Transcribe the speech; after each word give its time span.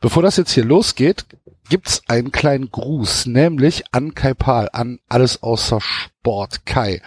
Bevor 0.00 0.22
das 0.22 0.38
jetzt 0.38 0.52
hier 0.52 0.64
losgeht, 0.64 1.26
gibt's 1.68 2.02
einen 2.08 2.32
kleinen 2.32 2.70
Gruß, 2.70 3.26
nämlich 3.26 3.84
an 3.92 4.14
Kai 4.14 4.32
Pahl, 4.32 4.70
an 4.72 4.98
alles 5.08 5.42
außer 5.42 5.80
Sport. 5.80 6.64
Kai, 6.64 7.02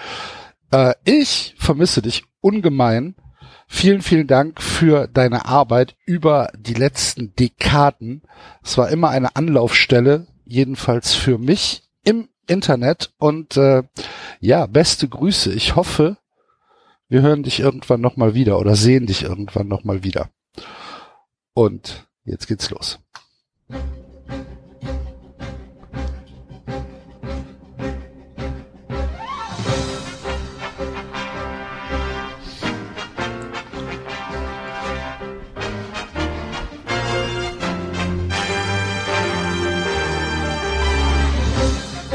äh, 0.72 0.94
ich 1.04 1.56
vermisse 1.58 2.04
dich 2.04 2.24
ungemein. 2.40 3.16
Vielen, 3.68 4.04
vielen 4.04 4.28
Dank 4.28 4.62
für 4.62 5.08
deine 5.08 5.46
Arbeit 5.46 5.96
über 6.06 6.52
die 6.56 6.76
letzten 6.76 7.36
Dekaden. 7.36 8.22
Es 8.64 8.78
war 8.78 8.90
immer 8.90 9.10
eine 9.10 9.36
Anlaufstelle, 9.36 10.28
jedenfalls 10.46 11.16
für 11.16 11.40
mich 11.40 11.90
im 12.04 12.30
Internet. 12.46 13.12
Und 13.18 13.58
äh, 13.58 13.84
ja, 14.40 14.68
beste 14.68 15.08
Grüße. 15.08 15.52
Ich 15.54 15.76
hoffe, 15.76 16.18
wir 17.10 17.24
hören 17.24 17.42
dich 17.42 17.60
irgendwann 17.60 18.02
nochmal 18.02 18.36
wieder 18.36 18.60
oder 18.60 18.76
sehen 18.76 19.08
dich 19.08 19.24
irgendwann 19.24 19.68
nochmal 19.68 20.04
wieder. 20.04 20.30
Und 21.54 22.08
jetzt 22.26 22.48
geht's 22.48 22.70
los. 22.70 23.00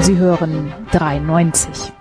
Sie 0.08 0.16
hören 0.16 0.72
93. 0.92 1.92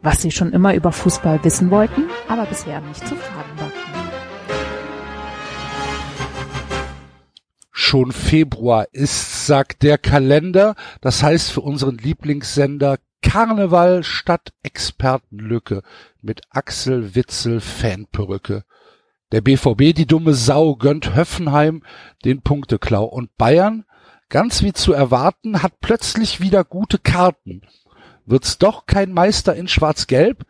Was 0.00 0.22
Sie 0.22 0.30
schon 0.30 0.52
immer 0.52 0.74
über 0.74 0.92
Fußball 0.92 1.42
wissen 1.42 1.72
wollten, 1.72 2.04
aber 2.28 2.46
bisher 2.46 2.80
nicht 2.80 3.00
zu 3.00 3.16
fragen 3.16 3.58
war. 3.58 3.77
Schon 7.88 8.12
Februar 8.12 8.86
ist, 8.92 9.46
sagt 9.46 9.82
der 9.82 9.96
Kalender. 9.96 10.74
Das 11.00 11.22
heißt 11.22 11.50
für 11.50 11.62
unseren 11.62 11.96
Lieblingssender 11.96 12.98
Karneval 13.22 14.04
statt 14.04 14.52
Expertenlücke 14.62 15.80
mit 16.20 16.42
Axel 16.50 17.14
Witzel 17.14 17.60
Fanperücke. 17.62 18.64
Der 19.32 19.40
BVB, 19.40 19.94
die 19.94 20.04
dumme 20.04 20.34
Sau, 20.34 20.76
gönnt 20.76 21.16
Höffenheim 21.16 21.82
den 22.26 22.42
Punkteklau 22.42 23.04
und 23.04 23.34
Bayern 23.38 23.86
Ganz 24.28 24.62
wie 24.62 24.74
zu 24.74 24.92
erwarten, 24.92 25.62
hat 25.62 25.80
plötzlich 25.80 26.42
wieder 26.42 26.64
gute 26.64 26.98
Karten. 26.98 27.62
Wird's 28.26 28.58
doch 28.58 28.84
kein 28.84 29.14
Meister 29.14 29.56
in 29.56 29.66
Schwarz-Gelb? 29.66 30.44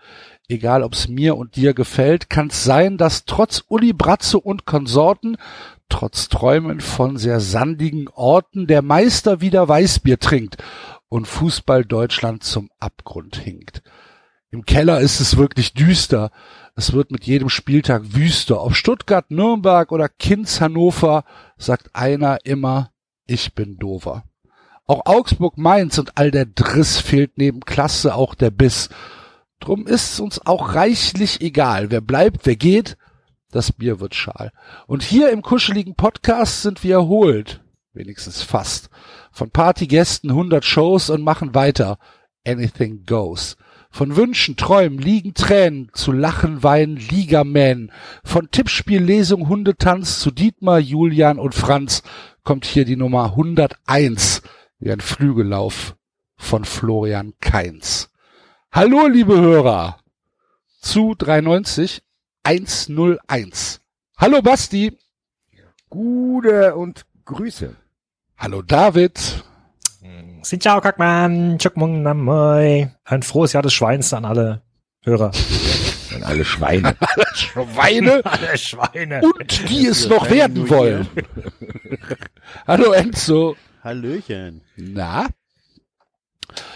Egal 0.48 0.82
ob's 0.82 1.06
mir 1.06 1.36
und 1.36 1.54
dir 1.54 1.74
gefällt, 1.74 2.28
kann's 2.28 2.64
sein, 2.64 2.98
dass 2.98 3.26
trotz 3.26 3.62
Uli 3.68 3.92
Bratze 3.92 4.40
und 4.40 4.66
Konsorten, 4.66 5.36
trotz 5.88 6.28
Träumen 6.28 6.80
von 6.80 7.16
sehr 7.16 7.40
sandigen 7.40 8.08
Orten, 8.08 8.66
der 8.66 8.82
Meister 8.82 9.40
wieder 9.40 9.68
Weißbier 9.68 10.18
trinkt 10.18 10.56
und 11.08 11.26
Fußball 11.26 11.84
Deutschland 11.84 12.44
zum 12.44 12.70
Abgrund 12.78 13.36
hinkt. 13.36 13.82
Im 14.50 14.64
Keller 14.64 15.00
ist 15.00 15.20
es 15.20 15.36
wirklich 15.36 15.74
düster. 15.74 16.30
Es 16.74 16.92
wird 16.92 17.10
mit 17.10 17.24
jedem 17.24 17.50
Spieltag 17.50 18.14
wüster. 18.14 18.62
Ob 18.62 18.74
Stuttgart, 18.74 19.30
Nürnberg 19.30 19.92
oder 19.92 20.08
Kinz 20.08 20.60
Hannover, 20.60 21.24
sagt 21.58 21.94
einer 21.94 22.38
immer, 22.44 22.90
ich 23.26 23.54
bin 23.54 23.76
dover. 23.76 24.24
Auch 24.86 25.04
Augsburg, 25.04 25.58
Mainz 25.58 25.98
und 25.98 26.16
all 26.16 26.30
der 26.30 26.46
Driss 26.46 26.98
fehlt 26.98 27.36
neben 27.36 27.60
Klasse 27.60 28.14
auch 28.14 28.34
der 28.34 28.50
Biss. 28.50 28.88
Drum 29.60 29.86
ist's 29.86 30.18
uns 30.18 30.46
auch 30.46 30.74
reichlich 30.74 31.42
egal, 31.42 31.90
wer 31.90 32.00
bleibt, 32.00 32.46
wer 32.46 32.56
geht, 32.56 32.96
das 33.50 33.72
Bier 33.72 34.00
wird 34.00 34.14
schal. 34.14 34.52
Und 34.86 35.02
hier 35.02 35.30
im 35.30 35.42
kuscheligen 35.42 35.94
Podcast 35.94 36.62
sind 36.62 36.84
wir 36.84 36.96
erholt, 36.96 37.60
wenigstens 37.92 38.42
fast, 38.42 38.90
von 39.32 39.50
Partygästen 39.50 40.34
hundert 40.34 40.64
Shows 40.64 41.10
und 41.10 41.22
machen 41.22 41.54
weiter. 41.54 41.98
Anything 42.46 43.04
goes. 43.06 43.56
Von 43.90 44.16
Wünschen, 44.16 44.56
Träumen, 44.56 44.98
Liegen, 44.98 45.32
Tränen, 45.32 45.90
zu 45.94 46.12
Lachen, 46.12 46.62
Weinen, 46.62 46.96
Ligamähen, 46.96 47.90
von 48.22 48.50
Tippspiel, 48.50 49.02
Lesung, 49.02 49.48
Hundetanz 49.48 50.20
zu 50.20 50.30
Dietmar, 50.30 50.78
Julian 50.78 51.38
und 51.38 51.54
Franz, 51.54 52.02
kommt 52.44 52.66
hier 52.66 52.84
die 52.84 52.96
Nummer 52.96 53.30
101, 53.30 54.42
wie 54.78 54.92
ein 54.92 55.00
Flügellauf 55.00 55.96
von 56.36 56.64
Florian 56.64 57.32
Kainz. 57.40 58.10
Hallo, 58.70 59.06
liebe 59.06 59.40
Hörer, 59.40 59.98
zu 60.80 61.14
390 61.16 62.02
101. 62.44 63.80
Hallo, 64.16 64.42
Basti. 64.42 64.96
Gute 65.90 66.74
und 66.74 67.06
Grüße. 67.24 67.76
Hallo, 68.36 68.62
David. 68.62 69.44
Xin 70.42 70.60
ciao, 70.60 70.80
Kackmann. 70.80 71.58
Chukmung 71.58 72.02
Namoi. 72.02 72.88
Ein 73.04 73.22
frohes 73.22 73.52
Jahr 73.52 73.62
des 73.62 73.74
Schweins 73.74 74.12
an 74.12 74.24
alle 74.24 74.62
Hörer. 75.02 75.32
An 76.14 76.22
alle 76.22 76.44
Schweine. 76.44 76.96
alle 77.00 77.26
Schweine. 77.34 78.22
alle 78.24 78.56
Schweine. 78.56 79.20
Und 79.22 79.68
die 79.68 79.86
es 79.86 80.08
noch 80.08 80.30
werden 80.30 80.68
wollen. 80.70 81.06
Hallo 82.66 82.92
Enzo. 82.92 83.56
Hallöchen. 83.84 84.62
Na? 84.76 85.26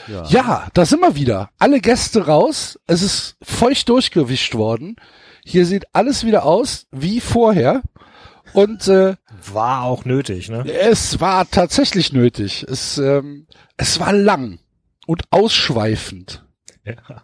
Ja. 0.06 0.24
ja, 0.26 0.68
da 0.74 0.84
sind 0.84 1.00
wir 1.00 1.16
wieder. 1.16 1.50
Alle 1.58 1.80
Gäste 1.80 2.26
raus. 2.26 2.78
Es 2.86 3.00
ist 3.00 3.36
feucht 3.42 3.88
durchgewischt 3.88 4.54
worden. 4.54 4.96
Hier 5.44 5.66
sieht 5.66 5.94
alles 5.94 6.24
wieder 6.24 6.44
aus 6.44 6.86
wie 6.90 7.20
vorher. 7.20 7.82
Und 8.52 8.88
äh, 8.88 9.16
war 9.52 9.82
auch 9.82 10.04
nötig, 10.04 10.50
ne? 10.50 10.64
Es 10.70 11.20
war 11.20 11.48
tatsächlich 11.50 12.12
nötig. 12.12 12.66
Es, 12.68 12.98
ähm, 12.98 13.46
es 13.76 13.98
war 13.98 14.12
lang 14.12 14.60
und 15.06 15.22
ausschweifend. 15.30 16.44
Ja. 16.84 17.22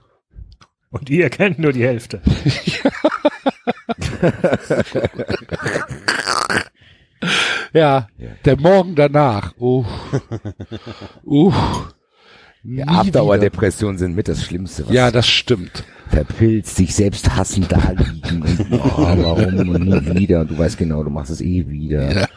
Und 0.91 1.11
ihr 1.11 1.29
kennt 1.29 1.59
nur 1.59 1.73
die 1.73 1.85
Hälfte. 1.85 2.23
ja, 7.73 8.07
der 8.45 8.57
Morgen 8.59 8.95
danach. 8.95 9.57
Uh. 9.59 9.85
Uh. 11.25 11.53
Ja, 12.71 12.85
Abdauerdepressionen 12.87 13.97
sind 13.97 14.15
mit 14.15 14.29
das 14.29 14.45
Schlimmste. 14.45 14.87
Was 14.87 14.93
ja, 14.93 15.11
das 15.11 15.27
stimmt. 15.27 15.85
Verpilzt, 16.09 16.77
sich 16.77 16.95
selbst 16.95 17.35
hassen, 17.35 17.67
da 17.69 17.93
liegen 17.93 18.43
und 18.43 18.67
oh, 18.73 18.99
warum 18.99 19.69
und 19.71 19.89
nie 19.89 20.19
wieder. 20.19 20.41
Und 20.41 20.51
du 20.51 20.59
weißt 20.59 20.77
genau, 20.77 21.03
du 21.03 21.09
machst 21.09 21.31
es 21.31 21.41
eh 21.41 21.67
wieder. 21.69 22.13
Ja. 22.13 22.29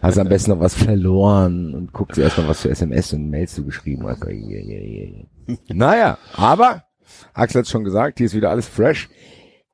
Hast 0.00 0.18
am 0.18 0.28
besten 0.28 0.52
noch 0.52 0.60
was 0.60 0.74
verloren 0.74 1.74
und 1.74 1.92
guckst 1.92 2.18
erstmal, 2.18 2.48
was 2.48 2.62
für 2.62 2.70
SMS 2.70 3.12
und 3.12 3.28
Mails 3.28 3.56
du 3.56 3.64
geschrieben 3.64 4.06
hast. 4.06 4.24
Naja, 5.68 6.16
aber 6.34 6.84
Axel 7.34 7.60
hat 7.60 7.68
schon 7.68 7.84
gesagt, 7.84 8.16
hier 8.18 8.26
ist 8.26 8.34
wieder 8.34 8.50
alles 8.50 8.66
fresh. 8.66 9.10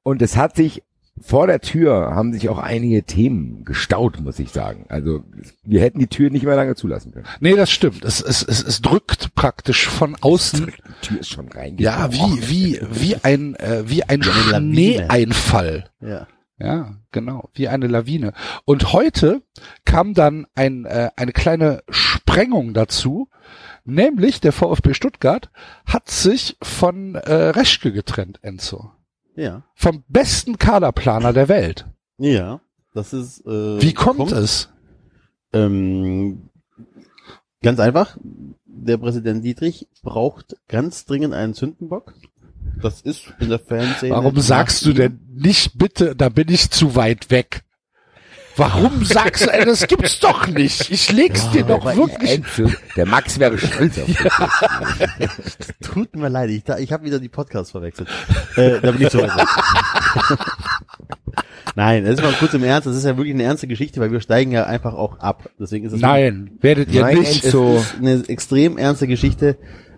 Und 0.02 0.22
es 0.22 0.36
hat 0.36 0.56
sich 0.56 0.82
vor 1.20 1.46
der 1.46 1.60
Tür 1.60 2.14
haben 2.14 2.32
sich 2.32 2.48
auch 2.48 2.58
einige 2.58 3.02
Themen 3.02 3.64
gestaut, 3.64 4.20
muss 4.20 4.38
ich 4.38 4.50
sagen. 4.50 4.86
Also 4.88 5.22
wir 5.62 5.80
hätten 5.80 5.98
die 5.98 6.06
Tür 6.06 6.30
nicht 6.30 6.44
mehr 6.44 6.56
lange 6.56 6.74
zulassen 6.74 7.12
können. 7.12 7.26
Nee, 7.40 7.56
das 7.56 7.70
stimmt. 7.70 8.04
Es, 8.04 8.20
es, 8.20 8.42
es, 8.42 8.62
es 8.62 8.80
drückt 8.80 9.34
praktisch 9.34 9.86
von 9.88 10.16
außen. 10.20 10.66
Die 10.66 11.06
Tür 11.06 11.20
ist 11.20 11.30
schon 11.30 11.48
reingegangen. 11.48 12.12
Ja, 12.12 12.12
wie, 12.12 12.48
wie, 12.48 12.80
wie 12.90 13.16
ein, 13.22 13.54
äh, 13.56 13.84
wie 13.86 14.02
ein 14.04 14.22
Schneeeinfall. 14.22 15.90
Ja. 16.00 16.26
Ja, 16.62 16.94
genau, 17.10 17.48
wie 17.54 17.68
eine 17.68 17.86
Lawine. 17.86 18.34
Und 18.66 18.92
heute 18.92 19.40
kam 19.86 20.12
dann 20.12 20.46
ein, 20.54 20.84
äh, 20.84 21.08
eine 21.16 21.32
kleine 21.32 21.82
Sprengung 21.88 22.74
dazu, 22.74 23.30
nämlich 23.86 24.40
der 24.40 24.52
VfB 24.52 24.92
Stuttgart 24.92 25.50
hat 25.86 26.10
sich 26.10 26.58
von 26.62 27.14
äh, 27.14 27.32
Reschke 27.32 27.92
getrennt, 27.92 28.40
Enzo. 28.42 28.90
Ja. 29.36 29.64
Vom 29.74 30.04
besten 30.08 30.58
Kaderplaner 30.58 31.32
der 31.32 31.48
Welt. 31.48 31.86
Ja, 32.18 32.60
das 32.94 33.12
ist. 33.12 33.46
Äh, 33.46 33.80
Wie 33.80 33.94
kommt, 33.94 34.18
kommt 34.18 34.32
es? 34.32 34.68
Ähm, 35.52 36.50
ganz 37.62 37.80
einfach. 37.80 38.16
Der 38.64 38.96
Präsident 38.98 39.44
Dietrich 39.44 39.88
braucht 40.02 40.56
ganz 40.68 41.04
dringend 41.04 41.34
einen 41.34 41.54
Sündenbock. 41.54 42.14
Das 42.82 43.02
ist 43.02 43.34
in 43.40 43.48
der 43.48 43.58
Fernsehen. 43.58 44.12
Warum 44.12 44.38
sagst 44.40 44.84
du 44.86 44.92
denn 44.92 45.20
nicht 45.32 45.76
bitte, 45.76 46.16
da 46.16 46.28
bin 46.28 46.48
ich 46.48 46.70
zu 46.70 46.94
weit 46.94 47.30
weg? 47.30 47.64
Warum 48.60 49.02
sagst 49.06 49.46
du, 49.46 49.50
ey, 49.50 49.64
das 49.64 49.86
gibt's 49.86 50.20
doch 50.20 50.46
nicht? 50.46 50.90
Ich 50.90 51.10
leg's 51.10 51.46
oh, 51.48 51.52
dir 51.52 51.64
doch 51.64 51.82
wirklich. 51.96 52.42
Der 52.94 53.06
Max 53.06 53.38
wäre 53.38 53.56
stolz 53.56 53.98
auf 53.98 54.04
dich. 54.04 54.18
Ja. 55.18 55.28
Tut 55.80 56.14
mir 56.14 56.28
leid, 56.28 56.50
ich, 56.50 56.68
ich 56.68 56.92
habe 56.92 57.04
wieder 57.04 57.18
die 57.18 57.30
Podcasts 57.30 57.70
verwechselt. 57.70 58.08
Äh, 58.56 58.80
da 58.80 58.90
bin 58.92 59.00
ich 59.00 59.08
zu 59.08 59.18
weit. 59.18 59.30
Nein, 61.74 62.04
das 62.04 62.14
ist 62.14 62.22
mal 62.22 62.32
kurz 62.34 62.52
im 62.52 62.62
Ernst. 62.62 62.86
Das 62.86 62.96
ist 62.96 63.04
ja 63.04 63.16
wirklich 63.16 63.34
eine 63.34 63.44
ernste 63.44 63.66
Geschichte, 63.66 63.98
weil 63.98 64.12
wir 64.12 64.20
steigen 64.20 64.52
ja 64.52 64.64
einfach 64.66 64.92
auch 64.92 65.18
ab. 65.20 65.48
Deswegen 65.58 65.86
ist 65.86 65.94
es 65.94 66.00
Nein, 66.00 66.58
werdet 66.60 66.92
ihr 66.92 67.00
Nein, 67.00 67.18
nicht. 67.18 67.44
Es 67.44 67.52
so. 67.52 67.76
ist 67.76 67.96
eine 67.96 68.28
extrem 68.28 68.76
ernste 68.76 69.06
Geschichte 69.06 69.56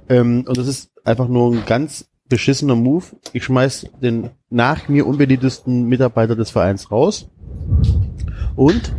ähm, 0.08 0.44
und 0.46 0.56
das 0.56 0.68
ist 0.68 0.92
einfach 1.04 1.26
nur 1.26 1.52
ein 1.52 1.64
ganz 1.66 2.06
beschissener 2.28 2.76
Move. 2.76 3.06
Ich 3.32 3.42
schmeiß 3.44 3.86
den 4.00 4.30
nach 4.50 4.88
mir 4.88 5.06
unbeliebtesten 5.06 5.88
Mitarbeiter 5.88 6.36
des 6.36 6.50
Vereins 6.50 6.92
raus 6.92 7.28
und 8.56 8.92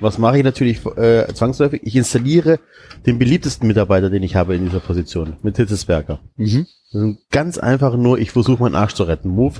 Was 0.00 0.18
mache 0.18 0.38
ich 0.38 0.44
natürlich 0.44 0.84
äh, 0.96 1.26
zwangsläufig? 1.34 1.80
Ich 1.84 1.96
installiere 1.96 2.60
den 3.06 3.18
beliebtesten 3.18 3.66
Mitarbeiter, 3.66 4.10
den 4.10 4.22
ich 4.22 4.36
habe 4.36 4.54
in 4.54 4.64
dieser 4.64 4.80
Position, 4.80 5.36
mit 5.42 5.56
Hitzesberger. 5.56 6.20
Mhm. 6.36 6.66
Das 6.92 7.02
ist 7.02 7.30
ganz 7.30 7.58
einfach 7.58 7.96
nur, 7.96 8.18
ich 8.18 8.30
versuche 8.30 8.62
meinen 8.62 8.76
Arsch 8.76 8.94
zu 8.94 9.02
retten. 9.02 9.28
Move 9.28 9.56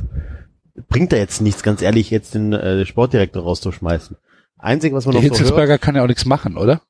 bringt 0.88 1.12
da 1.12 1.16
jetzt 1.16 1.40
nichts, 1.40 1.62
ganz 1.62 1.82
ehrlich, 1.82 2.10
jetzt 2.10 2.34
den 2.34 2.52
äh, 2.52 2.86
Sportdirektor 2.86 3.42
rauszuschmeißen. 3.42 4.16
Einzig, 4.58 4.92
was 4.92 5.06
man 5.06 5.14
Der 5.14 5.28
noch 5.28 5.36
so 5.36 5.56
hört, 5.56 5.80
kann 5.80 5.96
ja 5.96 6.02
auch 6.02 6.08
nichts 6.08 6.24
machen, 6.24 6.56
oder? 6.56 6.82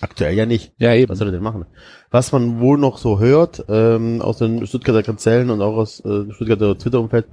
aktuell 0.00 0.34
ja 0.34 0.46
nicht. 0.46 0.72
Ja, 0.78 0.94
eben. 0.94 1.08
Was 1.08 1.18
soll 1.18 1.28
er 1.28 1.32
denn 1.32 1.42
machen? 1.42 1.66
Was 2.10 2.32
man 2.32 2.60
wohl 2.60 2.78
noch 2.78 2.98
so 2.98 3.18
hört, 3.18 3.64
ähm, 3.68 4.20
aus 4.20 4.38
den 4.38 4.66
Stuttgarter 4.66 5.02
Kanzellen 5.02 5.50
und 5.50 5.62
auch 5.62 5.76
aus 5.76 6.04
äh, 6.04 6.32
Stuttgarter 6.32 6.76
Twitter-Umfeld, 6.76 7.26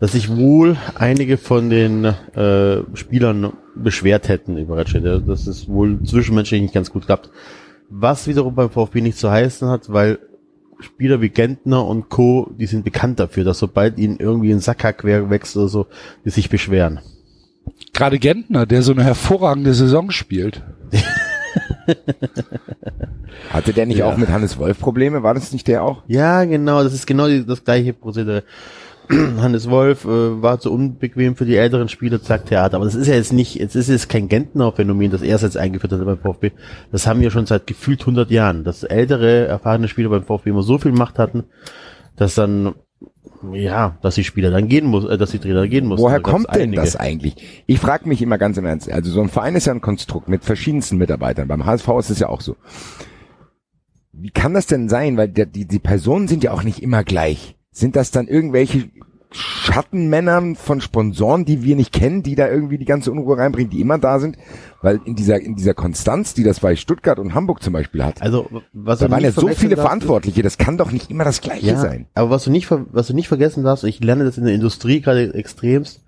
dass 0.00 0.12
sich 0.12 0.34
wohl 0.34 0.76
einige 0.96 1.36
von 1.36 1.70
den 1.70 2.04
äh, 2.04 2.78
Spielern 2.94 3.52
beschwert 3.76 4.28
hätten 4.28 4.56
über 4.56 4.76
Ratchet, 4.78 5.04
ja, 5.04 5.18
dass 5.18 5.46
es 5.46 5.68
wohl 5.68 6.02
zwischenmenschlich 6.04 6.62
nicht 6.62 6.74
ganz 6.74 6.90
gut 6.90 7.06
klappt. 7.06 7.30
Was 7.90 8.26
wiederum 8.26 8.54
beim 8.54 8.70
VfB 8.70 9.00
nicht 9.02 9.18
zu 9.18 9.30
heißen 9.30 9.68
hat, 9.68 9.92
weil 9.92 10.18
Spieler 10.80 11.20
wie 11.20 11.28
Gentner 11.28 11.86
und 11.86 12.08
Co., 12.08 12.50
die 12.58 12.66
sind 12.66 12.84
bekannt 12.84 13.20
dafür, 13.20 13.44
dass 13.44 13.58
sobald 13.58 13.98
ihnen 13.98 14.16
irgendwie 14.18 14.50
ein 14.52 14.60
Sackhack 14.60 15.04
wächst 15.04 15.56
oder 15.56 15.68
so, 15.68 15.86
die 16.24 16.30
sich 16.30 16.48
beschweren. 16.48 17.00
Gerade 17.92 18.18
Gentner, 18.18 18.64
der 18.64 18.82
so 18.82 18.92
eine 18.92 19.04
hervorragende 19.04 19.74
Saison 19.74 20.10
spielt. 20.10 20.62
Hatte 23.52 23.72
der 23.72 23.86
nicht 23.86 23.98
Ja. 23.98 24.06
auch 24.06 24.16
mit 24.16 24.28
Hannes 24.30 24.58
Wolf 24.58 24.78
Probleme? 24.78 25.22
War 25.22 25.34
das 25.34 25.52
nicht 25.52 25.68
der 25.68 25.82
auch? 25.82 26.02
Ja, 26.06 26.44
genau, 26.44 26.82
das 26.82 26.94
ist 26.94 27.06
genau 27.06 27.28
die, 27.28 27.44
das 27.44 27.64
gleiche 27.64 27.92
Prozedere. 27.92 28.44
Hannes 29.40 29.68
Wolf 29.68 30.04
äh, 30.04 30.42
war 30.42 30.60
zu 30.60 30.72
unbequem 30.72 31.34
für 31.34 31.44
die 31.44 31.56
älteren 31.56 31.88
Spieler, 31.88 32.22
zack, 32.22 32.46
Theater. 32.46 32.76
Aber 32.76 32.84
das 32.84 32.94
ist 32.94 33.08
ja 33.08 33.14
jetzt 33.14 33.32
nicht, 33.32 33.56
jetzt 33.56 33.74
ist 33.74 33.88
es 33.88 34.08
kein 34.08 34.28
Gentner-Phänomen, 34.28 35.10
das 35.10 35.22
er 35.22 35.38
jetzt 35.38 35.56
eingeführt 35.56 35.92
hat 35.92 36.04
beim 36.04 36.18
VfB. 36.18 36.52
Das 36.92 37.06
haben 37.06 37.20
wir 37.20 37.30
schon 37.30 37.46
seit 37.46 37.66
gefühlt 37.66 38.00
100 38.00 38.30
Jahren, 38.30 38.62
dass 38.62 38.84
ältere, 38.84 39.46
erfahrene 39.46 39.88
Spieler 39.88 40.10
beim 40.10 40.24
VfB 40.24 40.50
immer 40.50 40.62
so 40.62 40.78
viel 40.78 40.92
Macht 40.92 41.18
hatten, 41.18 41.44
dass 42.16 42.36
dann, 42.36 42.74
ja, 43.52 43.98
dass 44.02 44.14
die 44.14 44.24
Spieler 44.24 44.50
dann 44.50 44.68
gehen 44.68 44.86
muss, 44.86 45.04
äh, 45.04 45.18
dass 45.18 45.32
die 45.32 45.40
Trainer 45.40 45.66
gehen 45.66 45.86
mussten. 45.86 46.04
Woher 46.04 46.20
gab's 46.20 46.30
kommt 46.30 46.54
denn 46.54 46.62
einige. 46.62 46.82
das 46.82 46.94
eigentlich? 46.94 47.64
Ich 47.66 47.80
frage 47.80 48.08
mich 48.08 48.22
immer 48.22 48.38
ganz 48.38 48.58
im 48.58 48.66
Ernst. 48.66 48.90
Also 48.90 49.10
so 49.10 49.20
ein 49.20 49.28
Verein 49.28 49.56
ist 49.56 49.66
ja 49.66 49.72
ein 49.72 49.80
Konstrukt 49.80 50.28
mit 50.28 50.44
verschiedensten 50.44 50.98
Mitarbeitern. 50.98 51.48
Beim 51.48 51.66
HSV 51.66 51.88
ist 51.98 52.10
es 52.10 52.20
ja 52.20 52.28
auch 52.28 52.40
so. 52.40 52.56
Wie 54.12 54.30
kann 54.30 54.54
das 54.54 54.66
denn 54.66 54.88
sein? 54.88 55.16
Weil 55.16 55.28
der, 55.28 55.46
die, 55.46 55.66
die 55.66 55.78
Personen 55.78 56.28
sind 56.28 56.44
ja 56.44 56.52
auch 56.52 56.62
nicht 56.62 56.82
immer 56.82 57.02
gleich. 57.02 57.56
Sind 57.72 57.96
das 57.96 58.10
dann 58.10 58.26
irgendwelche 58.26 58.90
Schattenmännern 59.32 60.56
von 60.56 60.80
Sponsoren, 60.80 61.44
die 61.44 61.62
wir 61.62 61.76
nicht 61.76 61.92
kennen, 61.92 62.22
die 62.24 62.34
da 62.34 62.48
irgendwie 62.48 62.78
die 62.78 62.84
ganze 62.84 63.12
Unruhe 63.12 63.38
reinbringen, 63.38 63.70
die 63.70 63.80
immer 63.80 63.98
da 63.98 64.18
sind? 64.18 64.36
Weil 64.82 65.00
in 65.04 65.14
dieser, 65.14 65.40
in 65.40 65.54
dieser 65.54 65.74
Konstanz, 65.74 66.34
die 66.34 66.42
das 66.42 66.60
bei 66.60 66.74
Stuttgart 66.74 67.18
und 67.18 67.34
Hamburg 67.34 67.62
zum 67.62 67.72
Beispiel 67.72 68.04
hat, 68.04 68.20
Also, 68.22 68.48
was 68.72 68.98
da 68.98 69.10
waren 69.10 69.22
ja 69.22 69.30
so 69.30 69.48
viele 69.48 69.76
darfst, 69.76 69.86
Verantwortliche, 69.86 70.42
das 70.42 70.58
kann 70.58 70.78
doch 70.78 70.90
nicht 70.90 71.10
immer 71.10 71.24
das 71.24 71.40
Gleiche 71.40 71.66
ja, 71.66 71.76
sein. 71.76 72.06
Aber 72.14 72.30
was 72.30 72.44
du 72.44 72.50
nicht, 72.50 72.68
was 72.70 73.06
du 73.06 73.14
nicht 73.14 73.28
vergessen 73.28 73.62
darfst, 73.62 73.84
ich 73.84 74.02
lerne 74.02 74.24
das 74.24 74.36
in 74.36 74.44
der 74.44 74.54
Industrie 74.54 75.00
gerade 75.00 75.32
extremst, 75.34 76.02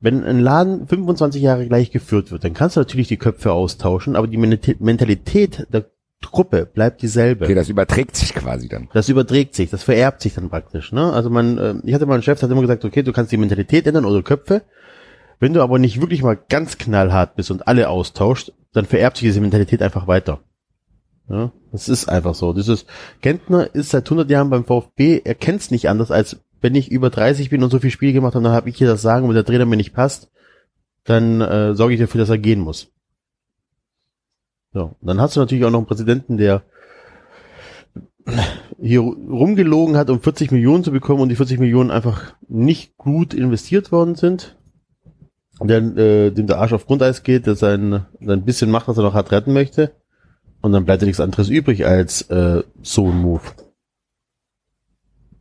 wenn 0.00 0.24
ein 0.24 0.40
Laden 0.40 0.86
25 0.86 1.42
Jahre 1.42 1.66
gleich 1.66 1.90
geführt 1.90 2.30
wird, 2.30 2.44
dann 2.44 2.54
kannst 2.54 2.76
du 2.76 2.80
natürlich 2.80 3.08
die 3.08 3.18
Köpfe 3.18 3.52
austauschen, 3.52 4.16
aber 4.16 4.26
die 4.26 4.38
Mentalität 4.38 5.66
der 5.70 5.84
Gruppe 6.30 6.66
bleibt 6.66 7.02
dieselbe. 7.02 7.44
Okay, 7.44 7.54
das 7.54 7.68
überträgt 7.68 8.16
sich 8.16 8.34
quasi 8.34 8.68
dann. 8.68 8.88
Das 8.92 9.08
überträgt 9.08 9.54
sich, 9.54 9.70
das 9.70 9.82
vererbt 9.82 10.22
sich 10.22 10.34
dann 10.34 10.50
praktisch. 10.50 10.92
Ne? 10.92 11.12
Also 11.12 11.30
man, 11.30 11.58
äh, 11.58 11.74
ich 11.84 11.94
hatte 11.94 12.06
mal 12.06 12.14
einen 12.14 12.22
Chef, 12.22 12.38
der 12.38 12.48
hat 12.48 12.52
immer 12.52 12.62
gesagt, 12.62 12.84
okay, 12.84 13.02
du 13.02 13.12
kannst 13.12 13.32
die 13.32 13.36
Mentalität 13.36 13.86
ändern 13.86 14.04
oder 14.04 14.22
Köpfe. 14.22 14.62
Wenn 15.38 15.52
du 15.52 15.62
aber 15.62 15.78
nicht 15.78 16.00
wirklich 16.00 16.22
mal 16.22 16.38
ganz 16.48 16.78
knallhart 16.78 17.36
bist 17.36 17.50
und 17.50 17.68
alle 17.68 17.88
austauscht, 17.88 18.52
dann 18.72 18.86
vererbt 18.86 19.18
sich 19.18 19.28
diese 19.28 19.40
Mentalität 19.40 19.82
einfach 19.82 20.06
weiter. 20.06 20.40
Ja, 21.28 21.52
das 21.72 21.88
ist 21.88 22.08
einfach 22.08 22.34
so. 22.34 22.52
Dieses 22.52 22.86
Gentner 23.20 23.74
ist 23.74 23.90
seit 23.90 24.06
100 24.06 24.30
Jahren 24.30 24.50
beim 24.50 24.64
VfB, 24.64 25.20
er 25.24 25.34
kennt's 25.34 25.70
nicht 25.70 25.88
anders, 25.88 26.10
als 26.10 26.40
wenn 26.60 26.74
ich 26.74 26.90
über 26.90 27.10
30 27.10 27.50
bin 27.50 27.62
und 27.62 27.70
so 27.70 27.78
viel 27.78 27.90
Spiel 27.90 28.12
gemacht 28.12 28.34
habe, 28.34 28.44
dann 28.44 28.52
habe 28.52 28.68
ich 28.68 28.76
hier 28.76 28.86
das 28.86 29.02
Sagen, 29.02 29.28
wenn 29.28 29.34
der 29.34 29.44
Trainer 29.44 29.66
mir 29.66 29.76
nicht 29.76 29.94
passt, 29.94 30.30
dann 31.04 31.40
äh, 31.40 31.74
sorge 31.74 31.94
ich 31.94 32.00
dafür, 32.00 32.20
dass 32.20 32.30
er 32.30 32.38
gehen 32.38 32.60
muss. 32.60 32.92
So, 34.76 34.94
dann 35.00 35.22
hast 35.22 35.34
du 35.34 35.40
natürlich 35.40 35.64
auch 35.64 35.70
noch 35.70 35.78
einen 35.78 35.86
Präsidenten, 35.86 36.36
der 36.36 36.62
hier 38.78 39.00
rumgelogen 39.00 39.96
hat, 39.96 40.10
um 40.10 40.20
40 40.20 40.50
Millionen 40.50 40.84
zu 40.84 40.92
bekommen 40.92 41.22
und 41.22 41.30
die 41.30 41.36
40 41.36 41.58
Millionen 41.58 41.90
einfach 41.90 42.34
nicht 42.46 42.98
gut 42.98 43.32
investiert 43.32 43.90
worden 43.90 44.16
sind. 44.16 44.58
Der, 45.62 45.78
äh, 45.78 46.30
dem 46.30 46.46
der 46.46 46.58
Arsch 46.58 46.74
auf 46.74 46.84
Grundeis 46.84 47.22
geht, 47.22 47.46
der 47.46 47.54
sein, 47.54 48.04
sein 48.20 48.44
bisschen 48.44 48.70
macht, 48.70 48.86
was 48.86 48.98
er 48.98 49.04
noch 49.04 49.14
hat 49.14 49.32
retten 49.32 49.54
möchte. 49.54 49.92
Und 50.60 50.72
dann 50.72 50.84
bleibt 50.84 51.00
ja 51.00 51.06
nichts 51.06 51.20
anderes 51.20 51.48
übrig 51.48 51.86
als 51.86 52.28
äh, 52.28 52.62
so 52.82 53.08
ein 53.08 53.16
Move. 53.16 53.40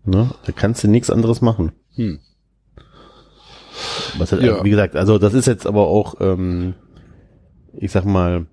Ne? 0.05 0.29
Da 0.45 0.53
kannst 0.53 0.81
du 0.85 0.87
nichts 0.87 1.09
anderes 1.09 1.41
machen. 1.41 1.73
Hm. 1.95 2.21
Was 4.17 4.31
halt, 4.31 4.43
Ja. 4.43 4.63
Wie 4.63 4.69
gesagt, 4.69 4.95
also 4.95 5.17
das 5.17 5.33
ist 5.33 5.45
jetzt 5.45 5.67
aber 5.67 5.87
auch, 5.87 6.21
ähm, 6.21 6.75
ich 7.73 7.91
sag 7.91 8.05
mal, 8.05 8.47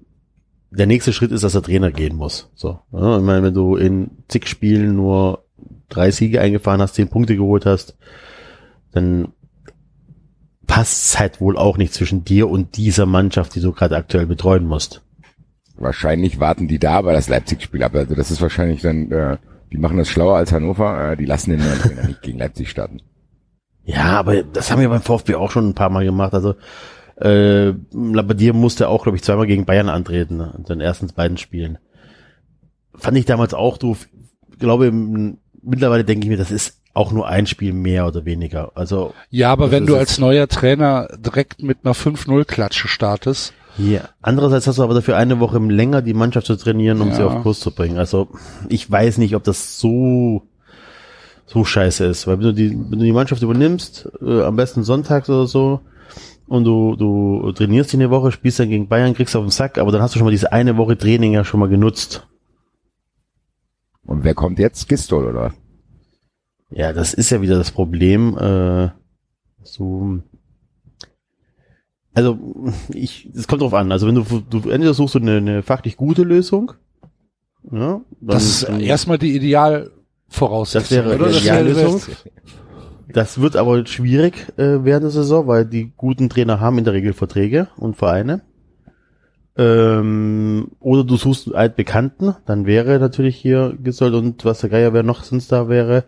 der 0.76 0.86
nächste 0.86 1.12
Schritt 1.12 1.32
ist, 1.32 1.44
dass 1.44 1.52
der 1.52 1.62
Trainer 1.62 1.90
gehen 1.90 2.16
muss. 2.16 2.50
So, 2.54 2.80
ja, 2.92 3.18
ich 3.18 3.22
meine, 3.22 3.42
wenn 3.42 3.54
du 3.54 3.76
in 3.76 4.10
zig 4.28 4.46
Spielen 4.46 4.96
nur 4.96 5.44
drei 5.88 6.10
Siege 6.10 6.40
eingefahren 6.40 6.80
hast, 6.80 6.94
zehn 6.94 7.08
Punkte 7.08 7.36
geholt 7.36 7.66
hast, 7.66 7.96
dann 8.92 9.28
passt 10.66 11.06
es 11.06 11.18
halt 11.18 11.40
wohl 11.40 11.58
auch 11.58 11.76
nicht 11.76 11.92
zwischen 11.92 12.24
dir 12.24 12.48
und 12.48 12.76
dieser 12.76 13.04
Mannschaft, 13.04 13.54
die 13.54 13.60
du 13.60 13.72
gerade 13.72 13.96
aktuell 13.96 14.26
betreuen 14.26 14.66
musst. 14.66 15.02
Wahrscheinlich 15.76 16.40
warten 16.40 16.68
die 16.68 16.78
da 16.78 16.94
aber 16.94 17.12
das 17.12 17.28
Leipzig-Spiel 17.28 17.82
ab. 17.82 17.94
Also 17.94 18.14
das 18.14 18.30
ist 18.30 18.40
wahrscheinlich 18.40 18.80
dann, 18.80 19.10
äh, 19.10 19.36
die 19.72 19.78
machen 19.78 19.98
das 19.98 20.08
schlauer 20.08 20.36
als 20.36 20.52
Hannover, 20.52 21.12
äh, 21.12 21.16
die 21.16 21.26
lassen 21.26 21.50
den 21.50 21.60
neuen 21.60 21.78
Trainer 21.78 22.06
nicht 22.06 22.22
gegen 22.22 22.38
Leipzig 22.38 22.70
starten. 22.70 23.00
Ja, 23.84 24.18
aber 24.18 24.42
das 24.42 24.70
haben 24.70 24.80
wir 24.80 24.88
beim 24.88 25.02
VfB 25.02 25.34
auch 25.34 25.50
schon 25.50 25.68
ein 25.68 25.74
paar 25.74 25.90
Mal 25.90 26.04
gemacht. 26.04 26.34
Also 26.34 26.54
äh, 27.20 27.72
Labadier 27.92 28.52
musste 28.52 28.88
auch, 28.88 29.02
glaube 29.04 29.16
ich, 29.16 29.22
zweimal 29.24 29.46
gegen 29.46 29.64
Bayern 29.64 29.88
antreten 29.88 30.36
ne, 30.38 30.54
in 30.56 30.64
den 30.64 30.80
ersten 30.80 31.08
beiden 31.08 31.36
Spielen. 31.38 31.78
Fand 32.94 33.16
ich 33.16 33.24
damals 33.24 33.54
auch 33.54 33.78
doof. 33.78 34.08
Ich 34.52 34.58
glaube, 34.58 34.92
mittlerweile 35.62 36.04
denke 36.04 36.24
ich 36.24 36.30
mir, 36.30 36.36
das 36.36 36.50
ist 36.50 36.80
auch 36.94 37.10
nur 37.12 37.26
ein 37.26 37.46
Spiel 37.46 37.72
mehr 37.72 38.06
oder 38.06 38.24
weniger. 38.24 38.72
Also 38.74 39.14
Ja, 39.30 39.50
aber 39.50 39.70
wenn 39.70 39.86
du 39.86 39.96
als 39.96 40.18
neuer 40.18 40.46
Trainer 40.46 41.08
direkt 41.18 41.62
mit 41.62 41.78
einer 41.84 41.94
5-0-Klatsche 41.94 42.88
startest, 42.88 43.54
hier. 43.76 44.10
Andererseits 44.20 44.66
hast 44.66 44.76
du 44.76 44.82
aber 44.82 44.92
dafür 44.92 45.16
eine 45.16 45.40
Woche 45.40 45.58
länger 45.58 46.02
die 46.02 46.12
Mannschaft 46.12 46.46
zu 46.46 46.56
trainieren, 46.56 47.00
um 47.00 47.08
Ja. 47.08 47.14
sie 47.14 47.22
auf 47.22 47.42
Kurs 47.42 47.60
zu 47.60 47.70
bringen. 47.70 47.96
Also 47.96 48.28
ich 48.68 48.90
weiß 48.90 49.16
nicht, 49.16 49.34
ob 49.34 49.44
das 49.44 49.78
so 49.78 50.42
so 51.46 51.64
scheiße 51.64 52.04
ist, 52.06 52.26
weil 52.26 52.38
wenn 52.38 52.46
du 52.46 52.52
die, 52.54 52.70
wenn 52.70 52.98
du 52.98 53.04
die 53.04 53.12
Mannschaft 53.12 53.42
übernimmst, 53.42 54.08
äh, 54.22 54.42
am 54.42 54.56
besten 54.56 54.84
sonntags 54.84 55.28
oder 55.28 55.46
so, 55.46 55.80
und 56.52 56.64
du, 56.64 56.96
du 56.96 57.50
trainierst 57.52 57.92
die 57.92 57.96
eine 57.96 58.10
Woche, 58.10 58.30
spielst 58.32 58.58
dann 58.58 58.68
gegen 58.68 58.88
Bayern, 58.88 59.14
kriegst 59.14 59.34
auf 59.36 59.44
den 59.44 59.50
Sack, 59.50 59.78
aber 59.78 59.90
dann 59.92 60.02
hast 60.02 60.14
du 60.14 60.18
schon 60.18 60.26
mal 60.26 60.30
diese 60.30 60.52
eine 60.52 60.76
Woche 60.76 60.96
Training 60.98 61.32
ja 61.32 61.44
schon 61.44 61.60
mal 61.60 61.68
genutzt. 61.68 62.28
Und 64.04 64.24
wer 64.24 64.34
kommt 64.34 64.58
jetzt? 64.58 64.88
Gistol 64.88 65.26
oder? 65.26 65.54
Ja, 66.70 66.92
das 66.92 67.14
ist 67.14 67.30
ja 67.30 67.40
wieder 67.40 67.56
das 67.56 67.70
Problem. 67.70 68.36
Äh, 68.36 68.88
so, 69.62 70.18
also 72.14 72.38
ich, 72.92 73.30
es 73.34 73.46
kommt 73.48 73.62
drauf 73.62 73.74
an. 73.74 73.90
Also 73.92 74.06
wenn 74.06 74.14
du, 74.16 74.22
du 74.22 74.68
entweder 74.70 74.94
suchst 74.94 75.14
du 75.14 75.18
eine, 75.20 75.36
eine 75.38 75.62
fachlich 75.62 75.96
gute 75.96 76.22
Lösung, 76.22 76.72
ja, 77.70 77.70
dann, 77.70 78.04
das 78.20 78.44
ist 78.44 78.62
erstmal 78.64 79.18
die 79.18 79.34
Idealvoraussetzung. 79.36 80.96
Das 80.98 81.06
wäre 81.06 81.14
oder? 81.14 81.28
die 81.28 81.34
Das 81.34 81.44
wäre- 81.44 81.70
Ideallösung. 81.70 82.00
Das 83.12 83.40
wird 83.40 83.56
aber 83.56 83.86
schwierig 83.86 84.46
äh, 84.56 84.84
während 84.84 85.04
der 85.04 85.10
Saison, 85.10 85.46
weil 85.46 85.64
die 85.66 85.92
guten 85.96 86.28
Trainer 86.28 86.60
haben 86.60 86.78
in 86.78 86.84
der 86.84 86.92
Regel 86.94 87.12
Verträge 87.12 87.68
und 87.76 87.96
Vereine. 87.96 88.42
Ähm, 89.56 90.70
oder 90.80 91.04
du 91.04 91.16
suchst 91.16 91.46
einen 91.48 91.56
altbekannten, 91.56 92.34
dann 92.46 92.64
wäre 92.66 92.98
natürlich 92.98 93.36
hier 93.36 93.76
Gisold 93.82 94.14
und 94.14 94.44
was 94.46 94.60
der 94.60 94.70
Geier 94.70 94.94
wer 94.94 95.02
noch 95.02 95.24
sonst 95.24 95.52
da 95.52 95.68
wäre, 95.68 96.04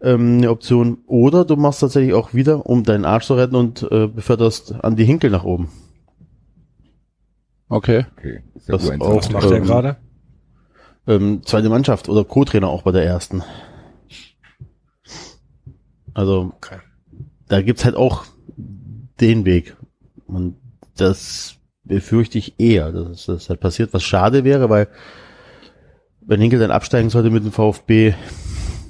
ähm, 0.00 0.38
eine 0.38 0.50
Option. 0.50 0.98
Oder 1.06 1.44
du 1.44 1.56
machst 1.56 1.80
tatsächlich 1.80 2.14
auch 2.14 2.34
wieder, 2.34 2.66
um 2.66 2.84
deinen 2.84 3.04
Arsch 3.04 3.26
zu 3.26 3.34
retten 3.34 3.56
und 3.56 3.82
äh, 3.90 4.06
beförderst 4.06 4.74
an 4.84 4.94
die 4.96 5.04
Hinkel 5.04 5.30
nach 5.30 5.44
oben. 5.44 5.70
Okay. 7.68 8.06
Okay. 8.16 8.40
Das 8.68 8.88
auch- 9.00 9.16
Was 9.16 9.30
macht 9.32 9.44
er 9.50 9.56
Ähm, 9.56 9.64
gerade? 9.64 9.96
Ähm, 11.08 11.40
zweite 11.44 11.68
Mannschaft 11.68 12.08
oder 12.08 12.22
Co-Trainer 12.24 12.68
auch 12.68 12.82
bei 12.82 12.92
der 12.92 13.04
ersten. 13.04 13.42
Also 16.14 16.52
Okay. 16.56 16.78
da 17.48 17.62
gibt's 17.62 17.84
halt 17.84 17.96
auch 17.96 18.24
den 19.20 19.44
Weg. 19.44 19.76
Und 20.26 20.56
das 20.96 21.56
befürchte 21.84 22.38
ich 22.38 22.58
eher, 22.58 22.92
dass 22.92 23.26
das 23.26 23.48
halt 23.48 23.60
passiert, 23.60 23.92
was 23.92 24.02
schade 24.02 24.44
wäre, 24.44 24.70
weil 24.70 24.88
wenn 26.20 26.40
Hinkel 26.40 26.58
dann 26.60 26.70
absteigen 26.70 27.10
sollte 27.10 27.30
mit 27.30 27.44
dem 27.44 27.52
VfB, 27.52 28.14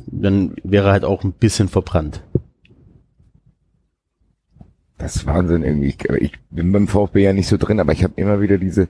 dann 0.06 0.54
wäre 0.62 0.88
er 0.88 0.92
halt 0.92 1.04
auch 1.04 1.24
ein 1.24 1.32
bisschen 1.32 1.68
verbrannt. 1.68 2.22
Das 4.98 5.16
ist 5.16 5.26
Wahnsinn 5.26 5.64
irgendwie. 5.64 5.88
Ich, 5.88 6.04
ich 6.20 6.32
bin 6.50 6.70
beim 6.70 6.86
VfB 6.86 7.24
ja 7.24 7.32
nicht 7.32 7.48
so 7.48 7.56
drin, 7.56 7.80
aber 7.80 7.92
ich 7.92 8.04
habe 8.04 8.14
immer 8.16 8.40
wieder 8.40 8.58
diese 8.58 8.88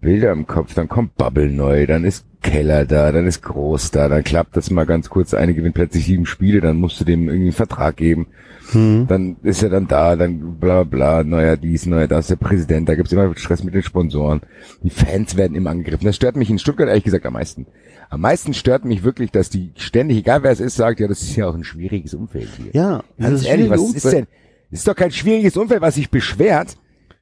Bilder 0.00 0.32
im 0.32 0.46
Kopf. 0.46 0.74
Dann 0.74 0.88
kommt 0.88 1.16
Bubble 1.16 1.50
neu, 1.50 1.86
dann 1.86 2.04
ist 2.04 2.24
Keller 2.42 2.86
da, 2.86 3.12
dann 3.12 3.26
ist 3.26 3.42
Groß 3.42 3.90
da, 3.90 4.08
dann 4.08 4.24
klappt 4.24 4.56
das 4.56 4.70
mal 4.70 4.86
ganz 4.86 5.10
kurz. 5.10 5.34
Eine 5.34 5.54
gewinnt 5.54 5.74
plötzlich 5.74 6.06
sieben 6.06 6.26
Spiele, 6.26 6.60
dann 6.60 6.76
musst 6.76 7.00
du 7.00 7.04
dem 7.04 7.28
irgendwie 7.28 7.48
einen 7.48 7.52
Vertrag 7.52 7.96
geben. 7.96 8.28
Hm. 8.72 9.06
Dann 9.08 9.36
ist 9.42 9.62
er 9.62 9.68
dann 9.68 9.88
da, 9.88 10.16
dann 10.16 10.58
bla 10.58 10.84
bla, 10.84 11.22
neuer 11.24 11.56
dies, 11.56 11.86
neuer 11.86 12.06
das, 12.06 12.28
der 12.28 12.36
Präsident, 12.36 12.88
da 12.88 12.94
gibt's 12.94 13.12
immer 13.12 13.34
Stress 13.36 13.64
mit 13.64 13.74
den 13.74 13.82
Sponsoren. 13.82 14.40
Die 14.82 14.90
Fans 14.90 15.36
werden 15.36 15.56
immer 15.56 15.70
angegriffen. 15.70 16.06
Das 16.06 16.16
stört 16.16 16.36
mich 16.36 16.50
in 16.50 16.58
Stuttgart 16.58 16.88
ehrlich 16.88 17.04
gesagt 17.04 17.26
am 17.26 17.34
meisten. 17.34 17.66
Am 18.08 18.20
meisten 18.20 18.54
stört 18.54 18.84
mich 18.84 19.04
wirklich, 19.04 19.30
dass 19.30 19.50
die 19.50 19.72
ständig, 19.76 20.18
egal 20.18 20.42
wer 20.42 20.50
es 20.50 20.60
ist, 20.60 20.76
sagt, 20.76 21.00
ja, 21.00 21.08
das 21.08 21.22
ist 21.22 21.36
ja 21.36 21.48
auch 21.48 21.54
ein 21.54 21.64
schwieriges 21.64 22.14
Umfeld 22.14 22.48
hier. 22.56 22.70
Ja, 22.72 23.04
das 23.18 23.32
ist 23.32 23.46
ehrlich, 23.46 23.70
was 23.70 23.94
ist 23.94 24.12
denn? 24.12 24.26
Ist 24.70 24.86
doch 24.86 24.94
kein 24.94 25.10
schwieriges 25.10 25.56
Umfeld, 25.56 25.80
was 25.80 25.96
sich 25.96 26.10
beschwert, 26.10 26.76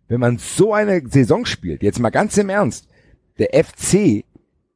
wenn 0.08 0.20
man 0.20 0.38
so 0.38 0.72
eine 0.74 1.02
Saison 1.08 1.44
spielt. 1.46 1.82
Jetzt 1.82 2.00
mal 2.00 2.10
ganz 2.10 2.36
im 2.38 2.48
Ernst. 2.48 2.88
Der 3.38 3.50
FC 3.64 4.24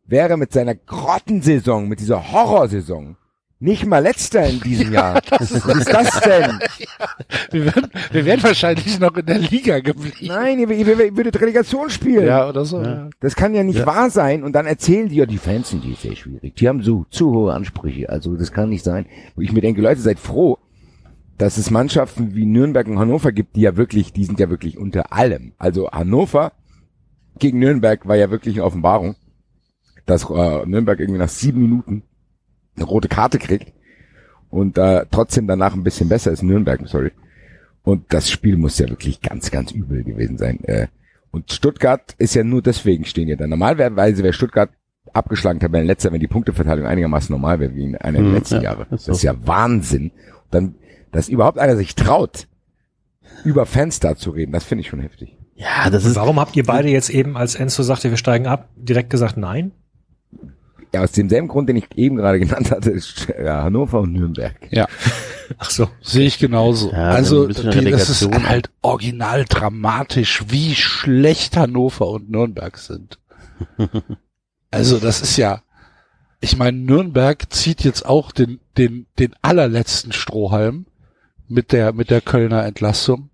wäre 0.07 0.37
mit 0.37 0.53
seiner 0.53 0.75
Grottensaison, 0.75 1.89
mit 1.89 2.01
dieser 2.01 2.33
Horrorsaison, 2.33 3.17
nicht 3.59 3.87
mal 3.87 4.01
letzter 4.01 4.45
in 4.49 4.59
diesem 4.61 4.93
Jahr. 4.93 5.23
Was 5.31 5.53
ist 5.53 5.93
das 5.93 6.21
denn? 6.23 6.59
Wir 7.53 7.67
wären, 7.67 7.91
wir 8.11 8.25
wären 8.25 8.43
wahrscheinlich 8.43 8.99
noch 8.99 9.17
in 9.17 9.25
der 9.25 9.39
Liga 9.39 9.79
geblieben. 9.79 10.17
Nein, 10.23 10.59
ihr, 10.59 10.69
ihr, 10.71 10.89
ihr 11.01 11.17
würdet 11.17 11.41
Relegation 11.41 11.89
spielen. 11.89 12.27
Ja, 12.27 12.49
oder 12.49 12.65
so. 12.65 12.81
Ja. 12.83 12.91
Ja. 12.91 13.11
Das 13.21 13.37
kann 13.37 13.55
ja 13.55 13.63
nicht 13.63 13.79
Ja. 13.79 13.87
wahr 13.87 14.11
sein. 14.11 14.43
Und 14.43 14.53
dann 14.55 14.67
erzählen 14.67 15.09
die 15.09 15.15
ja, 15.15 15.27
die 15.27 15.39
Fans 15.39 15.71
sind 15.71 15.85
hier 15.85 15.95
sehr 15.95 16.17
schwierig. 16.17 16.57
Die 16.57 16.69
haben 16.69 16.83
so 16.83 17.07
zu 17.11 17.33
hohe 17.33 17.53
Ansprüche. 17.55 18.09
Also 18.09 18.35
das 18.37 18.51
kann 18.51 18.69
nicht 18.69 18.83
sein. 18.85 19.07
Wo 19.37 19.43
ich 19.43 19.53
mir 19.53 19.61
denke, 19.61 19.81
Leute, 19.81 20.01
seid 20.01 20.19
froh, 20.19 20.59
dass 21.43 21.59
es 21.59 21.73
Mannschaften 21.73 22.37
wie 22.37 22.47
Nürnberg 22.47 22.87
und 22.87 23.01
Hannover 23.01 23.33
gibt, 23.33 23.57
die 23.57 23.63
ja 23.63 23.77
wirklich, 23.77 24.13
die 24.13 24.25
sind 24.25 24.39
ja 24.39 24.49
wirklich 24.49 24.79
unter 24.79 25.13
allem. 25.13 25.55
Also 25.59 25.91
Hannover 25.91 26.53
gegen 27.41 27.59
Nürnberg 27.59 28.07
war 28.07 28.15
ja 28.15 28.31
wirklich 28.31 28.55
eine 28.55 28.65
Offenbarung, 28.65 29.17
dass 30.07 30.31
äh, 30.31 30.67
Nürnberg 30.67 31.01
irgendwie 31.01 31.19
nach 31.19 31.29
sieben 31.29 31.63
Minuten 31.63 32.05
eine 32.77 32.85
rote 32.85 33.09
Karte 33.09 33.41
kriegt 33.41 33.73
und 34.51 34.79
äh, 34.79 35.05
trotzdem 35.11 35.49
danach 35.49 35.75
ein 35.75 35.83
bisschen 35.83 36.09
besser 36.09 36.31
ist 36.31 36.45
Nürnberg, 36.45 36.81
sorry. 36.87 37.11
Und 37.83 38.13
das 38.13 38.31
Spiel 38.31 38.57
muss 38.57 38.79
ja 38.79 38.89
wirklich 38.89 39.21
ganz, 39.21 39.51
ganz 39.51 39.73
übel 39.73 40.05
gewesen 40.05 40.39
sein. 40.39 40.63
Äh, 40.63 40.87
und 41.33 41.51
Stuttgart 41.51 42.15
ist 42.19 42.37
ja 42.37 42.45
nur 42.45 42.63
deswegen 42.63 43.05
stehen 43.05 43.27
ja 43.27 43.35
da. 43.35 43.49
Normalerweise 43.49 44.23
wäre 44.23 44.33
Stuttgart 44.33 44.71
abgeschlagen 45.13 45.59
Tabellenletzter, 45.59 46.13
wenn 46.13 46.21
die 46.21 46.29
Punkteverteilung 46.29 46.87
einigermaßen 46.87 47.33
normal 47.33 47.59
wäre 47.59 47.75
wie 47.75 47.87
in 47.87 47.97
einer 47.97 48.19
der 48.19 48.29
Hm, 48.29 48.35
letzten 48.35 48.55
ja, 48.57 48.63
Jahre. 48.63 48.87
ist 48.93 49.09
Das 49.09 49.17
ist 49.17 49.23
ja 49.25 49.35
Wahnsinn. 49.45 50.13
Dann, 50.53 50.77
dass 51.13 51.29
überhaupt 51.29 51.59
einer 51.59 51.77
sich 51.77 51.95
traut, 51.95 52.49
über 53.45 53.67
Fans 53.67 54.01
da 54.01 54.17
zu 54.17 54.31
reden, 54.31 54.53
das 54.53 54.65
finde 54.65 54.83
ich 54.83 54.89
schon 54.89 55.01
heftig. 55.01 55.37
Ja, 55.55 55.91
das 55.91 56.05
ist, 56.05 56.17
warum 56.17 56.41
habt 56.41 56.57
ihr 56.57 56.65
beide 56.65 56.89
jetzt 56.89 57.11
eben, 57.11 57.37
als 57.37 57.55
Enzo 57.55 57.83
sagte, 57.83 58.11
wir 58.11 58.17
steigen 58.17 58.47
ab, 58.47 58.69
direkt 58.77 59.11
gesagt 59.11 59.37
nein? 59.37 59.73
Ja, 60.95 61.03
aus 61.03 61.13
demselben 61.13 61.49
Grund, 61.49 61.69
den 61.69 61.77
ich 61.77 61.87
eben 61.95 62.17
gerade 62.17 62.39
genannt 62.41 62.71
hatte, 62.71 62.91
ist 62.91 63.29
ja, 63.29 63.63
Hannover 63.63 64.01
und 64.01 64.13
Nürnberg. 64.13 64.57
ja, 64.71 64.87
Ach 65.59 65.71
so. 65.71 65.89
sehe 66.01 66.27
ich 66.27 66.39
genauso. 66.39 66.91
Ja, 66.91 67.11
also 67.11 67.47
die, 67.47 67.91
das 67.91 68.09
ist 68.09 68.29
halt 68.49 68.71
original 68.81 69.45
dramatisch, 69.45 70.45
wie 70.49 70.75
schlecht 70.75 71.57
Hannover 71.57 72.09
und 72.09 72.31
Nürnberg 72.31 72.77
sind. 72.79 73.19
Also 74.75 74.99
das 74.99 75.21
ist 75.21 75.37
ja, 75.37 75.61
ich 76.41 76.57
meine, 76.57 76.79
Nürnberg 76.79 77.53
zieht 77.53 77.85
jetzt 77.85 78.07
auch 78.07 78.33
den, 78.33 78.59
den, 78.79 79.07
den 79.19 79.35
allerletzten 79.43 80.13
Strohhalm 80.13 80.87
mit 81.49 81.73
der, 81.73 81.93
mit 81.93 82.11
der 82.11 82.21
Kölner 82.21 82.65
Entlassung. 82.65 83.31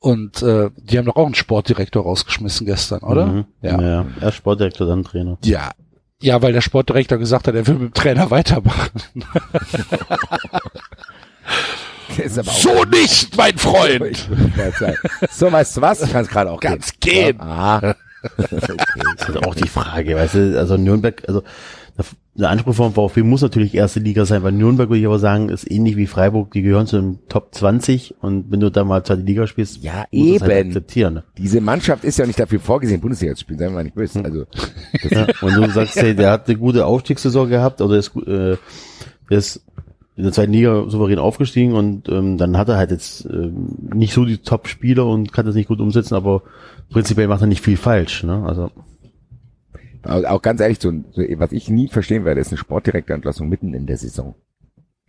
Und 0.00 0.42
äh, 0.42 0.70
die 0.76 0.96
haben 0.98 1.06
doch 1.06 1.16
auch 1.16 1.26
einen 1.26 1.34
Sportdirektor 1.34 2.04
rausgeschmissen 2.04 2.66
gestern, 2.66 3.00
oder? 3.00 3.26
Mhm. 3.26 3.44
Ja. 3.62 3.80
ja. 3.80 4.06
Erst 4.20 4.36
Sportdirektor, 4.38 4.86
dann 4.86 5.02
Trainer. 5.04 5.38
Ja. 5.44 5.72
Ja, 6.20 6.42
weil 6.42 6.52
der 6.52 6.60
Sportdirektor 6.62 7.18
gesagt 7.18 7.46
hat, 7.46 7.54
er 7.54 7.66
will 7.66 7.74
mit 7.74 7.94
dem 7.94 7.94
Trainer 7.94 8.30
weitermachen. 8.30 9.02
Der 12.16 12.24
ist 12.24 12.38
aber 12.38 12.50
auch 12.50 12.56
So 12.56 12.84
nicht, 12.84 13.36
mein 13.36 13.56
Freund! 13.56 14.28
So, 15.30 15.52
weißt 15.52 15.76
du 15.76 15.80
was? 15.80 16.02
Ich 16.02 16.10
kann 16.10 16.22
es 16.22 16.28
gerade 16.28 16.50
auch 16.50 16.60
Ganz 16.60 16.98
gehen. 16.98 17.38
gehen. 17.38 17.40
Ah. 17.40 17.94
Das 18.36 18.50
ist 18.52 18.68
halt 19.28 19.46
auch 19.46 19.54
die 19.54 19.68
Frage, 19.68 20.16
weißt 20.16 20.34
du, 20.34 20.58
also 20.58 20.76
Nürnberg, 20.76 21.22
also 21.28 21.44
der- 22.36 22.50
Anspruch 22.50 22.74
vom 22.74 22.92
VfB 22.92 23.22
muss 23.24 23.42
natürlich 23.42 23.74
erste 23.74 23.98
Liga 24.00 24.24
sein, 24.24 24.42
weil 24.44 24.52
Nürnberg 24.52 24.88
würde 24.88 25.00
ich 25.00 25.06
aber 25.06 25.18
sagen, 25.18 25.48
ist 25.48 25.68
ähnlich 25.70 25.96
wie 25.96 26.06
Freiburg, 26.06 26.52
die 26.52 26.62
gehören 26.62 26.86
zu 26.86 27.00
den 27.00 27.18
Top 27.28 27.54
20 27.54 28.14
und 28.20 28.50
wenn 28.52 28.60
du 28.60 28.70
da 28.70 28.84
mal 28.84 29.02
zweite 29.04 29.22
Liga 29.22 29.46
spielst, 29.46 29.82
Ja, 29.82 29.94
halt 29.94 30.08
eben. 30.12 30.44
akzeptieren. 30.68 31.14
Ne? 31.14 31.24
Diese 31.36 31.60
Mannschaft 31.60 32.04
ist 32.04 32.18
ja 32.18 32.26
nicht 32.26 32.38
dafür 32.38 32.60
vorgesehen, 32.60 33.00
Bundesliga 33.00 33.34
zu 33.34 33.40
spielen, 33.40 33.58
seien 33.58 33.70
wir 33.70 33.74
mal 33.74 33.84
nicht 33.84 33.96
böse. 33.96 34.24
Also, 34.24 34.44
Ja, 35.10 35.26
und 35.42 35.54
du 35.56 35.70
sagst, 35.70 35.96
hey, 35.96 36.14
der 36.14 36.30
hat 36.30 36.48
eine 36.48 36.56
gute 36.58 36.86
Aufstiegssaison 36.86 37.48
gehabt 37.48 37.80
oder 37.80 37.96
ist, 37.96 38.12
äh, 38.26 38.56
ist 39.30 39.64
in 40.16 40.24
der 40.24 40.32
zweiten 40.32 40.52
Liga 40.52 40.84
souverän 40.88 41.18
aufgestiegen 41.18 41.74
und 41.74 42.08
ähm, 42.08 42.38
dann 42.38 42.56
hat 42.58 42.68
er 42.68 42.76
halt 42.76 42.90
jetzt 42.90 43.24
ähm, 43.26 43.68
nicht 43.94 44.12
so 44.12 44.24
die 44.24 44.38
Top-Spieler 44.38 45.06
und 45.06 45.32
kann 45.32 45.46
das 45.46 45.54
nicht 45.54 45.68
gut 45.68 45.80
umsetzen, 45.80 46.14
aber 46.14 46.42
prinzipiell 46.90 47.28
macht 47.28 47.40
er 47.42 47.46
nicht 47.46 47.62
viel 47.64 47.76
falsch. 47.76 48.24
Ne? 48.24 48.42
Also 48.46 48.70
auch 50.04 50.42
ganz 50.42 50.60
ehrlich, 50.60 50.78
so, 50.80 50.92
so, 51.12 51.22
was 51.36 51.52
ich 51.52 51.68
nie 51.70 51.88
verstehen 51.88 52.24
werde, 52.24 52.40
ist 52.40 52.48
eine 52.48 52.58
Sportdirektorentlassung 52.58 53.48
mitten 53.48 53.74
in 53.74 53.86
der 53.86 53.96
Saison. 53.96 54.34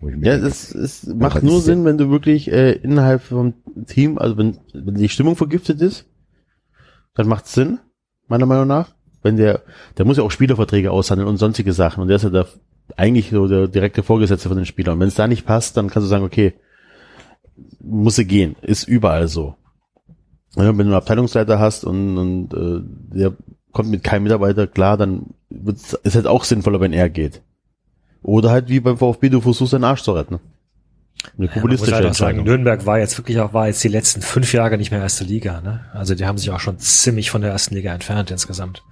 Ja, 0.01 0.33
es, 0.35 0.73
es 0.73 1.05
macht 1.07 1.43
nur 1.43 1.55
denn- 1.55 1.61
Sinn, 1.61 1.85
wenn 1.85 1.97
du 1.97 2.09
wirklich 2.09 2.49
äh, 2.51 2.71
innerhalb 2.71 3.21
vom 3.21 3.53
Team, 3.85 4.17
also 4.17 4.37
wenn, 4.37 4.57
wenn 4.73 4.95
die 4.95 5.09
Stimmung 5.09 5.35
vergiftet 5.35 5.81
ist, 5.81 6.05
dann 7.15 7.27
macht 7.27 7.45
es 7.45 7.53
Sinn, 7.53 7.79
meiner 8.27 8.45
Meinung 8.45 8.67
nach. 8.67 8.95
Wenn 9.21 9.35
der, 9.35 9.63
der 9.97 10.05
muss 10.05 10.15
ja 10.15 10.23
auch 10.23 10.31
Spielerverträge 10.31 10.91
aushandeln 10.91 11.27
und 11.27 11.35
sonstige 11.37 11.73
Sachen. 11.73 12.01
Und 12.01 12.07
der 12.07 12.15
ist 12.15 12.23
ja 12.23 12.29
da 12.29 12.45
eigentlich 12.95 13.29
so 13.29 13.47
der 13.49 13.67
direkte 13.67 14.01
Vorgesetzte 14.01 14.47
von 14.47 14.55
den 14.57 14.65
Spielern. 14.65 14.93
Und 14.93 14.99
wenn 15.01 15.09
es 15.09 15.15
da 15.15 15.27
nicht 15.27 15.45
passt, 15.45 15.75
dann 15.75 15.89
kannst 15.89 16.05
du 16.05 16.09
sagen, 16.09 16.23
okay, 16.23 16.53
muss 17.81 18.15
sie 18.15 18.25
gehen. 18.25 18.55
Ist 18.61 18.87
überall 18.87 19.27
so. 19.27 19.55
Ja, 20.55 20.67
wenn 20.67 20.77
du 20.77 20.83
einen 20.83 20.93
Abteilungsleiter 20.93 21.59
hast 21.59 21.83
und, 21.83 22.17
und 22.17 22.53
äh, 22.53 22.81
der 23.17 23.33
kommt 23.71 23.89
mit 23.89 24.03
keinem 24.03 24.23
Mitarbeiter 24.23 24.67
klar, 24.67 24.97
dann 24.97 25.27
wird's, 25.49 25.93
ist 25.93 26.15
halt 26.15 26.27
auch 26.27 26.43
sinnvoller, 26.43 26.79
wenn 26.79 26.93
er 26.93 27.09
geht. 27.09 27.41
Oder 28.21 28.51
halt 28.51 28.69
wie 28.69 28.79
beim 28.79 28.97
VfB, 28.97 29.29
du 29.29 29.41
versuchst 29.41 29.73
deinen 29.73 29.83
Arsch 29.83 30.03
zu 30.03 30.11
retten. 30.11 30.39
Eine 30.39 30.41
Ja, 31.23 31.37
man 31.37 31.45
muss 31.47 31.53
populistische 31.53 31.95
halt 31.95 32.05
auch 32.05 32.13
sagen. 32.13 32.43
Nürnberg 32.43 32.85
war 32.85 32.99
jetzt 32.99 33.17
wirklich 33.17 33.39
auch, 33.39 33.53
war 33.53 33.67
jetzt 33.67 33.83
die 33.83 33.89
letzten 33.89 34.21
fünf 34.21 34.53
Jahre 34.53 34.77
nicht 34.77 34.91
mehr 34.91 35.01
erste 35.01 35.23
Liga, 35.23 35.61
ne? 35.61 35.81
Also 35.93 36.15
die 36.15 36.25
haben 36.25 36.37
sich 36.37 36.51
auch 36.51 36.59
schon 36.59 36.79
ziemlich 36.79 37.29
von 37.29 37.41
der 37.41 37.51
ersten 37.51 37.75
Liga 37.75 37.93
entfernt 37.93 38.31
insgesamt. 38.31 38.83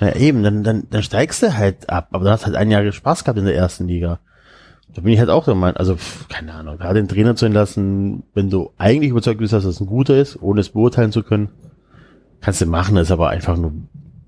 Ja, 0.00 0.14
eben, 0.16 0.42
dann, 0.42 0.64
dann, 0.64 0.84
dann 0.90 1.02
steigst 1.02 1.42
du 1.42 1.56
halt 1.56 1.88
ab, 1.88 2.08
aber 2.12 2.24
du 2.24 2.30
hast 2.30 2.46
halt 2.46 2.56
ein 2.56 2.70
Jahr 2.70 2.90
Spaß 2.90 3.24
gehabt 3.24 3.38
in 3.38 3.44
der 3.44 3.54
ersten 3.54 3.86
Liga. 3.86 4.20
Da 4.94 5.00
bin 5.00 5.12
ich 5.12 5.18
halt 5.18 5.30
auch 5.30 5.44
der 5.44 5.54
Meinung, 5.54 5.76
also, 5.76 5.96
keine 6.28 6.54
Ahnung, 6.54 6.78
gerade 6.78 7.00
den 7.00 7.08
Trainer 7.08 7.34
zu 7.34 7.46
entlassen, 7.46 8.22
wenn 8.34 8.50
du 8.50 8.70
eigentlich 8.78 9.10
überzeugt 9.10 9.38
bist, 9.38 9.52
dass 9.52 9.64
das 9.64 9.80
ein 9.80 9.86
guter 9.86 10.16
ist, 10.16 10.40
ohne 10.40 10.60
es 10.60 10.68
beurteilen 10.68 11.12
zu 11.12 11.22
können, 11.22 11.48
kannst 12.40 12.60
du 12.60 12.66
machen, 12.66 12.96
ist 12.96 13.10
aber 13.10 13.30
einfach 13.30 13.56
nur 13.56 13.72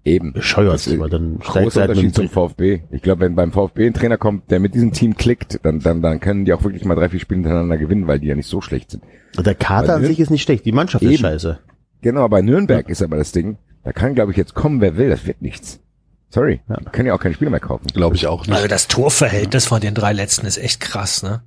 eben. 0.06 0.32
bescheuert, 0.32 0.75
ist 0.76 0.92
aber 0.92 1.08
dann 1.08 1.38
steigst 1.42 1.52
Großer 1.54 1.75
du 1.75 1.80
halt 1.80 1.90
Unterschied 1.90 2.14
zum 2.14 2.28
VfB. 2.28 2.80
Ich 2.90 3.02
glaube, 3.02 3.20
wenn 3.20 3.34
beim 3.34 3.52
VfB 3.52 3.86
ein 3.86 3.94
Trainer 3.94 4.16
kommt, 4.18 4.50
der 4.50 4.60
mit 4.60 4.75
diesem 4.75 4.92
Team 4.92 5.16
klickt, 5.16 5.60
dann, 5.62 5.80
dann, 5.80 6.00
dann 6.02 6.20
können 6.20 6.44
die 6.44 6.52
auch 6.52 6.62
wirklich 6.64 6.84
mal 6.84 6.94
drei, 6.94 7.08
vier 7.08 7.20
Spiele 7.20 7.40
hintereinander 7.40 7.76
gewinnen, 7.78 8.06
weil 8.06 8.20
die 8.20 8.28
ja 8.28 8.34
nicht 8.34 8.48
so 8.48 8.60
schlecht 8.60 8.90
sind. 8.92 9.02
der 9.36 9.54
Kater 9.54 9.88
Weil 9.88 9.94
an 9.96 10.02
Nür- 10.04 10.06
sich 10.08 10.20
ist 10.20 10.30
nicht 10.30 10.42
schlecht, 10.42 10.64
die 10.64 10.72
Mannschaft 10.72 11.02
ist 11.04 11.10
Eben. 11.12 11.20
scheiße. 11.20 11.58
Genau, 12.02 12.28
bei 12.28 12.42
Nürnberg 12.42 12.88
ist 12.88 13.02
aber 13.02 13.16
das 13.16 13.32
Ding, 13.32 13.58
da 13.84 13.92
kann, 13.92 14.14
glaube 14.14 14.30
ich, 14.32 14.36
jetzt 14.38 14.54
kommen, 14.54 14.80
wer 14.80 14.96
will, 14.96 15.08
das 15.10 15.26
wird 15.26 15.42
nichts. 15.42 15.80
Sorry, 16.28 16.60
Ja. 16.68 16.76
können 16.92 17.06
ja 17.08 17.14
auch 17.14 17.20
keine 17.20 17.34
Spiele 17.34 17.50
mehr 17.50 17.60
kaufen. 17.60 17.86
Glaube 17.94 18.16
ich 18.16 18.26
auch 18.26 18.46
nicht. 18.46 18.54
Also 18.54 18.68
das 18.68 18.88
Torverhältnis 18.88 19.66
von 19.66 19.80
den 19.80 19.94
drei 19.94 20.12
letzten 20.12 20.46
ist 20.46 20.58
echt 20.58 20.80
krass, 20.80 21.22
ne? 21.22 21.42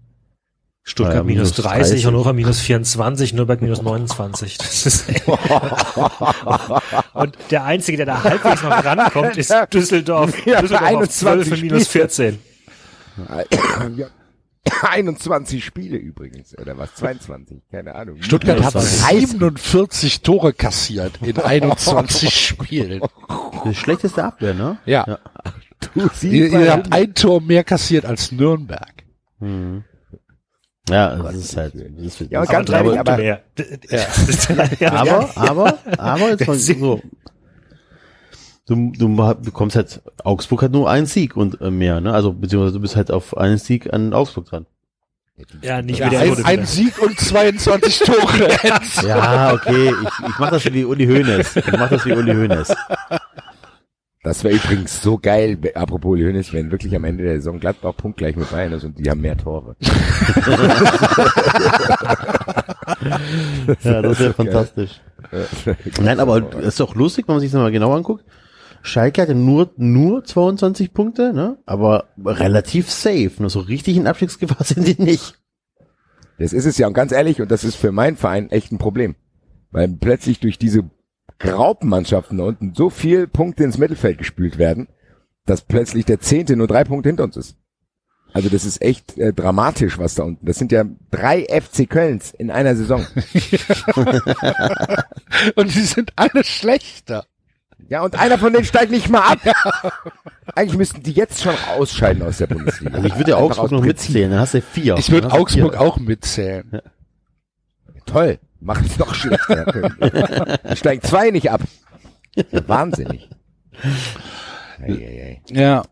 Stuttgart 0.83 1.17
Ja, 1.17 1.23
minus 1.23 1.51
minus 1.51 1.65
30, 1.65 1.79
30. 1.89 2.05
Hannover 2.05 2.33
minus 2.33 2.59
24, 2.61 3.33
Nürnberg 3.33 3.61
minus 3.61 3.81
29. 3.81 4.57
Das 4.57 4.85
ist 4.85 5.09
echt. 5.09 5.23
Und 7.13 7.37
der 7.51 7.65
Einzige, 7.65 7.97
der 7.97 8.05
da 8.07 8.23
halbwegs 8.23 8.63
noch 8.63 8.83
rankommt, 8.83 9.37
ist 9.37 9.53
Düsseldorf. 9.73 10.45
Ja, 10.45 10.61
Düsseldorf 10.61 10.93
auf 10.95 11.09
12 11.09 11.47
und 11.47 11.53
21 11.53 11.61
minus 11.61 11.85
Spiele. 11.87 12.09
14. 12.09 12.39
Ja. 13.97 14.07
21 14.81 15.63
Spiele 15.63 15.97
übrigens, 15.97 16.57
oder 16.57 16.77
was? 16.77 16.93
22, 16.95 17.57
keine 17.71 17.95
Ahnung. 17.95 18.21
Stuttgart 18.21 18.61
hat 18.61 18.75
29. 18.75 19.29
47 19.29 20.21
Tore 20.21 20.53
kassiert 20.53 21.13
in 21.21 21.37
21 21.41 22.33
Spielen. 22.33 23.01
Das 23.63 23.75
schlechteste 23.77 24.23
Abwehr, 24.23 24.53
ne? 24.53 24.77
Ja. 24.85 25.05
Ja. 25.07 25.19
Du 25.93 26.01
Ihr, 26.01 26.09
siehst 26.13 26.53
ihr 26.53 26.71
habt 26.71 26.91
ein 26.91 27.13
Tor 27.13 27.41
mehr 27.41 27.63
kassiert 27.63 28.05
als 28.05 28.31
Nürnberg. 28.31 28.93
Mhm. 29.39 29.83
Ja, 30.89 31.15
das 31.15 31.35
ist 31.35 31.57
halt, 31.57 31.73
das 31.75 32.21
ist, 32.21 32.31
Ja, 32.31 32.41
das- 32.41 32.49
ganz 32.49 32.69
ehrlich, 32.69 32.99
aber- 32.99 33.17
mehr. 33.17 33.41
Ja. 34.79 34.91
aber, 34.93 35.29
aber, 35.37 35.77
aber 35.97 36.29
jetzt 36.29 36.47
mal 36.47 36.55
so. 36.57 37.01
Du, 38.67 38.91
du 38.95 39.15
bekommst 39.41 39.75
halt, 39.75 40.01
Augsburg 40.23 40.61
hat 40.61 40.71
nur 40.71 40.89
einen 40.89 41.07
Sieg 41.07 41.35
und 41.35 41.59
äh, 41.59 41.71
mehr, 41.71 42.01
ne? 42.01 42.13
Also, 42.13 42.33
beziehungsweise 42.33 42.73
du 42.73 42.79
bist 42.79 42.95
halt 42.95 43.09
auf 43.11 43.35
einen 43.35 43.57
Sieg 43.57 43.91
an 43.91 44.13
Augsburg 44.13 44.45
dran. 44.45 44.67
Ja, 45.63 45.81
nicht 45.81 45.99
Ja, 45.99 46.11
wieder 46.11 46.19
ein, 46.19 46.45
ein. 46.45 46.65
Sieg 46.65 47.01
und 47.01 47.17
22 47.19 47.99
Tore. 48.05 48.49
Ja, 49.07 49.53
okay, 49.53 49.87
ich, 49.89 50.27
ich 50.27 50.37
mach 50.37 50.51
das 50.51 50.65
wie 50.65 50.83
Uli 50.85 51.07
Hoeneß. 51.07 51.55
Ich 51.55 51.71
mach 51.71 51.89
das 51.89 52.05
wie 52.05 52.11
Uli 52.11 52.33
Hoeneß. 52.33 52.75
Das 54.21 54.43
wäre 54.43 54.55
übrigens 54.55 55.01
so 55.01 55.17
geil, 55.17 55.57
apropos 55.75 56.17
Hoeneß, 56.19 56.51
wenn 56.51 56.71
wirklich 56.71 56.93
am 56.95 57.05
Ende 57.05 57.23
der 57.23 57.35
Saison 57.35 57.59
Gladbach 57.59 57.95
punktgleich 57.95 58.35
mit 58.35 58.51
Bayern 58.51 58.73
ist 58.73 58.83
und 58.83 58.99
die 58.99 59.09
haben 59.09 59.21
mehr 59.21 59.37
Tore. 59.37 59.75
Ja, 63.83 64.01
das 64.01 64.19
wäre 64.19 64.33
fantastisch. 64.35 65.01
Nein, 66.01 66.19
aber 66.19 66.61
ist 66.61 66.79
doch 66.79 66.95
lustig, 66.95 67.27
wenn 67.27 67.35
man 67.35 67.41
sich 67.41 67.51
das 67.51 67.59
mal 67.61 67.71
genau 67.71 67.93
anguckt. 67.93 68.25
Schalke 68.81 69.21
hatte 69.21 69.35
nur, 69.35 69.71
nur 69.77 70.23
22 70.23 70.93
Punkte, 70.93 71.33
ne? 71.33 71.57
Aber 71.65 72.05
relativ 72.23 72.89
safe. 72.89 73.31
Nur 73.39 73.49
so 73.49 73.59
richtig 73.59 73.97
in 73.97 74.07
Abstiegsgefahr 74.07 74.63
sind 74.63 74.87
die 74.87 75.01
nicht. 75.01 75.35
Das 76.37 76.53
ist 76.53 76.65
es 76.65 76.77
ja 76.77 76.87
und 76.87 76.93
ganz 76.93 77.11
ehrlich, 77.11 77.41
und 77.41 77.51
das 77.51 77.65
ist 77.65 77.75
für 77.75 77.91
meinen 77.91 78.15
Verein 78.15 78.49
echt 78.49 78.71
ein 78.71 78.77
Problem. 78.77 79.15
Weil 79.71 79.89
plötzlich 79.89 80.39
durch 80.39 80.57
diese 80.57 80.89
Graupenmannschaften 81.39 82.37
da 82.37 82.43
unten 82.45 82.73
so 82.75 82.89
viel 82.89 83.27
Punkte 83.27 83.63
ins 83.63 83.77
Mittelfeld 83.77 84.17
gespült 84.17 84.57
werden, 84.57 84.87
dass 85.45 85.61
plötzlich 85.61 86.05
der 86.05 86.19
Zehnte 86.19 86.55
nur 86.55 86.67
drei 86.67 86.83
Punkte 86.83 87.09
hinter 87.09 87.23
uns 87.23 87.37
ist. 87.37 87.55
Also 88.31 88.49
das 88.49 88.63
ist 88.63 88.81
echt 88.81 89.17
äh, 89.17 89.33
dramatisch, 89.33 89.97
was 89.97 90.13
da 90.15 90.23
unten. 90.23 90.45
Das 90.45 90.57
sind 90.57 90.71
ja 90.71 90.85
drei 91.09 91.45
FC 91.45 91.89
Kölns 91.89 92.31
in 92.31 92.51
einer 92.51 92.75
Saison. 92.75 93.07
Und 95.55 95.73
die 95.73 95.81
sind 95.81 96.13
alle 96.15 96.43
schlechter. 96.43 97.25
Ja, 97.87 98.03
und 98.03 98.19
einer 98.19 98.37
von 98.37 98.51
denen 98.53 98.65
steigt 98.65 98.91
nicht 98.91 99.09
mal 99.09 99.21
ab. 99.21 99.39
Eigentlich 100.53 100.77
müssten 100.77 101.01
die 101.01 101.13
jetzt 101.13 101.41
schon 101.41 101.55
ausscheiden 101.75 102.21
aus 102.21 102.37
der 102.37 102.47
Bundesliga. 102.47 102.95
Also 102.95 103.07
ich 103.07 103.15
würde 103.15 103.31
ja 103.31 103.37
Augsburg 103.37 103.71
noch 103.71 103.81
mitzählen, 103.81 104.29
dann 104.29 104.41
hast 104.41 104.53
du 104.53 104.61
vier. 104.61 104.97
Ich 104.97 105.09
würde 105.09 105.31
Augsburg 105.31 105.71
vier. 105.71 105.81
auch 105.81 105.97
mitzählen. 105.97 106.81
Toll. 108.05 108.37
Macht 108.59 108.85
es 108.85 108.97
noch 108.97 109.13
schlechter. 109.15 109.95
Steigen 110.75 111.01
zwei 111.01 111.31
nicht 111.31 111.49
ab. 111.49 111.61
Wahnsinnig. 112.51 113.29
Ja. 115.49 115.83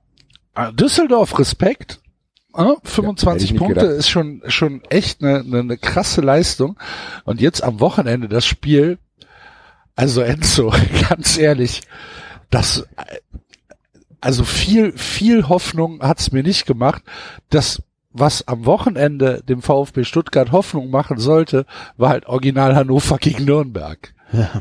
Ah, 0.54 0.72
Düsseldorf, 0.72 1.38
Respekt. 1.40 2.00
Ah, 2.54 2.76
25 2.84 3.26
hätte 3.34 3.44
ich 3.44 3.52
nicht 3.52 3.60
Punkte 3.60 3.86
ist 3.86 4.10
schon, 4.10 4.42
schon 4.48 4.82
echt 4.90 5.22
eine, 5.22 5.40
eine, 5.42 5.60
eine 5.60 5.78
krasse 5.78 6.22
Leistung. 6.22 6.78
Und 7.24 7.40
jetzt 7.40 7.64
am 7.64 7.80
Wochenende 7.80 8.28
das 8.28 8.46
Spiel. 8.46 8.98
Also 9.96 10.22
Enzo, 10.22 10.74
ganz 11.10 11.38
ehrlich, 11.38 11.82
das, 12.50 12.88
äh, 12.98 13.18
also 14.22 14.44
viel, 14.44 14.94
viel 14.94 15.48
Hoffnung 15.48 16.02
hat's 16.02 16.32
mir 16.32 16.44
nicht 16.44 16.66
gemacht. 16.66 17.04
Das, 17.50 17.84
was 18.20 18.48
am 18.48 18.66
Wochenende 18.66 19.42
dem 19.48 19.62
VfB 19.62 20.04
Stuttgart 20.04 20.52
Hoffnung 20.52 20.90
machen 20.90 21.18
sollte, 21.18 21.66
war 21.98 22.10
halt 22.10 22.26
Original 22.28 22.76
Hannover 22.76 23.18
gegen 23.18 23.46
Nürnberg. 23.46 24.14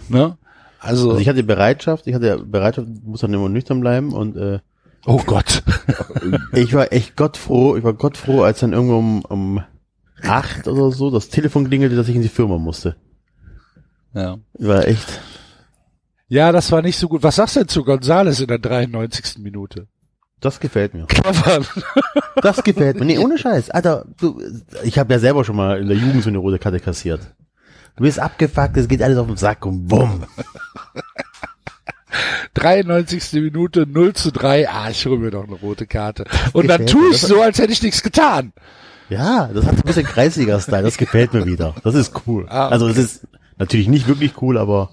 Ne? 0.08 0.36
Also, 0.78 1.10
Also 1.10 1.20
ich 1.20 1.28
hatte 1.28 1.42
Bereitschaft, 1.42 2.06
ich 2.06 2.14
hatte 2.14 2.38
Bereitschaft, 2.38 2.86
muss 3.04 3.20
dann 3.20 3.34
immer 3.34 3.48
nüchtern 3.48 3.80
bleiben 3.80 4.12
und 4.12 4.36
äh, 4.36 4.60
oh 5.04 5.20
Gott. 5.26 5.62
ich 6.52 6.72
war 6.74 6.92
echt 6.92 7.16
gottfroh, 7.16 7.76
ich 7.76 7.84
war 7.84 7.94
gottfroh, 7.94 8.42
als 8.42 8.60
dann 8.60 8.72
irgendwo 8.72 8.98
um, 8.98 9.24
um 9.24 9.60
acht 10.22 10.68
oder 10.68 10.90
so 10.92 11.10
das 11.10 11.28
Telefon 11.28 11.66
klingelte, 11.66 11.96
dass 11.96 12.08
ich 12.08 12.16
in 12.16 12.22
die 12.22 12.28
Firma 12.28 12.58
musste. 12.58 12.96
ja. 14.14 14.38
War 14.54 14.86
echt, 14.86 15.20
Ja, 16.28 16.52
das 16.52 16.70
war 16.72 16.82
nicht 16.82 16.98
so 16.98 17.08
gut. 17.08 17.22
Was 17.22 17.36
sagst 17.36 17.56
du 17.56 17.60
denn 17.60 17.68
zu 17.68 17.84
Gonzales 17.84 18.40
in 18.40 18.48
der 18.48 18.58
93. 18.58 19.38
Minute? 19.38 19.88
Das 20.40 20.60
gefällt 20.60 20.94
mir. 20.94 21.06
Covern. 21.06 21.66
Das 22.42 22.62
gefällt 22.62 22.98
mir. 22.98 23.06
Nee, 23.06 23.18
ohne 23.18 23.38
Scheiß. 23.38 23.70
Alter, 23.70 24.04
du, 24.20 24.40
ich 24.84 24.98
habe 24.98 25.14
ja 25.14 25.18
selber 25.18 25.44
schon 25.44 25.56
mal 25.56 25.80
in 25.80 25.88
der 25.88 25.96
Jugend 25.96 26.22
so 26.22 26.28
eine 26.28 26.38
rote 26.38 26.58
Karte 26.58 26.80
kassiert. 26.80 27.20
Du 27.96 28.04
bist 28.04 28.20
abgefuckt, 28.20 28.76
es 28.76 28.88
geht 28.88 29.02
alles 29.02 29.16
auf 29.16 29.26
den 29.26 29.38
Sack 29.38 29.64
und 29.64 29.86
bumm. 29.86 30.24
93. 32.54 33.32
Minute 33.32 33.86
0 33.86 34.12
zu 34.12 34.32
3. 34.32 34.68
Ah, 34.68 34.90
ich 34.90 35.04
hole 35.06 35.18
mir 35.18 35.30
doch 35.30 35.44
eine 35.44 35.56
rote 35.56 35.86
Karte. 35.86 36.24
Und 36.52 36.68
dann 36.68 36.86
tue 36.86 37.10
ich 37.10 37.20
so, 37.20 37.40
als 37.40 37.58
hätte 37.58 37.72
ich 37.72 37.82
nichts 37.82 38.02
getan. 38.02 38.52
Ja, 39.08 39.48
das 39.52 39.64
hat 39.64 39.76
so 39.76 39.82
ein 39.82 39.86
bisschen 39.86 40.06
Kreisliga-Style, 40.06 40.82
das 40.82 40.98
gefällt 40.98 41.32
mir 41.32 41.46
wieder. 41.46 41.74
Das 41.84 41.94
ist 41.94 42.12
cool. 42.26 42.46
Ah, 42.48 42.66
okay. 42.66 42.74
Also 42.74 42.88
es 42.88 42.98
ist 42.98 43.26
natürlich 43.56 43.88
nicht 43.88 44.08
wirklich 44.08 44.42
cool, 44.42 44.58
aber 44.58 44.90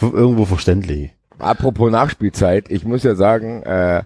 irgendwo 0.00 0.44
verständlich. 0.44 1.12
Apropos 1.38 1.90
Nachspielzeit, 1.90 2.70
ich 2.70 2.84
muss 2.84 3.02
ja 3.02 3.14
sagen, 3.14 3.62
äh, 3.64 4.04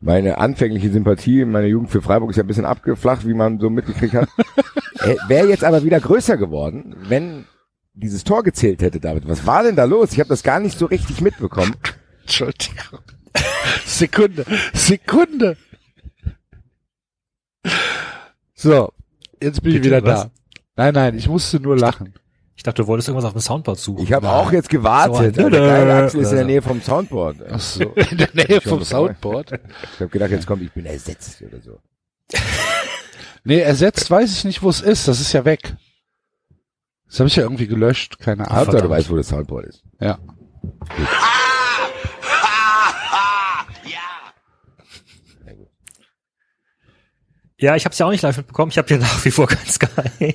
meine 0.00 0.38
anfängliche 0.38 0.90
Sympathie 0.90 1.42
in 1.42 1.50
meiner 1.50 1.66
Jugend 1.66 1.90
für 1.90 2.00
Freiburg 2.02 2.30
ist 2.30 2.36
ja 2.36 2.42
ein 2.42 2.46
bisschen 2.46 2.64
abgeflacht, 2.64 3.26
wie 3.26 3.34
man 3.34 3.60
so 3.60 3.68
mitgekriegt 3.70 4.14
hat. 4.14 4.28
äh, 5.00 5.16
Wäre 5.28 5.48
jetzt 5.48 5.62
aber 5.64 5.84
wieder 5.84 6.00
größer 6.00 6.36
geworden, 6.38 6.96
wenn 7.08 7.44
dieses 7.92 8.24
Tor 8.24 8.42
gezählt 8.42 8.80
hätte, 8.82 8.98
David. 8.98 9.28
Was 9.28 9.46
war 9.46 9.62
denn 9.62 9.76
da 9.76 9.84
los? 9.84 10.12
Ich 10.12 10.20
habe 10.20 10.28
das 10.28 10.42
gar 10.42 10.58
nicht 10.58 10.78
so 10.78 10.86
richtig 10.86 11.20
mitbekommen. 11.20 11.74
Entschuldigung. 12.22 13.00
Sekunde. 13.84 14.44
Sekunde. 14.72 15.56
So. 18.54 18.92
Jetzt 19.42 19.62
bin 19.62 19.72
ich 19.72 19.82
Bitte, 19.82 19.96
wieder 19.96 20.04
was? 20.04 20.22
da. 20.24 20.30
Nein, 20.76 20.94
nein, 20.94 21.18
ich 21.18 21.28
musste 21.28 21.60
nur 21.60 21.76
lachen. 21.76 22.14
Ich 22.60 22.64
dachte, 22.64 22.82
du 22.82 22.88
wolltest 22.88 23.08
irgendwas 23.08 23.24
auf 23.24 23.32
dem 23.32 23.40
Soundboard 23.40 23.78
suchen. 23.78 24.04
Ich 24.04 24.12
habe 24.12 24.28
auch 24.28 24.52
jetzt 24.52 24.68
gewartet. 24.68 25.34
So 25.34 25.48
der 25.48 25.60
geile 25.62 25.94
Axel 25.94 26.20
ist 26.20 26.30
in 26.30 26.36
der 26.36 26.44
Nähe 26.44 26.60
vom 26.60 26.82
Soundboard. 26.82 27.36
Ach 27.50 27.58
so. 27.58 27.84
In 28.10 28.18
der 28.18 28.28
Nähe 28.34 28.60
vom 28.60 28.84
Soundboard. 28.84 29.52
Ich 29.94 30.00
habe 30.00 30.10
gedacht, 30.10 30.30
jetzt 30.30 30.46
kommt, 30.46 30.60
ich 30.60 30.70
bin 30.70 30.84
ersetzt 30.84 31.40
oder 31.40 31.62
so. 31.62 31.78
Nee, 33.44 33.60
ersetzt 33.60 34.10
weiß 34.10 34.30
ich 34.36 34.44
nicht, 34.44 34.62
wo 34.62 34.68
es 34.68 34.82
ist. 34.82 35.08
Das 35.08 35.18
ist 35.22 35.32
ja 35.32 35.46
weg. 35.46 35.74
Das 37.08 37.20
habe 37.20 37.28
ich 37.28 37.36
ja 37.36 37.44
irgendwie 37.44 37.66
gelöscht. 37.66 38.18
Keine 38.18 38.46
Ahnung. 38.46 38.58
Hauptsache, 38.58 38.82
du 38.82 38.90
weißt, 38.90 39.08
wo 39.08 39.16
das 39.16 39.28
Soundboard 39.28 39.64
ist. 39.64 39.82
Ja. 39.98 40.18
Ja, 47.60 47.76
ich 47.76 47.84
habe 47.84 47.92
es 47.92 47.98
ja 47.98 48.06
auch 48.06 48.10
nicht 48.10 48.22
live 48.22 48.38
mitbekommen. 48.38 48.70
Ich 48.70 48.78
habe 48.78 48.88
ja 48.88 48.96
nach 48.96 49.22
wie 49.24 49.30
vor 49.30 49.46
kein 49.46 49.66
Sky. 49.66 50.34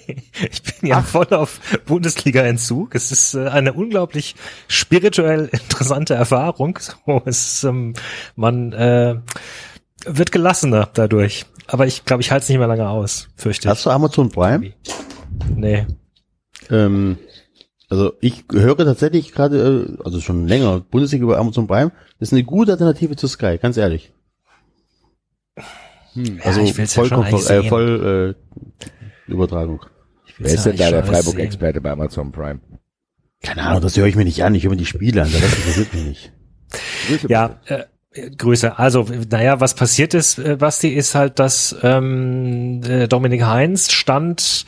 Ich 0.52 0.62
bin 0.62 0.90
ja 0.90 1.02
voll 1.02 1.28
auf 1.32 1.60
Bundesliga-Entzug. 1.86 2.94
Es 2.94 3.12
ist 3.12 3.34
äh, 3.34 3.48
eine 3.48 3.74
unglaublich 3.74 4.36
spirituell 4.68 5.50
interessante 5.52 6.14
Erfahrung. 6.14 6.78
So, 6.78 7.24
es, 7.26 7.54
ist, 7.54 7.64
ähm, 7.64 7.94
man 8.36 8.74
äh, 8.74 9.16
wird 10.06 10.32
gelassener 10.32 10.88
dadurch. 10.94 11.46
Aber 11.66 11.88
ich 11.88 12.06
glaube, 12.06 12.22
ich 12.22 12.32
halte 12.32 12.44
es 12.44 12.50
nicht 12.50 12.60
mehr 12.60 12.68
lange 12.68 12.88
aus, 12.88 13.28
fürchte 13.36 13.68
ich. 13.68 13.72
Hast 13.72 13.88
du 13.88 13.90
Amazon 13.90 14.30
Prime? 14.30 14.74
Nee. 15.56 15.88
Ähm, 16.70 17.18
also 17.90 18.14
ich 18.22 18.46
höre 18.52 18.78
tatsächlich 18.78 19.32
gerade, 19.32 19.88
äh, 19.98 20.04
also 20.04 20.22
schon 20.22 20.48
länger, 20.48 20.80
Bundesliga 20.80 21.24
über 21.24 21.40
Amazon 21.40 21.66
Prime. 21.66 21.92
Das 22.20 22.30
ist 22.30 22.34
eine 22.34 22.44
gute 22.44 22.74
Alternative 22.74 23.16
zu 23.16 23.28
Sky, 23.28 23.58
ganz 23.60 23.78
ehrlich. 23.78 24.14
Hm. 26.16 26.40
Also 26.44 26.62
ich 26.62 26.76
ja 26.76 26.86
voll, 26.88 27.10
Konfer- 27.10 27.52
äh, 27.60 27.64
voll 27.70 28.36
äh, 29.28 29.32
Übertragung. 29.32 29.86
Wer 30.38 30.54
ist 30.54 30.66
denn 30.66 30.76
da 30.78 30.90
der. 30.90 31.04
Freiburg-Experte 31.04 31.80
bei 31.82 31.92
Amazon 31.92 32.32
Prime? 32.32 32.60
Keine 33.42 33.64
Ahnung, 33.64 33.82
das 33.82 33.96
höre 33.96 34.08
ich 34.08 34.16
mir 34.16 34.26
nicht 34.26 34.44
an. 34.44 34.56
Ich 34.56 34.64
höre 34.64 34.72
mir 34.72 34.78
die 34.78 34.86
Spiele 34.86 35.22
an. 35.22 35.32
Das 35.32 35.44
interessiert 35.44 35.94
mich 35.94 36.04
nicht. 36.06 36.34
Grüße 37.08 37.28
Ja, 37.30 37.60
äh, 37.66 37.84
Grüße. 38.38 38.80
Also, 38.80 39.06
naja, 39.30 39.60
was 39.60 39.76
passiert 39.76 40.14
ist, 40.14 40.40
äh, 40.40 40.56
Basti, 40.58 40.90
ist 40.90 41.16
halt, 41.16 41.40
dass 41.40 41.76
ähm, 41.84 42.82
äh, 42.84 43.08
Dominik 43.08 43.44
Heinz 43.46 43.92
stand 43.92 44.66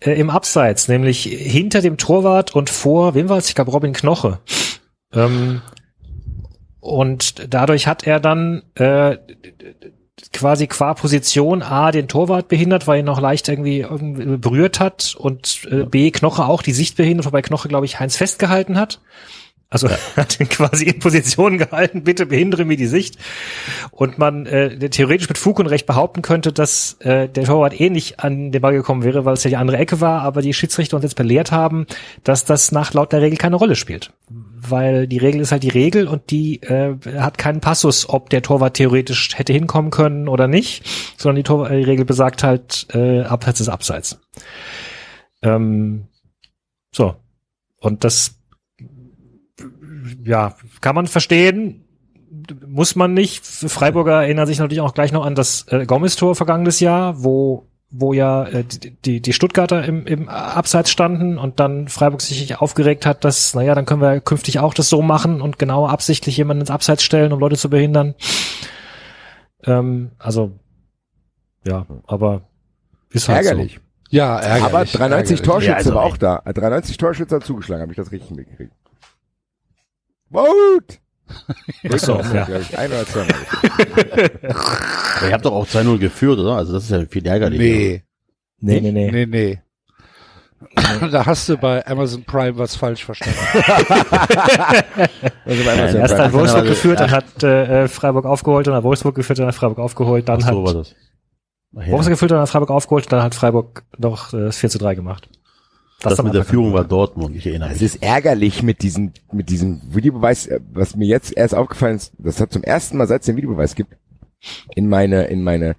äh, 0.00 0.12
im 0.12 0.30
Abseits, 0.30 0.88
nämlich 0.88 1.22
hinter 1.24 1.80
dem 1.80 1.96
Torwart 1.96 2.54
und 2.54 2.70
vor, 2.70 3.14
wem 3.14 3.28
war 3.28 3.38
es? 3.38 3.48
Ich 3.48 3.54
glaube, 3.54 3.70
Robin 3.70 3.92
Knoche. 3.92 4.40
Ähm, 5.12 5.62
und 6.80 7.52
dadurch 7.52 7.86
hat 7.86 8.06
er 8.06 8.20
dann 8.20 8.62
äh, 8.74 9.16
quasi 10.36 10.66
qua 10.66 10.94
Position 10.94 11.62
A 11.62 11.90
den 11.90 12.08
Torwart 12.08 12.48
behindert, 12.48 12.86
weil 12.86 12.96
er 12.96 13.00
ihn 13.00 13.06
noch 13.06 13.20
leicht 13.20 13.48
irgendwie, 13.48 13.80
irgendwie 13.80 14.36
berührt 14.36 14.80
hat 14.80 15.14
und 15.18 15.66
äh, 15.70 15.84
B 15.84 16.10
Knoche 16.10 16.44
auch 16.44 16.62
die 16.62 16.72
Sicht 16.72 16.96
behindert, 16.96 17.26
wobei 17.26 17.42
Knoche, 17.42 17.68
glaube 17.68 17.86
ich, 17.86 17.98
Heinz 17.98 18.16
festgehalten 18.16 18.78
hat. 18.78 19.00
Also 19.68 19.88
hat 20.16 20.38
ihn 20.38 20.48
quasi 20.48 20.84
in 20.84 20.98
Position 21.00 21.58
gehalten, 21.58 22.04
bitte 22.04 22.26
behindere 22.26 22.64
mir 22.64 22.76
die 22.76 22.86
Sicht. 22.86 23.18
Und 23.90 24.18
man 24.18 24.46
äh, 24.46 24.90
theoretisch 24.90 25.28
mit 25.28 25.38
Fug 25.38 25.58
und 25.58 25.66
Recht 25.66 25.86
behaupten 25.86 26.22
könnte, 26.22 26.52
dass 26.52 26.98
äh, 27.00 27.28
der 27.28 27.44
Torwart 27.44 27.80
eh 27.80 27.90
nicht 27.90 28.20
an 28.20 28.52
den 28.52 28.62
Ball 28.62 28.74
gekommen 28.74 29.02
wäre, 29.02 29.24
weil 29.24 29.34
es 29.34 29.44
ja 29.44 29.50
die 29.50 29.56
andere 29.56 29.78
Ecke 29.78 30.00
war, 30.00 30.22
aber 30.22 30.42
die 30.42 30.54
Schiedsrichter 30.54 30.96
uns 30.96 31.04
jetzt 31.04 31.16
belehrt 31.16 31.50
haben, 31.50 31.86
dass 32.22 32.44
das 32.44 32.72
nach 32.72 32.92
laut 32.94 33.12
der 33.12 33.22
Regel 33.22 33.38
keine 33.38 33.56
Rolle 33.56 33.74
spielt. 33.74 34.12
Weil 34.68 35.06
die 35.06 35.18
Regel 35.18 35.40
ist 35.40 35.52
halt 35.52 35.62
die 35.62 35.68
Regel 35.68 36.08
und 36.08 36.30
die 36.30 36.62
äh, 36.62 36.96
hat 37.18 37.38
keinen 37.38 37.60
Passus, 37.60 38.08
ob 38.08 38.30
der 38.30 38.42
Torwart 38.42 38.74
theoretisch 38.74 39.36
hätte 39.36 39.52
hinkommen 39.52 39.90
können 39.90 40.28
oder 40.28 40.48
nicht, 40.48 40.84
sondern 41.16 41.36
die, 41.36 41.42
Tor 41.42 41.68
die 41.68 41.82
Regel 41.82 42.04
besagt 42.04 42.42
halt, 42.42 42.86
äh, 42.94 43.22
Abseits 43.22 43.60
ist 43.60 43.68
Abseits. 43.68 44.20
Ähm, 45.42 46.08
so. 46.92 47.16
Und 47.80 48.04
das 48.04 48.36
ja, 50.24 50.54
kann 50.80 50.94
man 50.94 51.06
verstehen, 51.06 51.84
muss 52.66 52.96
man 52.96 53.14
nicht. 53.14 53.46
Freiburger 53.46 54.22
erinnern 54.22 54.46
sich 54.46 54.58
natürlich 54.58 54.80
auch 54.80 54.94
gleich 54.94 55.12
noch 55.12 55.24
an 55.24 55.34
das 55.34 55.66
äh, 55.68 55.86
Gomez-Tor 55.86 56.34
vergangenes 56.34 56.80
Jahr, 56.80 57.22
wo 57.22 57.68
wo 57.90 58.12
ja 58.12 58.44
äh, 58.44 58.64
die, 58.64 58.90
die, 58.90 59.20
die 59.20 59.32
Stuttgarter 59.32 59.84
im, 59.84 60.06
im 60.06 60.28
Abseits 60.28 60.90
standen 60.90 61.38
und 61.38 61.60
dann 61.60 61.88
Freiburg 61.88 62.20
sich 62.20 62.60
aufgeregt 62.60 63.06
hat, 63.06 63.24
dass, 63.24 63.54
naja, 63.54 63.74
dann 63.74 63.86
können 63.86 64.00
wir 64.00 64.20
künftig 64.20 64.58
auch 64.58 64.74
das 64.74 64.88
so 64.88 65.02
machen 65.02 65.40
und 65.40 65.58
genau 65.58 65.86
absichtlich 65.86 66.36
jemanden 66.36 66.62
ins 66.62 66.70
Abseits 66.70 67.02
stellen, 67.02 67.32
um 67.32 67.40
Leute 67.40 67.56
zu 67.56 67.70
behindern. 67.70 68.14
Ähm, 69.64 70.10
also, 70.18 70.52
ja, 71.64 71.86
aber 72.06 72.42
ist 73.10 73.28
halt 73.28 73.44
Ärgerlich. 73.44 73.80
Ja, 74.10 74.38
ärgerlich. 74.38 74.64
Aber 74.64 74.84
93 74.84 75.00
ärgerlich. 75.00 75.42
Torschütze 75.42 75.70
Ja, 75.70 75.76
also 75.76 75.94
war 75.94 76.04
auch 76.04 76.16
da. 76.16 76.42
93 76.44 76.96
Torschütze 76.96 77.36
hat 77.36 77.44
zugeschlagen, 77.44 77.82
habe 77.82 77.92
ich 77.92 77.96
das 77.96 78.12
richtig 78.12 78.30
mitgekriegt. 78.30 78.72
Vote! 80.30 80.98
Ach 81.92 81.98
so, 81.98 82.20
ja. 82.34 82.46
ein 82.76 82.90
oder 82.90 83.06
zwei 83.06 83.20
Mal. 83.24 84.30
Ihr 85.28 85.32
habt 85.32 85.44
doch 85.44 85.52
auch 85.52 85.66
2-0 85.66 85.98
geführt, 85.98 86.38
oder? 86.38 86.56
Also 86.56 86.72
das 86.74 86.84
ist 86.84 86.90
ja 86.90 87.04
viel 87.06 87.26
ärgerlicher. 87.26 87.62
Nee, 87.62 88.02
Nee, 88.58 88.80
nee, 88.80 88.90
nee. 88.92 89.10
nee, 89.10 89.26
nee. 89.26 89.58
da 91.10 91.26
hast 91.26 91.48
du 91.48 91.58
bei 91.58 91.86
Amazon 91.86 92.24
Prime 92.24 92.56
was 92.56 92.74
falsch 92.76 93.04
verstanden. 93.04 93.38
Also 95.44 95.64
bei 95.64 95.72
Amazon 95.74 96.00
Erst 96.00 96.14
Prime. 96.14 96.24
hat 96.24 96.32
Wolfsburg 96.32 96.64
geführt, 96.66 97.00
dann 97.00 97.10
hat 97.10 97.42
äh, 97.44 97.86
Freiburg 97.88 98.24
aufgeholt, 98.24 98.66
dann 98.66 98.74
hat 98.74 98.82
Wolfsburg 98.82 99.14
geführt, 99.14 99.38
dann 99.38 99.46
hat 99.46 99.54
Freiburg 99.54 99.78
aufgeholt, 99.78 100.28
dann 100.28 100.42
Ach 100.42 100.48
so 100.50 100.62
war 100.64 100.70
hat 100.70 100.76
das. 100.76 100.94
Ach 101.76 101.82
ja. 101.86 101.92
Wolfsburg 101.92 102.14
geführt, 102.14 102.30
dann 102.32 102.40
hat 102.40 102.48
Freiburg 102.48 102.70
aufgeholt, 102.70 103.12
dann 103.12 103.22
hat 103.22 103.34
Freiburg 103.34 103.84
noch 103.98 104.32
äh, 104.32 104.46
das 104.46 104.56
4 104.56 104.70
zu 104.70 104.78
3 104.78 104.94
gemacht. 104.96 105.28
Das, 106.02 106.16
dann 106.16 106.26
mit 106.26 106.34
der 106.34 106.44
Führung 106.44 106.72
war 106.72 106.84
Dortmund, 106.84 107.34
ich 107.36 107.46
erinnere 107.46 107.70
Es 107.70 107.80
mich. 107.80 107.94
ist 107.94 108.02
ärgerlich 108.02 108.62
mit 108.62 108.82
diesem, 108.82 109.12
mit 109.32 109.48
diesem 109.48 109.80
Videobeweis, 109.94 110.46
äh, 110.46 110.60
was 110.72 110.94
mir 110.94 111.06
jetzt 111.06 111.36
erst 111.36 111.54
aufgefallen 111.54 111.96
ist, 111.96 112.12
das 112.18 112.40
hat 112.40 112.52
zum 112.52 112.62
ersten 112.62 112.98
Mal, 112.98 113.06
seit 113.06 113.22
es 113.22 113.26
den 113.26 113.36
Videobeweis 113.36 113.74
gibt, 113.74 113.96
in 114.74 114.88
meine, 114.88 115.24
in 115.24 115.42
meine 115.42 115.74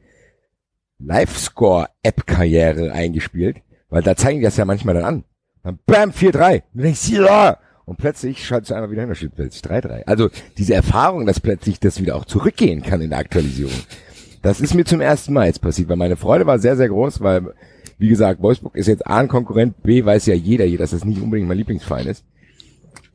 Live-Score-App-Karriere 0.99 2.91
eingespielt, 2.91 3.58
weil 3.89 4.01
da 4.01 4.15
zeigen 4.15 4.39
die 4.39 4.45
das 4.45 4.58
ja 4.58 4.65
manchmal 4.65 4.95
dann 4.95 5.06
an. 5.06 5.23
Dann 5.63 5.80
bam, 5.86 6.12
4-3. 6.12 6.63
Du 6.73 6.82
denkst, 6.82 7.10
ja! 7.10 7.58
Und 7.86 7.97
plötzlich 7.97 8.45
schaltest 8.45 8.71
du 8.71 8.75
einfach 8.75 8.91
wieder 8.91 9.01
hin, 9.01 9.10
da 9.10 9.15
steht 9.15 9.36
plötzlich 9.36 9.63
3-3. 9.63 10.03
Also 10.06 10.30
diese 10.58 10.73
Erfahrung, 10.73 11.25
dass 11.25 11.39
plötzlich 11.39 11.80
das 11.80 12.01
wieder 12.01 12.15
auch 12.15 12.25
zurückgehen 12.25 12.82
kann 12.82 12.99
in 13.01 13.12
der 13.12 13.19
Aktualisierung. 13.19 13.73
Das 14.41 14.60
ist 14.60 14.73
mir 14.73 14.84
zum 14.84 14.99
ersten 14.99 15.34
Mal 15.34 15.47
jetzt 15.47 15.62
passiert, 15.62 15.88
weil 15.88 15.95
meine 15.95 16.17
Freude 16.17 16.45
war 16.45 16.60
sehr, 16.60 16.75
sehr 16.75 16.89
groß, 16.89 17.21
weil, 17.21 17.53
wie 17.97 18.10
gesagt, 18.10 18.41
Wolfsburg 18.41 18.75
ist 18.75 18.88
jetzt 18.88 19.07
A 19.07 19.17
ein 19.17 19.27
Konkurrent, 19.27 19.81
B 19.83 20.05
weiß 20.05 20.25
ja 20.27 20.36
jeder 20.36 20.65
hier, 20.65 20.77
dass 20.77 20.91
das 20.91 21.05
nicht 21.05 21.21
unbedingt 21.21 21.47
mein 21.47 21.57
Lieblingsverein 21.57 22.07
ist. 22.07 22.23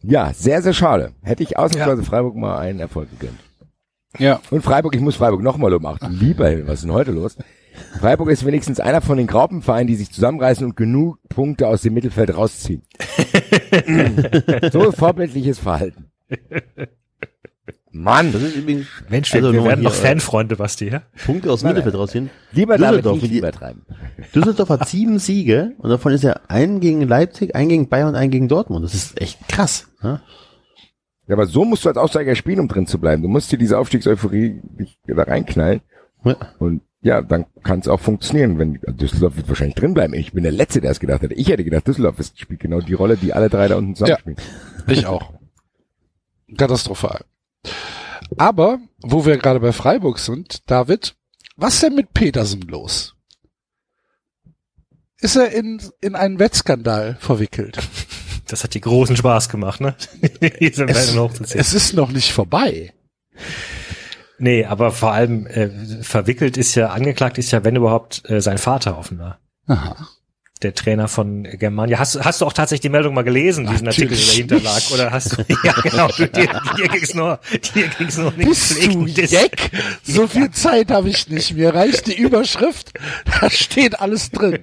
Ja, 0.03 0.33
sehr, 0.35 0.63
sehr 0.63 0.73
schade. 0.73 1.13
Hätte 1.23 1.43
ich 1.45 1.57
ausnahmsweise 1.57 2.03
Freiburg 2.03 2.35
mal 2.35 2.59
einen 2.59 2.81
Erfolg 2.81 3.09
gegönnt. 3.11 3.39
ja. 4.19 4.41
Und 4.51 4.63
Freiburg, 4.63 4.95
ich 4.95 5.01
muss 5.01 5.17
Freiburg 5.17 5.43
nochmal 5.43 5.71
du 5.71 5.79
lieber 6.09 6.49
Himmel, 6.49 6.67
was 6.67 6.81
ist 6.81 6.85
denn 6.85 6.93
heute 6.93 7.13
los? 7.13 7.37
Freiburg 8.01 8.29
ist 8.29 8.45
wenigstens 8.45 8.81
einer 8.81 9.01
von 9.01 9.17
den 9.17 9.27
Graupenvereinen, 9.27 9.87
die 9.87 9.95
sich 9.95 10.13
zusammenreißen 10.13 10.67
und 10.67 10.77
genug 10.77 11.19
Punkte 11.29 11.69
aus 11.69 11.83
dem 11.83 11.95
Mittelfeld 11.95 12.37
rausziehen. 12.37 12.83
so 14.73 14.93
vorbildliches 14.93 15.59
Verhalten. 15.59 16.11
Mann, 17.95 18.33
Das 18.33 18.43
ist 18.43 18.57
übrigens 18.57 18.87
Mensch, 19.11 19.35
Also 19.35 19.53
wir 19.53 19.59
nur 19.61 19.69
werden 19.69 19.81
hier, 19.81 19.89
noch 19.91 19.95
Fanfreunde, 19.95 20.57
Basti, 20.57 20.89
ja? 20.89 21.03
Punkte 21.27 21.53
aus 21.53 21.63
Mittelfeld 21.63 21.95
rausziehen. 21.95 22.31
lieber 22.53 22.79
damit 22.79 23.01
Düsseldorf, 23.01 23.21
nicht 23.23 23.33
die- 23.35 23.39
übertreiben. 23.39 23.83
Düsseldorf 24.35 24.69
hat 24.71 24.89
sieben 24.89 25.19
Siege 25.19 25.73
und 25.79 25.91
davon 25.91 26.13
ist 26.13 26.23
ja 26.25 26.41
ein 26.49 26.81
gegen 26.81 27.03
Leipzig, 27.07 27.55
ein 27.55 27.69
gegen 27.69 27.89
Bayern 27.89 28.09
und 28.09 28.15
ein 28.15 28.31
gegen 28.31 28.49
Dortmund. 28.49 28.83
Das 28.85 28.95
ist 28.95 29.21
echt 29.21 29.47
krass. 29.49 29.89
Ne? 30.03 30.23
Ja, 31.29 31.35
aber 31.35 31.47
so 31.47 31.65
musst 31.65 31.85
du 31.85 31.89
als 31.91 31.99
Aufsteiger 31.99 32.35
spielen, 32.35 32.61
um 32.61 32.69
drin 32.69 32.87
zu 32.87 32.99
bleiben. 32.99 33.23
Du 33.23 33.29
musst 33.29 33.53
dir 33.53 33.59
diese 33.59 33.79
Aufstiegseuphorie 33.79 34.61
nicht 34.79 34.99
da 35.07 35.23
reinknallen. 35.23 35.81
Ja. 36.25 36.37
Und 36.59 36.81
ja, 37.03 37.21
dann 37.21 37.47
kann 37.63 37.81
es 37.81 37.89
auch 37.89 38.01
funktionieren, 38.01 38.59
wenn 38.59 38.81
Düsseldorf 38.97 39.37
wird 39.37 39.49
wahrscheinlich 39.49 39.75
drin 39.75 39.93
bleiben. 39.93 40.15
Ich 40.15 40.33
bin 40.33 40.45
der 40.45 40.53
Letzte, 40.53 40.81
der 40.81 40.93
es 40.93 41.01
gedacht 41.01 41.23
hätte. 41.23 41.35
Ich 41.35 41.49
hätte 41.49 41.65
gedacht, 41.65 41.87
Düsseldorf 41.87 42.17
spielt 42.37 42.61
genau 42.61 42.81
die 42.81 42.95
Rolle, 42.95 43.17
die 43.17 43.33
alle 43.35 43.51
drei 43.51 43.69
da 43.69 43.77
unten 43.77 43.95
zusammen 43.97 44.11
Ja. 44.13 44.19
spielen. 44.19 44.37
Ich 44.89 45.07
auch. 45.07 45.33
Katastrophal. 46.57 47.25
Aber, 48.39 48.79
wo 49.03 49.25
wir 49.27 49.37
gerade 49.37 49.61
bei 49.61 49.73
Freiburg 49.73 50.19
sind, 50.19 50.71
David, 50.71 51.15
was 51.57 51.75
ist 51.75 51.83
denn 51.83 51.95
mit 51.95 52.15
Petersen 52.15 52.63
los? 52.63 53.15
Ist 55.19 55.37
er 55.37 55.53
in, 55.53 55.81
in 56.01 56.15
einen 56.15 56.39
Wettskandal 56.39 57.17
verwickelt? 57.21 57.79
Das 58.49 58.65
hat 58.65 58.75
die 58.75 58.83
großen 58.83 59.17
Spaß 59.17 59.49
gemacht, 59.49 59.81
ne? 59.81 59.95
Es, 61.55 61.55
es 61.55 61.73
ist 61.73 61.95
noch 61.95 62.11
nicht 62.11 62.33
vorbei. 62.33 62.93
Nee, 64.37 64.67
aber 64.67 64.91
vor 64.91 65.13
allem 65.13 65.47
äh, 65.47 65.71
verwickelt 66.03 66.59
ist 66.59 66.75
ja, 66.75 66.89
angeklagt 66.89 67.39
ist 67.39 67.51
ja, 67.53 67.65
wenn 67.65 67.77
überhaupt, 67.77 68.29
äh, 68.29 68.43
sein 68.43 68.59
Vater 68.59 68.99
offenbar. 68.99 69.39
Aha. 69.69 70.09
Der 70.63 70.75
Trainer 70.75 71.09
von 71.09 71.43
Germania. 71.43 71.99
Hast, 71.99 72.15
du- 72.15 72.21
hast 72.21 72.41
du 72.41 72.47
auch 72.47 72.53
tatsächlich 72.53 72.83
die 72.83 72.89
Meldung 72.89 73.15
mal 73.15 73.23
gelesen, 73.25 73.67
diesen 73.67 73.89
Artikel, 73.89 74.17
der 74.17 74.27
dahinter 74.27 74.61
lag? 74.61 74.75
nicht. 74.77 74.93
Oder 74.93 75.11
hast 75.11 75.33
du, 75.39 75.45
ja 75.65 75.73
genau, 75.83 76.09
du, 76.09 76.29
dir, 76.29 76.61
dir 76.79 76.89
ging's 76.89 77.15
nur, 77.15 77.41
dir 77.75 77.89
ging's 77.99 78.17
nur 78.19 78.31
den 78.31 78.49
Bist 78.49 78.77
du. 78.87 79.07
Jack? 79.07 79.71
So 80.05 80.27
viel 80.27 80.51
Zeit 80.51 80.91
habe 80.91 81.09
ich 81.09 81.29
nicht. 81.29 81.55
Mir 81.55 81.75
reicht 81.75 82.07
die 82.07 82.17
Überschrift. 82.17 82.93
Da 83.41 83.51
steht 83.51 83.99
alles 84.01 84.31
drin. 84.31 84.61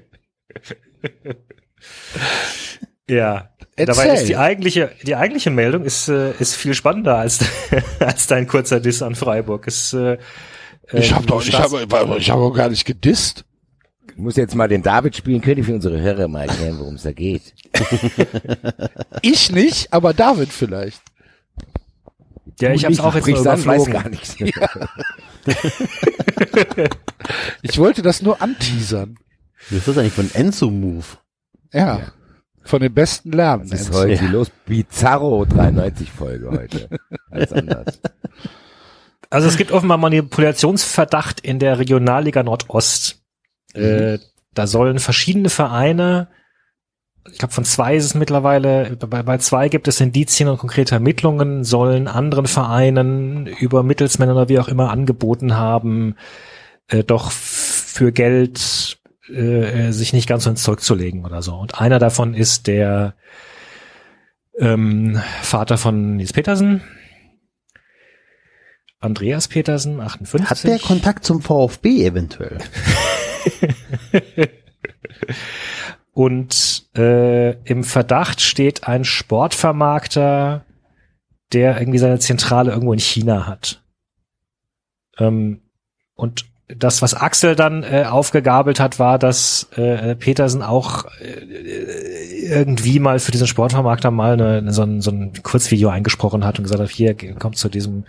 Ja. 3.10 3.50
Erzähl. 3.76 3.96
Dabei 3.96 4.14
ist 4.16 4.28
die 4.28 4.36
eigentliche, 4.38 4.92
die 5.04 5.16
eigentliche 5.16 5.50
Meldung 5.52 5.86
ist, 5.86 6.10
äh, 6.10 6.32
ist 6.40 6.56
viel 6.56 6.74
spannender 6.74 7.16
als, 7.18 7.40
als 8.00 8.28
dein 8.28 8.46
kurzer 8.46 8.80
Diss 8.82 9.02
an 9.02 9.16
Freiburg. 9.16 9.68
Es, 9.68 9.94
äh, 9.94 10.18
Ich 10.92 11.14
habe 11.14 11.26
doch, 11.26 11.46
ich 11.46 11.54
habe, 11.58 11.86
ich 12.18 12.30
habe 12.30 12.52
gar 12.52 12.70
nicht 12.70 12.86
gedisst. 12.86 13.46
Ich 14.20 14.24
muss 14.24 14.36
jetzt 14.36 14.54
mal 14.54 14.68
den 14.68 14.84
David 14.84 15.16
spielen. 15.16 15.40
Könnt 15.40 15.60
ihr 15.60 15.64
für 15.64 15.74
unsere 15.76 15.98
Hörer 16.02 16.28
mal 16.28 16.42
erklären, 16.42 16.78
worum 16.78 16.96
es 16.96 17.04
da 17.04 17.14
geht? 17.14 17.54
Ich 19.22 19.50
nicht, 19.50 19.94
aber 19.94 20.14
David 20.14 20.52
vielleicht. 20.52 21.02
Ja, 22.60 22.74
ich 22.74 22.84
hab's 22.84 22.98
nicht, 22.98 23.00
auch 23.00 23.16
jetzt 23.16 23.28
nur 23.30 23.38
an, 23.40 23.46
weiß 23.66 23.88
überflogen. 23.88 23.94
gar 23.94 24.10
nichts. 24.10 24.36
Ich 27.62 27.78
wollte 27.78 28.02
das 28.02 28.22
nur 28.22 28.42
anteasern. 28.42 29.16
Was 29.70 29.78
ist 29.80 29.88
das 29.88 29.98
eigentlich 29.98 30.12
für 30.14 30.22
ein 30.24 30.32
Enzo-Move? 30.34 31.06
Ja. 31.72 32.12
Von 32.66 32.82
den 32.82 32.94
besten 32.94 33.32
lernen. 33.32 33.70
Das 33.70 33.80
ist 33.80 33.88
Enzo. 33.88 34.00
heute 34.00 34.26
Ja. 34.26 34.32
los. 34.32 34.52
Bizarro 34.66 35.46
93 35.46 36.12
Folge 36.12 36.52
heute. 36.52 36.90
Als 37.32 37.54
anders. 37.54 38.02
Also 39.30 39.48
es 39.48 39.56
gibt 39.56 39.72
offenbar 39.72 39.98
Manipulationsverdacht 39.98 41.40
in 41.40 41.60
der 41.60 41.80
Regionalliga 41.80 42.44
Nordost. 42.44 43.19
Äh, 43.74 44.20
da 44.54 44.68
sollen 44.68 45.00
verschiedene 45.00 45.50
Vereine, 45.50 46.28
ich 47.32 47.38
glaube 47.38 47.54
von 47.54 47.66
zwei 47.66 47.96
ist 47.96 48.06
es 48.06 48.16
mittlerweile, 48.16 48.96
bei, 48.96 49.24
bei 49.24 49.38
zwei 49.38 49.70
gibt 49.70 49.88
es 49.88 50.02
Indizien 50.02 50.50
und 50.50 50.58
konkrete 50.58 50.96
Ermittlungen, 50.96 51.64
sollen 51.64 52.08
anderen 52.08 52.48
Vereinen 52.48 53.48
über 53.48 53.84
Mittelsmänner 53.84 54.34
oder 54.34 54.50
wie 54.50 54.60
auch 54.60 54.68
immer 54.68 54.90
angeboten 54.92 55.56
haben, 55.56 56.16
äh, 56.88 57.04
doch 57.04 57.32
für 57.32 58.12
Geld 58.12 59.00
äh, 59.32 59.92
sich 59.92 60.14
nicht 60.14 60.28
ganz 60.28 60.46
so 60.46 60.50
ins 60.50 60.64
Zeug 60.64 60.82
zu 60.82 60.96
legen 60.96 61.26
oder 61.26 61.42
so. 61.42 61.56
Und 61.56 61.80
einer 61.80 62.00
davon 62.00 62.34
ist 62.34 62.68
der 62.68 63.16
ähm, 64.58 65.22
Vater 65.42 65.78
von 65.78 66.16
Nils 66.16 66.34
Petersen, 66.34 66.82
Andreas 69.00 69.48
Petersen, 69.48 70.02
58. 70.02 70.50
Hat 70.50 70.64
der 70.66 70.80
Kontakt 70.80 71.24
zum 71.24 71.42
VfB 71.42 72.06
eventuell? 72.06 72.58
Und 76.14 76.90
äh, 76.98 77.52
im 77.64 77.84
Verdacht 77.84 78.42
steht 78.42 78.86
ein 78.86 79.06
Sportvermarkter, 79.06 80.66
der 81.54 81.80
irgendwie 81.80 82.00
seine 82.00 82.20
Zentrale 82.20 82.72
irgendwo 82.72 82.92
in 82.94 83.00
China 83.00 83.48
hat. 83.48 83.82
Ähm, 85.18 85.62
und 86.16 86.46
das, 86.78 87.02
was 87.02 87.16
Axel 87.16 87.56
dann 87.56 87.84
äh, 87.84 88.06
aufgegabelt 88.08 88.80
hat, 88.80 89.00
war, 89.00 89.18
dass 89.18 89.68
äh, 89.76 90.16
Petersen 90.16 90.62
auch 90.62 91.06
äh, 91.20 92.46
irgendwie 92.46 93.00
mal 93.00 93.20
für 93.20 93.32
diesen 93.32 93.48
Sportvermarkter 93.48 94.12
mal 94.12 94.34
eine, 94.34 94.72
so, 94.72 94.84
ein, 94.84 95.02
so 95.02 95.10
ein 95.10 95.34
Kurzvideo 95.42 95.90
eingesprochen 95.90 96.46
hat 96.46 96.60
und 96.60 96.64
gesagt 96.64 96.82
hat, 96.82 96.90
hier, 96.90 97.16
kommt 97.38 97.58
zu 97.58 97.70
diesem, 97.70 98.06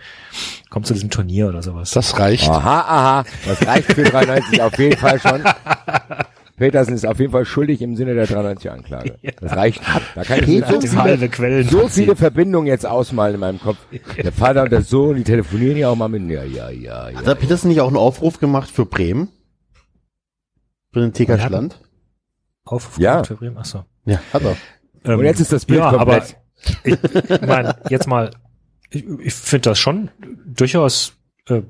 kommt 0.69 0.85
zu 0.85 0.93
diesem 0.93 1.09
Turnier 1.09 1.49
oder 1.49 1.63
sowas. 1.63 1.91
Das 1.91 2.19
reicht. 2.19 2.49
Aha, 2.49 2.81
aha. 2.81 3.25
Das 3.47 3.65
reicht 3.65 3.93
für 3.93 4.03
93 4.03 4.61
auf 4.61 4.77
jeden 4.77 4.97
Fall 4.97 5.19
schon. 5.19 5.43
Petersen 6.57 6.93
ist 6.93 7.05
auf 7.05 7.19
jeden 7.19 7.31
Fall 7.31 7.45
schuldig 7.45 7.81
im 7.81 7.95
Sinne 7.95 8.13
der 8.13 8.27
93-Anklage. 8.27 9.15
Das 9.41 9.55
reicht. 9.55 9.81
Da 10.15 10.23
kann 10.23 10.39
ich 10.43 10.63
so 10.65 10.81
viele, 10.81 11.29
Quellen. 11.29 11.67
so 11.67 11.87
viele 11.87 12.15
Verbindungen 12.15 12.67
jetzt 12.67 12.85
ausmalen 12.85 13.35
in 13.35 13.39
meinem 13.39 13.59
Kopf. 13.59 13.77
Der 14.17 14.31
Vater 14.31 14.63
und 14.63 14.71
der 14.71 14.81
Sohn, 14.83 15.15
die 15.15 15.23
telefonieren 15.23 15.77
ja 15.77 15.89
auch 15.89 15.95
mal 15.95 16.07
mit. 16.09 16.29
Ja, 16.29 16.43
ja, 16.43 16.69
ja, 16.69 17.05
Hat 17.05 17.13
ja. 17.13 17.21
der 17.21 17.35
Petersen 17.35 17.69
nicht 17.69 17.81
auch 17.81 17.87
einen 17.87 17.97
Aufruf 17.97 18.39
gemacht 18.39 18.69
für 18.69 18.85
Bremen? 18.85 19.29
Für 20.93 20.99
den 21.01 21.13
TK 21.13 21.29
Ja. 21.29 21.47
Schland? 21.47 21.79
Auf, 22.65 22.97
Ja. 22.99 23.23
für 23.23 23.35
Bremen? 23.35 23.57
Ach 23.59 23.65
so. 23.65 23.83
Ja, 24.05 24.19
hat 24.33 24.43
er. 24.43 24.55
Ähm, 25.05 25.19
Und 25.19 25.25
jetzt 25.25 25.39
ist 25.39 25.51
das 25.51 25.65
Bild 25.65 25.79
ja, 25.79 25.89
komplett. 25.91 26.35
Aber 26.63 26.85
ich, 26.85 27.31
ich 27.31 27.41
meine, 27.41 27.75
jetzt 27.89 28.07
mal, 28.07 28.31
ich, 28.91 29.05
ich 29.19 29.33
finde 29.33 29.69
das 29.71 29.79
schon 29.79 30.11
durchaus 30.45 31.13
äh, 31.47 31.61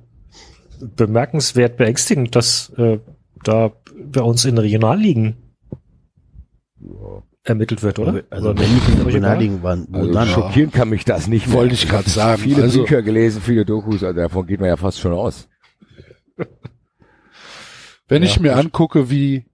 bemerkenswert 0.82 1.78
beängstigend, 1.78 2.36
dass 2.36 2.72
äh, 2.78 3.00
da 3.44 3.72
bei 4.12 4.22
uns 4.22 4.46
in 4.46 4.58
Regionalligen 4.58 5.36
ermittelt 7.44 7.82
wird, 7.84 8.00
oder? 8.00 8.24
Also 8.30 8.50
oder 8.52 8.62
wenn 8.62 8.74
nicht 8.76 8.88
in? 8.90 9.02
Regionalligen 9.02 9.64
waren, 9.64 9.88
wo 9.90 10.00
Also 10.00 10.14
dann? 10.14 10.28
schockieren 10.28 10.72
kann 10.72 10.90
mich 10.90 11.06
das 11.06 11.28
nicht. 11.28 11.48
mehr. 11.48 11.56
Wollte 11.58 11.74
ich 11.74 11.88
gerade 11.88 12.10
sagen. 12.10 12.42
Viele 12.42 12.64
Also- 12.64 12.82
Bücher 12.82 13.02
gelesen, 13.02 13.42
viele 13.42 13.66
Dokus, 13.66 14.04
also 14.04 14.20
davon 14.20 14.46
geht 14.48 14.60
man 14.60 14.70
ja 14.70 14.78
fast 14.78 15.00
schon 15.00 15.14
aus. 15.14 15.48
Wenn 18.08 18.24
ich 18.24 18.36
Ja. 18.38 18.42
mir 18.42 18.56
angucke, 18.58 19.10
wie 19.10 19.46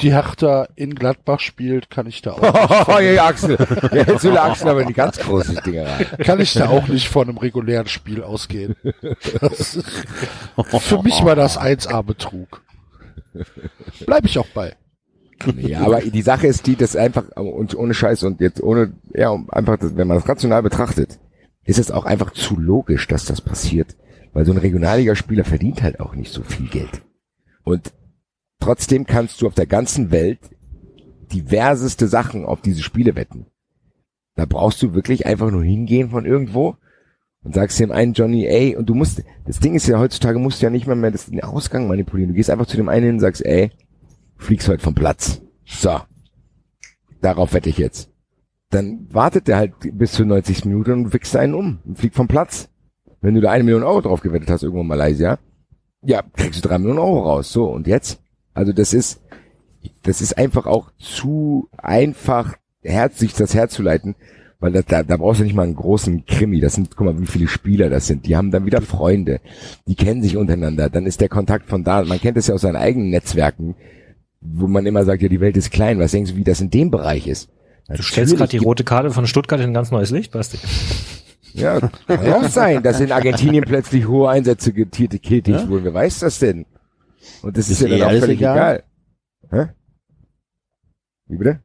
die 0.00 0.12
Hertha 0.14 0.66
in 0.76 0.94
Gladbach 0.94 1.40
spielt, 1.40 1.90
kann 1.90 2.06
ich 2.06 2.22
da 2.22 2.32
auch, 2.32 2.88
Oh, 2.88 2.98
ja, 2.98 3.26
Axel. 3.26 3.58
Ja, 3.92 4.04
jetzt 4.06 4.24
will 4.24 4.36
Axel 4.38 4.68
aber 4.68 4.84
die 4.84 4.94
ganz 4.94 5.18
großen 5.18 5.56
Dinger 5.64 5.86
rein. 5.86 6.06
kann 6.24 6.40
ich 6.40 6.54
da 6.54 6.68
auch 6.70 6.88
nicht 6.88 7.08
von 7.08 7.28
einem 7.28 7.36
regulären 7.38 7.86
Spiel 7.86 8.22
ausgehen. 8.22 8.76
Das, 9.40 9.78
für 10.80 11.02
mich 11.02 11.22
war 11.24 11.36
das 11.36 11.58
1A-Betrug. 11.58 12.62
Bleib 14.06 14.24
ich 14.24 14.38
auch 14.38 14.48
bei. 14.48 14.74
Ja, 15.56 15.80
aber 15.80 16.00
die 16.00 16.22
Sache 16.22 16.46
ist 16.46 16.66
die, 16.66 16.76
dass 16.76 16.96
einfach, 16.96 17.24
und 17.36 17.74
ohne 17.74 17.94
Scheiß 17.94 18.24
und 18.24 18.40
jetzt 18.40 18.62
ohne, 18.62 18.92
ja, 19.14 19.32
einfach, 19.48 19.78
das, 19.78 19.96
wenn 19.96 20.06
man 20.06 20.18
das 20.18 20.28
rational 20.28 20.62
betrachtet, 20.62 21.18
ist 21.64 21.78
es 21.78 21.90
auch 21.90 22.04
einfach 22.04 22.32
zu 22.32 22.58
logisch, 22.58 23.06
dass 23.08 23.24
das 23.24 23.40
passiert. 23.40 23.96
Weil 24.32 24.44
so 24.44 24.52
ein 24.52 24.58
Regionalligaspieler 24.58 25.44
verdient 25.44 25.82
halt 25.82 26.00
auch 26.00 26.14
nicht 26.14 26.32
so 26.32 26.42
viel 26.42 26.68
Geld. 26.68 27.02
Und 27.64 27.92
trotzdem 28.60 29.06
kannst 29.06 29.40
du 29.40 29.46
auf 29.46 29.54
der 29.54 29.66
ganzen 29.66 30.10
Welt 30.10 30.40
diverseste 31.32 32.06
Sachen 32.06 32.44
auf 32.44 32.60
diese 32.60 32.82
Spiele 32.82 33.16
wetten. 33.16 33.46
Da 34.34 34.44
brauchst 34.44 34.82
du 34.82 34.94
wirklich 34.94 35.26
einfach 35.26 35.50
nur 35.50 35.64
hingehen 35.64 36.10
von 36.10 36.26
irgendwo 36.26 36.76
und 37.42 37.54
sagst 37.54 37.80
dem 37.80 37.90
einen 37.90 38.12
Johnny, 38.12 38.46
ey, 38.46 38.76
und 38.76 38.86
du 38.86 38.94
musst, 38.94 39.22
das 39.46 39.60
Ding 39.60 39.74
ist 39.74 39.86
ja 39.86 39.98
heutzutage 39.98 40.38
musst 40.38 40.60
du 40.60 40.66
ja 40.66 40.70
nicht 40.70 40.86
mal 40.86 40.96
mehr 40.96 41.10
das, 41.10 41.26
den 41.26 41.42
Ausgang 41.42 41.88
manipulieren. 41.88 42.30
Du 42.30 42.36
gehst 42.36 42.50
einfach 42.50 42.66
zu 42.66 42.76
dem 42.76 42.88
einen 42.88 43.06
hin 43.06 43.14
und 43.14 43.20
sagst, 43.20 43.44
ey, 43.44 43.70
fliegst 44.36 44.68
heute 44.68 44.82
vom 44.82 44.94
Platz. 44.94 45.40
So. 45.64 46.00
Darauf 47.20 47.52
wette 47.52 47.68
ich 47.68 47.78
jetzt. 47.78 48.10
Dann 48.70 49.06
wartet 49.10 49.48
der 49.48 49.56
halt 49.56 49.74
bis 49.92 50.12
zur 50.12 50.26
90. 50.26 50.64
Minute 50.66 50.92
und 50.92 51.12
wichst 51.12 51.36
einen 51.36 51.54
um 51.54 51.80
und 51.84 51.98
fliegt 51.98 52.14
vom 52.14 52.28
Platz. 52.28 52.68
Wenn 53.20 53.34
du 53.34 53.40
da 53.40 53.50
eine 53.50 53.64
Million 53.64 53.82
Euro 53.82 54.00
drauf 54.00 54.20
gewettet 54.20 54.48
hast, 54.50 54.62
irgendwo 54.62 54.82
in 54.82 54.86
Malaysia, 54.86 55.38
ja, 56.02 56.22
kriegst 56.22 56.64
du 56.64 56.68
drei 56.68 56.78
Millionen 56.78 57.00
Euro 57.00 57.20
raus. 57.20 57.52
So, 57.52 57.66
und 57.66 57.86
jetzt? 57.86 58.20
Also 58.54 58.72
das 58.72 58.94
ist, 58.94 59.22
das 60.02 60.20
ist 60.20 60.38
einfach 60.38 60.66
auch 60.66 60.92
zu 60.98 61.68
einfach, 61.76 62.56
Herz, 62.82 63.18
sich 63.18 63.34
das 63.34 63.54
herzuleiten, 63.54 64.14
weil 64.60 64.72
das, 64.72 64.84
da, 64.86 65.02
da 65.02 65.16
brauchst 65.16 65.40
du 65.40 65.44
nicht 65.44 65.54
mal 65.56 65.62
einen 65.64 65.74
großen 65.74 66.26
Krimi. 66.26 66.60
Das 66.60 66.74
sind, 66.74 66.94
guck 66.96 67.06
mal, 67.06 67.18
wie 67.20 67.26
viele 67.26 67.48
Spieler 67.48 67.88
das 67.90 68.06
sind. 68.06 68.26
Die 68.26 68.36
haben 68.36 68.50
dann 68.50 68.66
wieder 68.66 68.82
Freunde. 68.82 69.40
Die 69.86 69.94
kennen 69.96 70.22
sich 70.22 70.36
untereinander. 70.36 70.90
Dann 70.90 71.06
ist 71.06 71.20
der 71.20 71.28
Kontakt 71.30 71.66
von 71.68 71.82
da. 71.82 72.04
Man 72.04 72.20
kennt 72.20 72.36
es 72.36 72.46
ja 72.46 72.54
aus 72.54 72.60
seinen 72.60 72.76
eigenen 72.76 73.10
Netzwerken, 73.10 73.74
wo 74.40 74.66
man 74.66 74.84
immer 74.86 75.04
sagt, 75.04 75.22
ja, 75.22 75.28
die 75.28 75.40
Welt 75.40 75.56
ist 75.56 75.70
klein. 75.70 75.98
Was 75.98 76.12
denkst 76.12 76.32
du, 76.32 76.36
wie 76.36 76.44
das 76.44 76.60
in 76.60 76.70
dem 76.70 76.90
Bereich 76.90 77.26
ist? 77.26 77.48
Du 77.88 78.02
stellst 78.02 78.36
gerade 78.36 78.48
die 78.50 78.56
Natürlich 78.56 78.66
rote 78.66 78.84
Karte 78.84 79.10
von 79.10 79.26
Stuttgart 79.26 79.58
in 79.60 79.70
ein 79.70 79.74
ganz 79.74 79.90
neues 79.90 80.10
Licht, 80.10 80.30
Basti. 80.32 80.58
Ja, 81.54 81.80
kann 82.06 82.32
auch 82.32 82.44
sein, 82.48 82.82
dass 82.84 83.00
in 83.00 83.10
Argentinien 83.10 83.64
plötzlich 83.66 84.06
hohe 84.06 84.28
Einsätze 84.30 84.72
getätigt 84.72 85.48
Ja? 85.48 85.68
wurden. 85.68 85.84
Wer 85.84 85.94
weiß 85.94 86.20
das 86.20 86.38
denn? 86.38 86.66
Und 87.42 87.56
das 87.56 87.68
ist, 87.68 87.80
Ist 87.80 87.88
ja 87.88 87.96
eh 87.96 87.98
dann 87.98 88.02
auch 88.02 88.08
alles 88.10 88.20
völlig 88.20 88.38
egal. 88.38 88.84
egal. 89.50 89.66
Hä? 89.66 89.72
Wie 91.26 91.36
bitte? 91.38 91.60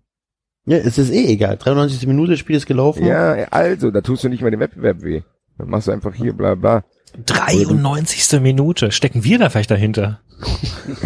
Ja, 0.65 0.77
es 0.77 0.97
ist 0.97 1.11
eh 1.11 1.25
egal. 1.27 1.57
93. 1.57 2.07
Minute, 2.07 2.37
Spiel 2.37 2.55
ist 2.55 2.65
gelaufen. 2.65 3.05
Ja, 3.05 3.33
also, 3.51 3.91
da 3.91 4.01
tust 4.01 4.23
du 4.23 4.29
nicht 4.29 4.41
mal 4.41 4.51
den 4.51 4.59
Wettbewerb 4.59 5.01
weh. 5.03 5.21
Dann 5.57 5.69
machst 5.69 5.87
du 5.87 5.91
einfach 5.91 6.13
hier 6.13 6.33
bla 6.33 6.55
bla. 6.55 6.83
93. 7.25 8.41
Minute. 8.41 8.91
Stecken 8.91 9.23
wir 9.23 9.39
da 9.39 9.49
vielleicht 9.49 9.71
dahinter? 9.71 10.19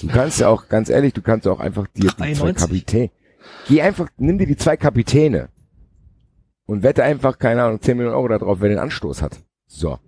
Du 0.00 0.06
kannst 0.08 0.38
ja 0.40 0.48
auch, 0.48 0.68
ganz 0.68 0.88
ehrlich, 0.88 1.12
du 1.14 1.22
kannst 1.22 1.46
auch 1.48 1.58
einfach 1.60 1.86
dir 1.88 2.02
die 2.02 2.06
zwei 2.16 2.32
93. 2.32 2.56
Kapitäne. 2.56 3.10
Geh 3.66 3.82
einfach, 3.82 4.08
nimm 4.16 4.38
dir 4.38 4.46
die 4.46 4.56
zwei 4.56 4.76
Kapitäne 4.76 5.48
und 6.66 6.82
wette 6.82 7.02
einfach, 7.02 7.38
keine 7.38 7.62
Ahnung, 7.64 7.80
10 7.80 7.96
Millionen 7.96 8.16
Euro 8.16 8.28
darauf, 8.28 8.60
wer 8.60 8.68
den 8.68 8.78
Anstoß 8.78 9.22
hat. 9.22 9.40
So. 9.66 9.98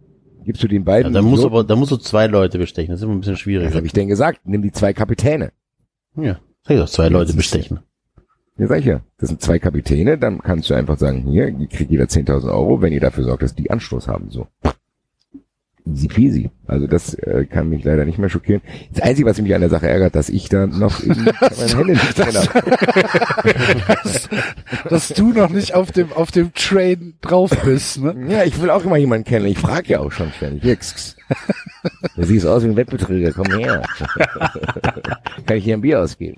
Gibst 0.44 0.62
du 0.62 0.68
den 0.68 0.82
Ja, 0.82 0.84
beiden. 0.84 1.12
da 1.12 1.20
muss 1.22 1.40
so, 1.40 1.46
aber, 1.46 1.64
da 1.64 1.74
musst 1.76 1.90
du 1.92 1.96
zwei 1.96 2.26
Leute 2.26 2.58
bestechen. 2.58 2.92
Das 2.92 3.00
ist 3.00 3.04
immer 3.04 3.14
ein 3.14 3.20
bisschen 3.20 3.34
was 3.34 3.40
schwierig. 3.40 3.74
habe 3.74 3.86
ich 3.86 3.92
denn 3.92 4.08
gesagt? 4.08 4.40
Nimm 4.44 4.62
die 4.62 4.72
zwei 4.72 4.92
Kapitäne. 4.92 5.52
Ja, 6.16 6.38
sag 6.62 6.74
ich 6.74 6.80
doch, 6.80 6.88
zwei 6.88 7.08
Leute 7.08 7.32
du. 7.32 7.36
bestechen. 7.38 7.80
Ja, 8.58 8.66
sag 8.66 8.80
ich 8.80 8.86
ja. 8.86 9.00
Das 9.18 9.28
sind 9.30 9.40
zwei 9.40 9.58
Kapitäne, 9.58 10.18
dann 10.18 10.40
kannst 10.40 10.68
du 10.70 10.74
einfach 10.74 10.98
sagen, 10.98 11.22
hier, 11.22 11.50
kriegt 11.68 11.90
jeder 11.90 12.04
10.000 12.04 12.52
Euro, 12.52 12.82
wenn 12.82 12.92
ihr 12.92 13.00
dafür 13.00 13.24
sorgt, 13.24 13.42
dass 13.42 13.54
die 13.54 13.70
Anstoß 13.70 14.08
haben, 14.08 14.30
so. 14.30 14.46
Easy 15.86 16.08
peasy. 16.08 16.50
Also 16.66 16.86
das 16.86 17.14
äh, 17.14 17.46
kann 17.46 17.68
mich 17.68 17.84
leider 17.84 18.04
nicht 18.04 18.18
mehr 18.18 18.28
schockieren. 18.28 18.60
Das 18.92 19.02
Einzige, 19.02 19.28
was 19.28 19.40
mich 19.40 19.54
an 19.54 19.60
der 19.60 19.70
Sache 19.70 19.88
ärgert, 19.88 20.14
dass 20.14 20.28
ich 20.28 20.48
da 20.48 20.66
noch 20.66 21.00
irgendwie 21.02 21.32
meine 21.40 21.78
Hände 21.78 21.92
nicht 21.94 22.18
drin 22.18 22.36
habe. 22.36 22.76
Dass 24.88 25.08
du 25.08 25.32
noch 25.32 25.50
nicht 25.50 25.74
auf 25.74 25.90
dem, 25.90 26.12
auf 26.12 26.30
dem 26.30 26.52
Train 26.54 27.14
drauf 27.20 27.50
bist, 27.64 28.00
ne? 28.02 28.14
Ja, 28.28 28.44
ich 28.44 28.60
will 28.60 28.70
auch 28.70 28.84
immer 28.84 28.96
jemanden 28.98 29.24
kennen. 29.24 29.46
Ich 29.46 29.58
frage 29.58 29.88
ja 29.88 30.00
auch 30.00 30.12
schon 30.12 30.30
ständig. 30.32 30.78
Du 32.16 32.24
siehst 32.24 32.46
aus 32.46 32.62
wie 32.62 32.68
ein 32.68 32.76
Wettbetrüger, 32.76 33.32
komm 33.32 33.46
her. 33.58 33.82
kann 35.46 35.56
ich 35.56 35.64
hier 35.64 35.74
ein 35.74 35.80
Bier 35.80 36.00
ausgeben? 36.00 36.36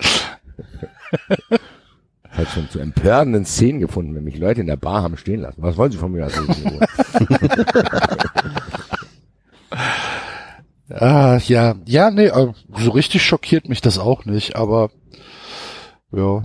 Hat 2.33 2.49
schon 2.49 2.69
zu 2.71 2.79
empörenden 2.79 3.45
Szenen 3.45 3.81
gefunden, 3.81 4.15
wenn 4.15 4.25
mich 4.25 4.39
Leute 4.39 4.61
in 4.61 4.67
der 4.67 4.77
Bar 4.77 5.03
haben 5.03 5.17
stehen 5.17 5.41
lassen. 5.41 5.63
Was 5.63 5.77
wollen 5.77 5.93
sie 5.93 5.99
von 5.99 6.13
mir? 6.13 6.25
Also, 6.25 6.43
Ah, 10.95 11.39
ja, 11.47 11.77
ja, 11.87 12.11
nee, 12.11 12.27
äh, 12.27 12.53
so 12.77 12.91
richtig 12.91 13.23
schockiert 13.25 13.69
mich 13.69 13.81
das 13.81 13.99
auch 13.99 14.25
nicht, 14.25 14.57
aber 14.57 14.91
ja. 16.11 16.45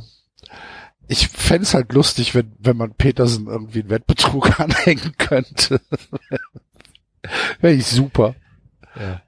Ich 1.10 1.28
fänd's 1.30 1.74
halt 1.74 1.94
lustig, 1.94 2.36
wenn, 2.36 2.54
wenn 2.60 2.76
man 2.78 2.94
Petersen 2.94 3.48
irgendwie 3.48 3.80
einen 3.82 3.90
Wettbetrug 3.90 4.60
anhängen 4.60 5.14
könnte. 5.18 5.82
Wäre 7.62 7.74
ich 7.74 7.88
super. 7.88 8.36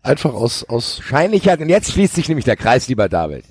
Einfach 0.02 0.34
aus, 0.34 0.64
aus, 0.64 1.00
Wahrscheinlich 1.00 1.48
hat, 1.48 1.60
und 1.60 1.70
jetzt 1.70 1.92
schließt 1.92 2.16
sich 2.16 2.28
nämlich 2.28 2.46
der 2.46 2.56
Kreis, 2.58 2.88
lieber 2.88 3.08
David. 3.08 3.46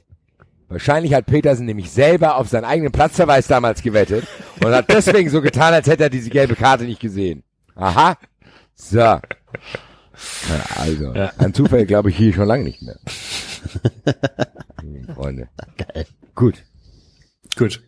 Wahrscheinlich 0.68 1.14
hat 1.14 1.26
Petersen 1.26 1.66
nämlich 1.66 1.90
selber 1.90 2.37
auf 2.37 2.48
seinen 2.48 2.64
eigenen 2.64 2.92
Platzverweis 2.92 3.46
damals 3.46 3.83
gewettet 3.83 4.26
und 4.62 4.72
hat 4.72 4.90
deswegen 4.90 5.31
so 5.31 5.40
getan, 5.40 5.72
als 5.72 5.87
hätte 5.87 6.04
er 6.04 6.11
diese 6.11 6.31
gelbe 6.31 6.57
Karte 6.57 6.85
nicht 6.85 7.00
gesehen. 7.00 7.42
Aha. 7.74 8.16
So. 8.74 8.98
Ja, 8.98 9.20
Also, 10.76 11.14
Ja. 11.14 11.33
an 11.38 11.54
Zufall 11.54 11.87
glaube 11.87 12.11
ich 12.11 12.16
hier 12.16 12.35
schon 12.35 12.46
lange 12.46 12.64
nicht 12.64 12.83
mehr. 12.83 12.96
Freunde. 15.14 15.48
Geil. 15.76 16.07
Gut, 16.35 16.64
Gut. 17.57 17.83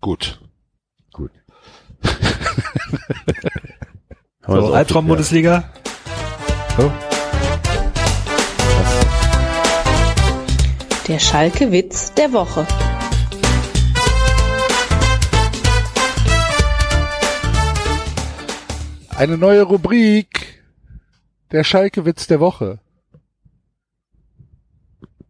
gut. 0.00 0.40
gut. 1.12 1.30
Wir 4.46 4.62
das 5.16 5.30
So, 6.76 6.92
Der 11.08 11.18
Schalke-Witz 11.18 12.14
der 12.14 12.32
Woche. 12.32 12.64
Eine 19.16 19.36
neue 19.36 19.62
Rubrik. 19.62 20.62
Der 21.50 21.64
Schalke-Witz 21.64 22.28
der 22.28 22.38
Woche. 22.38 22.78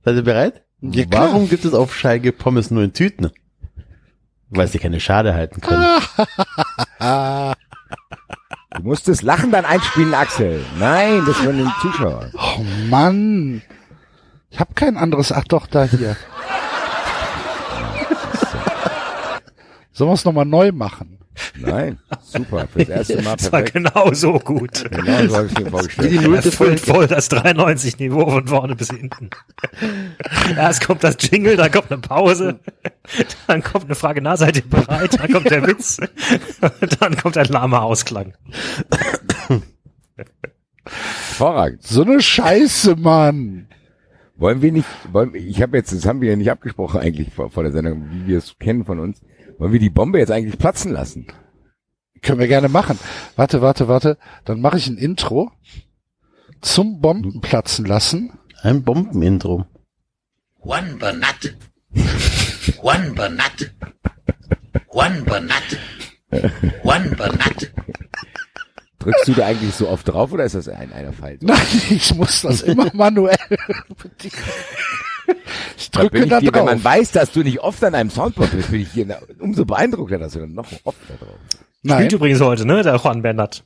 Seid 0.04 0.16
ihr 0.16 0.22
bereit? 0.22 0.62
Ja. 0.82 1.06
Warum 1.08 1.48
gibt 1.48 1.64
es 1.64 1.72
auf 1.72 1.96
Schalke 1.96 2.32
Pommes 2.32 2.70
nur 2.70 2.82
in 2.82 2.92
Tüten? 2.92 3.30
Weil 4.50 4.68
sie 4.68 4.78
keine 4.78 5.00
Schale 5.00 5.32
halten 5.32 5.62
können. 5.62 5.87
Du 8.74 8.82
musst 8.82 9.08
das 9.08 9.22
Lachen 9.22 9.50
dann 9.50 9.64
einspielen, 9.64 10.12
Axel. 10.12 10.62
Nein, 10.78 11.24
das 11.26 11.37
von 11.37 11.56
den 11.56 11.72
Zuschauern. 11.80 12.30
Oh 12.35 12.62
Mann. 12.90 13.62
Ich 14.53 14.61
habe 14.61 14.75
kein 14.75 14.97
anderes. 14.99 15.33
Ach 15.33 15.45
doch, 15.45 15.67
da 15.67 15.85
hier. 15.85 16.15
Sollen 19.93 20.11
wir 20.11 20.15
es 20.15 20.25
nochmal 20.25 20.45
neu 20.45 20.73
machen? 20.73 21.19
Nein, 21.57 21.99
super. 22.23 22.69
Fürs 22.69 22.88
erste 22.91 23.23
Mal 23.23 23.37
Das 23.37 23.51
war 23.51 23.62
perfekt. 23.62 23.73
genau 23.73 24.12
so 24.12 24.38
gut. 24.38 24.85
Genau 24.91 25.27
so 25.27 25.37
habe 25.37 25.47
ich 25.47 25.53
mir 25.59 25.59
Wie 25.59 25.65
die 25.65 25.71
vorgestellt. 25.71 26.23
Nullte 26.23 26.43
Das 26.51 26.55
füllt 26.55 26.81
voll 26.81 27.07
das 27.07 27.31
93-Niveau 27.31 28.31
von 28.31 28.47
vorne 28.47 28.77
bis 28.77 28.88
hinten. 28.91 29.31
Erst 30.57 30.87
kommt 30.87 31.03
das 31.03 31.17
Jingle, 31.21 31.57
dann 31.57 31.71
kommt 31.73 31.91
eine 31.91 32.01
Pause, 32.03 32.61
dann 33.47 33.62
kommt 33.62 33.87
eine 33.87 33.95
Frage, 33.95 34.21
na, 34.21 34.37
seid 34.37 34.57
ihr 34.57 34.69
bereit? 34.69 35.19
Dann 35.19 35.33
kommt 35.33 35.51
der 35.51 35.67
Witz, 35.67 35.97
dann 37.01 37.17
kommt 37.17 37.38
ein 37.38 37.47
lahmer 37.47 37.83
Ausklang. 37.83 38.35
Hervorragend. 40.85 41.83
So 41.83 42.03
eine 42.03 42.21
Scheiße, 42.21 42.97
Mann. 42.97 43.69
Wollen 44.42 44.61
wir 44.61 44.72
nicht, 44.72 44.88
wollen, 45.12 45.37
ich 45.37 45.62
habe 45.62 45.76
jetzt, 45.76 45.92
das 45.92 46.05
haben 46.05 46.20
wir 46.20 46.31
ja 46.31 46.35
nicht 46.35 46.50
abgesprochen 46.50 47.00
eigentlich 47.00 47.33
vor, 47.33 47.48
vor 47.48 47.62
der 47.62 47.70
Sendung, 47.70 48.11
wie 48.11 48.26
wir 48.26 48.38
es 48.38 48.59
kennen 48.59 48.85
von 48.85 48.98
uns. 48.98 49.22
Wollen 49.59 49.72
wir 49.72 49.78
die 49.78 49.88
Bombe 49.88 50.18
jetzt 50.18 50.33
eigentlich 50.33 50.59
platzen 50.59 50.90
lassen? 50.90 51.28
Können 52.22 52.40
wir 52.40 52.48
gerne 52.48 52.68
machen. 52.68 52.98
Warte, 53.37 53.62
warte, 53.62 53.87
warte. 53.87 54.18
Dann 54.44 54.61
mache 54.61 54.78
ich 54.78 54.88
ein 54.88 54.96
Intro 54.96 55.52
zum 56.61 57.00
Bombenplatzen 57.00 57.85
lassen. 57.85 58.37
Ein 58.62 58.83
Bombenintro. 58.83 59.64
Juan 60.64 60.98
Bernat. 60.98 61.57
Juan 62.83 63.14
Bernat. 63.14 63.72
Juan 64.92 65.24
Bernat. 65.24 65.78
Juan 66.83 67.11
Bernat. 67.16 67.72
Drückst 69.03 69.29
du 69.29 69.33
da 69.35 69.47
eigentlich 69.47 69.75
so 69.75 69.88
oft 69.88 70.09
drauf 70.09 70.33
oder 70.33 70.45
ist 70.45 70.55
das 70.55 70.69
ein 70.69 70.93
einer 70.93 71.12
Fall? 71.12 71.38
Nein, 71.41 71.59
ich 71.91 72.15
muss 72.15 72.43
das 72.43 72.62
immer 72.62 72.91
manuell. 72.95 73.37
Ich 75.77 75.91
Da 75.91 76.01
bin 76.01 76.11
drücke 76.11 76.25
ich 76.25 76.31
da 76.31 76.41
dir, 76.41 76.55
wenn 76.55 76.65
man 76.65 76.75
drauf. 76.77 76.85
weiß, 76.85 77.12
dass 77.12 77.33
du 77.33 77.43
nicht 77.43 77.61
oft 77.61 77.83
an 77.85 77.95
einem 77.95 78.11
Soundboard 78.11 78.51
bist, 78.53 78.71
bin 78.71 78.81
ich 78.83 78.93
hier 78.93 79.19
umso 79.38 79.65
beeindruckter, 79.65 80.19
dass 80.19 80.33
du 80.33 80.41
dann 80.41 80.53
noch 80.55 80.67
oft 80.85 80.99
da 81.09 81.15
drauf 81.15 81.37
bist. 81.49 81.65
Nein, 81.83 81.99
Spielt 81.99 82.12
übrigens 82.12 82.41
heute, 82.41 82.67
ne, 82.67 82.83
der 82.83 82.97
Juan 82.97 83.23
Bernat. 83.23 83.65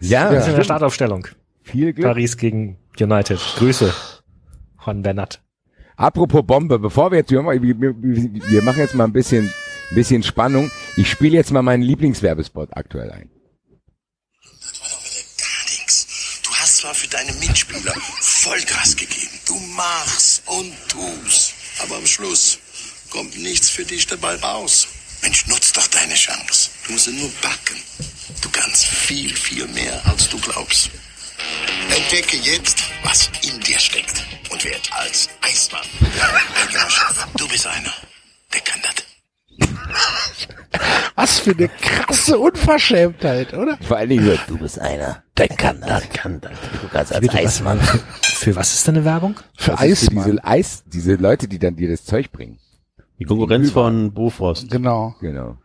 Ja, 0.00 0.30
Ist 0.30 0.48
in 0.48 0.56
der 0.56 0.64
Startaufstellung. 0.64 1.26
viel 1.62 1.92
Glück. 1.92 2.06
Paris 2.06 2.36
gegen 2.36 2.78
United. 2.98 3.38
Grüße. 3.56 3.92
Juan 4.84 5.02
Bernat. 5.02 5.40
Apropos 5.96 6.42
Bombe, 6.46 6.78
bevor 6.78 7.10
wir 7.10 7.18
jetzt, 7.18 7.30
wir, 7.30 7.40
wir, 7.42 8.62
machen 8.62 8.78
jetzt 8.78 8.94
mal 8.94 9.04
ein 9.04 9.12
bisschen, 9.12 9.46
ein 9.90 9.94
bisschen 9.94 10.22
Spannung. 10.22 10.70
Ich 10.96 11.10
spiele 11.10 11.36
jetzt 11.36 11.52
mal 11.52 11.62
meinen 11.62 11.82
Lieblingswerbespot 11.82 12.70
aktuell 12.72 13.10
ein. 13.10 13.30
Zwar 16.80 16.94
für 16.94 17.08
deine 17.08 17.32
Mitspieler 17.34 17.92
Vollgas 18.20 18.96
gegeben. 18.96 19.38
Du 19.46 19.54
machst 19.76 20.42
und 20.46 20.72
tust. 20.88 21.52
Aber 21.82 21.96
am 21.96 22.06
Schluss 22.06 22.58
kommt 23.10 23.36
nichts 23.36 23.68
für 23.68 23.84
dich 23.84 24.06
dabei 24.06 24.36
raus. 24.36 24.88
Mensch, 25.20 25.46
nutz 25.46 25.72
doch 25.72 25.86
deine 25.88 26.14
Chance. 26.14 26.70
Du 26.86 26.92
musst 26.92 27.08
nur 27.08 27.30
backen. 27.42 27.76
Du 28.40 28.48
kannst 28.50 28.86
viel, 28.86 29.36
viel 29.36 29.66
mehr, 29.68 30.00
als 30.06 30.30
du 30.30 30.40
glaubst. 30.40 30.88
Entdecke 31.94 32.38
jetzt, 32.38 32.78
was 33.02 33.30
in 33.42 33.60
dir 33.60 33.78
steckt. 33.78 34.24
Und 34.48 34.64
werd 34.64 34.90
als 34.92 35.28
Eismann. 35.42 35.86
Du 37.36 37.46
bist 37.46 37.66
einer, 37.66 37.94
der 38.54 38.60
kann 38.62 38.80
das. 38.80 39.04
was 41.14 41.40
für 41.40 41.50
eine 41.50 41.68
krasse 41.68 42.38
Unverschämtheit, 42.38 43.52
oder? 43.52 43.78
Vor 43.86 43.98
allen 43.98 44.08
Dingen 44.08 44.38
Du 44.46 44.56
bist 44.56 44.78
einer, 44.78 45.22
Der 45.48 45.56
kann 45.56 45.80
das. 45.80 46.08
kann 46.10 46.40
das. 46.40 46.52
Du 46.82 46.88
kannst 46.92 47.12
als 47.14 47.28
Eismann. 47.34 47.80
für 48.22 48.54
was 48.56 48.74
ist 48.74 48.86
denn 48.86 48.96
eine 48.96 49.04
Werbung? 49.04 49.36
Für 49.56 49.72
das 49.72 49.80
für 49.80 49.84
Eismann. 49.86 50.24
diese 50.26 50.44
Eis, 50.44 50.84
diese 50.86 51.14
Leute, 51.14 51.48
die 51.48 51.58
dann 51.58 51.76
dir 51.76 51.88
das 51.90 52.04
Zeug 52.04 52.30
bringen. 52.32 52.58
Die 53.18 53.24
Konkurrenz 53.24 53.70
von 53.70 54.12
Bofrost. 54.12 54.70
Genau. 54.70 55.14
Genau. 55.20 55.56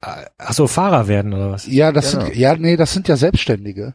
Ach 0.00 0.52
so, 0.52 0.66
Fahrer 0.68 1.08
werden 1.08 1.32
oder 1.34 1.50
was? 1.52 1.66
Ja, 1.66 1.90
das 1.90 2.12
Genau. 2.12 2.24
sind, 2.26 2.36
ja, 2.36 2.54
nee, 2.56 2.76
das 2.76 2.92
sind 2.92 3.08
ja 3.08 3.16
Selbstständige. 3.16 3.94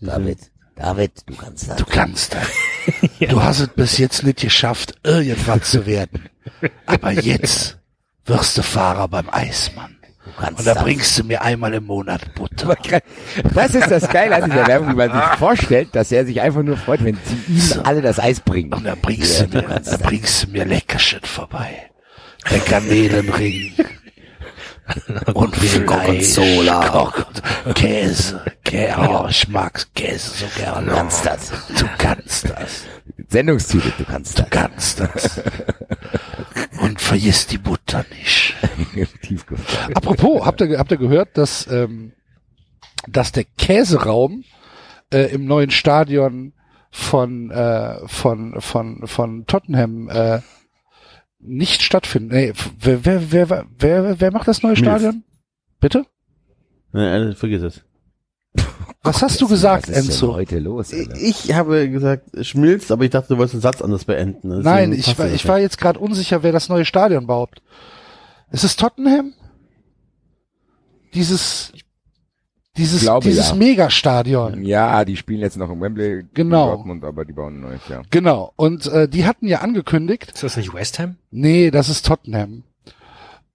David, 0.00 0.38
David, 0.76 1.12
du 1.26 1.34
kannst 1.34 1.68
das. 1.70 1.76
Du 1.76 1.84
kannst 1.86 2.34
das. 2.34 2.46
Du 3.30 3.42
hast 3.42 3.60
es 3.60 3.68
bis 3.68 3.96
jetzt 3.98 4.22
nicht 4.24 4.40
geschafft, 4.40 4.94
irgendwas 5.04 5.70
zu 5.70 5.86
werden. 5.86 6.28
Aber 6.86 7.12
jetzt 7.12 7.78
wirst 8.26 8.58
du 8.58 8.62
Fahrer 8.62 9.08
beim 9.08 9.30
Eismann. 9.30 9.96
Und 10.40 10.66
da 10.66 10.74
bringst 10.74 11.18
du 11.18 11.24
mir 11.24 11.42
einmal 11.42 11.74
im 11.74 11.84
Monat 11.84 12.34
Butter. 12.34 12.76
Das 13.54 13.74
ist 13.74 13.90
das 13.90 14.08
Geile 14.08 14.42
an 14.42 14.50
dieser 14.50 14.66
Werbung, 14.66 14.90
wie 14.90 14.96
man 14.96 15.12
sich 15.12 15.38
vorstellt, 15.38 15.88
dass 15.92 16.10
er 16.12 16.24
sich 16.24 16.40
einfach 16.40 16.62
nur 16.62 16.76
freut, 16.76 17.04
wenn 17.04 17.18
sie 17.24 17.52
ihm 17.52 17.80
alle 17.84 18.02
das 18.02 18.18
Eis 18.18 18.40
bringen. 18.40 18.72
Und 18.72 18.84
da 18.84 18.94
bringst 19.00 19.40
du 19.42 19.46
mir, 19.48 19.62
da 19.62 19.96
bringst 19.98 20.44
du 20.44 20.50
mir 20.50 20.64
Leckerchen 20.64 21.20
vorbei. 21.22 21.90
Der 22.50 22.58
Garnelenring. 22.60 23.72
Und 25.34 25.86
Gorgonzola. 25.86 27.12
Käse. 27.74 28.42
Käse. 28.64 28.96
Oh, 28.98 29.26
ich 29.30 29.48
mag 29.48 29.86
Käse 29.94 30.30
so 30.30 30.46
gerne. 30.60 30.86
Du 30.90 30.94
kannst 30.94 31.24
das. 31.24 31.52
Du 31.78 31.86
kannst 31.96 32.50
das. 32.50 32.84
Sendungstitel, 33.28 33.92
du 33.96 34.04
kannst 34.04 34.38
Du 34.38 34.44
kannst 34.48 35.00
das. 35.00 35.40
Und 36.80 37.00
vergiss 37.00 37.46
die 37.46 37.58
Butter 37.58 38.04
nicht. 38.10 38.54
Tiefgefroren. 39.22 39.94
Apropos, 39.94 40.44
habt 40.44 40.60
ihr, 40.60 40.78
habt 40.78 40.90
ihr 40.90 40.96
gehört, 40.96 41.36
dass, 41.38 41.66
ähm, 41.68 42.12
dass 43.08 43.32
der 43.32 43.44
Käseraum 43.44 44.44
äh, 45.12 45.32
im 45.32 45.46
neuen 45.46 45.70
Stadion 45.70 46.52
von, 46.90 47.50
äh, 47.50 48.06
von, 48.06 48.60
von, 48.60 49.06
von 49.06 49.46
Tottenham 49.46 50.08
äh, 50.08 50.40
nicht 51.38 51.82
stattfindet? 51.82 52.32
Nee, 52.32 52.52
wer, 52.80 53.04
wer, 53.04 53.32
wer, 53.32 53.66
wer, 53.78 54.20
wer, 54.20 54.32
macht 54.32 54.48
das 54.48 54.62
neue. 54.62 54.76
Stadion? 54.76 55.24
Bitte? 55.80 56.06
Nein, 56.92 57.30
äh, 57.30 57.34
vergiss 57.34 57.62
es. 57.62 57.84
Was 59.02 59.20
hast 59.22 59.40
du 59.42 59.48
gesagt, 59.48 59.88
Was 59.88 59.96
ist 59.98 60.04
denn 60.06 60.10
Enzo? 60.12 60.34
heute 60.34 60.58
los? 60.60 60.92
Alter? 60.94 61.16
Ich 61.20 61.52
habe 61.52 61.90
gesagt, 61.90 62.24
schmilzt, 62.40 62.90
aber 62.90 63.04
ich 63.04 63.10
dachte, 63.10 63.28
du 63.28 63.36
wolltest 63.36 63.54
den 63.54 63.60
Satz 63.60 63.82
anders 63.82 64.04
beenden. 64.06 64.48
Deswegen 64.48 64.64
Nein, 64.64 64.92
ich 64.94 65.18
war, 65.18 65.28
ich 65.30 65.46
war 65.46 65.58
jetzt 65.60 65.76
gerade 65.78 65.98
unsicher, 65.98 66.42
wer 66.42 66.52
das 66.52 66.70
neue 66.70 66.86
Stadion 66.86 67.26
baut. 67.26 67.50
Ist 68.50 68.64
es 68.64 68.76
Tottenham? 68.76 69.34
Dieses, 71.12 71.72
dieses, 72.76 73.02
glaube, 73.02 73.28
dieses 73.28 73.50
ja. 73.50 73.54
Megastadion. 73.54 74.64
Ja, 74.64 75.04
die 75.04 75.16
spielen 75.16 75.40
jetzt 75.40 75.56
noch 75.56 75.70
im 75.70 75.80
Wembley 75.80 76.24
Genau. 76.34 76.64
in 76.70 76.76
Dortmund, 76.76 77.04
aber 77.04 77.24
die 77.24 77.32
bauen 77.32 77.56
ein 77.58 77.60
neues, 77.60 77.82
ja. 77.88 78.02
Genau. 78.10 78.52
Und 78.56 78.86
äh, 78.86 79.08
die 79.08 79.26
hatten 79.26 79.46
ja 79.46 79.60
angekündigt, 79.60 80.32
Ist 80.32 80.42
das 80.42 80.56
nicht 80.56 80.72
West 80.74 80.98
Ham? 80.98 81.16
nee, 81.30 81.70
das 81.70 81.88
ist 81.88 82.06
Tottenham. 82.06 82.64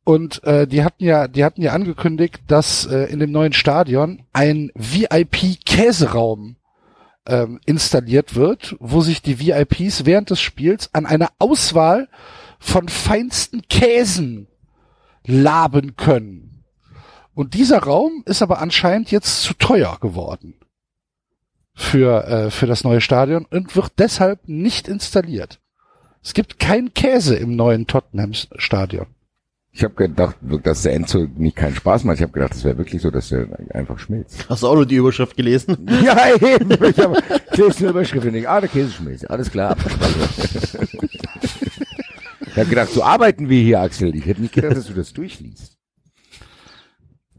Und 0.09 0.43
äh, 0.43 0.65
die 0.65 0.83
hatten 0.83 1.03
ja, 1.03 1.27
die 1.27 1.45
hatten 1.45 1.61
ja 1.61 1.71
angekündigt, 1.73 2.41
dass 2.47 2.87
äh, 2.87 3.03
in 3.11 3.19
dem 3.19 3.31
neuen 3.31 3.53
Stadion 3.53 4.23
ein 4.33 4.71
VIP-Käseraum 4.73 6.55
ähm, 7.27 7.59
installiert 7.67 8.33
wird, 8.33 8.75
wo 8.79 9.01
sich 9.01 9.21
die 9.21 9.39
VIPs 9.39 10.05
während 10.05 10.31
des 10.31 10.41
Spiels 10.41 10.91
an 10.95 11.05
einer 11.05 11.29
Auswahl 11.37 12.09
von 12.57 12.89
feinsten 12.89 13.61
Käsen 13.69 14.47
laben 15.27 15.95
können. 15.95 16.63
Und 17.35 17.53
dieser 17.53 17.83
Raum 17.83 18.23
ist 18.25 18.41
aber 18.41 18.61
anscheinend 18.63 19.11
jetzt 19.11 19.43
zu 19.43 19.53
teuer 19.53 19.99
geworden 20.01 20.55
für, 21.75 22.25
äh, 22.25 22.49
für 22.49 22.65
das 22.65 22.83
neue 22.83 23.01
Stadion 23.01 23.45
und 23.45 23.75
wird 23.75 23.91
deshalb 23.99 24.39
nicht 24.47 24.87
installiert. 24.87 25.59
Es 26.23 26.33
gibt 26.33 26.57
keinen 26.57 26.95
Käse 26.95 27.35
im 27.35 27.55
neuen 27.55 27.85
Tottenham-Stadion. 27.85 29.05
Ich 29.71 29.83
habe 29.83 29.93
gedacht, 29.93 30.35
dass 30.63 30.81
der 30.81 30.93
Enzo 30.93 31.27
nicht 31.37 31.55
keinen 31.55 31.75
Spaß 31.75 32.03
macht. 32.03 32.15
Ich 32.17 32.23
habe 32.23 32.31
gedacht, 32.33 32.51
das 32.53 32.63
wäre 32.63 32.77
wirklich 32.77 33.01
so, 33.01 33.11
dass 33.11 33.31
er 33.31 33.47
einfach 33.73 33.99
schmilzt. 33.99 34.49
Hast 34.49 34.63
du 34.63 34.67
auch 34.67 34.73
nur 34.75 34.85
die 34.85 34.95
Überschrift 34.95 35.37
gelesen? 35.37 35.87
ja, 36.03 36.35
eben. 36.35 36.71
Ich 36.71 36.97
habe 36.99 37.21
lese 37.53 37.79
eine 37.79 37.89
Überschrift 37.91 38.25
und 38.25 38.33
denke, 38.33 38.49
ah, 38.49 38.59
der 38.59 38.69
Käse 38.69 38.91
schmilzt. 38.91 39.29
Alles 39.29 39.51
klar. 39.51 39.77
ich 42.47 42.57
habe 42.57 42.69
gedacht, 42.69 42.89
so 42.91 43.03
arbeiten 43.03 43.47
wir 43.49 43.61
hier, 43.61 43.79
Axel. 43.81 44.15
Ich 44.15 44.25
hätte 44.25 44.41
nicht 44.41 44.53
gedacht, 44.55 44.75
dass 44.75 44.87
du 44.87 44.93
das 44.93 45.13
durchliest. 45.13 45.77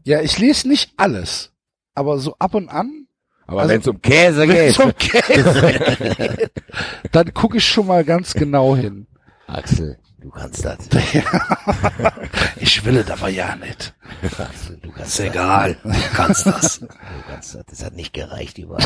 Ja, 0.03 0.21
ich 0.21 0.37
lese 0.39 0.67
nicht 0.67 0.93
alles, 0.97 1.51
aber 1.93 2.17
so 2.17 2.35
ab 2.39 2.55
und 2.55 2.69
an, 2.69 3.07
Aber 3.45 3.61
Also- 3.61 3.73
wenn 3.73 3.81
es 3.81 3.87
um 3.87 4.01
Käse 4.01 4.47
geht, 4.47 4.69
es 4.69 4.79
um 4.79 4.93
Käse 4.97 5.61
geht, 6.17 6.51
dann 7.11 7.33
gucke 7.33 7.57
ich 7.57 7.65
schon 7.65 7.85
mal 7.87 8.03
ganz 8.03 8.33
genau 8.33 8.75
hin. 8.75 9.05
Axel, 9.47 9.99
du 10.21 10.29
kannst 10.29 10.63
das. 10.65 10.77
Ich 12.57 12.85
will 12.85 12.97
es 12.97 13.09
aber 13.09 13.29
ja 13.29 13.55
nicht. 13.55 13.95
Du 14.21 14.29
kannst 14.29 14.69
Ist 15.07 15.19
egal. 15.19 15.77
Du 15.83 15.91
kannst 16.13 16.45
das. 16.45 16.79
Du 16.79 16.87
kannst 17.27 17.55
das. 17.55 17.65
Das 17.65 17.83
hat 17.83 17.95
nicht 17.95 18.13
gereicht 18.13 18.57
überall. 18.59 18.85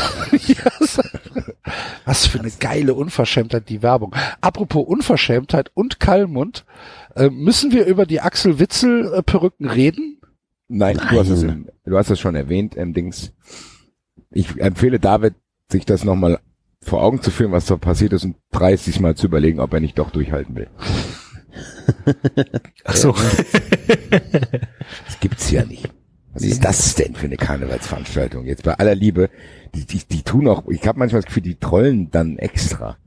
Was 2.04 2.26
für 2.26 2.40
eine 2.40 2.50
geile 2.50 2.94
Unverschämtheit, 2.94 3.68
die 3.68 3.82
Werbung. 3.82 4.14
Apropos 4.40 4.86
Unverschämtheit 4.86 5.70
und 5.74 6.00
Kallmund, 6.00 6.64
äh, 7.14 7.28
müssen 7.28 7.70
wir 7.72 7.84
über 7.86 8.06
die 8.06 8.20
Axel 8.20 8.58
Witzel 8.58 9.22
Perücken 9.24 9.68
reden? 9.68 10.20
Nein, 10.68 10.96
Du, 10.96 11.20
hast 11.20 11.28
es 11.28 11.42
du 11.42 11.98
hast 11.98 12.10
es 12.10 12.18
schon 12.18 12.34
erwähnt, 12.34 12.76
ähm, 12.76 12.94
Dings. 12.94 13.32
Ich 14.30 14.58
empfehle 14.58 14.98
David, 14.98 15.34
sich 15.70 15.84
das 15.84 16.02
nochmal 16.04 16.40
vor 16.82 17.02
Augen 17.02 17.20
zu 17.20 17.30
führen, 17.30 17.52
was 17.52 17.66
da 17.66 17.76
passiert 17.76 18.12
ist 18.12 18.24
und 18.24 18.36
30 18.52 19.00
Mal 19.00 19.16
zu 19.16 19.26
überlegen, 19.26 19.60
ob 19.60 19.72
er 19.74 19.80
nicht 19.80 19.98
doch 19.98 20.10
durchhalten 20.10 20.56
will. 20.56 20.68
Ach 22.84 22.96
so. 22.96 23.14
Das 25.06 25.20
gibt's 25.20 25.50
ja 25.50 25.64
nicht. 25.64 25.90
Was 26.32 26.42
ist 26.42 26.64
das 26.64 26.94
denn 26.94 27.14
für 27.14 27.26
eine 27.26 27.36
Karnevalsveranstaltung? 27.36 28.44
Jetzt 28.44 28.62
bei 28.62 28.74
aller 28.74 28.94
Liebe, 28.94 29.30
die, 29.74 29.86
die, 29.86 30.02
die 30.06 30.22
tun 30.22 30.46
auch, 30.48 30.68
ich 30.68 30.86
habe 30.86 30.98
manchmal 30.98 31.22
das 31.22 31.26
Gefühl, 31.26 31.42
die 31.42 31.58
trollen 31.58 32.10
dann 32.10 32.38
extra. 32.38 32.98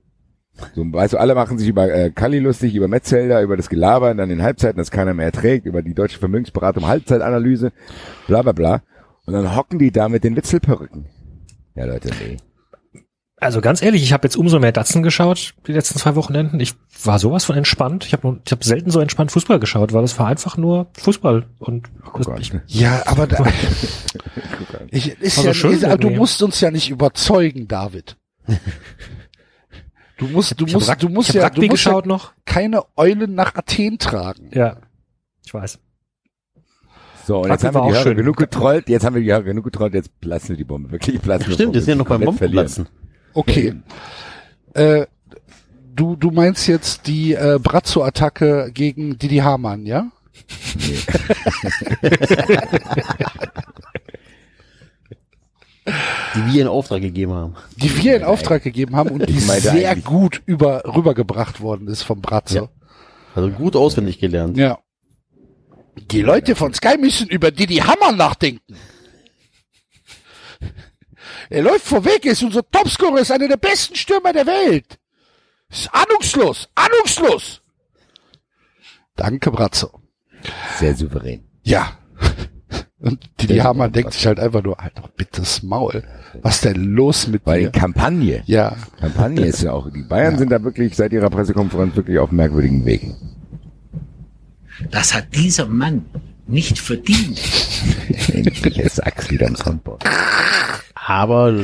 So, 0.73 0.81
weißt 0.81 1.13
du, 1.13 1.17
alle 1.17 1.35
machen 1.35 1.57
sich 1.57 1.67
über 1.69 1.93
äh, 1.93 2.09
Kalli 2.09 2.39
lustig, 2.39 2.75
über 2.75 2.87
Metzelder, 2.87 3.41
über 3.41 3.55
das 3.55 3.69
Gelaber 3.69 4.13
dann 4.13 4.29
in 4.29 4.41
Halbzeiten, 4.41 4.77
das 4.77 4.91
keiner 4.91 5.13
mehr 5.13 5.27
erträgt, 5.27 5.65
über 5.65 5.81
die 5.81 5.93
deutsche 5.93 6.19
Vermögensberatung, 6.19 6.87
Halbzeitanalyse, 6.87 7.71
bla 8.27 8.41
bla 8.41 8.51
bla. 8.51 8.81
Und 9.25 9.33
dann 9.33 9.55
hocken 9.55 9.79
die 9.79 9.91
da 9.91 10.09
mit 10.09 10.23
den 10.23 10.35
Witzelperücken. 10.35 11.05
Ja, 11.75 11.85
Leute, 11.85 12.09
nee. 12.19 12.37
Also 13.41 13.61
ganz 13.61 13.81
ehrlich, 13.81 14.03
ich 14.03 14.11
habe 14.11 14.25
jetzt 14.25 14.35
umso 14.35 14.59
mehr 14.59 14.71
Datsen 14.71 15.01
geschaut 15.01 15.53
die 15.65 15.71
letzten 15.71 15.97
zwei 15.97 16.15
Wochenenden. 16.15 16.59
Ich 16.59 16.73
war 17.03 17.19
sowas 17.19 17.45
von 17.45 17.55
entspannt. 17.55 18.05
Ich 18.05 18.13
habe 18.13 18.39
ich 18.45 18.51
hab 18.51 18.63
selten 18.63 18.91
so 18.91 18.99
entspannt 18.99 19.31
Fußball 19.31 19.59
geschaut, 19.59 19.93
weil 19.93 20.03
es 20.03 20.19
war 20.19 20.27
einfach 20.27 20.57
nur 20.57 20.87
Fußball 20.97 21.45
und 21.59 21.89
Guck 22.03 22.27
an. 22.27 22.41
ich, 22.41 22.53
Ja, 22.67 23.03
aber 23.05 23.27
da, 23.27 23.45
ich, 24.91 25.19
ist 25.21 25.37
Also 25.37 25.47
ja, 25.47 25.53
schön 25.53 25.71
ist, 25.71 25.85
aber 25.85 25.97
du 25.97 26.09
musst 26.09 26.43
uns 26.43 26.59
ja 26.59 26.69
nicht 26.69 26.89
überzeugen, 26.89 27.67
David. 27.67 28.17
Du 30.17 30.27
musst, 30.27 30.59
du 30.59 30.65
Ich 30.65 30.73
hab 30.73 30.81
musst, 30.81 31.03
du 31.03 31.09
musst 31.09 31.33
ja, 31.33 31.49
du 31.49 31.61
musst 31.61 31.67
ja 31.67 31.67
geschaut 31.69 32.05
noch. 32.05 32.33
keine 32.45 32.83
Eulen 32.97 33.35
nach 33.35 33.55
Athen 33.55 33.99
tragen. 33.99 34.49
Ja, 34.53 34.77
ich 35.45 35.53
weiß. 35.53 35.79
So, 37.25 37.43
und 37.43 37.49
jetzt 37.49 37.63
haben 37.63 37.75
wir 37.75 37.89
die 37.89 37.95
auch 37.95 38.05
Hörer 38.05 38.15
genug 38.15 38.35
getrollt, 38.37 38.89
jetzt 38.89 39.05
haben 39.05 39.15
wir 39.15 39.21
die 39.21 39.31
Hörer 39.31 39.43
genug 39.43 39.63
getrollt, 39.63 39.93
jetzt 39.93 40.19
platzen 40.19 40.49
wir 40.49 40.57
die 40.57 40.63
Bombe. 40.63 40.91
Wirklich 40.91 41.21
platzen 41.21 41.47
wir. 41.47 41.53
Stimmt, 41.53 41.73
wir 41.75 41.81
sind 41.81 41.89
ja 41.89 41.95
noch 41.95 42.07
beim 42.07 42.25
komplett 42.25 42.51
verlieren. 42.51 42.89
Okay. 43.33 43.75
Äh, 44.73 45.05
du, 45.95 46.15
du 46.15 46.31
meinst 46.31 46.67
jetzt 46.67 47.07
die 47.07 47.33
äh, 47.33 47.59
Brazzo-Attacke 47.61 48.71
gegen 48.73 49.17
Didi 49.17 49.37
Hamann, 49.37 49.85
ja? 49.85 50.07
Die 56.35 56.53
wir 56.53 56.61
in 56.61 56.67
Auftrag 56.67 57.01
gegeben 57.01 57.33
haben. 57.33 57.55
Die 57.77 57.95
wir 58.03 58.15
in 58.17 58.23
Auftrag 58.23 58.63
gegeben 58.63 58.95
haben 58.95 59.09
und 59.09 59.27
die 59.27 59.39
sehr 59.39 59.91
eigentlich- 59.91 60.05
gut 60.05 60.41
über, 60.45 60.83
rübergebracht 60.85 61.61
worden 61.61 61.87
ist 61.87 62.03
vom 62.03 62.21
Brazzo. 62.21 62.55
Ja. 62.55 62.69
Also 63.35 63.49
gut 63.49 63.75
auswendig 63.75 64.19
gelernt. 64.19 64.57
Ja. 64.57 64.79
Die 66.11 66.21
Leute 66.21 66.55
von 66.55 66.73
Sky 66.73 66.97
müssen 66.97 67.27
über 67.27 67.51
Didi 67.51 67.77
Hammer 67.77 68.11
nachdenken. 68.15 68.75
Er 71.49 71.63
läuft 71.63 71.85
vorweg, 71.85 72.25
ist 72.25 72.43
unser 72.43 72.69
Topscorer, 72.69 73.19
ist 73.19 73.31
einer 73.31 73.47
der 73.47 73.57
besten 73.57 73.95
Stürmer 73.95 74.33
der 74.33 74.45
Welt. 74.45 74.99
Ist 75.69 75.89
ahnungslos, 75.93 76.69
ahnungslos. 76.75 77.61
Danke, 79.15 79.51
Brazzo. 79.51 80.01
Sehr 80.79 80.95
souverän. 80.95 81.43
Ja. 81.63 81.97
Und 82.99 83.29
Didi 83.41 83.55
Sehr 83.55 83.63
Hammer 83.63 83.89
denkt 83.89 84.13
sich 84.13 84.25
halt 84.27 84.39
einfach 84.39 84.61
nur, 84.63 84.77
halt 84.77 84.97
doch 84.97 85.09
bitte 85.09 85.41
das 85.41 85.63
Maul. 85.63 86.03
Was 86.41 86.61
denn 86.61 86.75
los 86.93 87.27
mit 87.27 87.45
Weil 87.45 87.63
dir? 87.63 87.71
Kampagne. 87.71 88.43
Ja. 88.45 88.75
Kampagne 88.99 89.45
ist 89.45 89.61
ja 89.63 89.71
auch, 89.71 89.89
die 89.91 90.03
Bayern 90.03 90.33
Ja. 90.33 90.37
sind 90.39 90.51
da 90.51 90.63
wirklich 90.63 90.95
seit 90.95 91.11
ihrer 91.13 91.29
Pressekonferenz 91.29 91.95
wirklich 91.95 92.19
auf 92.19 92.31
merkwürdigen 92.31 92.85
Wegen. 92.85 93.15
Das 94.91 95.13
hat 95.13 95.33
dieser 95.35 95.65
Mann 95.65 96.05
nicht 96.47 96.79
verdient. 96.79 97.39
Endlich 98.33 98.79
ist 98.79 99.05
Axt 99.05 99.29
wieder 99.31 99.47
am 99.47 99.55
Soundboard. 99.55 100.03
Aber 101.09 101.51
äh, 101.53 101.63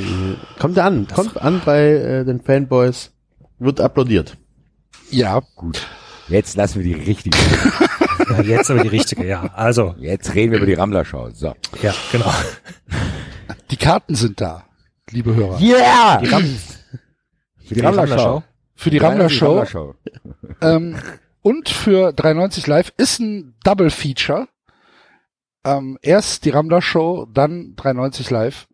kommt 0.58 0.80
an, 0.80 1.08
kommt 1.08 1.40
an 1.40 1.62
bei 1.64 1.84
äh, 1.92 2.26
den 2.26 2.42
Fanboys, 2.42 3.12
wird 3.60 3.80
applaudiert. 3.80 4.38
Ja. 5.12 5.40
Gut. 5.56 5.86
Jetzt 6.28 6.58
lassen 6.58 6.84
wir 6.84 6.96
die 6.96 7.02
richtige. 7.02 7.38
Ja, 8.28 8.42
jetzt 8.42 8.72
aber 8.72 8.82
die 8.82 8.88
richtige, 8.88 9.24
ja. 9.28 9.52
Also, 9.54 9.94
Jetzt 10.00 10.34
reden 10.34 10.52
wir 10.52 10.58
über 10.58 10.66
die 10.66 10.74
Rammlerschau. 10.74 11.30
So. 11.30 11.54
ja, 11.84 11.94
genau. 12.12 12.34
Die 13.70 13.78
Karten 13.78 14.16
sind 14.16 14.42
da, 14.42 14.64
liebe 15.12 15.36
Hörer. 15.36 15.60
Yeah! 15.62 16.18
Die, 16.18 16.30
Ram 16.30 16.44
Für 17.64 17.76
die 17.76 17.80
Rammlerschau. 17.82 18.44
Für 18.74 18.90
die 18.90 19.00
Nein, 19.00 19.22
Rammler 19.22 19.28
die. 19.28 20.56
Ähm, 20.66 20.98
und 21.44 21.70
für 21.70 22.14
93 22.14 22.66
Live 22.66 22.94
ist 22.98 23.20
ein 23.20 23.54
Double 23.64 23.92
Feature. 23.92 24.48
Ähm, 25.64 26.00
erst 26.02 26.46
die 26.46 26.50
Ramda 26.50 26.82
Show, 26.82 27.28
dann 27.32 27.76
93 27.76 28.32
Live. 28.32 28.68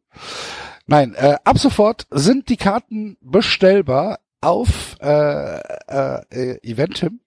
Nein, 0.91 1.15
äh, 1.15 1.37
ab 1.45 1.57
sofort 1.57 2.05
sind 2.11 2.49
die 2.49 2.57
Karten 2.57 3.15
bestellbar 3.21 4.19
auf 4.41 4.97
äh, 4.99 5.57
äh, 5.57 6.21
äh, 6.29 6.69
Eventim. 6.69 7.21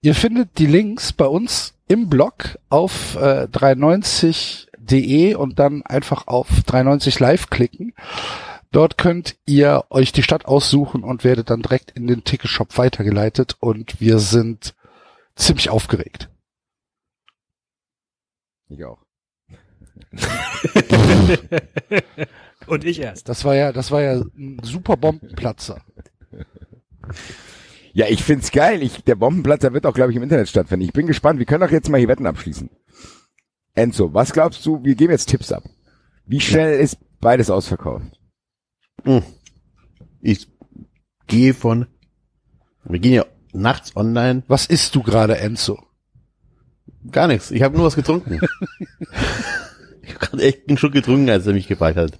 Ihr 0.00 0.16
findet 0.16 0.58
die 0.58 0.66
Links 0.66 1.12
bei 1.12 1.26
uns 1.26 1.74
im 1.86 2.08
Blog 2.08 2.58
auf 2.68 3.14
äh, 3.14 3.46
390.de 3.46 5.36
und 5.36 5.60
dann 5.60 5.82
einfach 5.82 6.26
auf 6.26 6.48
390 6.66 7.20
Live 7.20 7.48
klicken. 7.48 7.94
Dort 8.72 8.98
könnt 8.98 9.36
ihr 9.46 9.84
euch 9.90 10.10
die 10.10 10.24
Stadt 10.24 10.44
aussuchen 10.44 11.04
und 11.04 11.22
werdet 11.22 11.48
dann 11.48 11.62
direkt 11.62 11.92
in 11.92 12.08
den 12.08 12.24
Ticketshop 12.24 12.76
weitergeleitet 12.76 13.56
und 13.60 14.00
wir 14.00 14.18
sind 14.18 14.74
ziemlich 15.36 15.70
aufgeregt. 15.70 16.28
Ich 18.68 18.84
auch. 18.84 19.01
Und 22.66 22.84
ich 22.84 23.00
erst. 23.00 23.28
Das 23.28 23.44
war 23.44 23.54
ja, 23.54 23.72
das 23.72 23.90
war 23.90 24.02
ja 24.02 24.22
ein 24.36 24.60
super 24.62 24.96
Bombenplatzer. 24.96 25.80
Ja, 27.92 28.06
ich 28.08 28.22
find's 28.22 28.52
geil. 28.52 28.82
Ich, 28.82 29.02
der 29.04 29.16
Bombenplatzer 29.16 29.72
wird 29.72 29.86
auch, 29.86 29.94
glaube 29.94 30.12
ich, 30.12 30.16
im 30.16 30.22
Internet 30.22 30.48
stattfinden. 30.48 30.84
Ich 30.84 30.92
bin 30.92 31.06
gespannt. 31.06 31.38
Wir 31.38 31.46
können 31.46 31.62
doch 31.62 31.70
jetzt 31.70 31.88
mal 31.88 31.98
hier 31.98 32.08
Wetten 32.08 32.26
abschließen. 32.26 32.70
Enzo, 33.74 34.14
was 34.14 34.32
glaubst 34.32 34.64
du? 34.66 34.82
Wir 34.84 34.94
geben 34.94 35.12
jetzt 35.12 35.28
Tipps 35.28 35.52
ab. 35.52 35.64
Wie 36.26 36.40
schnell 36.40 36.78
ist 36.78 36.98
beides 37.20 37.50
ausverkauft? 37.50 38.04
Ich 40.20 40.48
gehe 41.26 41.54
von, 41.54 41.86
wir 42.84 43.00
gehen 43.00 43.14
ja 43.14 43.26
nachts 43.52 43.96
online, 43.96 44.44
Was 44.46 44.66
isst 44.66 44.94
du 44.94 45.02
gerade, 45.02 45.38
Enzo? 45.38 45.82
gar 47.10 47.26
nichts. 47.26 47.50
Ich 47.50 47.62
habe 47.62 47.76
nur 47.76 47.86
was 47.86 47.96
getrunken. 47.96 48.38
ich 50.12 50.20
habe 50.20 50.26
gerade 50.26 50.42
echt 50.42 50.68
einen 50.68 50.78
Schluck 50.78 50.92
getrunken, 50.92 51.30
als 51.30 51.46
er 51.46 51.54
mich 51.54 51.68
gefragt 51.68 51.96
hat. 51.96 52.18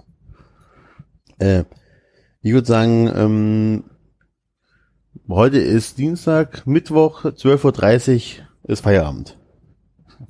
Äh, 1.39 1.63
ich 2.41 2.51
würde 2.51 2.67
sagen, 2.67 3.11
ähm, 3.15 3.83
heute 5.27 5.59
ist 5.59 5.97
Dienstag, 5.97 6.65
Mittwoch, 6.65 7.25
12.30 7.25 8.39
Uhr 8.39 8.47
ist 8.71 8.81
Feierabend. 8.81 9.37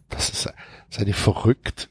Das 0.10 0.30
ist, 0.30 0.50
seid 0.90 1.08
ihr 1.08 1.14
verrückt? 1.14 1.90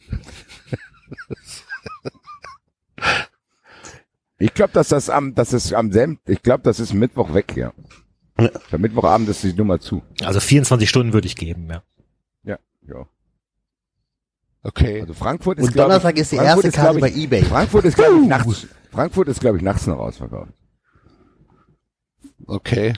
Ich 4.39 4.55
glaube, 4.55 4.73
dass 4.73 4.89
das 4.89 5.09
am, 5.09 5.35
das 5.37 5.53
ist 5.53 5.73
am 5.73 5.93
selben, 5.93 6.19
ich 6.27 6.43
glaube, 6.43 6.65
das 6.65 6.81
ist 6.81 6.93
Mittwoch 6.93 7.33
weg, 7.33 7.57
ja. 7.57 7.73
Ja. 8.41 8.51
Mittwochabend 8.77 9.29
ist 9.29 9.45
die 9.45 9.53
Nummer 9.53 9.79
zu. 9.79 10.03
Also 10.25 10.41
24 10.41 10.89
Stunden 10.89 11.13
würde 11.13 11.27
ich 11.27 11.37
geben, 11.37 11.69
ja. 11.71 11.83
Ja, 12.43 12.59
ja. 12.89 13.07
Okay. 14.65 15.01
Also 15.01 15.15
Frankfurt 15.15 15.59
ist, 15.59 15.69
Und 15.69 15.79
Donnerstag 15.79 16.15
ich, 16.15 16.21
ist 16.21 16.33
die 16.33 16.37
Frankfurt 16.37 16.65
erste 16.65 16.69
ist, 16.69 16.77
Karte 16.77 16.99
ich, 16.99 17.01
bei 17.01 17.21
eBay. 17.21 17.43
Frankfurt 17.43 17.85
ist, 17.85 17.97
glaube 17.97 18.21
ich, 18.21 18.29
nachts, 18.29 18.67
Frankfurt 18.91 19.29
ist, 19.29 19.41
glaube 19.41 19.57
ich, 19.57 19.63
nachts 19.63 19.87
noch 19.87 19.99
ausverkauft. 19.99 20.53
Okay. 22.47 22.95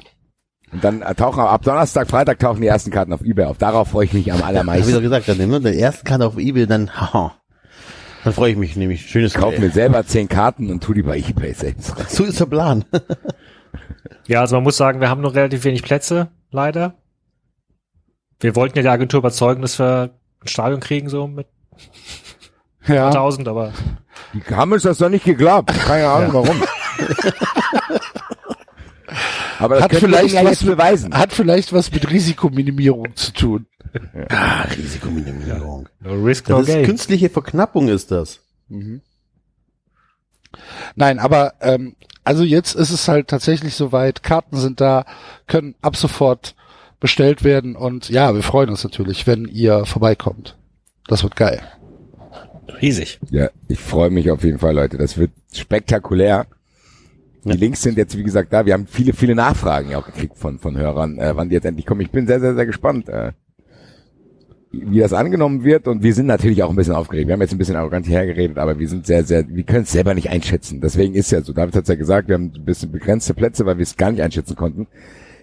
Und 0.72 0.82
dann 0.82 1.02
äh, 1.02 1.14
tauchen 1.14 1.40
ab 1.40 1.62
Donnerstag, 1.62 2.08
Freitag 2.08 2.38
tauchen 2.38 2.60
die 2.60 2.66
ersten 2.66 2.90
Karten 2.90 3.12
auf 3.12 3.22
eBay 3.22 3.46
auf. 3.46 3.58
Darauf 3.58 3.88
freue 3.88 4.06
ich 4.06 4.12
mich 4.12 4.30
am 4.32 4.38
Hab 4.38 4.38
ich 4.38 4.42
doch 4.42 4.48
allermeisten. 4.48 5.02
gesagt, 5.02 5.28
dann 5.28 5.38
nehmen 5.38 5.52
wir 5.52 5.60
der 5.60 5.74
erste 5.74 6.04
Karte 6.04 6.26
auf 6.26 6.36
eBay, 6.36 6.66
dann, 6.66 6.90
haha. 7.00 7.34
Dann 8.24 8.32
freue 8.32 8.52
ich 8.52 8.56
mich 8.56 8.74
nämlich. 8.74 9.06
Schönes 9.06 9.34
Ich 9.34 9.40
kaufe 9.40 9.60
mir 9.60 9.70
selber 9.70 10.04
zehn 10.06 10.28
Karten 10.28 10.70
und 10.70 10.82
tu 10.82 10.94
die 10.94 11.02
bei 11.02 11.18
eBay 11.18 11.52
selbst. 11.52 11.94
So 12.10 12.24
ist 12.24 12.40
der 12.40 12.46
Plan. 12.46 12.84
Ja, 14.26 14.40
also 14.40 14.56
man 14.56 14.64
muss 14.64 14.76
sagen, 14.76 15.00
wir 15.00 15.10
haben 15.10 15.20
noch 15.20 15.34
relativ 15.34 15.64
wenig 15.64 15.82
Plätze, 15.82 16.28
leider. 16.50 16.94
Wir 18.40 18.56
wollten 18.56 18.76
ja 18.78 18.82
die 18.82 18.88
Agentur 18.88 19.18
überzeugen, 19.18 19.60
dass 19.62 19.78
wir 19.78 20.14
ein 20.40 20.48
Stadion 20.48 20.80
kriegen, 20.80 21.08
so 21.08 21.26
mit 21.26 21.46
Ja. 22.86 23.08
1000, 23.08 23.48
aber 23.48 23.72
Die 24.34 24.42
haben 24.54 24.72
uns 24.72 24.82
das 24.82 24.98
doch 24.98 25.08
nicht 25.08 25.24
geglaubt. 25.24 25.72
Keine 25.86 26.06
Ahnung 26.06 26.34
warum. 26.34 26.62
Aber 29.58 29.76
das 29.76 29.84
Hat 29.84 29.94
vielleicht, 29.94 30.34
ja 30.34 30.44
was 30.44 30.60
mit, 30.62 30.76
beweisen. 30.76 31.14
hat 31.16 31.32
vielleicht 31.32 31.72
was 31.72 31.90
mit 31.92 32.10
Risikominimierung 32.10 33.14
zu 33.16 33.32
tun. 33.32 33.66
Ah, 34.28 34.62
Risikominimierung. 34.76 35.88
no 36.00 36.12
risk, 36.14 36.48
no 36.48 36.58
Das 36.58 36.68
ist 36.68 36.74
gain. 36.74 36.84
künstliche 36.84 37.30
Verknappung 37.30 37.88
ist 37.88 38.10
das. 38.10 38.40
Nein, 40.96 41.18
aber 41.18 41.54
ähm, 41.60 41.94
also 42.24 42.42
jetzt 42.42 42.74
ist 42.74 42.90
es 42.90 43.06
halt 43.08 43.28
tatsächlich 43.28 43.74
soweit. 43.74 44.22
Karten 44.22 44.56
sind 44.58 44.80
da, 44.80 45.04
können 45.46 45.74
ab 45.80 45.96
sofort 45.96 46.54
bestellt 47.00 47.44
werden 47.44 47.76
und 47.76 48.08
ja, 48.08 48.34
wir 48.34 48.42
freuen 48.42 48.70
uns 48.70 48.82
natürlich, 48.84 49.26
wenn 49.26 49.46
ihr 49.46 49.84
vorbeikommt. 49.86 50.56
Das 51.06 51.22
wird 51.22 51.36
geil. 51.36 51.60
Riesig. 52.80 53.20
Ja, 53.30 53.50
ich 53.68 53.78
freue 53.78 54.10
mich 54.10 54.30
auf 54.30 54.42
jeden 54.42 54.58
Fall, 54.58 54.74
Leute. 54.74 54.96
Das 54.96 55.18
wird 55.18 55.30
spektakulär. 55.52 56.46
Die 57.44 57.52
Links 57.52 57.82
sind 57.82 57.98
jetzt, 57.98 58.16
wie 58.16 58.22
gesagt, 58.22 58.52
da. 58.52 58.64
Wir 58.64 58.72
haben 58.72 58.86
viele, 58.86 59.12
viele 59.12 59.34
Nachfragen 59.34 59.90
ja 59.90 59.98
auch 59.98 60.06
gekriegt 60.06 60.38
von, 60.38 60.58
von 60.58 60.78
Hörern, 60.78 61.18
äh, 61.18 61.36
wann 61.36 61.50
die 61.50 61.54
jetzt 61.54 61.66
endlich 61.66 61.84
kommen. 61.84 62.00
Ich 62.00 62.10
bin 62.10 62.26
sehr, 62.26 62.40
sehr, 62.40 62.54
sehr 62.54 62.64
gespannt, 62.64 63.10
äh, 63.10 63.32
wie 64.72 64.98
das 64.98 65.12
angenommen 65.12 65.62
wird. 65.62 65.86
Und 65.86 66.02
wir 66.02 66.14
sind 66.14 66.26
natürlich 66.26 66.62
auch 66.62 66.70
ein 66.70 66.76
bisschen 66.76 66.94
aufgeregt. 66.94 67.28
Wir 67.28 67.34
haben 67.34 67.42
jetzt 67.42 67.52
ein 67.52 67.58
bisschen 67.58 67.76
arrogant 67.76 68.08
hergeredet, 68.08 68.56
aber 68.56 68.78
wir 68.78 68.88
sind 68.88 69.06
sehr, 69.06 69.24
sehr, 69.24 69.46
wir 69.46 69.64
können 69.64 69.82
es 69.82 69.92
selber 69.92 70.14
nicht 70.14 70.30
einschätzen. 70.30 70.80
Deswegen 70.80 71.14
ist 71.14 71.30
ja 71.30 71.42
so. 71.42 71.52
David 71.52 71.76
hat 71.76 71.88
ja 71.88 71.96
gesagt, 71.96 72.28
wir 72.28 72.34
haben 72.34 72.52
ein 72.56 72.64
bisschen 72.64 72.90
begrenzte 72.90 73.34
Plätze, 73.34 73.66
weil 73.66 73.76
wir 73.76 73.82
es 73.82 73.96
gar 73.98 74.10
nicht 74.10 74.22
einschätzen 74.22 74.56
konnten. 74.56 74.86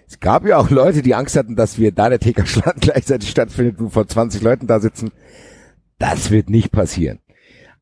Es 0.08 0.18
gab 0.18 0.44
ja 0.44 0.58
auch 0.58 0.70
Leute, 0.70 1.02
die 1.02 1.14
Angst 1.14 1.36
hatten, 1.36 1.54
dass 1.54 1.78
wir 1.78 1.92
da 1.92 2.08
der 2.08 2.18
TK-Schland 2.18 2.76
gleichzeitig 2.80 3.30
stattfindet, 3.30 3.76
wo 3.78 3.88
vor 3.88 4.08
20 4.08 4.42
Leuten 4.42 4.66
da 4.66 4.80
sitzen. 4.80 5.12
Das 6.02 6.30
wird 6.30 6.50
nicht 6.50 6.72
passieren. 6.72 7.20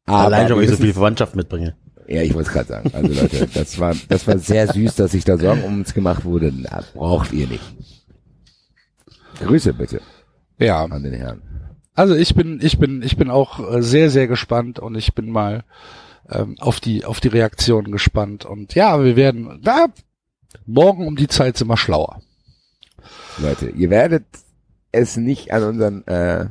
Aber 0.07 0.19
Allein 0.25 0.49
schon, 0.49 0.57
weil 0.59 0.65
ich 0.65 0.71
so 0.71 0.77
viel 0.77 0.93
Verwandtschaft 0.93 1.35
mitbringe. 1.37 1.75
ja, 2.07 2.23
ich 2.23 2.35
wollte 2.35 2.49
es 2.49 2.53
gerade 2.55 2.69
sagen. 2.69 2.91
Also 2.93 3.21
Leute, 3.21 3.47
das 3.55 3.79
war, 3.79 3.95
das 4.09 4.27
war 4.27 4.39
sehr 4.39 4.67
süß, 4.69 4.95
dass 4.97 5.13
sich 5.13 5.25
da 5.25 5.39
Sorgen 5.39 5.63
um 5.65 5.79
uns 5.79 5.95
gemacht 5.95 6.25
wurde. 6.25 6.53
Na, 6.55 6.83
braucht 6.95 7.33
ihr 7.33 7.47
nicht. 7.47 7.65
Grüße 9.41 9.73
bitte 9.73 10.01
Ja, 10.59 10.85
an 10.85 11.03
den 11.03 11.15
Herrn. 11.15 11.41
also 11.95 12.15
ich 12.15 12.35
bin, 12.35 12.61
ich 12.63 12.79
bin, 12.79 13.03
ich 13.03 13.17
bin 13.17 13.31
auch 13.31 13.73
äh, 13.73 13.83
sehr, 13.83 14.11
sehr 14.11 14.27
gespannt 14.27 14.79
und 14.79 14.97
ich 14.97 15.15
bin 15.15 15.31
mal 15.31 15.65
ähm, 16.29 16.57
auf 16.61 16.81
die, 16.81 17.05
auf 17.05 17.21
die 17.21 17.29
Reaktion 17.29 17.91
gespannt 17.91 18.45
und 18.45 18.75
ja, 18.75 19.03
wir 19.03 19.17
werden, 19.17 19.61
da, 19.63 19.87
Morgen 20.67 21.07
um 21.07 21.15
die 21.17 21.29
Zeit 21.29 21.57
sind 21.57 21.69
wir 21.69 21.77
schlauer. 21.77 22.21
Leute, 23.39 23.71
ihr 23.71 23.89
werdet 23.89 24.25
es 24.93 25.17
nicht 25.17 25.53
an 25.53 25.63
unseren 25.63 26.07
äh, 26.09 26.47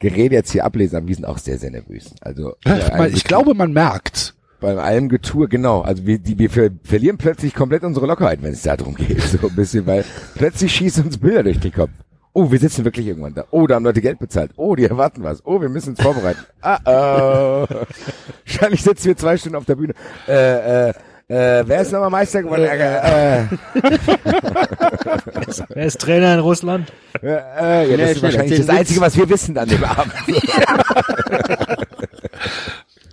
Gerät 0.00 0.32
jetzt 0.32 0.50
hier 0.50 0.64
ablesen, 0.64 0.96
aber 0.96 1.06
wir 1.06 1.14
sind 1.14 1.26
auch 1.26 1.38
sehr, 1.38 1.58
sehr 1.58 1.70
nervös. 1.70 2.14
Also 2.22 2.54
bei 2.64 3.10
Ich, 3.10 3.22
glaube, 3.24 3.54
man 3.54 3.72
merkt. 3.72 4.34
bei 4.58 4.74
allem 4.76 5.08
Getue, 5.08 5.46
genau. 5.46 5.82
Also 5.82 6.06
wir, 6.06 6.18
die, 6.18 6.38
wir 6.38 6.50
ver 6.50 6.70
verlieren 6.82 7.18
plötzlich 7.18 7.54
komplett 7.54 7.84
unsere 7.84 8.06
Lockerheit, 8.06 8.42
wenn 8.42 8.52
es 8.52 8.62
darum 8.62 8.94
geht, 8.94 9.20
so 9.40 9.46
ein 9.46 9.54
bisschen, 9.54 9.86
weil 9.86 10.04
plötzlich 10.34 10.72
schießen 10.74 11.04
uns 11.04 11.18
Bilder 11.18 11.42
durch 11.44 11.60
den 11.60 11.72
Kopf. 11.72 11.90
Oh, 12.32 12.50
wir 12.50 12.58
sitzen 12.60 12.84
wirklich 12.84 13.08
irgendwann 13.08 13.34
da. 13.34 13.44
Oh, 13.50 13.66
da 13.66 13.74
haben 13.74 13.84
Leute 13.84 14.00
Geld 14.00 14.20
bezahlt. 14.20 14.52
Oh, 14.56 14.76
die 14.76 14.84
erwarten 14.84 15.22
was. 15.24 15.44
Oh, 15.44 15.60
wir 15.60 15.68
müssen 15.68 15.90
uns 15.90 16.00
vorbereiten. 16.00 16.38
Ah, 16.62 16.78
oh. 16.84 17.66
Wahrscheinlich 18.46 18.82
sitzen 18.82 19.06
wir 19.06 19.16
zwei 19.16 19.36
Stunden 19.36 19.56
auf 19.56 19.64
der 19.64 19.74
Bühne. 19.74 19.94
Äh, 20.28 20.90
äh, 20.90 20.92
äh, 21.30 21.62
wer 21.66 21.80
ist 21.80 21.92
nochmal 21.92 22.10
Meister 22.10 22.42
geworden? 22.42 22.64
Äh, 22.64 23.38
äh, 23.38 23.44
Wer 25.68 25.86
ist 25.86 26.00
Trainer 26.00 26.34
in 26.34 26.40
Russland? 26.40 26.92
äh, 27.22 27.26
äh, 27.26 27.90
ja, 27.90 27.96
das 27.96 28.06
Nee, 28.06 28.12
ist 28.12 28.22
wahrscheinlich 28.22 28.58
das 28.58 28.68
Einzige, 28.68 29.00
was 29.00 29.16
wir 29.16 29.28
wissen 29.28 29.56
an 29.56 29.68
dem 29.68 29.82
Abend. 29.84 30.12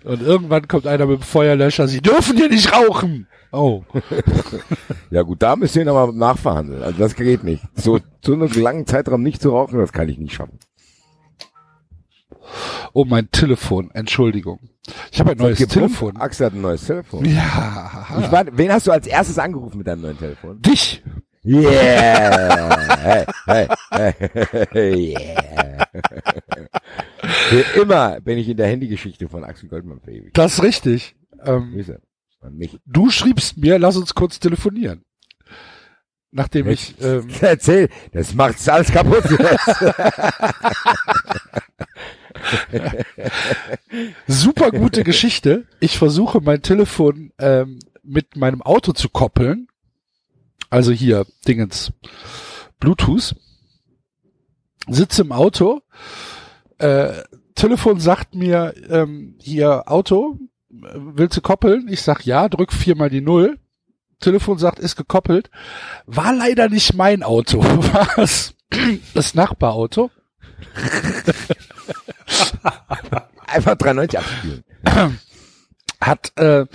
Und 0.03 0.21
irgendwann 0.21 0.67
kommt 0.67 0.87
einer 0.87 1.05
mit 1.05 1.19
dem 1.19 1.23
Feuerlöscher. 1.23 1.87
Sie 1.87 2.01
dürfen 2.01 2.37
hier 2.37 2.49
nicht 2.49 2.71
rauchen. 2.73 3.27
Oh. 3.51 3.83
Ja 5.09 5.21
gut, 5.21 5.41
da 5.41 5.55
müssen 5.55 5.77
wir 5.77 5.85
nochmal 5.85 6.11
nachverhandeln. 6.13 6.83
Also 6.83 6.99
das 6.99 7.15
geht 7.15 7.45
nicht. 7.45 7.63
So, 7.75 7.99
so 8.21 8.33
einen 8.33 8.49
langen 8.53 8.85
Zeitraum 8.85 9.23
nicht 9.23 9.41
zu 9.41 9.51
rauchen, 9.51 9.79
das 9.79 9.93
kann 9.93 10.09
ich 10.09 10.17
nicht 10.17 10.33
schaffen. 10.33 10.59
Oh, 12.93 13.05
mein 13.05 13.29
Telefon. 13.31 13.91
Entschuldigung. 13.91 14.59
Ich 15.11 15.19
habe 15.19 15.31
ein 15.31 15.37
neues? 15.37 15.59
Telefon. 15.67 16.17
Axel 16.17 16.47
hat 16.47 16.53
ein 16.53 16.61
neues 16.61 16.85
Telefon. 16.85 17.25
Ja. 17.25 18.07
Ich 18.19 18.31
war, 18.31 18.45
wen 18.51 18.71
hast 18.71 18.87
du 18.87 18.91
als 18.91 19.07
erstes 19.07 19.37
angerufen 19.37 19.79
mit 19.79 19.87
deinem 19.87 20.01
neuen 20.01 20.17
Telefon? 20.17 20.61
Dich. 20.61 21.03
Yeah! 21.43 23.25
Hey, 23.45 23.67
hey, 23.91 24.13
hey, 24.71 25.13
yeah. 25.13 25.87
Für 27.23 27.79
immer 27.79 28.19
bin 28.19 28.37
ich 28.37 28.49
in 28.49 28.57
der 28.57 28.67
Handygeschichte 28.67 29.29
von 29.29 29.45
Axel 29.45 29.69
Goldmann 29.69 30.01
verewigt. 30.01 30.37
Das 30.37 30.55
ist 30.55 30.63
richtig. 30.63 31.15
Ähm, 31.45 31.85
du 32.85 33.09
schriebst 33.09 33.57
mir, 33.57 33.79
lass 33.79 33.95
uns 33.95 34.13
kurz 34.13 34.39
telefonieren. 34.41 35.05
Nachdem 36.31 36.67
ich, 36.67 36.95
ähm, 37.01 37.29
Erzähl, 37.41 37.89
das 38.11 38.33
macht's 38.33 38.67
alles 38.67 38.91
kaputt. 38.91 39.23
super 44.27 44.71
gute 44.71 45.03
Geschichte. 45.03 45.65
Ich 45.79 45.97
versuche 45.97 46.41
mein 46.41 46.61
Telefon 46.61 47.31
ähm, 47.39 47.79
mit 48.03 48.35
meinem 48.35 48.61
Auto 48.61 48.93
zu 48.93 49.09
koppeln. 49.09 49.67
Also 50.69 50.91
hier, 50.91 51.25
Dingens, 51.47 51.91
Bluetooth. 52.79 53.35
Sitze 54.89 55.23
im 55.23 55.31
Auto. 55.31 55.81
Äh, 56.77 57.23
Telefon 57.55 57.99
sagt 57.99 58.35
mir, 58.35 58.73
ähm, 58.89 59.35
hier 59.39 59.91
Auto, 59.91 60.39
willst 60.69 61.35
du 61.37 61.41
koppeln? 61.41 61.87
Ich 61.89 62.01
sag 62.01 62.25
ja, 62.25 62.47
drück 62.49 62.71
viermal 62.71 63.09
die 63.09 63.21
Null. 63.21 63.57
Telefon 64.19 64.57
sagt, 64.57 64.79
ist 64.79 64.95
gekoppelt. 64.95 65.49
War 66.05 66.33
leider 66.33 66.69
nicht 66.69 66.93
mein 66.93 67.23
Auto, 67.23 67.63
war 67.93 68.17
es 68.17 68.55
das 69.13 69.33
Nachbarauto. 69.35 70.11
Einfach 73.47 73.75
93 73.75 74.19
abspielen. 74.19 74.63
hat 76.01 76.31
äh, 76.37 76.65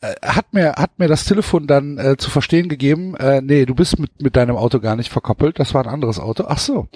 äh, 0.00 0.14
hat 0.22 0.52
mir 0.52 0.74
hat 0.76 0.98
mir 0.98 1.08
das 1.08 1.24
Telefon 1.24 1.66
dann 1.66 1.98
äh, 1.98 2.16
zu 2.16 2.30
verstehen 2.30 2.68
gegeben, 2.68 3.16
äh, 3.16 3.40
nee, 3.40 3.66
du 3.66 3.74
bist 3.74 3.98
mit 3.98 4.22
mit 4.22 4.36
deinem 4.36 4.56
Auto 4.56 4.80
gar 4.80 4.96
nicht 4.96 5.10
verkoppelt, 5.10 5.58
das 5.58 5.74
war 5.74 5.84
ein 5.84 5.92
anderes 5.92 6.18
Auto. 6.18 6.44
Ach 6.46 6.58
so. 6.58 6.88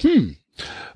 Hm. 0.00 0.36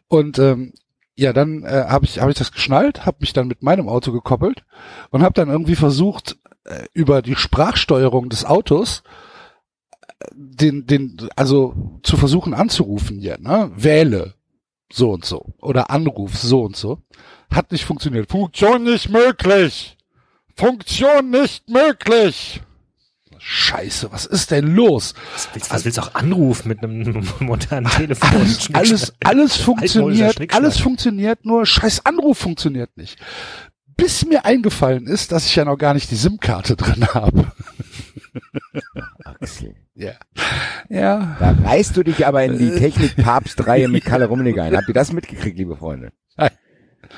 Und 0.09 0.39
ähm, 0.39 0.73
ja, 1.15 1.33
dann 1.33 1.63
äh, 1.65 1.85
habe 1.89 2.07
ich 2.07 2.21
habe 2.21 2.31
ich 2.31 2.39
das 2.39 2.53
geschnallt, 2.53 3.05
habe 3.05 3.19
mich 3.21 3.33
dann 3.33 3.49
mit 3.49 3.63
meinem 3.63 3.89
Auto 3.89 4.13
gekoppelt 4.13 4.65
und 5.11 5.23
habe 5.23 5.35
dann 5.35 5.51
irgendwie 5.51 5.77
versucht 5.77 6.39
äh, 6.65 6.87
über 6.95 7.23
die 7.23 7.37
Sprachsteuerung 7.37 8.31
des 8.31 8.45
Autos 8.45 9.03
äh, 10.21 10.27
den 10.33 10.87
den 10.87 11.29
also 11.37 12.01
zu 12.03 12.17
versuchen 12.17 12.55
anzurufen 12.55 13.19
hier, 13.19 13.39
ne? 13.39 13.71
Wähle 13.77 14.35
so 14.95 15.11
und 15.11 15.25
so 15.25 15.55
oder 15.61 15.91
Anruf 15.91 16.37
so 16.37 16.63
und 16.63 16.77
so. 16.77 16.99
Hat 17.53 17.73
nicht 17.73 17.85
funktioniert. 17.85 18.31
Funktion 18.31 18.85
nicht 18.85 19.09
möglich. 19.11 19.97
Funktion 20.57 21.31
nicht 21.31 21.69
möglich. 21.69 22.63
Scheiße, 23.45 24.13
was 24.13 24.25
ist 24.25 24.53
denn 24.53 24.69
los? 24.69 25.15
Was 25.35 25.49
willst, 25.53 25.71
was 25.73 25.85
willst 25.85 25.99
du 25.99 26.03
auch 26.03 26.15
anrufen 26.15 26.69
mit 26.69 26.81
einem 26.81 27.27
modernen 27.41 27.91
Telefon? 27.91 28.31
Alles, 28.31 28.71
alles, 28.73 29.13
alles 29.25 29.57
funktioniert, 29.57 30.55
alles 30.55 30.79
funktioniert, 30.79 31.45
nur 31.45 31.67
scheiß 31.67 32.07
Anruf 32.07 32.39
funktioniert 32.39 32.97
nicht. 32.97 33.19
Bis 33.97 34.25
mir 34.27 34.45
eingefallen 34.45 35.07
ist, 35.07 35.33
dass 35.33 35.47
ich 35.47 35.57
ja 35.57 35.65
noch 35.65 35.77
gar 35.77 35.95
nicht 35.95 36.11
die 36.11 36.17
SIM-Karte 36.17 36.77
drin 36.77 37.07
habe. 37.15 37.53
Axel. 39.25 39.75
Ja. 39.95 40.13
Ja. 40.89 41.37
Da 41.39 41.55
reißt 41.65 41.97
du 41.97 42.03
dich 42.03 42.27
aber 42.27 42.45
in 42.45 42.59
die 42.59 42.71
Technik-Papst-Reihe 42.71 43.89
mit 43.89 44.05
Kalle 44.07 44.27
Rummenigge 44.27 44.63
ein. 44.63 44.77
Habt 44.77 44.89
ihr 44.89 44.95
das 44.95 45.13
mitgekriegt, 45.13 45.59
liebe 45.59 45.77
Freunde? 45.77 46.13
Nein. 46.37 46.51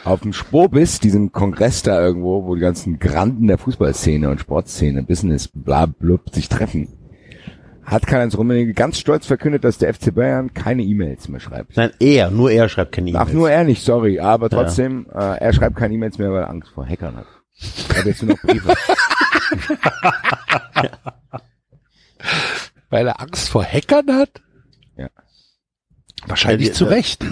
Auf 0.04 0.22
dem 0.22 0.32
Spobis, 0.32 0.98
diesem 0.98 1.30
Kongress 1.30 1.82
da 1.82 2.00
irgendwo, 2.00 2.44
wo 2.46 2.54
die 2.54 2.60
ganzen 2.60 2.98
Granden 2.98 3.46
der 3.46 3.58
Fußballszene 3.58 4.28
und 4.28 4.40
Sportszene, 4.40 5.02
Business, 5.04 5.48
bla, 5.48 5.86
blub, 5.86 6.34
sich 6.34 6.48
treffen, 6.48 6.88
hat 7.86 8.06
Karl-Heinz 8.06 8.36
Rummenigge 8.36 8.72
ganz 8.74 8.98
stolz 8.98 9.26
verkündet, 9.26 9.64
dass 9.64 9.78
der 9.78 9.92
FC 9.94 10.14
Bayern 10.14 10.54
keine 10.54 10.82
E-Mails 10.82 11.28
mehr 11.28 11.40
schreibt. 11.40 11.76
Nein, 11.76 11.90
er, 12.00 12.30
nur 12.30 12.50
er 12.50 12.68
schreibt 12.68 12.92
keine 12.92 13.10
E-Mails. 13.10 13.26
Ach, 13.28 13.32
nur 13.32 13.50
er 13.50 13.64
nicht, 13.64 13.82
sorry, 13.84 14.20
aber 14.20 14.48
trotzdem, 14.50 15.06
äh, 15.12 15.38
er 15.38 15.52
schreibt 15.52 15.76
keine 15.76 15.94
E-Mails 15.94 16.18
mehr, 16.18 16.30
weil 16.32 16.42
er 16.42 16.50
Angst 16.50 16.70
vor 16.70 16.86
Hackern 16.86 17.16
hat. 17.16 17.26
Er 17.90 17.98
hat 17.98 18.04
jetzt 18.06 18.22
nur 18.22 18.34
noch 18.34 18.42
Briefe. 18.42 18.74
Weil 22.90 23.06
er 23.08 23.20
Angst 23.20 23.48
vor 23.48 23.64
Hackern 23.64 24.10
hat? 24.12 24.30
Ja. 24.96 25.08
Wahrscheinlich 26.26 26.68
Ja, 26.68 26.72
die- 26.72 26.78
zu 26.78 26.84
Recht. 26.86 27.24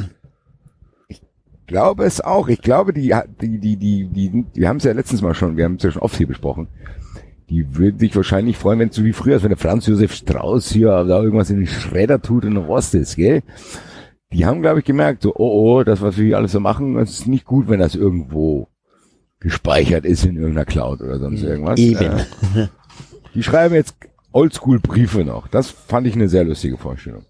glaube 1.66 2.04
es 2.04 2.20
auch. 2.20 2.48
Ich 2.48 2.60
glaube, 2.62 2.92
die, 2.92 3.14
die, 3.40 3.58
die, 3.58 3.76
die, 3.76 4.06
die, 4.08 4.44
die 4.54 4.68
haben 4.68 4.76
es 4.78 4.84
ja 4.84 4.92
letztens 4.92 5.22
mal 5.22 5.34
schon, 5.34 5.56
wir 5.56 5.64
haben 5.64 5.76
es 5.76 5.82
ja 5.84 5.90
schon 5.92 6.02
oft 6.02 6.16
hier 6.16 6.26
besprochen. 6.26 6.68
Die 7.52 7.76
würden 7.76 7.98
sich 7.98 8.16
wahrscheinlich 8.16 8.56
freuen, 8.56 8.78
wenn 8.78 8.88
es 8.88 8.96
so 8.96 9.04
wie 9.04 9.12
früher 9.12 9.36
ist, 9.36 9.42
wenn 9.42 9.50
der 9.50 9.58
Franz 9.58 9.86
Josef 9.86 10.14
Strauß 10.14 10.70
hier 10.72 11.04
da 11.04 11.22
irgendwas 11.22 11.50
in 11.50 11.58
den 11.58 11.66
Schredder 11.66 12.22
tut 12.22 12.46
und 12.46 12.56
Rost 12.56 12.94
ist, 12.94 13.16
gell? 13.16 13.42
Die 14.32 14.46
haben, 14.46 14.62
glaube 14.62 14.78
ich, 14.78 14.86
gemerkt, 14.86 15.22
so, 15.22 15.34
oh, 15.36 15.80
oh, 15.80 15.84
das, 15.84 16.00
was 16.00 16.16
wir 16.16 16.24
hier 16.24 16.38
alles 16.38 16.52
so 16.52 16.60
machen, 16.60 16.94
das 16.94 17.10
ist 17.10 17.28
nicht 17.28 17.44
gut, 17.44 17.68
wenn 17.68 17.78
das 17.78 17.94
irgendwo 17.94 18.68
gespeichert 19.38 20.06
ist 20.06 20.24
in 20.24 20.36
irgendeiner 20.36 20.64
Cloud 20.64 21.02
oder 21.02 21.18
sonst 21.18 21.42
irgendwas. 21.42 21.78
Eben. 21.78 22.20
Äh, 22.54 22.68
die 23.34 23.42
schreiben 23.42 23.74
jetzt 23.74 23.96
Oldschool-Briefe 24.32 25.22
noch. 25.22 25.46
Das 25.46 25.68
fand 25.68 26.06
ich 26.06 26.14
eine 26.14 26.30
sehr 26.30 26.44
lustige 26.44 26.78
Vorstellung. 26.78 27.26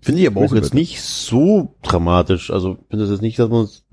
Finde 0.00 0.22
ich 0.22 0.28
aber 0.28 0.40
auch 0.40 0.44
Grüße 0.44 0.54
jetzt 0.54 0.70
bitte. 0.70 0.76
nicht 0.76 1.02
so 1.02 1.74
dramatisch. 1.82 2.50
Also 2.50 2.78
finde 2.88 3.04
das 3.04 3.10
jetzt 3.10 3.22
nicht, 3.22 3.38
dass 3.38 3.50
man 3.50 3.64
es 3.64 3.84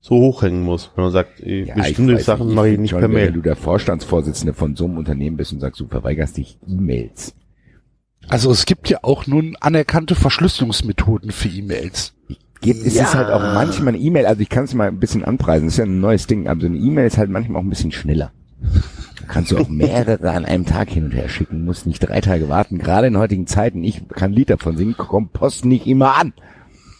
so 0.00 0.16
hochhängen 0.16 0.62
muss, 0.62 0.90
wenn 0.94 1.04
man 1.04 1.12
sagt, 1.12 1.40
eh, 1.40 1.64
Ja, 1.64 1.74
bestimmte 1.74 2.18
Sachen 2.20 2.46
nicht. 2.46 2.54
mache 2.56 2.68
ich 2.70 2.78
nicht 2.78 2.90
schon, 2.90 3.00
per 3.00 3.08
Wenn 3.08 3.14
Mail. 3.16 3.32
du 3.32 3.40
der 3.42 3.56
Vorstandsvorsitzende 3.56 4.54
von 4.54 4.76
so 4.76 4.84
einem 4.84 4.96
Unternehmen 4.98 5.36
bist 5.36 5.52
und 5.52 5.60
sagst, 5.60 5.80
du 5.80 5.86
verweigerst 5.88 6.36
dich 6.36 6.58
E-Mails. 6.68 7.34
Also 8.28 8.50
es 8.50 8.66
gibt 8.66 8.88
ja 8.90 8.98
auch 9.02 9.26
nun 9.26 9.56
anerkannte 9.60 10.14
Verschlüsselungsmethoden 10.14 11.30
für 11.32 11.48
E-Mails. 11.48 12.14
Gibt, 12.60 12.84
es 12.86 12.94
Ja. 12.94 13.04
ist 13.04 13.14
halt 13.14 13.28
auch 13.30 13.40
manchmal 13.40 13.94
eine 13.94 13.98
E-Mail, 13.98 14.26
also 14.26 14.40
ich 14.40 14.48
kann 14.48 14.64
es 14.64 14.74
mal 14.74 14.88
ein 14.88 14.98
bisschen 14.98 15.24
anpreisen, 15.24 15.66
das 15.66 15.74
ist 15.74 15.78
ja 15.78 15.84
ein 15.84 16.00
neues 16.00 16.26
Ding, 16.26 16.48
aber 16.48 16.60
so 16.60 16.66
eine 16.66 16.76
E-Mail 16.76 17.06
ist 17.06 17.18
halt 17.18 17.30
manchmal 17.30 17.60
auch 17.60 17.64
ein 17.64 17.70
bisschen 17.70 17.92
schneller. 17.92 18.32
Da 18.60 19.24
kannst 19.28 19.52
du 19.52 19.58
auch 19.58 19.68
mehrere 19.68 20.30
an 20.32 20.44
einem 20.44 20.66
Tag 20.66 20.90
hin 20.90 21.04
und 21.04 21.12
her 21.12 21.28
schicken, 21.28 21.64
musst 21.64 21.86
nicht 21.86 22.00
drei 22.00 22.20
Tage 22.20 22.48
warten. 22.48 22.78
Gerade 22.78 23.06
in 23.06 23.16
heutigen 23.18 23.46
Zeiten, 23.46 23.84
ich 23.84 24.02
kann 24.08 24.32
ein 24.32 24.34
Lied 24.34 24.50
davon 24.50 24.76
singen, 24.76 24.96
kommt 24.96 25.32
Post 25.32 25.64
nicht 25.64 25.86
immer 25.86 26.16
an. 26.18 26.32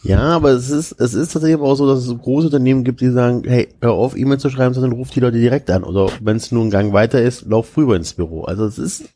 Ja, 0.03 0.19
aber 0.21 0.51
es 0.51 0.69
ist, 0.69 0.93
es 0.93 1.13
ist 1.13 1.33
tatsächlich 1.33 1.57
aber 1.59 1.67
auch 1.67 1.75
so, 1.75 1.85
dass 1.85 2.05
es 2.07 2.17
große 2.17 2.47
Unternehmen 2.47 2.83
gibt, 2.85 3.01
die 3.01 3.09
sagen, 3.11 3.43
hey, 3.45 3.67
hör 3.81 3.93
auf, 3.93 4.15
E-Mail 4.17 4.39
zu 4.39 4.49
schreiben, 4.49 4.73
sondern 4.73 4.93
ruf 4.93 5.09
die 5.09 5.19
Leute 5.19 5.37
direkt 5.39 5.69
an. 5.69 5.83
Oder 5.83 6.09
wenn 6.21 6.37
es 6.37 6.51
nur 6.51 6.63
ein 6.63 6.69
Gang 6.69 6.93
weiter 6.93 7.21
ist, 7.21 7.45
lauf 7.45 7.75
rüber 7.75 7.95
ins 7.97 8.13
Büro. 8.13 8.43
Also 8.43 8.65
es 8.65 8.77
ist 8.79 9.09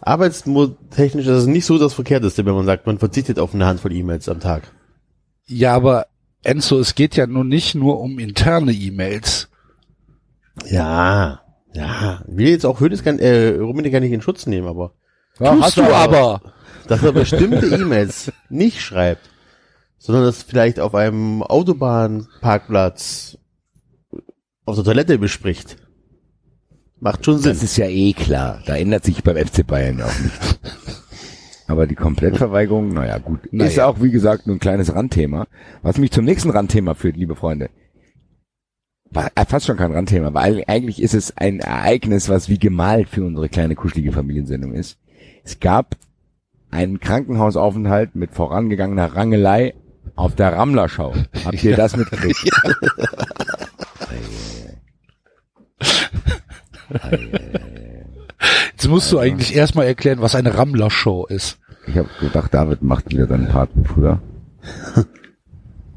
arbeitstechnisch, 0.00 1.26
das 1.26 1.42
ist 1.42 1.46
nicht 1.48 1.66
so 1.66 1.78
das 1.78 1.94
Verkehrteste, 1.94 2.44
wenn 2.46 2.54
man 2.54 2.66
sagt, 2.66 2.86
man 2.86 2.98
verzichtet 2.98 3.38
auf 3.38 3.54
eine 3.54 3.66
Handvoll 3.66 3.92
E-Mails 3.92 4.28
am 4.28 4.40
Tag. 4.40 4.70
Ja, 5.46 5.74
aber 5.74 6.06
Enzo, 6.44 6.78
es 6.78 6.94
geht 6.94 7.16
ja 7.16 7.26
nun 7.26 7.48
nicht 7.48 7.74
nur 7.74 8.00
um 8.00 8.18
interne 8.18 8.72
E-Mails. 8.72 9.48
Ja, 10.70 11.40
ja. 11.72 12.22
Will 12.26 12.48
jetzt 12.48 12.66
auch 12.66 12.80
Hönes 12.80 13.02
kann, 13.02 13.18
äh, 13.18 13.56
Rummenigge 13.58 14.00
nicht 14.00 14.12
in 14.12 14.22
Schutz 14.22 14.46
nehmen, 14.46 14.66
aber 14.68 14.92
Ja, 15.40 15.52
Tust 15.52 15.62
hast 15.64 15.76
du 15.78 15.82
aber. 15.84 16.40
dass 16.88 17.02
er 17.02 17.12
bestimmte 17.12 17.66
E-Mails 17.66 18.32
nicht 18.50 18.80
schreibt, 18.80 19.30
sondern 20.02 20.24
das 20.24 20.42
vielleicht 20.42 20.80
auf 20.80 20.96
einem 20.96 21.44
Autobahnparkplatz 21.44 23.38
auf 24.64 24.74
der 24.74 24.84
Toilette 24.84 25.16
bespricht. 25.16 25.76
Macht 26.98 27.24
schon 27.24 27.38
Sinn. 27.38 27.52
Das 27.52 27.62
ist 27.62 27.76
ja 27.76 27.86
eh 27.86 28.12
klar. 28.12 28.60
Da 28.66 28.74
ändert 28.76 29.04
sich 29.04 29.22
beim 29.22 29.36
FC 29.36 29.64
Bayern 29.64 30.02
auch 30.02 30.18
nichts. 30.20 30.58
Aber 31.68 31.86
die 31.86 31.94
Komplettverweigerung, 31.94 32.92
naja, 32.92 33.18
gut. 33.18 33.52
Naja. 33.52 33.70
Ist 33.70 33.78
auch, 33.78 34.02
wie 34.02 34.10
gesagt, 34.10 34.48
nur 34.48 34.56
ein 34.56 34.60
kleines 34.60 34.92
Randthema. 34.92 35.46
Was 35.82 35.98
mich 35.98 36.10
zum 36.10 36.24
nächsten 36.24 36.50
Randthema 36.50 36.94
führt, 36.94 37.16
liebe 37.16 37.36
Freunde. 37.36 37.70
War 39.08 39.30
äh, 39.36 39.44
fast 39.46 39.66
schon 39.66 39.76
kein 39.76 39.92
Randthema, 39.92 40.34
weil 40.34 40.64
eigentlich 40.66 41.00
ist 41.00 41.14
es 41.14 41.36
ein 41.36 41.60
Ereignis, 41.60 42.28
was 42.28 42.48
wie 42.48 42.58
gemalt 42.58 43.08
für 43.08 43.24
unsere 43.24 43.48
kleine 43.48 43.76
kuschelige 43.76 44.10
Familiensendung 44.10 44.72
ist. 44.72 44.98
Es 45.44 45.60
gab 45.60 45.96
einen 46.72 46.98
Krankenhausaufenthalt 46.98 48.16
mit 48.16 48.32
vorangegangener 48.32 49.14
Rangelei 49.14 49.74
auf 50.16 50.34
der 50.34 50.52
Rammlerschau. 50.56 51.14
Habt 51.44 51.62
ihr 51.64 51.76
das 51.76 51.96
mitgekriegt? 51.96 52.50
Jetzt 58.72 58.88
musst 58.88 59.12
du 59.12 59.18
eigentlich 59.18 59.54
erstmal 59.54 59.86
erklären, 59.86 60.20
was 60.20 60.34
eine 60.34 60.56
Rammler-Show 60.56 61.26
ist. 61.26 61.58
Ich 61.86 61.96
habe 61.96 62.08
gedacht, 62.20 62.52
David 62.52 62.82
macht 62.82 63.10
wieder 63.10 63.26
seinen 63.26 63.48
Part 63.48 63.70
wie 63.74 63.84
früher. 63.84 64.20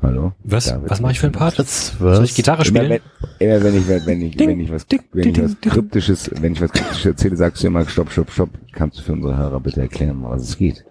Hallo? 0.02 0.34
Was? 0.44 0.66
David. 0.66 0.90
Was 0.90 1.02
mache 1.02 1.14
ich 1.14 1.20
für 1.20 1.28
einen 1.28 1.34
Part? 1.34 1.58
Das 1.58 1.98
Soll 1.98 2.24
ich 2.26 2.36
Gitarre 2.36 2.64
Immer 2.68 2.84
spielen? 2.84 3.02
wenn, 3.40 3.48
immer 3.50 3.64
wenn 3.64 3.76
ich, 3.78 3.88
wenn 3.88 4.22
ich, 4.22 4.40
wenn 4.40 4.60
ich 4.60 4.72
was, 4.72 4.86
ding, 4.88 5.02
wenn 5.14 5.30
ich 5.30 5.42
was 5.44 5.56
kryptisches, 5.62 6.30
wenn 6.42 6.54
ich 6.54 6.62
was 6.62 6.72
kryptisches 6.72 7.06
erzähle, 7.06 7.36
sagst 7.38 7.64
du 7.64 7.68
immer, 7.68 7.88
stopp, 7.88 8.12
stopp, 8.12 8.32
stopp. 8.32 8.50
Kannst 8.72 9.00
du 9.00 9.04
für 9.04 9.14
unsere 9.14 9.36
Hörer 9.36 9.60
bitte 9.60 9.82
erklären, 9.82 10.24
um 10.24 10.30
was 10.30 10.44
es 10.44 10.58
geht? 10.58 10.86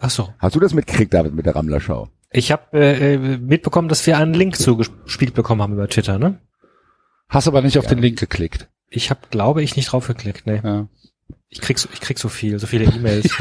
Ach 0.00 0.10
so. 0.10 0.28
Hast 0.38 0.54
du 0.56 0.60
das 0.60 0.74
mitgekriegt, 0.74 1.14
David, 1.14 1.34
mit 1.34 1.46
der 1.46 1.56
Rammler-Schau? 1.56 2.08
Ich 2.36 2.50
habe 2.50 2.62
äh, 2.72 3.14
äh, 3.14 3.18
mitbekommen, 3.38 3.88
dass 3.88 4.04
wir 4.06 4.18
einen 4.18 4.34
Link 4.34 4.56
zugespielt 4.56 5.34
bekommen 5.34 5.62
haben 5.62 5.72
über 5.74 5.88
Twitter, 5.88 6.18
ne? 6.18 6.40
Hast 7.28 7.46
aber 7.46 7.62
nicht 7.62 7.78
auf 7.78 7.86
den 7.86 7.98
Link 7.98 8.18
geklickt. 8.18 8.68
Ich 8.90 9.08
habe, 9.10 9.20
glaube 9.30 9.62
ich, 9.62 9.76
nicht 9.76 9.92
drauf 9.92 10.08
geklickt, 10.08 10.44
ne? 10.46 10.60
Ja. 10.62 10.88
Ich 11.48 11.60
krieg 11.60 11.78
so, 11.78 11.88
ich 11.92 12.00
krieg 12.00 12.18
so 12.18 12.28
viel, 12.28 12.58
so 12.58 12.66
viele 12.66 12.84
E-Mails. 12.84 13.30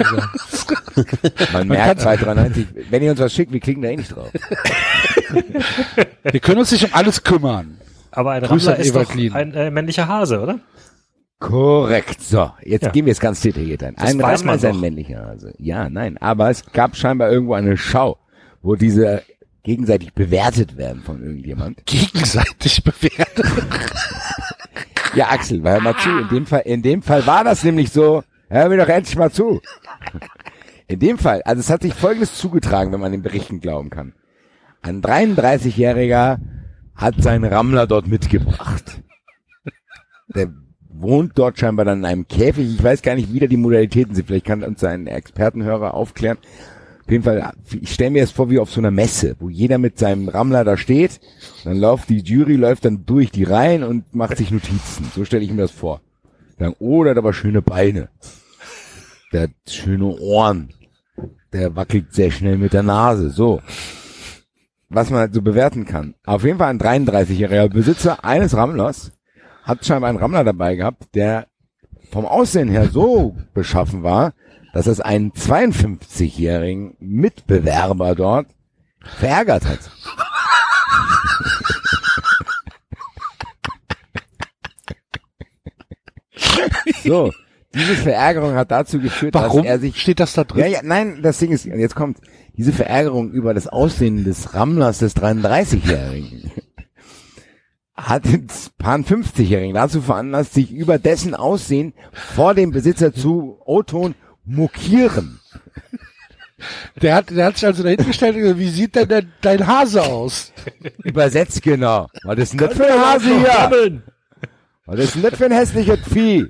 Also, 0.95 1.07
Man 1.53 1.67
merkt 1.69 2.01
293, 2.01 2.67
wenn 2.91 3.01
ihr 3.01 3.09
uns 3.09 3.19
was 3.19 3.33
schickt, 3.33 3.51
wir 3.51 3.59
klicken 3.59 3.81
da 3.81 3.89
eh 3.89 3.95
nicht 3.97 4.15
drauf. 4.15 4.29
Wir 6.23 6.39
können 6.39 6.59
uns 6.59 6.71
nicht 6.71 6.85
um 6.85 6.93
alles 6.93 7.23
kümmern. 7.23 7.79
Aber 8.11 8.31
ein 8.31 8.43
Grüße 8.43 8.69
Rammler 8.69 8.79
ist 8.85 8.95
doch 8.95 9.15
ein 9.15 9.53
äh, 9.55 9.71
männlicher 9.71 10.07
Hase, 10.07 10.39
oder? 10.39 10.59
Korrekt. 11.39 12.21
So, 12.21 12.51
jetzt 12.61 12.83
Ja. 12.83 12.91
gehen 12.91 13.05
wir 13.05 13.11
jetzt 13.11 13.21
ganz 13.21 13.41
detailliert 13.41 13.83
ein. 13.83 13.95
Das 13.95 14.11
Ein 14.11 14.19
weiß 14.21 14.41
Rammler 14.41 14.45
man 14.45 14.55
ist 14.57 14.65
ein 14.65 14.79
männlicher 14.79 15.25
Hase. 15.25 15.55
Ja, 15.57 15.89
nein, 15.89 16.17
aber 16.19 16.51
es 16.51 16.63
gab 16.71 16.95
scheinbar 16.95 17.31
irgendwo 17.31 17.55
eine 17.55 17.75
Schau, 17.75 18.17
wo 18.63 18.75
diese 18.75 19.21
gegenseitig 19.61 20.13
bewertet 20.13 20.77
werden 20.77 21.03
von 21.03 21.21
irgendjemand. 21.21 21.85
Gegenseitig 21.85 22.83
bewertet. 22.83 23.45
Ja, 25.15 25.29
Axel, 25.29 25.61
hör 25.61 25.79
mal 25.79 25.95
zu. 25.97 26.09
In 26.09 26.27
dem 26.29 26.45
Fall, 26.47 26.61
in 26.61 26.81
dem 26.81 27.03
Fall 27.03 27.27
war 27.27 27.43
das 27.43 27.63
nämlich 27.63 27.91
so. 27.91 28.23
Hör 28.49 28.67
mir 28.67 28.77
doch 28.77 28.87
endlich 28.87 29.15
mal 29.15 29.31
zu. 29.31 29.61
In 30.87 30.97
dem 30.97 31.19
Fall, 31.19 31.43
also 31.43 31.59
es 31.59 31.69
hat 31.69 31.83
sich 31.83 31.93
Folgendes 31.93 32.35
zugetragen, 32.35 32.91
wenn 32.91 32.99
man 32.99 33.11
den 33.11 33.21
Berichten 33.21 33.59
glauben 33.59 33.91
kann. 33.91 34.13
Ein 34.81 35.03
33-Jähriger 35.03 36.39
hat 36.95 37.21
seinen 37.21 37.45
Rammler 37.45 37.85
dort 37.85 38.07
mitgebracht. 38.07 39.03
Der 40.33 40.51
wohnt 40.89 41.37
dort 41.37 41.59
scheinbar 41.59 41.85
dann 41.85 41.99
in 41.99 42.05
einem 42.05 42.27
Käfig. 42.27 42.73
Ich 42.73 42.83
weiß 42.83 43.03
gar 43.03 43.13
nicht, 43.13 43.31
wie 43.31 43.39
da 43.39 43.45
die 43.45 43.57
Modalitäten 43.57 44.15
sind. 44.15 44.25
Vielleicht 44.25 44.45
kann 44.45 44.63
uns 44.63 44.83
ein 44.83 45.05
Expertenhörer 45.05 45.93
aufklären. 45.93 46.39
Auf 47.05 47.11
jeden 47.11 47.23
Fall, 47.23 47.51
ich 47.81 47.93
stelle 47.93 48.11
mir 48.11 48.21
das 48.21 48.31
vor 48.31 48.49
wie 48.49 48.59
auf 48.59 48.71
so 48.71 48.79
einer 48.79 48.91
Messe, 48.91 49.35
wo 49.39 49.49
jeder 49.49 49.77
mit 49.77 49.99
seinem 49.99 50.29
Rammler 50.29 50.63
da 50.63 50.77
steht. 50.77 51.19
Dann 51.65 51.77
läuft 51.77 52.09
die 52.09 52.19
Jury, 52.19 52.55
läuft 52.55 52.85
dann 52.85 53.05
durch 53.05 53.29
die 53.29 53.43
Reihen 53.43 53.83
und 53.83 54.15
macht 54.15 54.37
sich 54.37 54.51
Notizen. 54.51 55.11
So 55.13 55.25
stelle 55.25 55.43
ich 55.43 55.51
mir 55.51 55.63
das 55.63 55.71
vor. 55.71 56.01
Sagen, 56.57 56.75
oh, 56.79 57.03
der 57.03 57.11
hat 57.11 57.17
aber 57.17 57.33
schöne 57.33 57.61
Beine. 57.61 58.09
Der 59.33 59.43
hat 59.43 59.51
schöne 59.67 60.05
Ohren. 60.05 60.69
Der 61.51 61.75
wackelt 61.75 62.13
sehr 62.13 62.31
schnell 62.31 62.57
mit 62.57 62.71
der 62.71 62.83
Nase. 62.83 63.31
So. 63.31 63.61
Was 64.87 65.09
man 65.09 65.19
halt 65.19 65.33
so 65.33 65.41
bewerten 65.41 65.85
kann. 65.85 66.15
Auf 66.23 66.45
jeden 66.45 66.59
Fall 66.59 66.69
ein 66.69 66.79
33-jähriger 66.79 67.67
Besitzer 67.67 68.23
eines 68.23 68.55
Rammlers 68.55 69.11
hat 69.63 69.85
scheinbar 69.85 70.09
einen 70.09 70.19
Rammler 70.19 70.43
dabei 70.43 70.75
gehabt, 70.75 71.15
der 71.15 71.47
vom 72.11 72.25
Aussehen 72.25 72.69
her 72.69 72.89
so 72.89 73.35
beschaffen 73.53 74.03
war, 74.03 74.33
dass 74.73 74.87
es 74.87 74.99
einen 74.99 75.31
52-jährigen 75.31 76.97
Mitbewerber 76.99 78.15
dort 78.15 78.47
verärgert 79.17 79.65
hat. 79.65 79.79
so, 87.03 87.31
diese 87.73 87.95
Verärgerung 87.95 88.55
hat 88.55 88.71
dazu 88.71 88.99
geführt, 88.99 89.35
Warum 89.35 89.63
dass 89.63 89.71
er 89.71 89.79
sich 89.79 90.01
steht 90.01 90.19
das 90.19 90.33
da 90.33 90.43
drin? 90.43 90.61
ja, 90.61 90.67
ja, 90.67 90.79
nein, 90.83 91.21
das 91.21 91.37
Ding 91.37 91.51
ist, 91.51 91.65
jetzt 91.65 91.95
kommt 91.95 92.17
diese 92.57 92.73
Verärgerung 92.73 93.31
über 93.31 93.53
das 93.53 93.67
Aussehen 93.67 94.23
des 94.23 94.53
Rammlers 94.53 94.97
des 94.99 95.15
33-Jährigen 95.15 96.51
hat 97.95 98.25
den 98.25 98.47
Pan 98.79 99.05
50-Jährigen 99.05 99.75
dazu 99.75 100.01
veranlasst, 100.01 100.55
sich 100.55 100.71
über 100.71 100.97
dessen 100.97 101.35
Aussehen 101.35 101.93
vor 102.11 102.55
dem 102.55 102.71
Besitzer 102.71 103.13
zu 103.13 103.59
O-Ton 103.65 104.15
mokieren. 104.45 105.39
Der 107.01 107.15
hat, 107.15 107.29
der 107.29 107.45
hat 107.47 107.55
sich 107.55 107.65
also 107.65 107.83
dahingestellt 107.83 108.35
und 108.35 108.41
gesagt, 108.41 108.59
wie 108.59 108.69
sieht 108.69 108.95
denn 108.95 109.07
dein, 109.09 109.33
dein 109.41 109.67
Hase 109.67 110.01
aus? 110.01 110.53
Übersetzt 111.03 111.61
genau. 111.61 112.07
Was 112.23 112.37
ist 112.37 112.53
denn 112.53 112.59
das 112.59 112.77
für 112.77 112.85
ein 112.85 112.99
Hase 112.99 113.37
hier? 113.37 114.01
Was 114.85 114.99
ist 114.99 115.15
denn 115.15 115.21
das 115.23 115.35
für 115.35 115.45
ein 115.45 115.51
hässliches 115.51 115.99
Vieh? 116.07 116.47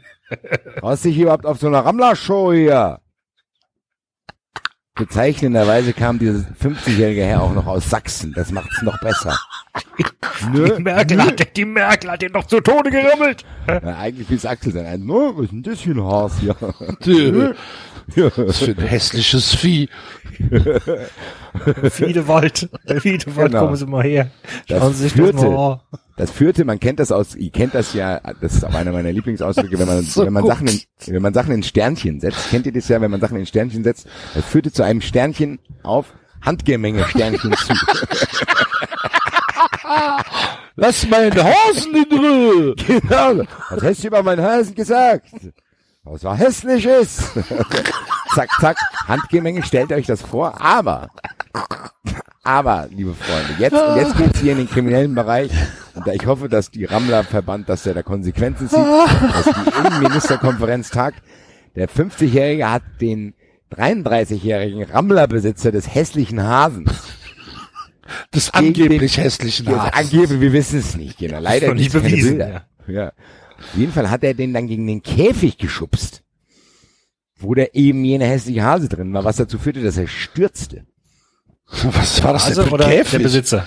Was 0.82 1.02
dich 1.02 1.18
überhaupt 1.18 1.46
auf 1.46 1.60
so 1.60 1.68
einer 1.68 1.86
Rammler-Show 1.86 2.54
hier? 2.54 3.00
Bezeichnenderweise 4.96 5.94
kam 5.94 6.20
dieses 6.20 6.46
50-jährige 6.46 7.24
Herr 7.24 7.42
auch 7.42 7.54
noch 7.54 7.66
aus 7.66 7.90
Sachsen. 7.90 8.34
Das 8.34 8.52
macht's 8.52 8.82
noch 8.84 9.00
besser. 9.00 9.38
Nö, 10.54 10.76
Die 10.78 10.84
Merkel 10.84 11.22
hat, 11.24 11.56
die 11.58 11.66
Merkel 11.66 12.12
hat 12.12 12.22
den 12.22 12.34
doch 12.34 12.46
zu 12.46 12.60
Tode 12.62 12.92
gerammelt. 12.92 13.44
Ja, 13.68 13.80
eigentlich 13.98 14.30
will 14.30 14.38
es 14.38 14.46
Axel 14.46 14.72
sein. 14.74 14.86
Ein, 14.86 15.06
no, 15.06 15.34
was 15.36 15.46
ist 15.46 15.52
denn 15.52 15.64
das 15.64 15.80
für 15.82 15.92
ein 15.92 16.04
Haas 16.04 16.34
hier? 16.40 16.56
Ja. 18.18 18.30
Was 18.36 18.58
für 18.58 18.72
ein 18.72 18.80
hässliches 18.86 19.56
Vieh. 19.56 19.88
Wiedewald, 21.98 22.70
Wiedewald, 22.86 23.52
Genau. 23.52 23.64
kommen 23.64 23.76
Sie 23.78 23.86
mal 23.86 24.04
her. 24.04 24.30
Das 24.68 24.80
Schauen 24.80 24.94
Sie 24.94 25.04
sich 25.04 25.14
führte- 25.14 25.34
das 25.34 25.44
mal 25.44 25.72
an. 25.74 25.80
Das 26.18 26.30
führte, 26.32 26.66
man 26.66 26.80
kennt 26.82 27.00
das 27.00 27.12
aus, 27.14 27.34
ihr 27.34 27.50
kennt 27.52 27.74
das 27.74 27.94
ja, 27.94 28.20
das 28.42 28.56
ist 28.56 28.66
auch 28.66 28.74
einer 28.74 28.92
meiner 28.92 29.12
Lieblingsausdrücke, 29.14 29.80
wenn 29.80 29.88
man, 29.88 30.02
So 30.04 30.26
wenn 30.26 30.34
man 30.34 30.44
gut. 30.44 30.52
Sachen 30.52 30.68
in, 30.68 30.80
wenn 31.08 31.22
man 31.22 31.34
Sachen 31.34 31.54
in 31.56 31.64
Sternchen 31.64 32.20
setzt, 32.20 32.50
kennt 32.50 32.66
ihr 32.66 32.74
das 32.74 32.88
ja, 32.90 33.00
wenn 33.02 33.10
man 33.10 33.22
Sachen 33.22 33.38
in 33.38 33.46
Sternchen 33.46 33.84
setzt, 33.86 34.06
das 34.36 34.44
führte 34.46 34.72
zu 34.74 34.84
einem 34.84 35.00
Sternchen 35.02 35.60
auf 35.82 36.14
Handgemenge 36.42 37.06
Sternchen 37.08 37.54
zu. 37.54 37.74
Lass 40.76 41.08
meinen 41.08 41.34
Hosen 41.36 41.96
in 41.96 42.18
Ruhe. 42.18 42.76
genau. 42.76 43.44
Was 43.70 43.84
hast 43.84 44.04
du 44.04 44.08
über 44.08 44.24
meinen 44.24 44.44
Hasen 44.44 44.74
gesagt? 44.74 45.28
Was 46.04 46.24
war 46.24 46.36
hässliches? 46.36 47.32
zack, 48.36 48.50
zack, 48.60 48.78
Handgemenge, 49.08 49.64
stellt 49.64 49.92
euch 49.92 50.06
das 50.06 50.22
vor, 50.22 50.60
aber, 50.60 51.10
aber, 52.44 52.90
liebe 52.92 53.14
Freunde, 53.14 53.56
jetzt, 53.58 53.78
jetzt 53.96 54.18
geht's 54.18 54.40
hier 54.40 54.52
in 54.52 54.58
den 54.60 54.70
kriminellen 54.70 55.16
Bereich 55.16 55.52
und 55.96 56.06
ich 56.08 56.26
hoffe, 56.26 56.50
dass 56.50 56.72
die 56.72 56.86
Rammler-Verband, 56.86 57.70
dass 57.70 57.84
der 57.84 57.94
da 57.94 58.04
Konsequenzen 58.04 58.68
zieht, 58.68 58.80
dass 58.80 59.46
die 59.46 59.88
Innenministerkonferenz 59.88 60.90
tagt. 60.90 61.22
Der 61.76 61.88
50-Jährige 61.88 62.70
hat 62.70 62.84
den 63.00 63.34
33-jährigen 63.74 64.84
Rammlerbesitzer 64.84 65.72
des 65.72 65.94
hässlichen 65.94 66.44
Hasens. 66.44 66.92
Des 68.34 68.54
angeblich 68.54 69.16
den- 69.16 69.24
hässlichen 69.24 69.66
Ja, 69.68 69.92
Hasen. 69.92 69.94
angeblich, 69.94 70.42
wir 70.42 70.54
wissen 70.54 70.80
es 70.80 70.96
nicht, 70.96 71.18
genau. 71.18 71.40
Leider 71.40 71.74
nicht 71.74 71.92
bewiesen, 71.94 72.38
Bilder. 72.38 72.66
Ja. 72.88 73.08
Auf 73.60 73.78
jeden 73.78 73.94
Fall 73.94 74.10
hat 74.10 74.24
er 74.24 74.34
den 74.34 74.54
dann 74.54 74.68
gegen 74.68 74.86
den 74.88 75.02
Käfig 75.02 75.58
geschubst, 75.58 76.22
wo 77.40 77.54
der 77.54 77.76
eben 77.76 78.04
jene 78.04 78.26
hässliche 78.26 78.64
Hase 78.64 78.90
drin 78.90 79.14
war, 79.14 79.24
was 79.24 79.38
dazu 79.38 79.58
führte, 79.58 79.82
dass 79.82 79.98
er 79.98 80.08
stürzte. 80.08 80.86
Was 81.84 82.22
war 82.24 82.34
das 82.34 82.46
denn 82.54 82.66
für 82.66 82.72
oder 82.72 82.86
ein 82.86 82.92
der 82.92 83.04
Käfig? 83.04 83.24
Besitzer? 83.24 83.66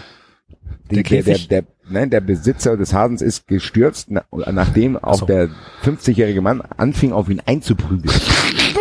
Der, 0.90 1.02
der, 1.02 1.02
der, 1.02 1.02
Käfig? 1.02 1.48
der, 1.48 1.64
nein, 1.88 2.10
der 2.10 2.20
Besitzer 2.20 2.76
des 2.76 2.92
Hasens 2.92 3.22
ist 3.22 3.48
gestürzt, 3.48 4.08
na, 4.10 4.24
nachdem 4.52 4.96
auch 4.96 5.18
so. 5.20 5.26
der 5.26 5.48
50-jährige 5.82 6.40
Mann 6.42 6.60
anfing, 6.60 7.12
auf 7.12 7.28
ihn 7.28 7.40
einzuprügeln. 7.44 8.14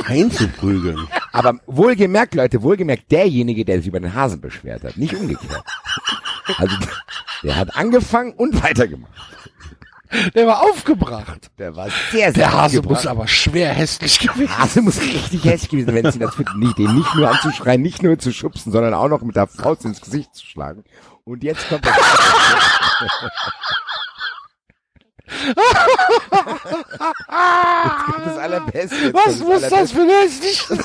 Einzuprügeln. 0.05 1.07
Aber 1.31 1.59
wohlgemerkt, 1.65 2.35
Leute, 2.35 2.61
wohlgemerkt 2.63 3.11
derjenige, 3.11 3.65
der 3.65 3.77
sich 3.79 3.87
über 3.87 3.99
den 3.99 4.13
Hasen 4.13 4.41
beschwert 4.41 4.83
hat, 4.83 4.97
nicht 4.97 5.13
umgekehrt. 5.13 5.63
Also, 6.57 6.75
der 7.43 7.55
hat 7.55 7.75
angefangen 7.75 8.33
und 8.33 8.61
weitergemacht. 8.63 9.11
Der 10.33 10.47
war 10.47 10.61
aufgebracht. 10.61 11.51
Der 11.57 11.75
war 11.75 11.89
sehr, 12.11 12.31
sehr 12.31 12.33
Der 12.33 12.53
Hase 12.53 12.77
aufgebracht. 12.77 13.03
muss 13.03 13.07
aber 13.07 13.27
schwer 13.27 13.73
hässlich 13.73 14.19
gewesen 14.19 14.57
Hase 14.57 14.81
muss 14.81 15.01
richtig 15.01 15.43
hässlich 15.43 15.69
gewesen 15.69 15.87
sein, 15.87 15.95
wenn 15.95 16.11
sie 16.11 16.19
das 16.19 16.35
finden, 16.35 16.59
nicht, 16.59 16.77
den 16.77 16.95
nicht 16.95 17.15
nur 17.15 17.29
anzuschreien, 17.29 17.81
nicht 17.81 18.03
nur 18.03 18.17
zu 18.17 18.31
schubsen, 18.31 18.71
sondern 18.71 18.93
auch 18.93 19.09
noch 19.09 19.21
mit 19.21 19.35
der 19.35 19.47
Faust 19.47 19.83
ins 19.83 20.01
Gesicht 20.01 20.33
zu 20.35 20.45
schlagen. 20.45 20.83
Und 21.23 21.43
jetzt 21.43 21.67
kommt 21.67 21.85
das. 21.85 21.95
Das 28.25 28.37
Allerbeste. 28.37 28.95
Jetzt 28.95 29.13
Was 29.13 29.39
muss 29.39 29.61
das 29.61 29.91
für 29.91 30.05
hässliche... 30.05 30.77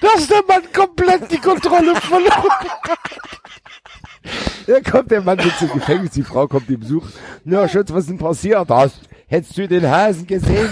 Dass 0.00 0.28
der 0.28 0.42
Mann 0.46 0.62
komplett 0.72 1.30
die 1.30 1.38
Kontrolle 1.38 1.96
verloren 1.96 2.48
Da 4.66 4.80
kommt 4.80 5.10
der 5.10 5.20
Mann 5.20 5.36
mit 5.36 5.56
zum 5.58 5.72
Gefängnis, 5.72 6.12
die 6.12 6.22
Frau 6.22 6.46
kommt 6.46 6.70
ihm 6.70 6.80
besuchen. 6.80 7.12
Na, 7.44 7.68
Schatz, 7.68 7.92
was 7.92 8.04
ist 8.04 8.10
denn 8.10 8.18
passiert? 8.18 8.68
Hast, 8.70 9.00
hättest 9.26 9.58
du 9.58 9.68
den 9.68 9.88
Hasen 9.88 10.26
gesehen? 10.26 10.70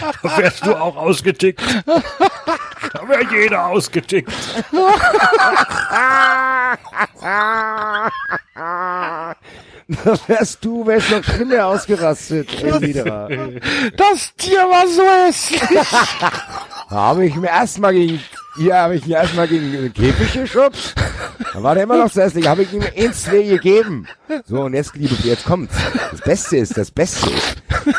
Das 0.00 0.20
Da 0.22 0.38
wärst 0.38 0.66
du 0.66 0.74
auch 0.74 0.96
ausgetickt. 0.96 1.62
Da 1.86 3.08
wäre 3.08 3.24
jeder 3.30 3.66
ausgetickt. 3.66 4.32
Da 9.88 10.18
wärst 10.26 10.64
du, 10.64 10.86
wärst 10.86 11.10
noch 11.10 11.24
schlimmer 11.24 11.66
ausgerastet. 11.66 12.48
Niederer. 12.80 13.28
Das 13.96 14.34
Tier 14.36 14.60
war 14.60 14.86
so 14.86 15.02
hässlich. 15.02 15.62
Da 16.90 16.96
habe 16.96 17.26
ich 17.26 17.34
mir 17.36 17.48
erstmal 17.48 17.92
gegen, 17.92 18.22
hier 18.58 18.76
habe 18.76 18.96
ich 18.96 19.06
mir 19.06 19.16
erstmal 19.16 19.48
gegen 19.48 19.72
den 19.72 19.92
Käfig 19.92 20.32
geschubst. 20.32 20.94
Dann 21.52 21.62
war 21.62 21.74
der 21.74 21.84
immer 21.84 21.98
noch 21.98 22.10
so 22.10 22.20
hässlich, 22.20 22.48
habe 22.48 22.62
ich 22.62 22.72
ihm 22.72 22.82
eins, 22.96 23.24
zwei 23.24 23.42
gegeben. 23.42 24.06
So, 24.46 24.62
und 24.62 24.74
jetzt, 24.74 24.94
liebe, 24.96 25.14
jetzt 25.24 25.44
kommt's. 25.44 25.74
Das 26.10 26.20
Beste 26.20 26.56
ist, 26.56 26.76
das 26.76 26.90
Beste 26.90 27.30
ist. 27.30 27.56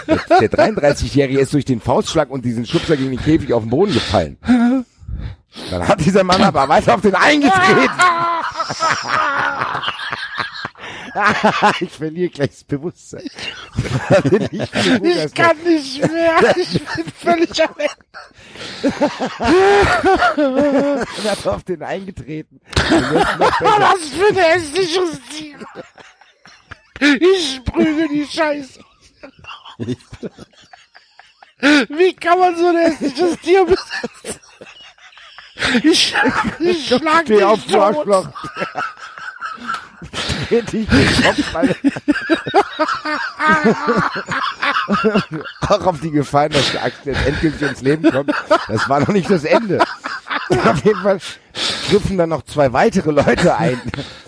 Der, 0.08 0.48
der 0.48 0.52
33-Jährige 0.52 1.40
ist 1.40 1.54
durch 1.54 1.66
den 1.66 1.82
Faustschlag 1.82 2.30
und 2.30 2.46
diesen 2.46 2.66
Schubser 2.66 2.98
gegen 2.98 3.12
den 3.12 3.20
Käfig 3.20 3.54
auf 3.54 3.64
den 3.64 3.70
Boden 3.70 3.94
gefallen. 3.94 4.38
Dann 5.72 5.88
hat 5.88 6.04
dieser 6.04 6.24
Mann 6.24 6.44
aber 6.44 6.68
weiter 6.68 6.96
auf 6.96 7.02
den 7.02 7.16
eingetreten. 7.16 7.90
ich 11.80 11.92
verliere 11.92 12.30
gleich 12.30 12.50
das 12.52 12.64
Bewusstsein. 12.64 13.30
Ich 14.52 15.34
kann 15.36 15.58
nicht 15.64 16.02
mehr. 16.12 16.40
Ich 16.58 16.84
bin 16.84 17.06
völlig 17.18 17.64
am 17.64 17.76
Ende. 17.78 17.96
Und 20.38 21.32
hat 21.32 21.48
auf 21.48 21.64
den 21.64 21.84
eingetreten. 21.84 22.62
Was 22.76 24.10
für 24.10 24.28
ein 24.28 24.36
hässliches 24.36 25.20
Tier. 25.30 25.60
Ich 27.00 27.64
prüge 27.64 28.08
die 28.10 28.26
Scheiße. 28.26 28.80
Wie 31.60 32.14
kann 32.16 32.40
man 32.40 32.58
so 32.58 32.68
ein 32.68 32.78
hässliches 32.78 33.40
Tier 33.40 33.66
besitzen? 33.66 34.40
Ich, 35.84 36.16
ich 36.60 36.88
schlag 36.88 37.26
dich 37.26 37.44
auf, 37.44 37.64
tot. 37.66 37.76
Arschloch. 37.76 38.30
Alter. 41.54 41.76
Auch 45.68 45.86
auf 45.86 46.00
die 46.02 46.12
Gefahr, 46.12 46.50
dass 46.50 46.72
der 46.72 46.84
Axel 46.84 47.16
endgültig 47.26 47.62
ins 47.62 47.82
Leben 47.82 48.12
kommt. 48.12 48.32
Das 48.68 48.88
war 48.90 49.00
noch 49.02 49.10
nicht 49.10 49.30
das 49.30 49.44
Ende. 49.44 49.80
Auf 50.50 50.84
jeden 50.84 51.02
Fall 51.02 51.20
griffen 51.90 52.18
dann 52.18 52.30
noch 52.30 52.44
zwei 52.44 52.72
weitere 52.74 53.12
Leute 53.12 53.56
ein, 53.56 53.80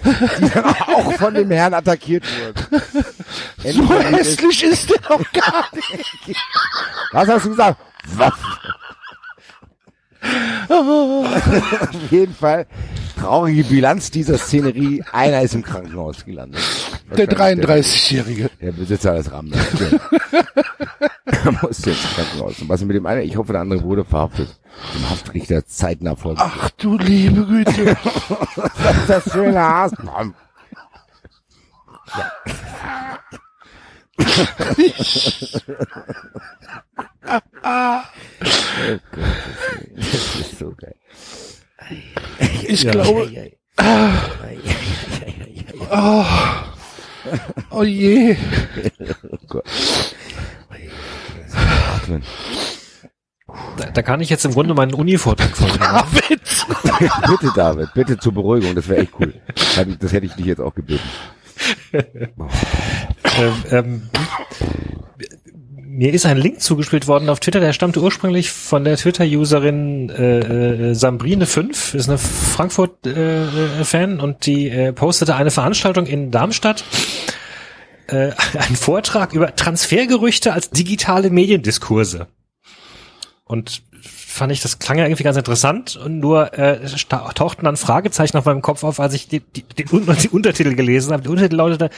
die 0.03 0.49
dann 0.49 0.65
auch 0.65 1.13
von 1.13 1.33
dem 1.33 1.49
Herrn 1.51 1.73
attackiert 1.73 2.23
wurden. 2.39 2.81
So 3.63 3.67
Endlich 3.67 3.89
ist- 3.91 4.41
hässlich 4.41 4.63
ist 4.63 4.89
der 4.89 4.97
doch 4.99 5.31
gar 5.31 5.65
nicht. 5.73 6.37
Was 7.11 7.27
hast 7.27 7.45
du 7.45 7.49
gesagt? 7.51 7.79
Waffe. 8.15 8.45
Auf 10.69 12.11
jeden 12.11 12.35
Fall 12.35 12.67
traurige 13.21 13.63
Bilanz 13.63 14.11
dieser 14.11 14.37
Szenerie. 14.37 15.03
Einer 15.11 15.41
ist 15.41 15.53
im 15.53 15.63
Krankenhaus 15.63 16.25
gelandet. 16.25 16.61
Der 17.15 17.29
33-Jährige. 17.29 18.49
Der 18.61 18.71
Besitzer 18.71 19.15
des 19.15 19.31
Rammes. 19.31 19.57
er 21.25 21.51
musste 21.61 21.91
ins 21.91 22.03
Krankenhaus. 22.15 22.59
Und 22.59 22.69
was 22.69 22.83
mit 22.83 22.95
dem 22.95 23.05
einen? 23.05 23.21
Ich 23.21 23.37
hoffe, 23.37 23.51
der 23.53 23.61
andere 23.61 23.83
wurde 23.83 24.03
verhaftet. 24.05 24.59
Dem 24.95 25.09
Haftrichter 25.09 25.65
zeitnah 25.65 26.15
vor. 26.15 26.35
Ach 26.37 26.69
du 26.71 26.97
liebe 26.97 27.45
Güte. 27.45 27.95
Das 28.83 28.97
ist 28.97 29.09
das 29.09 29.31
schöne 29.31 29.59
Hasen. 29.61 30.09
Oh 38.83 38.97
Gott, 39.11 39.23
das 39.95 40.35
ist 40.35 40.59
so 40.59 40.73
geil. 40.75 40.95
Ich 42.67 42.87
glaube, 42.87 43.51
oh, 45.91 46.25
oh 47.71 47.83
je. 47.83 48.35
Oh 49.29 49.37
Gott. 49.47 49.65
Atmen. 51.95 52.23
Da, 53.77 53.85
da 53.91 54.01
kann 54.01 54.21
ich 54.21 54.29
jetzt 54.29 54.45
im 54.45 54.53
Grunde 54.53 54.73
meinen 54.73 54.93
Uni-Vortrag 54.93 55.55
vornehmen. 55.55 55.79
Witz. 56.29 56.65
Bitte, 57.27 57.51
David, 57.55 57.93
bitte 57.93 58.17
zur 58.17 58.33
Beruhigung, 58.33 58.75
das 58.75 58.87
wäre 58.87 59.01
echt 59.01 59.13
cool. 59.19 59.33
Das 59.99 60.13
hätte 60.13 60.25
ich 60.25 60.33
dich 60.33 60.45
jetzt 60.45 60.61
auch 60.61 60.73
gebeten. 60.73 61.03
ähm, 61.93 63.63
ähm, 63.71 64.09
mir 65.91 66.13
ist 66.13 66.25
ein 66.25 66.37
Link 66.37 66.61
zugespielt 66.61 67.07
worden 67.07 67.29
auf 67.29 67.39
Twitter, 67.39 67.59
der 67.59 67.73
stammte 67.73 68.01
ursprünglich 68.01 68.51
von 68.51 68.83
der 68.83 68.97
Twitter-Userin 68.97 70.09
äh, 70.09 70.39
äh, 70.39 70.91
Sambrine5, 70.93 71.95
ist 71.95 72.07
eine 72.07 72.17
Frankfurt-Fan 72.17 74.19
und 74.19 74.45
die 74.45 74.69
äh, 74.69 74.93
postete 74.93 75.35
eine 75.35 75.51
Veranstaltung 75.51 76.05
in 76.05 76.31
Darmstadt, 76.31 76.83
äh, 78.07 78.31
einen 78.57 78.75
Vortrag 78.75 79.33
über 79.33 79.55
Transfergerüchte 79.55 80.53
als 80.53 80.69
digitale 80.69 81.29
Mediendiskurse. 81.29 82.27
Und 83.43 83.83
fand 84.01 84.51
ich, 84.51 84.61
das 84.61 84.79
klang 84.79 84.97
ja 84.97 85.05
irgendwie 85.05 85.23
ganz 85.23 85.37
interessant 85.37 85.97
und 85.97 86.19
nur 86.19 86.57
äh, 86.57 86.79
tauchten 87.35 87.65
dann 87.65 87.75
Fragezeichen 87.75 88.37
auf 88.37 88.45
meinem 88.45 88.61
Kopf 88.61 88.83
auf, 88.83 88.99
als 88.99 89.13
ich 89.13 89.27
die, 89.27 89.41
die, 89.41 89.63
die, 89.63 89.83
die 89.83 90.29
Untertitel 90.29 90.73
gelesen 90.73 91.11
habe. 91.11 91.23
Die 91.23 91.29
Untertitel 91.29 91.57
lautete 91.57 91.89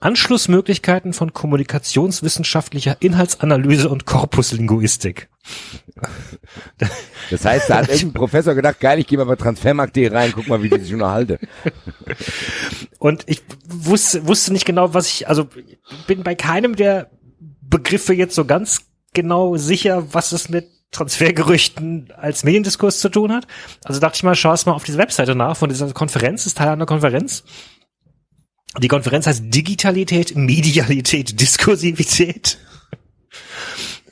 Anschlussmöglichkeiten 0.00 1.12
von 1.12 1.32
kommunikationswissenschaftlicher 1.32 2.96
Inhaltsanalyse 3.00 3.88
und 3.88 4.06
Korpuslinguistik. 4.06 5.28
Das 7.30 7.44
heißt, 7.44 7.70
da 7.70 7.78
hat 7.78 7.88
irgendein 7.88 8.12
Professor 8.12 8.54
gedacht, 8.54 8.80
geil, 8.80 8.98
ich 8.98 9.06
gehe 9.06 9.16
mal 9.18 9.24
bei 9.24 9.36
Transfermarkt.de 9.36 10.08
rein, 10.08 10.32
guck 10.34 10.48
mal, 10.48 10.62
wie 10.62 10.68
die 10.68 10.80
sich 10.80 10.92
unterhalte. 10.92 11.38
Und 12.98 13.24
ich 13.26 13.42
wusste, 13.66 14.26
wusste 14.26 14.52
nicht 14.52 14.66
genau, 14.66 14.92
was 14.94 15.08
ich, 15.08 15.28
also 15.28 15.48
bin 16.06 16.22
bei 16.22 16.34
keinem 16.34 16.76
der 16.76 17.10
Begriffe 17.62 18.12
jetzt 18.14 18.34
so 18.34 18.44
ganz 18.44 18.82
genau 19.14 19.56
sicher, 19.56 20.12
was 20.12 20.32
es 20.32 20.48
mit 20.48 20.68
Transfergerüchten 20.92 22.12
als 22.16 22.44
Mediendiskurs 22.44 23.00
zu 23.00 23.08
tun 23.08 23.32
hat. 23.32 23.46
Also 23.84 24.00
dachte 24.00 24.16
ich 24.16 24.22
mal, 24.22 24.34
schau 24.34 24.52
es 24.52 24.66
mal 24.66 24.72
auf 24.72 24.84
diese 24.84 24.98
Webseite 24.98 25.34
nach 25.34 25.56
von 25.56 25.68
dieser 25.68 25.92
Konferenz, 25.92 26.46
ist 26.46 26.58
Teil 26.58 26.68
einer 26.68 26.86
Konferenz. 26.86 27.44
Die 28.80 28.88
Konferenz 28.88 29.26
heißt 29.26 29.44
Digitalität, 29.46 30.36
Medialität, 30.36 31.40
Diskursivität. 31.40 32.58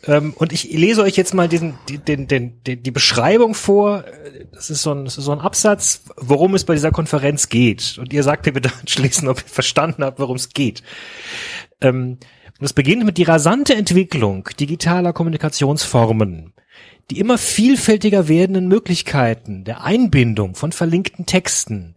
Ähm, 0.07 0.35
und 0.37 0.53
ich 0.53 0.65
lese 0.65 1.03
euch 1.03 1.17
jetzt 1.17 1.35
mal 1.35 1.49
diesen, 1.49 1.79
die, 1.89 1.99
den, 1.99 2.29
den, 2.29 2.63
den, 2.65 2.83
die 2.83 2.91
Beschreibung 2.91 3.55
vor. 3.55 4.05
Das 4.53 4.71
ist, 4.71 4.83
so 4.83 4.93
ein, 4.93 5.05
das 5.05 5.19
ist 5.19 5.25
so 5.25 5.33
ein 5.33 5.41
Absatz, 5.41 6.03
worum 6.17 6.55
es 6.55 6.65
bei 6.65 6.75
dieser 6.75 6.91
Konferenz 6.91 7.49
geht. 7.49 7.99
Und 7.99 8.13
ihr 8.13 8.23
sagt 8.23 8.47
mir 8.47 8.53
bitte 8.53 8.71
anschließend, 8.81 9.29
ob 9.29 9.39
ihr 9.39 9.49
verstanden 9.49 10.05
habt, 10.05 10.19
worum 10.19 10.37
es 10.37 10.51
geht. 10.51 10.83
Ähm, 11.81 12.19
und 12.59 12.65
es 12.65 12.73
beginnt 12.73 13.05
mit 13.05 13.19
die 13.19 13.25
rasante 13.25 13.75
Entwicklung 13.75 14.49
digitaler 14.61 15.13
Kommunikationsformen, 15.13 16.53
die 17.11 17.19
immer 17.19 17.37
vielfältiger 17.37 18.29
werdenden 18.29 18.69
Möglichkeiten 18.69 19.65
der 19.65 19.83
Einbindung 19.83 20.55
von 20.55 20.71
verlinkten 20.71 21.27
Texten, 21.27 21.97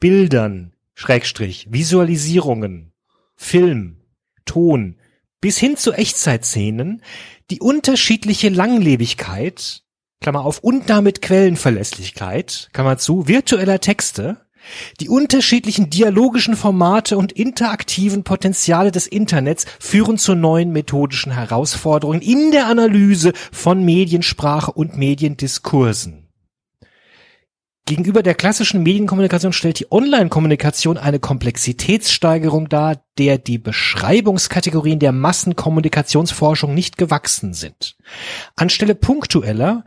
Bildern, 0.00 0.73
Schrägstrich, 0.94 1.68
Visualisierungen, 1.70 2.92
Film, 3.36 3.96
Ton, 4.44 4.96
bis 5.40 5.58
hin 5.58 5.76
zu 5.76 5.92
Echtzeitszenen, 5.92 7.02
die 7.50 7.60
unterschiedliche 7.60 8.48
Langlebigkeit, 8.48 9.82
Klammer 10.20 10.44
auf, 10.44 10.60
und 10.60 10.88
damit 10.88 11.20
Quellenverlässlichkeit, 11.20 12.70
Klammer 12.72 12.96
zu, 12.98 13.28
virtueller 13.28 13.80
Texte, 13.80 14.44
die 15.00 15.08
unterschiedlichen 15.08 15.90
dialogischen 15.90 16.56
Formate 16.56 17.18
und 17.18 17.32
interaktiven 17.32 18.24
Potenziale 18.24 18.90
des 18.90 19.06
Internets 19.06 19.66
führen 19.78 20.16
zu 20.16 20.34
neuen 20.34 20.72
methodischen 20.72 21.32
Herausforderungen 21.32 22.22
in 22.22 22.50
der 22.50 22.66
Analyse 22.66 23.32
von 23.52 23.84
Mediensprache 23.84 24.72
und 24.72 24.96
Mediendiskursen. 24.96 26.23
Gegenüber 27.86 28.22
der 28.22 28.34
klassischen 28.34 28.82
Medienkommunikation 28.82 29.52
stellt 29.52 29.78
die 29.78 29.92
Online-Kommunikation 29.92 30.96
eine 30.96 31.18
Komplexitätssteigerung 31.18 32.70
dar, 32.70 33.02
der 33.18 33.36
die 33.36 33.58
Beschreibungskategorien 33.58 34.98
der 34.98 35.12
Massenkommunikationsforschung 35.12 36.72
nicht 36.72 36.96
gewachsen 36.96 37.52
sind. 37.52 37.96
Anstelle 38.56 38.94
punktueller 38.94 39.84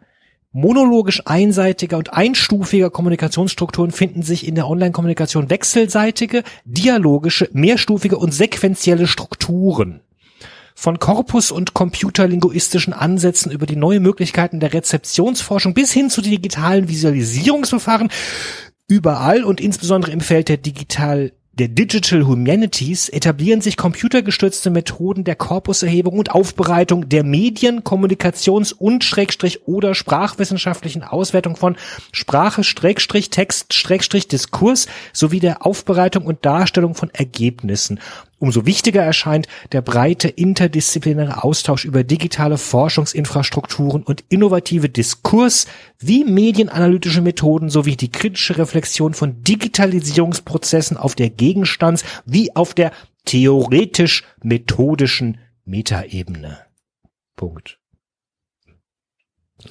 monologisch 0.52 1.22
einseitiger 1.26 1.98
und 1.98 2.14
einstufiger 2.14 2.90
Kommunikationsstrukturen 2.90 3.92
finden 3.92 4.22
sich 4.22 4.48
in 4.48 4.56
der 4.56 4.68
Online-Kommunikation 4.68 5.50
wechselseitige, 5.50 6.44
dialogische, 6.66 7.50
mehrstufige 7.54 8.18
und 8.18 8.32
sequentielle 8.32 9.08
Strukturen. 9.08 10.02
Von 10.80 11.00
Korpus- 11.00 11.50
und 11.50 11.74
computerlinguistischen 11.74 12.94
Ansätzen 12.94 13.52
über 13.52 13.66
die 13.66 13.76
neuen 13.76 14.04
Möglichkeiten 14.04 14.60
der 14.60 14.74
Rezeptionsforschung 14.74 15.74
bis 15.74 15.92
hin 15.92 16.12
zu 16.12 16.22
digitalen 16.22 16.88
Visualisierungsverfahren 16.88 18.12
überall 18.88 19.44
und 19.44 19.60
insbesondere 19.60 20.12
im 20.12 20.22
Feld 20.22 20.50
der 20.50 20.58
digital 20.58 21.32
der 21.54 21.70
Digital 21.70 22.28
Humanities 22.28 23.10
etablieren 23.10 23.62
sich 23.62 23.78
computergestützte 23.78 24.70
Methoden 24.70 25.24
der 25.24 25.36
Korpuserhebung 25.36 26.20
und 26.20 26.30
Aufbereitung 26.30 27.10
der 27.10 27.24
Medien, 27.24 27.84
Kommunikations- 27.84 28.74
und 28.74 29.04
Schrägstrich 29.04 29.68
oder 29.68 29.96
sprachwissenschaftlichen 29.96 31.04
Auswertung 31.04 31.56
von 31.56 31.76
Sprache, 32.12 32.64
Schrägstrich, 32.64 33.32
Text, 33.32 33.74
Schrägstrich, 33.74 34.28
Diskurs 34.28 34.86
sowie 35.14 35.40
der 35.40 35.66
Aufbereitung 35.66 36.28
und 36.28 36.46
Darstellung 36.46 36.94
von 36.94 37.10
Ergebnissen. 37.10 38.00
Umso 38.40 38.68
wichtiger 38.68 39.02
erscheint 39.02 39.48
der 39.72 39.82
breite 39.82 40.28
interdisziplinäre 40.28 41.44
Austausch 41.44 41.86
über 41.86 42.04
digitale 42.04 42.60
Forschungsinfrastrukturen 42.60 44.04
und 44.04 44.24
innovative 44.30 44.90
Diskurs 44.90 45.66
wie 45.98 46.24
medienanalytische 46.24 47.22
Methoden 47.22 47.70
sowie 47.70 47.96
die 47.96 48.12
kritische 48.12 48.60
Reflexion 48.60 49.16
von 49.16 49.44
Digitalisierungsprozessen 49.44 50.98
auf 50.98 51.16
der 51.16 51.30
Gegenstands- 51.30 52.06
wie 52.26 52.56
auf 52.56 52.76
der 52.76 52.92
theoretisch-methodischen 53.26 55.40
Metaebene. 55.66 56.60
Punkt. 57.36 57.80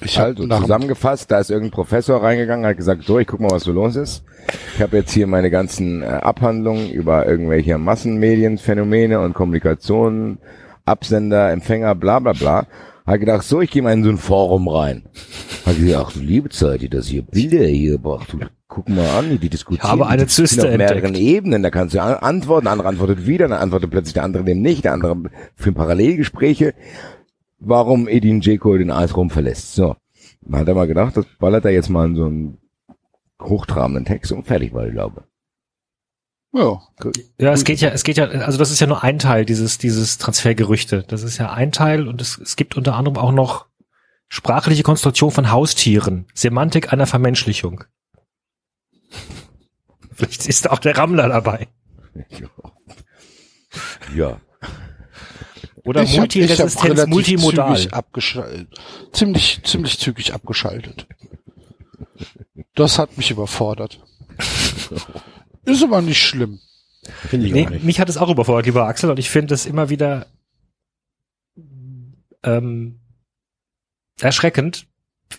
Ich 0.01 0.19
Also 0.19 0.45
zusammengefasst, 0.45 1.31
da 1.31 1.39
ist 1.39 1.49
irgendein 1.49 1.71
Professor 1.71 2.21
reingegangen, 2.21 2.65
hat 2.65 2.77
gesagt, 2.77 3.03
so, 3.05 3.19
ich 3.19 3.27
guck 3.27 3.39
mal, 3.39 3.51
was 3.51 3.63
so 3.63 3.71
los 3.71 3.95
ist. 3.95 4.23
Ich 4.75 4.81
habe 4.81 4.97
jetzt 4.97 5.11
hier 5.11 5.27
meine 5.27 5.49
ganzen 5.49 6.03
äh, 6.03 6.05
Abhandlungen 6.07 6.91
über 6.91 7.25
irgendwelche 7.25 7.77
Massenmedienphänomene 7.77 9.19
und 9.19 9.33
Kommunikation, 9.33 10.39
Absender, 10.85 11.51
Empfänger, 11.51 11.95
bla 11.95 12.19
bla 12.19 12.33
bla. 12.33 12.67
Hat 13.05 13.19
gedacht, 13.21 13.43
so, 13.43 13.61
ich 13.61 13.71
gehe 13.71 13.81
mal 13.81 13.93
in 13.93 14.03
so 14.03 14.09
ein 14.09 14.17
Forum 14.17 14.67
rein. 14.67 15.03
Hat 15.65 15.77
gesagt, 15.77 16.05
ach 16.07 16.11
du 16.11 16.19
liebe 16.19 16.49
Zeit, 16.49 16.81
die 16.81 16.89
das 16.89 17.07
hier 17.07 17.21
Bilder 17.21 17.65
hier, 17.65 17.97
boah, 17.97 18.19
du, 18.29 18.39
guck 18.67 18.89
mal 18.89 19.07
an, 19.17 19.39
die 19.39 19.49
diskutieren. 19.49 19.85
Ich 19.85 19.89
habe 19.89 20.07
eine 20.07 20.27
Zyste 20.27 20.63
auf 20.67 20.77
mehreren 20.77 21.05
entdeckt. 21.05 21.17
Ebenen, 21.25 21.63
da 21.63 21.69
kannst 21.69 21.95
du 21.95 22.01
an- 22.01 22.15
antworten, 22.15 22.65
der 22.65 22.73
andere 22.73 22.89
antwortet 22.89 23.25
wieder, 23.25 23.47
dann 23.47 23.57
antwortet 23.59 23.89
plötzlich 23.89 24.13
der 24.13 24.23
andere 24.23 24.43
dem 24.43 24.61
nicht, 24.61 24.83
der 24.83 24.91
andere 24.93 25.15
für 25.55 25.71
Parallelgespräche 25.71 26.73
warum 27.59 28.07
Edin 28.07 28.41
Dzeko 28.41 28.77
den 28.77 28.91
Eis 28.91 29.15
rum 29.15 29.29
verlässt. 29.29 29.75
So. 29.75 29.95
Man 30.41 30.61
hat 30.61 30.67
er 30.67 30.75
mal 30.75 30.87
gedacht, 30.87 31.17
das 31.17 31.25
ballert 31.39 31.65
er 31.65 31.71
jetzt 31.71 31.89
mal 31.89 32.05
in 32.05 32.15
so 32.15 32.25
einen 32.25 32.57
hochtrabenden 33.41 34.05
Text 34.05 34.31
und 34.31 34.45
fertig 34.45 34.73
war, 34.73 34.87
ich 34.87 34.93
glaube. 34.93 35.23
Ja. 36.53 36.81
Ja, 37.39 37.51
es 37.51 37.63
geht 37.65 37.81
ja, 37.81 37.89
es 37.89 38.03
geht 38.03 38.17
ja, 38.17 38.25
also 38.25 38.57
das 38.57 38.71
ist 38.71 38.79
ja 38.79 38.87
nur 38.87 39.03
ein 39.03 39.19
Teil 39.19 39.45
dieses, 39.45 39.77
dieses 39.77 40.17
Transfergerüchte. 40.17 41.03
Das 41.07 41.23
ist 41.23 41.37
ja 41.37 41.51
ein 41.51 41.71
Teil 41.71 42.07
und 42.07 42.21
es, 42.21 42.37
es 42.37 42.55
gibt 42.55 42.77
unter 42.77 42.95
anderem 42.95 43.17
auch 43.17 43.31
noch 43.31 43.67
sprachliche 44.27 44.83
Konstruktion 44.83 45.31
von 45.31 45.51
Haustieren, 45.51 46.25
Semantik 46.33 46.91
einer 46.91 47.05
Vermenschlichung. 47.05 47.83
Vielleicht 50.11 50.47
ist 50.47 50.69
auch 50.69 50.79
der 50.79 50.97
Rammler 50.97 51.29
dabei. 51.29 51.67
Ja. 54.15 54.39
Oder 55.87 56.03
ich 56.03 56.09
hab- 56.09 56.15
hab 56.15 56.19
Multiresistenz, 56.35 56.83
relativ 56.83 57.07
multimodal. 57.13 57.75
Zügig 57.77 57.93
abgeschaltet. 57.93 58.67
Ziemlich, 59.13 59.59
ziemlich 59.63 59.97
zügig 59.99 60.33
abgeschaltet. 60.33 61.07
Das 62.75 62.99
hat 62.99 63.17
mich 63.17 63.31
überfordert. 63.31 63.99
Ist 65.65 65.83
aber 65.83 66.01
nicht 66.01 66.21
schlimm. 66.21 66.59
Finde 67.29 67.47
ich 67.47 67.53
Nee, 67.53 67.65
auch 67.65 67.69
nicht. 67.69 67.83
mich 67.85 67.99
hat 67.99 68.09
es 68.09 68.17
auch 68.17 68.29
überfordert, 68.29 68.65
lieber 68.65 68.85
Axel, 68.87 69.09
und 69.09 69.17
ich 69.19 69.29
finde 69.29 69.53
es 69.53 69.65
immer 69.65 69.89
wieder 69.89 70.27
ähm, 72.43 72.99
erschreckend, 74.19 74.87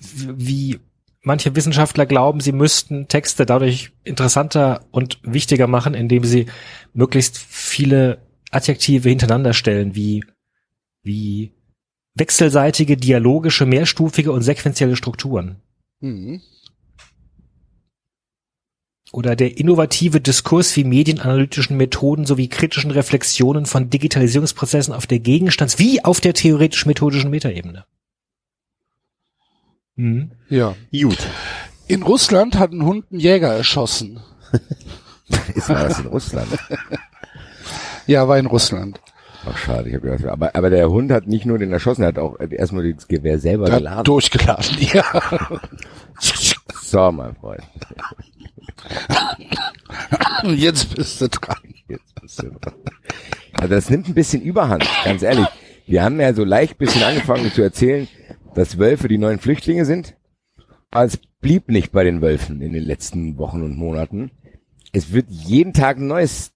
wie 0.00 0.78
manche 1.22 1.54
Wissenschaftler 1.56 2.06
glauben, 2.06 2.40
sie 2.40 2.52
müssten 2.52 3.08
Texte 3.08 3.44
dadurch 3.46 3.90
interessanter 4.04 4.86
und 4.90 5.18
wichtiger 5.22 5.66
machen, 5.66 5.94
indem 5.94 6.24
sie 6.24 6.46
möglichst 6.94 7.36
viele 7.38 8.22
Adjektive 8.50 9.08
hintereinander 9.08 9.52
stellen, 9.52 9.94
wie, 9.94 10.24
wie 11.08 11.52
wechselseitige, 12.14 12.96
dialogische, 12.96 13.66
mehrstufige 13.66 14.30
und 14.30 14.42
sequentielle 14.42 14.94
Strukturen. 14.94 15.56
Mhm. 16.00 16.40
oder 19.10 19.34
der 19.34 19.56
innovative 19.58 20.20
Diskurs 20.20 20.76
wie 20.76 20.84
medienanalytischen 20.84 21.76
Methoden 21.76 22.26
sowie 22.26 22.48
kritischen 22.48 22.90
Reflexionen 22.90 23.64
von 23.66 23.88
Digitalisierungsprozessen 23.90 24.92
auf 24.94 25.06
der 25.06 25.18
Gegenstands- 25.18 25.78
wie 25.78 26.04
auf 26.04 26.20
der 26.20 26.34
theoretisch-methodischen 26.34 27.30
Metaebene. 27.30 27.86
Mhm. 29.96 30.30
Ja. 30.50 30.76
Gut. 30.92 31.18
In 31.88 32.02
Russland 32.02 32.58
hat 32.58 32.72
ein 32.72 32.84
Hund 32.84 33.06
einen 33.10 33.20
Jäger 33.20 33.52
erschossen. 33.54 34.20
Ist 35.54 35.68
war 35.70 35.88
das 35.88 35.98
in 35.98 36.06
Russland? 36.06 36.48
Ja, 38.06 38.26
war 38.26 38.38
in 38.38 38.46
Russland. 38.46 38.98
Ach 39.46 39.56
schade, 39.56 39.88
ich 39.88 39.94
habe 39.94 40.08
gedacht, 40.10 40.26
aber, 40.26 40.54
aber 40.54 40.70
der 40.70 40.90
Hund 40.90 41.12
hat 41.12 41.26
nicht 41.26 41.46
nur 41.46 41.58
den 41.58 41.72
erschossen, 41.72 42.02
er 42.02 42.08
hat 42.08 42.18
auch 42.18 42.38
erstmal 42.40 42.92
das 42.92 43.06
Gewehr 43.08 43.38
selber 43.38 43.66
Der 43.66 43.78
geladen. 43.78 43.98
hat 43.98 44.08
durchgeladen, 44.08 44.76
ja. 44.92 45.04
So, 46.82 47.12
mein 47.12 47.34
Freund. 47.36 47.62
Und 50.42 50.54
jetzt 50.58 50.94
bist 50.94 51.20
du 51.20 51.28
dran. 51.28 51.56
Jetzt 51.88 52.20
bist 52.20 52.42
du 52.42 52.50
dran. 52.50 52.74
Also 53.54 53.74
das 53.74 53.90
nimmt 53.90 54.08
ein 54.08 54.14
bisschen 54.14 54.42
Überhand, 54.42 54.86
ganz 55.04 55.22
ehrlich. 55.22 55.46
Wir 55.86 56.02
haben 56.02 56.20
ja 56.20 56.34
so 56.34 56.44
leicht 56.44 56.78
bisschen 56.78 57.02
angefangen 57.02 57.50
zu 57.52 57.62
erzählen, 57.62 58.08
dass 58.54 58.78
Wölfe 58.78 59.08
die 59.08 59.18
neuen 59.18 59.38
Flüchtlinge 59.38 59.84
sind. 59.84 60.16
Aber 60.90 61.04
es 61.04 61.16
blieb 61.40 61.68
nicht 61.68 61.92
bei 61.92 62.04
den 62.04 62.20
Wölfen 62.22 62.60
in 62.60 62.72
den 62.72 62.82
letzten 62.84 63.38
Wochen 63.38 63.62
und 63.62 63.76
Monaten. 63.76 64.30
Es 64.92 65.12
wird 65.12 65.26
jeden 65.30 65.72
Tag 65.72 65.98
ein 65.98 66.06
neues 66.06 66.52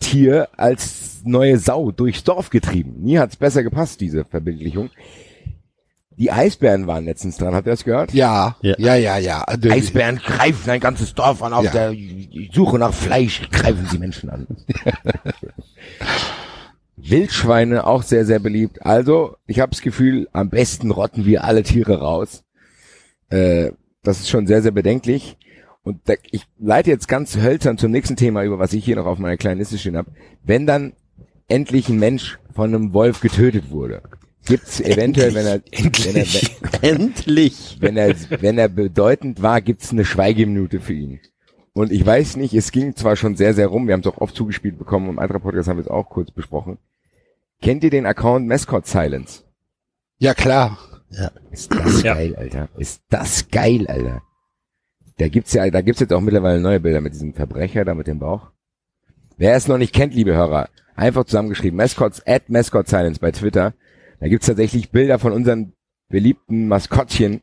Tier 0.00 0.48
als 0.56 1.20
neue 1.24 1.58
Sau 1.58 1.90
durchs 1.90 2.24
Dorf 2.24 2.50
getrieben. 2.50 2.94
Nie 3.02 3.18
hat's 3.18 3.36
besser 3.36 3.62
gepasst, 3.62 4.00
diese 4.00 4.24
Verbildlichung. 4.24 4.90
Die 6.16 6.32
Eisbären 6.32 6.86
waren 6.88 7.04
letztens 7.04 7.36
dran, 7.36 7.54
habt 7.54 7.66
ihr 7.68 7.70
das 7.72 7.84
gehört? 7.84 8.12
Ja, 8.12 8.56
Ja. 8.60 8.74
ja, 8.78 8.94
ja, 8.96 9.18
ja. 9.18 9.42
Also, 9.42 9.70
Eisbären 9.70 10.16
greifen 10.16 10.68
ein 10.70 10.80
ganzes 10.80 11.14
Dorf 11.14 11.42
an 11.42 11.52
auf 11.52 11.64
Ja. 11.64 11.70
der 11.70 11.94
Suche 12.52 12.78
nach 12.78 12.92
Fleisch, 12.92 13.48
greifen 13.50 13.86
sie 13.90 13.98
Menschen 13.98 14.28
an. 14.30 14.46
Wildschweine 16.96 17.86
auch 17.86 18.02
sehr, 18.02 18.24
sehr 18.26 18.40
beliebt. 18.40 18.84
Also, 18.84 19.36
ich 19.46 19.60
habe 19.60 19.70
das 19.70 19.80
Gefühl, 19.82 20.28
am 20.32 20.50
besten 20.50 20.90
rotten 20.90 21.24
wir 21.24 21.44
alle 21.44 21.62
Tiere 21.62 22.00
raus. 22.00 22.42
Äh, 23.30 23.70
das 24.02 24.20
ist 24.20 24.28
schon 24.28 24.46
sehr, 24.48 24.62
sehr 24.62 24.72
bedenklich. 24.72 25.36
Und 25.88 26.00
da, 26.04 26.12
ich 26.30 26.44
leite 26.58 26.90
jetzt 26.90 27.08
ganz 27.08 27.38
hölzern 27.38 27.78
zum 27.78 27.90
nächsten 27.90 28.14
Thema 28.14 28.44
über, 28.44 28.58
was 28.58 28.74
ich 28.74 28.84
hier 28.84 28.96
noch 28.96 29.06
auf 29.06 29.18
meiner 29.18 29.38
kleinen 29.38 29.58
Liste 29.58 29.78
stehen 29.78 29.96
habe. 29.96 30.10
Wenn 30.44 30.66
dann 30.66 30.92
endlich 31.48 31.88
ein 31.88 31.98
Mensch 31.98 32.38
von 32.54 32.74
einem 32.74 32.92
Wolf 32.92 33.20
getötet 33.20 33.70
wurde, 33.70 34.02
gibt's 34.44 34.80
eventuell, 34.80 35.32
wenn 35.34 35.46
er, 35.46 35.62
wenn 35.72 36.16
er, 36.16 36.26
wenn, 36.82 36.82
Endlich. 36.82 37.78
wenn 37.80 37.96
er, 37.96 38.14
wenn 38.42 38.58
er 38.58 38.68
bedeutend 38.68 39.40
war, 39.40 39.62
gibt's 39.62 39.90
eine 39.90 40.04
Schweigeminute 40.04 40.80
für 40.80 40.92
ihn. 40.92 41.20
Und 41.72 41.90
ich 41.90 42.04
weiß 42.04 42.36
nicht, 42.36 42.52
es 42.52 42.70
ging 42.70 42.94
zwar 42.94 43.16
schon 43.16 43.34
sehr, 43.36 43.54
sehr 43.54 43.68
rum, 43.68 43.86
wir 43.86 43.94
haben 43.94 44.00
es 44.02 44.06
auch 44.08 44.18
oft 44.18 44.36
zugespielt 44.36 44.78
bekommen, 44.78 45.08
im 45.08 45.18
anderen 45.18 45.40
Podcast 45.40 45.68
haben 45.70 45.78
wir 45.78 45.84
es 45.84 45.88
auch 45.90 46.10
kurz 46.10 46.30
besprochen. 46.30 46.76
Kennt 47.62 47.82
ihr 47.82 47.90
den 47.90 48.04
Account 48.04 48.46
Mascot 48.46 48.86
Silence? 48.86 49.44
ja, 50.18 50.34
klar. 50.34 50.76
Ist 51.50 51.72
das 51.72 52.02
Ja. 52.02 52.12
geil, 52.14 52.36
Alter. 52.36 52.68
Ist 52.76 53.00
das 53.08 53.48
geil, 53.50 53.86
Alter. 53.86 54.20
Da 55.18 55.28
gibt's 55.28 55.52
ja, 55.52 55.68
da 55.68 55.80
gibt's 55.80 56.00
jetzt 56.00 56.12
auch 56.12 56.20
mittlerweile 56.20 56.60
neue 56.60 56.80
Bilder 56.80 57.00
mit 57.00 57.12
diesem 57.12 57.34
Verbrecher 57.34 57.84
da 57.84 57.94
mit 57.94 58.06
dem 58.06 58.20
Bauch. 58.20 58.52
Wer 59.36 59.54
es 59.56 59.68
noch 59.68 59.78
nicht 59.78 59.92
kennt, 59.92 60.14
liebe 60.14 60.34
Hörer, 60.34 60.68
einfach 60.94 61.24
zusammengeschrieben, 61.24 61.76
Mascots 61.76 62.24
at 62.26 62.48
Mascot 62.48 62.88
Silence 62.88 63.20
bei 63.20 63.32
Twitter. 63.32 63.74
Da 64.20 64.28
gibt's 64.28 64.46
tatsächlich 64.46 64.90
Bilder 64.90 65.18
von 65.18 65.32
unseren 65.32 65.72
beliebten 66.08 66.68
Maskottchen, 66.68 67.42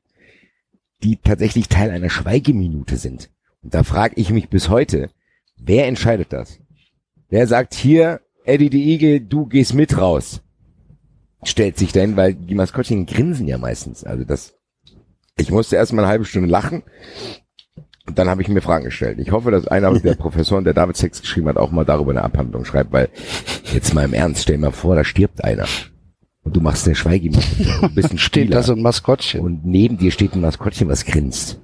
die 1.04 1.18
tatsächlich 1.18 1.68
Teil 1.68 1.92
einer 1.92 2.10
Schweigeminute 2.10 2.96
sind. 2.96 3.30
Und 3.62 3.74
da 3.74 3.84
frage 3.84 4.16
ich 4.18 4.30
mich 4.30 4.50
bis 4.50 4.70
heute, 4.70 5.10
wer 5.58 5.88
entscheidet 5.88 6.32
das? 6.32 6.60
Wer 7.30 7.46
sagt 7.48 7.74
hier, 7.74 8.22
Eddie 8.46 8.70
the 8.72 8.92
Eagle, 8.94 9.20
du 9.20 9.48
gehst 9.48 9.74
mit 9.74 9.98
raus? 9.98 10.42
Stellt 11.44 11.78
sich 11.78 11.92
dahin, 11.92 12.16
weil 12.16 12.36
die 12.36 12.56
Maskottchen 12.56 13.06
grinsen 13.06 13.48
ja 13.48 13.58
meistens. 13.58 14.04
Also 14.04 14.24
das, 14.24 14.56
ich 15.38 15.52
musste 15.52 15.76
erst 15.76 15.92
mal 15.92 16.04
eine 16.04 16.12
halbe 16.12 16.26
Stunde 16.26 16.50
lachen 16.50 16.84
dann 18.14 18.30
habe 18.30 18.42
ich 18.42 18.48
mir 18.48 18.62
Fragen 18.62 18.86
gestellt. 18.86 19.20
Ich 19.20 19.32
hoffe, 19.32 19.52
dass 19.52 19.68
einer 19.68 19.98
der 20.00 20.16
Professoren, 20.16 20.64
der 20.64 20.74
David 20.74 20.96
Text 20.96 21.22
geschrieben 21.22 21.48
hat, 21.50 21.58
auch 21.58 21.72
mal 21.72 21.86
darüber 21.86 22.12
eine 22.12 22.24
Abhandlung 22.24 22.66
schreibt, 22.66 22.92
weil 22.92 23.10
jetzt 23.74 23.94
mal 23.94 24.06
im 24.06 24.14
Ernst, 24.14 24.44
stell 24.44 24.56
dir 24.58 24.62
mal 24.62 24.72
vor, 24.72 24.96
da 24.96 25.04
stirbt 25.04 25.44
einer. 25.44 25.66
Und 26.44 26.56
du 26.56 26.62
machst 26.62 26.86
der 26.86 26.94
Schweigi 26.94 27.32
ein 27.82 27.94
bisschen 27.96 28.18
Steht 28.20 28.44
Spieler. 28.46 28.58
da 28.58 28.64
so 28.64 28.74
ein 28.74 28.82
Maskottchen. 28.82 29.42
Und 29.42 29.66
neben 29.66 29.98
dir 29.98 30.12
steht 30.12 30.36
ein 30.36 30.42
Maskottchen, 30.42 30.88
was 30.88 31.04
grinst. 31.06 31.60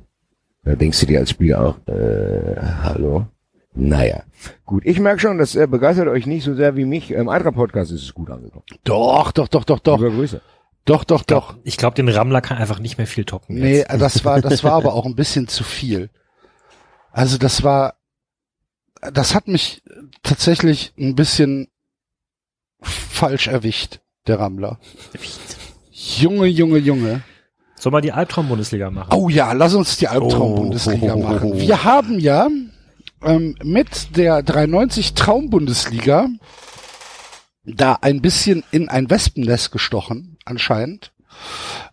Da 0.64 0.76
denkst 0.76 1.00
du 1.02 1.06
dir 1.06 1.20
als 1.20 1.30
Spieler 1.30 1.62
auch, 1.64 1.88
äh, 1.88 2.56
hallo? 2.84 3.28
Naja. 3.74 4.24
Gut, 4.66 4.84
ich 4.86 5.00
merke 5.00 5.20
schon, 5.20 5.38
das 5.38 5.56
äh, 5.56 5.68
begeistert 5.68 6.08
euch 6.08 6.26
nicht 6.26 6.44
so 6.44 6.56
sehr 6.56 6.76
wie 6.76 6.86
mich. 6.86 7.12
Im 7.12 7.30
Eintracht 7.30 7.56
Podcast 7.56 7.92
ist 7.92 8.02
es 8.04 8.14
gut 8.14 8.30
angekommen. 8.32 8.66
Doch, 8.84 9.32
doch, 9.32 9.48
doch, 9.48 9.64
doch, 9.64 9.80
doch, 9.80 10.00
Liebe 10.00 10.12
Grüße. 10.12 10.42
doch, 10.86 11.04
doch, 11.04 11.24
doch. 11.24 11.56
Ich 11.64 11.78
glaube, 11.78 11.96
den 11.96 12.10
Rammler 12.10 12.42
kann 12.42 12.58
einfach 12.58 12.80
nicht 12.80 12.98
mehr 12.98 13.08
viel 13.08 13.24
toppen. 13.26 13.56
Nee, 13.60 13.78
jetzt. 13.78 14.02
das 14.02 14.26
war, 14.26 14.42
das 14.42 14.64
war 14.64 14.74
aber 14.78 14.94
auch 14.94 15.06
ein 15.06 15.16
bisschen 15.16 15.48
zu 15.48 15.64
viel. 15.64 16.10
Also 17.12 17.38
das 17.38 17.64
war, 17.64 17.96
das 19.14 19.36
hat 19.36 19.48
mich 19.48 19.82
tatsächlich 20.24 20.94
ein 20.98 21.16
bisschen 21.16 21.68
falsch 22.82 23.48
erwischt, 23.48 24.00
der 24.28 24.40
Rammler. 24.40 24.80
Junge, 25.92 26.48
Junge, 26.48 26.78
Junge. 26.78 27.24
Soll 27.76 27.92
mal 27.92 28.02
die 28.02 28.12
Albtraum-Bundesliga 28.12 28.92
machen? 28.92 29.14
Oh 29.14 29.30
ja, 29.30 29.54
lass 29.54 29.74
uns 29.74 29.98
die 29.98 30.08
Albtraum-Bundesliga 30.08 31.16
machen. 31.16 31.58
Wir 31.58 31.84
haben 31.84 32.20
ja 32.20 32.48
ähm, 33.24 33.56
mit 33.64 34.16
der 34.18 34.44
390 34.44 35.14
Traum-Bundesliga 35.14 36.28
da 37.64 37.98
ein 38.02 38.22
bisschen 38.22 38.64
in 38.72 38.90
ein 38.90 39.10
Wespennest 39.10 39.72
gestochen, 39.72 40.38
anscheinend. 40.46 41.12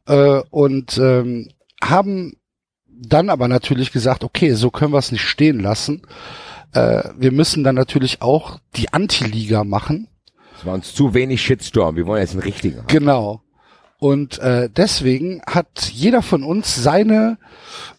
Äh, 0.06 0.40
und 0.50 0.98
ähm, 0.98 1.48
haben 1.82 2.38
dann 3.01 3.30
aber 3.30 3.49
natürlich 3.49 3.92
gesagt, 3.92 4.24
okay, 4.24 4.53
so 4.53 4.70
können 4.70 4.92
wir 4.92 4.99
es 4.99 5.12
nicht 5.12 5.26
stehen 5.26 5.61
lassen. 5.61 6.03
Äh, 6.72 7.03
wir 7.16 7.32
müssen 7.32 7.64
dann 7.64 7.74
natürlich 7.74 8.22
auch 8.22 8.59
die 8.76 8.92
Anti-Liga 8.92 9.64
machen. 9.64 10.09
Es 10.59 10.66
war 10.66 10.74
uns 10.74 10.94
zu 10.94 11.14
wenig 11.14 11.40
Shitstorm. 11.42 11.96
Wir 11.96 12.07
wollen 12.07 12.20
jetzt 12.20 12.32
einen 12.32 12.42
richtigen. 12.42 12.78
haben. 12.78 12.86
Genau. 12.88 13.42
Und 14.01 14.38
äh, 14.38 14.70
deswegen 14.70 15.42
hat 15.44 15.90
jeder 15.92 16.22
von 16.22 16.44
uns 16.44 16.76
seine 16.76 17.36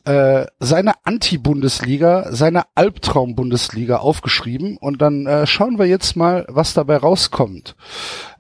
äh, 0.06 0.46
seine 0.60 0.94
Anti-Bundesliga, 1.04 2.28
seine 2.32 2.64
Albtraum-Bundesliga 2.76 3.98
aufgeschrieben 3.98 4.78
und 4.78 5.02
dann 5.02 5.26
äh, 5.26 5.46
schauen 5.46 5.78
wir 5.78 5.88
jetzt 5.88 6.16
mal, 6.16 6.46
was 6.48 6.74
dabei 6.74 6.96
rauskommt. 6.98 7.76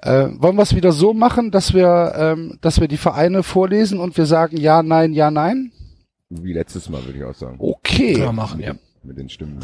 Äh, 0.01 0.29
wollen 0.37 0.55
wir 0.55 0.63
es 0.63 0.73
wieder 0.73 0.93
so 0.93 1.13
machen, 1.13 1.51
dass 1.51 1.73
wir 1.73 2.13
ähm, 2.15 2.57
dass 2.61 2.79
wir 2.79 2.87
die 2.87 2.97
Vereine 2.97 3.43
vorlesen 3.43 3.99
und 3.99 4.17
wir 4.17 4.25
sagen 4.25 4.55
ja, 4.55 4.81
nein, 4.81 5.11
ja, 5.11 5.29
nein? 5.29 5.73
Wie 6.29 6.53
letztes 6.53 6.89
Mal, 6.89 7.03
würde 7.05 7.17
ich 7.17 7.23
auch 7.23 7.35
sagen. 7.35 7.57
Okay. 7.59 8.13
Können 8.13 8.25
wir 8.25 8.33
machen, 8.33 8.59
ja. 8.59 8.75
Mit 9.03 9.17
den 9.17 9.29
Stimmen. 9.29 9.59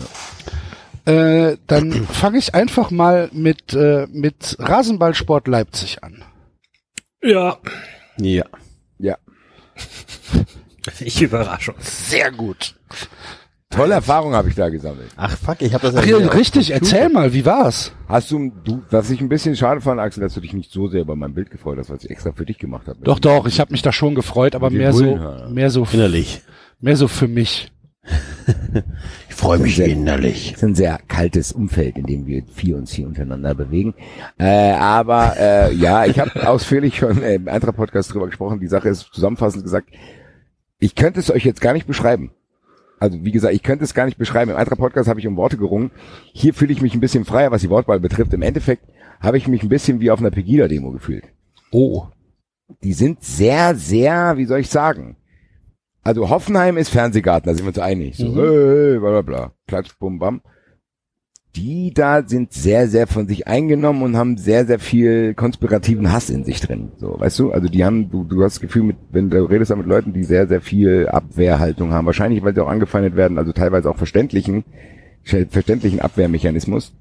Ja. 1.05 1.11
Äh, 1.51 1.57
dann 1.67 1.91
fange 2.07 2.39
ich 2.39 2.55
einfach 2.55 2.89
mal 2.89 3.29
mit 3.31 3.73
äh, 3.73 4.07
mit 4.11 4.55
Rasenballsport 4.59 5.47
Leipzig 5.47 6.03
an. 6.03 6.23
Ja. 7.21 7.57
Ja. 8.17 8.45
ja. 8.97 9.17
Ich 10.99 11.19
Überraschung. 11.19 11.73
Sehr 11.79 12.31
gut. 12.31 12.75
Tolle 13.75 13.93
Erfahrung 13.95 14.33
habe 14.33 14.49
ich 14.49 14.55
da 14.55 14.69
gesammelt. 14.69 15.09
Ach 15.17 15.37
fuck, 15.37 15.61
ich 15.61 15.73
habe 15.73 15.85
das 15.87 15.95
Ach, 15.95 16.05
ja 16.05 16.17
richtig, 16.17 16.71
erzähl 16.71 17.09
mal, 17.09 17.33
wie 17.33 17.45
war's? 17.45 17.91
Hast 18.07 18.31
du, 18.31 18.51
du, 18.63 18.81
was 18.89 19.09
ich 19.09 19.21
ein 19.21 19.29
bisschen 19.29 19.55
schade 19.55 19.81
fand, 19.81 19.99
Axel, 19.99 20.21
dass 20.21 20.33
du 20.33 20.39
dich 20.41 20.53
nicht 20.53 20.71
so 20.71 20.87
sehr 20.87 21.01
über 21.01 21.15
mein 21.15 21.33
Bild 21.33 21.51
gefreut 21.51 21.77
hast, 21.77 21.89
was 21.89 22.03
ich 22.03 22.09
extra 22.09 22.31
für 22.31 22.45
dich 22.45 22.57
gemacht 22.57 22.87
habe. 22.87 22.99
Doch, 23.03 23.19
doch, 23.19 23.45
ich 23.47 23.59
habe 23.59 23.71
mich 23.71 23.81
da 23.81 23.91
schon 23.91 24.15
gefreut, 24.15 24.55
aber 24.55 24.69
mehr 24.69 24.93
so, 24.93 25.17
mehr 25.49 25.69
so, 25.69 25.85
innerlich. 25.91 26.41
mehr 26.79 26.95
so 26.97 27.07
für 27.07 27.27
mich. 27.27 27.71
Ich 29.29 29.35
freue 29.35 29.59
mich 29.59 29.75
Sehr- 29.75 29.87
innerlich. 29.87 30.51
Es 30.51 30.57
ist 30.57 30.63
ein 30.63 30.75
sehr 30.75 30.97
kaltes 31.09 31.51
Umfeld, 31.51 31.97
in 31.97 32.05
dem 32.05 32.25
wir 32.25 32.43
vier 32.53 32.77
uns 32.77 32.93
hier 32.93 33.05
untereinander 33.05 33.53
bewegen. 33.53 33.93
Äh, 34.37 34.71
aber 34.71 35.35
äh, 35.37 35.73
ja, 35.73 36.05
ich 36.05 36.19
habe 36.19 36.47
ausführlich 36.49 36.97
schon 36.97 37.21
im 37.21 37.49
anderen 37.49 37.75
Podcast 37.75 38.13
drüber 38.13 38.27
gesprochen. 38.27 38.61
Die 38.61 38.67
Sache 38.67 38.87
ist 38.87 39.09
zusammenfassend 39.13 39.63
gesagt, 39.63 39.89
ich 40.79 40.95
könnte 40.95 41.19
es 41.19 41.29
euch 41.29 41.43
jetzt 41.43 41.59
gar 41.59 41.73
nicht 41.73 41.85
beschreiben. 41.85 42.31
Also 42.99 43.23
wie 43.23 43.31
gesagt, 43.31 43.53
ich 43.53 43.63
könnte 43.63 43.83
es 43.83 43.93
gar 43.93 44.05
nicht 44.05 44.17
beschreiben. 44.17 44.51
Im 44.51 44.57
anderen 44.57 44.79
Podcast 44.79 45.09
habe 45.09 45.19
ich 45.19 45.27
um 45.27 45.37
Worte 45.37 45.57
gerungen. 45.57 45.91
Hier 46.33 46.53
fühle 46.53 46.71
ich 46.71 46.81
mich 46.81 46.93
ein 46.93 47.01
bisschen 47.01 47.25
freier, 47.25 47.51
was 47.51 47.61
die 47.61 47.69
Wortwahl 47.69 47.99
betrifft. 47.99 48.33
Im 48.33 48.41
Endeffekt 48.41 48.87
habe 49.19 49.37
ich 49.37 49.47
mich 49.47 49.63
ein 49.63 49.69
bisschen 49.69 49.99
wie 49.99 50.11
auf 50.11 50.19
einer 50.19 50.31
Pegida-Demo 50.31 50.91
gefühlt. 50.91 51.25
Oh. 51.71 52.07
Die 52.83 52.93
sind 52.93 53.23
sehr, 53.23 53.75
sehr, 53.75 54.37
wie 54.37 54.45
soll 54.45 54.59
ich 54.59 54.69
sagen? 54.69 55.17
Also 56.01 56.29
Hoffenheim 56.29 56.77
ist 56.77 56.89
Fernsehgarten, 56.89 57.49
da 57.49 57.55
sind 57.55 57.65
wir 57.65 57.69
uns 57.69 57.79
einig. 57.79 58.15
So, 58.17 58.35
hey, 58.35 58.99
bla 58.99 59.09
bla 59.09 59.21
bla. 59.21 59.53
Klatsch, 59.67 59.97
bum, 59.99 60.19
bam. 60.19 60.41
Die 61.55 61.93
da 61.93 62.27
sind 62.27 62.51
sehr, 62.51 62.89
sehr 62.89 63.07
von 63.07 63.27
sich 63.27 63.47
eingenommen 63.47 64.03
und 64.03 64.17
haben 64.17 64.37
sehr, 64.37 64.65
sehr 64.65 64.79
viel 64.79 65.33
konspirativen 65.33 66.11
Hass 66.11 66.29
in 66.29 66.43
sich 66.43 66.59
drin. 66.59 66.91
So, 66.97 67.17
weißt 67.17 67.39
du? 67.39 67.51
Also 67.51 67.69
die 67.69 67.85
haben, 67.85 68.09
du, 68.09 68.25
du 68.25 68.43
hast 68.43 68.55
das 68.55 68.61
Gefühl, 68.61 68.83
mit, 68.83 68.97
wenn 69.11 69.29
du 69.29 69.43
redest 69.45 69.71
da 69.71 69.75
mit 69.77 69.87
Leuten, 69.87 70.11
die 70.11 70.25
sehr, 70.25 70.47
sehr 70.47 70.59
viel 70.59 71.07
Abwehrhaltung 71.07 71.91
haben. 71.91 72.05
Wahrscheinlich, 72.05 72.43
weil 72.43 72.53
sie 72.53 72.61
auch 72.61 72.67
angefeindet 72.67 73.15
werden, 73.15 73.37
also 73.37 73.53
teilweise 73.53 73.89
auch 73.89 73.97
verständlichen, 73.97 74.65
verständlichen 75.23 76.01
Abwehrmechanismus. 76.01 76.93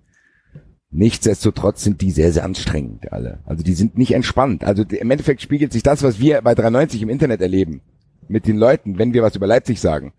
Nichtsdestotrotz 0.91 1.83
sind 1.83 2.01
die 2.01 2.13
sehr, 2.13 2.33
sehr 2.33 2.45
anstrengend 2.45 3.13
alle. 3.13 3.41
Also 3.47 3.65
die 3.65 3.75
sind 3.75 3.99
nicht 3.99 4.15
entspannt. 4.15 4.63
Also 4.63 4.85
im 4.85 5.11
Endeffekt 5.11 5.43
spiegelt 5.43 5.73
sich 5.73 5.83
das, 5.83 6.05
was 6.05 6.21
wir 6.21 6.41
bei 6.43 6.55
93 6.55 7.03
im 7.03 7.09
Internet 7.09 7.41
erleben, 7.41 7.81
mit 8.29 8.47
den 8.47 8.57
Leuten, 8.57 8.99
wenn 8.99 9.13
wir 9.13 9.25
was 9.25 9.35
über 9.35 9.49
Leipzig 9.49 9.81
sagen. 9.81 10.13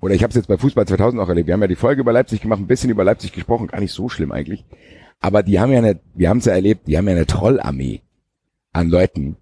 Oder 0.00 0.14
ich 0.14 0.22
habe 0.22 0.30
es 0.30 0.36
jetzt 0.36 0.46
bei 0.46 0.56
Fußball 0.58 0.86
2000 0.86 1.20
auch 1.20 1.28
erlebt. 1.28 1.46
Wir 1.48 1.54
haben 1.54 1.60
ja 1.60 1.66
die 1.66 1.76
Folge 1.76 2.02
über 2.02 2.12
Leipzig 2.12 2.40
gemacht, 2.40 2.60
ein 2.60 2.66
bisschen 2.66 2.90
über 2.90 3.04
Leipzig 3.04 3.32
gesprochen, 3.32 3.66
gar 3.66 3.80
nicht 3.80 3.92
so 3.92 4.08
schlimm 4.08 4.32
eigentlich. 4.32 4.64
Aber 5.20 5.42
die 5.42 5.58
haben 5.58 5.72
ja 5.72 5.78
eine, 5.78 6.00
wir 6.14 6.28
haben 6.28 6.38
es 6.38 6.44
ja 6.44 6.52
erlebt, 6.52 6.86
die 6.86 6.96
haben 6.96 7.06
ja 7.06 7.14
eine 7.14 7.26
Trollarmee 7.26 8.02
an 8.72 8.88
Leuten. 8.88 9.36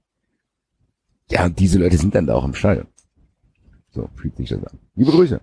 Ja, 1.30 1.44
und 1.44 1.59
diese 1.59 1.78
Leute 1.78 1.98
sind 1.98 2.14
dann 2.14 2.26
da 2.26 2.34
auch 2.34 2.44
im 2.44 2.54
Stadion. 2.54 2.86
So 3.90 4.09
fühlt 4.16 4.36
sich 4.36 4.48
das 4.48 4.64
an. 4.64 4.78
Liebe 4.94 5.11
Grüße. 5.11 5.40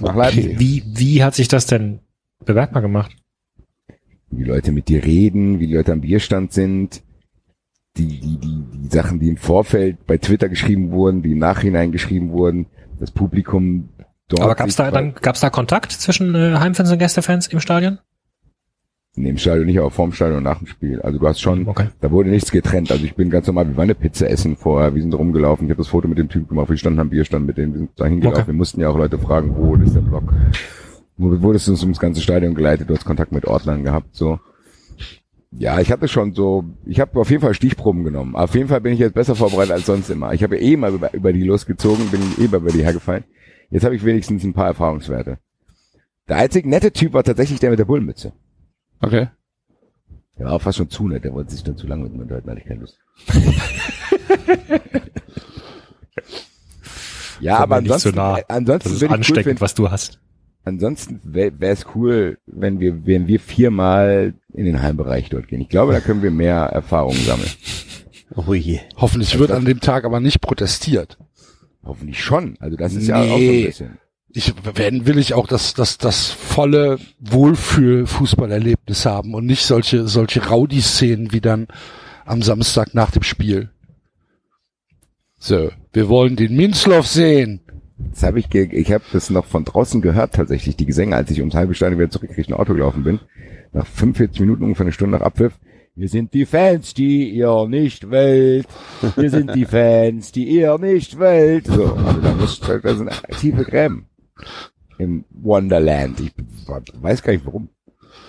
Nach 0.00 0.14
Leipzig. 0.14 0.58
Wie, 0.58 0.82
wie 0.86 1.22
hat 1.22 1.34
sich 1.34 1.48
das 1.48 1.66
denn 1.66 2.00
bemerkbar 2.44 2.82
gemacht? 2.82 3.16
wie 4.32 4.44
die 4.44 4.50
Leute 4.50 4.72
mit 4.72 4.88
dir 4.88 5.04
reden, 5.04 5.60
wie 5.60 5.66
die 5.66 5.74
Leute 5.74 5.92
am 5.92 6.00
Bierstand 6.00 6.52
sind, 6.52 7.02
die, 7.96 8.20
die, 8.20 8.38
die, 8.38 8.64
die 8.74 8.88
Sachen, 8.88 9.20
die 9.20 9.28
im 9.28 9.36
Vorfeld 9.36 10.06
bei 10.06 10.16
Twitter 10.16 10.48
geschrieben 10.48 10.90
wurden, 10.90 11.22
die 11.22 11.32
im 11.32 11.38
Nachhinein 11.38 11.92
geschrieben 11.92 12.30
wurden, 12.30 12.66
das 12.98 13.10
Publikum 13.10 13.90
dort. 14.32 14.42
Aber 14.42 14.54
gab's 14.54 14.76
da 14.76 14.90
dann 14.90 15.14
gab's 15.14 15.40
da 15.40 15.50
Kontakt 15.50 15.92
zwischen 15.92 16.34
äh, 16.34 16.56
Heimfans 16.58 16.90
und 16.90 16.98
Gästefans 16.98 17.46
im 17.48 17.60
Stadion? 17.60 17.98
Nee, 19.14 19.28
im 19.28 19.36
Stadion 19.38 19.66
nicht, 19.66 19.78
aber 19.78 19.90
vorm 19.90 20.12
Stadion 20.12 20.38
und 20.38 20.44
nach 20.44 20.56
dem 20.58 20.66
Spiel. 20.66 21.02
Also 21.02 21.18
du 21.18 21.28
hast 21.28 21.40
schon, 21.40 21.68
Okay. 21.68 21.88
da 22.00 22.10
wurde 22.10 22.30
nichts 22.30 22.50
getrennt. 22.50 22.90
Also 22.90 23.04
ich 23.04 23.14
bin 23.14 23.28
ganz 23.28 23.46
normal, 23.46 23.68
wir 23.68 23.76
waren 23.76 23.84
eine 23.84 23.94
Pizza 23.94 24.28
essen 24.30 24.56
vorher, 24.56 24.94
wir 24.94 25.02
sind 25.02 25.12
rumgelaufen, 25.12 25.66
ich 25.66 25.70
habe 25.70 25.82
das 25.82 25.88
Foto 25.88 26.08
mit 26.08 26.16
dem 26.16 26.30
Typ 26.30 26.48
gemacht, 26.48 26.70
wir 26.70 26.78
standen 26.78 26.98
am 26.98 27.10
Bierstand 27.10 27.46
mit 27.46 27.58
denen, 27.58 27.74
wir 27.74 27.78
sind 27.80 27.90
da 27.96 28.06
hingelaufen. 28.06 28.40
Okay. 28.40 28.46
Wir 28.48 28.54
mussten 28.54 28.80
ja 28.80 28.88
auch 28.88 28.96
Leute 28.96 29.18
fragen, 29.18 29.54
wo 29.54 29.74
ist 29.76 29.94
der 29.94 30.00
Block? 30.00 30.32
Wo 31.18 31.42
wurdest 31.42 31.66
du 31.66 31.72
uns 31.72 31.82
ums 31.82 32.00
ganze 32.00 32.22
Stadion 32.22 32.54
geleitet, 32.54 32.88
du 32.88 32.94
hast 32.94 33.04
Kontakt 33.04 33.32
mit 33.32 33.44
Ordnern 33.46 33.84
gehabt, 33.84 34.08
so. 34.16 34.40
Ja, 35.50 35.78
ich 35.80 35.92
hatte 35.92 36.08
schon 36.08 36.32
so, 36.32 36.64
ich 36.86 36.98
habe 36.98 37.20
auf 37.20 37.28
jeden 37.28 37.42
Fall 37.42 37.52
Stichproben 37.52 38.04
genommen. 38.04 38.34
Auf 38.34 38.54
jeden 38.54 38.68
Fall 38.68 38.80
bin 38.80 38.94
ich 38.94 38.98
jetzt 38.98 39.12
besser 39.12 39.34
vorbereitet 39.34 39.72
als 39.72 39.84
sonst 39.84 40.08
immer. 40.08 40.32
Ich 40.32 40.42
habe 40.42 40.56
ja 40.56 40.62
eh 40.62 40.76
mal 40.78 40.94
über, 40.94 41.12
über 41.12 41.34
die 41.34 41.42
losgezogen, 41.42 42.08
bin 42.08 42.22
eh 42.42 42.48
mal 42.48 42.56
über 42.56 42.70
die 42.70 42.82
hergefallen. 42.82 43.24
Jetzt 43.72 43.84
habe 43.84 43.96
ich 43.96 44.04
wenigstens 44.04 44.44
ein 44.44 44.52
paar 44.52 44.66
Erfahrungswerte. 44.66 45.38
Der 46.28 46.36
einzig 46.36 46.66
nette 46.66 46.92
Typ 46.92 47.14
war 47.14 47.24
tatsächlich 47.24 47.58
der 47.58 47.70
mit 47.70 47.78
der 47.78 47.86
Bullenmütze. 47.86 48.32
Okay. 49.00 49.28
Der 50.38 50.46
war 50.46 50.52
auch 50.52 50.62
fast 50.62 50.76
schon 50.76 50.90
zu 50.90 51.08
nett, 51.08 51.24
der 51.24 51.32
wollte 51.32 51.52
sich 51.52 51.64
dann 51.64 51.76
zu 51.78 51.86
lange 51.86 52.04
mit 52.04 52.14
mir 52.14 52.22
unterhalten, 52.22 52.50
hatte 52.50 52.60
ich 52.60 52.66
keine 52.66 52.80
Lust. 52.80 52.98
ja, 57.40 57.54
Komm 57.56 57.62
aber 57.62 57.76
ansonsten, 57.76 58.10
so 58.10 58.14
nah. 58.16 58.38
äh, 58.38 58.44
ansonsten 58.48 58.88
Das 58.90 58.96
ist 58.96 59.02
ich 59.02 59.08
cool 59.08 59.14
ansteckend, 59.14 59.44
finden, 59.44 59.60
was 59.60 59.74
du 59.74 59.90
hast. 59.90 60.20
ansonsten 60.64 61.20
wäre 61.24 61.54
es 61.60 61.86
cool, 61.94 62.38
wenn 62.46 62.78
wir, 62.80 63.06
wenn 63.06 63.26
wir 63.26 63.40
viermal 63.40 64.34
in 64.52 64.64
den 64.66 64.82
Heimbereich 64.82 65.30
dort 65.30 65.48
gehen. 65.48 65.60
Ich 65.62 65.68
glaube, 65.68 65.92
da 65.92 66.00
können 66.00 66.22
wir 66.22 66.30
mehr 66.30 66.56
Erfahrungen 66.56 67.18
sammeln. 67.24 67.50
Oh 68.34 68.54
je. 68.54 68.80
Hoffentlich 68.96 69.38
wird 69.38 69.50
an 69.50 69.64
dem 69.64 69.80
Tag 69.80 70.04
aber 70.04 70.20
nicht 70.20 70.40
protestiert. 70.40 71.18
Hoffentlich 71.84 72.22
schon. 72.22 72.56
Also 72.60 72.76
das 72.76 72.94
ist 72.94 73.08
ja 73.08 73.20
auch 73.22 73.26
so 73.28 73.34
ein 73.34 73.40
Nee. 73.40 73.64
bisschen. 73.66 73.98
Ich, 74.34 74.54
wenn 74.74 75.06
will 75.06 75.18
ich 75.18 75.34
auch 75.34 75.46
das, 75.46 75.74
das, 75.74 75.98
das 75.98 76.30
volle 76.30 76.98
Wohlfühl-Fußballerlebnis 77.20 79.04
haben 79.04 79.34
und 79.34 79.44
nicht 79.44 79.64
solche, 79.64 80.08
solche 80.08 80.48
Rowdy-Szenen 80.48 81.32
wie 81.32 81.40
dann 81.42 81.68
am 82.24 82.40
Samstag 82.40 82.94
nach 82.94 83.10
dem 83.10 83.24
Spiel. 83.24 83.70
So, 85.38 85.70
wir 85.92 86.08
wollen 86.08 86.36
den 86.36 86.56
Minzloff 86.56 87.06
sehen. 87.06 87.60
Das 88.12 88.22
habe 88.22 88.38
ich, 88.38 88.48
ge 88.48 88.68
ich 88.72 88.90
habe 88.92 89.04
das 89.12 89.28
noch 89.28 89.44
von 89.44 89.64
draußen 89.64 90.00
gehört 90.00 90.34
tatsächlich, 90.34 90.76
die 90.76 90.86
Gesänge, 90.86 91.14
als 91.16 91.30
ich 91.30 91.40
ums 91.40 91.54
halbe 91.54 91.74
Stadion 91.74 91.98
wieder 92.00 92.10
zurück 92.10 92.30
Richtung 92.36 92.56
Auto 92.58 92.72
gelaufen 92.74 93.02
bin. 93.04 93.20
Nach 93.72 93.86
45 93.86 94.40
Minuten, 94.40 94.64
ungefähr 94.64 94.84
eine 94.86 94.92
Stunde 94.92 95.18
nach 95.18 95.24
Abpfiff. 95.24 95.52
Wir 95.94 96.08
sind 96.08 96.32
die 96.32 96.46
Fans, 96.46 96.94
die 96.94 97.30
ihr 97.30 97.66
nicht 97.68 98.10
wollt. 98.10 98.66
Wir 99.16 99.30
sind 99.30 99.54
die 99.54 99.66
Fans, 99.66 100.32
die 100.32 100.48
ihr 100.48 100.78
nicht 100.78 101.18
wollt. 101.18 101.66
So, 101.66 101.94
also 101.94 102.20
da 102.20 102.32
muss, 102.34 102.60
da 102.60 102.94
sind 102.94 103.10
tiefe 103.38 103.64
Gräben. 103.64 104.06
Im 104.98 105.24
Wonderland. 105.30 106.20
Ich 106.20 106.32
weiß 106.94 107.22
gar 107.22 107.32
nicht 107.32 107.44
warum. 107.44 107.68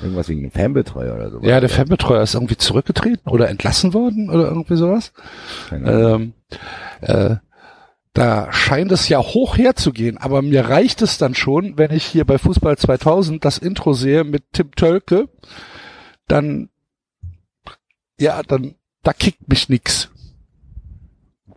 Irgendwas 0.02 0.28
wegen 0.28 0.42
einem 0.42 0.52
Fanbetreuer 0.52 1.16
oder 1.16 1.32
so. 1.32 1.40
Ja, 1.42 1.62
der 1.62 1.70
Fanbetreuer 1.70 2.24
ist 2.24 2.34
irgendwie 2.34 2.58
zurückgetreten 2.58 3.30
oder 3.30 3.50
entlassen 3.50 3.94
worden 3.94 4.30
oder 4.30 4.50
irgendwie 4.50 4.76
sowas. 4.76 5.14
Ähm, 5.72 6.34
äh, 7.02 7.36
da 8.14 8.52
scheint 8.52 8.92
es 8.92 9.08
ja 9.10 9.20
hoch 9.20 9.58
herzugehen, 9.58 10.18
aber 10.18 10.42
mir 10.42 10.68
reicht 10.68 11.02
es 11.02 11.18
dann 11.18 11.34
schon, 11.34 11.78
wenn 11.78 11.92
ich 11.92 12.06
hier 12.06 12.26
bei 12.26 12.38
Fußball 12.38 12.78
2000 12.78 13.44
das 13.44 13.58
Intro 13.58 13.94
sehe 13.94 14.24
mit 14.24 14.44
Tim 14.52 14.72
Tölke, 14.76 15.30
dann, 16.28 16.70
ja, 18.24 18.42
dann, 18.44 18.76
da 19.04 19.14
kickt 19.14 19.48
mich 19.50 19.70
nix. 19.70 20.10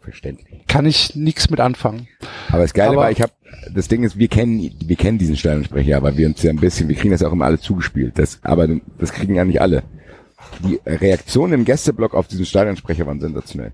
Verständlich. 0.00 0.66
Kann 0.68 0.86
ich 0.86 1.16
nix 1.16 1.50
mit 1.50 1.58
anfangen. 1.60 2.06
Aber 2.48 2.62
das 2.62 2.74
Geile 2.74 2.90
Aber- 2.90 2.96
war, 3.02 3.10
ich 3.10 3.20
habe, 3.22 3.32
das 3.74 3.88
Ding 3.88 4.04
ist, 4.04 4.18
wir 4.18 4.28
kennen, 4.28 4.70
wir 4.84 4.96
kennen 4.96 5.18
diesen 5.18 5.36
Stadionsprecher, 5.36 6.02
weil 6.02 6.16
wir 6.16 6.28
uns 6.28 6.42
ja 6.42 6.50
ein 6.50 6.56
bisschen, 6.58 6.88
wir 6.88 6.94
kriegen 6.96 7.10
das 7.10 7.22
auch 7.24 7.32
immer 7.32 7.46
alle 7.46 7.58
zugespielt. 7.58 8.18
Das, 8.18 8.38
aber 8.42 8.68
das 8.98 9.12
kriegen 9.12 9.34
ja 9.34 9.44
nicht 9.44 9.60
alle. 9.60 9.82
Die 10.60 10.78
Reaktionen 10.86 11.54
im 11.54 11.64
Gästeblock 11.64 12.14
auf 12.14 12.28
diesen 12.28 12.46
Stadionsprecher 12.46 13.06
waren 13.06 13.20
sensationell. 13.20 13.72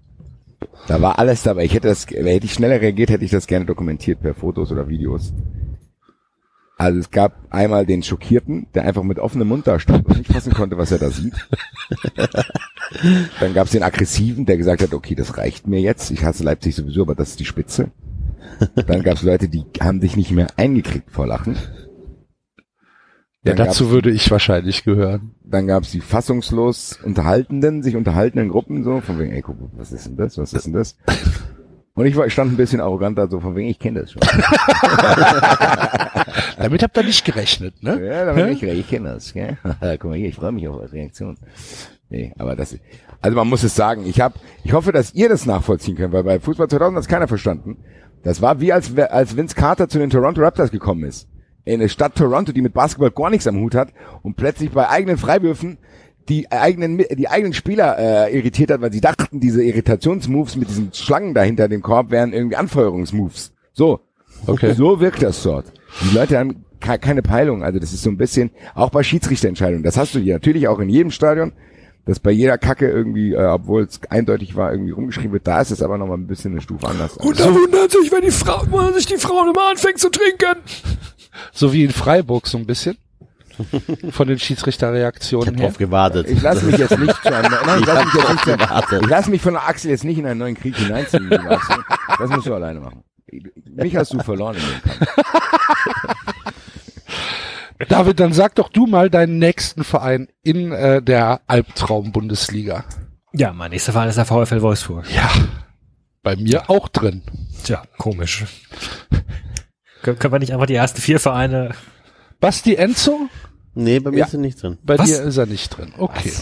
Da 0.88 1.02
war 1.02 1.18
alles 1.18 1.42
dabei. 1.42 1.64
Ich 1.64 1.74
hätte 1.74 1.88
das, 1.88 2.06
hätte 2.06 2.46
ich 2.46 2.52
schneller 2.54 2.80
reagiert, 2.80 3.10
hätte 3.10 3.24
ich 3.24 3.30
das 3.30 3.46
gerne 3.46 3.66
dokumentiert 3.66 4.22
per 4.22 4.34
Fotos 4.34 4.70
oder 4.72 4.88
Videos. 4.88 5.32
Also 6.82 6.98
es 6.98 7.12
gab 7.12 7.46
einmal 7.50 7.86
den 7.86 8.02
Schockierten, 8.02 8.66
der 8.74 8.84
einfach 8.84 9.04
mit 9.04 9.20
offenem 9.20 9.46
Mund 9.46 9.68
da 9.68 9.78
stand 9.78 10.04
und 10.04 10.18
nicht 10.18 10.32
fassen 10.32 10.52
konnte, 10.52 10.76
was 10.78 10.90
er 10.90 10.98
da 10.98 11.10
sieht. 11.10 11.32
Dann 13.38 13.54
gab 13.54 13.66
es 13.66 13.72
den 13.72 13.84
Aggressiven, 13.84 14.46
der 14.46 14.56
gesagt 14.56 14.82
hat, 14.82 14.92
okay, 14.92 15.14
das 15.14 15.38
reicht 15.38 15.68
mir 15.68 15.80
jetzt. 15.80 16.10
Ich 16.10 16.24
hasse 16.24 16.42
Leipzig 16.42 16.74
sowieso, 16.74 17.02
aber 17.02 17.14
das 17.14 17.30
ist 17.30 17.40
die 17.40 17.44
Spitze. 17.44 17.92
Dann 18.74 19.04
gab 19.04 19.14
es 19.16 19.22
Leute, 19.22 19.48
die 19.48 19.64
haben 19.80 20.00
sich 20.00 20.16
nicht 20.16 20.32
mehr 20.32 20.48
eingekriegt 20.56 21.12
vor 21.12 21.26
Lachen. 21.28 21.54
Ja, 23.44 23.54
Dann 23.54 23.56
dazu 23.66 23.84
gab's- 23.84 23.92
würde 23.92 24.10
ich 24.10 24.28
wahrscheinlich 24.32 24.82
gehören. 24.82 25.36
Dann 25.44 25.68
gab 25.68 25.84
es 25.84 25.92
die 25.92 26.00
fassungslos 26.00 26.98
unterhaltenden, 27.04 27.84
sich 27.84 27.94
unterhaltenden 27.94 28.48
Gruppen 28.48 28.82
so, 28.82 29.00
von 29.00 29.20
wegen, 29.20 29.32
ey, 29.32 29.42
guck, 29.42 29.56
was 29.76 29.92
ist 29.92 30.06
denn 30.06 30.16
das, 30.16 30.36
was 30.36 30.52
ist 30.52 30.66
denn 30.66 30.72
das? 30.72 30.96
Und 31.94 32.06
ich 32.06 32.16
war, 32.16 32.26
ich 32.26 32.32
stand 32.32 32.52
ein 32.52 32.56
bisschen 32.56 32.80
arrogant 32.80 33.18
da, 33.18 33.28
so 33.28 33.38
von 33.40 33.54
wegen, 33.54 33.68
ich 33.68 33.78
kenne 33.78 34.00
das 34.00 34.12
schon. 34.12 34.22
Damit 36.56 36.82
habt 36.82 36.96
ihr 36.96 37.02
nicht 37.02 37.22
gerechnet, 37.24 37.82
ne? 37.82 38.02
Ja, 38.02 38.24
da 38.24 38.32
bin 38.32 38.48
ich, 38.48 38.62
ich 38.62 38.88
kenne 38.88 39.10
das, 39.10 39.34
gell? 39.34 39.58
Guck 39.80 40.04
mal 40.04 40.16
hier, 40.16 40.28
ich 40.28 40.36
freue 40.36 40.52
mich 40.52 40.66
auf 40.68 40.76
eure 40.76 40.90
Reaktion. 40.92 41.36
Nee, 42.08 42.32
aber 42.38 42.56
das, 42.56 42.78
also 43.20 43.36
man 43.36 43.48
muss 43.48 43.62
es 43.62 43.74
sagen, 43.74 44.06
ich 44.06 44.20
habe, 44.20 44.36
ich 44.64 44.72
hoffe, 44.72 44.92
dass 44.92 45.12
ihr 45.12 45.28
das 45.28 45.44
nachvollziehen 45.44 45.96
könnt, 45.96 46.14
weil 46.14 46.24
bei 46.24 46.40
Fußball 46.40 46.68
2000 46.68 46.98
hat 46.98 47.08
keiner 47.08 47.28
verstanden. 47.28 47.76
Das 48.22 48.40
war 48.40 48.60
wie 48.60 48.72
als, 48.72 48.96
als 48.96 49.36
Vince 49.36 49.54
Carter 49.54 49.88
zu 49.88 49.98
den 49.98 50.08
Toronto 50.08 50.40
Raptors 50.40 50.70
gekommen 50.70 51.04
ist. 51.04 51.28
In 51.64 51.74
eine 51.74 51.88
Stadt 51.88 52.14
Toronto, 52.14 52.52
die 52.52 52.62
mit 52.62 52.72
Basketball 52.72 53.10
gar 53.10 53.30
nichts 53.30 53.46
am 53.46 53.60
Hut 53.60 53.74
hat 53.74 53.88
und 54.22 54.36
plötzlich 54.36 54.70
bei 54.70 54.88
eigenen 54.88 55.18
Freiwürfen 55.18 55.78
die 56.28 56.50
eigenen, 56.52 56.98
die 56.98 57.28
eigenen 57.28 57.52
Spieler 57.52 57.98
äh, 58.28 58.36
irritiert 58.36 58.70
hat, 58.70 58.80
weil 58.80 58.92
sie 58.92 59.00
dachten, 59.00 59.40
diese 59.40 59.62
Irritationsmoves 59.62 60.56
mit 60.56 60.68
diesen 60.68 60.92
Schlangen 60.92 61.34
dahinter 61.34 61.68
dem 61.68 61.82
Korb 61.82 62.10
wären 62.10 62.32
irgendwie 62.32 62.56
Anfeuerungsmoves. 62.56 63.52
So. 63.72 64.00
Okay. 64.46 64.74
So 64.74 65.00
wirkt 65.00 65.22
das 65.22 65.42
dort. 65.42 65.66
Die 66.02 66.14
Leute 66.14 66.38
haben 66.38 66.64
ke- 66.80 66.98
keine 66.98 67.22
Peilung. 67.22 67.62
Also 67.62 67.78
das 67.78 67.92
ist 67.92 68.02
so 68.02 68.10
ein 68.10 68.16
bisschen, 68.16 68.50
auch 68.74 68.90
bei 68.90 69.02
Schiedsrichterentscheidungen. 69.02 69.82
Das 69.82 69.96
hast 69.96 70.14
du 70.14 70.18
hier 70.18 70.34
natürlich 70.34 70.68
auch 70.68 70.78
in 70.80 70.88
jedem 70.88 71.10
Stadion, 71.10 71.52
dass 72.06 72.18
bei 72.18 72.32
jeder 72.32 72.58
Kacke 72.58 72.88
irgendwie, 72.90 73.32
äh, 73.32 73.44
obwohl 73.44 73.82
es 73.84 74.00
eindeutig 74.10 74.56
war, 74.56 74.72
irgendwie 74.72 74.90
rumgeschrieben 74.90 75.32
wird. 75.32 75.46
Da 75.46 75.60
ist 75.60 75.70
es 75.70 75.82
aber 75.82 75.98
nochmal 75.98 76.18
ein 76.18 76.26
bisschen 76.26 76.52
eine 76.52 76.60
Stufe 76.60 76.88
anders. 76.88 77.16
Also, 77.18 77.54
wundert 77.54 77.92
sich, 77.92 78.10
wenn 78.10 78.22
die 78.22 78.30
Frau, 78.32 78.62
wenn 78.72 78.94
sich 78.94 79.06
die 79.06 79.16
Frau 79.18 79.48
immer 79.48 79.70
anfängt 79.70 79.98
zu 79.98 80.10
trinken. 80.10 80.56
So 81.52 81.72
wie 81.72 81.84
in 81.84 81.90
Freiburg 81.92 82.46
so 82.48 82.58
ein 82.58 82.66
bisschen. 82.66 82.96
Von 84.10 84.28
den 84.28 84.38
Schiedsrichterreaktionen 84.38 85.56
her. 85.56 85.68
Drauf 85.68 85.78
gewartet. 85.78 86.28
ich 86.28 86.40
lasse 86.42 86.64
mich 86.66 86.78
jetzt 86.78 86.98
nicht 86.98 87.14
zu 87.22 87.34
einem, 87.34 87.52
nein, 87.66 87.80
ich 87.80 87.86
lasse 87.86 88.04
mich 88.04 88.14
jetzt 88.14 88.30
nicht 88.30 88.44
zu 88.44 88.56
gewartet. 88.56 89.02
ich 89.02 89.08
lasse 89.08 89.30
mich 89.30 89.42
von 89.42 89.52
der 89.54 89.68
Axel 89.68 89.90
jetzt 89.90 90.04
nicht 90.04 90.18
in 90.18 90.26
einen 90.26 90.40
neuen 90.40 90.54
Krieg 90.56 90.76
hineinziehen. 90.76 91.30
Das 91.30 92.30
musst 92.30 92.46
du 92.46 92.54
alleine 92.54 92.80
machen. 92.80 93.04
Mich 93.74 93.96
hast 93.96 94.12
du 94.12 94.18
verloren 94.20 94.56
in 94.56 94.62
dem 94.62 94.82
Kampf. 94.82 95.14
David, 97.88 98.20
dann 98.20 98.32
sag 98.32 98.54
doch 98.54 98.68
du 98.68 98.86
mal 98.86 99.10
deinen 99.10 99.38
nächsten 99.38 99.82
Verein 99.84 100.28
in 100.42 100.72
äh, 100.72 101.02
der 101.02 101.40
Albtraum-Bundesliga. 101.46 102.84
Ja, 103.32 103.52
mein 103.52 103.70
nächster 103.70 103.92
Verein 103.92 104.08
ist 104.08 104.18
der 104.18 104.24
VfL 104.24 104.60
Wolfsburg. 104.60 105.04
Ja, 105.14 105.30
bei 106.22 106.36
mir 106.36 106.70
auch 106.70 106.88
drin. 106.88 107.22
Tja, 107.64 107.82
komisch. 107.98 108.44
Können 110.02 110.18
können 110.18 110.32
wir 110.32 110.38
nicht 110.38 110.52
einfach 110.52 110.66
die 110.66 110.74
ersten 110.74 111.00
vier 111.00 111.18
Vereine 111.18 111.74
Basti 112.42 112.74
Enzo? 112.74 113.28
Nee, 113.74 114.00
bei 114.00 114.10
mir 114.10 114.18
Ja. 114.18 114.26
ist 114.26 114.34
er 114.34 114.40
nicht 114.40 114.60
drin. 114.60 114.76
Bei 114.82 114.98
Was? 114.98 115.06
dir 115.06 115.22
ist 115.22 115.36
er 115.36 115.46
nicht 115.46 115.68
drin. 115.70 115.92
Okay. 115.96 116.32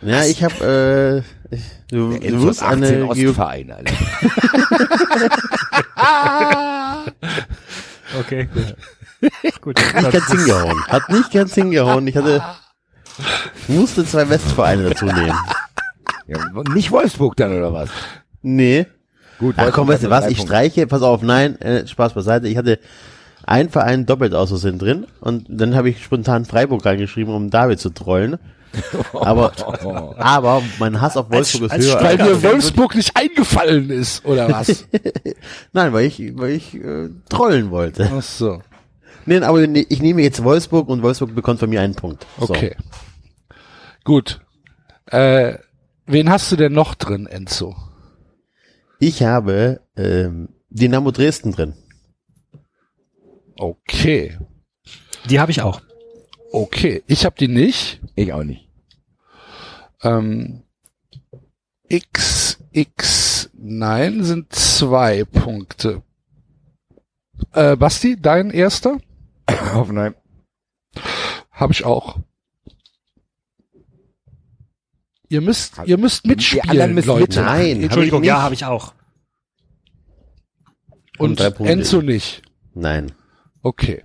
Ja, 0.00 0.24
ich 0.24 0.42
habe 0.42 1.22
äh, 1.52 1.54
ich, 1.54 1.62
du, 1.90 2.18
du 2.18 2.42
wirst 2.42 2.62
eine 2.62 3.06
Ostverein, 3.06 3.70
Alter. 3.70 3.92
Okay, 8.20 8.48
gut. 8.54 8.76
gut. 9.60 9.76
nicht 9.76 10.12
ganz 10.12 10.26
hingehauen. 10.30 10.86
Hat 10.86 11.08
nicht 11.10 11.30
ganz 11.32 11.54
hingehauen. 11.54 12.06
Ich 12.06 12.16
hatte 12.16 12.42
musste 13.68 14.06
zwei 14.06 14.28
Westvereine 14.28 14.88
dazu 14.88 15.04
nehmen. 15.06 15.34
Ja, 16.26 16.38
nicht 16.72 16.90
Wolfsburg 16.92 17.36
dann, 17.36 17.56
oder 17.58 17.72
was? 17.72 17.90
Nee. 18.42 18.86
Gut, 19.38 19.54
Ach 19.58 19.70
komm, 19.72 19.88
weißt 19.88 20.04
du 20.04 20.10
hat 20.10 20.24
was? 20.24 20.30
Ich 20.30 20.40
streiche, 20.40 20.86
pass 20.86 21.02
auf, 21.02 21.20
nein, 21.22 21.60
äh, 21.60 21.86
Spaß 21.86 22.14
beiseite. 22.14 22.48
Ich 22.48 22.56
hatte 22.56 22.78
einen 23.46 23.70
Verein 23.70 24.06
doppelt 24.06 24.34
aus 24.34 24.48
Versehen 24.50 24.78
drin 24.78 25.06
und 25.20 25.46
dann 25.48 25.74
habe 25.74 25.88
ich 25.88 26.02
spontan 26.02 26.44
Freiburg 26.44 26.84
reingeschrieben, 26.84 27.32
um 27.34 27.50
David 27.50 27.80
zu 27.80 27.90
trollen. 27.90 28.38
Aber, 29.14 29.52
aber 30.18 30.62
mein 30.78 31.00
Hass 31.00 31.16
auf 31.16 31.30
Wolfsburg 31.30 31.70
als 31.72 31.86
ist 31.86 31.94
höher. 31.94 32.02
Weil 32.02 32.20
als- 32.20 32.42
mir 32.42 32.42
Wolfsburg 32.42 32.94
nicht 32.94 33.16
eingefallen 33.16 33.88
ist, 33.88 34.22
oder 34.26 34.50
was? 34.50 34.84
Nein, 35.72 35.94
weil 35.94 36.04
ich, 36.04 36.36
weil 36.36 36.50
ich 36.50 36.74
äh, 36.74 37.08
trollen 37.30 37.70
wollte. 37.70 38.10
Ach 38.12 38.20
so. 38.20 38.60
Nee, 39.24 39.38
aber 39.38 39.66
nee, 39.66 39.86
ich 39.88 40.02
nehme 40.02 40.20
jetzt 40.20 40.44
Wolfsburg 40.44 40.88
und 40.90 41.02
Wolfsburg 41.02 41.34
bekommt 41.34 41.58
von 41.60 41.70
mir 41.70 41.80
einen 41.80 41.94
Punkt. 41.94 42.26
So. 42.38 42.50
Okay. 42.50 42.76
Gut. 44.04 44.40
Äh, 45.06 45.54
wen 46.06 46.28
hast 46.28 46.52
du 46.52 46.56
denn 46.56 46.72
noch 46.74 46.94
drin, 46.96 47.26
Enzo? 47.26 47.74
Ich 48.98 49.22
habe 49.22 49.80
ähm, 49.96 50.50
Dynamo 50.68 51.12
Dresden 51.12 51.52
drin. 51.52 51.74
Okay. 53.58 54.38
Die 55.28 55.40
habe 55.40 55.50
ich 55.50 55.62
auch. 55.62 55.80
Okay. 56.52 57.02
Ich 57.06 57.24
habe 57.24 57.36
die 57.38 57.48
nicht. 57.48 58.00
Ich 58.14 58.32
auch 58.32 58.44
nicht. 58.44 58.68
Ähm, 60.02 60.62
X, 61.88 62.58
X, 62.72 63.50
nein, 63.54 64.22
sind 64.24 64.52
zwei 64.52 65.24
Punkte. 65.24 66.02
Äh, 67.52 67.76
Basti, 67.76 68.20
dein 68.20 68.50
erster? 68.50 68.98
Hoffenheim. 69.74 70.14
Habe 71.50 71.72
ich 71.72 71.84
auch. 71.84 72.18
Ihr 75.28 75.40
müsst, 75.40 75.80
ihr 75.86 75.98
müsst 75.98 76.24
mitspielen, 76.26 76.94
müssen 76.94 77.08
Leute. 77.08 77.40
mitmachen. 77.40 77.46
Nein, 77.46 77.82
Entschuldigung, 77.82 78.18
hab 78.18 78.24
ich 78.24 78.28
ja, 78.28 78.42
habe 78.42 78.54
ich 78.54 78.64
auch. 78.64 78.94
Und 81.18 81.40
drei 81.40 81.50
Punkte. 81.50 81.72
Enzo 81.72 82.02
nicht. 82.02 82.42
Nein. 82.74 83.12
Okay. 83.66 84.04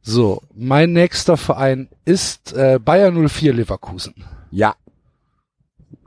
So, 0.00 0.40
mein 0.54 0.94
nächster 0.94 1.36
Verein 1.36 1.90
ist 2.06 2.54
äh, 2.54 2.78
Bayer 2.82 3.12
04 3.12 3.52
Leverkusen. 3.52 4.14
Ja. 4.50 4.74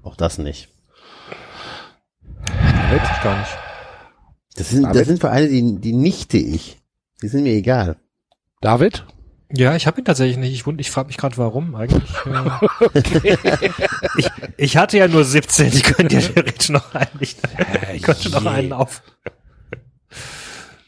Auch 0.02 0.16
das 0.16 0.40
nicht. 0.40 0.70
Weiß 2.48 3.02
ich 3.16 3.24
gar 3.24 3.38
nicht. 3.38 3.52
Das 4.56 4.72
sind, 4.72 4.84
David? 4.86 5.00
das 5.02 5.08
sind 5.08 5.20
Vereine, 5.20 5.48
die, 5.50 5.80
die 5.80 5.94
nichte 5.94 6.38
ich. 6.38 6.82
Die 7.22 7.28
sind 7.28 7.44
mir 7.44 7.54
egal. 7.54 7.98
David? 8.60 9.06
Ja, 9.52 9.76
ich 9.76 9.86
habe 9.86 10.02
ihn 10.02 10.06
tatsächlich 10.06 10.38
nicht. 10.38 10.54
Ich, 10.54 10.64
wund- 10.64 10.80
ich 10.80 10.90
frage 10.90 11.08
mich 11.08 11.18
gerade, 11.18 11.38
warum 11.38 11.76
eigentlich. 11.76 12.10
Äh, 12.26 13.38
ich, 14.18 14.30
ich 14.58 14.78
hatte 14.78 14.98
ja 14.98 15.08
nur 15.08 15.24
17. 15.26 15.68
Ich 15.68 15.84
könnte 15.84 16.16
ja 16.16 16.22
theoretisch 16.22 16.70
noch 16.70 16.96
einen. 16.96 17.20
Ich, 17.20 17.36
ich 17.94 18.02
könnte 18.02 18.32
noch 18.32 18.48
einen 18.48 18.74
auf. 18.74 19.04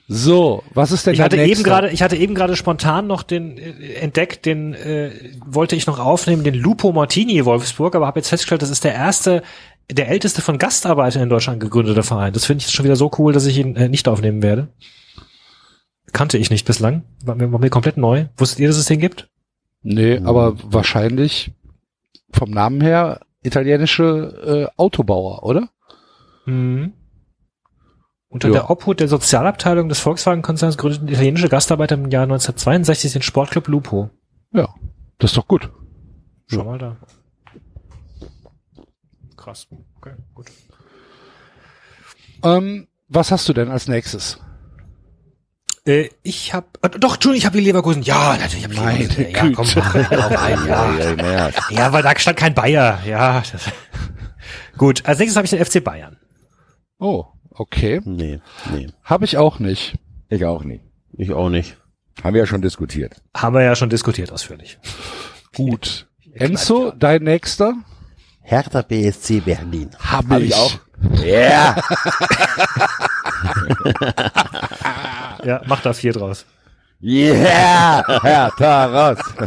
So, 0.08 0.64
was 0.74 0.92
ist 0.92 1.08
denn 1.08 1.14
Ich 1.14 1.18
der 1.18 1.26
hatte 1.26 1.38
nächste? 1.38 1.54
eben 1.54 1.64
gerade, 1.64 1.90
ich 1.90 2.04
hatte 2.04 2.16
eben 2.16 2.36
gerade 2.36 2.56
spontan 2.56 3.08
noch 3.08 3.24
den 3.24 3.58
äh, 3.58 3.94
entdeckt, 3.96 4.46
den 4.46 4.74
äh, 4.74 5.12
wollte 5.46 5.76
ich 5.76 5.88
noch 5.88 5.98
aufnehmen, 6.00 6.44
den 6.44 6.54
Lupo 6.54 6.92
Martini 6.92 7.44
Wolfsburg, 7.44 7.96
aber 7.96 8.06
habe 8.06 8.20
jetzt 8.20 8.30
festgestellt, 8.30 8.62
das 8.62 8.70
ist 8.70 8.84
der 8.84 8.94
erste, 8.94 9.42
der 9.92 10.10
älteste 10.10 10.42
von 10.42 10.60
Gastarbeitern 10.60 11.24
in 11.24 11.30
Deutschland 11.30 11.60
gegründete 11.60 12.04
Verein. 12.04 12.34
Das 12.34 12.46
finde 12.46 12.64
ich 12.64 12.72
schon 12.72 12.86
wieder 12.86 12.96
so 12.96 13.10
cool, 13.18 13.34
dass 13.34 13.48
ich 13.48 13.58
ihn 13.58 13.76
äh, 13.76 13.90
nicht 13.90 14.08
aufnehmen 14.08 14.44
werde. 14.44 14.68
Kannte 16.14 16.38
ich 16.38 16.52
nicht 16.52 16.66
bislang, 16.66 17.04
war 17.26 17.36
mir, 17.36 17.52
war 17.52 17.60
mir 17.60 17.70
komplett 17.72 17.98
neu. 17.98 18.26
Wusstet 18.38 18.60
ihr, 18.60 18.68
dass 18.68 18.78
es 18.78 18.86
den 18.86 19.00
gibt? 19.00 19.28
Nee, 19.82 20.20
aber 20.24 20.56
wahrscheinlich 20.64 21.52
vom 22.32 22.52
Namen 22.52 22.82
her 22.82 23.22
italienische 23.44 24.70
äh, 24.70 24.82
Autobauer, 24.82 25.44
oder? 25.44 25.70
Mhm. 26.46 26.94
Unter 28.36 28.50
Ja. 28.50 28.54
der 28.56 28.70
Obhut 28.70 29.00
der 29.00 29.08
Sozialabteilung 29.08 29.88
des 29.88 30.02
Volkswagen-Konzerns 30.02 30.78
gründeten 30.78 31.08
italienische 31.08 31.48
Gastarbeiter 31.48 31.96
im 31.96 32.12
Jahr 32.12 32.24
1962 32.24 33.14
den 33.14 33.22
Sportclub 33.22 33.70
Lupo. 33.70 34.10
Ja. 34.52 34.68
Das 35.20 35.32
ist 35.32 35.38
doch 35.38 35.48
gut. 35.48 35.72
Schau 36.48 36.66
mal 36.66 36.78
da. 36.78 36.98
Krass. 39.38 39.68
Okay, 39.96 40.16
gut. 40.34 40.48
Ähm, 42.44 42.90
was 43.08 43.32
hast 43.32 43.48
du 43.48 43.54
denn 43.54 43.72
als 43.72 43.88
nächstes? 43.88 44.38
Äh, 45.88 46.10
ich 46.22 46.54
habe 46.54 46.68
äh, 46.82 46.90
doch, 46.90 47.14
Entschuldigung, 47.14 47.38
ich 47.38 47.46
habe 47.46 47.58
die 47.58 47.64
Leverkusen. 47.64 48.02
Ja, 48.02 48.36
natürlich 48.38 48.66
habe 48.66 48.74
ich 48.74 48.82
Meine 48.82 49.06
Leverkusen. 49.06 49.32
Ja, 49.32 49.56
komm, 49.56 49.66
Güte. 49.94 50.24
hau 50.24 50.36
rein, 50.36 50.60
ja. 50.68 50.98
ja, 51.00 51.16
naja. 51.16 51.50
ja, 51.70 51.94
weil 51.94 52.04
da 52.04 52.20
stand 52.20 52.38
kein 52.38 52.54
Bayer. 52.54 53.00
Ja. 53.06 53.42
Das, 53.50 53.72
gut, 54.78 55.06
als 55.06 55.20
nächstes 55.20 55.38
habe 55.38 55.46
ich 55.46 55.52
den 55.52 55.64
FC 55.64 55.82
Bayern. 55.82 56.18
Oh, 57.00 57.28
okay. 57.56 58.02
Nee, 58.06 58.40
nee. 58.74 58.88
Habe 59.04 59.26
ich 59.26 59.38
auch 59.38 59.60
nicht. 59.60 59.96
Ich 60.30 60.46
auch 60.46 60.64
nicht. 60.64 60.84
Ich 61.18 61.32
auch 61.32 61.50
nicht. 61.50 61.78
Haben 62.24 62.34
wir 62.34 62.42
ja 62.42 62.48
schon 62.48 62.62
diskutiert. 62.62 63.22
Haben 63.36 63.56
wir 63.56 63.64
ja 63.64 63.76
schon 63.76 63.90
diskutiert 63.90 64.32
ausführlich. 64.32 64.80
Gut. 65.56 66.08
Enzo, 66.34 66.92
dein 66.92 67.24
nächster? 67.24 67.74
Hertha 68.42 68.82
BSC 68.82 69.40
Berlin. 69.42 69.90
Habe 70.00 70.36
Hab 70.36 70.42
ich 70.42 70.54
auch. 70.56 70.80
Ja. 71.24 71.76
Ja, 75.44 75.62
mach 75.68 75.82
da 75.82 75.94
vier 75.94 76.12
draus. 76.12 76.46
Yeah. 77.08 78.02
Hertha 78.24 78.86
raus. 78.86 79.20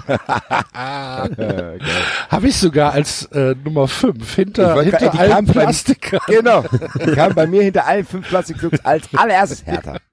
Habe 2.30 2.46
ich 2.48 2.56
sogar 2.56 2.92
als 2.92 3.24
äh, 3.32 3.56
Nummer 3.64 3.88
5 3.88 4.32
hinter, 4.34 4.80
hinter 4.80 4.98
grad- 4.98 5.14
die 5.14 5.18
allen 5.18 5.46
Plastikern. 5.46 6.20
Genau. 6.28 6.62
Die 7.04 7.10
kam 7.12 7.34
bei 7.34 7.46
mir 7.48 7.62
hinter 7.64 7.84
allen 7.86 8.04
fünf 8.06 8.28
Plastikclubs 8.28 8.78
als 8.84 9.08
allererstes 9.14 9.66
Hertha. 9.66 9.96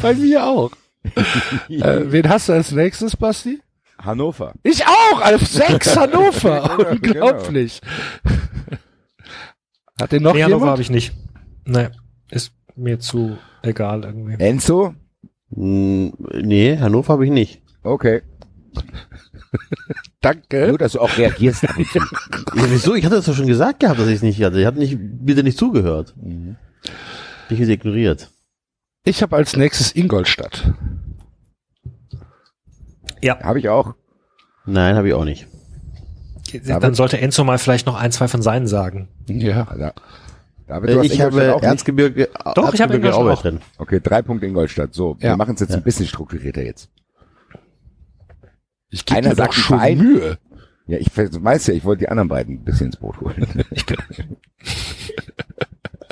Bei 0.00 0.14
mir 0.14 0.46
auch. 0.46 0.70
äh, 1.68 2.00
wen 2.06 2.26
hast 2.28 2.48
du 2.48 2.54
als 2.54 2.72
nächstes, 2.72 3.14
Basti? 3.16 3.60
Hannover. 4.02 4.54
Ich 4.62 4.82
auch, 4.86 5.20
auf 5.20 5.46
6 5.46 5.96
Hannover. 5.96 6.76
Genau. 6.78 6.90
Unglaublich. 7.28 7.80
Hat 10.00 10.12
den 10.12 10.22
noch 10.22 10.32
nee, 10.32 10.42
Hannover 10.44 10.60
jemand? 10.60 10.70
habe 10.72 10.82
ich 10.82 10.90
nicht. 10.90 11.12
Nee, 11.66 11.88
ist 12.30 12.52
mir 12.76 12.98
zu 13.00 13.36
egal 13.62 14.04
irgendwie. 14.04 14.42
Enzo? 14.42 14.94
Hm, 15.54 16.12
nee, 16.42 16.78
Hannover 16.78 17.14
habe 17.14 17.24
ich 17.24 17.30
nicht. 17.30 17.62
Okay. 17.82 18.22
Danke. 20.20 20.68
Nur, 20.68 20.78
dass 20.78 20.92
du 20.92 21.00
auch 21.00 21.16
reagierst. 21.16 21.62
Ja, 22.54 22.64
wieso? 22.70 22.94
Ich 22.94 23.04
hatte 23.04 23.16
das 23.16 23.26
doch 23.26 23.34
schon 23.34 23.46
gesagt 23.46 23.80
gehabt, 23.80 23.98
dass 24.00 24.08
ich 24.08 24.16
es 24.16 24.22
nicht 24.22 24.42
hatte. 24.42 24.60
Ich 24.60 24.66
hatte 24.66 24.78
nicht, 24.78 24.98
wieder 25.00 25.42
nicht 25.42 25.58
zugehört. 25.58 26.14
Ich 27.50 27.58
wieder 27.58 27.72
ignoriert. 27.72 28.30
Ich 29.04 29.22
habe 29.22 29.36
als 29.36 29.56
nächstes 29.56 29.94
Ingolstadt. 29.94 30.72
Ja, 33.22 33.38
Habe 33.40 33.58
ich 33.58 33.68
auch. 33.68 33.94
Nein, 34.66 34.96
habe 34.96 35.08
ich 35.08 35.14
auch 35.14 35.24
nicht. 35.24 35.46
dann 36.64 36.94
sollte 36.94 37.20
Enzo 37.20 37.42
mal 37.44 37.58
vielleicht 37.58 37.86
noch 37.86 37.96
ein, 37.96 38.12
zwei 38.12 38.28
von 38.28 38.42
seinen 38.42 38.66
sagen. 38.66 39.08
Ja. 39.28 39.66
Da, 40.68 40.74
David, 40.74 40.90
du 40.90 40.98
hast 40.98 41.06
ich 41.06 41.12
Ingolstadt 41.14 41.32
habe 41.42 41.54
auch 41.54 41.60
nicht? 41.62 41.68
Erzgebirge, 41.70 42.28
Doch, 42.54 42.74
ich 42.74 42.80
habe 42.82 42.94
Ingolstadt 42.96 43.26
auch. 43.26 43.42
drin. 43.42 43.60
Okay, 43.78 44.00
drei 44.02 44.20
Punkte 44.22 44.46
Ingolstadt. 44.46 44.92
So, 44.94 45.16
wir 45.18 45.30
Ja. 45.30 45.36
machen 45.36 45.54
es 45.54 45.60
jetzt 45.60 45.70
Ja. 45.70 45.76
ein 45.78 45.82
bisschen 45.82 46.06
strukturierter 46.06 46.62
jetzt. 46.62 46.90
Ich 48.90 49.04
gebe 49.06 49.18
Einer 49.18 49.30
mir 49.30 49.34
doch 49.34 49.44
sagt 49.44 49.54
ein 49.56 49.60
schon 49.62 49.78
Verein. 49.78 49.98
Mühe. 49.98 50.38
Ja, 50.86 50.98
ich 50.98 51.08
weiß 51.16 51.66
ja, 51.66 51.74
ich 51.74 51.84
wollte 51.84 52.00
die 52.00 52.08
anderen 52.08 52.28
beiden 52.28 52.56
ein 52.56 52.64
bisschen 52.64 52.86
ins 52.86 52.96
Boot 52.96 53.20
holen. 53.20 53.46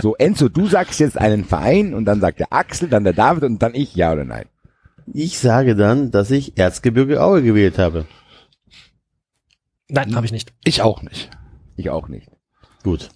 so, 0.03 0.15
Enzo, 0.17 0.49
du 0.49 0.67
sagst 0.67 1.01
jetzt 1.01 1.19
einen 1.19 1.45
Verein 1.45 1.95
und 1.95 2.05
dann 2.05 2.21
sagt 2.21 2.41
der 2.41 2.53
Axel, 2.53 2.89
dann 2.89 3.05
der 3.05 3.13
David 3.15 3.45
und 3.45 3.63
dann 3.63 3.75
ich, 3.75 3.95
ja 3.95 4.13
oder 4.13 4.25
nein. 4.25 4.47
Ich 5.13 5.39
sage 5.39 5.77
dann, 5.77 6.11
dass 6.11 6.31
ich 6.31 6.59
Erzgebirge 6.59 7.23
Aue 7.23 7.43
gewählt 7.43 7.79
habe. 7.79 8.07
Nein, 9.89 10.15
habe 10.17 10.27
ich 10.27 10.33
nicht. 10.33 10.53
Ich 10.65 10.83
auch 10.83 11.03
nicht. 11.03 11.31
Ich 11.77 11.91
auch 11.91 12.09
nicht. 12.09 12.29
Gut. 12.83 13.09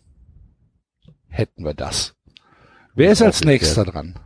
Hätten 1.30 1.64
wir 1.64 1.74
das. 1.74 2.14
Wer 2.94 3.12
ist 3.12 3.22
als 3.22 3.42
nächster 3.42 3.84
dran? 3.84 4.18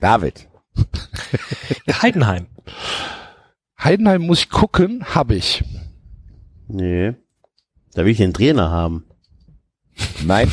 David. 0.00 0.48
Heidenheim. 2.02 2.46
Heidenheim 3.78 4.22
muss 4.22 4.40
ich 4.40 4.50
gucken, 4.50 5.04
habe 5.14 5.34
ich. 5.34 5.62
Nee. 6.68 7.14
Da 7.92 8.04
will 8.04 8.12
ich 8.12 8.18
den 8.18 8.32
Trainer 8.32 8.70
haben. 8.70 9.04
Nein. 10.24 10.50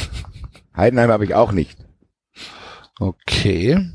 Heidenheim 0.76 1.12
habe 1.12 1.26
ich 1.26 1.34
auch 1.34 1.52
nicht. 1.52 1.78
Okay. 3.00 3.90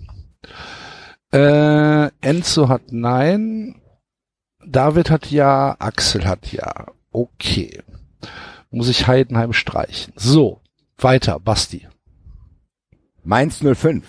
Äh, 1.33 2.11
Enzo 2.21 2.69
hat 2.69 2.93
nein. 2.93 3.81
David 4.65 5.11
hat 5.11 5.31
ja. 5.31 5.77
Axel 5.79 6.27
hat 6.27 6.53
ja. 6.53 6.87
Okay. 7.13 7.83
Muss 8.71 8.89
ich 8.89 9.07
Heidenheim 9.07 9.53
streichen. 9.53 10.13
So. 10.17 10.61
Weiter, 10.99 11.39
Basti. 11.39 11.87
Mainz 13.23 13.59
05. 13.61 14.05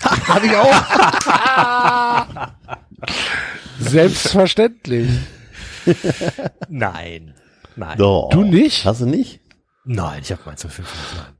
Hab 0.02 0.44
ich 0.44 0.56
auch. 0.56 0.74
Selbstverständlich. 3.78 5.10
Nein. 6.68 7.34
Nein. 7.76 7.98
Doch. 7.98 8.30
Du 8.30 8.42
nicht? 8.42 8.84
Hast 8.84 9.00
du 9.00 9.06
nicht? 9.06 9.40
Nein, 9.84 10.20
ich 10.22 10.32
habe 10.32 10.42
meins 10.44 10.64
nur 10.64 10.70
fünf. 10.70 10.92
Nein. 11.16 11.37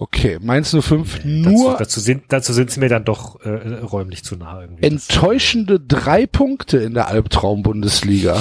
Okay, 0.00 0.38
Mainz 0.40 0.70
05 0.70 1.16
Dazu, 1.16 1.26
nur 1.26 1.76
dazu 1.76 1.98
sind 1.98 2.22
dazu 2.28 2.52
sind 2.52 2.70
sie 2.70 2.78
mir 2.78 2.88
dann 2.88 3.04
doch 3.04 3.40
äh, 3.40 3.48
räumlich 3.80 4.22
zu 4.22 4.36
nah 4.36 4.60
irgendwie. 4.60 4.84
enttäuschende 4.84 5.80
drei 5.80 6.24
Punkte 6.24 6.78
in 6.78 6.94
der 6.94 7.08
Albtraum-Bundesliga. 7.08 8.40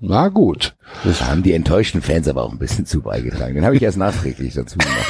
Na 0.00 0.28
gut. 0.28 0.76
Das 1.04 1.24
haben 1.24 1.42
die 1.42 1.54
enttäuschten 1.54 2.02
Fans 2.02 2.28
aber 2.28 2.42
auch 2.42 2.52
ein 2.52 2.58
bisschen 2.58 2.84
zu 2.84 3.00
beigetragen. 3.00 3.54
Den 3.54 3.64
habe 3.64 3.76
ich 3.76 3.82
erst 3.82 3.96
nachträglich 3.96 4.52
dazu 4.52 4.76
gemacht. 4.76 5.06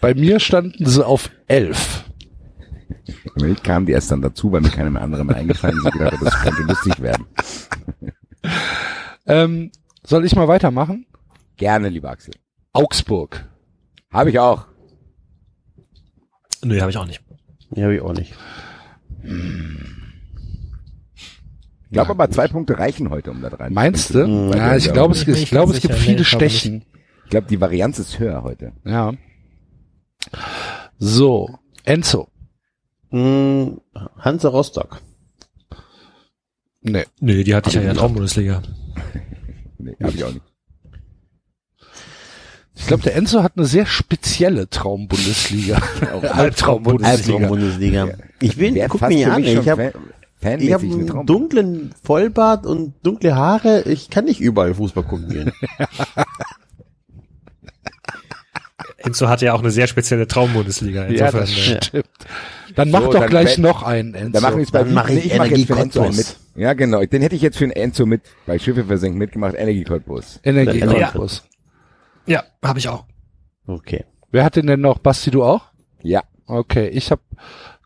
Bei 0.00 0.14
mir 0.14 0.38
standen 0.38 0.86
sie 0.86 1.04
auf 1.04 1.28
elf. 1.48 2.04
Damit 3.34 3.64
kamen 3.64 3.86
die 3.86 3.92
erst 3.92 4.12
dann 4.12 4.22
dazu, 4.22 4.52
weil 4.52 4.60
mir 4.60 4.70
keiner 4.70 4.90
mehr 4.90 5.02
andere 5.02 5.24
mehr 5.24 5.36
eingefallen 5.36 5.76
ist. 5.76 5.86
Ich 5.86 5.92
gedacht, 5.92 6.12
habe, 6.12 6.24
das 6.24 6.40
könnte 6.40 6.62
lustig 6.62 7.00
werden. 7.00 7.26
Ähm, 9.26 9.72
soll 10.04 10.24
ich 10.24 10.36
mal 10.36 10.46
weitermachen? 10.46 11.06
Gerne, 11.56 11.88
lieber 11.88 12.10
Axel. 12.10 12.34
Augsburg. 12.72 13.48
Habe 14.12 14.30
ich 14.30 14.38
auch. 14.38 14.69
Nö, 16.62 16.80
habe 16.80 16.90
ich 16.90 16.96
auch 16.96 17.06
nicht. 17.06 17.22
Nee, 17.70 17.82
habe 17.82 17.94
ich 17.94 18.00
auch 18.00 18.12
nicht. 18.12 18.34
Ich 21.84 21.90
glaube 21.92 22.10
aber 22.10 22.30
zwei 22.30 22.48
Punkte 22.48 22.78
reichen 22.78 23.10
heute, 23.10 23.30
um 23.30 23.42
da 23.42 23.48
rein. 23.48 23.72
Meinst 23.72 24.14
du? 24.14 24.26
Mhm. 24.26 24.52
Ja, 24.52 24.76
ich 24.76 24.92
glaube, 24.92 25.14
es, 25.14 25.26
ich 25.26 25.50
glaube, 25.50 25.72
es 25.72 25.80
gibt 25.80 25.94
Sicher, 25.94 26.04
nee, 26.06 26.12
viele 26.12 26.24
Stechen. 26.24 26.84
Ich 27.24 27.30
glaube, 27.30 27.46
die 27.48 27.60
Varianz 27.60 27.98
ist 27.98 28.18
höher 28.18 28.42
heute. 28.42 28.72
Ja. 28.84 29.12
So, 30.98 31.58
Enzo. 31.84 32.28
Hm, 33.10 33.80
Hansa 34.18 34.48
Rostock. 34.48 35.00
Nee. 36.82 37.04
Nö, 37.20 37.44
die 37.44 37.54
hatte 37.54 37.68
ich 37.68 37.74
ja 37.74 37.80
in 37.82 37.88
der 37.88 37.96
Traumbundesliga. 37.96 38.62
Nee, 39.82 39.96
habe 40.02 40.12
ich 40.12 40.22
auch 40.24 40.32
nicht. 40.32 40.44
Ich 42.80 42.86
glaube, 42.86 43.02
der 43.04 43.14
Enzo 43.14 43.42
hat 43.42 43.52
eine 43.56 43.66
sehr 43.66 43.86
spezielle 43.86 44.68
Traumbundesliga. 44.68 45.76
Albtraum 46.00 46.32
Albtraum-Bundesliga. 46.38 47.46
Bundesliga. 47.48 48.08
Ich 48.40 48.56
bin, 48.56 48.74
Wer 48.74 48.88
guck 48.88 49.00
für 49.00 49.06
an, 49.06 49.12
ich 49.12 49.68
habe 49.68 49.92
Fan- 50.40 50.60
ich 50.60 50.72
hab 50.72 50.80
fanmäßig 50.80 50.92
eine 50.92 50.92
einen 51.00 51.06
Traum. 51.06 51.26
dunklen 51.26 51.94
Vollbart 52.02 52.64
und 52.66 52.94
dunkle 53.02 53.36
Haare. 53.36 53.82
Ich 53.82 54.08
kann 54.10 54.24
nicht 54.24 54.40
überall 54.40 54.74
Fußball 54.74 55.04
gucken 55.04 55.28
gehen. 55.28 55.52
Enzo 58.96 59.28
hatte 59.28 59.46
ja 59.46 59.54
auch 59.54 59.60
eine 59.60 59.70
sehr 59.70 59.86
spezielle 59.86 60.26
Traumbundesliga. 60.26 61.08
Ja, 61.08 61.30
das 61.30 61.50
äh, 61.50 61.82
stimmt. 61.82 62.06
Dann 62.74 62.90
mach 62.90 63.00
So, 63.02 63.12
doch 63.12 63.20
dann 63.20 63.30
gleich 63.30 63.56
wenn- 63.56 63.62
noch 63.62 63.82
einen, 63.82 64.14
Enzo. 64.14 64.32
Da 64.32 64.40
machen 64.40 64.56
wir 64.56 64.60
jetzt 64.62 64.72
bei 64.72 64.84
Dann 64.84 64.92
mach 64.94 65.08
ich 65.08 65.26
ich 65.26 65.36
mach 65.38 65.46
jetzt 65.46 65.66
für 65.66 65.76
Enzo 65.78 66.02
einen 66.02 66.16
mit. 66.16 66.36
Ja, 66.56 66.72
genau. 66.74 67.02
Den 67.04 67.22
hätte 67.22 67.34
ich 67.34 67.42
jetzt 67.42 67.56
für 67.58 67.64
den 67.66 67.72
Enzo 67.72 68.04
mit 68.06 68.22
bei 68.46 68.58
Schiffe 68.58 68.84
versenkt 68.84 69.18
mitgemacht. 69.18 69.54
Energie 69.56 69.84
Cottbus. 69.84 70.40
Ja. 72.30 72.40
Cottbus. 72.42 72.50
ja, 72.62 72.68
habe 72.68 72.78
ich 72.78 72.88
auch. 72.88 73.04
Okay. 73.66 74.04
Wer 74.30 74.44
hat 74.44 74.56
den 74.56 74.66
denn 74.66 74.80
noch? 74.80 74.98
Basti, 74.98 75.30
du 75.30 75.42
auch? 75.42 75.62
Ja. 76.02 76.22
Okay, 76.46 76.88
ich 76.88 77.10
habe 77.10 77.22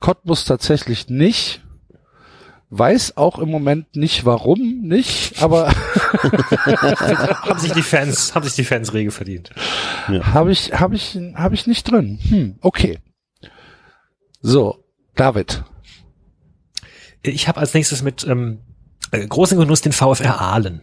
Cottbus 0.01 0.45
tatsächlich 0.45 1.09
nicht. 1.09 1.63
Weiß 2.71 3.17
auch 3.17 3.39
im 3.39 3.51
Moment 3.51 3.95
nicht 3.95 4.25
warum 4.25 4.83
nicht, 4.83 5.41
aber 5.43 5.69
haben 6.67 7.61
sich 7.61 7.73
die 7.73 7.83
Fans, 7.83 8.35
haben 8.35 8.43
sich 8.45 8.55
die 8.55 8.65
Fans 8.65 8.93
rege 8.93 9.13
verdient. 9.13 9.51
habe 10.09 10.51
ich 10.51 10.73
habe 10.73 10.97
ich 10.97 11.17
habe 11.37 11.55
ich 11.55 11.67
nicht 11.67 11.89
drin. 11.89 12.19
Hm, 12.23 12.59
okay. 12.63 12.99
So, 14.41 14.85
David. 15.15 15.63
Ich 17.23 17.49
habe 17.49 17.61
als 17.61 17.75
nächstes 17.75 18.03
mit 18.03 18.27
ähm, 18.27 18.61
äh, 19.13 19.25
großen 19.27 19.57
Genuss 19.59 19.83
den 19.83 19.93
VfR 19.93 20.41
Aalen. 20.41 20.81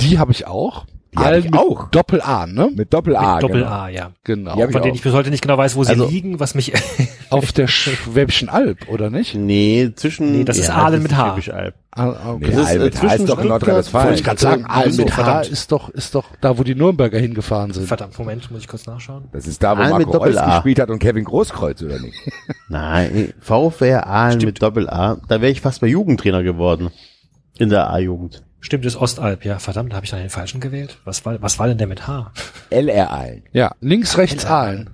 Die 0.00 0.18
habe 0.18 0.32
ich 0.32 0.46
auch. 0.46 0.86
Die 1.14 1.18
hab 1.18 1.26
Allen 1.26 1.44
ich 1.44 1.50
mit 1.50 1.60
auch. 1.60 1.88
Doppel 1.90 2.22
A, 2.22 2.46
ne? 2.46 2.70
Mit 2.74 2.94
Doppel 2.94 3.16
A. 3.16 3.34
Mit 3.34 3.42
Doppel 3.42 3.60
genau. 3.60 3.70
A, 3.70 3.88
ja. 3.90 4.12
Genau. 4.24 4.52
Hab 4.52 4.56
ich 4.68 4.72
Von 4.72 4.80
denen 4.82 4.92
auch. 4.92 4.96
ich 4.96 5.02
bis 5.02 5.12
heute 5.12 5.28
nicht 5.28 5.42
genau 5.42 5.58
weiß, 5.58 5.76
wo 5.76 5.84
sie 5.84 5.90
Also- 5.90 6.06
liegen, 6.08 6.40
was 6.40 6.54
mich 6.54 6.72
auf 7.30 7.52
der 7.52 7.66
Schwäbischen 7.68 8.48
Alb, 8.48 8.88
oder 8.88 9.10
nicht? 9.10 9.34
Nee, 9.34 9.90
zwischen. 9.94 10.32
Nee, 10.32 10.44
das 10.44 10.56
ist 10.56 10.70
Aalen 10.70 11.02
mit 11.02 11.14
H. 11.14 11.26
Schwäbisch 11.32 11.50
Alb. 11.50 11.74
Ah, 11.94 12.32
okay. 12.32 12.46
Nee, 12.54 12.62
ist, 12.62 13.02
äh, 13.02 13.16
ist 13.16 13.28
doch 13.28 13.38
in 13.40 13.48
Nordrhein-Westfalen. 13.48 14.06
Wollte 14.06 14.18
ich 14.20 14.24
gerade 14.24 14.40
sagen, 14.40 14.64
Aalen 14.64 14.96
mit 14.96 15.14
H 15.14 15.40
ist 15.42 15.70
doch, 15.70 15.90
ist 15.90 16.14
doch 16.14 16.24
da, 16.40 16.56
wo 16.56 16.62
die 16.62 16.74
Nürnberger 16.74 17.18
hingefahren 17.18 17.72
sind. 17.74 17.86
Verdammt, 17.86 18.18
Moment, 18.18 18.50
muss 18.50 18.60
ich 18.62 18.68
kurz 18.68 18.86
nachschauen. 18.86 19.24
Das 19.32 19.46
ist 19.46 19.62
da, 19.62 19.76
wo 19.76 19.82
Aal 19.82 19.98
mit 19.98 20.06
Marco 20.06 20.24
Reus 20.24 20.36
gespielt 20.42 20.80
hat 20.80 20.88
und 20.88 20.98
Kevin 20.98 21.24
Großkreuz, 21.24 21.82
oder 21.82 21.98
nicht? 22.00 22.16
Nein, 22.70 23.34
VfR 23.40 24.06
Aalen 24.06 24.38
mit 24.38 24.62
Doppel 24.62 24.88
A. 24.88 25.18
Da 25.28 25.42
wäre 25.42 25.52
ich 25.52 25.60
fast 25.60 25.82
mal 25.82 25.88
Jugendtrainer 25.88 26.42
geworden. 26.42 26.88
In 27.58 27.68
der 27.68 27.90
A-Jugend. 27.90 28.42
Stimmt, 28.62 28.84
das 28.84 28.94
ist 28.94 29.00
Ostalb. 29.00 29.44
Ja, 29.44 29.58
verdammt, 29.58 29.92
da 29.92 29.96
habe 29.96 30.04
ich 30.04 30.10
dann 30.10 30.20
den 30.20 30.30
falschen 30.30 30.60
gewählt. 30.60 30.96
Was 31.04 31.26
war, 31.26 31.42
was 31.42 31.58
war 31.58 31.66
denn 31.66 31.78
der 31.78 31.88
mit 31.88 32.06
H? 32.06 32.32
LR 32.70 33.10
Aalen. 33.10 33.42
Ja, 33.52 33.72
links, 33.80 34.16
rechts 34.16 34.46
Aalen. 34.46 34.88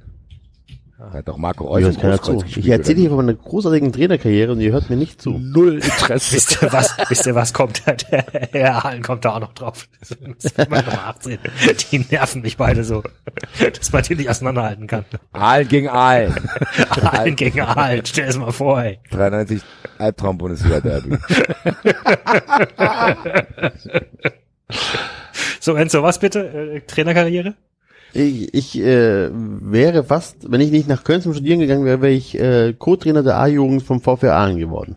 Da 0.99 1.13
hat 1.13 1.29
doch 1.29 1.37
Marco 1.37 1.65
Reus 1.65 1.97
keiner 1.97 2.19
Großkreuz 2.19 2.39
zu. 2.41 2.45
gespielt. 2.45 2.67
Ich 2.67 2.73
erzähle 2.73 2.99
hier 2.99 3.09
von 3.11 3.19
meiner 3.19 3.35
großartigen 3.35 3.93
Trainerkarriere 3.93 4.51
und 4.51 4.61
ihr 4.61 4.73
hört 4.73 4.91
mir 4.91 4.97
nicht 4.97 5.23
zu. 5.23 5.31
Null 5.39 5.75
Interesse. 5.75 6.35
Wisst 6.35 6.61
ihr 6.61 6.73
was, 6.73 6.93
wisst 7.09 7.25
ihr 7.25 7.37
was 7.37 7.53
kommt? 7.55 7.87
Der, 7.87 7.95
der 8.53 8.63
Herr 8.63 8.85
Ahlen 8.85 9.03
kommt 9.05 9.25
da 9.25 9.35
auch 9.37 9.41
noch 9.41 9.53
drauf. 9.55 9.87
Das 10.01 10.11
ist 10.11 10.59
immer 10.59 10.83
Nummer 10.83 11.07
18. 11.07 11.39
Die 11.93 11.99
nerven 12.11 12.43
mich 12.43 12.57
beide 12.57 12.83
so, 12.83 13.05
dass 13.59 13.93
man 13.93 14.03
die 14.03 14.17
nicht 14.17 14.29
auseinanderhalten 14.29 14.89
kann. 14.89 15.05
Aalen 15.33 15.69
gegen 15.69 15.89
Aalen. 15.89 16.35
Ahlen 16.91 17.37
gegen 17.37 17.61
Ahlen, 17.61 18.05
stell 18.05 18.29
es 18.29 18.37
mal 18.37 18.51
vor, 18.53 18.83
ey. 18.83 18.99
93 19.13 19.63
Albtraum-Bundesliga-Derby. 19.99 21.19
So, 25.61 25.75
Enzo, 25.75 26.03
was 26.03 26.19
bitte? 26.19 26.47
Äh, 26.77 26.81
Trainerkarriere? 26.81 27.55
Ich, 28.19 28.53
ich 28.55 28.79
äh, 28.81 29.31
wäre 29.33 30.03
fast, 30.05 30.51
wenn 30.51 30.61
ich 30.61 30.71
nicht 30.71 30.89
nach 30.89 31.05
Köln 31.05 31.23
zum 31.23 31.33
Studieren 31.35 31.61
gegangen 31.61 31.85
wäre, 31.85 32.03
wäre 32.03 32.13
ich 32.13 32.39
äh, 32.39 32.75
Co-Trainer 32.77 33.23
der 33.23 33.39
A-Jugend 33.39 33.83
vom 33.83 34.01
VfR 34.01 34.35
Aalen 34.35 34.59
geworden. 34.59 34.97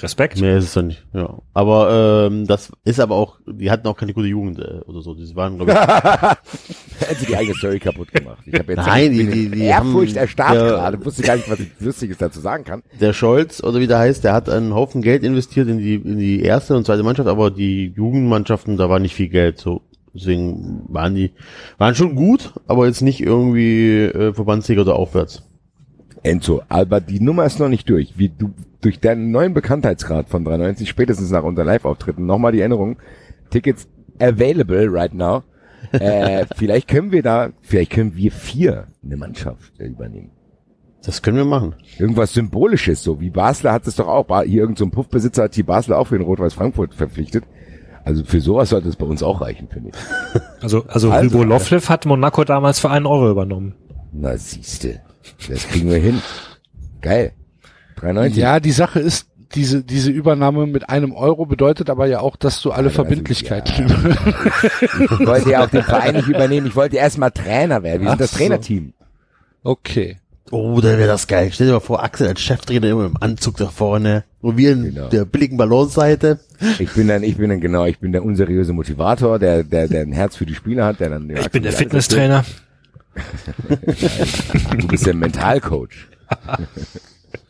Respekt. 0.00 0.40
Mehr 0.40 0.56
ist 0.58 0.64
es 0.66 0.74
dann 0.74 0.86
nicht, 0.86 1.04
ja. 1.12 1.38
Aber 1.54 2.28
ähm, 2.30 2.46
das 2.46 2.70
ist 2.84 3.00
aber 3.00 3.16
auch, 3.16 3.40
die 3.48 3.68
hatten 3.68 3.88
auch 3.88 3.96
keine 3.96 4.14
gute 4.14 4.28
Jugend 4.28 4.60
äh, 4.60 4.78
oder 4.86 5.02
so. 5.02 5.12
Die 5.14 5.34
waren, 5.34 5.56
glaube 5.56 5.72
ich, 5.72 5.78
Hätten 7.08 7.18
sie 7.18 7.26
die 7.26 7.36
eigene 7.36 7.56
Story 7.56 7.80
kaputt 7.80 8.12
gemacht. 8.12 8.38
Ich 8.46 8.54
habe 8.56 8.74
jetzt 8.74 8.86
Nein, 8.86 9.10
die- 9.12 9.26
die- 9.26 9.48
die 9.50 9.62
Ehrfurcht 9.64 10.10
haben- 10.12 10.18
erstarrt 10.18 10.54
ja. 10.54 10.68
gerade. 10.68 11.04
Wusste 11.04 11.22
gar 11.22 11.34
nicht, 11.34 11.50
was 11.50 11.58
ich 11.58 11.70
Lustiges 11.80 12.16
dazu 12.18 12.38
sagen 12.38 12.62
kann. 12.62 12.84
der 13.00 13.12
Scholz 13.12 13.60
oder 13.60 13.80
wie 13.80 13.88
der 13.88 13.98
heißt, 13.98 14.22
der 14.22 14.34
hat 14.34 14.48
einen 14.48 14.72
Haufen 14.72 15.02
Geld 15.02 15.24
investiert 15.24 15.66
in 15.68 15.78
die 15.78 15.96
in 15.96 16.16
die 16.18 16.42
erste 16.42 16.76
und 16.76 16.86
zweite 16.86 17.02
Mannschaft, 17.02 17.28
aber 17.28 17.50
die 17.50 17.92
Jugendmannschaften, 17.96 18.76
da 18.76 18.88
war 18.88 19.00
nicht 19.00 19.14
viel 19.16 19.28
Geld. 19.28 19.58
So 19.58 19.82
deswegen 20.18 20.84
waren 20.88 21.14
die 21.14 21.32
waren 21.78 21.94
schon 21.94 22.14
gut, 22.14 22.54
aber 22.66 22.86
jetzt 22.86 23.02
nicht 23.02 23.20
irgendwie 23.20 24.02
äh, 24.02 24.32
Verbandssieger 24.32 24.82
oder 24.82 24.96
aufwärts. 24.96 25.42
Enzo, 26.22 26.62
aber 26.68 27.00
die 27.00 27.20
Nummer 27.20 27.44
ist 27.44 27.58
noch 27.58 27.68
nicht 27.68 27.88
durch. 27.88 28.18
Wie 28.18 28.28
du 28.28 28.52
durch 28.80 29.00
deinen 29.00 29.30
neuen 29.30 29.54
Bekanntheitsgrad 29.54 30.28
von 30.28 30.44
93 30.44 30.88
spätestens 30.88 31.30
nach 31.30 31.42
unter 31.42 31.64
Live-Auftritten 31.64 32.26
nochmal 32.26 32.52
die 32.52 32.60
Erinnerung. 32.60 32.96
Tickets 33.50 33.88
available 34.20 34.88
right 34.90 35.14
now. 35.14 35.42
Äh, 35.92 36.46
vielleicht 36.56 36.88
können 36.88 37.12
wir 37.12 37.22
da, 37.22 37.50
vielleicht 37.60 37.92
können 37.92 38.16
wir 38.16 38.30
vier 38.30 38.88
eine 39.02 39.16
Mannschaft 39.16 39.78
übernehmen. 39.78 40.30
Das 41.04 41.22
können 41.22 41.36
wir 41.36 41.44
machen. 41.44 41.74
Irgendwas 41.98 42.34
Symbolisches, 42.34 43.02
so 43.02 43.20
wie 43.20 43.30
Basler 43.30 43.72
hat 43.72 43.86
es 43.86 43.96
doch 43.96 44.08
auch. 44.08 44.26
Hier 44.42 44.62
irgendein 44.62 44.90
so 44.90 44.90
Puffbesitzer 44.90 45.44
hat 45.44 45.56
die 45.56 45.62
Basler 45.62 45.98
auch 45.98 46.08
für 46.08 46.18
den 46.18 46.26
Rot-Weiß 46.26 46.54
Frankfurt 46.54 46.94
verpflichtet. 46.94 47.44
Also 48.08 48.24
für 48.24 48.40
sowas 48.40 48.70
sollte 48.70 48.88
es 48.88 48.96
bei 48.96 49.04
uns 49.04 49.22
auch 49.22 49.42
reichen, 49.42 49.68
finde 49.68 49.90
ich. 49.90 50.40
Also, 50.62 50.84
also, 50.88 51.10
Also, 51.12 51.34
Hugo 51.34 51.44
Lofflev 51.44 51.88
hat 51.90 52.06
Monaco 52.06 52.42
damals 52.44 52.80
für 52.80 52.90
einen 52.90 53.04
Euro 53.06 53.30
übernommen. 53.30 53.74
Na 54.12 54.36
siehste, 54.36 55.00
das 55.48 55.68
kriegen 55.68 55.90
wir 55.90 55.98
hin. 55.98 56.20
Geil. 57.02 57.32
93. 57.96 58.38
Ja, 58.38 58.60
die 58.60 58.72
Sache 58.72 58.98
ist, 58.98 59.26
diese, 59.54 59.84
diese 59.84 60.10
Übernahme 60.10 60.66
mit 60.66 60.88
einem 60.88 61.12
Euro 61.12 61.44
bedeutet 61.46 61.90
aber 61.90 62.06
ja 62.06 62.20
auch, 62.20 62.36
dass 62.36 62.60
du 62.62 62.70
alle 62.70 62.84
Also, 62.88 62.96
Verbindlichkeiten 62.96 63.86
Ich 65.20 65.26
wollte 65.26 65.50
ja 65.50 65.64
auch 65.64 65.70
den 65.70 65.82
Verein 65.82 66.16
nicht 66.16 66.28
übernehmen. 66.28 66.66
Ich 66.66 66.76
wollte 66.76 66.96
erstmal 66.96 67.30
Trainer 67.30 67.82
werden. 67.82 68.02
Wir 68.02 68.10
sind 68.10 68.20
das 68.20 68.30
so. 68.32 68.36
Trainerteam. 68.38 68.94
Okay. 69.62 70.16
Oh, 70.50 70.80
dann 70.80 70.96
wäre 70.98 71.08
das 71.08 71.26
geil. 71.26 71.50
Stell 71.52 71.66
dir 71.66 71.74
mal 71.74 71.80
vor, 71.80 72.02
Axel 72.02 72.26
als 72.26 72.40
Cheftrainer 72.40 72.88
immer 72.88 73.04
im 73.06 73.16
Anzug 73.20 73.58
da 73.58 73.66
vorne. 73.66 74.24
Und 74.40 74.56
wir 74.56 74.72
in 74.72 74.94
Genau. 74.94 75.08
der 75.08 75.24
billigen 75.26 75.56
Ballonseite. 75.58 76.40
Ich 76.78 76.92
bin 76.92 77.08
dann, 77.08 77.22
ich 77.22 77.36
bin 77.36 77.50
dann 77.50 77.60
genau, 77.60 77.84
ich 77.86 77.98
bin 77.98 78.12
der 78.12 78.24
unseriöse 78.24 78.72
Motivator, 78.72 79.38
der, 79.38 79.62
der, 79.62 79.88
der 79.88 80.02
ein 80.02 80.12
Herz 80.12 80.36
für 80.36 80.46
die 80.46 80.54
Spieler 80.54 80.86
hat, 80.86 81.00
der 81.00 81.10
dann. 81.10 81.30
Ich 81.30 81.50
bin 81.50 81.62
der 81.62 81.72
Fitnesstrainer. 81.72 82.44
Du 84.78 84.86
bist 84.86 85.06
der 85.06 85.14
Mentalcoach. 85.14 86.06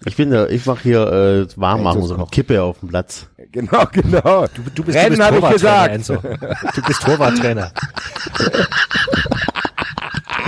Ich 0.06 0.16
bin 0.16 0.30
der, 0.30 0.48
ich 0.50 0.64
mache 0.64 0.82
hier 0.82 1.00
äh, 1.12 1.46
warm 1.56 1.82
machen, 1.82 2.02
so 2.04 2.14
eine. 2.14 2.24
Kippe 2.26 2.62
auf 2.62 2.80
dem 2.80 2.88
Platz. 2.88 3.28
Genau, 3.52 3.84
genau. 3.92 4.46
Du, 4.54 4.62
du 4.74 4.84
bist, 4.84 4.96
Rennen 4.96 5.18
du 5.18 5.18
bist 5.18 5.30
Torwarttrainer, 5.30 5.52
gesagt. 5.52 5.94
Enzo. 5.94 6.16
Du 6.74 6.82
bist 6.82 7.02
Torwarttrainer. 7.02 7.72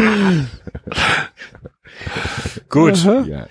Gut. 2.68 3.04
Ja. 3.04 3.46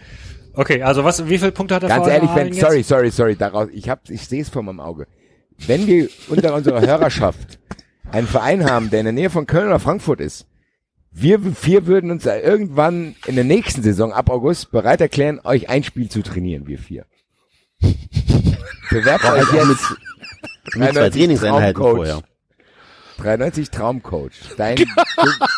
Okay, 0.59 0.83
also 0.83 1.05
was, 1.05 1.25
wie 1.29 1.37
viele 1.37 1.53
Punkte 1.53 1.75
hat 1.75 1.83
der 1.83 1.89
Ganz 1.89 2.05
ehrlich, 2.05 2.29
wenn, 2.31 2.47
Aalen 2.47 2.53
jetzt? 2.53 2.59
sorry, 2.59 2.83
sorry, 2.83 3.11
sorry, 3.11 3.35
daraus, 3.37 3.69
ich 3.71 3.87
hab, 3.87 4.09
ich 4.09 4.27
sehe 4.27 4.41
es 4.41 4.49
vor 4.49 4.61
meinem 4.61 4.81
Auge. 4.81 5.07
Wenn 5.57 5.87
wir 5.87 6.09
unter 6.27 6.53
unserer 6.53 6.81
Hörerschaft 6.81 7.59
einen 8.11 8.27
Verein 8.27 8.69
haben, 8.69 8.89
der 8.89 8.99
in 8.99 9.05
der 9.05 9.13
Nähe 9.13 9.29
von 9.29 9.47
Köln 9.47 9.67
oder 9.67 9.79
Frankfurt 9.79 10.19
ist, 10.19 10.47
wir 11.11 11.39
vier 11.39 11.87
würden 11.87 12.11
uns 12.11 12.25
irgendwann 12.25 13.15
in 13.25 13.35
der 13.35 13.45
nächsten 13.45 13.83
Saison 13.83 14.11
ab 14.11 14.29
August 14.29 14.69
bereit 14.71 14.99
erklären, 14.99 15.39
euch 15.45 15.69
ein 15.69 15.85
Spiel 15.85 16.09
zu 16.09 16.23
trainieren, 16.23 16.67
wir 16.67 16.77
vier. 16.77 17.05
Bewerbt 18.89 19.23
euch 19.23 19.53
jetzt 19.53 19.95
Mit 20.75 20.93
zwei 20.93 21.09
Trainingseinheiten 21.09 21.81
Traumcoach. 21.81 21.95
vorher. 21.95 22.21
93 23.19 23.69
Traumcoach. 23.69 24.55
Dein, 24.57 24.75
du, 24.75 24.85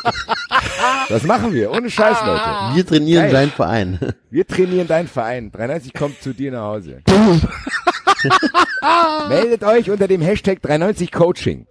das 1.10 1.24
machen 1.24 1.54
wir, 1.54 1.72
ohne 1.72 1.90
Scheiß, 1.90 2.18
Leute. 2.26 2.76
Wir 2.76 2.86
trainieren 2.86 3.24
Geil. 3.24 3.32
seinen 3.32 3.52
Verein. 3.52 4.00
Wir 4.30 4.48
trainieren 4.48 4.88
deinen 4.88 5.08
Verein. 5.08 5.52
93 5.52 5.94
kommt 5.94 6.22
zu 6.22 6.34
dir 6.34 6.52
nach 6.52 6.64
Hause. 6.64 7.02
Meldet 9.30 9.64
euch 9.64 9.90
unter 9.90 10.08
dem 10.08 10.22
Hashtag 10.22 10.62
93 10.62 11.12
Coaching. 11.12 11.68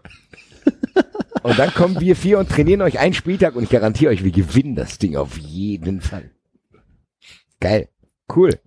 Und 1.42 1.58
dann 1.58 1.72
kommen 1.72 1.98
wir 2.00 2.16
vier 2.16 2.38
und 2.38 2.50
trainieren 2.50 2.82
euch 2.82 2.98
einen 2.98 3.14
Spieltag 3.14 3.56
und 3.56 3.62
ich 3.62 3.70
garantiere 3.70 4.12
euch, 4.12 4.22
wir 4.22 4.30
gewinnen 4.30 4.74
das 4.74 4.98
Ding 4.98 5.16
auf 5.16 5.38
jeden 5.38 6.02
Fall. 6.02 6.30
Geil. 7.60 7.88
Cool. 8.34 8.58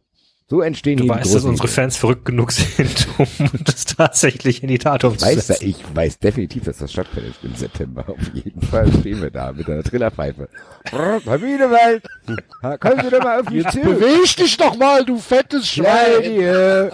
So 0.49 0.61
entstehen 0.61 0.97
Du 0.97 1.05
hier 1.05 1.13
weißt, 1.13 1.29
die 1.29 1.33
dass 1.35 1.43
unsere. 1.45 1.67
Fans 1.67 1.97
verrückt 1.97 2.25
genug 2.25 2.51
sind, 2.51 3.07
um 3.17 3.27
das 3.63 3.85
tatsächlich 3.85 4.61
in 4.61 4.67
die 4.69 4.77
Tat 4.77 5.03
Ich 5.03 5.09
weiß, 5.21 5.33
umzusetzen. 5.35 5.67
ich 5.67 5.77
weiß 5.95 6.19
definitiv, 6.19 6.65
dass 6.65 6.77
das 6.77 6.91
stattfindet 6.91 7.35
im 7.43 7.55
September. 7.55 8.05
Auf 8.07 8.17
jeden 8.33 8.61
Fall 8.61 8.91
stehen 8.99 9.21
wir 9.21 9.31
da 9.31 9.51
mit 9.51 9.67
einer 9.69 9.83
Trillerpfeife. 9.83 10.49
Wiedewald, 10.91 12.03
kommen 12.79 13.01
Sie 13.03 13.09
doch 13.09 13.23
mal 13.23 13.39
auf 13.41 13.49
mich 13.49 13.67
zu. 13.69 13.79
Beweg 13.79 14.35
dich 14.35 14.57
doch 14.57 14.77
mal, 14.77 15.03
du 15.05 15.17
fettes 15.17 15.67
Schwein. 15.67 16.21
Claudio! 16.21 16.89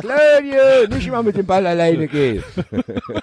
Claudio! 0.00 0.88
Nicht 0.88 1.06
immer 1.06 1.22
mit 1.22 1.36
dem 1.36 1.46
Ball 1.46 1.66
alleine 1.66 2.08
gehen. 2.08 2.42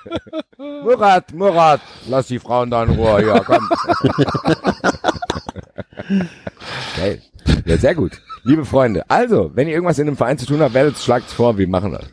Murat, 0.58 1.34
Murat, 1.34 1.82
lass 2.08 2.28
die 2.28 2.40
Frauen 2.40 2.70
da 2.70 2.84
in 2.84 2.92
Ruhe, 2.92 3.26
ja, 3.26 3.40
komm. 3.40 3.68
Geil. 6.98 7.22
Ja, 7.66 7.78
sehr 7.78 7.96
gut. 7.96 8.22
Liebe 8.48 8.64
Freunde, 8.64 9.10
also, 9.10 9.50
wenn 9.56 9.68
ihr 9.68 9.74
irgendwas 9.74 9.98
in 9.98 10.08
einem 10.08 10.18
Verein 10.18 10.38
zu 10.38 10.46
tun 10.46 10.60
habt, 10.62 10.76
werdet 10.76 11.00
schlagt's 11.00 11.34
vor, 11.34 11.58
wir 11.58 11.68
machen 11.68 11.94
das. 11.94 12.06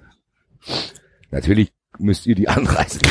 Natürlich 1.30 1.70
müsst 1.98 2.24
ihr 2.26 2.34
die 2.34 2.48
anreißen. 2.48 3.00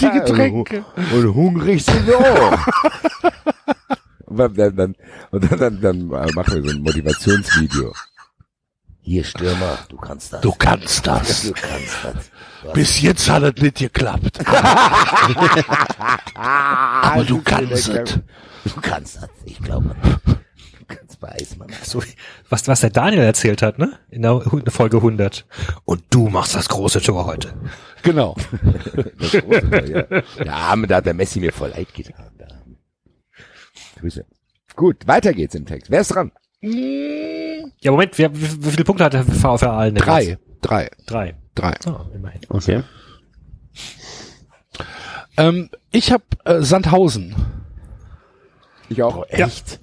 Die 0.00 0.10
Getränke. 0.10 0.84
Und 1.12 1.34
hungrig 1.34 1.84
sind 1.84 2.06
wir 2.06 2.18
auch. 2.18 2.58
Und 4.26 4.38
dann, 4.38 4.54
dann, 4.54 4.76
dann, 4.76 4.96
und 5.30 5.50
dann, 5.50 5.58
dann, 5.58 5.80
dann 5.80 6.06
machen 6.06 6.54
wir 6.54 6.70
so 6.70 6.76
ein 6.76 6.82
Motivationsvideo. 6.82 7.92
Hier, 9.00 9.24
Stürmer, 9.24 9.78
du 9.88 9.96
kannst 9.96 10.32
das. 10.32 10.40
Du 10.42 10.52
kannst 10.52 11.06
das. 11.06 11.42
Du 11.42 11.52
kannst 11.52 11.96
das. 12.04 12.30
Bis 12.74 13.00
jetzt 13.00 13.28
hat 13.28 13.42
es 13.42 13.62
nicht 13.62 13.78
geklappt. 13.78 14.38
Aber 16.34 17.24
du 17.24 17.42
kannst 17.42 17.88
es. 17.88 18.18
Du 18.64 18.80
kannst 18.80 19.16
das. 19.16 19.28
Ich 19.44 19.58
glaube. 19.58 19.92
Du 20.24 20.84
kannst 20.86 21.18
bei 21.18 21.32
Eismann. 21.32 21.68
So, 21.82 22.00
was, 22.48 22.68
was 22.68 22.80
der 22.80 22.90
Daniel 22.90 23.24
erzählt 23.24 23.60
hat, 23.60 23.80
ne? 23.80 23.98
In 24.08 24.22
der 24.22 24.40
Folge 24.68 24.98
100. 24.98 25.46
Und 25.84 26.04
du 26.10 26.28
machst 26.28 26.54
das 26.54 26.68
große 26.68 27.00
Tor 27.00 27.26
heute. 27.26 27.52
Genau. 28.02 28.36
Das 29.18 29.32
große, 29.32 29.90
ja. 29.90 30.44
ja, 30.44 30.54
aber 30.54 30.86
da 30.86 30.96
hat 30.96 31.06
der 31.06 31.14
Messi 31.14 31.40
mir 31.40 31.52
voll 31.52 31.70
leid 31.70 31.92
getan. 31.92 32.30
Da. 32.38 32.46
Grüße. 33.98 34.24
Gut, 34.76 35.04
weiter 35.08 35.32
geht's 35.32 35.56
im 35.56 35.66
Text. 35.66 35.90
Wer 35.90 36.02
ist 36.02 36.14
dran? 36.14 36.30
Ja, 36.60 37.90
Moment, 37.90 38.16
wie, 38.16 38.28
wie, 38.32 38.70
viele 38.70 38.84
Punkte 38.84 39.04
hat 39.04 39.14
der 39.14 39.24
VfR 39.24 39.72
Aalen 39.72 39.96
Drei. 39.96 40.38
Drei. 40.60 40.88
Drei. 41.06 41.34
Drei. 41.54 41.74
Oh, 41.86 42.00
immerhin. 42.14 42.40
Okay. 42.48 42.82
Ähm, 45.36 45.70
ich 45.90 46.12
habe 46.12 46.24
äh, 46.44 46.62
Sandhausen, 46.62 47.34
Ich 48.88 49.02
auch. 49.02 49.24
Echt? 49.28 49.80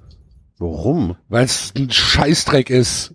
Warum? 0.58 1.16
weil 1.30 1.46
es 1.46 1.74
ein 1.78 1.90
Scheißdreck 1.90 2.70
ist. 2.70 3.14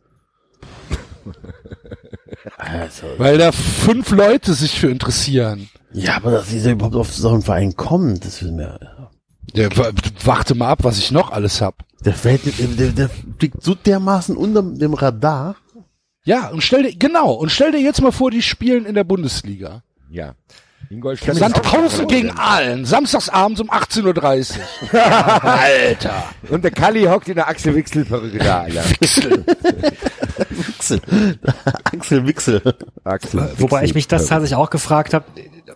Also, 2.59 3.07
Weil 3.19 3.39
da 3.39 3.53
fünf 3.53 4.11
Leute 4.11 4.55
sich 4.55 4.79
für 4.79 4.89
interessieren. 4.91 5.69
ja, 5.93 6.17
aber 6.17 6.31
dass 6.31 6.49
dieser 6.49 6.73
überhaupt 6.73 6.97
auf 6.97 7.13
so 7.13 7.31
einen 7.31 7.43
Verein 7.43 7.75
kommt, 7.77 8.25
das 8.25 8.43
ist 8.43 8.51
mir, 8.51 8.79
wa- 9.55 9.91
warte 10.25 10.55
mal 10.55 10.69
ab, 10.69 10.81
was 10.83 10.99
ich 10.99 11.11
noch 11.11 11.31
alles 11.31 11.61
hab. 11.61 11.85
der 12.05 12.15
fällt, 12.15 12.45
der, 12.59 12.67
der, 12.69 12.89
der 12.93 13.11
fliegt 13.39 13.63
so 13.63 13.75
dermaßen 13.75 14.37
unter 14.37 14.63
dem 14.63 14.95
Radar. 14.95 15.57
Ja, 16.25 16.49
und 16.49 16.63
stell 16.63 16.85
dir, 16.85 16.97
genau, 16.97 17.33
und 17.33 17.51
stell 17.51 17.73
dir 17.73 17.81
jetzt 17.81 18.01
mal 18.01 18.13
vor, 18.13 18.31
die 18.31 18.43
spielen 18.43 18.87
in 18.87 18.95
der 18.95 19.05
Bundesliga. 19.05 19.83
Ja. 20.11 20.35
Ingolstadt 20.91 21.37
Sandhausen 21.37 22.07
gegen 22.07 22.31
Aalen, 22.31 22.85
samstagsabends 22.85 23.61
um 23.61 23.71
18.30 23.71 24.57
Uhr. 24.93 25.03
Alter. 25.43 26.25
Und 26.51 26.63
der 26.63 26.71
Kalli 26.71 27.05
hockt 27.05 27.29
in 27.29 27.35
der 27.35 27.49
Axel 27.49 27.75
Wixel 27.75 28.05
Perücke 28.05 28.39
da, 28.39 28.63
Alter. 28.63 28.85
Wixel. 29.01 29.45
Axel 31.85 32.27
Wixel. 32.27 32.75
Axel 33.05 33.53
Wobei 33.59 33.85
ich 33.85 33.95
mich 33.95 34.09
das 34.09 34.27
tatsächlich 34.27 34.57
auch 34.57 34.71
gefragt 34.71 35.15
habe, 35.15 35.25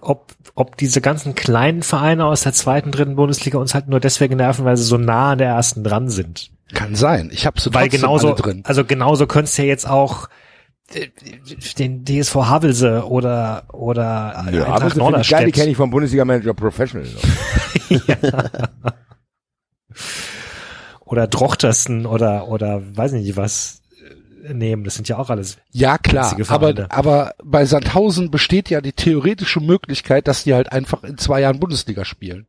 ob, 0.01 0.33
ob 0.55 0.77
diese 0.77 1.01
ganzen 1.01 1.35
kleinen 1.35 1.83
Vereine 1.83 2.25
aus 2.27 2.43
der 2.43 2.53
zweiten, 2.53 2.91
dritten 2.91 3.17
Bundesliga 3.17 3.59
uns 3.59 3.75
halt 3.75 3.89
nur 3.89 4.01
deswegen 4.01 4.37
nerven, 4.37 4.65
weil 4.65 4.77
sie 4.77 4.85
so 4.85 4.99
nah 4.99 5.33
an 5.33 5.39
der 5.39 5.49
ersten 5.49 5.85
dran 5.85 6.11
sind. 6.11 6.51
Kann 6.75 6.95
sein. 6.95 7.31
Ich 7.33 7.47
habe 7.47 7.61
so 7.61 7.73
Weil 7.73 7.85
trotzdem 7.85 8.01
genauso, 8.03 8.29
alle 8.29 8.37
drin. 8.37 8.63
also 8.65 8.85
genauso 8.85 9.27
könntest 9.27 9.57
du 9.59 9.63
ja 9.63 9.69
jetzt 9.69 9.89
auch 9.89 10.29
äh, 10.93 11.09
den 11.79 12.05
DSV 12.05 12.35
Havelse 12.35 13.07
oder 13.07 13.65
oder 13.73 14.47
Ja, 14.53 14.65
Eintracht 14.65 14.75
ich 14.75 14.81
geil, 14.81 14.91
die 14.93 14.99
Norderstedt 14.99 15.55
kenne 15.55 15.71
ich 15.71 15.77
vom 15.77 15.91
Bundesliga-Manager 15.91 16.55
Professional 16.55 17.09
noch. 17.09 17.23
oder 21.05 21.27
Drochtersen 21.27 22.07
oder 22.07 22.49
oder 22.49 22.83
weiß 22.97 23.13
nicht 23.13 23.37
was 23.37 23.83
äh, 24.45 24.53
nehmen. 24.53 24.85
Das 24.85 24.95
sind 24.95 25.09
ja 25.09 25.19
auch 25.19 25.31
alles. 25.31 25.57
Ja, 25.73 25.97
klar. 25.97 26.37
Aber, 26.49 26.87
aber 26.91 27.35
bei 27.43 27.65
Sandhausen 27.65 28.31
besteht 28.31 28.69
ja 28.69 28.81
die 28.81 28.93
theoretische 28.93 29.61
Möglichkeit, 29.61 30.29
dass 30.29 30.45
die 30.45 30.55
halt 30.55 30.71
einfach 30.73 31.03
in 31.05 31.17
zwei 31.17 31.41
Jahren 31.41 31.61
Bundesliga 31.61 32.05
spielen. 32.05 32.47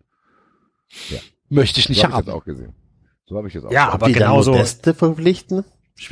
Ja. 1.09 1.19
Möchte 1.49 1.79
ich 1.79 1.89
nicht 1.89 1.99
so 1.99 2.03
habe 2.03 2.11
ich 2.11 2.17
haben. 2.17 2.25
das 2.25 2.35
auch 2.35 2.45
gesehen. 2.45 2.73
So 3.29 3.37
habe 3.37 3.47
ich 3.47 3.53
das 3.53 3.65
auch 3.65 3.71
Ja, 3.71 3.89
aber 3.89 4.07
die 4.07 4.13
dann 4.13 4.23
genauso. 4.23 4.51
Modeste 4.51 4.93
verpflichten? 4.93 5.63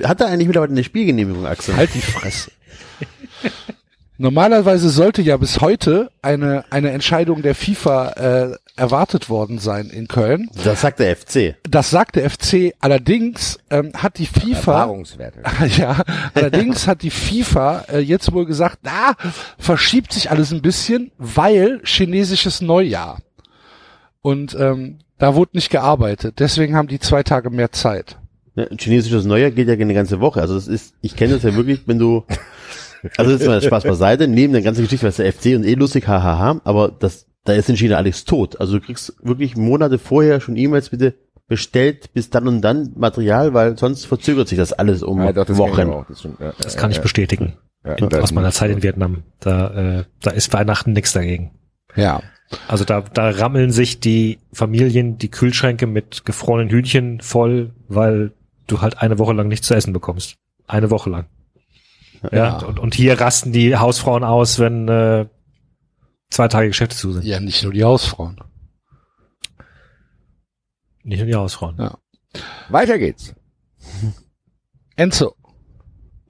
Hat 0.04 0.22
er 0.22 0.28
eigentlich 0.28 0.48
mittlerweile 0.48 0.72
eine 0.72 0.84
Spielgenehmigung, 0.84 1.46
Axel? 1.48 1.76
Halt 1.76 1.94
die 1.94 2.02
Fresse. 2.02 2.52
Normalerweise 4.20 4.90
sollte 4.90 5.22
ja 5.22 5.38
bis 5.38 5.62
heute 5.62 6.12
eine, 6.22 6.66
eine 6.72 6.90
Entscheidung 6.90 7.44
der 7.44 7.54
FIFA 7.54 8.10
äh, 8.10 8.58
erwartet 8.76 9.30
worden 9.30 9.60
sein 9.60 9.90
in 9.90 10.08
Köln. 10.08 10.50
Das 10.64 10.82
sagt 10.82 11.00
der 11.00 11.16
FC. 11.16 11.56
Das 11.70 11.92
sagt 11.92 12.16
der 12.16 12.30
FC. 12.30 12.74
Allerdings 12.80 13.60
ähm, 13.70 13.92
hat 13.96 14.18
die 14.18 14.26
FIFA 14.26 14.56
Erfahrungswerte. 14.58 15.44
ja, 15.78 16.02
allerdings 16.34 16.88
hat 16.88 17.04
die 17.04 17.12
FIFA 17.12 17.86
äh, 17.90 18.00
jetzt 18.00 18.32
wohl 18.34 18.46
gesagt, 18.46 18.80
na, 18.84 19.16
verschiebt 19.60 20.14
sich 20.14 20.32
alles 20.32 20.52
ein 20.52 20.62
bisschen, 20.64 21.12
weil 21.18 21.82
chinesisches 21.84 22.62
Neujahr. 22.62 23.20
Und 24.22 24.56
ähm, 24.60 25.00
da 25.18 25.36
wurde 25.36 25.52
nicht 25.54 25.70
gearbeitet. 25.70 26.40
Deswegen 26.40 26.76
haben 26.76 26.88
die 26.88 27.00
zwei 27.00 27.24
Tage 27.24 27.50
mehr 27.50 27.72
Zeit. 27.72 28.18
Ja, 28.56 28.66
ein 28.66 28.78
chinesisches 28.78 29.26
Neujahr 29.26 29.52
geht 29.52 29.68
ja 29.68 29.74
eine 29.76 29.94
ganze 29.94 30.20
Woche. 30.20 30.42
Also 30.42 30.56
das 30.56 30.68
ist, 30.68 30.96
ich 31.02 31.16
kenne 31.16 31.34
das 31.36 31.44
ja 31.44 31.56
wirklich, 31.56 31.88
wenn 31.88 32.00
du, 32.00 32.24
also 33.18 33.32
ist 33.32 33.46
mal 33.46 33.62
Spaß 33.62 33.84
beiseite, 33.84 34.28
neben 34.28 34.54
der 34.54 34.62
ganzen 34.64 34.84
Geschichte, 34.84 35.06
was 35.08 35.18
der 35.18 35.32
FC 35.32 35.56
und 35.56 35.64
eh 35.64 35.76
lustig, 35.76 36.08
hahaha, 36.08 36.62
aber 36.64 36.90
das, 36.90 37.28
da 37.44 37.54
ist 37.54 37.70
in 37.70 37.78
China 37.78 37.98
alles 37.98 38.26
tot. 38.26 38.60
Also 38.60 38.80
du 38.80 38.86
kriegst 38.86 39.16
wirklich 39.22 39.56
Monate 39.56 40.00
vorher 40.00 40.42
schon 40.42 40.56
E-Mails 40.58 40.90
bitte 40.90 41.14
bestellt 41.48 42.14
bis 42.14 42.30
dann 42.30 42.48
und 42.48 42.62
dann 42.62 42.92
Material, 42.96 43.54
weil 43.54 43.78
sonst 43.78 44.06
verzögert 44.06 44.48
sich 44.50 44.58
das 44.58 44.74
alles 44.74 45.02
um 45.02 45.24
Ja, 45.24 45.32
doch, 45.32 45.46
das 45.46 45.58
Wochen. 45.58 45.90
auch, 45.90 46.06
das, 46.08 46.20
stimmt, 46.20 46.40
ja, 46.40 46.54
Das 46.62 46.74
ja, 46.74 46.80
kann 46.82 46.92
ich 46.92 46.98
ja, 46.98 47.04
bestätigen. 47.04 47.54
ja, 47.86 47.94
In, 47.94 48.14
aus 48.16 48.34
meiner 48.34 48.52
Zeit 48.52 48.72
in. 48.72 48.84
Vietnam. 48.84 49.24
Da, 49.40 50.00
äh, 50.00 50.04
da 50.22 50.32
ist 50.32 50.52
Weihnachten 50.52 50.92
nichts 50.94 51.14
dagegen. 51.14 51.52
Ja. 51.96 52.22
Also 52.68 52.86
da, 52.86 53.02
da 53.02 53.30
rammeln 53.30 53.72
sich 53.72 54.00
die 54.00 54.40
Familien 54.54 55.18
die 55.18 55.30
Kühlschränke 55.30 55.86
mit 55.86 56.26
gefrorenen 56.26 56.70
Hühnchen 56.70 57.20
voll, 57.20 57.74
weil 57.88 58.32
du 58.68 58.82
halt 58.82 59.00
eine 59.00 59.20
Woche 59.20 59.34
lang 59.34 59.48
nichts 59.48 59.68
zu 59.68 59.74
essen 59.74 59.94
bekommst. 59.94 60.38
Eine 60.66 60.90
Woche 60.90 61.10
lang. 61.10 61.26
Ja. 62.32 62.60
Und, 62.60 62.80
und 62.80 62.96
hier 62.96 63.20
rasten 63.20 63.52
die 63.52 63.76
Hausfrauen 63.76 64.24
aus, 64.24 64.60
wenn 64.60 64.88
äh, 64.88 65.28
zwei 66.30 66.48
Tage 66.48 66.68
Geschäfte 66.68 66.96
zu 66.96 67.14
sind. 67.14 67.26
Ja, 67.26 67.40
nicht 67.40 67.64
nur 67.64 67.74
die 67.74 67.84
Hausfrauen. 67.84 68.42
Nicht 71.04 71.20
nur 71.20 71.28
die 71.28 71.36
Hausfrauen. 71.36 71.78
Ja. 71.78 71.98
Weiter 72.70 72.98
geht's. 72.98 73.34
Enzo. 74.96 75.36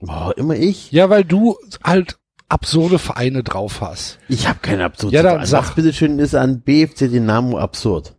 Boah, 0.00 0.36
immer 0.36 0.54
ich. 0.54 0.92
Ja, 0.92 1.10
weil 1.10 1.24
du 1.24 1.56
halt 1.82 2.17
absurde 2.48 2.98
Vereine 2.98 3.42
drauf 3.42 3.80
hast. 3.80 4.18
Ich 4.28 4.48
habe 4.48 4.58
keine 4.60 4.84
absurd. 4.84 5.12
Ja, 5.12 5.22
dann 5.22 5.44
sag. 5.46 5.68
Was 5.68 5.74
bitteschön 5.74 6.18
ist 6.18 6.34
an 6.34 6.60
BFC 6.60 7.08
Dynamo 7.10 7.58
absurd? 7.58 8.14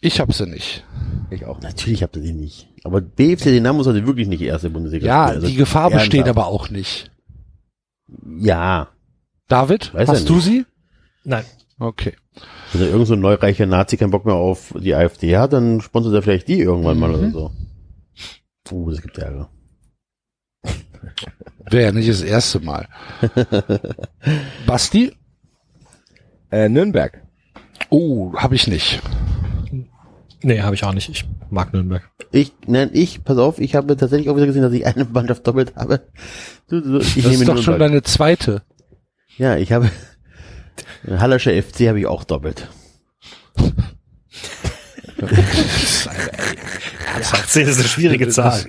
Ich 0.00 0.20
hab 0.20 0.32
sie 0.32 0.46
nicht. 0.46 0.84
Ich 1.30 1.44
auch. 1.44 1.60
Natürlich 1.60 2.02
habt 2.02 2.16
ihr 2.16 2.22
die 2.22 2.32
nicht. 2.32 2.68
Aber 2.84 3.00
BFC 3.00 3.44
Dynamo 3.44 3.82
sollte 3.82 4.06
wirklich 4.06 4.28
nicht 4.28 4.40
die 4.40 4.46
erste 4.46 4.70
Bundesliga 4.70 5.06
Ja, 5.06 5.24
spielen. 5.26 5.36
Also 5.36 5.48
die 5.48 5.56
Gefahr 5.56 5.90
besteht 5.90 6.28
aber 6.28 6.46
auch 6.46 6.70
nicht. 6.70 7.10
Ja. 8.38 8.88
David, 9.48 9.92
Weiß 9.92 10.08
hast 10.08 10.28
du 10.28 10.40
sie? 10.40 10.64
Nein. 11.24 11.44
Okay. 11.78 12.14
Wenn 12.72 12.82
irgend 12.88 13.06
so 13.08 13.14
ein 13.14 13.20
neureicher 13.20 13.66
Nazi 13.66 13.96
keinen 13.96 14.10
Bock 14.10 14.24
mehr 14.24 14.34
auf 14.36 14.72
die 14.78 14.94
AfD 14.94 15.36
hat, 15.36 15.52
dann 15.52 15.80
sponsert 15.80 16.14
er 16.14 16.22
vielleicht 16.22 16.48
die 16.48 16.60
irgendwann 16.60 16.98
mal 16.98 17.08
Mhm. 17.10 17.14
oder 17.14 17.30
so. 17.30 17.50
Uh, 18.70 18.90
das 18.90 19.02
gibt 19.02 19.18
Ärger. 19.18 19.50
Wäre 21.70 21.84
ja 21.86 21.92
nicht 21.92 22.08
das 22.08 22.22
erste 22.22 22.60
Mal. 22.60 22.88
Basti? 24.66 25.12
Äh, 26.50 26.68
Nürnberg. 26.68 27.22
Oh, 27.90 28.32
hab 28.34 28.52
ich 28.52 28.66
nicht. 28.66 29.00
Nee, 30.42 30.62
habe 30.62 30.74
ich 30.74 30.84
auch 30.84 30.92
nicht. 30.94 31.08
Ich 31.10 31.24
mag 31.50 31.72
Nürnberg. 31.72 32.08
Ich, 32.32 32.52
nein, 32.66 32.90
ich, 32.92 33.22
pass 33.24 33.36
auf, 33.38 33.58
ich 33.60 33.74
habe 33.74 33.96
tatsächlich 33.96 34.30
auch 34.30 34.36
wieder 34.36 34.46
gesehen, 34.46 34.62
dass 34.62 34.72
ich 34.72 34.86
eine 34.86 35.04
Mannschaft 35.04 35.46
doppelt 35.46 35.74
habe. 35.76 36.00
Du, 36.68 36.80
du, 36.80 36.98
ich 37.00 37.14
Das 37.14 37.24
nehme 37.24 37.34
ist 37.34 37.48
doch 37.48 37.56
schon 37.58 37.74
Nürnberg. 37.74 37.90
deine 37.90 38.02
zweite. 38.02 38.62
Ja, 39.36 39.56
ich 39.56 39.72
habe, 39.72 39.90
Hallerscher 41.08 41.52
FC 41.62 41.88
habe 41.88 42.00
ich 42.00 42.06
auch 42.06 42.24
doppelt. 42.24 42.68
18 47.32 47.66
ist 47.68 47.78
eine 47.78 47.88
schwierige 47.88 48.28
Zahl. 48.28 48.64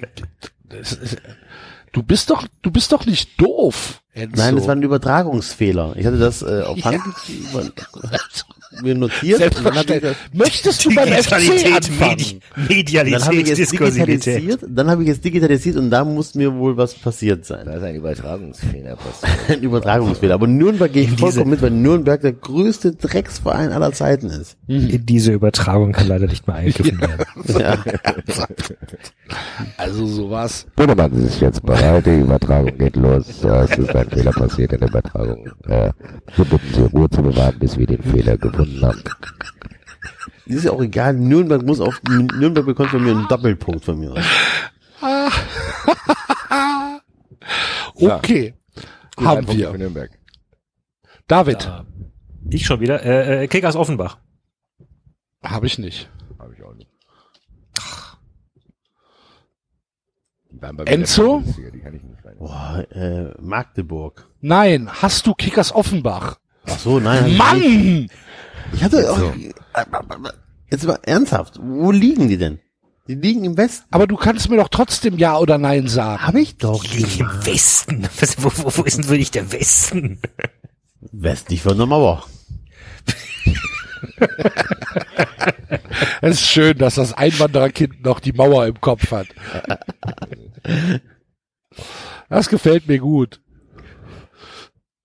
Das 0.70 0.94
ist- 0.94 1.18
Du 1.92 2.04
bist 2.04 2.30
doch, 2.30 2.48
du 2.62 2.72
bist 2.72 2.92
doch 2.92 3.06
nicht 3.06 3.40
doof. 3.40 4.02
Enzo. 4.14 4.36
Nein, 4.36 4.56
das 4.58 4.68
war 4.68 4.76
ein 4.76 4.82
Übertragungsfehler. 4.82 5.94
Ich 5.96 6.06
hatte 6.06 6.18
das 6.18 6.42
äh, 6.42 6.64
auf 6.66 6.78
Hand 6.84 7.02
über, 7.30 7.64
mir 8.84 8.96
notiert. 8.96 9.58
und 9.58 9.66
dann 9.66 9.76
habe 9.78 9.94
ich, 9.96 10.02
das-. 10.02 10.16
Möchtest 10.34 10.86
du 10.86 10.94
beim 10.94 11.08
FC 11.08 11.34
anfangen? 11.34 12.42
Medi 12.68 12.94
dann 12.94 13.26
habe 13.26 13.36
ich 13.36 13.50
es 13.50 13.70
digitalisiert, 13.70 14.60
dann 14.68 14.90
habe 14.90 15.04
ich 15.04 15.10
es 15.10 15.22
digitalisiert 15.22 15.78
und 15.78 15.90
da 15.90 16.04
muss 16.04 16.36
mir 16.36 16.54
wohl 16.54 16.76
was 16.76 16.94
passiert 16.94 17.46
sein. 17.46 17.66
Da 17.66 17.74
ist 17.76 17.84
ein 17.84 17.96
Übertragungsfehler 17.96 18.98
passiert. 18.98 19.32
Ein 19.50 19.62
Übertragungsfehler. 19.62 20.34
Aber 20.34 20.48
Nürnberg 20.48 20.92
gehe 20.92 21.04
ich 21.04 21.12
vollkommen 21.12 21.52
mit, 21.52 21.62
weil 21.62 21.72
Nürnberg 21.72 22.20
der 22.22 22.34
größte 22.34 22.94
Drecksverein 22.94 23.72
aller 23.72 23.94
Zeiten 23.94 24.28
ist. 24.28 24.58
In 24.68 25.06
diese 25.06 25.32
Übertragung 25.32 25.92
kann 25.94 26.08
leider 26.08 26.28
nicht 26.28 26.48
mehr 26.48 26.58
eingegriffen 26.58 27.02
werden. 27.02 27.26
Ja. 27.60 27.78
Also 29.78 30.06
sowas. 30.06 30.68
Bunemann 30.76 31.14
ist 31.24 31.40
jetzt 31.42 31.64
bereit, 31.64 32.06
die 32.06 32.20
Übertragung 32.20 32.78
geht 32.78 32.96
los. 32.96 33.26
Es 33.44 33.78
ist 33.78 33.94
ein 34.02 34.10
Fehler 34.10 34.32
passiert 34.32 34.74
in 34.74 34.80
der 34.80 34.90
Übertragung. 34.90 35.48
Äh, 35.66 35.92
wir 36.36 36.46
bitten 36.46 36.74
Sie 36.74 36.82
Ruhe 36.82 37.10
zu 37.10 37.22
bewahren, 37.22 37.58
bis 37.60 37.78
wir 37.78 37.88
den 37.88 38.02
Fehler 38.04 38.38
gefunden 38.38 38.82
haben. 38.86 39.04
Ist 40.46 40.66
ja 40.66 40.72
auch 40.72 40.82
egal. 40.82 41.14
Nürnberg 41.14 41.64
muss 41.64 41.80
auf, 41.80 42.02
Nürnberg 42.04 42.66
bekommt 42.66 42.90
von 42.90 43.04
mir 43.04 43.12
einen 43.12 43.28
Doppelpunkt 43.28 43.86
von 43.86 44.00
mir. 44.00 44.14
Okay. 47.96 48.54
Ein 49.18 49.26
Haben 49.26 49.48
wir. 49.48 49.74
Nürnberg. 49.74 50.12
David. 51.28 51.64
Ja. 51.64 51.86
Ich 52.50 52.66
schon 52.66 52.80
wieder. 52.80 53.04
Äh, 53.04 53.44
äh, 53.44 53.48
Kickers 53.48 53.76
Offenbach. 53.76 54.18
Habe 55.44 55.68
ich 55.68 55.78
nicht. 55.78 56.10
Hab 56.40 56.52
ich 56.52 56.64
auch 56.64 56.74
nicht. 56.74 56.90
Enzo? 60.86 61.44
Die 61.46 61.80
kann 61.80 61.96
ich 61.96 62.04
nicht. 62.04 62.21
Boah, 62.42 62.84
äh, 62.92 63.40
Magdeburg. 63.40 64.28
Nein, 64.40 64.90
hast 64.92 65.28
du 65.28 65.36
Kickers 65.36 65.72
Offenbach? 65.76 66.40
Ach 66.66 66.80
so, 66.80 67.00
nein. 67.00 67.38
Mann! 67.38 68.08
Ich 68.74 68.84
hatte 68.84 69.12
auch, 69.12 69.32
jetzt 70.72 70.88
mal 70.88 70.98
ernsthaft. 71.04 71.60
Wo 71.62 71.92
liegen 71.92 72.30
die 72.30 72.38
denn? 72.38 72.60
Die 73.08 73.14
liegen 73.14 73.44
im 73.46 73.58
Westen. 73.58 73.86
Aber 73.92 74.08
du 74.08 74.16
kannst 74.16 74.50
mir 74.50 74.58
doch 74.58 74.70
trotzdem 74.70 75.20
Ja 75.20 75.38
oder 75.38 75.60
Nein 75.60 75.88
sagen. 75.88 76.26
Hab 76.26 76.34
ich 76.34 76.58
doch. 76.58 76.84
Im 76.84 77.46
Westen. 77.46 78.08
Was, 78.20 78.44
wo, 78.44 78.52
wo, 78.56 78.76
wo 78.76 78.84
ist 78.86 78.98
denn 78.98 79.08
wirklich 79.08 79.30
der 79.30 79.52
Westen? 79.52 80.20
Westlich 81.12 81.62
von 81.62 81.78
der 81.78 81.86
Mauer. 81.86 82.26
Es 86.22 86.42
ist 86.42 86.48
schön, 86.48 86.76
dass 86.80 86.96
das 86.96 87.14
Einwandererkind 87.14 88.04
noch 88.04 88.20
die 88.20 88.34
Mauer 88.34 88.66
im 88.66 88.82
Kopf 88.82 89.12
hat. 89.12 89.28
Das 92.32 92.48
gefällt 92.48 92.88
mir 92.88 93.00
gut. 93.00 93.42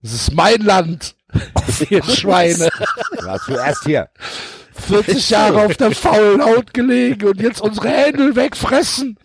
Das 0.01 0.13
ist 0.13 0.33
mein 0.33 0.61
Land. 0.61 1.17
Ihr 1.91 2.05
Schweine. 2.05 2.71
War 3.23 3.41
zuerst 3.41 3.85
hier. 3.85 4.09
40 4.73 5.31
Jahre 5.31 5.67
auf 5.67 5.77
der 5.77 5.91
faulen 5.91 6.41
Haut 6.41 6.73
gelegen 6.73 7.29
und 7.29 7.41
jetzt 7.41 7.61
unsere 7.61 7.89
Händel 7.89 8.37
wegfressen. 8.37 9.19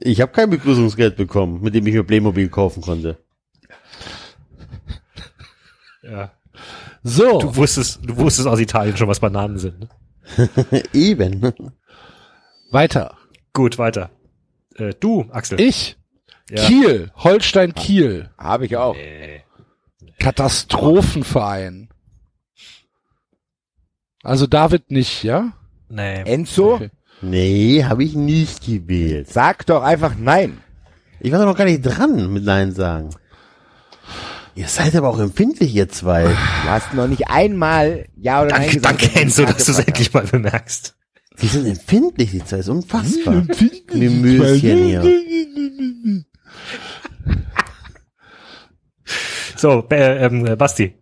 Ich 0.00 0.20
habe 0.20 0.32
kein 0.32 0.50
Begrüßungsgeld 0.50 1.14
bekommen, 1.16 1.62
mit 1.62 1.74
dem 1.74 1.86
ich 1.86 1.94
mir 1.94 2.02
Playmobil 2.02 2.48
kaufen 2.48 2.82
konnte. 2.82 3.18
Ja. 6.02 6.32
So, 7.04 7.38
Du 7.38 7.54
wusstest, 7.54 8.00
du 8.02 8.16
wusstest 8.16 8.48
aus 8.48 8.58
Italien 8.58 8.96
schon, 8.96 9.08
was 9.08 9.20
Bananen 9.20 9.58
sind. 9.58 9.80
Ne? 9.80 9.88
Eben. 10.92 11.52
weiter. 12.72 13.16
Gut, 13.52 13.78
weiter. 13.78 14.10
Äh, 14.76 14.92
du, 14.98 15.26
Axel. 15.30 15.60
Ich. 15.60 15.96
Ja. 16.50 16.66
Kiel. 16.66 17.10
Holstein 17.16 17.74
Kiel. 17.74 18.30
Habe 18.38 18.66
ich 18.66 18.76
auch. 18.76 18.96
Katastrophenverein. 20.18 21.88
Also 24.22 24.46
David 24.46 24.90
nicht, 24.90 25.22
ja? 25.22 25.52
nee. 25.88 26.22
Enzo, 26.22 26.74
Okay. 26.74 26.90
Nee, 27.22 27.84
habe 27.84 28.04
ich 28.04 28.14
nicht 28.14 28.66
gewählt. 28.66 29.30
sag 29.30 29.64
doch 29.66 29.82
einfach 29.82 30.14
nein. 30.18 30.60
Ich 31.20 31.32
war 31.32 31.38
doch 31.38 31.46
noch 31.46 31.56
gar 31.56 31.64
nicht 31.64 31.80
dran 31.82 32.30
mit 32.32 32.44
Nein 32.44 32.72
sagen. 32.72 33.10
Ihr 34.54 34.68
seid 34.68 34.94
aber 34.94 35.08
auch 35.08 35.18
empfindlich, 35.18 35.74
ihr 35.74 35.88
zwei. 35.88 36.24
Du 36.24 36.68
hast 36.68 36.92
noch 36.92 37.06
nicht 37.06 37.28
einmal 37.28 38.06
Ja 38.16 38.42
oder 38.42 38.50
Nein 38.50 38.60
Danke, 38.62 38.76
gesagt. 38.76 39.02
danke, 39.02 39.20
Enzo, 39.20 39.44
dass 39.46 39.64
du 39.64 39.72
es 39.72 39.78
endlich 39.78 40.12
mal 40.12 40.24
bemerkst. 40.26 40.94
Sie 41.36 41.46
sind 41.46 41.66
empfindlich, 41.66 42.30
die 42.30 42.44
zwei. 42.44 42.58
ist 42.58 42.68
unfassbar. 42.68 43.44
Mimöschen 43.92 44.84
hier. 44.84 46.24
So, 49.56 49.86
äh, 49.90 50.24
ähm, 50.24 50.46
äh, 50.46 50.56
Basti. 50.56 50.94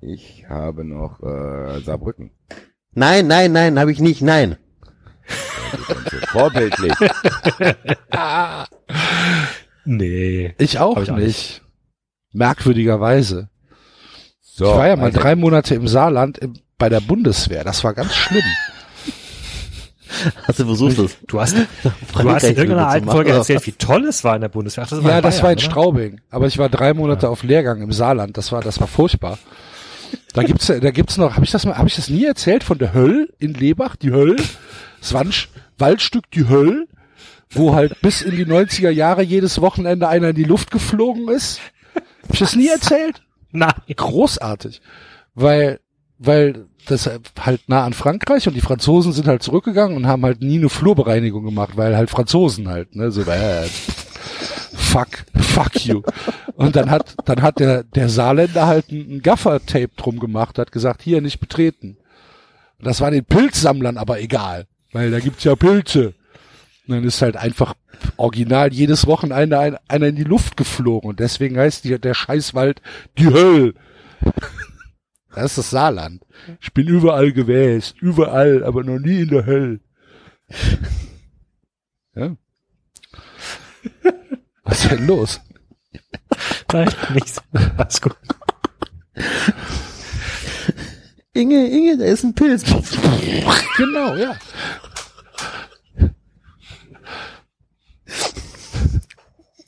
Ich 0.00 0.44
habe 0.48 0.84
noch 0.84 1.22
äh, 1.22 1.80
Saarbrücken. 1.80 2.30
Nein, 2.92 3.26
nein, 3.26 3.52
nein, 3.52 3.78
habe 3.78 3.92
ich 3.92 4.00
nicht. 4.00 4.22
Nein. 4.22 4.56
Vorbildlich. 6.32 6.94
Nee. 9.90 10.54
Ich 10.58 10.78
auch 10.78 11.00
ich 11.00 11.10
auch 11.10 11.16
nicht. 11.16 11.62
Merkwürdigerweise. 12.32 13.48
So, 14.42 14.66
ich 14.66 14.70
war 14.72 14.86
ja 14.88 14.96
mal 14.96 15.06
weiter. 15.06 15.20
drei 15.20 15.34
Monate 15.34 15.74
im 15.76 15.88
Saarland 15.88 16.36
im, 16.36 16.54
bei 16.78 16.88
der 16.88 17.00
Bundeswehr. 17.00 17.64
Das 17.64 17.84
war 17.84 17.94
ganz 17.94 18.14
schlimm. 18.14 18.44
Hast 20.44 20.58
du 20.58 20.64
versucht 20.64 20.98
das? 20.98 21.16
Du 21.26 21.40
hast, 21.40 21.54
du 21.54 22.30
hast 22.30 22.42
in 22.44 22.56
irgendeiner 22.56 22.88
alten 22.88 23.10
Folge 23.10 23.30
erzählt, 23.30 23.66
wie 23.66 23.72
toll 23.72 24.06
es 24.06 24.24
war 24.24 24.34
in 24.34 24.40
der 24.40 24.48
Bundeswehr. 24.48 24.84
Ach, 24.84 24.90
das 24.90 25.04
war 25.04 25.10
ja, 25.10 25.20
das 25.20 25.34
Bayern, 25.34 25.44
war 25.44 25.52
in 25.52 25.58
oder? 25.58 25.64
Straubing. 25.64 26.20
Aber 26.30 26.46
ich 26.46 26.58
war 26.58 26.68
drei 26.68 26.94
Monate 26.94 27.28
auf 27.28 27.42
Lehrgang 27.42 27.82
im 27.82 27.92
Saarland. 27.92 28.36
Das 28.36 28.50
war, 28.50 28.62
das 28.62 28.80
war 28.80 28.86
furchtbar. 28.86 29.38
Da 30.32 30.42
gibt's, 30.42 30.66
da 30.66 30.90
gibt's 30.90 31.18
noch, 31.18 31.34
habe 31.34 31.44
ich 31.44 31.50
das 31.50 31.66
mal, 31.66 31.76
habe 31.76 31.88
ich 31.88 31.96
das 31.96 32.08
nie 32.08 32.24
erzählt 32.24 32.64
von 32.64 32.78
der 32.78 32.94
Höll 32.94 33.28
in 33.38 33.52
Lebach, 33.52 33.96
die 33.96 34.10
Höll, 34.10 34.36
das 35.00 35.12
war 35.12 35.22
ein 35.22 35.32
Waldstück, 35.76 36.30
die 36.30 36.48
Höll, 36.48 36.88
wo 37.50 37.74
halt 37.74 38.00
bis 38.00 38.22
in 38.22 38.36
die 38.36 38.46
90er 38.46 38.90
Jahre 38.90 39.22
jedes 39.22 39.60
Wochenende 39.60 40.08
einer 40.08 40.30
in 40.30 40.36
die 40.36 40.44
Luft 40.44 40.70
geflogen 40.70 41.28
ist. 41.28 41.60
Hab 41.94 42.32
ich 42.32 42.38
das 42.38 42.56
nie 42.56 42.68
erzählt? 42.68 43.22
Nein. 43.52 43.72
großartig, 43.94 44.80
weil 45.34 45.80
weil 46.18 46.66
das 46.86 47.08
halt 47.40 47.68
nah 47.68 47.84
an 47.84 47.92
Frankreich 47.92 48.48
und 48.48 48.54
die 48.54 48.60
Franzosen 48.60 49.12
sind 49.12 49.28
halt 49.28 49.42
zurückgegangen 49.42 49.96
und 49.96 50.06
haben 50.06 50.24
halt 50.24 50.40
nie 50.40 50.58
eine 50.58 50.68
Flurbereinigung 50.68 51.44
gemacht, 51.44 51.76
weil 51.76 51.96
halt 51.96 52.10
Franzosen 52.10 52.68
halt, 52.68 52.96
ne, 52.96 53.10
so 53.10 53.22
äh, 53.22 53.66
fuck, 54.74 55.08
fuck 55.36 55.84
you. 55.84 56.02
Und 56.54 56.76
dann 56.76 56.90
hat 56.90 57.14
dann 57.24 57.42
hat 57.42 57.60
der 57.60 57.84
der 57.84 58.08
Saarländer 58.08 58.66
halt 58.66 58.90
ein, 58.90 59.16
ein 59.16 59.22
Gaffer-Tape 59.22 59.90
drum 59.96 60.18
gemacht, 60.18 60.58
hat 60.58 60.72
gesagt, 60.72 61.02
hier 61.02 61.20
nicht 61.20 61.40
betreten. 61.40 61.98
Und 62.78 62.86
das 62.86 63.00
war 63.00 63.10
den 63.10 63.24
Pilzsammlern 63.24 63.98
aber 63.98 64.20
egal, 64.20 64.66
weil 64.92 65.10
da 65.10 65.20
gibt's 65.20 65.44
ja 65.44 65.54
Pilze. 65.56 66.14
Und 66.86 66.94
dann 66.94 67.04
ist 67.04 67.20
halt 67.20 67.36
einfach 67.36 67.74
original 68.16 68.72
jedes 68.72 69.06
Wochenende 69.06 69.58
ein, 69.58 69.76
einer 69.88 70.06
in 70.06 70.16
die 70.16 70.24
Luft 70.24 70.56
geflogen 70.56 71.10
und 71.10 71.20
deswegen 71.20 71.58
heißt 71.58 71.84
die, 71.84 71.98
der 71.98 72.14
Scheißwald 72.14 72.80
die 73.18 73.26
Höll. 73.26 73.74
Das 75.34 75.44
ist 75.46 75.58
das 75.58 75.70
Saarland. 75.70 76.24
Ich 76.60 76.72
bin 76.72 76.86
überall 76.88 77.32
gewesen, 77.32 77.96
überall, 78.00 78.64
aber 78.64 78.82
noch 78.82 78.98
nie 78.98 79.22
in 79.22 79.28
der 79.28 79.46
Höll. 79.46 79.80
Ja. 82.14 82.36
Was 84.64 84.82
ist 84.84 84.90
denn 84.90 85.06
los? 85.06 85.40
Nein, 86.72 86.92
nichts. 87.14 87.40
Alles 87.76 88.00
gut. 88.00 88.16
Inge, 91.32 91.68
Inge, 91.68 91.98
da 91.98 92.04
ist 92.04 92.24
ein 92.24 92.34
Pilz. 92.34 92.64
Genau, 93.76 94.16
ja. 94.16 94.36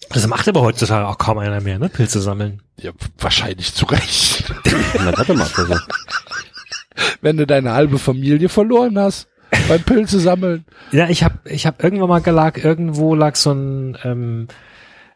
Das 0.08 0.26
macht 0.26 0.48
aber 0.48 0.62
heutzutage 0.62 1.06
auch 1.06 1.18
kaum 1.18 1.38
einer 1.38 1.60
mehr, 1.60 1.78
ne? 1.78 1.88
Pilze 1.88 2.20
sammeln. 2.20 2.62
Ja 2.82 2.92
wahrscheinlich 3.18 3.74
zu 3.74 3.86
Recht. 3.86 4.44
Na, 4.98 5.16
warte 5.16 5.34
mal. 5.34 5.48
Also. 5.54 5.76
Wenn 7.20 7.36
du 7.36 7.46
deine 7.46 7.72
halbe 7.72 7.98
Familie 7.98 8.48
verloren 8.48 8.98
hast 8.98 9.28
beim 9.68 9.82
Pilze 9.82 10.20
sammeln. 10.20 10.64
Ja, 10.92 11.08
ich 11.08 11.24
habe 11.24 11.38
ich 11.44 11.66
hab 11.66 11.82
irgendwann 11.82 12.08
mal 12.08 12.20
gelag, 12.20 12.62
irgendwo 12.62 13.14
lag 13.14 13.36
so 13.36 13.52
ein 13.52 13.98
ähm, 14.04 14.48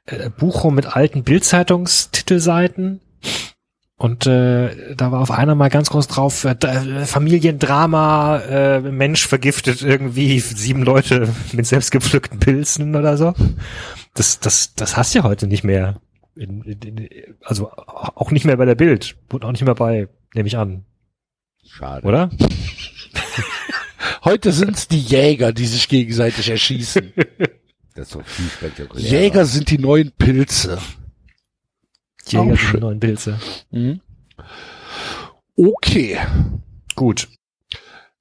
äh, 0.07 0.31
Buch 0.31 0.65
rum 0.65 0.75
mit 0.75 0.87
alten 0.97 1.23
Bildzeitungstitelseiten. 1.25 3.01
Und 3.97 4.27
äh, 4.27 4.95
da 4.97 5.13
war 5.13 5.21
auf 5.21 5.31
einer 5.31 5.55
mal 5.55 5.71
ganz 5.71 5.89
groß 5.91 6.09
drauf, 6.09 6.45
äh, 6.45 6.57
da- 6.59 7.07
Familiendrama, 7.07 8.39
äh, 8.41 8.81
Mensch 8.81 9.27
vergiftet 9.27 9.83
irgendwie 9.83 10.41
sieben 10.41 10.83
Leute 10.83 11.29
mit 11.53 11.65
selbstgepflückten 11.67 12.41
Pilzen 12.41 12.97
oder 12.97 13.17
so. 13.17 13.35
Das, 14.15 14.41
das, 14.41 14.75
das 14.75 14.97
hast 14.97 15.15
du 15.15 15.21
ja 15.21 15.25
heute 15.25 15.47
nicht 15.47 15.63
mehr. 15.65 16.01
In, 16.37 16.63
in, 16.63 17.37
also 17.43 17.71
auch 17.73 18.31
nicht 18.31 18.45
mehr 18.45 18.57
bei 18.57 18.65
der 18.65 18.75
Bild 18.75 19.17
und 19.33 19.45
auch 19.45 19.53
nicht 19.53 19.65
mehr 19.65 19.75
bei, 19.75 20.09
nehme 20.35 20.49
ich 20.49 20.57
an, 20.57 20.85
Schade. 21.65 22.07
oder? 22.07 22.31
Heute 24.25 24.53
sind's 24.53 24.89
die 24.89 24.99
Jäger, 25.01 25.53
die 25.53 25.67
sich 25.67 25.89
gegenseitig 25.89 26.49
erschießen. 26.51 27.13
Das 27.97 28.09
ist 28.09 28.13
so 28.15 28.23
viel 28.25 28.49
spektakulär. 28.49 29.09
Jäger 29.09 29.47
sind 29.47 29.71
die 29.71 29.79
neuen 29.79 30.11
Pilze. 30.11 30.79
Jäger 32.27 32.57
sind 32.57 32.73
die 32.73 32.81
neuen 32.81 32.99
Pilze. 32.99 33.39
Mhm. 33.71 34.01
Okay, 35.57 36.19
Gut. 36.97 37.29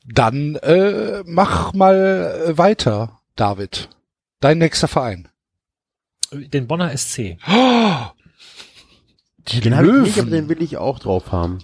dann 0.05 0.57
äh, 0.57 1.23
mach 1.25 1.73
mal 1.73 2.45
äh, 2.49 2.55
weiter, 2.55 3.21
David. 3.35 3.89
Dein 4.41 4.59
nächster 4.59 4.87
Verein. 4.87 5.29
Den 6.33 6.67
Bonner 6.67 6.95
SC. 6.95 7.37
Die 9.49 9.59
Den 9.59 9.75
habe 9.75 9.87
ich 9.87 10.03
nicht, 10.03 10.19
aber 10.19 10.29
den 10.29 10.49
will 10.49 10.61
ich 10.61 10.77
auch 10.77 10.99
drauf 10.99 11.31
haben. 11.31 11.59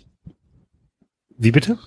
Wie 1.38 1.52
bitte? 1.52 1.78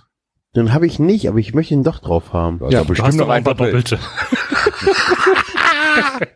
Den 0.55 0.73
habe 0.73 0.87
ich 0.87 0.99
nicht, 0.99 1.29
aber 1.29 1.39
ich 1.39 1.55
möchte 1.55 1.75
ihn 1.75 1.85
doch 1.85 1.99
drauf 1.99 2.33
haben. 2.33 2.61
Ja, 2.71 2.83
du 2.83 2.89
bestimmt 2.89 3.15
noch 3.15 3.29
ein 3.29 3.45
paar 3.45 3.55
Doppelt. 3.55 3.93
Doppelte. 3.93 3.99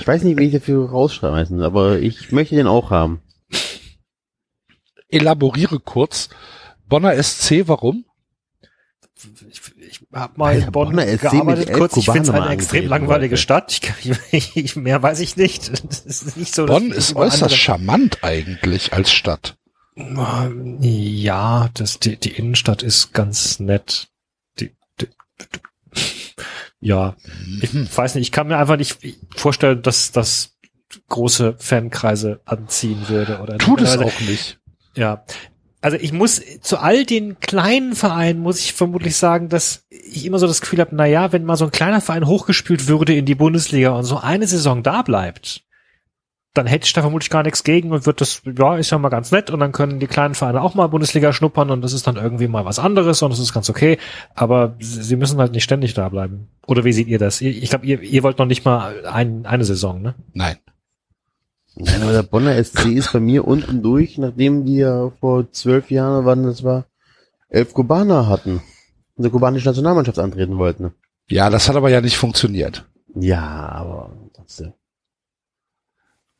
Ich 0.00 0.06
weiß 0.08 0.24
nicht, 0.24 0.36
wie 0.38 0.46
ich 0.46 0.52
dafür 0.52 0.90
rausschreiben 0.90 1.56
muss, 1.56 1.64
aber 1.64 2.00
ich 2.00 2.32
möchte 2.32 2.56
den 2.56 2.66
auch 2.66 2.90
haben. 2.90 3.22
Elaboriere 5.08 5.78
kurz. 5.78 6.30
Bonner 6.88 7.22
SC, 7.22 7.68
warum? 7.68 8.04
Ich 9.50 9.61
habe 10.12 10.32
mal 10.36 10.46
Alter, 10.54 10.66
in 10.66 10.72
Bonn 10.72 10.88
Bonner 10.90 11.16
gearbeitet 11.16 11.72
kurz. 11.72 11.96
Ich 11.96 12.04
finde 12.06 12.22
es 12.22 12.30
eine 12.30 12.48
extrem 12.50 12.86
langweilige 12.86 13.34
heute. 13.34 13.42
Stadt. 13.42 13.80
Ich, 14.02 14.12
ich, 14.32 14.56
ich, 14.64 14.76
mehr 14.76 15.02
weiß 15.02 15.20
ich 15.20 15.36
nicht. 15.36 15.68
Ist 15.68 16.36
nicht 16.36 16.54
so. 16.54 16.66
Bonn 16.66 16.90
ist 16.90 17.16
äußerst 17.16 17.42
andere- 17.44 17.56
charmant 17.56 18.18
eigentlich 18.22 18.92
als 18.92 19.12
Stadt. 19.12 19.56
Ja, 19.94 21.68
das, 21.74 21.98
die, 21.98 22.16
die 22.16 22.30
Innenstadt 22.32 22.82
ist 22.82 23.12
ganz 23.12 23.60
nett. 23.60 24.08
Die, 24.58 24.74
die, 25.00 25.08
ja, 26.80 27.14
ich 27.60 27.74
weiß 27.96 28.14
nicht. 28.14 28.28
Ich 28.28 28.32
kann 28.32 28.48
mir 28.48 28.56
einfach 28.56 28.76
nicht 28.78 28.98
vorstellen, 29.36 29.82
dass 29.82 30.10
das 30.12 30.56
große 31.08 31.56
Fankreise 31.58 32.40
anziehen 32.44 33.08
würde. 33.08 33.40
Oder 33.40 33.58
Tut 33.58 33.80
es 33.82 33.92
Also, 33.92 34.04
auch 34.04 34.20
nicht. 34.20 34.58
Ja. 34.94 35.24
Also 35.82 35.96
ich 36.00 36.12
muss 36.12 36.40
zu 36.60 36.78
all 36.78 37.04
den 37.04 37.40
kleinen 37.40 37.96
Vereinen 37.96 38.38
muss 38.38 38.60
ich 38.60 38.72
vermutlich 38.72 39.16
sagen, 39.16 39.48
dass 39.48 39.84
ich 39.90 40.24
immer 40.24 40.38
so 40.38 40.46
das 40.46 40.60
Gefühl 40.60 40.78
habe, 40.78 40.94
na 40.94 41.06
ja, 41.06 41.32
wenn 41.32 41.44
mal 41.44 41.56
so 41.56 41.64
ein 41.64 41.72
kleiner 41.72 42.00
Verein 42.00 42.26
hochgespült 42.26 42.86
würde 42.86 43.14
in 43.14 43.26
die 43.26 43.34
Bundesliga 43.34 43.90
und 43.90 44.04
so 44.04 44.18
eine 44.18 44.46
Saison 44.46 44.84
da 44.84 45.02
bleibt, 45.02 45.64
dann 46.54 46.66
hätte 46.66 46.86
ich 46.86 46.92
da 46.92 47.00
vermutlich 47.00 47.30
gar 47.30 47.42
nichts 47.42 47.64
gegen 47.64 47.90
und 47.90 48.06
wird 48.06 48.20
das, 48.20 48.42
ja, 48.44 48.76
ist 48.76 48.90
ja 48.90 48.98
mal 48.98 49.08
ganz 49.08 49.32
nett 49.32 49.50
und 49.50 49.58
dann 49.58 49.72
können 49.72 49.98
die 49.98 50.06
kleinen 50.06 50.36
Vereine 50.36 50.62
auch 50.62 50.74
mal 50.74 50.86
Bundesliga 50.86 51.32
schnuppern 51.32 51.70
und 51.70 51.80
das 51.82 51.94
ist 51.94 52.06
dann 52.06 52.16
irgendwie 52.16 52.46
mal 52.46 52.64
was 52.64 52.78
anderes 52.78 53.20
und 53.22 53.30
das 53.30 53.40
ist 53.40 53.52
ganz 53.52 53.68
okay. 53.68 53.98
Aber 54.34 54.76
sie 54.78 55.16
müssen 55.16 55.40
halt 55.40 55.52
nicht 55.52 55.64
ständig 55.64 55.94
da 55.94 56.08
bleiben. 56.10 56.48
Oder 56.66 56.84
wie 56.84 56.92
seht 56.92 57.08
ihr 57.08 57.18
das? 57.18 57.40
Ich 57.40 57.70
glaube, 57.70 57.86
ihr, 57.86 58.00
ihr 58.02 58.22
wollt 58.22 58.38
noch 58.38 58.46
nicht 58.46 58.64
mal 58.64 59.04
ein, 59.06 59.46
eine 59.46 59.64
Saison, 59.64 60.00
ne? 60.00 60.14
Nein. 60.32 60.58
Nein, 61.76 62.02
aber 62.02 62.12
der 62.12 62.22
Bonner 62.22 62.62
SC 62.62 62.86
ist 62.86 63.12
bei 63.12 63.20
mir 63.20 63.46
unten 63.46 63.82
durch, 63.82 64.18
nachdem 64.18 64.64
die 64.64 64.76
ja 64.76 65.10
vor 65.20 65.50
zwölf 65.52 65.90
Jahren, 65.90 66.24
wann 66.26 66.42
das 66.44 66.62
war, 66.64 66.86
elf 67.48 67.72
Kubaner 67.72 68.28
hatten. 68.28 68.62
Und 69.16 69.22
der 69.24 69.30
kubanische 69.30 69.66
Nationalmannschaft 69.68 70.18
antreten 70.18 70.58
wollten. 70.58 70.92
Ja, 71.28 71.50
das 71.50 71.68
hat 71.68 71.76
aber 71.76 71.90
ja 71.90 72.00
nicht 72.00 72.16
funktioniert. 72.16 72.86
Ja, 73.14 73.68
aber 73.68 74.12
trotzdem. 74.34 74.72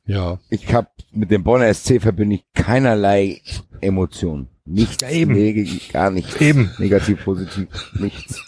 Ja. 0.05 0.39
Ich 0.51 0.73
habe 0.75 0.89
mit 1.13 1.31
dem 1.31 1.45
Bonner 1.45 1.73
SC 1.73 2.01
verbinde 2.01 2.37
ich 2.37 2.45
keinerlei 2.55 3.41
Emotionen. 3.81 4.49
Nichts, 4.65 5.03
Ja, 5.03 5.11
eben. 5.11 5.35
neg- 5.35 5.93
gar 5.93 6.11
nichts. 6.11 6.41
Eben. 6.41 6.71
Negativ, 6.79 7.25
positiv, 7.25 7.69
nichts. 7.95 8.41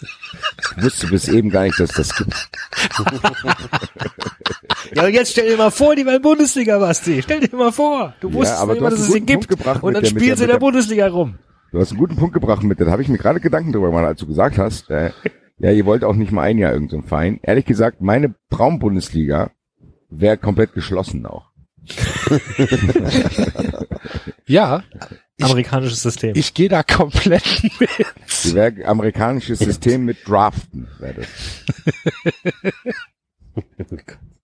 Ich 0.77 0.83
wusste 0.83 1.07
bis 1.07 1.27
eben 1.27 1.49
gar 1.49 1.63
nicht, 1.63 1.79
dass 1.79 1.91
das 1.91 2.15
gibt. 2.15 2.33
Ja, 4.95 5.05
und 5.05 5.13
jetzt 5.13 5.31
stell 5.31 5.49
dir 5.49 5.57
mal 5.57 5.71
vor, 5.71 5.95
die 5.95 6.05
werden 6.05 6.21
Bundesliga, 6.21 6.79
Basti. 6.79 7.21
Stell 7.21 7.41
dir 7.41 7.55
mal 7.55 7.71
vor. 7.71 8.13
Du 8.21 8.29
Ja, 8.29 8.33
wusstest 8.35 8.61
aber 8.61 8.71
nicht 8.73 8.79
du 8.79 8.83
mal, 8.85 8.89
dass 8.91 8.99
es 9.01 9.07
guten 9.09 9.25
gibt. 9.25 9.51
Und 9.51 9.65
dann 9.65 9.93
der- 9.93 10.01
mit 10.01 10.07
spielen 10.09 10.25
der- 10.27 10.37
sie 10.37 10.43
in 10.43 10.47
der 10.47 10.55
der- 10.55 10.59
Bundesliga 10.59 11.07
rum. 11.07 11.37
Du 11.71 11.79
hast 11.79 11.91
einen 11.91 11.99
guten 11.99 12.15
Punkt 12.15 12.33
gebracht 12.33 12.63
mit, 12.63 12.79
da 12.79 12.85
habe 12.89 13.01
ich 13.01 13.09
mir 13.09 13.17
gerade 13.17 13.39
Gedanken 13.41 13.73
drüber 13.73 13.87
gemacht, 13.87 14.05
als 14.05 14.19
du 14.21 14.27
gesagt 14.27 14.57
hast, 14.57 14.89
äh, 14.89 15.11
ja, 15.59 15.71
ihr 15.71 15.85
wollt 15.85 16.03
auch 16.05 16.15
nicht 16.15 16.31
mal 16.31 16.43
ein 16.43 16.57
Jahr 16.57 16.71
irgendeinen 16.71 17.01
so 17.01 17.07
Verein. 17.07 17.39
Ehrlich 17.43 17.65
gesagt, 17.65 17.99
meine 18.01 18.35
Traumbundesliga 18.49 19.51
wäre 20.09 20.37
komplett 20.37 20.73
geschlossen 20.73 21.25
auch. 21.25 21.51
Ja, 24.47 24.83
Ich- 25.37 25.43
Amerikanisches 25.45 26.01
System. 26.03 26.33
ich 26.35 26.53
gehe 26.53 26.69
da 26.69 26.83
komplett 26.83 27.43
mit. 27.79 27.89
Die 28.43 28.53
wäre 28.53 28.85
amerikanisches 28.85 29.59
System 29.59 30.05
mit 30.05 30.17
Draften, 30.27 30.87
wäre 30.99 31.15
das. 31.15 31.27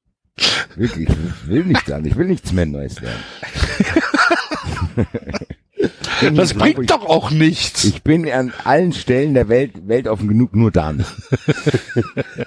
Wirklich, 0.76 1.10
ich 1.10 1.48
will 1.48 1.66
nicht 1.66 1.88
lernen, 1.88 2.06
ich 2.06 2.16
will 2.16 2.28
nichts 2.28 2.52
mehr 2.52 2.66
Neues 2.66 3.00
lernen. 3.02 3.24
Das 6.36 6.52
Ich- 6.52 6.58
bringt 6.58 6.92
doch 6.92 7.06
auch 7.08 7.32
nichts. 7.32 7.84
Ich 7.86 8.04
bin 8.04 8.30
an 8.30 8.54
allen 8.64 8.94
Stellen 8.94 9.34
der 9.34 9.50
Welt 9.50 9.88
weltoffen 9.88 10.28
genug, 10.28 10.56
nur 10.56 10.70
da 10.70 10.94
nicht. 10.94 11.10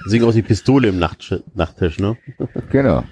Deswegen 0.05 0.25
auch 0.25 0.33
die 0.33 0.43
Pistole 0.43 0.89
im 0.89 1.01
Nachttisch, 1.01 1.43
Nachttisch 1.55 1.99
ne? 1.99 2.16
Genau. 2.71 3.03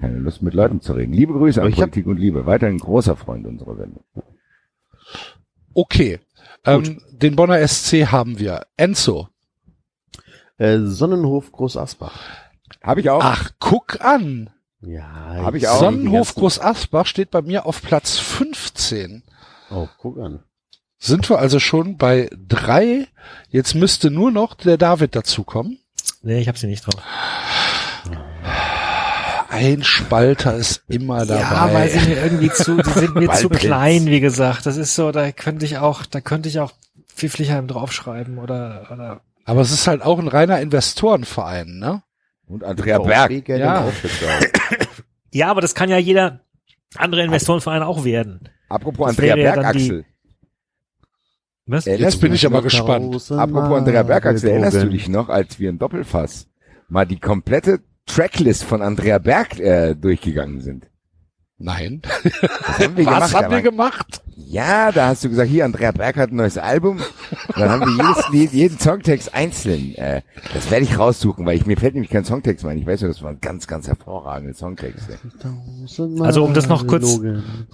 Keine 0.00 0.18
Lust 0.18 0.42
mit 0.42 0.54
Leuten 0.54 0.80
zu 0.80 0.94
reden. 0.94 1.12
Liebe 1.12 1.32
Grüße 1.34 1.60
an 1.60 1.66
Aber 1.66 1.70
ich 1.72 1.80
hab- 1.80 1.90
Politik 1.92 2.06
und 2.06 2.16
Liebe. 2.16 2.46
Weiterhin 2.46 2.78
großer 2.78 3.14
Freund 3.16 3.46
unserer 3.46 3.76
Sendung. 3.76 4.02
Okay. 5.74 6.18
Ähm, 6.64 7.00
den 7.12 7.36
Bonner 7.36 7.66
SC 7.68 8.06
haben 8.06 8.40
wir. 8.40 8.66
Enzo. 8.76 9.28
Äh, 10.58 10.78
Sonnenhof 10.80 11.52
Groß 11.52 11.76
Asbach. 11.76 12.18
Habe 12.82 13.00
ich 13.00 13.10
auch. 13.10 13.22
Ach, 13.22 13.50
guck 13.58 14.00
an. 14.00 14.50
Ja, 14.80 15.04
Hab 15.38 15.54
ich 15.54 15.66
auch. 15.68 15.78
Sonnenhof 15.78 16.34
Groß 16.34 16.60
Asbach 16.60 17.06
steht 17.06 17.30
bei 17.30 17.42
mir 17.42 17.66
auf 17.66 17.80
Platz 17.82 18.18
15. 18.18 19.22
Oh, 19.70 19.88
guck 19.98 20.18
an. 20.18 20.42
Sind 20.98 21.28
wir 21.28 21.38
also 21.38 21.58
schon 21.58 21.96
bei 21.96 22.30
drei. 22.48 23.08
Jetzt 23.48 23.74
müsste 23.74 24.10
nur 24.10 24.30
noch 24.30 24.54
der 24.54 24.76
David 24.76 25.16
dazukommen. 25.16 25.78
nee, 26.22 26.40
ich 26.40 26.48
hab 26.48 26.58
sie 26.58 26.66
nicht 26.66 26.86
drauf. 26.86 27.02
Ein 29.48 29.84
Spalter 29.84 30.56
ist 30.56 30.82
immer 30.88 31.24
dabei. 31.26 31.40
Ja, 31.40 31.72
weil 31.72 31.88
sie 31.90 32.08
mir 32.08 32.22
irgendwie 32.22 32.50
zu, 32.50 32.76
die 32.76 32.90
sind 32.90 33.14
mir 33.14 33.30
zu 33.32 33.48
klein, 33.48 34.06
wie 34.06 34.20
gesagt. 34.20 34.66
Das 34.66 34.76
ist 34.76 34.94
so, 34.96 35.12
da 35.12 35.30
könnte 35.30 35.64
ich 35.64 35.78
auch, 35.78 36.04
da 36.06 36.20
könnte 36.20 36.48
ich 36.48 36.58
auch 36.58 36.72
Pfifflichheim 37.14 37.68
draufschreiben 37.68 38.38
oder, 38.38 38.88
oder 38.90 39.20
Aber 39.44 39.60
es 39.60 39.70
ist 39.70 39.86
halt 39.86 40.02
auch 40.02 40.18
ein 40.18 40.26
reiner 40.26 40.60
Investorenverein, 40.60 41.78
ne? 41.78 42.02
Und 42.54 42.64
Andrea 42.64 42.98
Berg. 42.98 43.48
Ja. 43.48 43.88
Ja, 45.32 45.48
aber 45.50 45.60
das 45.60 45.74
kann 45.74 45.90
ja 45.90 45.98
jeder 45.98 46.40
andere 46.96 47.24
Investorenverein 47.24 47.82
auch 47.82 48.04
werden. 48.04 48.48
Apropos 48.68 49.08
Das 49.08 49.16
Andrea 49.18 49.36
ja 49.36 49.42
Berg, 49.42 49.72
die- 49.72 49.82
Axel. 49.82 50.04
Was? 51.66 51.84
Jetzt 51.86 52.20
bin 52.20 52.32
ich 52.32 52.46
aber 52.46 52.62
gespannt. 52.62 53.14
Apropos 53.32 53.78
Andrea 53.78 54.02
Berg, 54.04 54.26
Axel, 54.26 54.50
erinnerst 54.50 54.76
du 54.82 54.88
dich 54.88 55.08
noch, 55.08 55.28
als 55.30 55.58
wir 55.58 55.70
im 55.70 55.78
Doppelfass 55.80 56.46
mal 56.88 57.04
die 57.06 57.18
komplette 57.18 57.80
Tracklist 58.06 58.62
von 58.64 58.80
Andrea 58.82 59.18
Berg 59.18 59.58
äh, 59.58 59.94
durchgegangen 59.96 60.60
sind? 60.60 60.86
Nein. 61.58 62.02
Das 62.02 62.78
haben 62.78 62.96
wir 62.96 63.06
Was 63.06 63.14
gemacht. 63.30 63.34
haben 63.34 63.50
wir 63.54 63.62
gemacht? 63.62 64.22
Ja, 64.54 64.92
da 64.92 65.08
hast 65.08 65.24
du 65.24 65.28
gesagt, 65.28 65.50
hier, 65.50 65.64
Andrea 65.64 65.90
Berg 65.90 66.16
hat 66.16 66.30
ein 66.30 66.36
neues 66.36 66.58
Album. 66.58 66.98
Und 66.98 67.58
dann 67.58 67.70
haben 67.70 67.80
wir 67.80 68.06
jedes 68.06 68.28
Lied, 68.32 68.52
jeden 68.52 68.78
Songtext 68.78 69.34
einzeln. 69.34 69.96
Äh, 69.96 70.22
das 70.54 70.70
werde 70.70 70.84
ich 70.84 70.96
raussuchen, 70.96 71.44
weil 71.44 71.56
ich, 71.56 71.66
mir 71.66 71.76
fällt 71.76 71.94
nämlich 71.94 72.12
kein 72.12 72.24
Songtext 72.24 72.62
mehr 72.64 72.70
ein. 72.70 72.78
Ich 72.78 72.86
weiß 72.86 73.00
nur, 73.00 73.10
das 73.10 73.20
waren 73.20 73.40
ganz, 73.40 73.66
ganz 73.66 73.88
hervorragende 73.88 74.54
Songtexte. 74.54 75.18
Also, 76.20 76.44
um 76.44 76.54
das 76.54 76.68
noch 76.68 76.86
kurz-. 76.86 77.18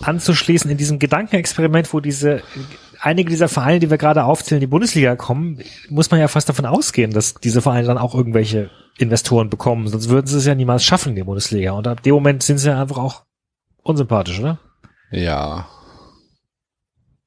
Anzuschließen 0.01 0.70
in 0.70 0.78
diesem 0.78 0.98
Gedankenexperiment, 0.98 1.93
wo 1.93 2.01
diese, 2.01 2.40
einige 2.98 3.28
dieser 3.28 3.48
Vereine, 3.48 3.78
die 3.78 3.90
wir 3.90 3.98
gerade 3.98 4.24
aufzählen, 4.24 4.62
in 4.62 4.66
die 4.66 4.70
Bundesliga 4.70 5.16
kommen, 5.16 5.59
muss 5.90 6.11
man 6.11 6.19
ja 6.19 6.28
fast 6.28 6.48
davon 6.48 6.65
ausgehen, 6.65 7.11
dass 7.11 7.35
diese 7.35 7.61
Vereine 7.61 7.89
dann 7.89 7.98
auch 7.98 8.15
irgendwelche 8.15 8.70
Investoren 8.97 9.51
bekommen. 9.51 9.86
Sonst 9.89 10.09
würden 10.09 10.28
sie 10.28 10.39
es 10.39 10.47
ja 10.47 10.55
niemals 10.55 10.82
schaffen, 10.82 11.11
in 11.11 11.16
die 11.16 11.24
Bundesliga. 11.24 11.73
Und 11.73 11.86
ab 11.86 12.02
dem 12.02 12.15
Moment 12.15 12.43
sind 12.43 12.57
sie 12.57 12.69
ja 12.69 12.81
einfach 12.81 12.97
auch 12.97 13.24
unsympathisch, 13.82 14.40
oder? 14.40 14.59
Ja. 15.11 15.66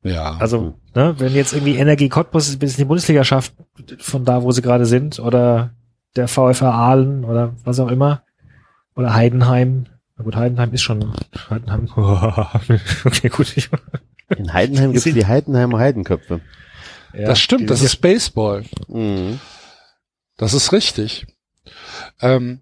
Ja. 0.03 0.35
Also, 0.37 0.73
ne, 0.95 1.15
wenn 1.17 1.33
jetzt 1.33 1.53
irgendwie 1.53 1.77
Energie 1.77 2.09
Cottbus 2.09 2.55
bis 2.57 2.73
in 2.73 2.77
die 2.83 2.85
Bundesliga 2.85 3.23
schafft, 3.23 3.53
von 3.99 4.25
da, 4.25 4.43
wo 4.43 4.51
sie 4.51 4.61
gerade 4.61 4.85
sind, 4.85 5.19
oder 5.19 5.71
der 6.15 6.27
VfR 6.27 6.73
Aalen 6.73 7.23
oder 7.25 7.53
was 7.63 7.79
auch 7.79 7.87
immer, 7.89 8.23
oder 8.95 9.13
Heidenheim. 9.13 9.85
Na 10.17 10.23
gut, 10.23 10.35
Heidenheim 10.35 10.73
ist 10.73 10.81
schon, 10.83 11.13
Heidenheim, 11.49 11.87
okay, 13.05 13.29
gut. 13.29 13.55
In 14.37 14.53
Heidenheim 14.53 14.91
gibt's 14.91 15.05
Sind- 15.05 15.15
die 15.15 15.25
Heidenheimer 15.25 15.79
Heidenköpfe. 15.79 16.41
ja, 17.13 17.25
das 17.25 17.39
stimmt, 17.39 17.69
das 17.69 17.81
ist 17.81 17.97
Baseball. 17.97 18.63
Mhm. 18.87 19.39
Das 20.37 20.53
ist 20.53 20.71
richtig. 20.71 21.25
Ähm, 22.21 22.59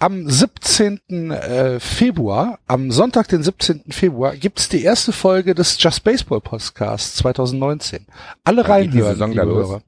am 0.00 0.28
17. 0.28 1.30
Äh, 1.30 1.78
Februar, 1.78 2.58
am 2.66 2.90
Sonntag, 2.90 3.28
den 3.28 3.42
17. 3.42 3.84
Februar, 3.90 4.34
gibt's 4.34 4.68
die 4.68 4.82
erste 4.82 5.12
Folge 5.12 5.54
des 5.54 5.80
Just 5.80 6.02
Baseball 6.02 6.40
Podcasts 6.40 7.16
2019. 7.16 8.06
Alle 8.42 8.64
die 8.64 8.68
reinhören, 8.70 9.12
Saison 9.12 9.30
liebe? 9.30 9.44
Hörer. 9.46 9.82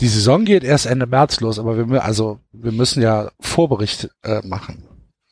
Die 0.00 0.08
Saison 0.08 0.44
geht 0.44 0.64
erst 0.64 0.86
Ende 0.86 1.06
März 1.06 1.40
los, 1.40 1.58
aber 1.60 1.88
wir, 1.88 2.04
also, 2.04 2.40
wir 2.52 2.72
müssen 2.72 3.02
ja 3.02 3.30
Vorbericht 3.38 4.10
äh, 4.24 4.40
machen. 4.44 4.88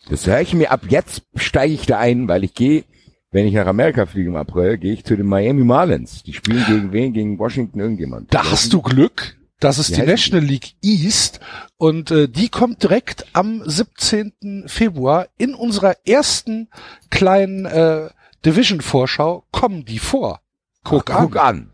Das 0.09 0.27
höre 0.27 0.41
ich 0.41 0.55
mir 0.55 0.71
ab 0.71 0.83
jetzt 0.89 1.23
steige 1.35 1.75
ich 1.75 1.87
da 1.87 1.99
ein, 1.99 2.29
weil 2.29 2.45
ich 2.45 2.55
gehe, 2.55 2.85
wenn 3.31 3.47
ich 3.47 3.55
nach 3.55 3.67
Amerika 3.67 4.05
fliege 4.05 4.29
im 4.29 4.37
April, 4.37 4.77
gehe 4.77 4.93
ich 4.93 5.05
zu 5.05 5.17
den 5.17 5.27
Miami 5.27 5.65
Marlins. 5.65 6.23
Die 6.23 6.35
spielen 6.35 6.65
gegen 6.67 6.93
wen? 6.93 7.13
Gegen 7.13 7.39
Washington 7.39 7.81
irgendjemand. 7.81 8.33
Da 8.35 8.51
hast 8.51 8.73
du 8.73 8.83
Glück. 8.83 9.37
Das 9.63 9.79
ist 9.79 9.91
Wie 9.93 9.95
die? 10.01 10.03
National 10.03 10.45
League 10.45 10.75
East 10.83 11.39
und 11.77 12.11
äh, 12.11 12.29
die 12.29 12.49
kommt 12.49 12.83
direkt 12.83 13.27
am 13.33 13.63
17. 13.65 14.65
Februar 14.67 15.29
in 15.39 15.55
unserer 15.55 15.95
ersten 16.05 16.69
kleinen 17.11 17.65
äh, 17.67 18.09
Division-Vorschau 18.45 19.45
kommen 19.53 19.85
die 19.85 20.01
vor. 20.01 20.41
Guck, 20.83 21.11
Ach, 21.13 21.21
guck 21.23 21.37
an. 21.37 21.43
an. 21.57 21.71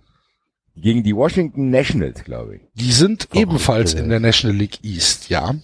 Gegen 0.76 1.02
die 1.02 1.16
Washington 1.16 1.70
Nationals, 1.70 2.24
glaube 2.24 2.56
ich. 2.56 2.62
Die 2.74 2.92
sind 2.92 3.28
Oh, 3.32 3.38
ebenfalls 3.38 3.94
in 3.94 4.10
der 4.10 4.20
National 4.20 4.56
League 4.56 4.84
East, 4.84 5.30
ja. 5.30 5.54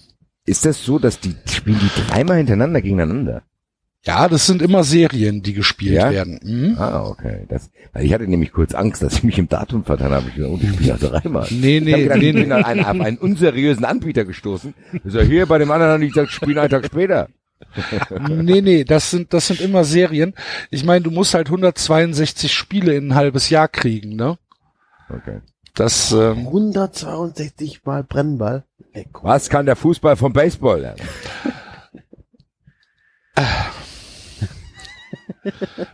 Ist 0.47 0.65
das 0.65 0.83
so, 0.83 0.99
dass 0.99 1.21
die 1.21 1.37
spielen 1.53 1.79
die 1.79 2.03
dreimal 2.11 2.39
hintereinander 2.39 2.81
gegeneinander? 2.81 3.43
Ja, 4.07 4.29
das 4.29 4.47
sind 4.47 4.61
immer 4.61 4.85
Serien, 4.85 5.43
die 5.43 5.55
gespielt 5.55 5.95
Ja? 5.95 6.11
werden. 6.11 6.39
Mhm. 6.43 6.77
Ah, 6.79 7.05
okay. 7.07 7.47
Das, 7.49 7.71
weil 7.95 8.05
ich 8.05 8.13
hatte 8.13 8.27
nämlich 8.29 8.53
kurz 8.53 8.75
Angst, 8.75 9.03
dass 9.03 9.15
ich 9.15 9.25
mich 9.25 9.39
im 9.39 9.49
Datum 9.49 9.85
vertan 9.85 10.13
habe. 10.13 10.27
Ich 10.29 10.43
oh, 10.43 10.59
spielen 10.59 10.85
ja 10.85 10.97
dreimal. 10.99 11.47
Nee, 11.51 11.79
Ich, 11.79 11.85
nee, 11.85 12.03
gedacht, 12.03 12.19
nee, 12.19 12.29
ich 12.29 12.35
bin 12.35 12.49
nee. 12.49 12.55
an 12.55 12.65
einen, 12.65 12.85
auf 12.85 13.01
einen 13.01 13.17
unseriösen 13.17 13.85
Anbieter 13.87 14.27
gestoßen. 14.27 14.75
Ich 14.93 15.13
sag, 15.13 15.25
hier 15.27 15.47
bei 15.47 15.57
dem 15.57 15.71
anderen 15.71 15.93
habe 15.95 16.05
ich 16.05 16.13
gesagt, 16.13 16.33
spielen 16.33 16.59
einen 16.59 16.69
Tag 16.71 16.85
später. 16.85 17.29
nee, 18.29 18.61
nee, 18.61 18.85
das 18.85 19.11
sind, 19.11 19.33
das 19.33 19.47
sind 19.47 19.61
immer 19.61 19.85
Serien. 19.85 20.35
Ich 20.71 20.85
meine, 20.85 21.03
du 21.03 21.11
musst 21.11 21.33
halt 21.33 21.47
162 21.47 22.53
Spiele 22.53 22.95
in 22.95 23.09
ein 23.09 23.15
halbes 23.15 23.49
Jahr 23.49 23.69
kriegen, 23.69 24.17
ne? 24.17 24.37
Okay. 25.09 25.41
Das, 25.75 26.13
ähm, 26.13 26.47
162 26.47 27.81
mal 27.85 28.05
Brennball. 28.05 28.65
Leck. 28.93 29.09
Was 29.23 29.49
kann 29.49 29.65
der 29.65 29.77
Fußball 29.77 30.17
vom 30.17 30.33
Baseball 30.35 30.83
lernen? 30.83 31.01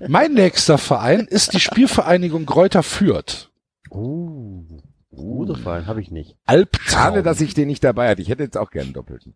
mein 0.09 0.35
nächster 0.35 0.79
Verein 0.79 1.21
ist 1.21 1.53
die 1.53 1.61
Spielvereinigung 1.61 2.47
Gräuter 2.47 2.83
Fürth. 2.83 3.51
Uh, 3.91 4.65
guter 5.11 5.57
Fall, 5.57 5.87
habe 5.87 6.01
ich 6.01 6.11
nicht. 6.11 6.37
Albtraum. 6.47 6.89
Schade, 6.89 7.23
dass 7.23 7.41
ich 7.41 7.55
den 7.55 7.69
nicht 7.69 7.85
dabei 7.85 8.11
hatte. 8.11 8.23
Ich 8.23 8.29
hätte 8.29 8.43
jetzt 8.43 8.57
auch 8.57 8.71
gerne 8.71 8.87
einen 8.87 8.95
doppelten. 8.95 9.35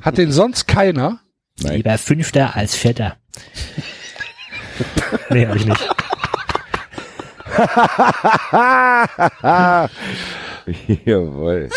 Hat 0.00 0.18
den 0.18 0.32
sonst 0.32 0.66
keiner? 0.66 1.20
Nein. 1.60 1.76
Lieber 1.76 1.98
Fünfter 1.98 2.54
als 2.54 2.76
Vierter. 2.76 3.16
nee, 5.30 5.46
hab 5.46 5.56
ich 5.56 5.66
nicht. 5.66 5.88
Jawohl. 11.04 11.68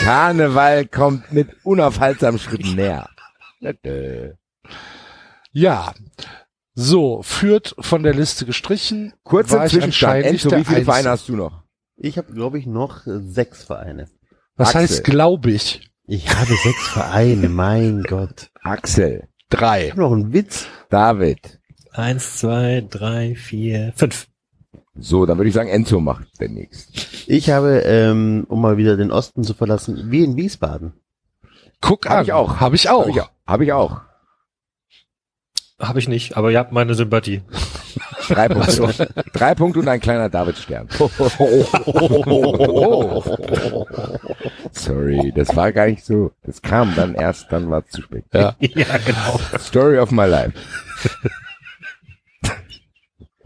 Karneval 0.00 0.86
kommt 0.86 1.32
mit 1.32 1.48
unaufhaltsamen 1.62 2.40
Schritten 2.40 2.74
näher. 2.74 3.08
Ja. 5.52 5.94
So, 6.74 7.22
führt 7.22 7.74
von 7.78 8.02
der 8.02 8.14
Liste 8.14 8.46
gestrichen. 8.46 9.12
Kurzer 9.24 9.58
War 9.58 9.66
ich 9.66 9.72
Zwischenstand. 9.72 10.14
anscheinend 10.16 10.30
Enzo, 10.32 10.48
der 10.48 10.58
wie 10.60 10.64
viele. 10.64 10.84
Vereine 10.84 11.10
hast 11.10 11.28
du 11.28 11.36
noch? 11.36 11.62
Ich 11.96 12.16
habe, 12.18 12.32
glaube 12.32 12.58
ich, 12.58 12.66
noch 12.66 13.06
äh, 13.06 13.20
sechs 13.20 13.62
Vereine. 13.64 14.08
Was 14.56 14.68
Axel. 14.68 14.80
heißt 14.80 15.04
glaube 15.04 15.50
ich? 15.50 15.90
Ich 16.06 16.34
habe 16.34 16.54
sechs 16.64 16.88
Vereine, 16.88 17.48
mein 17.48 18.02
Gott. 18.08 18.50
Axel, 18.62 19.28
Ich 19.38 19.46
Drei. 19.50 19.90
habe 19.90 20.00
noch 20.00 20.12
einen 20.12 20.32
Witz. 20.32 20.66
David. 20.88 21.60
Eins, 21.92 22.38
zwei, 22.38 22.86
drei, 22.88 23.34
vier, 23.34 23.92
fünf. 23.94 24.26
So, 24.94 25.26
dann 25.26 25.36
würde 25.38 25.48
ich 25.48 25.54
sagen, 25.54 25.68
Enzo 25.68 26.00
macht 26.00 26.26
demnächst. 26.40 26.90
Ich 27.28 27.50
habe, 27.50 27.80
ähm, 27.80 28.46
um 28.48 28.60
mal 28.60 28.76
wieder 28.78 28.96
den 28.96 29.10
Osten 29.10 29.44
zu 29.44 29.52
verlassen, 29.54 30.10
wie 30.10 30.24
in 30.24 30.36
Wiesbaden. 30.36 30.94
Guck 31.80 32.06
Hab 32.08 32.18
an. 32.18 32.24
ich 32.24 32.32
auch. 32.32 32.60
Habe 32.60 32.76
ich 32.76 32.88
auch. 32.88 33.02
Habe 33.06 33.10
ich, 33.10 33.20
auch. 33.20 33.30
hab 33.46 33.60
ich 33.60 33.72
auch. 33.72 34.00
Habe 35.82 35.98
ich 35.98 36.06
nicht, 36.08 36.36
aber 36.36 36.50
ihr 36.52 36.58
habt 36.60 36.70
meine 36.72 36.94
Sympathie. 36.94 37.42
Drei 38.28 38.48
Punkte. 38.48 39.08
Drei 39.32 39.54
Punkte 39.56 39.80
und 39.80 39.88
ein 39.88 40.00
kleiner 40.00 40.28
David-Stern. 40.28 40.88
Sorry, 44.72 45.32
das 45.34 45.54
war 45.56 45.72
gar 45.72 45.86
nicht 45.86 46.04
so. 46.04 46.32
Das 46.44 46.62
kam 46.62 46.94
dann 46.94 47.14
erst, 47.14 47.50
dann 47.50 47.68
war 47.70 47.82
es 47.84 47.90
zu 47.90 48.02
spät. 48.02 48.24
Ja. 48.32 48.54
ja, 48.60 48.86
genau. 49.04 49.40
Story 49.58 49.98
of 49.98 50.10
my 50.10 50.24
life. 50.26 50.52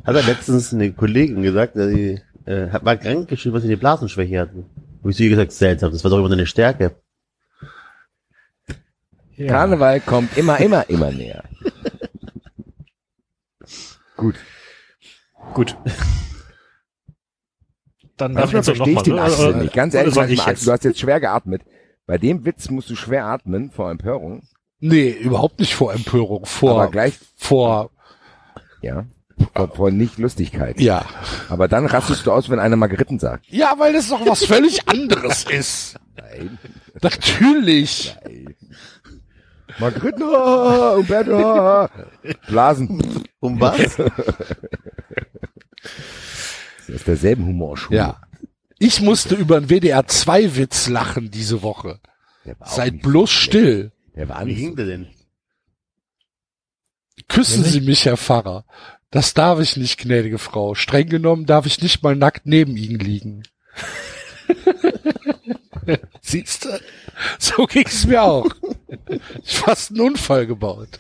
Hat 0.05 0.15
er 0.15 0.23
letztens 0.23 0.73
eine 0.73 0.93
Kollegin 0.93 1.43
gesagt, 1.43 1.77
dass 1.77 1.89
sie 1.89 2.21
äh, 2.45 2.71
hat- 2.71 2.85
war 2.85 2.97
krank 2.97 3.29
geschrieben, 3.29 3.55
was 3.57 3.63
sie 3.63 3.69
eine 3.69 3.77
Blasenschwäche 3.77 4.41
hatten. 4.41 4.67
Habe 5.01 5.11
ich 5.11 5.17
zu 5.17 5.25
ihr 5.25 5.31
gesagt, 5.31 5.53
seltsam, 5.53 5.91
das 5.91 6.05
war 6.05 6.11
doch 6.11 6.19
immer 6.19 6.31
eine 6.31 6.47
Stärke. 6.47 6.97
Ja. 9.37 9.49
Karneval 9.49 10.01
kommt 10.01 10.37
immer, 10.39 10.59
immer, 10.61 10.89
immer 10.89 11.11
näher. 11.11 11.45
Gut. 14.17 14.37
Gut. 15.55 15.77
Dann 18.17 18.35
darf 18.35 18.45
Manchmal 18.53 18.63
verstehe 18.63 18.95
ich 18.95 19.03
den 19.03 19.17
mal, 19.17 19.27
Axel 19.31 19.49
oder- 19.49 19.59
nicht. 19.63 19.75
Ganz 19.75 19.95
ehrlich, 19.95 20.15
ich 20.15 20.41
Axel, 20.41 20.53
jetzt? 20.55 20.67
du 20.67 20.73
hast 20.73 20.85
jetzt 20.85 21.01
schwer 21.01 21.21
geatmet. 21.21 21.63
Bei 22.07 22.19
dem 22.19 22.45
Witz 22.45 22.71
musst 22.71 22.89
du 22.89 22.97
schwer 22.97 23.27
atmen 23.27 23.71
vor 23.71 23.91
Empörung. 23.91 24.43
Nee, 24.79 25.11
überhaupt 25.11 25.59
nicht 25.61 25.75
vor 25.75 25.93
Empörung. 25.93 26.39
aber 26.39 26.47
Vor, 26.47 26.91
gleich, 26.91 27.19
vor, 27.37 27.91
ja, 28.81 29.07
vor, 29.55 29.69
vor 29.75 29.91
Nicht-Lustigkeit. 29.91 30.81
ja. 30.81 31.05
Aber 31.49 31.69
dann 31.69 31.87
rastest 31.87 32.27
du 32.27 32.33
aus, 32.33 32.49
wenn 32.49 32.59
einer 32.59 32.77
Margeriten 32.77 33.19
sagt. 33.19 33.47
Ja, 33.49 33.75
weil 33.79 33.93
das 33.93 34.09
doch 34.09 34.25
was 34.27 34.45
völlig 34.45 34.89
anderes 34.89 35.45
ist. 35.45 35.97
Nein. 36.17 36.59
Natürlich. 37.03 38.17
Margeriten, 38.25 38.57
ah, 39.81 40.95
Umberto, 40.97 41.89
Blasen. 42.47 43.25
Um 43.41 43.61
was? 43.61 43.97
Das 46.87 46.89
ist 46.89 47.07
derselben 47.07 47.47
Humorschule. 47.47 47.99
Ja. 47.99 48.21
Ich 48.79 49.01
musste 49.01 49.35
über 49.35 49.57
einen 49.57 49.69
WDR 49.69 50.07
2 50.07 50.57
Witz 50.57 50.89
lachen 50.89 51.31
diese 51.31 51.63
Woche. 51.63 52.01
Seid 52.65 53.03
bloß 53.03 53.31
so 53.31 53.37
still. 53.37 53.93
Der 54.15 54.29
war 54.29 54.47
Wie 54.47 54.67
so. 54.67 54.75
der 54.75 54.87
denn? 54.87 55.07
Küssen 57.29 57.65
Sie 57.65 57.81
mich, 57.81 58.05
Herr 58.05 58.17
Pfarrer. 58.17 58.65
Das 59.11 59.35
darf 59.35 59.61
ich 59.61 59.77
nicht, 59.77 59.99
gnädige 59.99 60.39
Frau. 60.39 60.75
Streng 60.75 61.09
genommen 61.09 61.47
darf 61.47 61.67
ich 61.67 61.81
nicht 61.83 62.03
mal 62.03 62.15
nackt 62.15 62.47
neben 62.47 62.77
Ihnen 62.77 62.99
liegen. 62.99 63.43
Siehst 66.21 66.65
du? 66.65 66.81
So 67.39 67.67
ging's 67.67 68.07
mir 68.07 68.23
auch. 68.23 68.47
Ich 69.43 69.59
fast 69.59 69.91
einen 69.91 70.01
Unfall 70.01 70.47
gebaut. 70.47 70.99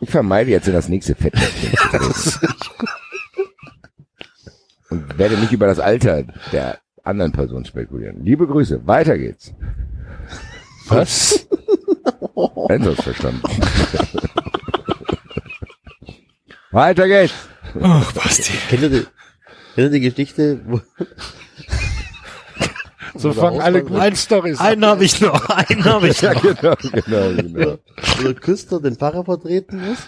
Ich 0.00 0.10
vermeide 0.10 0.50
jetzt 0.50 0.66
in 0.66 0.72
das 0.72 0.88
nächste 0.88 1.14
Fettnäpfchen. 1.14 1.72
treten. 1.72 2.48
Und 4.90 5.18
werde 5.18 5.36
nicht 5.38 5.52
über 5.52 5.66
das 5.66 5.78
Alter 5.78 6.24
der 6.52 6.80
anderen 7.04 7.32
Person 7.32 7.64
spekulieren. 7.64 8.24
Liebe 8.24 8.46
Grüße, 8.46 8.86
weiter 8.86 9.16
geht's. 9.16 9.52
Was? 10.86 11.46
Enzo 12.68 12.94
verstanden. 12.94 13.42
weiter 16.72 17.06
geht's. 17.06 17.34
Ach, 17.80 18.12
Basti. 18.12 18.52
Kennt 18.68 18.82
ihr 18.82 18.90
die, 18.90 19.06
kennt 19.74 19.76
ihr 19.76 19.90
die 19.90 20.00
Geschichte, 20.00 20.60
wo, 20.66 20.80
So 23.14 23.32
fangen 23.32 23.60
alle 23.60 23.82
guten 23.84 24.16
Storys 24.16 24.58
an. 24.58 24.66
Einen 24.66 24.84
habe 24.86 25.04
ich 25.04 25.20
noch, 25.20 25.48
einen 25.48 25.84
habe 25.84 26.08
ich 26.08 26.20
Ja, 26.22 26.34
noch. 26.34 26.42
genau, 26.42 26.76
genau, 26.80 27.42
genau. 27.42 27.78
wo 28.18 28.22
der 28.22 28.34
Küster 28.34 28.80
den 28.80 28.96
Pfarrer 28.96 29.24
vertreten 29.24 29.80
muss? 29.84 29.98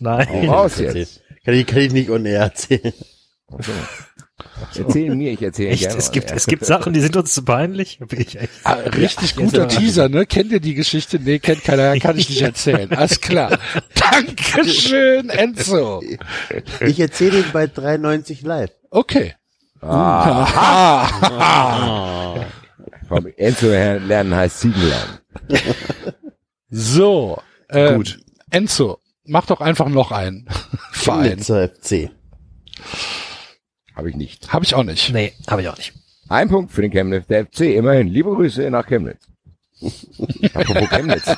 Nein. 0.00 0.28
Hau 0.28 0.52
raus 0.52 0.78
jetzt. 0.78 1.22
Kann 1.44 1.54
ich, 1.54 1.66
kann 1.66 1.78
ich 1.78 1.92
nicht 1.92 2.08
air 2.08 2.40
erzählen. 2.40 2.92
Erzähl 4.76 5.14
mir, 5.14 5.32
ich 5.32 5.42
erzähle 5.42 5.70
Echt, 5.70 5.82
gerne. 5.82 5.98
es 5.98 6.12
gibt, 6.12 6.30
es 6.30 6.46
gibt 6.46 6.64
Sachen, 6.64 6.92
die 6.92 7.00
sind 7.00 7.16
uns 7.16 7.32
zu 7.34 7.44
peinlich. 7.44 7.98
Bin 7.98 8.20
ich 8.20 8.38
echt. 8.38 8.52
Ah, 8.64 8.74
richtig 8.74 9.34
guter 9.34 9.66
Teaser, 9.66 10.08
ne? 10.08 10.26
Kennt 10.26 10.52
ihr 10.52 10.60
die 10.60 10.74
Geschichte? 10.74 11.18
Nee, 11.18 11.38
kennt 11.38 11.64
keiner, 11.64 11.98
kann 12.00 12.18
ich 12.18 12.28
nicht 12.28 12.42
erzählen. 12.42 12.90
Alles 12.92 13.20
klar. 13.20 13.58
Dankeschön, 13.94 15.30
Enzo. 15.30 16.02
Ich 16.80 17.00
erzähle 17.00 17.38
ihn 17.38 17.44
bei 17.52 17.66
93 17.66 18.42
live. 18.42 18.70
Okay. 18.90 19.34
Ah, 19.80 21.06
Vom 23.08 23.26
Enzo 23.36 23.66
lernen 23.68 24.34
heißt 24.34 24.60
Ziegen 24.60 24.82
lernen. 24.88 25.18
So. 26.70 27.40
Äh, 27.68 27.94
Gut. 27.94 28.18
Enzo, 28.50 28.98
mach 29.24 29.46
doch 29.46 29.62
einfach 29.62 29.88
noch 29.88 30.12
einen 30.12 30.46
Verein. 30.92 31.22
Chemnitzer 31.40 31.68
FC. 31.70 32.10
Habe 33.96 34.10
ich 34.10 34.16
nicht. 34.16 34.52
Habe 34.52 34.66
ich 34.66 34.74
auch 34.74 34.82
nicht. 34.82 35.10
Nee, 35.12 35.32
habe 35.48 35.62
ich 35.62 35.68
auch 35.68 35.76
nicht. 35.78 35.94
Ein 36.28 36.50
Punkt 36.50 36.70
für 36.72 36.82
den 36.82 36.90
Chemnitz, 36.90 37.26
der 37.26 37.46
FC, 37.46 37.60
immerhin. 37.74 38.08
Liebe 38.08 38.28
Grüße 38.34 38.70
nach 38.70 38.86
Chemnitz. 38.86 39.26
Apropos 40.52 40.90
Chemnitz. 40.90 41.34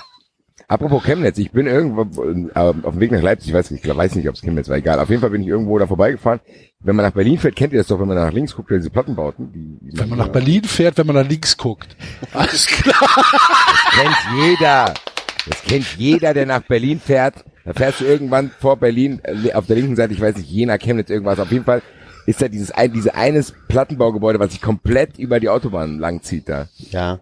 Apropos 0.71 1.03
Chemnitz, 1.03 1.37
ich 1.39 1.51
bin 1.51 1.67
irgendwo 1.67 2.03
äh, 2.23 2.49
auf 2.55 2.93
dem 2.93 3.01
Weg 3.01 3.11
nach 3.11 3.21
Leipzig, 3.21 3.49
ich 3.49 3.55
weiß 3.55 3.73
nicht, 3.73 3.85
ich 3.85 3.97
weiß 3.97 4.15
nicht, 4.15 4.29
ob 4.29 4.37
es 4.37 4.41
Chemnitz 4.41 4.69
war, 4.69 4.77
egal. 4.77 5.01
Auf 5.01 5.11
jeden 5.11 5.21
Fall 5.21 5.31
bin 5.31 5.43
ich 5.43 5.49
irgendwo 5.49 5.77
da 5.81 5.89
vorbeigefahren. 5.89 6.39
Wenn 6.79 6.95
man 6.95 7.05
nach 7.05 7.13
Berlin 7.13 7.39
fährt, 7.39 7.57
kennt 7.57 7.73
ihr 7.73 7.81
das 7.81 7.89
doch, 7.89 7.99
wenn 7.99 8.07
man 8.07 8.17
nach 8.17 8.33
links 8.33 8.55
guckt, 8.55 8.71
diese 8.71 8.89
Plattenbauten. 8.89 9.53
Die, 9.53 9.91
die 9.91 9.99
Wenn 9.99 10.09
man 10.09 10.19
nach 10.19 10.29
Berlin 10.29 10.63
fährt, 10.63 10.97
wenn 10.97 11.09
man 11.09 11.17
nach 11.17 11.29
links 11.29 11.57
guckt. 11.57 11.97
Alles 12.33 12.69
klar. 12.69 12.95
kennt 13.91 14.17
jeder. 14.45 14.95
Das 15.49 15.63
kennt 15.65 15.87
jeder, 15.99 16.35
der 16.35 16.47
nach 16.47 16.63
Berlin 16.63 17.01
fährt. 17.01 17.45
Da 17.65 17.73
fährst 17.73 18.01
du 18.01 18.05
irgendwann 18.05 18.53
vor 18.57 18.77
Berlin, 18.77 19.21
äh, 19.25 19.53
auf 19.55 19.67
der 19.67 19.75
linken 19.75 19.97
Seite, 19.97 20.15
ich 20.15 20.21
weiß 20.21 20.37
nicht, 20.37 20.49
Jena, 20.49 20.79
Chemnitz, 20.79 21.11
irgendwas. 21.11 21.41
Auf 21.41 21.51
jeden 21.51 21.65
Fall 21.65 21.83
ist 22.27 22.41
da 22.41 22.47
dieses 22.47 22.71
ein, 22.71 22.93
diese 22.93 23.17
eines 23.17 23.53
Plattenbaugebäude, 23.67 24.39
was 24.39 24.53
sich 24.53 24.63
komplett 24.63 25.19
über 25.19 25.41
die 25.41 25.49
Autobahn 25.49 25.99
langzieht 25.99 26.49
da. 26.49 26.69
Ja. 26.77 27.19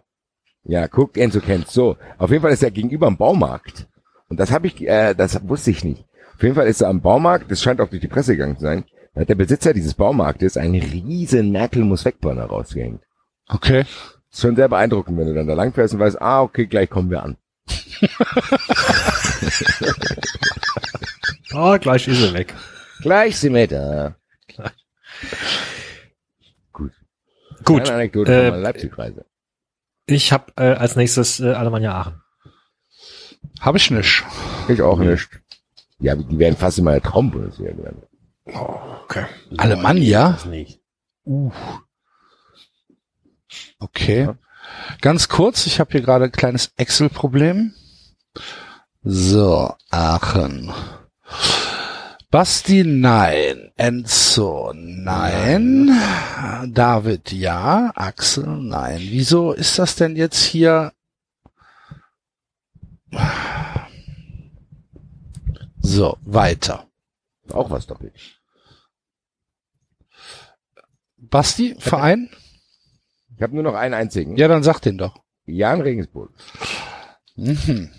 Ja, 0.69 0.87
guck, 0.87 1.17
Enzo 1.17 1.41
kennt's. 1.41 1.73
So, 1.73 1.97
auf 2.19 2.31
jeden 2.31 2.43
Fall 2.43 2.53
ist 2.53 2.63
er 2.63 2.71
gegenüber 2.71 3.07
am 3.07 3.17
Baumarkt. 3.17 3.89
Und 4.29 4.39
das 4.39 4.53
habe 4.53 4.67
ich, 4.67 4.87
äh, 4.87 5.15
das 5.15 5.41
wusste 5.49 5.71
ich 5.71 5.83
nicht. 5.83 6.05
Auf 6.35 6.43
jeden 6.43 6.55
Fall 6.55 6.67
ist 6.67 6.83
er 6.83 6.89
am 6.89 7.01
Baumarkt, 7.01 7.51
das 7.51 7.63
scheint 7.63 7.81
auch 7.81 7.89
durch 7.89 8.03
die 8.03 8.09
Presse 8.09 8.37
gegangen 8.37 8.57
zu 8.57 8.63
sein, 8.63 8.85
da 9.15 9.23
hat 9.23 9.31
der 9.31 9.35
Besitzer 9.35 9.73
dieses 9.73 9.95
Baumarktes 9.95 10.59
einen 10.59 10.81
riesen 10.81 11.51
Merkel 11.51 11.83
muss 11.85 12.05
wegbanner 12.05 12.45
rausgehängt. 12.45 13.03
Okay. 13.49 13.87
Ist 14.31 14.43
schon 14.43 14.57
sehr 14.57 14.69
beeindruckend, 14.69 15.19
wenn 15.19 15.27
du 15.27 15.35
dann 15.35 15.49
da 15.49 15.55
langfährst 15.55 15.95
und 15.95 16.01
weißt, 16.01 16.21
ah, 16.21 16.43
okay, 16.43 16.67
gleich 16.67 16.91
kommen 16.91 17.11
wir 17.11 17.23
an. 17.23 17.39
Oh, 21.55 21.79
gleich 21.81 22.07
ist 22.07 22.23
er 22.23 22.35
weg. 22.35 22.55
Gleich 23.01 23.39
sind 23.39 23.55
wir 23.55 23.67
da. 23.67 24.17
Gut. 27.65 27.89
Eine 27.89 27.95
Anekdote 27.95 28.33
äh, 28.33 28.37
von 28.37 28.51
meiner 28.51 28.63
Leipzig-Reise. 28.63 29.25
Ich 30.09 30.33
habe 30.33 30.53
äh, 30.57 30.73
als 30.73 30.97
nächstes 30.97 31.39
äh, 31.39 31.53
Alemannia 31.53 31.95
Aachen. 31.95 32.23
Habe 33.61 33.77
ich 33.77 33.91
nicht. 33.91 34.25
Ich 34.67 34.81
auch 34.81 34.99
nicht. 34.99 35.29
Ja, 35.99 36.17
die 36.17 36.39
werden 36.39 36.57
fast 36.57 36.79
in 36.79 36.85
meiner 36.85 37.03
Traumbundesliga 37.03 37.73
gelandet. 37.73 38.09
Okay. 39.05 39.27
Alemannia? 39.59 40.31
Das 40.31 40.47
nicht. 40.47 40.81
Okay. 43.79 44.23
Ja. 44.23 44.39
Ganz 45.03 45.29
kurz, 45.29 45.67
ich 45.67 45.79
habe 45.79 45.91
hier 45.93 46.01
gerade 46.01 46.25
ein 46.25 46.33
kleines 46.33 46.73
Excel-Problem. 46.77 47.75
So, 49.03 49.75
Aachen. 49.91 50.73
Basti, 52.31 52.85
nein. 52.85 53.73
Enzo, 53.77 54.73
nein. 54.75 55.91
David, 56.75 57.33
ja. 57.33 57.91
Axel, 57.95 58.47
nein. 58.47 59.01
Wieso 59.01 59.53
ist 59.53 59.79
das 59.79 59.97
denn 59.97 60.15
jetzt 60.15 60.43
hier? 60.43 60.93
So, 65.81 66.19
weiter. 66.21 66.87
Auch 67.51 67.71
was 67.71 67.87
doppelt. 67.87 68.13
Basti, 71.17 71.77
Verein? 71.79 72.29
Ich 73.37 73.43
habe 73.43 73.55
nur 73.55 73.63
noch 73.63 73.75
einen 73.75 73.95
einzigen. 73.95 74.37
Ja, 74.37 74.49
dann 74.49 74.63
sag 74.63 74.81
den 74.81 74.99
doch. 74.99 75.23
Jan 75.47 75.81
Regensburg. 75.81 76.31
Mhm. 77.37 77.91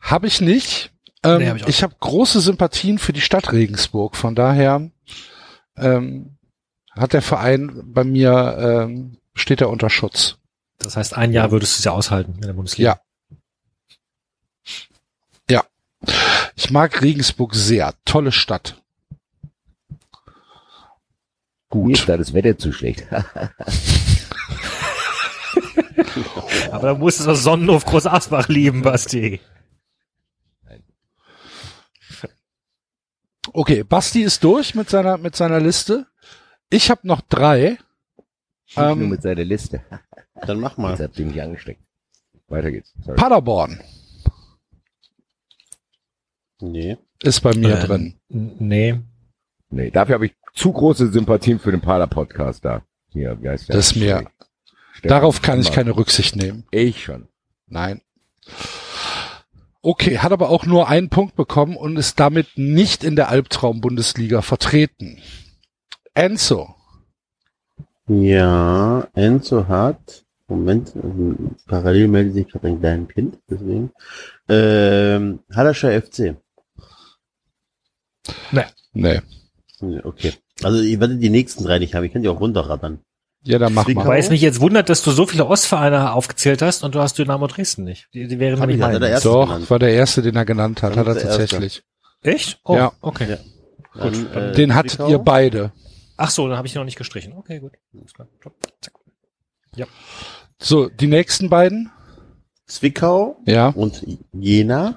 Habe 0.00 0.28
ich 0.28 0.40
nicht. 0.40 0.92
Ähm, 1.22 1.38
Nee, 1.38 1.48
hab 1.48 1.56
ich 1.56 1.66
ich 1.66 1.82
habe 1.82 1.94
große 1.98 2.40
Sympathien 2.40 2.98
für 2.98 3.12
die 3.12 3.20
Stadt 3.20 3.52
Regensburg. 3.52 4.16
Von 4.16 4.34
daher 4.34 4.90
ähm, 5.76 6.36
hat 6.92 7.12
der 7.12 7.22
Verein 7.22 7.82
bei 7.84 8.04
mir 8.04 8.56
ähm, 8.88 9.18
steht 9.34 9.60
er 9.60 9.70
unter 9.70 9.90
Schutz. 9.90 10.38
Das 10.78 10.96
heißt, 10.96 11.16
ein 11.16 11.32
Jahr 11.32 11.50
würdest 11.50 11.76
du 11.76 11.80
es 11.80 11.84
ja 11.84 11.92
aushalten 11.92 12.34
in 12.36 12.42
der 12.42 12.52
Bundesliga. 12.52 13.00
Ja. 15.48 15.64
Ja. 16.04 16.12
Ich 16.54 16.70
mag 16.70 17.00
Regensburg 17.02 17.54
sehr. 17.54 17.94
Tolle 18.04 18.32
Stadt. 18.32 18.82
Mir 21.72 21.92
ist 21.92 22.08
da 22.08 22.16
das 22.16 22.32
Wetter 22.32 22.56
zu 22.56 22.72
schlecht. 22.72 23.06
Aber 26.70 26.88
da 26.88 26.94
musst 26.94 27.20
du 27.20 27.24
das 27.24 27.42
Sonnenhof 27.42 27.84
Groß 27.84 28.06
Asbach 28.06 28.48
lieben, 28.48 28.80
Basti. 28.82 29.40
Okay, 33.52 33.82
Basti 33.84 34.22
ist 34.22 34.42
durch 34.44 34.74
mit 34.74 34.88
seiner 34.90 35.18
mit 35.18 35.36
seiner 35.36 35.60
Liste. 35.60 36.06
Ich 36.70 36.90
habe 36.90 37.06
noch 37.06 37.20
drei. 37.22 37.78
Nicht 38.66 38.76
nur 38.76 38.86
Ähm, 38.90 39.08
mit 39.10 39.22
seiner 39.22 39.44
Liste. 39.44 39.82
Dann 40.46 40.60
mach 40.60 40.72
Jetzt 40.72 40.78
mal. 40.78 40.98
habt 40.98 41.18
ihr 41.18 41.26
mich 41.26 41.40
angesteckt. 41.40 41.80
Weiter 42.48 42.70
geht's. 42.70 42.92
Sorry. 43.02 43.16
Paderborn 43.16 43.80
Nee. 46.60 46.96
ist 47.22 47.40
bei 47.40 47.54
mir 47.54 47.78
Ähm, 47.78 47.86
drin. 47.86 48.20
Nee. 48.28 49.00
Nee, 49.70 49.90
dafür 49.90 50.14
habe 50.14 50.26
ich 50.26 50.34
zu 50.54 50.72
große 50.72 51.12
Sympathien 51.12 51.58
für 51.58 51.70
den 51.70 51.80
Pader-Podcast 51.80 52.64
da. 52.64 52.82
Hier, 53.10 53.36
wie 53.42 53.48
heißt 53.48 53.68
der? 53.68 53.76
Das 53.76 53.90
ist 53.90 53.96
mir. 53.96 54.30
Darauf 55.02 55.42
kann 55.42 55.60
ich 55.60 55.72
keine 55.72 55.96
Rücksicht 55.96 56.36
nehmen. 56.36 56.64
Ich 56.70 57.04
schon. 57.04 57.28
Nein. 57.66 58.00
Okay, 59.86 60.18
hat 60.18 60.32
aber 60.32 60.50
auch 60.50 60.66
nur 60.66 60.88
einen 60.88 61.10
Punkt 61.10 61.36
bekommen 61.36 61.76
und 61.76 61.96
ist 61.96 62.18
damit 62.18 62.48
nicht 62.56 63.04
in 63.04 63.14
der 63.14 63.28
Albtraum-Bundesliga 63.28 64.42
vertreten. 64.42 65.22
Enzo. 66.12 66.74
Ja, 68.08 69.06
Enzo 69.14 69.68
hat, 69.68 70.24
Moment, 70.48 70.92
parallel 71.68 72.08
meldet 72.08 72.34
sich 72.34 72.48
gerade 72.48 72.66
ein 72.66 72.80
kleines 72.80 73.08
Kind, 73.10 73.38
deswegen. 73.48 73.92
Ähm, 74.48 75.38
Hallerscher 75.54 76.02
FC. 76.02 76.34
Nee. 78.92 79.20
Ja, 79.80 80.04
Okay. 80.04 80.32
Also 80.64 80.80
ihr 80.80 80.98
werdet 80.98 81.22
die 81.22 81.30
nächsten 81.30 81.62
drei 81.62 81.78
nicht 81.78 81.94
haben, 81.94 82.02
ich 82.02 82.12
kann 82.12 82.22
die 82.22 82.28
auch 82.28 82.40
runterrattern. 82.40 83.05
Ja, 83.46 83.58
dann 83.58 83.74
mach 83.74 83.84
Zwickau. 83.84 84.00
mal. 84.00 84.08
Weil 84.08 84.20
es 84.20 84.28
mich 84.30 84.40
jetzt 84.40 84.60
wundert, 84.60 84.88
dass 84.88 85.02
du 85.02 85.10
so 85.12 85.26
viele 85.26 85.46
Ostvereine 85.46 86.12
aufgezählt 86.12 86.62
hast 86.62 86.82
und 86.84 86.94
du 86.94 87.00
hast 87.00 87.16
Dynamo 87.18 87.46
Dresden 87.46 87.84
nicht. 87.84 88.08
Die, 88.12 88.26
die 88.26 88.38
wären 88.38 88.58
nämlich 88.58 88.78
meine. 88.78 88.98
der 89.00 89.20
Doch, 89.20 89.46
genannt. 89.46 89.70
war 89.70 89.78
der 89.78 89.90
erste, 89.92 90.20
den 90.22 90.34
er 90.36 90.44
genannt 90.44 90.82
hat, 90.82 90.92
Dann 90.92 91.00
hat 91.00 91.06
er 91.08 91.14
der 91.14 91.22
erste. 91.24 91.38
tatsächlich. 91.38 91.82
Echt? 92.22 92.58
Oh, 92.64 92.74
Ja. 92.74 92.92
okay. 93.00 93.28
Ja. 93.30 93.36
Dann, 94.02 94.32
äh, 94.34 94.52
Den 94.52 94.74
hattet 94.74 94.92
Zwickau. 94.92 95.08
ihr 95.10 95.18
beide. 95.18 95.72
Ach 96.16 96.30
so, 96.30 96.48
dann 96.48 96.56
habe 96.58 96.66
ich 96.66 96.74
ihn 96.74 96.78
noch 96.78 96.84
nicht 96.84 96.98
gestrichen. 96.98 97.34
Okay, 97.34 97.60
gut. 97.60 97.72
Alles 97.96 98.12
klar. 98.12 98.28
Top. 98.42 98.54
Zack. 98.80 98.92
So, 100.58 100.88
die 100.88 101.06
nächsten 101.06 101.50
beiden. 101.50 101.90
Zwickau 102.66 103.36
Ja, 103.46 103.68
und 103.68 104.02
Jena. 104.32 104.96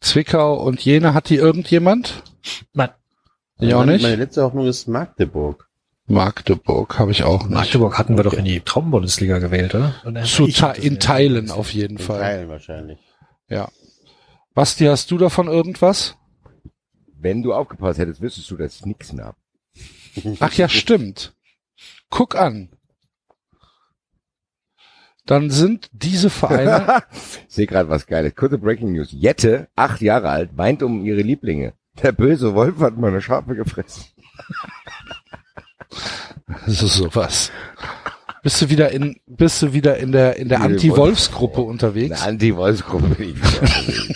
Zwickau 0.00 0.54
und 0.62 0.80
Jena. 0.84 1.12
Hat 1.14 1.28
die 1.28 1.36
irgendjemand? 1.36 2.22
Nein. 2.72 2.90
Ich 3.60 3.74
auch 3.74 3.84
nicht. 3.84 4.02
Meine 4.02 4.16
letzte 4.16 4.42
Hoffnung 4.42 4.66
ist 4.66 4.86
Magdeburg. 4.88 5.67
Magdeburg 6.08 6.98
habe 6.98 7.10
ich 7.10 7.22
auch 7.22 7.42
nicht. 7.42 7.50
Magdeburg 7.52 7.98
hatten 7.98 8.16
wir 8.16 8.24
doch 8.24 8.32
in 8.32 8.46
die 8.46 8.60
Traumbundesliga 8.60 9.38
gewählt, 9.38 9.74
oder? 9.74 9.94
Zu 10.24 10.46
in 10.80 10.98
Teilen 11.00 11.50
auf 11.50 11.72
jeden 11.72 11.98
In 11.98 12.02
Fall. 12.02 12.20
Teilen 12.20 12.48
wahrscheinlich. 12.48 12.98
Ja. 13.48 13.68
Basti, 14.54 14.86
hast 14.86 15.10
du 15.10 15.18
davon 15.18 15.48
irgendwas? 15.48 16.16
Wenn 17.20 17.42
du 17.42 17.52
aufgepasst 17.52 17.98
hättest, 17.98 18.20
wüsstest 18.22 18.50
du, 18.50 18.56
dass 18.56 18.76
ich 18.76 18.86
nichts 18.86 19.12
mehr 19.12 19.26
hab. 19.26 19.36
Ach 20.40 20.52
ja, 20.54 20.68
stimmt. 20.68 21.34
Guck 22.10 22.36
an. 22.36 22.70
Dann 25.26 25.50
sind 25.50 25.90
diese 25.92 26.30
Vereine, 26.30 27.02
Ich 27.12 27.44
sehe 27.54 27.66
gerade 27.66 27.90
was 27.90 28.06
Geiles. 28.06 28.34
Kurze 28.34 28.56
Breaking 28.56 28.92
News. 28.92 29.08
Jette, 29.12 29.68
acht 29.76 30.00
Jahre 30.00 30.30
alt, 30.30 30.56
weint 30.56 30.82
um 30.82 31.04
ihre 31.04 31.20
Lieblinge. 31.20 31.74
Der 32.02 32.12
böse 32.12 32.54
Wolf 32.54 32.80
hat 32.80 32.96
meine 32.96 33.20
Schafe 33.20 33.54
gefressen. 33.54 34.04
so 36.66 36.86
sowas. 36.86 37.50
Bist 38.42 38.62
du 38.62 38.68
wieder 38.70 38.90
in, 38.90 39.20
bist 39.26 39.62
du 39.62 39.72
wieder 39.72 39.96
in 39.98 40.12
der, 40.12 40.36
in 40.36 40.48
der 40.48 40.60
Anti-Wolfs-Gruppe 40.60 41.60
Eine 41.60 41.66
unterwegs? 41.66 42.22
Anti-Wolfsgruppe 42.22 43.08
bin 43.08 43.30
ich 43.30 43.36
wieder 43.36 43.62
unterwegs. 43.62 44.14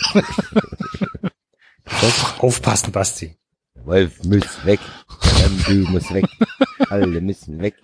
Aufpassen, 2.39 2.91
Basti. 2.91 3.37
Wolf 3.83 4.23
muss 4.23 4.65
weg. 4.65 4.79
Du 5.67 5.73
musst 5.89 6.13
weg. 6.13 6.25
Alle 6.89 7.21
müssen 7.21 7.61
weg. 7.61 7.75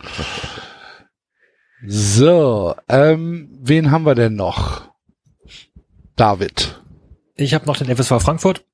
So, 1.88 2.76
ähm, 2.90 3.58
wen 3.62 3.90
haben 3.90 4.06
wir 4.06 4.14
denn 4.14 4.36
noch? 4.36 4.92
David. 6.18 6.82
Ich 7.36 7.54
habe 7.54 7.66
noch 7.68 7.78
den 7.78 7.96
FSV 7.96 8.22
Frankfurt. 8.22 8.66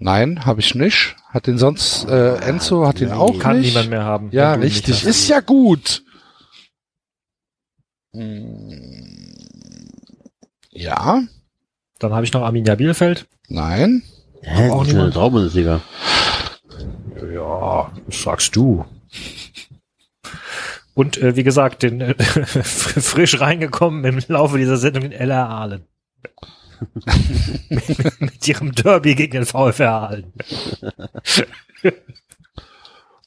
Nein, 0.00 0.44
habe 0.46 0.60
ich 0.60 0.74
nicht. 0.74 1.14
Hat 1.28 1.46
den 1.46 1.58
sonst, 1.58 2.06
äh, 2.08 2.36
Enzo 2.36 2.86
hat 2.86 3.00
den 3.00 3.12
auch 3.12 3.38
Kann 3.38 3.58
nicht. 3.60 3.68
niemand 3.68 3.90
mehr 3.90 4.02
haben. 4.04 4.30
Ja, 4.32 4.54
richtig. 4.54 5.04
Ist 5.04 5.28
ja 5.28 5.40
gut. 5.40 6.02
Hm. 8.12 9.36
Ja, 10.72 11.22
Dann 11.98 12.12
habe 12.14 12.24
ich 12.24 12.32
noch 12.32 12.42
Arminia 12.42 12.74
Bielefeld. 12.74 13.26
nein. 13.48 14.02
Hä? 14.42 14.70
auch 14.70 14.86
niemand. 14.86 15.12
Traubundesliga. 15.12 15.82
Ja, 17.30 17.92
das 18.06 18.22
sagst 18.22 18.56
du. 18.56 18.86
Und 20.94 21.18
äh, 21.18 21.36
wie 21.36 21.42
gesagt, 21.42 21.82
den 21.82 22.00
äh, 22.00 22.14
frisch 22.24 23.38
reingekommen 23.38 24.02
im 24.04 24.18
Laufe 24.28 24.56
dieser 24.56 24.78
Sendung 24.78 25.02
in 25.04 25.12
LR 25.12 25.46
Aalen. 25.50 25.84
Mit, 27.68 28.20
mit 28.20 28.48
ihrem 28.48 28.72
Derby 28.72 29.14
gegen 29.14 29.32
den 29.32 29.46
VfR 29.46 29.90
Aalen. 29.90 30.32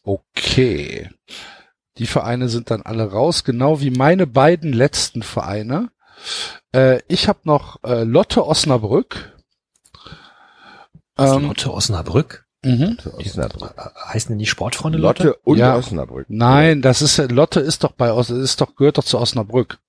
Okay. 0.03 1.09
Die 1.97 2.07
Vereine 2.07 2.49
sind 2.49 2.71
dann 2.71 2.81
alle 2.81 3.11
raus, 3.11 3.43
genau 3.43 3.79
wie 3.79 3.91
meine 3.91 4.27
beiden 4.27 4.73
letzten 4.73 5.21
Vereine. 5.23 5.91
Äh, 6.73 7.01
ich 7.07 7.27
habe 7.27 7.39
noch 7.43 7.83
äh, 7.83 8.03
Lotte 8.03 8.45
Osnabrück. 8.45 9.37
Ähm, 11.17 11.47
Lotte 11.47 11.71
Osnabrück? 11.71 12.47
mhm. 12.63 12.97
Osnabrück. 13.17 13.75
Heißen 14.07 14.29
die 14.29 14.37
nicht 14.37 14.49
Sportfreunde 14.49 14.97
Lotte? 14.97 15.23
Lotte 15.27 15.39
und 15.43 15.57
Ja. 15.57 15.75
Osnabrück. 15.75 16.25
Nein, 16.29 16.81
das 16.81 17.01
ist 17.01 17.17
Lotte 17.31 17.59
ist 17.59 17.83
doch 17.83 17.91
bei 17.91 18.09
ist 18.11 18.61
doch 18.61 18.75
gehört 18.75 18.97
doch 18.97 19.03
zu 19.03 19.19
Osnabrück. 19.19 19.79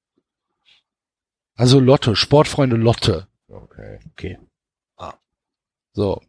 Also 1.56 1.80
Lotte, 1.80 2.16
Sportfreunde 2.16 2.76
Lotte. 2.76 3.28
Okay. 3.54 3.98
Okay. 4.12 4.38
So. 5.92 6.20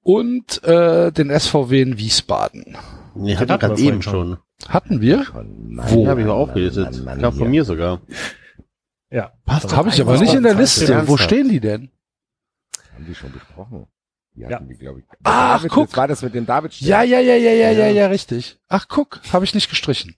Und 0.00 0.62
äh, 0.64 1.12
den 1.12 1.30
SVW 1.38 1.82
in 1.82 1.98
Wiesbaden. 1.98 2.76
Nee, 3.14 3.36
hatten 3.36 3.38
wir 3.38 3.38
hatten 3.38 3.48
wir 3.48 3.58
gerade 3.58 3.82
eben 3.82 4.02
schon. 4.02 4.38
Hatten 4.68 5.00
wir? 5.00 5.26
Mann, 5.34 6.08
habe 6.08 6.20
ich 6.20 6.26
mal 6.26 6.32
aufgelistet. 6.32 7.04
Mann, 7.04 7.20
Mann, 7.20 7.32
von 7.32 7.50
mir 7.50 7.64
sogar. 7.64 8.00
Ja. 9.10 9.32
Was? 9.44 9.74
Habe 9.76 9.90
ich 9.90 10.00
aber 10.00 10.18
nicht 10.18 10.32
in 10.32 10.42
der 10.42 10.54
Liste. 10.54 11.06
Wo 11.06 11.16
stehen 11.16 11.48
die 11.48 11.60
denn? 11.60 11.90
Haben 12.94 13.06
die 13.06 13.14
schon 13.14 13.32
besprochen? 13.32 13.86
Die 14.34 14.40
Ja. 14.42 14.50
hatten 14.50 14.68
die, 14.68 14.76
glaube 14.76 15.00
ich. 15.00 15.06
Ach, 15.22 15.58
David, 15.58 15.70
guck. 15.70 15.96
War 15.96 16.08
das 16.08 16.22
mit 16.22 16.34
dem 16.34 16.46
David. 16.46 16.72
Ja, 16.80 17.02
ja, 17.02 17.20
ja, 17.20 17.34
ja, 17.36 17.52
ja, 17.52 17.70
ja, 17.72 17.88
ja, 17.88 18.06
richtig. 18.06 18.58
Ach, 18.68 18.86
guck, 18.88 19.20
habe 19.32 19.44
ich 19.44 19.54
nicht 19.54 19.68
gestrichen. 19.68 20.14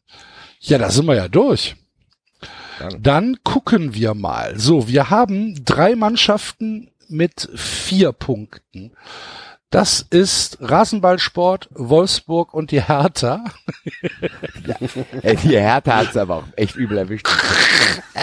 Ja, 0.60 0.78
da 0.78 0.90
sind 0.90 1.06
wir 1.06 1.14
ja 1.16 1.28
durch. 1.28 1.76
Dann. 2.78 3.02
Dann 3.02 3.36
gucken 3.44 3.94
wir 3.94 4.14
mal. 4.14 4.59
So, 4.59 4.88
wir 4.88 5.10
haben 5.10 5.64
drei 5.64 5.94
Mannschaften 5.94 6.90
mit 7.09 7.48
vier 7.55 8.12
Punkten. 8.12 8.92
Das 9.70 10.00
ist 10.00 10.56
Rasenballsport, 10.62 11.68
Wolfsburg 11.74 12.55
und 12.55 12.70
die 12.70 12.82
Hertha. 12.82 13.44
Ey, 15.22 15.36
die 15.36 15.59
Hertha 15.59 15.96
hat's 15.96 16.16
aber 16.16 16.36
auch 16.36 16.44
echt 16.56 16.74
übel 16.76 16.96
erwischt. 16.96 17.28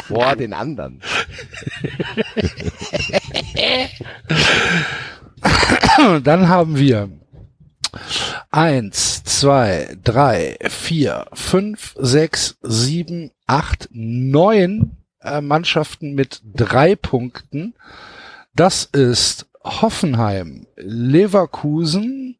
Vor 0.07 0.35
den 0.35 0.53
anderen. 0.53 1.01
dann 6.23 6.47
haben 6.49 6.77
wir 6.77 7.09
eins, 8.51 9.23
zwei, 9.23 9.97
drei, 10.03 10.57
vier, 10.69 11.25
fünf, 11.33 11.95
sechs, 11.99 12.57
sieben, 12.61 13.31
acht, 13.47 13.89
neun 13.91 14.97
äh, 15.21 15.41
Mannschaften 15.41 16.13
mit 16.13 16.41
drei 16.43 16.95
Punkten. 16.95 17.73
Das 18.55 18.85
ist 18.85 19.47
Hoffenheim, 19.63 20.67
Leverkusen, 20.77 22.37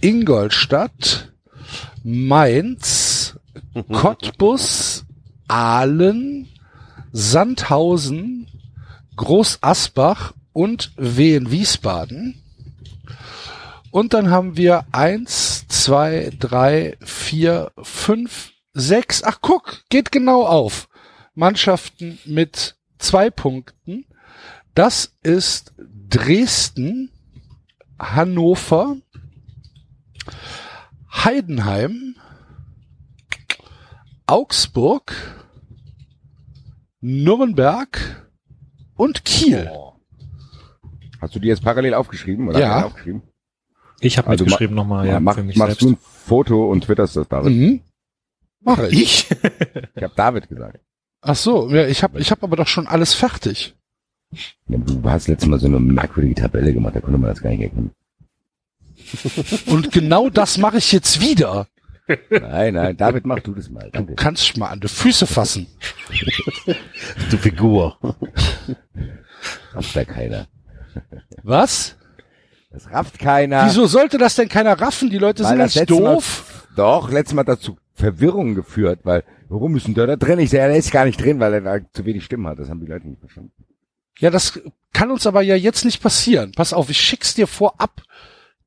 Ingolstadt, 0.00 1.32
Mainz, 2.02 3.38
Cottbus, 3.92 5.04
Aalen, 5.48 6.48
Sandhausen, 7.12 8.46
Groß 9.16 9.58
Asbach 9.62 10.34
und 10.52 10.92
Wehen 10.96 11.50
Wiesbaden. 11.50 12.42
Und 13.90 14.12
dann 14.14 14.30
haben 14.30 14.56
wir 14.56 14.84
eins, 14.92 15.66
zwei, 15.68 16.30
drei, 16.38 16.96
vier, 17.00 17.72
fünf, 17.82 18.52
sechs. 18.74 19.22
Ach 19.24 19.38
guck, 19.40 19.82
geht 19.88 20.12
genau 20.12 20.44
auf. 20.44 20.88
Mannschaften 21.34 22.18
mit 22.24 22.76
zwei 22.98 23.30
Punkten. 23.30 24.04
Das 24.74 25.16
ist 25.22 25.72
Dresden, 26.08 27.10
Hannover, 27.98 28.96
Heidenheim, 31.12 32.16
Augsburg, 34.26 35.14
Nürnberg 37.00 38.28
und 38.96 39.24
Kiel. 39.24 39.70
Hast 41.20 41.34
du 41.34 41.38
die 41.40 41.48
jetzt 41.48 41.62
parallel 41.62 41.94
aufgeschrieben? 41.94 42.48
Oder 42.48 42.60
Ja. 42.60 42.84
aufgeschrieben? 42.84 43.22
Ich 44.00 44.16
habe 44.18 44.28
Also 44.28 44.44
mitgeschrieben 44.44 44.76
nochmal, 44.76 45.06
ja, 45.06 45.20
mach, 45.20 45.34
für 45.34 45.42
mich 45.42 45.56
machst 45.56 45.80
selbst. 45.80 45.82
du 45.82 45.90
ein 45.90 45.98
Foto 46.26 46.70
und 46.70 46.84
twitterst 46.84 47.16
das 47.16 47.28
David. 47.28 47.52
Mhm. 47.52 47.80
Mache 48.60 48.88
ich. 48.88 49.02
Ich? 49.02 49.30
Ich 49.96 50.02
habe 50.02 50.14
David 50.16 50.48
gesagt. 50.48 50.80
Ach 51.20 51.34
so, 51.36 51.68
ja, 51.70 51.86
ich 51.86 52.02
habe 52.02 52.18
ich 52.20 52.30
hab 52.30 52.42
aber 52.44 52.56
doch 52.56 52.68
schon 52.68 52.86
alles 52.86 53.14
fertig. 53.14 53.74
Ja, 54.68 54.78
du 54.78 55.02
hast 55.10 55.26
letztes 55.28 55.48
Mal 55.48 55.58
so 55.58 55.66
eine 55.66 55.80
merkwürdige 55.80 56.34
Tabelle 56.42 56.72
gemacht, 56.72 56.94
da 56.94 57.00
konnte 57.00 57.18
man 57.18 57.30
das 57.30 57.40
gar 57.42 57.50
nicht 57.50 57.62
erkennen. 57.62 57.90
Und 59.66 59.90
genau 59.90 60.28
das 60.28 60.58
mache 60.58 60.78
ich 60.78 60.92
jetzt 60.92 61.20
wieder. 61.20 61.66
Nein, 62.30 62.74
nein, 62.74 62.96
David, 62.96 63.26
mach 63.26 63.40
du 63.40 63.54
das 63.54 63.68
mal. 63.68 63.84
Du 63.84 63.90
Danke. 63.90 64.14
kannst 64.14 64.42
dich 64.42 64.56
mal 64.56 64.68
an 64.68 64.80
die 64.80 64.88
Füße 64.88 65.26
fassen. 65.26 65.66
Du 67.30 67.36
Figur. 67.36 67.98
Rafft 69.72 69.94
da 69.94 70.04
keiner. 70.04 70.46
Was? 71.42 71.96
Das 72.70 72.90
rafft 72.90 73.18
keiner. 73.18 73.66
Wieso 73.66 73.86
sollte 73.86 74.18
das 74.18 74.34
denn 74.34 74.48
keiner 74.48 74.78
raffen? 74.80 75.08
Die 75.10 75.18
Leute 75.18 75.42
Weil 75.42 75.50
sind 75.50 75.58
das 75.58 75.74
nicht 75.74 75.88
letzte 75.88 76.02
Mal- 76.02 76.14
doof. 76.14 76.68
Doch, 76.76 77.10
letztes 77.10 77.34
Mal 77.34 77.44
dazu 77.44 77.76
Verwirrung 77.94 78.54
geführt, 78.54 79.00
weil, 79.02 79.24
warum 79.48 79.74
ist 79.76 79.86
denn 79.86 79.94
der 79.94 80.06
da 80.06 80.16
drin? 80.16 80.38
Ich 80.38 80.50
sage, 80.50 80.68
der 80.68 80.76
ist 80.76 80.92
gar 80.92 81.04
nicht 81.04 81.20
drin, 81.20 81.40
weil 81.40 81.54
er 81.54 81.60
da 81.62 81.92
zu 81.92 82.04
wenig 82.04 82.24
Stimmen 82.24 82.46
hat. 82.46 82.58
Das 82.58 82.68
haben 82.68 82.80
die 82.80 82.86
Leute 82.86 83.08
nicht 83.08 83.18
verstanden. 83.20 83.52
Ja, 84.20 84.30
das 84.30 84.60
kann 84.92 85.10
uns 85.10 85.26
aber 85.26 85.42
ja 85.42 85.56
jetzt 85.56 85.84
nicht 85.84 86.00
passieren. 86.02 86.52
Pass 86.52 86.72
auf, 86.72 86.90
ich 86.90 87.00
schick's 87.00 87.34
dir 87.34 87.46
vorab 87.48 88.02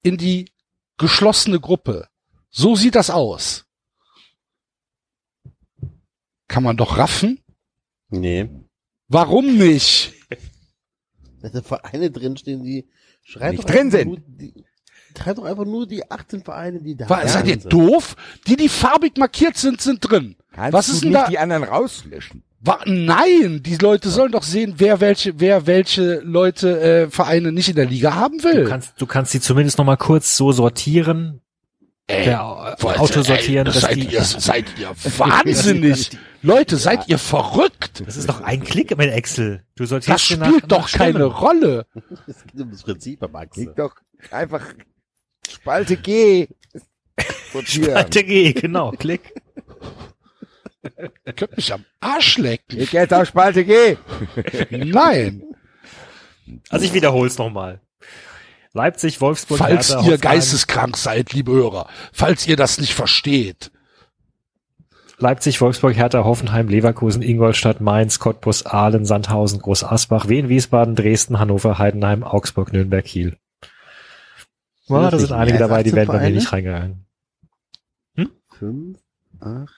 in 0.01 0.17
die 0.17 0.49
geschlossene 0.97 1.59
Gruppe. 1.59 2.07
So 2.49 2.75
sieht 2.75 2.95
das 2.95 3.09
aus. 3.09 3.65
Kann 6.47 6.63
man 6.63 6.75
doch 6.75 6.97
raffen? 6.97 7.39
Nee. 8.09 8.49
Warum 9.07 9.57
nicht? 9.57 10.13
Da 11.41 11.49
sind 11.49 11.65
Vereine 11.65 12.11
drinstehen, 12.11 12.61
die 12.63 12.87
schreibt 13.23 13.57
Nicht 13.57 13.63
doch 13.69 13.73
drin 13.73 13.91
sind. 13.91 14.21
Die, 14.27 14.53
schreibt 15.17 15.37
doch 15.39 15.43
einfach 15.45 15.65
nur 15.65 15.87
die 15.87 16.09
18 16.09 16.43
Vereine, 16.43 16.81
die 16.81 16.95
da 16.95 17.09
Wa- 17.09 17.27
Seid 17.27 17.47
ihr 17.47 17.59
sind. 17.59 17.71
doof? 17.73 18.15
Die, 18.47 18.55
die 18.55 18.69
farbig 18.69 19.17
markiert 19.17 19.57
sind, 19.57 19.81
sind 19.81 19.99
drin. 20.01 20.35
Kannst 20.53 20.73
Was 20.73 20.85
du 20.87 20.93
ist 20.93 21.03
denn 21.03 21.09
nicht 21.11 21.21
da? 21.21 21.27
die 21.29 21.37
anderen 21.39 21.63
rauslöschen? 21.63 22.43
Wa 22.63 22.79
Nein, 22.85 23.63
die 23.63 23.75
Leute 23.77 24.09
sollen 24.09 24.31
doch 24.31 24.43
sehen, 24.43 24.75
wer 24.77 24.99
welche, 25.01 25.39
wer 25.39 25.65
welche 25.65 26.19
Leute 26.19 26.79
äh, 26.79 27.09
Vereine 27.09 27.51
nicht 27.51 27.69
in 27.69 27.75
der 27.75 27.85
Liga 27.87 28.13
haben 28.13 28.43
will. 28.43 28.63
Du 28.65 28.69
kannst, 28.69 28.93
du 29.01 29.05
kannst 29.07 29.31
sie 29.31 29.41
zumindest 29.41 29.79
noch 29.79 29.85
mal 29.85 29.95
kurz 29.97 30.37
so 30.37 30.51
sortieren, 30.51 31.40
Ey, 32.07 32.25
Leute, 32.25 32.99
Auto 32.99 33.21
sortieren, 33.21 33.67
ey, 33.67 33.73
seid 33.73 33.95
die, 33.95 34.07
ihr, 34.07 34.23
seid 34.23 34.65
ihr 34.79 34.89
wahnsinnig. 35.17 36.17
Leute, 36.41 36.75
seid 36.77 37.07
ihr 37.07 37.17
verrückt? 37.17 38.03
das 38.05 38.17
ist 38.17 38.27
doch 38.27 38.41
ein 38.41 38.63
Klick 38.63 38.97
mit 38.97 39.11
Excel. 39.11 39.63
Du 39.75 39.85
sortierst 39.85 40.09
Das 40.09 40.21
spielt 40.21 40.61
nach, 40.63 40.67
doch 40.67 40.91
nach 40.91 40.91
keine. 40.91 41.23
Rolle. 41.25 41.85
Es 42.27 42.43
geht 42.45 42.61
um 42.61 42.71
das 42.71 42.83
Prinzip 42.83 43.23
am 43.23 43.35
Axel. 43.35 43.65
Leg 43.65 43.75
doch 43.75 43.95
einfach 44.31 44.65
Spalte 45.49 45.97
G. 45.97 46.47
sortieren. 47.53 47.91
Spalte 47.91 48.23
G, 48.23 48.53
genau, 48.53 48.91
Klick. 48.91 49.33
Ihr 51.25 51.33
könnt 51.33 51.55
mich 51.55 51.71
am 51.71 51.85
Arsch 51.99 52.37
lecken. 52.39 52.77
Leg 52.79 52.91
jetzt 52.91 53.13
auf 53.13 53.27
Spalte 53.27 53.63
G. 53.63 53.97
Nein. 54.71 55.43
Also 56.69 56.85
ich 56.85 56.93
wiederhol's 56.93 57.37
nochmal. 57.37 57.79
Leipzig, 58.73 59.19
Wolfsburg, 59.19 59.57
Falls 59.57 59.89
Hertha, 59.89 59.93
ihr 59.93 59.97
Hoffenheim, 60.13 60.21
geisteskrank 60.21 60.97
seid, 60.97 61.33
liebe 61.33 61.51
Hörer. 61.51 61.87
Falls 62.13 62.47
ihr 62.47 62.55
das 62.55 62.77
nicht 62.79 62.93
versteht. 62.93 63.71
Leipzig, 65.17 65.61
Wolfsburg, 65.61 65.95
Hertha, 65.95 66.23
Hoffenheim, 66.23 66.67
Leverkusen, 66.67 67.21
Ingolstadt, 67.21 67.79
Mainz, 67.79 68.19
Cottbus, 68.19 68.65
Aalen, 68.65 69.05
Sandhausen, 69.05 69.59
Groß 69.59 69.83
Asbach, 69.83 70.29
Wien, 70.29 70.49
Wiesbaden, 70.49 70.95
Dresden, 70.95 71.37
Hannover, 71.37 71.77
Heidenheim, 71.77 72.23
Augsburg, 72.23 72.73
Nürnberg, 72.73 73.05
Kiel. 73.05 73.37
Ja, 74.87 75.11
das 75.11 75.21
da 75.21 75.27
sind 75.27 75.31
einige 75.33 75.57
dabei, 75.59 75.83
die 75.83 75.89
18 75.89 75.95
werden 75.95 76.07
bei 76.07 76.19
mir 76.29 76.35
nicht 76.35 76.51
reingegangen. 76.51 77.05
5, 78.57 78.97
8, 79.39 79.69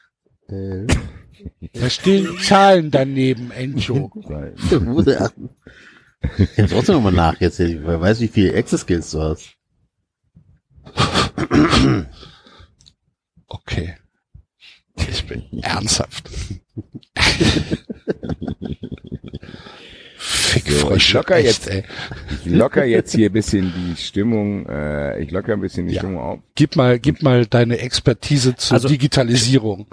11. 0.48 0.99
Da 1.74 1.90
stehen 1.90 2.38
Zahlen 2.40 2.91
daneben, 2.91 3.52
Encho. 3.52 4.11
Ich 6.38 6.60
hab 6.60 6.70
trotzdem 6.70 6.95
nochmal 6.95 7.12
nach 7.12 7.40
jetzt. 7.40 7.60
Wer 7.60 8.02
weiß, 8.02 8.20
wie 8.22 8.28
viele 8.28 8.58
Access-Skills 8.58 9.12
du 9.12 9.22
hast. 9.22 9.56
Okay. 13.48 13.95
Ich 14.95 15.26
bin 15.28 15.44
ernsthaft. 15.62 16.30
Fickfrösche, 20.53 20.95
ich 21.09 21.13
locker 21.13 21.35
echt, 21.38 21.45
jetzt. 21.45 21.69
ey. 21.69 21.84
Ich 22.31 22.45
locker 22.51 22.85
jetzt 22.85 23.13
hier 23.15 23.30
ein 23.30 23.34
bisschen 23.34 23.73
die 23.75 23.95
Stimmung, 24.01 24.65
äh, 24.67 25.19
ich 25.21 25.31
locker 25.31 25.53
ein 25.53 25.61
bisschen 25.61 25.88
die 25.88 25.93
Ja. 25.95 26.01
Stimmung 26.01 26.19
auf. 26.19 26.39
Gib 26.55 26.75
mal, 26.75 26.99
gib 26.99 27.23
mal 27.23 27.45
deine 27.45 27.80
Expertise 27.80 28.55
zur 28.55 28.75
Also- 28.75 28.88
Digitalisierung. 28.88 29.88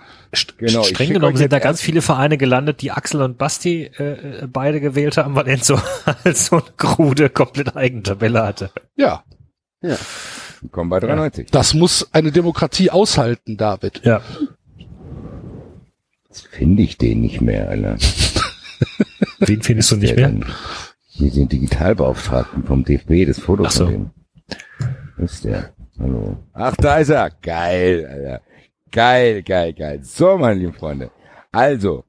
Genau, 0.59 0.83
ich 0.83 0.89
Streng 0.89 1.13
genommen 1.15 1.37
sind 1.37 1.53
da 1.53 1.59
ganz 1.59 1.81
viele 1.81 2.03
Vereine 2.03 2.39
gelandet, 2.39 2.83
die 2.83 2.91
Axel 2.93 3.23
und 3.23 3.37
Basti 3.39 3.91
äh, 3.99 4.03
äh, 4.43 4.47
beide 4.47 4.81
gewählt 4.81 5.17
haben, 5.17 5.35
weil 5.35 5.49
Enzo 5.49 5.81
halt 6.07 6.37
so 6.37 6.57
eine 6.63 6.65
krude, 6.77 7.31
komplett 7.31 7.77
eigene 7.77 8.03
Tabelle 8.03 8.43
hatte. 8.45 8.71
Ja, 8.97 9.25
Ja. 9.83 9.97
Kommen 10.73 10.91
bei 10.91 11.01
93. 11.01 11.51
das 11.51 11.73
muss 11.73 12.09
eine 12.13 12.33
Demokratie 12.33 12.91
aushalten, 12.91 13.57
David. 13.57 14.03
Ja. 14.05 14.21
Jetzt 16.29 16.47
finde 16.49 16.83
ich 16.83 16.99
den 16.99 17.23
nicht 17.23 17.41
mehr, 17.41 17.69
Alter. 17.71 17.97
Wen 19.39 19.63
findest 19.63 19.93
du 19.93 19.97
nicht 19.97 20.17
mehr? 20.17 20.33
Hier 21.09 21.31
sind 21.31 21.53
Digitalbeauftragten 21.53 22.65
vom 22.65 22.85
DFB, 22.85 23.27
das 23.27 23.39
Foto 23.39 23.65
Ach 23.67 23.71
so. 23.71 23.85
von 23.85 23.93
dem. 23.93 24.11
Ist 25.25 25.45
der? 25.45 25.71
Hallo. 25.99 26.39
Ach, 26.55 26.75
da 26.77 26.99
ist 26.99 27.11
er. 27.11 27.31
Geil, 27.43 28.07
Alter. 28.07 28.41
Geil, 28.91 29.43
geil, 29.43 29.73
geil. 29.73 30.01
So, 30.03 30.39
meine 30.39 30.59
lieben 30.59 30.73
Freunde. 30.73 31.11
Also, 31.53 32.05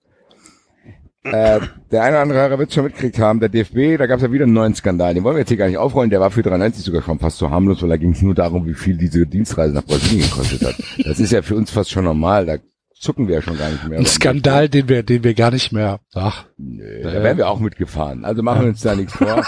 äh, 1.23 1.60
der 1.91 2.03
eine 2.03 2.15
oder 2.15 2.22
andere 2.22 2.39
Hörer 2.39 2.57
wird 2.57 2.69
es 2.69 2.76
schon 2.76 2.85
mitgekriegt 2.85 3.19
haben, 3.19 3.39
der 3.39 3.49
DFB, 3.49 3.98
da 3.98 4.07
gab 4.07 4.18
es 4.18 4.23
ja 4.23 4.31
wieder 4.31 4.45
einen 4.45 4.53
neuen 4.53 4.73
Skandal. 4.73 5.14
Den 5.14 5.23
wollen 5.23 5.35
wir 5.35 5.41
jetzt 5.41 5.49
hier 5.49 5.57
gar 5.57 5.68
nicht 5.68 5.77
aufrollen. 5.77 6.10
Der 6.10 6.19
war 6.19 6.31
für 6.31 6.41
93 6.41 6.84
sogar 6.84 7.03
schon 7.03 7.19
fast 7.19 7.38
so 7.38 7.52
harmlos, 7.52 7.81
weil 7.81 7.89
da 7.89 7.98
ging 7.98 8.14
es 8.14 8.22
nur 8.23 8.34
darum, 8.34 8.65
wie 8.65 8.73
viel 8.73 8.98
diese 8.98 9.27
Dienstreise 9.27 9.76
nach 9.76 9.84
Brasilien 9.84 10.27
gekostet 10.27 10.64
hat. 10.65 10.76
Das 11.06 11.19
ist 11.19 11.31
ja 11.31 11.41
für 11.43 11.56
uns 11.56 11.69
fast 11.69 11.91
schon 11.91 12.06
normal. 12.06 12.45
Da 12.48 12.57
zucken 13.01 13.27
wir 13.27 13.35
ja 13.35 13.41
schon 13.41 13.57
gar 13.57 13.69
nicht 13.69 13.87
mehr. 13.87 13.99
Ein 13.99 14.05
Skandal, 14.05 14.69
den 14.69 14.87
wir, 14.87 15.03
den 15.03 15.23
wir 15.23 15.33
gar 15.33 15.51
nicht 15.51 15.71
mehr, 15.71 15.99
ach, 16.13 16.45
Nö, 16.57 17.01
da 17.03 17.23
wären 17.23 17.37
wir 17.37 17.49
auch 17.49 17.59
mitgefahren. 17.59 18.23
Also 18.23 18.43
machen 18.43 18.61
wir 18.61 18.69
uns 18.69 18.81
da 18.81 18.95
nichts 18.95 19.13
vor. 19.13 19.27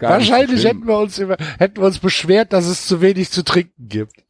Wahrscheinlich 0.00 0.64
hätten 0.64 0.86
wir 0.86 0.98
uns 0.98 1.18
über, 1.18 1.36
hätten 1.58 1.76
wir 1.76 1.86
uns 1.86 2.00
beschwert, 2.00 2.52
dass 2.52 2.66
es 2.66 2.84
zu 2.86 3.00
wenig 3.00 3.30
zu 3.30 3.44
trinken 3.44 3.88
gibt. 3.88 4.24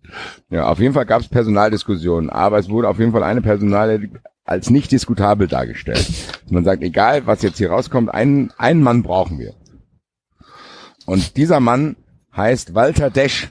Ja, 0.50 0.68
auf 0.68 0.78
jeden 0.78 0.92
Fall 0.92 1.06
gab 1.06 1.22
es 1.22 1.28
Personaldiskussionen, 1.28 2.28
aber 2.28 2.58
es 2.58 2.68
wurde 2.68 2.88
auf 2.88 2.98
jeden 2.98 3.12
Fall 3.12 3.22
eine 3.22 3.40
Personalie 3.40 4.10
als 4.44 4.68
nicht 4.68 4.92
diskutabel 4.92 5.48
dargestellt. 5.48 6.06
Man 6.50 6.64
sagt, 6.64 6.82
egal 6.82 7.26
was 7.26 7.40
jetzt 7.40 7.56
hier 7.56 7.70
rauskommt, 7.70 8.12
einen, 8.12 8.52
einen 8.58 8.82
Mann 8.82 9.02
brauchen 9.02 9.38
wir. 9.38 9.54
Und 11.06 11.38
dieser 11.38 11.60
Mann 11.60 11.96
heißt 12.36 12.74
Walter 12.74 13.08
Desch. 13.08 13.50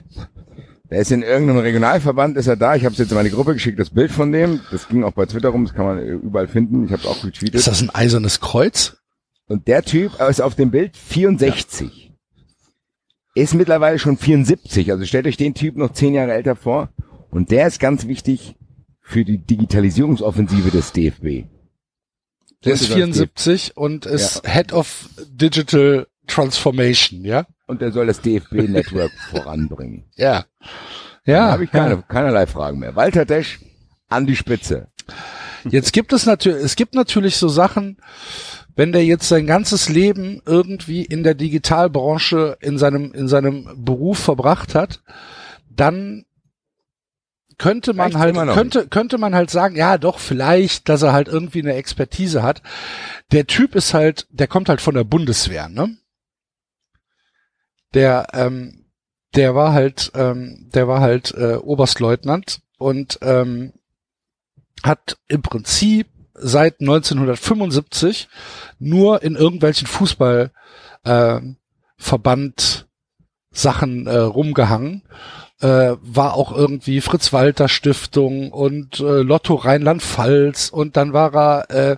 Der 0.92 1.00
ist 1.00 1.12
in 1.12 1.24
irgendeinem 1.24 1.60
Regionalverband, 1.60 2.36
ist 2.36 2.48
er 2.48 2.58
da. 2.58 2.76
Ich 2.76 2.84
habe 2.84 2.92
es 2.92 3.00
jetzt 3.00 3.12
in 3.12 3.16
meine 3.16 3.30
Gruppe 3.30 3.54
geschickt, 3.54 3.80
das 3.80 3.92
Bild 3.92 4.12
von 4.12 4.34
dem. 4.34 4.60
Das 4.72 4.90
ging 4.90 5.06
auch 5.06 5.14
bei 5.14 5.26
Twitter 5.26 5.50
rum, 5.50 5.64
das 5.64 5.74
kann 5.74 5.86
man 5.86 6.06
überall 6.06 6.50
finden. 6.50 6.84
Ich 6.84 6.92
habe 6.92 7.02
es 7.02 7.08
auch 7.08 7.24
retweetet. 7.24 7.56
Ist 7.56 7.68
das 7.68 7.82
ein 7.82 7.90
eisernes 7.90 8.42
Kreuz? 8.42 8.98
Und 9.48 9.70
der 9.70 9.84
Typ 9.84 10.20
ist 10.20 10.42
auf 10.42 10.56
dem 10.56 10.70
Bild 10.70 10.98
64. 10.98 12.12
ist 13.36 13.54
mittlerweile 13.54 14.00
schon 14.00 14.18
74. 14.18 14.92
Also 14.92 15.06
stellt 15.06 15.28
euch 15.28 15.38
den 15.38 15.54
Typ 15.54 15.78
noch 15.78 15.94
zehn 15.94 16.14
Jahre 16.14 16.34
älter 16.34 16.58
vor. 16.58 16.90
Und 17.30 17.52
der 17.52 17.68
ist 17.68 17.80
ganz 17.80 18.08
wichtig 18.08 18.56
für 19.02 19.24
die 19.24 19.38
Digitalisierungsoffensive 19.38 20.72
des 20.72 20.92
DFB. 20.92 21.48
Der 22.66 22.74
ist 22.74 22.88
74 22.88 23.78
und 23.78 24.06
ist 24.06 24.46
Head 24.46 24.74
of 24.74 25.10
Digital 25.30 26.08
Transformation, 26.28 27.24
ja? 27.24 27.48
Und 27.72 27.80
der 27.82 27.94
soll 27.94 28.08
das 28.08 28.20
DFB-Network 28.20 29.12
voranbringen. 29.32 30.04
Ja. 30.18 30.44
Da 31.26 31.32
Ja. 31.32 31.52
habe 31.54 31.64
ich 31.64 31.72
keine, 31.72 32.04
keinerlei 32.06 32.46
Fragen 32.46 32.80
mehr. 32.80 32.98
Walter 32.98 33.24
Desch 33.24 33.60
an 34.10 34.26
die 34.26 34.36
Spitze. 34.36 34.88
Jetzt 35.70 35.94
gibt 35.94 36.12
es 36.12 36.26
natürlich, 36.26 36.66
es 36.66 36.76
gibt 36.76 36.96
natürlich 36.96 37.38
so 37.38 37.48
Sachen, 37.48 37.96
wenn 38.76 38.92
der 38.92 39.06
jetzt 39.06 39.30
sein 39.30 39.48
ganzes 39.48 39.88
Leben 39.88 40.42
irgendwie 40.46 41.06
in 41.06 41.24
der 41.24 41.34
Digitalbranche 41.34 42.58
in 42.60 42.78
seinem, 42.78 43.14
in 43.14 43.30
seinem 43.30 43.70
Beruf 43.86 44.20
verbracht 44.20 44.76
hat, 44.76 45.02
dann 45.70 46.26
könnte 47.58 47.94
man 47.94 48.12
Reicht's 48.14 48.38
halt, 48.38 48.54
könnte, 48.54 48.88
könnte 48.90 49.18
man 49.18 49.34
halt 49.34 49.50
sagen, 49.50 49.78
ja 49.78 49.98
doch, 49.98 50.20
vielleicht, 50.20 50.90
dass 50.90 51.04
er 51.04 51.14
halt 51.14 51.30
irgendwie 51.30 51.62
eine 51.62 51.76
Expertise 51.76 52.44
hat. 52.44 52.62
Der 53.32 53.48
Typ 53.48 53.76
ist 53.76 53.94
halt, 53.94 54.28
der 54.30 54.48
kommt 54.48 54.68
halt 54.68 54.82
von 54.82 54.96
der 54.96 55.06
Bundeswehr, 55.06 55.70
ne? 55.70 55.96
Der, 57.94 58.28
ähm, 58.34 58.86
der 59.36 59.56
war 59.56 59.74
halt, 59.74 60.12
ähm, 60.16 60.70
der 60.74 60.88
war 60.88 61.02
halt 61.02 61.34
äh, 61.34 61.56
Oberstleutnant 61.56 62.62
und 62.78 63.20
ähm, 63.22 63.74
hat 64.84 65.18
im 65.28 65.42
Prinzip 65.42 66.08
seit 66.34 66.82
1975 66.82 68.28
nur 68.80 69.22
in 69.24 69.36
irgendwelchen 69.36 69.88
Fußball 69.88 70.52
äh, 71.04 71.40
Verband 71.98 72.88
Sachen 73.52 74.08
äh, 74.08 74.18
rumgehangen. 74.18 75.04
Äh, 75.60 75.96
war 76.02 76.34
auch 76.34 76.52
irgendwie 76.52 77.02
Fritz 77.02 77.34
Walter 77.34 77.70
Stiftung 77.70 78.52
und 78.52 79.00
äh, 79.00 79.22
Lotto 79.22 79.54
Rheinland-Pfalz 79.54 80.70
und 80.70 80.98
dann 80.98 81.14
war 81.14 81.36
er 81.36 81.92
äh, 81.92 81.98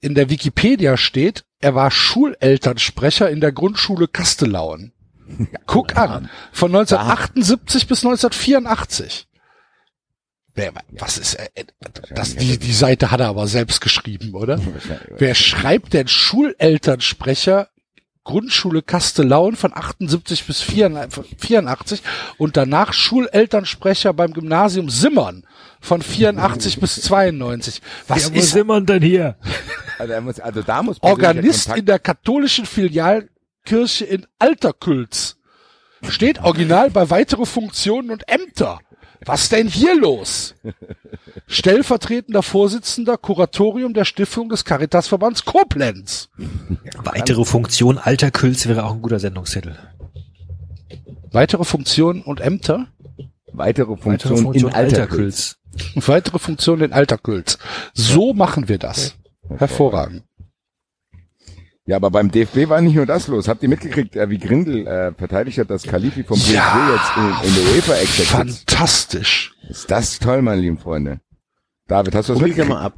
in 0.00 0.14
der 0.14 0.30
Wikipedia 0.30 0.96
steht, 0.96 1.44
er 1.60 1.74
war 1.74 1.90
Schulelternsprecher 1.90 3.28
in 3.28 3.42
der 3.42 3.52
Grundschule 3.52 4.08
Kastelauen. 4.08 4.93
Guck 5.66 5.96
an, 5.96 6.28
von 6.52 6.74
1978 6.74 7.86
bis 7.86 8.04
1984. 8.04 9.26
Wer, 10.56 10.72
was 10.92 11.18
ist, 11.18 11.34
äh, 11.34 11.48
äh, 11.54 11.64
das, 12.14 12.36
die, 12.36 12.58
die 12.58 12.72
Seite 12.72 13.10
hat 13.10 13.20
er 13.20 13.28
aber 13.28 13.48
selbst 13.48 13.80
geschrieben, 13.80 14.34
oder? 14.34 14.60
Wer 15.16 15.34
schreibt 15.34 15.94
denn 15.94 16.06
Schulelternsprecher 16.06 17.68
Grundschule 18.24 18.80
Kastelauen 18.80 19.54
von 19.54 19.72
78 19.74 20.46
bis 20.46 20.62
84 20.62 22.02
und 22.38 22.56
danach 22.56 22.94
Schulelternsprecher 22.94 24.14
beim 24.14 24.32
Gymnasium 24.32 24.88
Simmern 24.88 25.46
von 25.78 26.00
84 26.00 26.80
bis 26.80 27.02
92. 27.02 27.82
Was 28.08 28.32
Wo 28.32 28.38
ist 28.38 28.54
wir 28.54 28.80
denn 28.80 29.02
hier? 29.02 29.36
Also, 29.96 30.12
er 30.12 30.20
muss, 30.22 30.40
also 30.40 30.60
da 30.60 30.82
muss 30.82 31.00
Organist 31.02 31.68
in 31.76 31.86
der 31.86 32.00
katholischen 32.00 32.66
Filialkirche 33.64 34.04
in 34.04 34.26
Alterkülz? 34.38 35.36
Steht 36.08 36.42
original 36.42 36.90
bei 36.90 37.08
weitere 37.10 37.46
Funktionen 37.46 38.10
und 38.10 38.28
Ämter. 38.28 38.80
Was 39.24 39.48
denn 39.48 39.68
hier 39.68 39.98
los? 39.98 40.54
Stellvertretender 41.46 42.42
Vorsitzender 42.42 43.16
Kuratorium 43.16 43.94
der 43.94 44.04
Stiftung 44.04 44.50
des 44.50 44.66
Caritasverbands 44.66 45.46
Koblenz. 45.46 46.28
Weitere 47.02 47.44
Funktion 47.46 47.96
alter 47.96 48.30
Külz 48.30 48.66
wäre 48.66 48.84
auch 48.84 48.92
ein 48.92 49.02
guter 49.02 49.18
Sendungstitel. 49.18 49.76
Weitere 51.32 51.64
Funktionen 51.64 52.22
und 52.22 52.40
Ämter? 52.40 52.88
weitere 53.52 53.96
Weitere 54.04 54.36
Funktion, 54.36 54.54
in 54.54 54.74
Alter 54.74 55.06
Külz. 55.06 55.56
Weitere 55.94 56.38
Funktionen 56.38 56.82
in 56.82 56.92
Alterkülz. 56.92 57.58
So 57.94 58.34
machen 58.34 58.68
wir 58.68 58.78
das. 58.78 59.16
Hervorragend. 59.56 60.24
Ja, 61.86 61.96
aber 61.96 62.10
beim 62.10 62.30
DFB 62.30 62.68
war 62.70 62.80
nicht 62.80 62.94
nur 62.94 63.04
das 63.04 63.28
los. 63.28 63.46
Habt 63.46 63.62
ihr 63.62 63.68
mitgekriegt, 63.68 64.16
äh, 64.16 64.30
wie 64.30 64.38
Grindel 64.38 64.86
äh, 64.86 65.12
verteidigt 65.12 65.58
hat, 65.58 65.68
dass 65.68 65.82
Khalifi 65.82 66.24
vom 66.24 66.38
Ja. 66.38 66.94
jetzt 66.94 67.16
in, 67.16 67.48
in 67.48 67.54
der 67.64 67.74
UEFA 67.74 67.94
exit 67.96 68.24
Fantastisch. 68.26 69.54
Ist 69.68 69.90
das 69.90 70.18
toll, 70.18 70.40
meine 70.40 70.62
lieben 70.62 70.78
Freunde. 70.78 71.20
David, 71.86 72.14
hast 72.14 72.30
du 72.30 72.32
das 72.32 72.40
Hol 72.40 72.48
mitgekriegt? 72.48 72.74
mal 72.74 72.82
ab. 72.86 72.94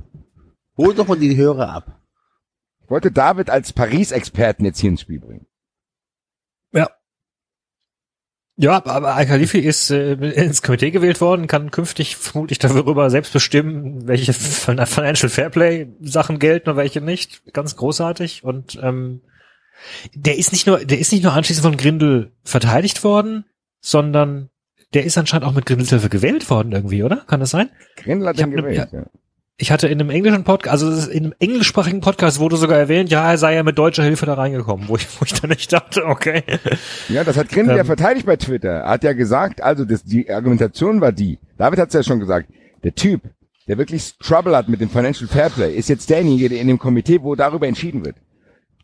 Hol 0.76 0.94
doch 0.94 1.08
mal 1.08 1.18
die 1.18 1.36
Hörer 1.36 1.68
ab. 1.72 2.00
Ich 2.84 2.90
wollte 2.90 3.10
David 3.10 3.50
als 3.50 3.72
Paris-Experten 3.72 4.64
jetzt 4.64 4.78
hier 4.78 4.90
ins 4.90 5.00
Spiel 5.00 5.18
bringen. 5.18 5.46
Ja. 6.72 6.88
Ja, 8.58 8.76
aber 8.86 9.14
Al-Khalifi 9.14 9.58
ist 9.58 9.90
äh, 9.90 10.14
ins 10.14 10.62
Komitee 10.62 10.90
gewählt 10.90 11.20
worden, 11.20 11.46
kann 11.46 11.70
künftig 11.70 12.16
vermutlich 12.16 12.58
darüber 12.58 13.10
selbst 13.10 13.34
bestimmen, 13.34 14.08
welche 14.08 14.32
Financial 14.32 15.28
Fairplay 15.28 15.88
Sachen 16.00 16.38
gelten 16.38 16.70
und 16.70 16.76
welche 16.76 17.02
nicht. 17.02 17.52
Ganz 17.52 17.76
großartig. 17.76 18.44
Und 18.44 18.78
ähm, 18.82 19.20
der 20.14 20.38
ist 20.38 20.52
nicht 20.52 20.66
nur, 20.66 20.78
der 20.78 20.98
ist 20.98 21.12
nicht 21.12 21.22
nur 21.22 21.34
anschließend 21.34 21.66
von 21.66 21.76
Grindel 21.76 22.32
verteidigt 22.44 23.04
worden, 23.04 23.44
sondern 23.80 24.48
der 24.94 25.04
ist 25.04 25.18
anscheinend 25.18 25.46
auch 25.46 25.52
mit 25.52 25.66
Grindels 25.66 25.90
gewählt 26.08 26.48
worden 26.48 26.72
irgendwie, 26.72 27.02
oder? 27.02 27.16
Kann 27.26 27.40
das 27.40 27.50
sein? 27.50 27.68
Grindel 27.96 28.28
hat 28.28 28.38
ihn 28.38 28.50
ne- 28.50 28.56
gewählt. 28.56 28.88
Ja. 28.90 29.04
Ich 29.58 29.72
hatte 29.72 29.88
in 29.88 29.98
einem 29.98 30.10
englischen 30.10 30.44
Podcast, 30.44 30.70
also 30.70 30.90
ist 30.90 31.08
in 31.08 31.24
einem 31.24 31.34
englischsprachigen 31.38 32.02
Podcast 32.02 32.38
wurde 32.40 32.56
sogar 32.58 32.78
erwähnt, 32.78 33.10
ja, 33.10 33.30
er 33.30 33.38
sei 33.38 33.54
ja 33.54 33.62
mit 33.62 33.78
deutscher 33.78 34.02
Hilfe 34.02 34.26
da 34.26 34.34
reingekommen, 34.34 34.86
wo 34.88 34.96
ich, 34.96 35.08
wo 35.18 35.24
ich 35.24 35.32
dann 35.32 35.48
nicht 35.48 35.72
dachte, 35.72 36.04
okay. 36.04 36.42
ja, 37.08 37.24
das 37.24 37.38
hat 37.38 37.48
Grindel 37.48 37.74
ja 37.76 37.80
Ähm. 37.80 37.86
verteidigt 37.86 38.26
bei 38.26 38.36
Twitter. 38.36 38.68
Er 38.68 38.88
hat 38.90 39.02
ja 39.04 39.14
gesagt, 39.14 39.62
also 39.62 39.86
das, 39.86 40.04
die 40.04 40.30
Argumentation 40.30 41.00
war 41.00 41.12
die. 41.12 41.38
David 41.56 41.78
hat 41.78 41.88
es 41.88 41.94
ja 41.94 42.02
schon 42.02 42.20
gesagt. 42.20 42.50
Der 42.84 42.94
Typ, 42.94 43.22
der 43.66 43.78
wirklich 43.78 44.18
Trouble 44.18 44.54
hat 44.54 44.68
mit 44.68 44.82
dem 44.82 44.90
Financial 44.90 45.26
Fairplay, 45.26 45.74
ist 45.74 45.88
jetzt 45.88 46.10
derjenige, 46.10 46.50
der 46.50 46.60
in 46.60 46.68
dem 46.68 46.78
Komitee, 46.78 47.22
wo 47.22 47.34
darüber 47.34 47.66
entschieden 47.66 48.04
wird. 48.04 48.16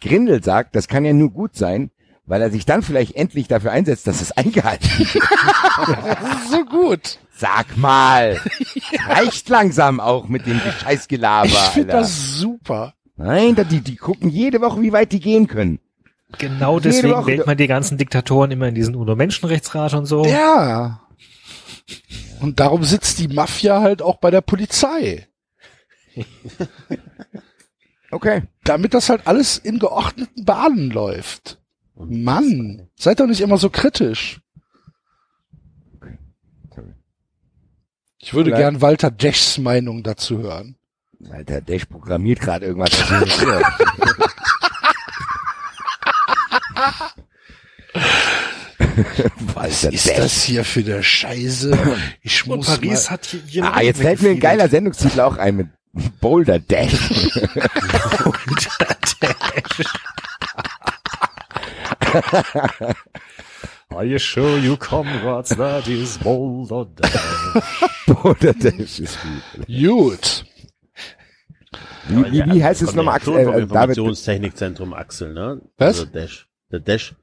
Grindel 0.01 0.43
sagt, 0.43 0.75
das 0.75 0.89
kann 0.89 1.05
ja 1.05 1.13
nur 1.13 1.31
gut 1.31 1.55
sein, 1.55 1.91
weil 2.25 2.41
er 2.41 2.51
sich 2.51 2.65
dann 2.65 2.81
vielleicht 2.83 3.15
endlich 3.15 3.47
dafür 3.47 3.73
einsetzt, 3.73 4.07
dass 4.07 4.23
es 4.23 4.33
eingehalten 4.33 4.89
wird. 4.99 5.23
So 6.51 6.65
gut. 6.65 7.19
Sag 7.43 7.77
mal, 7.77 8.41
reicht 9.09 9.49
langsam 9.49 9.99
auch 9.99 10.29
mit 10.29 10.47
dem 10.47 10.61
Scheißgelaber, 10.61 11.49
Ich 11.49 11.59
finde 11.59 11.89
das 11.93 12.35
super. 12.39 12.95
Nein, 13.17 13.57
da- 13.57 13.65
die, 13.65 13.81
die 13.81 13.97
gucken 13.97 14.29
jede 14.31 14.61
Woche, 14.61 14.81
wie 14.81 14.93
weit 14.93 15.11
die 15.11 15.19
gehen 15.19 15.49
können. 15.49 15.81
Genau 16.39 16.77
Jede 16.79 16.91
deswegen 16.91 17.15
Woche- 17.15 17.27
wählt 17.27 17.47
man 17.47 17.57
die 17.57 17.67
ganzen 17.67 17.99
Diktatoren 17.99 18.53
immer 18.53 18.69
in 18.69 18.77
diesen 18.77 18.95
UNO-Menschenrechtsrat 18.95 19.93
und 19.95 20.07
so. 20.07 20.25
Ja. 20.25 21.01
Und 22.41 22.61
darum 22.61 22.85
sitzt 22.85 23.19
die 23.19 23.27
Mafia 23.29 23.81
halt 23.81 24.03
auch 24.03 24.19
bei 24.19 24.31
der 24.31 24.41
Polizei. 24.41 25.27
Okay. 28.11 28.43
Damit 28.65 28.93
das 28.93 29.09
halt 29.09 29.27
alles 29.27 29.57
in 29.57 29.79
geordneten 29.79 30.45
Bahnen 30.45 30.91
läuft. 30.91 31.59
Mann, 31.97 32.89
seid 32.95 33.21
doch 33.21 33.27
nicht 33.27 33.41
immer 33.41 33.57
so 33.57 33.71
kritisch. 33.71 34.42
Ich 38.25 38.33
würde 38.33 38.51
Vielleicht- 38.51 38.63
gern 38.63 38.81
Walter 38.81 39.11
Deschs 39.11 39.59
Meinung 39.59 40.03
dazu 40.05 40.39
hören. 40.39 40.77
Alter, 41.31 41.61
Dash 41.61 41.85
programmiert 41.87 42.41
gerade 42.41 42.67
irgendwas. 42.67 42.91
Was 49.55 49.85
ist 49.85 50.09
Dash. 50.09 50.17
das 50.17 50.43
hier 50.43 50.65
für 50.65 50.81
eine 50.81 51.03
Scheiße? 51.03 51.77
Ich 52.23 52.47
Und 52.47 52.57
muss 52.59 52.67
Paris 52.67 53.05
mal, 53.07 53.11
hat 53.11 53.27
hier 53.27 53.41
jemand 53.47 53.77
Ah, 53.77 53.81
jetzt 53.83 54.01
fällt 54.01 54.23
mir 54.23 54.31
ein 54.31 54.41
geiler 54.41 54.69
Sendungstitel 54.69 55.21
auch 55.21 55.37
ein 55.37 55.57
mit 55.57 55.69
Boulder 56.21 56.59
Dash. 56.59 56.93
Are 63.95 64.05
you 64.05 64.19
sure 64.19 64.59
you 64.59 64.77
comrades 64.77 65.51
that 65.51 65.87
is 65.89 66.19
Boulder 66.19 66.87
Dash? 66.95 67.63
Boulder 68.07 68.53
Dash 68.55 69.01
ist 69.01 69.19
gut. 69.23 69.67
gut. 69.67 70.45
Wie, 72.09 72.33
wie, 72.33 72.55
wie 72.55 72.65
heißt 72.65 72.83
es 72.83 72.95
nochmal, 72.95 73.17
Axel? 73.17 73.37
Äh, 73.37 73.61
Informationstechnikzentrum 73.61 74.93
Axel, 74.93 75.33
ne? 75.33 75.61
Was? 75.79 76.01
Also 76.01 76.05
Dash. 76.07 76.49
Der 76.71 76.81
Dash 76.81 77.15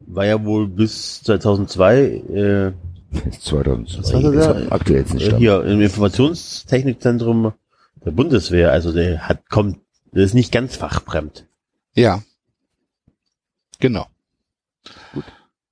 war 0.00 0.26
ja 0.26 0.44
wohl 0.44 0.68
bis 0.68 1.22
2002 1.22 1.96
äh, 1.96 2.72
2002. 3.40 3.98
Was 3.98 4.12
er 4.12 4.32
da? 4.32 4.46
hat 4.48 4.72
aktuell 4.72 5.00
jetzt 5.00 5.14
nicht 5.14 5.36
hier 5.36 5.64
im 5.64 5.80
Informationstechnikzentrum 5.80 7.52
der 8.04 8.10
Bundeswehr. 8.10 8.72
Also 8.72 8.92
der 8.92 9.28
hat 9.28 9.48
kommt, 9.48 9.80
der 10.12 10.24
ist 10.24 10.34
nicht 10.34 10.52
ganz 10.52 10.76
fachfremd. 10.76 11.46
Ja. 11.94 12.22
Genau. 13.78 14.06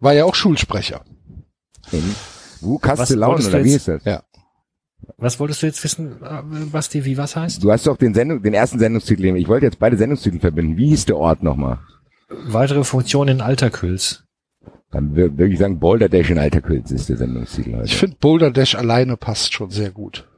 War 0.05 0.13
ja 0.13 0.25
auch 0.27 0.35
Schulsprecher. 0.35 1.03
In 1.91 2.03
Wu 2.61 2.79
Castellaun, 2.79 3.37
oder 3.45 3.65
wie 3.65 3.73
ist 3.73 3.89
das? 3.89 4.05
Ja. 4.05 4.23
Was 5.17 5.41
wolltest 5.41 5.63
du 5.63 5.67
jetzt 5.67 5.83
wissen, 5.83 6.23
äh, 6.23 6.41
was 6.73 6.89
die, 6.91 7.05
wie 7.07 7.17
was 7.17 7.37
heißt? 7.37 7.63
Du 7.65 7.73
hast 7.73 7.87
doch 7.87 7.97
den 7.97 8.13
Sendung, 8.15 8.43
den 8.43 8.53
ersten 8.55 8.79
Sendungstitel. 8.79 9.25
Ich 9.37 9.49
wollte 9.49 9.67
jetzt 9.67 9.79
beide 9.79 9.97
Sendungstitel 9.97 10.41
verbinden. 10.41 10.77
Wie 10.77 10.89
hieß 10.89 11.07
der 11.07 11.17
Ort 11.17 11.43
nochmal? 11.43 11.79
Weitere 12.29 12.85
Funktion 12.85 13.29
in 13.29 13.41
Alterküls. 13.41 14.25
Dann 14.91 15.17
wir- 15.17 15.37
wirklich 15.39 15.59
sagen, 15.59 15.79
Boulder 15.81 16.09
Dash 16.11 16.31
in 16.31 16.39
alter 16.39 16.61
Kürz 16.61 16.91
ist 16.91 17.09
der 17.09 17.17
Sendungstitel 17.17 17.73
heute. 17.75 17.85
Ich 17.87 17.97
finde 17.97 18.17
Boulder 18.21 18.51
Dash 18.51 18.75
alleine 18.75 19.17
passt 19.17 19.55
schon 19.55 19.71
sehr 19.71 19.91
gut. 19.91 20.29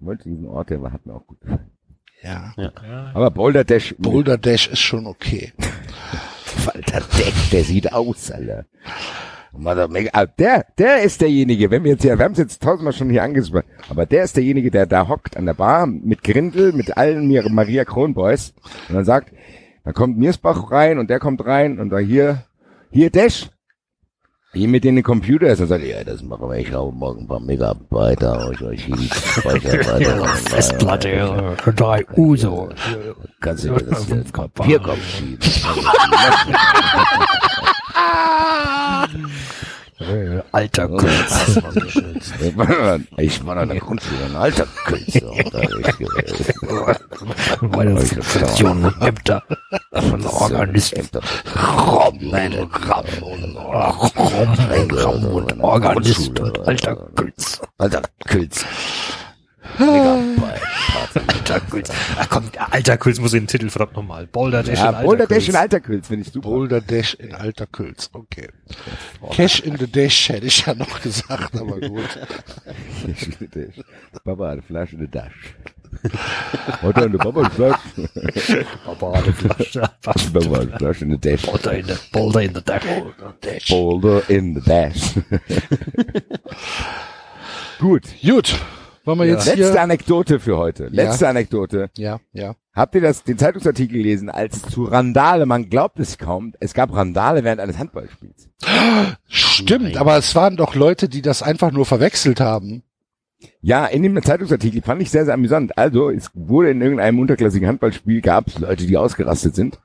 Ich 0.00 0.06
wollte 0.06 0.28
diesen 0.28 0.46
Ort, 0.46 0.70
der 0.70 0.80
war, 0.82 0.92
hat 0.92 1.04
mir 1.06 1.14
auch 1.14 1.26
gut 1.26 1.40
gefallen. 1.40 1.70
Ja. 2.22 2.52
Aber 3.14 3.30
Boulder 3.30 3.64
Dash, 3.64 3.94
Boulder 3.98 4.36
Dash 4.38 4.68
ist 4.68 4.80
schon 4.80 5.06
okay. 5.06 5.52
Walter 6.66 7.00
Deck, 7.18 7.34
der 7.52 7.64
sieht 7.64 7.92
aus, 7.92 8.30
Alter. 8.30 8.64
Ah, 10.12 10.26
Der, 10.38 10.66
der 10.78 11.02
ist 11.02 11.20
derjenige, 11.20 11.70
wenn 11.70 11.82
wir 11.82 11.92
jetzt 11.92 12.02
hier, 12.02 12.16
wir 12.18 12.24
haben 12.24 12.32
es 12.32 12.38
jetzt 12.38 12.62
tausendmal 12.62 12.92
schon 12.92 13.10
hier 13.10 13.22
angesprochen, 13.22 13.64
aber 13.88 14.04
der 14.06 14.24
ist 14.24 14.36
derjenige, 14.36 14.70
der 14.70 14.86
da 14.86 15.08
hockt 15.08 15.36
an 15.36 15.46
der 15.46 15.54
Bar 15.54 15.86
mit 15.86 16.22
Grindel, 16.22 16.72
mit 16.72 16.96
allen 16.96 17.26
Mir- 17.26 17.48
Maria 17.48 17.84
Kronboys 17.84 18.52
und 18.88 18.94
dann 18.94 19.04
sagt, 19.04 19.32
da 19.84 19.92
kommt 19.92 20.18
Miersbach 20.18 20.70
rein 20.70 20.98
und 20.98 21.08
der 21.10 21.18
kommt 21.18 21.44
rein 21.44 21.80
und 21.80 21.88
da 21.90 21.98
hier, 21.98 22.44
hier 22.90 23.10
Dash, 23.10 23.48
hier 24.52 24.68
mit 24.68 24.84
in 24.84 24.96
den 24.96 25.04
Computer 25.04 25.48
ist, 25.48 25.60
dann 25.60 25.68
sagt 25.68 25.84
ja, 25.84 26.04
das 26.04 26.22
machen 26.22 26.48
wir, 26.50 26.58
ich 26.58 26.72
hau 26.72 26.90
morgen 26.92 27.22
ein 27.22 27.26
paar 27.28 27.40
Megabyte 27.40 28.24
aus 28.24 28.60
euch 28.62 28.84
hier, 28.84 28.96
Speicherweite. 28.96 30.24
Festplatte, 30.50 31.56
drei 31.74 32.04
Uso. 32.16 32.68
Kannst 33.40 33.64
du 33.64 33.72
mir 33.72 33.82
das 33.82 34.06
hier 34.06 34.16
ins 34.16 34.32
Papierkopf 34.32 34.98
schieben? 35.16 35.38
Alter 40.52 40.88
Kürz. 40.88 41.58
Ich 43.16 43.44
war, 43.44 43.56
an 43.56 43.68
der 43.68 43.78
Grundschule, 43.80 44.24
ein 44.26 44.36
alter 44.36 44.66
Künstler. 44.84 45.32
Meine 47.60 48.00
Funktion 48.00 48.94
Ämter 49.00 49.42
von 49.92 50.26
Organisten. 50.26 51.08
Raum 55.02 55.24
und 55.26 55.60
Organist 55.60 56.38
und 56.38 56.58
alter 56.66 56.96
Kürz. 57.14 57.60
Alter 57.78 58.02
Kürz. 58.26 58.64
Alter 61.48 61.60
Kürz. 61.60 61.90
Ach 62.16 62.28
komm, 62.28 62.44
alter 62.70 62.96
Kürz 62.98 63.18
muss 63.18 63.32
in 63.32 63.40
den 63.40 63.46
Titel, 63.46 63.70
verdammt 63.70 63.96
nochmal. 63.96 64.26
Boulder 64.26 64.62
Dash 64.62 64.78
Ja, 64.78 64.90
in 64.90 65.04
Boulder 65.04 65.22
alter 65.22 65.34
Dash 65.34 65.48
in 65.48 65.56
alter 65.56 65.80
Kürz 65.80 66.08
finde 66.08 66.26
ich 66.26 66.32
super. 66.32 66.48
Boulder 66.48 66.80
Dash 66.80 67.14
in 67.14 67.34
alter 67.34 67.66
Kürz. 67.66 68.10
Okay. 68.12 68.48
Cash 69.30 69.60
in 69.60 69.76
the 69.78 69.90
Dash 69.90 70.28
hätte 70.28 70.46
ich 70.46 70.66
ja 70.66 70.74
noch 70.74 71.00
gesagt, 71.00 71.54
aber 71.56 71.80
gut. 71.80 72.18
Papa 74.24 74.44
hat 74.44 74.52
eine 74.52 74.62
Flasche 74.62 74.96
in 74.96 75.10
der 75.10 75.22
Tasche. 75.22 75.38
Heute 76.82 77.02
eine 77.04 77.18
Papa 77.18 77.40
eine 77.40 77.50
Flasche. 77.50 78.66
Papa 78.84 79.12
hat 79.16 79.24
eine 79.24 79.32
Flasche. 79.32 79.80
Papa 80.02 80.20
hat 80.20 80.52
eine 80.60 80.78
Flasche 80.78 81.04
in 81.04 81.10
der 81.10 81.18
Dash. 81.18 81.42
Boulder 81.42 81.72
in 81.72 81.86
the, 81.86 81.94
Boulder 82.12 82.42
in 82.42 82.54
the 82.54 82.62
Dash. 82.62 83.68
Boulder 83.68 84.22
in 84.28 84.54
the 84.54 84.60
Dash. 84.60 85.14
Gut. 87.78 88.02
Gut. 88.22 88.54
Wollen 89.08 89.20
wir 89.20 89.26
jetzt 89.26 89.46
Letzte 89.46 89.72
hier? 89.72 89.80
Anekdote 89.80 90.38
für 90.38 90.58
heute. 90.58 90.88
Letzte 90.88 91.28
Anekdote. 91.28 91.88
Ja, 91.96 92.20
ja. 92.34 92.56
Habt 92.74 92.94
ihr 92.94 93.00
das, 93.00 93.24
den 93.24 93.38
Zeitungsartikel 93.38 93.96
gelesen, 93.96 94.28
als 94.28 94.56
es 94.56 94.62
zu 94.64 94.84
Randale, 94.84 95.46
man 95.46 95.70
glaubt 95.70 95.98
es 95.98 96.18
kaum, 96.18 96.52
es 96.60 96.74
gab 96.74 96.94
Randale 96.94 97.42
während 97.42 97.58
eines 97.62 97.78
Handballspiels. 97.78 98.50
Stimmt, 99.26 99.96
aber 99.96 100.18
es 100.18 100.34
waren 100.34 100.58
doch 100.58 100.74
Leute, 100.74 101.08
die 101.08 101.22
das 101.22 101.42
einfach 101.42 101.72
nur 101.72 101.86
verwechselt 101.86 102.38
haben. 102.38 102.82
Ja, 103.62 103.86
in 103.86 104.02
dem 104.02 104.22
Zeitungsartikel 104.22 104.82
fand 104.82 105.00
ich 105.00 105.10
sehr, 105.10 105.24
sehr 105.24 105.32
amüsant. 105.32 105.78
Also, 105.78 106.10
es 106.10 106.30
wurde 106.34 106.68
in 106.72 106.82
irgendeinem 106.82 107.18
unterklassigen 107.18 107.66
Handballspiel, 107.66 108.20
gab 108.20 108.48
es 108.48 108.58
Leute, 108.58 108.86
die 108.86 108.98
ausgerastet 108.98 109.54
sind. 109.54 109.78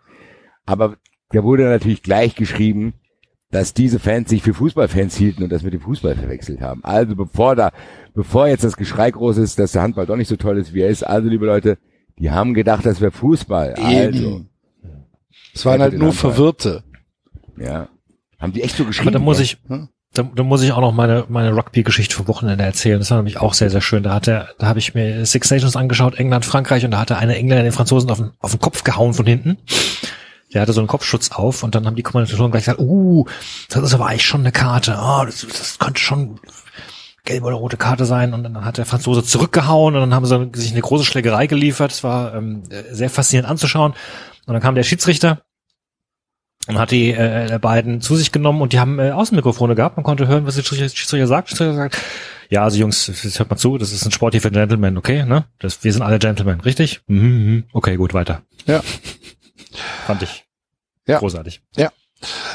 Aber 0.65 0.97
da 1.29 1.45
wurde 1.45 1.63
natürlich 1.63 2.03
gleich 2.03 2.35
geschrieben, 2.35 2.93
dass 3.53 3.73
diese 3.73 3.99
Fans 3.99 4.29
sich 4.29 4.41
für 4.41 4.53
Fußballfans 4.53 5.15
hielten 5.15 5.43
und 5.43 5.51
das 5.51 5.61
mit 5.61 5.73
dem 5.73 5.81
Fußball 5.81 6.15
verwechselt 6.15 6.59
haben. 6.59 6.83
Also 6.83 7.15
bevor 7.15 7.55
da, 7.55 7.71
bevor 8.15 8.47
jetzt 8.47 8.63
das 8.63 8.75
Geschrei 8.75 9.11
groß 9.11 9.37
ist, 9.37 9.59
dass 9.59 9.73
der 9.73 9.83
Handball 9.83 10.07
doch 10.07 10.15
nicht 10.15 10.27
so 10.27 10.35
toll 10.35 10.57
ist, 10.57 10.73
wie 10.73 10.81
er 10.81 10.89
ist, 10.89 11.03
also 11.03 11.29
liebe 11.29 11.45
Leute, 11.45 11.77
die 12.17 12.31
haben 12.31 12.55
gedacht, 12.55 12.85
das 12.85 12.99
wäre 12.99 13.11
Fußball. 13.11 13.75
Also. 13.75 14.41
Es 15.53 15.65
waren 15.65 15.81
halt 15.81 15.93
nur 15.93 16.09
Handball. 16.09 16.31
Verwirrte. 16.31 16.83
ja. 17.57 17.87
Haben 18.39 18.53
die 18.53 18.63
echt 18.63 18.75
so 18.75 18.83
geschrieben? 18.85 19.09
Aber 19.09 19.19
da 19.19 19.23
muss 19.23 19.39
ich, 19.39 19.57
Hm? 19.67 19.87
da, 20.13 20.23
da 20.23 20.43
muss 20.43 20.61
ich 20.63 20.71
auch 20.73 20.81
noch 20.81 20.91
meine, 20.91 21.25
meine 21.29 21.55
Rugby-Geschichte 21.55 22.15
vom 22.15 22.27
Wochenende 22.27 22.63
erzählen. 22.63 22.99
Das 22.99 23.09
war 23.11 23.17
nämlich 23.17 23.37
auch 23.37 23.53
sehr, 23.53 23.69
sehr 23.69 23.79
schön. 23.81 24.03
Da 24.03 24.13
hat 24.13 24.27
er, 24.27 24.49
da 24.57 24.67
habe 24.67 24.79
ich 24.79 24.93
mir 24.95 25.25
Six 25.25 25.49
Nations 25.49 25.75
angeschaut, 25.77 26.15
England, 26.15 26.43
Frankreich, 26.43 26.83
und 26.83 26.91
da 26.91 26.99
hatte 26.99 27.17
eine 27.17 27.35
Engländer 27.37 27.63
den 27.63 27.71
Franzosen 27.71 28.09
auf 28.09 28.17
den, 28.17 28.31
auf 28.39 28.51
den 28.51 28.59
Kopf 28.59 28.83
gehauen 28.83 29.13
von 29.13 29.25
hinten. 29.25 29.57
Der 30.53 30.61
hatte 30.61 30.73
so 30.73 30.81
einen 30.81 30.87
Kopfschutz 30.87 31.31
auf 31.31 31.63
und 31.63 31.75
dann 31.75 31.85
haben 31.85 31.95
die 31.95 32.03
Kommentatoren 32.03 32.51
gleich 32.51 32.65
gesagt, 32.65 32.79
uh, 32.79 33.25
das 33.69 33.83
ist 33.83 33.93
aber 33.93 34.07
eigentlich 34.07 34.25
schon 34.25 34.41
eine 34.41 34.51
Karte. 34.51 34.97
Ah, 34.97 35.25
das, 35.25 35.45
das 35.47 35.79
könnte 35.79 35.99
schon 35.99 36.39
gelbe 37.25 37.47
oder 37.47 37.55
rote 37.55 37.77
Karte 37.77 38.05
sein. 38.05 38.33
Und 38.33 38.43
dann 38.43 38.65
hat 38.65 38.77
der 38.77 38.85
Franzose 38.85 39.23
zurückgehauen 39.23 39.95
und 39.95 40.01
dann 40.01 40.13
haben 40.13 40.25
sie 40.25 40.61
sich 40.61 40.71
eine 40.71 40.81
große 40.81 41.05
Schlägerei 41.05 41.47
geliefert. 41.47 41.91
Es 41.91 42.03
war 42.03 42.35
ähm, 42.35 42.63
sehr 42.91 43.09
faszinierend 43.09 43.49
anzuschauen. 43.49 43.93
Und 44.45 44.53
dann 44.53 44.61
kam 44.61 44.75
der 44.75 44.83
Schiedsrichter 44.83 45.41
und 46.67 46.77
hat 46.77 46.91
die 46.91 47.11
äh, 47.11 47.59
beiden 47.61 48.01
zu 48.01 48.15
sich 48.15 48.31
genommen 48.31 48.61
und 48.61 48.73
die 48.73 48.79
haben 48.79 48.99
äh, 48.99 49.11
Außenmikrofone 49.11 49.75
gehabt. 49.75 49.97
Man 49.97 50.03
konnte 50.03 50.27
hören, 50.27 50.45
was 50.45 50.55
der 50.55 50.63
Schiedsrichter 50.63 51.27
sagt. 51.27 51.49
Schiedsrichter 51.49 51.75
sagt, 51.75 51.97
ja, 52.49 52.63
also 52.63 52.77
Jungs, 52.77 53.07
jetzt 53.07 53.39
hört 53.39 53.49
mal 53.49 53.57
zu, 53.57 53.77
das 53.77 53.91
ist 53.91 54.05
ein 54.05 54.11
Sport 54.11 54.33
hier 54.33 54.41
für 54.41 54.51
Gentlemen, 54.51 54.97
okay, 54.97 55.25
ne? 55.25 55.45
Das, 55.59 55.83
wir 55.83 55.91
sind 55.91 56.03
alle 56.03 56.19
Gentlemen, 56.19 56.59
richtig? 56.61 57.01
Mhm, 57.07 57.19
mhm. 57.19 57.63
Okay, 57.73 57.95
gut, 57.95 58.13
weiter. 58.13 58.43
Ja. 58.67 58.81
Fand 60.05 60.23
ich 60.23 60.45
Ja. 61.07 61.19
großartig. 61.19 61.61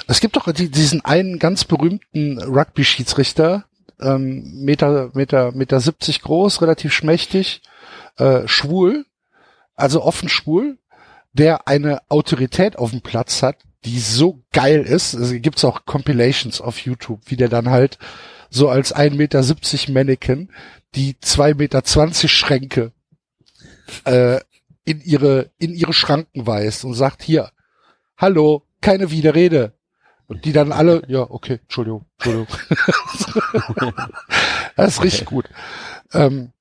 Es 0.06 0.20
gibt 0.20 0.36
doch 0.36 0.50
die, 0.52 0.70
diesen 0.70 1.04
einen 1.04 1.38
ganz 1.38 1.64
berühmten 1.64 2.40
Rugby-Schiedsrichter, 2.42 3.64
ähm, 4.00 4.64
Meter, 4.64 5.10
Meter, 5.14 5.52
Meter 5.52 5.80
70 5.80 6.22
groß, 6.22 6.62
relativ 6.62 6.92
schmächtig, 6.92 7.62
äh, 8.16 8.46
schwul, 8.46 9.04
also 9.74 10.02
offen 10.02 10.28
schwul, 10.28 10.78
der 11.32 11.68
eine 11.68 12.00
Autorität 12.08 12.78
auf 12.78 12.90
dem 12.90 13.02
Platz 13.02 13.42
hat, 13.42 13.56
die 13.84 13.98
so 13.98 14.42
geil 14.52 14.82
ist. 14.82 15.14
Also 15.14 15.38
gibt's 15.38 15.64
auch 15.64 15.84
Compilations 15.84 16.60
auf 16.60 16.78
YouTube, 16.78 17.20
wie 17.26 17.36
der 17.36 17.48
dann 17.48 17.70
halt 17.70 17.98
so 18.50 18.68
als 18.68 18.94
1,70 18.94 19.16
Meter 19.16 19.92
Mannequin 19.92 20.50
die 20.94 21.14
2,20 21.14 21.54
Meter 21.54 22.28
Schränke 22.28 22.92
äh, 24.04 24.40
in 24.88 25.00
ihre 25.00 25.50
in 25.58 25.74
ihre 25.74 25.92
Schranken 25.92 26.46
weist 26.46 26.84
und 26.84 26.94
sagt 26.94 27.22
hier, 27.22 27.50
hallo, 28.16 28.62
keine 28.80 29.10
Widerrede. 29.10 29.74
Und 30.26 30.44
die 30.44 30.52
dann 30.52 30.72
alle, 30.72 31.02
ja, 31.08 31.22
okay, 31.22 31.60
Entschuldigung, 31.62 32.04
Entschuldigung. 32.18 32.48
das 34.76 34.88
ist 34.96 35.02
richtig 35.02 35.24
gut. 35.26 35.46
Ähm, 36.12 36.52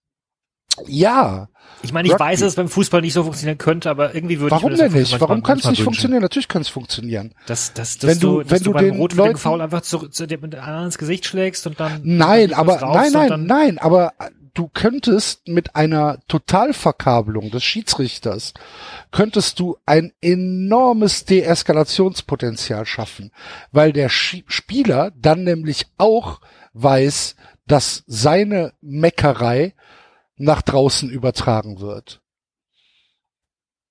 ja, 0.85 1.47
Ich 1.81 1.91
meine, 1.91 2.07
ich 2.07 2.13
Rugby. 2.13 2.23
weiß, 2.25 2.39
dass 2.41 2.49
es 2.49 2.55
beim 2.55 2.69
Fußball 2.69 3.01
nicht 3.01 3.13
so 3.13 3.23
funktionieren 3.23 3.57
könnte, 3.57 3.89
aber 3.89 4.13
irgendwie 4.15 4.39
würde 4.39 4.51
warum 4.51 4.71
ich 4.71 4.77
mir 4.77 4.83
denn 4.83 4.93
das 4.93 4.99
nicht? 5.01 5.11
manchmal- 5.11 5.29
Warum 5.29 5.43
kann 5.43 5.57
es 5.57 5.63
nicht 5.65 5.71
wünschen. 5.71 5.83
funktionieren? 5.85 6.21
Natürlich 6.21 6.47
kann 6.47 6.61
es 6.61 6.69
funktionieren. 6.69 7.33
Dass, 7.47 7.73
dass, 7.73 7.97
dass 7.97 8.09
Wenn 8.09 8.19
du- 8.19 8.37
wenn 8.45 8.59
du 8.59 8.63
du 8.65 8.71
beim 8.73 8.85
den 8.91 8.97
Leuten- 9.17 9.37
Foul 9.37 9.61
einfach 9.61 9.81
zu, 9.81 10.07
zu 10.07 10.27
dem 10.27 10.41
mit 10.41 10.53
dem 10.53 10.59
anderen 10.61 10.85
ins 10.85 10.97
Gesicht 10.97 11.25
schlägst 11.25 11.65
und 11.67 11.79
dann 11.79 12.01
Nein, 12.03 12.53
aber 12.53 12.79
nein, 12.79 13.11
nein, 13.11 13.45
nein, 13.45 13.77
aber 13.79 14.13
du 14.57 14.69
könntest 14.73 15.47
mit 15.47 15.75
einer 15.75 16.19
Totalverkabelung 16.27 17.51
des 17.51 17.63
Schiedsrichters 17.63 18.53
könntest 19.11 19.59
du 19.59 19.77
ein 19.85 20.13
enormes 20.21 21.25
Deeskalationspotenzial 21.25 22.85
schaffen, 22.85 23.31
weil 23.71 23.93
der 23.93 24.09
Schie- 24.09 24.43
Spieler 24.47 25.11
dann 25.15 25.43
nämlich 25.43 25.87
auch 25.97 26.41
weiß, 26.73 27.35
dass 27.67 28.03
seine 28.07 28.73
Meckerei 28.81 29.75
nach 30.37 30.61
draußen 30.61 31.09
übertragen 31.09 31.79
wird. 31.79 32.21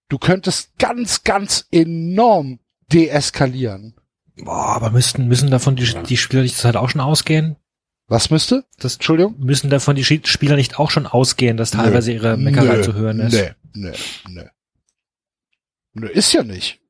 Du 0.08 0.18
könntest 0.18 0.78
ganz, 0.78 1.24
ganz 1.24 1.66
enorm 1.70 2.60
deeskalieren. 2.92 3.94
Boah, 4.36 4.76
aber 4.76 4.90
müssten, 4.90 5.26
müssen 5.26 5.50
davon 5.50 5.76
die, 5.76 5.92
die 6.08 6.16
Spieler 6.16 6.42
nicht 6.42 6.62
halt 6.64 6.76
auch 6.76 6.90
schon 6.90 7.00
ausgehen? 7.00 7.56
Was 8.08 8.30
müsste? 8.30 8.64
Das, 8.78 8.94
Entschuldigung? 8.94 9.34
müssen 9.38 9.68
davon 9.68 9.96
die 9.96 10.04
Spieler 10.04 10.56
nicht 10.56 10.78
auch 10.78 10.90
schon 10.90 11.06
ausgehen, 11.06 11.56
dass 11.56 11.72
teilweise 11.72 12.12
ihre 12.12 12.36
Meckerei 12.36 12.76
Nö, 12.76 12.82
zu 12.82 12.94
hören 12.94 13.18
ist? 13.18 13.32
Nee, 13.32 13.50
nee, 13.74 13.92
nee. 14.28 14.48
Nö, 15.94 16.06
ist 16.06 16.32
ja 16.32 16.44
nicht. 16.44 16.80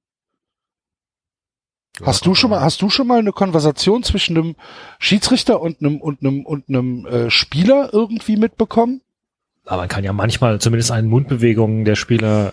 Hast 2.02 2.26
du 2.26 2.34
schon 2.34 2.50
mal, 2.50 2.60
hast 2.60 2.82
du 2.82 2.90
schon 2.90 3.06
mal 3.06 3.18
eine 3.18 3.32
Konversation 3.32 4.02
zwischen 4.02 4.36
einem 4.36 4.56
Schiedsrichter 4.98 5.62
und 5.62 5.80
einem 5.80 6.00
und 6.00 6.20
einem 6.20 6.44
und 6.44 6.68
einem 6.68 7.06
äh, 7.06 7.30
Spieler 7.30 7.90
irgendwie 7.92 8.36
mitbekommen? 8.36 9.00
Aber 9.64 9.78
man 9.78 9.88
kann 9.88 10.04
ja 10.04 10.12
manchmal 10.12 10.60
zumindest 10.60 10.90
einen 10.90 11.08
Mundbewegungen 11.08 11.86
der 11.86 11.96
Spieler 11.96 12.52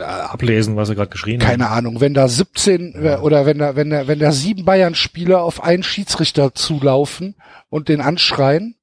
ablesen, 0.00 0.76
was 0.76 0.88
er 0.88 0.94
gerade 0.94 1.10
geschrien 1.10 1.40
hat. 1.40 1.48
Keine 1.48 1.70
Ahnung, 1.70 2.00
wenn 2.00 2.14
da 2.14 2.28
17 2.28 2.94
äh, 2.94 3.16
oder 3.16 3.46
wenn 3.46 3.58
da 3.58 3.76
wenn 3.76 3.90
da 3.90 4.06
wenn 4.06 4.18
da 4.18 4.32
sieben 4.32 4.64
Bayern 4.64 4.94
Spieler 4.94 5.42
auf 5.42 5.62
einen 5.62 5.82
Schiedsrichter 5.82 6.54
zulaufen 6.54 7.34
und 7.68 7.88
den 7.88 8.00
anschreien, 8.00 8.76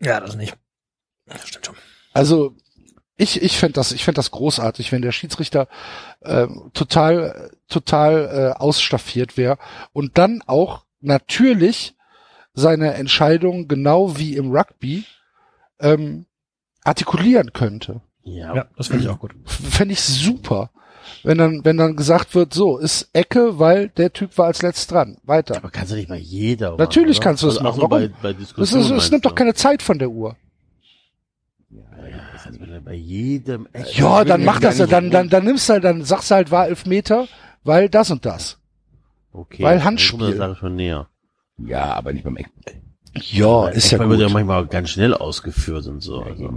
Ja, 0.00 0.20
das 0.20 0.36
nicht. 0.36 0.56
Das 1.26 1.46
stimmt 1.48 1.66
schon. 1.66 1.76
also 2.12 2.54
Ich, 3.18 3.42
ich 3.42 3.58
fände 3.58 3.74
das, 3.74 3.92
ich 3.92 4.04
fänd 4.04 4.18
das 4.18 4.30
großartig, 4.30 4.92
wenn 4.92 5.02
der 5.02 5.12
Schiedsrichter 5.12 5.68
äh, 6.20 6.46
total, 6.74 7.50
total 7.68 8.52
äh, 8.56 8.58
ausstaffiert 8.58 9.36
wäre 9.36 9.58
und 9.92 10.18
dann 10.18 10.42
auch 10.46 10.84
natürlich 11.00 11.94
seine 12.52 12.94
Entscheidung 12.94 13.68
genau 13.68 14.18
wie 14.18 14.36
im 14.36 14.50
Rugby 14.50 15.04
ähm, 15.80 16.26
artikulieren 16.84 17.52
könnte. 17.52 18.00
Ja, 18.28 18.54
Ja, 18.54 18.66
das 18.76 18.88
finde 18.88 19.04
ich 19.04 19.08
auch 19.08 19.18
gut. 19.18 19.34
Fände 19.44 19.92
ich 19.92 20.00
super. 20.00 20.70
Wenn 21.22 21.38
dann, 21.38 21.64
wenn 21.64 21.76
dann 21.76 21.94
gesagt 21.96 22.34
wird, 22.34 22.52
so, 22.52 22.78
ist 22.78 23.08
Ecke, 23.12 23.58
weil 23.60 23.88
der 23.90 24.12
Typ 24.12 24.36
war 24.38 24.46
als 24.46 24.62
letzt 24.62 24.90
dran. 24.90 25.18
Weiter. 25.22 25.56
aber 25.56 25.70
kannst 25.70 25.92
du 25.92 25.96
nicht 25.96 26.08
bei 26.08 26.18
jeder 26.18 26.70
machen, 26.72 26.80
Natürlich 26.80 27.18
oder? 27.18 27.24
kannst 27.24 27.42
du 27.42 27.46
das 27.46 27.58
Also 27.58 27.64
machen. 27.68 27.82
auch 27.82 27.88
nur 27.88 27.90
Warum? 28.00 28.12
Bei, 28.22 28.22
bei 28.22 28.32
Das, 28.32 28.38
Diskussionen 28.40 28.84
ist, 28.98 29.04
es 29.04 29.10
nimmt 29.10 29.24
du? 29.24 29.28
doch 29.28 29.34
keine 29.36 29.54
Zeit 29.54 29.82
von 29.82 29.98
der 29.98 30.10
Uhr. 30.10 30.36
Also 32.44 32.58
bei 32.84 32.94
jedem 32.94 33.66
Eck- 33.72 33.96
Ja, 33.98 34.24
dann 34.24 34.44
mach 34.44 34.60
das, 34.60 34.78
ja, 34.78 34.86
dann, 34.86 35.10
dann, 35.10 35.28
dann 35.28 35.44
nimmst 35.44 35.68
du 35.68 35.74
halt, 35.74 35.84
dann 35.84 36.04
sagst 36.04 36.30
du 36.30 36.34
halt, 36.36 36.50
war 36.50 36.68
Elfmeter, 36.68 37.26
weil 37.64 37.88
das 37.88 38.10
und 38.10 38.24
das. 38.24 38.58
okay, 39.32 39.62
weil 39.62 39.82
Handspiel. 39.84 40.36
Sache 40.36 40.54
schon 40.56 40.76
näher. 40.76 41.08
Ja, 41.58 41.94
aber 41.94 42.12
nicht 42.12 42.24
beim 42.24 42.36
Eck. 42.36 42.48
Ja, 43.14 43.68
ist 43.68 43.90
ja 43.90 43.96
Eckball 43.96 44.10
wird 44.10 44.20
ja 44.20 44.26
gut. 44.26 44.34
manchmal 44.34 44.66
ganz 44.66 44.90
schnell 44.90 45.14
ausgeführt 45.14 45.86
und 45.86 46.00
so. 46.02 46.20
Also. 46.20 46.52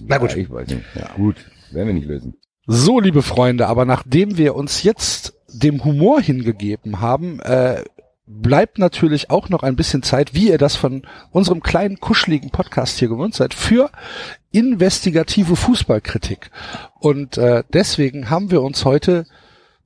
Na 0.00 0.18
gut. 0.18 0.36
ich 0.36 0.50
weiß 0.50 0.68
nicht. 0.68 0.84
Ja, 0.94 1.10
gut. 1.16 1.36
Werden 1.70 1.88
wir 1.88 1.94
nicht 1.94 2.06
lösen. 2.06 2.34
So, 2.66 2.98
liebe 2.98 3.22
Freunde, 3.22 3.66
aber 3.66 3.84
nachdem 3.84 4.38
wir 4.38 4.54
uns 4.54 4.82
jetzt 4.82 5.34
dem 5.52 5.84
Humor 5.84 6.20
hingegeben 6.20 7.00
haben, 7.00 7.40
äh, 7.40 7.84
bleibt 8.26 8.78
natürlich 8.78 9.30
auch 9.30 9.50
noch 9.50 9.62
ein 9.62 9.76
bisschen 9.76 10.02
Zeit, 10.02 10.34
wie 10.34 10.48
ihr 10.48 10.58
das 10.58 10.76
von 10.76 11.02
unserem 11.30 11.62
kleinen 11.62 12.00
kuscheligen 12.00 12.50
Podcast 12.50 12.98
hier 12.98 13.08
gewohnt 13.08 13.34
seid, 13.34 13.52
für 13.52 13.90
investigative 14.50 15.56
Fußballkritik. 15.56 16.50
Und 17.00 17.36
äh, 17.36 17.64
deswegen 17.72 18.30
haben 18.30 18.50
wir 18.50 18.62
uns 18.62 18.84
heute 18.84 19.26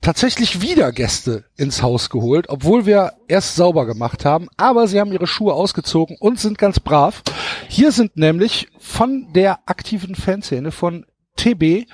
tatsächlich 0.01 0.61
wieder 0.61 0.91
Gäste 0.91 1.45
ins 1.57 1.81
Haus 1.81 2.09
geholt, 2.09 2.49
obwohl 2.49 2.85
wir 2.85 3.13
erst 3.27 3.55
sauber 3.55 3.85
gemacht 3.85 4.25
haben, 4.25 4.47
aber 4.57 4.87
sie 4.87 4.99
haben 4.99 5.11
ihre 5.11 5.27
Schuhe 5.27 5.53
ausgezogen 5.53 6.17
und 6.19 6.39
sind 6.39 6.57
ganz 6.57 6.79
brav. 6.79 7.21
Hier 7.67 7.91
sind 7.91 8.17
nämlich 8.17 8.67
von 8.79 9.31
der 9.33 9.59
aktiven 9.67 10.15
Fanszene 10.15 10.71
von 10.71 11.05
TB 11.35 11.85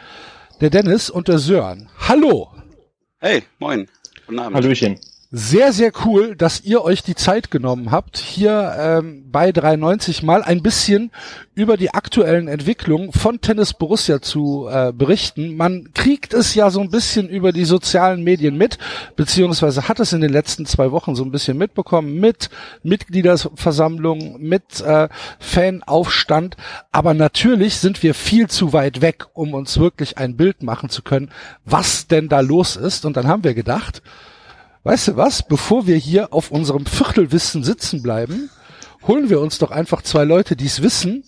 der 0.62 0.70
Dennis 0.70 1.10
und 1.10 1.28
der 1.28 1.40
Sören. 1.40 1.90
Hallo! 2.00 2.52
Hey, 3.20 3.44
moin. 3.60 3.88
Guten 4.26 4.40
Abend. 4.40 4.56
Hallöchen. 4.56 5.00
Sehr, 5.38 5.74
sehr 5.74 5.92
cool, 6.06 6.38
dass 6.38 6.62
ihr 6.64 6.82
euch 6.82 7.04
die 7.04 7.14
Zeit 7.14 7.52
genommen 7.52 7.92
habt, 7.92 8.18
hier 8.18 8.74
ähm, 8.80 9.26
bei 9.30 9.52
93 9.52 10.24
mal 10.24 10.42
ein 10.42 10.64
bisschen 10.64 11.12
über 11.56 11.76
die 11.76 11.94
aktuellen 11.94 12.48
Entwicklungen 12.48 13.12
von 13.12 13.42
Tennis 13.42 13.74
Borussia 13.74 14.22
zu 14.22 14.70
äh, 14.72 14.94
berichten. 14.94 15.58
Man 15.58 15.90
kriegt 15.94 16.34
es 16.34 16.56
ja 16.56 16.70
so 16.70 16.80
ein 16.80 16.90
bisschen 16.90 17.28
über 17.28 17.52
die 17.52 17.66
sozialen 17.66 18.24
Medien 18.24 18.56
mit, 18.58 18.78
beziehungsweise 19.18 19.90
hat 19.90 20.00
es 20.00 20.14
in 20.14 20.22
den 20.22 20.32
letzten 20.32 20.66
zwei 20.66 20.94
Wochen 20.94 21.16
so 21.16 21.26
ein 21.26 21.32
bisschen 21.32 21.58
mitbekommen 21.58 22.18
mit 22.18 22.50
Mitgliederversammlungen, 22.84 24.42
mit 24.42 24.80
äh, 24.80 25.10
Fanaufstand. 25.40 26.56
Aber 26.94 27.14
natürlich 27.14 27.76
sind 27.76 28.04
wir 28.04 28.14
viel 28.14 28.48
zu 28.48 28.72
weit 28.72 29.02
weg, 29.02 29.26
um 29.34 29.54
uns 29.54 29.78
wirklich 29.78 30.18
ein 30.18 30.38
Bild 30.38 30.64
machen 30.64 30.88
zu 30.88 31.02
können, 31.02 31.30
was 31.66 32.08
denn 32.08 32.30
da 32.30 32.40
los 32.40 32.78
ist. 32.78 33.04
Und 33.04 33.18
dann 33.18 33.28
haben 33.28 33.44
wir 33.44 33.54
gedacht, 33.54 34.02
Weißt 34.86 35.08
du 35.08 35.18
was? 35.18 35.42
Bevor 35.42 35.88
wir 35.88 35.98
hier 35.98 36.32
auf 36.32 36.52
unserem 36.52 36.86
Viertelwissen 36.86 37.64
sitzen 37.64 38.04
bleiben, 38.04 38.52
holen 39.08 39.32
wir 39.32 39.40
uns 39.42 39.58
doch 39.58 39.72
einfach 39.72 40.04
zwei 40.04 40.26
Leute, 40.26 40.56
die 40.56 40.68
es 40.68 40.84
wissen. 40.84 41.24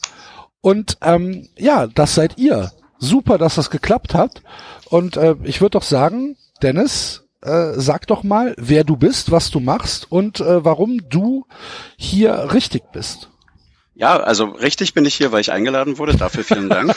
Und 0.62 1.00
ähm, 1.02 1.50
ja, 1.58 1.88
das 1.88 2.14
seid 2.14 2.38
ihr. 2.38 2.72
Super, 3.00 3.40
dass 3.40 3.56
das 3.56 3.72
geklappt 3.72 4.14
hat. 4.14 4.44
Und 4.90 5.18
äh, 5.18 5.36
ich 5.44 5.60
würde 5.60 5.72
doch 5.72 5.84
sagen, 5.84 6.38
Dennis, 6.62 7.24
äh, 7.42 7.72
sag 7.76 8.06
doch 8.06 8.22
mal, 8.22 8.54
wer 8.60 8.84
du 8.84 8.96
bist, 8.96 9.32
was 9.32 9.50
du 9.50 9.60
machst 9.60 10.12
und 10.12 10.40
äh, 10.40 10.64
warum 10.64 11.10
du 11.10 11.48
hier 11.98 12.54
richtig 12.54 12.84
bist. 12.94 13.30
Ja, 13.96 14.18
also 14.18 14.46
richtig 14.46 14.94
bin 14.94 15.06
ich 15.06 15.16
hier, 15.16 15.32
weil 15.32 15.42
ich 15.42 15.52
eingeladen 15.52 15.98
wurde. 15.98 16.16
Dafür 16.16 16.44
vielen 16.44 16.70
Dank. 16.70 16.90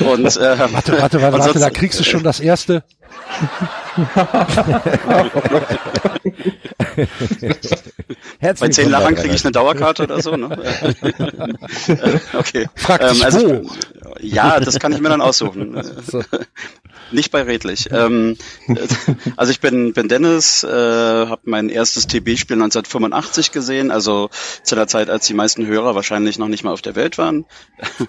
und 0.00 0.36
äh, 0.36 0.56
Warte, 0.56 0.92
warte, 0.92 1.20
warte, 1.20 1.20
warte 1.20 1.58
da 1.58 1.70
kriegst 1.70 1.98
du 1.98 2.04
schon 2.04 2.22
das 2.22 2.38
erste. 2.38 2.84
Bei 8.58 8.68
zehn 8.68 8.90
Lachern 8.90 9.14
kriege 9.14 9.34
ich 9.34 9.44
eine 9.44 9.52
Dauerkarte 9.52 10.04
oder 10.04 10.20
so, 10.20 10.36
ne? 10.36 10.48
okay. 12.34 12.68
Frag 12.74 13.08
dich 13.08 13.24
also 13.24 13.62
ich, 14.18 14.32
ja, 14.32 14.60
das 14.60 14.78
kann 14.78 14.92
ich 14.92 15.00
mir 15.00 15.08
dann 15.08 15.20
aussuchen. 15.20 15.82
So. 16.06 16.22
Nicht 17.12 17.30
bei 17.30 17.42
Redlich. 17.42 17.88
Ähm, 17.92 18.36
also 19.36 19.50
ich 19.50 19.60
bin, 19.60 19.92
bin 19.92 20.08
Dennis, 20.08 20.62
äh, 20.64 20.68
habe 20.68 21.40
mein 21.44 21.68
erstes 21.68 22.06
TB-Spiel 22.06 22.56
1985 22.56 23.52
gesehen, 23.52 23.90
also 23.90 24.30
zu 24.62 24.74
der 24.74 24.86
Zeit, 24.86 25.08
als 25.10 25.26
die 25.26 25.34
meisten 25.34 25.66
Hörer 25.66 25.94
wahrscheinlich 25.94 26.38
noch 26.38 26.48
nicht 26.48 26.64
mal 26.64 26.72
auf 26.72 26.82
der 26.82 26.96
Welt 26.96 27.18
waren. 27.18 27.44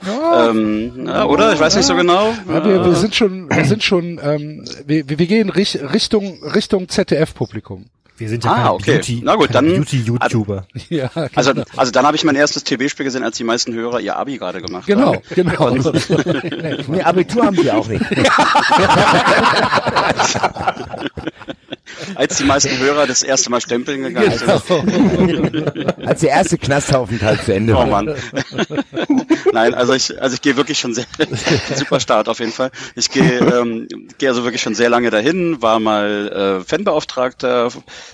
Ja, 0.05 0.49
ähm, 0.49 1.05
ja, 1.07 1.25
oder? 1.25 1.53
Ich 1.53 1.59
weiß 1.59 1.75
nicht 1.75 1.85
so 1.85 1.95
genau. 1.95 2.33
Wir, 2.47 2.85
wir 2.85 2.95
sind 2.95 3.15
schon, 3.15 3.49
wir 3.49 3.65
sind 3.65 3.83
schon, 3.83 4.19
ähm, 4.23 4.65
wir, 4.85 5.07
wir 5.09 5.17
gehen 5.27 5.49
Rich- 5.49 5.79
Richtung 5.93 6.43
Richtung 6.43 6.89
ZDF-Publikum. 6.89 7.85
Wir 8.19 8.27
sind 8.29 8.43
ja 8.43 8.51
Ah, 8.51 8.71
okay. 8.73 8.95
Beauty, 8.97 9.21
Na 9.23 9.35
gut, 9.35 9.49
dann- 9.55 9.65
Beauty-YouTuber. 9.65 10.65
Ja, 10.89 11.09
Also, 11.35 11.53
genau. 11.53 11.65
also 11.77 11.91
dann 11.91 12.05
habe 12.05 12.15
ich 12.17 12.23
mein 12.25 12.35
erstes 12.35 12.63
TB-Spiel 12.65 13.05
gesehen, 13.05 13.23
als 13.23 13.37
die 13.37 13.43
meisten 13.45 13.73
Hörer 13.73 13.99
ihr 14.01 14.15
Abi 14.17 14.37
gerade 14.37 14.61
gemacht 14.61 14.85
Genau, 14.87 15.13
haben. 15.15 15.21
genau. 15.33 15.69
Nee, 16.87 17.01
Abitur 17.01 17.45
haben 17.45 17.55
die 17.55 17.71
auch 17.71 17.87
nicht. 17.87 18.03
Als 22.15 22.37
die 22.37 22.43
meisten 22.43 22.77
Hörer 22.77 23.07
das 23.07 23.23
erste 23.23 23.49
Mal 23.49 23.61
stempeln 23.61 24.03
gegangen 24.03 24.33
Genau. 24.39 24.57
sind. 24.59 25.97
Als 26.07 26.21
der 26.21 26.29
erste 26.29 26.57
Knastaufenthalt 26.57 27.43
zu 27.43 27.53
Ende 27.53 27.73
Oh 27.73 27.77
war. 27.79 27.87
Mann. 27.87 28.15
Nein, 29.53 29.73
also 29.73 29.93
ich, 29.93 30.21
also 30.21 30.33
ich 30.35 30.41
gehe 30.41 30.57
wirklich 30.57 30.79
schon 30.79 30.93
sehr, 30.93 31.05
super 31.75 31.99
Start 31.99 32.29
auf 32.29 32.39
jeden 32.39 32.51
Fall. 32.51 32.71
Ich 32.95 33.09
gehe, 33.11 33.39
ähm, 33.39 33.87
gehe 34.17 34.29
also 34.29 34.43
wirklich 34.43 34.61
schon 34.61 34.75
sehr 34.75 34.89
lange 34.89 35.09
dahin, 35.09 35.61
war 35.61 35.79
mal 35.79 36.59
äh, 36.61 36.63
Fanbeauftragter, 36.67 37.69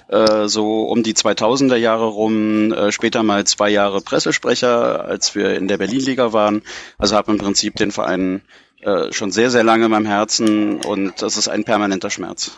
äh, 0.07 0.47
so 0.47 0.83
um 0.83 1.03
die 1.03 1.13
2000er 1.13 1.75
Jahre 1.75 2.05
rum, 2.05 2.71
äh, 2.73 2.91
später 2.91 3.23
mal 3.23 3.43
zwei 3.45 3.69
Jahre 3.69 4.01
Pressesprecher, 4.01 5.05
als 5.05 5.35
wir 5.35 5.55
in 5.55 5.67
der 5.67 5.77
Berlin-Liga 5.77 6.33
waren. 6.33 6.61
Also 6.97 7.15
habe 7.15 7.31
im 7.31 7.37
Prinzip 7.37 7.75
den 7.75 7.91
Verein 7.91 8.41
äh, 8.81 9.11
schon 9.11 9.31
sehr, 9.31 9.49
sehr 9.51 9.63
lange 9.63 9.85
in 9.85 9.91
meinem 9.91 10.05
Herzen 10.05 10.77
und 10.81 11.21
das 11.21 11.37
ist 11.37 11.47
ein 11.47 11.63
permanenter 11.63 12.09
Schmerz. 12.09 12.51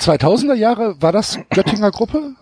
2000er 0.00 0.54
Jahre 0.54 1.00
war 1.00 1.12
das 1.12 1.38
Göttinger 1.50 1.90
Gruppe 1.90 2.34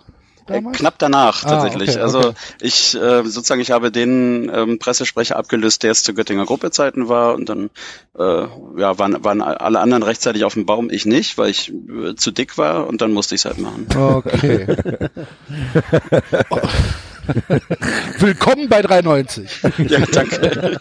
Äh, 0.46 0.52
damals? 0.54 0.76
Knapp 0.78 0.98
danach 0.98 1.44
Ah, 1.44 1.48
tatsächlich. 1.50 1.90
okay, 1.90 2.00
also 2.00 2.18
okay. 2.18 2.34
ich 2.60 2.94
äh, 2.94 3.22
sozusagen, 3.24 3.60
ich 3.62 3.70
habe 3.70 3.90
den 3.90 4.50
ähm, 4.54 4.78
Pressesprecher 4.78 5.36
abgelöst, 5.36 5.82
der 5.82 5.92
es 5.92 6.02
zu 6.02 6.12
Göttinger 6.14 6.44
Gruppezeiten 6.44 7.08
war 7.08 7.34
und 7.34 7.48
dann 7.48 7.70
äh, 8.18 8.46
ja, 8.76 8.98
waren, 8.98 9.24
waren 9.24 9.40
alle 9.40 9.80
anderen 9.80 10.02
rechtzeitig 10.02 10.44
auf 10.44 10.54
dem 10.54 10.66
Baum, 10.66 10.90
ich 10.90 11.06
nicht, 11.06 11.38
weil 11.38 11.48
ich 11.50 11.72
äh, 11.72 12.14
zu 12.16 12.30
dick 12.30 12.58
war 12.58 12.86
und 12.88 13.00
dann 13.00 13.12
musste 13.12 13.34
ich 13.36 13.40
es 13.40 13.44
halt 13.46 13.58
machen. 13.58 13.86
Okay. 13.96 14.66
Willkommen 18.18 18.68
bei 18.68 18.82
390. 18.82 19.62
ja, 19.88 20.00
danke. 20.12 20.76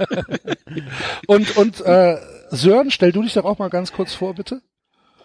Und 1.27 1.55
und 1.55 1.79
äh, 1.85 2.17
Sören, 2.49 2.91
stell 2.91 3.13
du 3.13 3.21
dich 3.23 3.33
doch 3.33 3.45
auch 3.45 3.59
mal 3.59 3.69
ganz 3.69 3.93
kurz 3.93 4.13
vor, 4.13 4.33
bitte. 4.35 4.61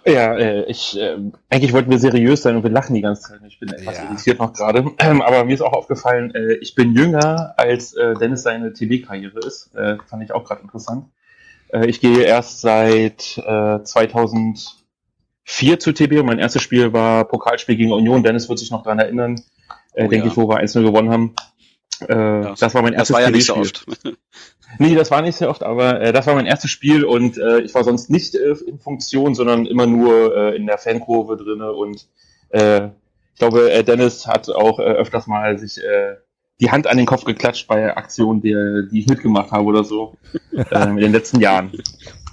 Ja, 0.06 0.34
äh, 0.36 0.64
ich 0.64 0.98
äh, 0.98 1.16
eigentlich 1.50 1.72
wollten 1.72 1.90
wir 1.90 1.98
seriös 1.98 2.42
sein 2.42 2.56
und 2.56 2.62
wir 2.62 2.70
lachen 2.70 2.94
die 2.94 3.02
ganze 3.02 3.22
Zeit. 3.22 3.40
Ich 3.46 3.58
bin 3.60 3.68
etwas 3.70 3.96
Ja. 3.98 4.04
irritiert 4.04 4.38
noch 4.38 4.52
gerade. 4.52 4.84
Ähm, 4.98 5.20
aber 5.26 5.44
mir 5.44 5.54
ist 5.54 5.60
auch 5.60 5.72
aufgefallen, 5.72 6.34
äh, 6.34 6.54
ich 6.54 6.74
bin 6.74 6.94
jünger 6.94 7.54
als 7.56 7.94
äh, 7.94 8.14
Dennis 8.14 8.42
seine 8.42 8.72
TV-Karriere 8.72 9.38
ist. 9.40 9.74
Äh, 9.74 9.96
fand 10.06 10.22
ich 10.22 10.32
auch 10.32 10.44
gerade 10.44 10.62
interessant. 10.62 11.06
Äh, 11.72 11.86
ich 11.86 12.00
gehe 12.00 12.22
erst 12.22 12.60
seit 12.62 13.38
äh, 13.38 13.82
2004 13.82 14.78
zu 15.78 15.92
TB 15.92 16.20
und 16.20 16.26
mein 16.26 16.38
erstes 16.38 16.62
Spiel 16.62 16.92
war 16.92 17.24
Pokalspiel 17.24 17.76
gegen 17.76 17.92
Union. 17.92 18.22
Dennis 18.22 18.48
wird 18.48 18.58
sich 18.58 18.70
noch 18.70 18.82
dran 18.84 18.98
erinnern, 18.98 19.36
äh, 19.94 20.04
Oh, 20.06 20.08
denke 20.08 20.26
ja. 20.26 20.32
ich, 20.32 20.36
wo 20.36 20.48
wir 20.48 20.58
1-0 20.60 20.82
gewonnen 20.82 21.10
haben. 21.10 21.34
Äh, 22.02 22.14
Ja, 22.14 22.54
das 22.58 22.74
war 22.74 22.82
mein 22.82 22.92
Das 22.92 23.10
erstes 23.10 23.14
war 23.14 23.22
ja 23.22 23.30
nicht 23.30 23.46
so 23.46 23.56
oft. 23.56 23.86
Nee, 24.78 24.94
das 24.94 25.10
war 25.10 25.22
nicht 25.22 25.36
sehr 25.36 25.48
oft, 25.48 25.62
aber 25.62 25.98
äh, 26.00 26.12
das 26.12 26.26
war 26.26 26.34
mein 26.34 26.44
erstes 26.44 26.70
Spiel 26.70 27.02
und 27.02 27.38
äh, 27.38 27.60
ich 27.60 27.74
war 27.74 27.84
sonst 27.84 28.10
nicht 28.10 28.34
äh, 28.34 28.54
in 28.66 28.78
Funktion, 28.78 29.34
sondern 29.34 29.64
immer 29.64 29.86
nur 29.86 30.36
äh, 30.36 30.56
in 30.56 30.66
der 30.66 30.76
Fankurve 30.76 31.38
drinne 31.38 31.72
und 31.72 32.06
äh, 32.50 32.88
ich 33.32 33.38
glaube, 33.38 33.72
äh, 33.72 33.82
Dennis 33.82 34.26
hat 34.26 34.50
auch 34.50 34.78
öfters 34.78 35.26
mal 35.26 35.58
sich 35.58 35.78
äh, 35.82 36.16
die 36.60 36.70
Hand 36.70 36.86
an 36.86 36.96
den 36.98 37.06
Kopf 37.06 37.24
geklatscht 37.24 37.66
bei 37.68 37.96
Aktionen, 37.96 38.42
die, 38.42 38.52
die 38.90 39.00
ich 39.00 39.06
mitgemacht 39.06 39.52
habe 39.52 39.64
oder 39.64 39.84
so 39.84 40.16
äh, 40.52 40.88
in 40.88 40.96
den 40.96 41.12
letzten 41.12 41.40
Jahren. 41.40 41.72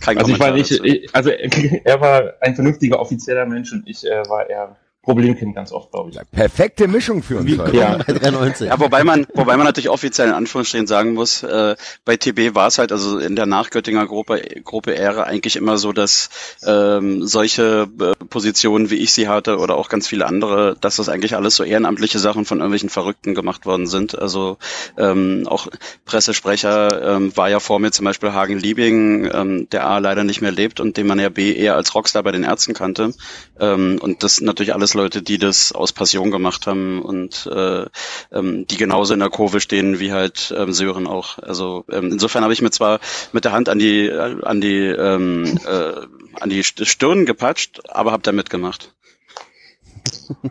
Kein 0.01 0.17
Also 0.17 0.31
ich 0.33 0.39
war 0.39 0.51
nicht, 0.51 0.71
ich, 0.71 1.15
also 1.15 1.29
er 1.83 2.01
war 2.01 2.33
ein 2.41 2.55
vernünftiger 2.55 2.99
offizieller 2.99 3.45
Mensch 3.45 3.71
und 3.71 3.87
ich 3.87 4.05
äh, 4.05 4.27
war 4.27 4.49
eher 4.49 4.75
Problemkind 5.05 5.53
ganz 5.53 5.71
oft, 5.71 5.91
glaube 5.91 6.09
ich. 6.09 6.17
Perfekte 6.31 6.87
Mischung 6.87 7.21
für 7.21 7.37
uns. 7.37 7.57
heute. 7.59 7.77
Ja. 7.77 7.97
Bei 7.97 8.13
93. 8.13 8.67
Ja, 8.67 8.79
wobei 8.79 9.03
man, 9.03 9.27
wobei 9.35 9.55
man 9.55 9.67
natürlich 9.67 9.89
offiziell 9.89 10.29
in 10.29 10.33
Anführungsstrichen 10.33 10.87
sagen 10.87 11.13
muss, 11.13 11.43
äh, 11.43 11.75
bei 12.05 12.17
TB 12.17 12.55
war 12.55 12.67
es 12.67 12.79
halt, 12.79 12.91
also 12.91 13.19
in 13.19 13.35
der 13.35 13.45
Nachgöttinger 13.45 14.07
Gruppe, 14.07 14.41
Gruppe 14.63 14.93
Ehre 14.93 15.25
eigentlich 15.25 15.57
immer 15.57 15.77
so, 15.77 15.93
dass 15.93 16.29
ähm, 16.65 17.27
solche 17.27 17.87
äh, 18.01 18.25
Positionen, 18.25 18.89
wie 18.89 18.95
ich 18.95 19.13
sie 19.13 19.27
hatte, 19.27 19.57
oder 19.57 19.77
auch 19.77 19.89
ganz 19.89 20.07
viele 20.07 20.25
andere, 20.25 20.75
dass 20.81 20.95
das 20.95 21.07
eigentlich 21.07 21.35
alles 21.35 21.55
so 21.55 21.63
ehrenamtliche 21.63 22.17
Sachen 22.17 22.45
von 22.45 22.57
irgendwelchen 22.57 22.89
Verrückten 22.89 23.35
gemacht 23.35 23.67
worden 23.67 23.85
sind. 23.85 24.17
Also 24.17 24.57
ähm, 24.97 25.43
auch 25.47 25.67
Pressesprecher 26.05 27.15
ähm, 27.15 27.37
war 27.37 27.49
ja 27.51 27.59
vor 27.59 27.79
mir 27.79 27.91
zum 27.91 28.05
Beispiel 28.05 28.33
Hagen 28.33 28.57
Liebing, 28.57 29.29
ähm, 29.31 29.69
der 29.69 29.85
A 29.85 29.99
leider 29.99 30.23
nicht 30.23 30.41
mehr 30.41 30.51
lebt 30.51 30.79
und 30.79 30.97
den 30.97 31.05
man 31.05 31.19
ja 31.19 31.29
B 31.29 31.53
eher 31.53 31.75
als 31.75 31.93
Rockstar 31.93 32.23
bei 32.23 32.31
den 32.31 32.43
Ärzten 32.43 32.73
kannte. 32.73 33.13
Ähm, 33.59 33.99
und 34.01 34.23
das 34.23 34.41
natürlich 34.41 34.73
alles 34.73 34.94
Leute, 34.95 35.21
die 35.21 35.37
das 35.37 35.71
aus 35.71 35.93
Passion 35.93 36.31
gemacht 36.31 36.67
haben 36.67 37.01
und 37.01 37.47
äh, 37.51 37.85
ähm, 38.31 38.65
die 38.67 38.77
genauso 38.77 39.13
in 39.13 39.19
der 39.19 39.29
Kurve 39.29 39.59
stehen 39.59 39.99
wie 39.99 40.11
halt 40.11 40.53
ähm, 40.57 40.73
Sören 40.73 41.07
auch. 41.07 41.39
Also 41.39 41.85
ähm, 41.91 42.11
insofern 42.11 42.43
habe 42.43 42.53
ich 42.53 42.61
mir 42.61 42.71
zwar 42.71 42.99
mit 43.31 43.45
der 43.45 43.51
Hand 43.51 43.69
an 43.69 43.79
die 43.79 44.07
äh, 44.07 44.41
an 44.43 44.61
die 44.61 44.77
ähm, 44.77 45.59
äh, 45.65 46.41
an 46.41 46.49
die 46.49 46.63
Stirn 46.63 47.25
gepatscht, 47.25 47.81
aber 47.89 48.11
habe 48.11 48.23
da 48.23 48.31
mitgemacht. 48.31 48.91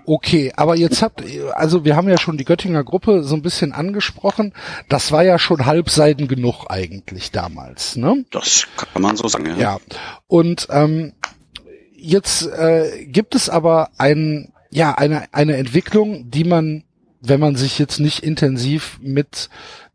Okay, 0.04 0.52
aber 0.56 0.76
jetzt 0.76 1.02
habt, 1.02 1.22
also 1.52 1.84
wir 1.84 1.96
haben 1.96 2.08
ja 2.08 2.18
schon 2.18 2.36
die 2.36 2.44
Göttinger 2.44 2.84
Gruppe 2.84 3.22
so 3.22 3.34
ein 3.34 3.42
bisschen 3.42 3.72
angesprochen. 3.72 4.52
Das 4.88 5.12
war 5.12 5.24
ja 5.24 5.38
schon 5.38 5.66
halbseiden 5.66 6.28
genug 6.28 6.66
eigentlich 6.68 7.30
damals, 7.30 7.96
ne? 7.96 8.24
Das 8.30 8.66
kann 8.76 9.02
man 9.02 9.16
so 9.16 9.28
sagen, 9.28 9.46
ja. 9.46 9.56
Ja. 9.56 9.78
Und 10.26 10.68
ähm, 10.70 11.12
jetzt 12.04 12.46
äh, 12.46 13.06
gibt 13.06 13.34
es 13.34 13.48
aber 13.48 13.90
ein, 13.98 14.52
ja, 14.70 14.94
eine, 14.94 15.24
eine 15.32 15.56
Entwicklung, 15.56 16.30
die 16.30 16.44
man, 16.44 16.84
wenn 17.20 17.40
man 17.40 17.56
sich 17.56 17.78
jetzt 17.78 18.00
nicht 18.00 18.20
intensiv 18.20 18.98
mit 19.02 19.48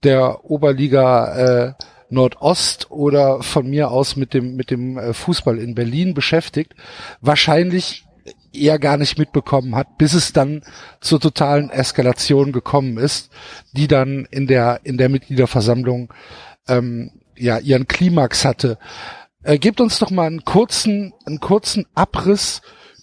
der 0.04 0.46
Oberliga 0.46 1.36
äh, 1.36 1.74
Nordost 2.10 2.90
oder 2.90 3.44
von 3.44 3.70
mir 3.70 3.92
aus 3.92 4.16
mit 4.16 4.34
dem, 4.34 4.56
mit 4.56 4.72
dem 4.72 4.98
äh, 4.98 5.14
Fußball 5.14 5.60
in 5.60 5.76
Berlin 5.76 6.14
beschäftigt, 6.14 6.74
wahrscheinlich 7.22 8.06
eher 8.52 8.80
gar 8.80 8.98
nicht 8.98 9.20
mitbekommen 9.20 9.76
hat, 9.76 9.98
bis 10.00 10.14
es 10.14 10.34
dann 10.34 10.64
zur 11.02 11.20
totalen 11.20 11.70
Eskalation 11.70 12.52
gekommen 12.52 12.98
ist, 12.98 13.32
die 13.74 13.88
dann 13.88 14.26
in 14.32 14.48
der, 14.48 14.80
in 14.84 14.98
der 14.98 15.10
Mitgliederversammlung 15.10 16.12
ähm, 16.68 17.12
ja 17.38 17.60
ihren 17.60 17.88
Klimax 17.88 18.46
hatte. 18.46 18.80
Äh, 19.44 19.58
gebt 19.58 19.80
uns 19.82 20.00
doch 20.00 20.12
mal 20.12 20.28
einen 20.28 20.44
kurzen, 20.44 21.14
einen 21.26 21.40
kurzen 21.40 21.86
Abriss 21.96 22.62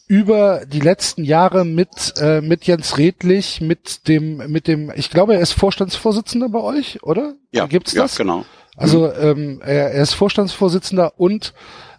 über 0.08 0.64
die 0.66 0.80
letzten 0.80 1.24
Jahre 1.24 1.64
mit 1.64 2.14
äh, 2.18 2.40
mit 2.40 2.64
Jens 2.64 2.98
Redlich, 2.98 3.60
mit 3.60 4.06
dem 4.06 4.36
mit 4.50 4.68
dem, 4.68 4.92
ich 4.94 5.10
glaube, 5.10 5.34
er 5.34 5.40
ist 5.40 5.52
Vorstandsvorsitzender 5.52 6.48
bei 6.48 6.60
euch, 6.60 7.02
oder? 7.02 7.34
Ja, 7.50 7.66
Gibt's 7.66 7.92
ja, 7.92 8.02
das? 8.02 8.16
genau. 8.16 8.44
Also 8.76 9.12
ähm, 9.12 9.60
er, 9.64 9.92
er 9.92 10.02
ist 10.02 10.14
Vorstandsvorsitzender 10.14 11.14
und 11.16 11.54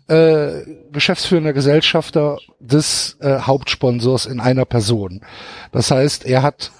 äh, 0.07 0.61
geschäftsführender 0.91 1.51
Gesellschafter 1.51 2.37
des 2.59 3.17
äh, 3.19 3.39
Hauptsponsors 3.39 4.25
in 4.25 4.39
einer 4.39 4.65
Person. 4.65 5.21
Das 5.71 5.91
heißt, 5.91 6.25
er 6.25 6.43
hat 6.43 6.71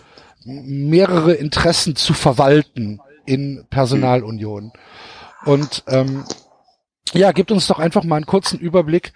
mehrere 0.46 1.34
Interessen 1.34 1.96
zu 1.96 2.14
verwalten 2.14 3.02
in 3.26 3.66
Personalunion. 3.70 4.72
Und 5.44 5.84
ähm, 5.88 6.24
ja, 7.14 7.32
gibt 7.32 7.52
uns 7.52 7.68
doch 7.68 7.80
einfach 7.80 8.04
mal 8.04 8.18
einen 8.18 8.26
kurzen 8.26 8.60
Überblick, 8.60 9.14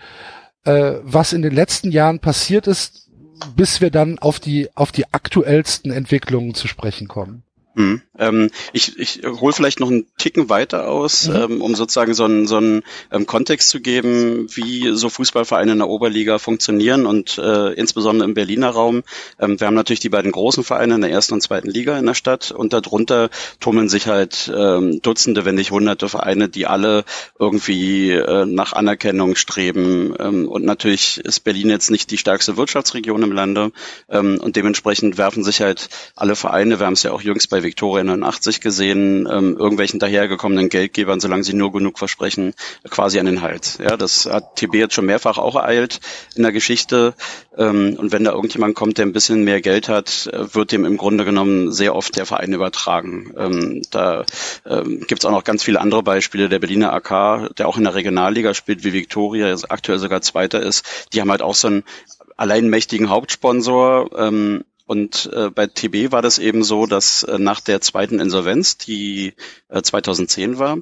äh, 0.63 0.95
was 1.03 1.33
in 1.33 1.41
den 1.41 1.53
letzten 1.53 1.91
Jahren 1.91 2.19
passiert 2.19 2.67
ist, 2.67 3.09
bis 3.55 3.81
wir 3.81 3.91
dann 3.91 4.19
auf 4.19 4.39
die 4.39 4.69
auf 4.75 4.91
die 4.91 5.11
aktuellsten 5.13 5.91
Entwicklungen 5.91 6.53
zu 6.53 6.67
sprechen 6.67 7.07
kommen. 7.07 7.43
Hm. 7.75 8.01
Ähm, 8.21 8.49
ich 8.71 8.97
ich 8.97 9.21
hole 9.25 9.53
vielleicht 9.53 9.79
noch 9.81 9.89
einen 9.89 10.05
Ticken 10.17 10.49
weiter 10.49 10.87
aus, 10.87 11.27
Mhm. 11.27 11.35
ähm, 11.35 11.61
um 11.61 11.75
sozusagen 11.75 12.13
so 12.13 12.23
einen, 12.25 12.47
so 12.47 12.57
einen 12.57 12.83
ähm, 13.11 13.25
Kontext 13.25 13.69
zu 13.69 13.81
geben, 13.81 14.47
wie 14.55 14.91
so 14.93 15.09
Fußballvereine 15.09 15.73
in 15.73 15.79
der 15.79 15.89
Oberliga 15.89 16.39
funktionieren 16.39 17.05
und 17.05 17.37
äh, 17.37 17.73
insbesondere 17.73 18.27
im 18.27 18.33
Berliner 18.33 18.69
Raum. 18.69 19.03
Ähm, 19.39 19.59
wir 19.59 19.67
haben 19.67 19.73
natürlich 19.73 19.99
die 19.99 20.09
beiden 20.09 20.31
großen 20.31 20.63
Vereine 20.63 20.95
in 20.95 21.01
der 21.01 21.11
ersten 21.11 21.33
und 21.33 21.41
zweiten 21.41 21.69
Liga 21.69 21.97
in 21.97 22.05
der 22.05 22.13
Stadt 22.13 22.51
und 22.51 22.73
darunter 22.73 23.29
tummeln 23.59 23.89
sich 23.89 24.07
halt 24.07 24.51
ähm, 24.55 25.01
Dutzende, 25.01 25.45
wenn 25.45 25.55
nicht 25.55 25.71
Hunderte 25.71 26.07
Vereine, 26.09 26.49
die 26.49 26.67
alle 26.67 27.03
irgendwie 27.39 28.11
äh, 28.11 28.45
nach 28.45 28.73
Anerkennung 28.73 29.35
streben. 29.35 30.13
Ähm, 30.19 30.47
und 30.47 30.63
natürlich 30.63 31.19
ist 31.19 31.41
Berlin 31.41 31.69
jetzt 31.69 31.91
nicht 31.91 32.11
die 32.11 32.17
stärkste 32.17 32.57
Wirtschaftsregion 32.57 33.23
im 33.23 33.31
Lande 33.31 33.71
ähm, 34.09 34.39
und 34.39 34.55
dementsprechend 34.55 35.17
werfen 35.17 35.43
sich 35.43 35.61
halt 35.61 35.89
alle 36.15 36.35
Vereine, 36.35 36.79
wir 36.79 36.85
haben 36.85 36.93
es 36.93 37.03
ja 37.03 37.11
auch 37.11 37.21
jüngst 37.21 37.49
bei 37.49 37.63
Viktoria 37.63 38.03
89 38.11 38.61
gesehen, 38.61 39.27
ähm, 39.31 39.57
irgendwelchen 39.57 39.99
dahergekommenen 39.99 40.69
Geldgebern, 40.69 41.19
solange 41.19 41.43
sie 41.43 41.53
nur 41.53 41.71
genug 41.71 41.99
versprechen, 41.99 42.53
quasi 42.89 43.19
an 43.19 43.25
den 43.25 43.41
Hals. 43.41 43.77
Ja, 43.81 43.97
das 43.97 44.25
hat 44.25 44.55
TB 44.55 44.75
jetzt 44.75 44.93
schon 44.93 45.05
mehrfach 45.05 45.37
auch 45.37 45.55
ereilt 45.55 45.99
in 46.35 46.43
der 46.43 46.51
Geschichte. 46.51 47.13
Ähm, 47.57 47.95
und 47.97 48.11
wenn 48.11 48.23
da 48.23 48.31
irgendjemand 48.31 48.75
kommt, 48.75 48.97
der 48.97 49.05
ein 49.05 49.13
bisschen 49.13 49.43
mehr 49.43 49.61
Geld 49.61 49.89
hat, 49.89 50.29
wird 50.53 50.71
dem 50.71 50.85
im 50.85 50.97
Grunde 50.97 51.25
genommen 51.25 51.71
sehr 51.71 51.95
oft 51.95 52.15
der 52.15 52.25
Verein 52.25 52.53
übertragen. 52.53 53.33
Ähm, 53.37 53.81
da 53.91 54.25
ähm, 54.65 55.01
gibt 55.07 55.21
es 55.21 55.25
auch 55.25 55.31
noch 55.31 55.43
ganz 55.43 55.63
viele 55.63 55.81
andere 55.81 56.03
Beispiele. 56.03 56.49
Der 56.49 56.59
Berliner 56.59 56.93
AK, 56.93 57.55
der 57.55 57.67
auch 57.67 57.77
in 57.77 57.83
der 57.83 57.95
Regionalliga 57.95 58.53
spielt, 58.53 58.83
wie 58.83 58.93
Viktoria, 58.93 59.55
aktuell 59.69 59.99
sogar 59.99 60.21
Zweiter 60.21 60.61
ist, 60.61 61.09
die 61.13 61.21
haben 61.21 61.31
halt 61.31 61.41
auch 61.41 61.55
so 61.55 61.67
einen 61.67 61.83
alleinmächtigen 62.37 63.09
Hauptsponsor. 63.09 64.09
Ähm, 64.17 64.63
und 64.91 65.29
äh, 65.31 65.49
bei 65.49 65.67
TB 65.67 66.11
war 66.11 66.21
das 66.21 66.37
eben 66.37 66.65
so, 66.65 66.85
dass 66.85 67.23
äh, 67.23 67.39
nach 67.39 67.61
der 67.61 67.79
zweiten 67.79 68.19
Insolvenz, 68.19 68.75
die 68.75 69.35
äh, 69.69 69.81
2010 69.81 70.59
war, 70.59 70.79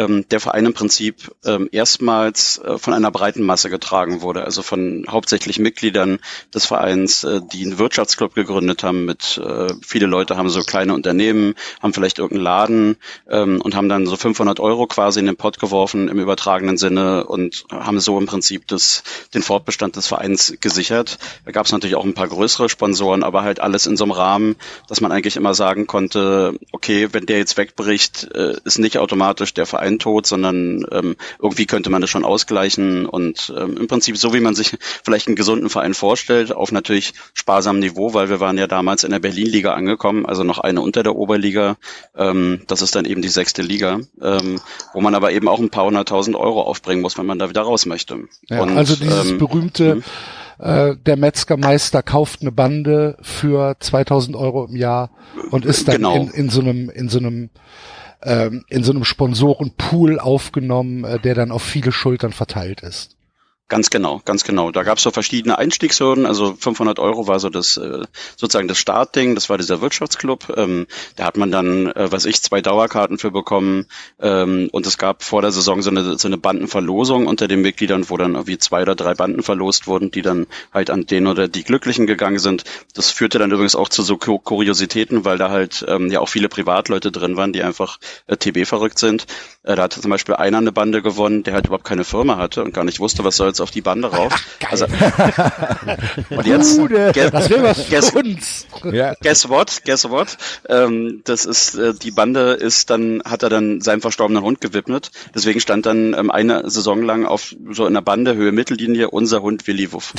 ähm, 0.00 0.26
der 0.30 0.40
Verein 0.40 0.66
im 0.66 0.72
Prinzip 0.72 1.30
ähm, 1.44 1.68
erstmals 1.72 2.58
äh, 2.58 2.78
von 2.78 2.94
einer 2.94 3.10
breiten 3.10 3.42
Masse 3.42 3.68
getragen 3.68 4.22
wurde, 4.22 4.44
also 4.44 4.62
von 4.62 5.04
hauptsächlich 5.08 5.58
Mitgliedern 5.58 6.18
des 6.54 6.66
Vereins, 6.66 7.24
äh, 7.24 7.40
die 7.52 7.64
einen 7.64 7.78
Wirtschaftsclub 7.78 8.34
gegründet 8.34 8.82
haben. 8.82 9.04
Mit 9.04 9.38
äh, 9.38 9.72
viele 9.86 10.06
Leute 10.06 10.36
haben 10.36 10.48
so 10.48 10.62
kleine 10.62 10.94
Unternehmen, 10.94 11.54
haben 11.82 11.92
vielleicht 11.92 12.18
irgendeinen 12.18 12.44
Laden 12.44 12.96
ähm, 13.28 13.60
und 13.60 13.74
haben 13.74 13.88
dann 13.88 14.06
so 14.06 14.16
500 14.16 14.60
Euro 14.60 14.86
quasi 14.86 15.20
in 15.20 15.26
den 15.26 15.36
Pott 15.36 15.58
geworfen 15.58 16.08
im 16.08 16.18
übertragenen 16.18 16.78
Sinne 16.78 17.24
und 17.26 17.64
haben 17.70 18.00
so 18.00 18.18
im 18.18 18.26
Prinzip 18.26 18.66
das, 18.68 19.02
den 19.34 19.42
Fortbestand 19.42 19.96
des 19.96 20.06
Vereins 20.06 20.54
gesichert. 20.60 21.18
Da 21.44 21.52
gab 21.52 21.66
es 21.66 21.72
natürlich 21.72 21.96
auch 21.96 22.04
ein 22.04 22.14
paar 22.14 22.28
größere 22.28 22.68
Sponsoren, 22.68 23.22
aber 23.22 23.42
halt 23.42 23.60
alles 23.60 23.86
in 23.86 23.96
so 23.96 24.04
einem 24.04 24.12
Rahmen, 24.12 24.56
dass 24.88 25.00
man 25.00 25.12
eigentlich 25.12 25.36
immer 25.36 25.54
sagen 25.54 25.86
konnte, 25.86 26.54
okay, 26.72 27.08
wenn 27.12 27.26
der 27.26 27.38
jetzt 27.38 27.56
wegbricht, 27.58 28.28
äh, 28.34 28.54
ist 28.64 28.78
nicht 28.78 28.98
automatisch 28.98 29.52
der 29.52 29.66
Verein 29.66 29.89
tot, 29.98 30.26
sondern 30.26 30.86
ähm, 30.92 31.16
irgendwie 31.40 31.66
könnte 31.66 31.90
man 31.90 32.00
das 32.00 32.10
schon 32.10 32.24
ausgleichen 32.24 33.06
und 33.06 33.52
ähm, 33.56 33.76
im 33.76 33.86
Prinzip 33.88 34.16
so, 34.16 34.32
wie 34.34 34.40
man 34.40 34.54
sich 34.54 34.76
vielleicht 35.04 35.26
einen 35.26 35.36
gesunden 35.36 35.68
Verein 35.70 35.94
vorstellt, 35.94 36.52
auf 36.52 36.72
natürlich 36.72 37.12
sparsamem 37.34 37.80
Niveau, 37.80 38.14
weil 38.14 38.28
wir 38.30 38.40
waren 38.40 38.58
ja 38.58 38.66
damals 38.66 39.04
in 39.04 39.10
der 39.10 39.18
Berlin-Liga 39.18 39.74
angekommen, 39.74 40.26
also 40.26 40.44
noch 40.44 40.58
eine 40.58 40.80
unter 40.80 41.02
der 41.02 41.16
Oberliga. 41.16 41.76
Ähm, 42.16 42.62
das 42.66 42.82
ist 42.82 42.94
dann 42.94 43.04
eben 43.04 43.22
die 43.22 43.28
sechste 43.28 43.62
Liga, 43.62 44.00
ähm, 44.22 44.60
wo 44.92 45.00
man 45.00 45.14
aber 45.14 45.32
eben 45.32 45.48
auch 45.48 45.58
ein 45.58 45.70
paar 45.70 45.86
hunderttausend 45.86 46.36
Euro 46.36 46.62
aufbringen 46.62 47.02
muss, 47.02 47.18
wenn 47.18 47.26
man 47.26 47.38
da 47.38 47.48
wieder 47.48 47.62
raus 47.62 47.86
möchte. 47.86 48.18
Ja, 48.48 48.62
Und, 48.62 48.76
also 48.76 48.96
dieses 48.96 49.30
ähm, 49.30 49.38
berühmte, 49.38 50.02
äh, 50.58 50.94
der 50.96 51.16
Metzgermeister 51.16 52.02
kauft 52.02 52.42
eine 52.42 52.52
Bande 52.52 53.16
für 53.22 53.76
2000 53.80 54.36
Euro 54.36 54.66
im 54.66 54.76
Jahr 54.76 55.10
und 55.50 55.64
ist 55.64 55.88
dann 55.88 55.96
Genau. 55.96 56.16
in, 56.16 56.28
in 56.30 56.50
so 56.50 56.60
einem, 56.60 56.90
in 56.90 57.08
so 57.08 57.18
einem, 57.18 57.50
ähm, 58.22 58.64
in 58.68 58.84
so 58.84 58.92
einem 58.92 59.04
Sponsorenpool 59.04 60.18
aufgenommen, 60.18 61.04
äh, 61.04 61.18
der 61.18 61.34
dann 61.34 61.50
auf 61.50 61.62
viele 61.62 61.92
Schultern 61.92 62.32
verteilt 62.32 62.82
ist. 62.82 63.16
Ganz 63.70 63.88
genau, 63.88 64.20
ganz 64.24 64.42
genau. 64.42 64.72
Da 64.72 64.82
gab 64.82 64.98
es 64.98 65.04
so 65.04 65.12
verschiedene 65.12 65.56
Einstiegshürden. 65.56 66.26
Also 66.26 66.56
500 66.58 66.98
Euro 66.98 67.28
war 67.28 67.38
so 67.38 67.50
das 67.50 67.76
äh, 67.76 68.02
sozusagen 68.36 68.66
das 68.66 68.78
Startding. 68.78 69.36
Das 69.36 69.48
war 69.48 69.58
dieser 69.58 69.80
Wirtschaftsclub. 69.80 70.52
Ähm, 70.56 70.88
da 71.14 71.24
hat 71.26 71.36
man 71.36 71.52
dann, 71.52 71.86
äh, 71.92 72.10
was 72.10 72.24
ich, 72.24 72.42
zwei 72.42 72.62
Dauerkarten 72.62 73.16
für 73.18 73.30
bekommen. 73.30 73.86
Ähm, 74.18 74.68
und 74.72 74.88
es 74.88 74.98
gab 74.98 75.22
vor 75.22 75.40
der 75.42 75.52
Saison 75.52 75.82
so 75.82 75.90
eine, 75.90 76.18
so 76.18 76.26
eine 76.26 76.36
Bandenverlosung 76.36 77.28
unter 77.28 77.46
den 77.46 77.60
Mitgliedern, 77.62 78.10
wo 78.10 78.16
dann 78.16 78.34
irgendwie 78.34 78.58
zwei 78.58 78.82
oder 78.82 78.96
drei 78.96 79.14
Banden 79.14 79.44
verlost 79.44 79.86
wurden, 79.86 80.10
die 80.10 80.22
dann 80.22 80.48
halt 80.74 80.90
an 80.90 81.06
den 81.06 81.28
oder 81.28 81.46
die 81.46 81.62
Glücklichen 81.62 82.08
gegangen 82.08 82.40
sind. 82.40 82.64
Das 82.94 83.12
führte 83.12 83.38
dann 83.38 83.52
übrigens 83.52 83.76
auch 83.76 83.88
zu 83.88 84.02
so 84.02 84.16
Ku- 84.16 84.40
Kuriositäten, 84.40 85.24
weil 85.24 85.38
da 85.38 85.48
halt 85.50 85.84
ähm, 85.86 86.10
ja 86.10 86.18
auch 86.18 86.28
viele 86.28 86.48
Privatleute 86.48 87.12
drin 87.12 87.36
waren, 87.36 87.52
die 87.52 87.62
einfach 87.62 88.00
äh, 88.26 88.36
TB 88.36 88.64
verrückt 88.66 88.98
sind. 88.98 89.26
Äh, 89.62 89.76
da 89.76 89.84
hatte 89.84 90.00
zum 90.00 90.10
Beispiel 90.10 90.34
einer 90.34 90.58
eine 90.58 90.72
Bande 90.72 91.02
gewonnen, 91.02 91.44
der 91.44 91.54
halt 91.54 91.66
überhaupt 91.66 91.84
keine 91.84 92.02
Firma 92.04 92.36
hatte 92.36 92.64
und 92.64 92.74
gar 92.74 92.84
nicht 92.84 92.98
wusste, 93.00 93.22
was 93.24 93.36
soll 93.36 93.54
auf 93.60 93.70
die 93.70 93.80
Bande 93.82 94.10
rauf. 94.10 94.32
Also, 94.70 94.86
und 96.30 96.46
jetzt, 96.46 96.76
ge- 96.88 97.30
Das 97.30 97.50
wäre 97.50 97.62
was 97.62 97.88
guess, 97.88 98.10
uns. 98.10 98.66
Guess 99.22 99.48
what, 99.48 99.82
guess 99.84 100.08
what? 100.08 100.36
Ähm, 100.68 101.22
das 101.24 101.44
ist, 101.44 101.74
äh, 101.76 101.94
die 101.94 102.10
Bande 102.10 102.52
ist 102.52 102.90
dann, 102.90 103.22
hat 103.24 103.42
er 103.42 103.48
dann 103.48 103.80
seinem 103.80 104.00
verstorbenen 104.00 104.42
Hund 104.42 104.60
gewidmet. 104.60 105.10
Deswegen 105.34 105.60
stand 105.60 105.86
dann 105.86 106.14
ähm, 106.14 106.30
eine 106.30 106.68
Saison 106.70 107.02
lang 107.02 107.26
auf 107.26 107.54
so 107.70 107.86
in 107.86 107.94
der 107.94 108.00
Bande 108.02 108.34
Höhe 108.34 108.52
Mittellinie 108.52 109.10
unser 109.10 109.42
Hund 109.42 109.66
Willi 109.66 109.92
Wuff. 109.92 110.12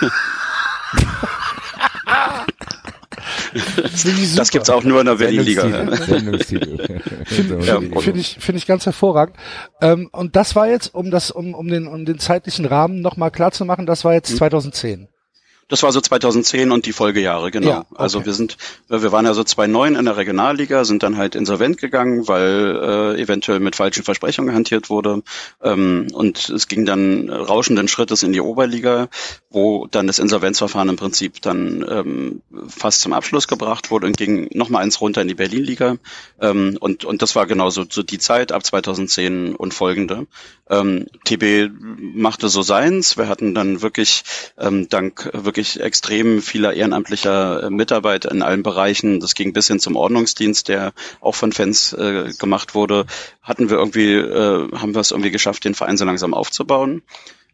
Das 3.58 4.02
super. 4.02 4.44
gibt's 4.50 4.70
auch 4.70 4.84
nur 4.84 5.00
in 5.00 5.06
der 5.06 5.14
Berlin-Liga. 5.16 5.66
Ja, 5.66 5.96
Finde 7.24 8.00
find 8.00 8.16
ich, 8.16 8.36
finde 8.40 8.58
ich 8.58 8.66
ganz 8.66 8.86
hervorragend. 8.86 9.36
Ähm, 9.80 10.08
und 10.12 10.36
das 10.36 10.56
war 10.56 10.68
jetzt, 10.68 10.94
um 10.94 11.10
das, 11.10 11.30
um, 11.30 11.54
um 11.54 11.68
den, 11.68 11.86
um 11.86 12.04
den 12.04 12.18
zeitlichen 12.18 12.64
Rahmen 12.64 13.00
nochmal 13.00 13.30
klar 13.30 13.52
zu 13.52 13.64
machen, 13.64 13.86
das 13.86 14.04
war 14.04 14.14
jetzt 14.14 14.36
2010. 14.36 15.08
Das 15.68 15.82
war 15.82 15.92
so 15.92 16.00
2010 16.00 16.72
und 16.72 16.86
die 16.86 16.92
Folgejahre, 16.92 17.50
genau. 17.50 17.68
Ja, 17.68 17.80
okay. 17.80 17.94
Also 17.94 18.24
wir 18.24 18.32
sind, 18.32 18.56
wir 18.88 19.12
waren 19.12 19.26
ja 19.26 19.34
so 19.34 19.44
2009 19.44 19.96
in 19.96 20.04
der 20.06 20.16
Regionalliga, 20.16 20.84
sind 20.84 21.02
dann 21.02 21.18
halt 21.18 21.34
insolvent 21.34 21.76
gegangen, 21.76 22.26
weil 22.26 23.14
äh, 23.16 23.20
eventuell 23.20 23.60
mit 23.60 23.76
falschen 23.76 24.02
Versprechungen 24.02 24.54
hantiert 24.54 24.88
wurde. 24.88 25.22
Ähm, 25.62 26.08
und 26.12 26.48
es 26.48 26.68
ging 26.68 26.86
dann 26.86 27.28
rauschenden 27.28 27.86
Schrittes 27.86 28.22
in 28.22 28.32
die 28.32 28.40
Oberliga, 28.40 29.08
wo 29.50 29.86
dann 29.86 30.06
das 30.06 30.18
Insolvenzverfahren 30.18 30.88
im 30.88 30.96
Prinzip 30.96 31.42
dann 31.42 31.84
ähm, 31.88 32.42
fast 32.68 33.02
zum 33.02 33.12
Abschluss 33.12 33.46
gebracht 33.46 33.90
wurde 33.90 34.06
und 34.06 34.16
ging 34.16 34.48
nochmal 34.54 34.82
eins 34.82 35.02
runter 35.02 35.20
in 35.20 35.28
die 35.28 35.34
Berlin-Liga. 35.34 35.96
Ähm, 36.40 36.78
und, 36.80 37.04
und 37.04 37.20
das 37.20 37.36
war 37.36 37.46
genau 37.46 37.68
so, 37.68 37.84
so 37.88 38.02
die 38.02 38.18
Zeit 38.18 38.52
ab 38.52 38.64
2010 38.64 39.54
und 39.54 39.74
folgende. 39.74 40.26
Ähm, 40.70 41.06
TB 41.24 41.70
machte 41.98 42.48
so 42.48 42.62
seins. 42.62 43.16
Wir 43.16 43.28
hatten 43.28 43.54
dann 43.54 43.82
wirklich 43.82 44.22
ähm, 44.58 44.88
dank 44.88 45.30
wirklich 45.32 45.57
extrem 45.58 46.40
vieler 46.42 46.72
ehrenamtlicher 46.74 47.64
äh, 47.64 47.70
Mitarbeit 47.70 48.24
in 48.24 48.42
allen 48.42 48.62
Bereichen, 48.62 49.20
das 49.20 49.34
ging 49.34 49.52
bis 49.52 49.68
hin 49.68 49.80
zum 49.80 49.96
Ordnungsdienst, 49.96 50.68
der 50.68 50.92
auch 51.20 51.34
von 51.34 51.52
Fans 51.52 51.92
äh, 51.92 52.32
gemacht 52.38 52.74
wurde, 52.74 53.06
hatten 53.42 53.70
wir 53.70 53.78
irgendwie, 53.78 54.14
äh, 54.14 54.70
haben 54.72 54.94
wir 54.94 55.00
es 55.00 55.10
irgendwie 55.10 55.30
geschafft, 55.30 55.64
den 55.64 55.74
Verein 55.74 55.96
so 55.96 56.04
langsam 56.04 56.34
aufzubauen. 56.34 57.02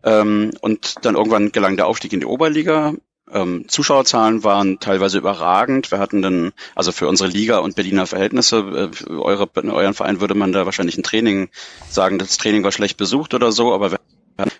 Ähm, 0.05 0.53
und 0.61 0.97
dann 1.03 1.15
irgendwann 1.15 1.51
gelang 1.51 1.77
der 1.77 1.87
Aufstieg 1.87 2.13
in 2.13 2.21
die 2.21 2.27
Oberliga. 2.27 2.95
Ähm, 3.33 3.65
Zuschauerzahlen 3.69 4.45
waren 4.45 4.79
teilweise 4.81 5.19
überragend. 5.19 5.91
Wir 5.91 5.99
hatten 5.99 6.21
dann, 6.21 6.53
also 6.75 6.93
für 6.93 7.09
unsere 7.09 7.31
Liga 7.31 7.59
und 7.59 7.75
Berliner 7.75 8.07
Verhältnisse, 8.07 8.91
äh, 9.09 9.11
eure, 9.11 9.49
euren 9.57 9.95
Verein 9.95 10.21
würde 10.21 10.35
man 10.35 10.53
da 10.53 10.67
wahrscheinlich 10.67 10.99
ein 10.99 11.03
Training 11.03 11.49
sagen, 11.89 12.19
das 12.19 12.37
Training 12.37 12.65
war 12.65 12.73
schlecht 12.73 12.99
besucht 12.99 13.33
oder 13.33 13.51
so, 13.51 13.73
aber 13.73 13.93
wir 13.93 13.99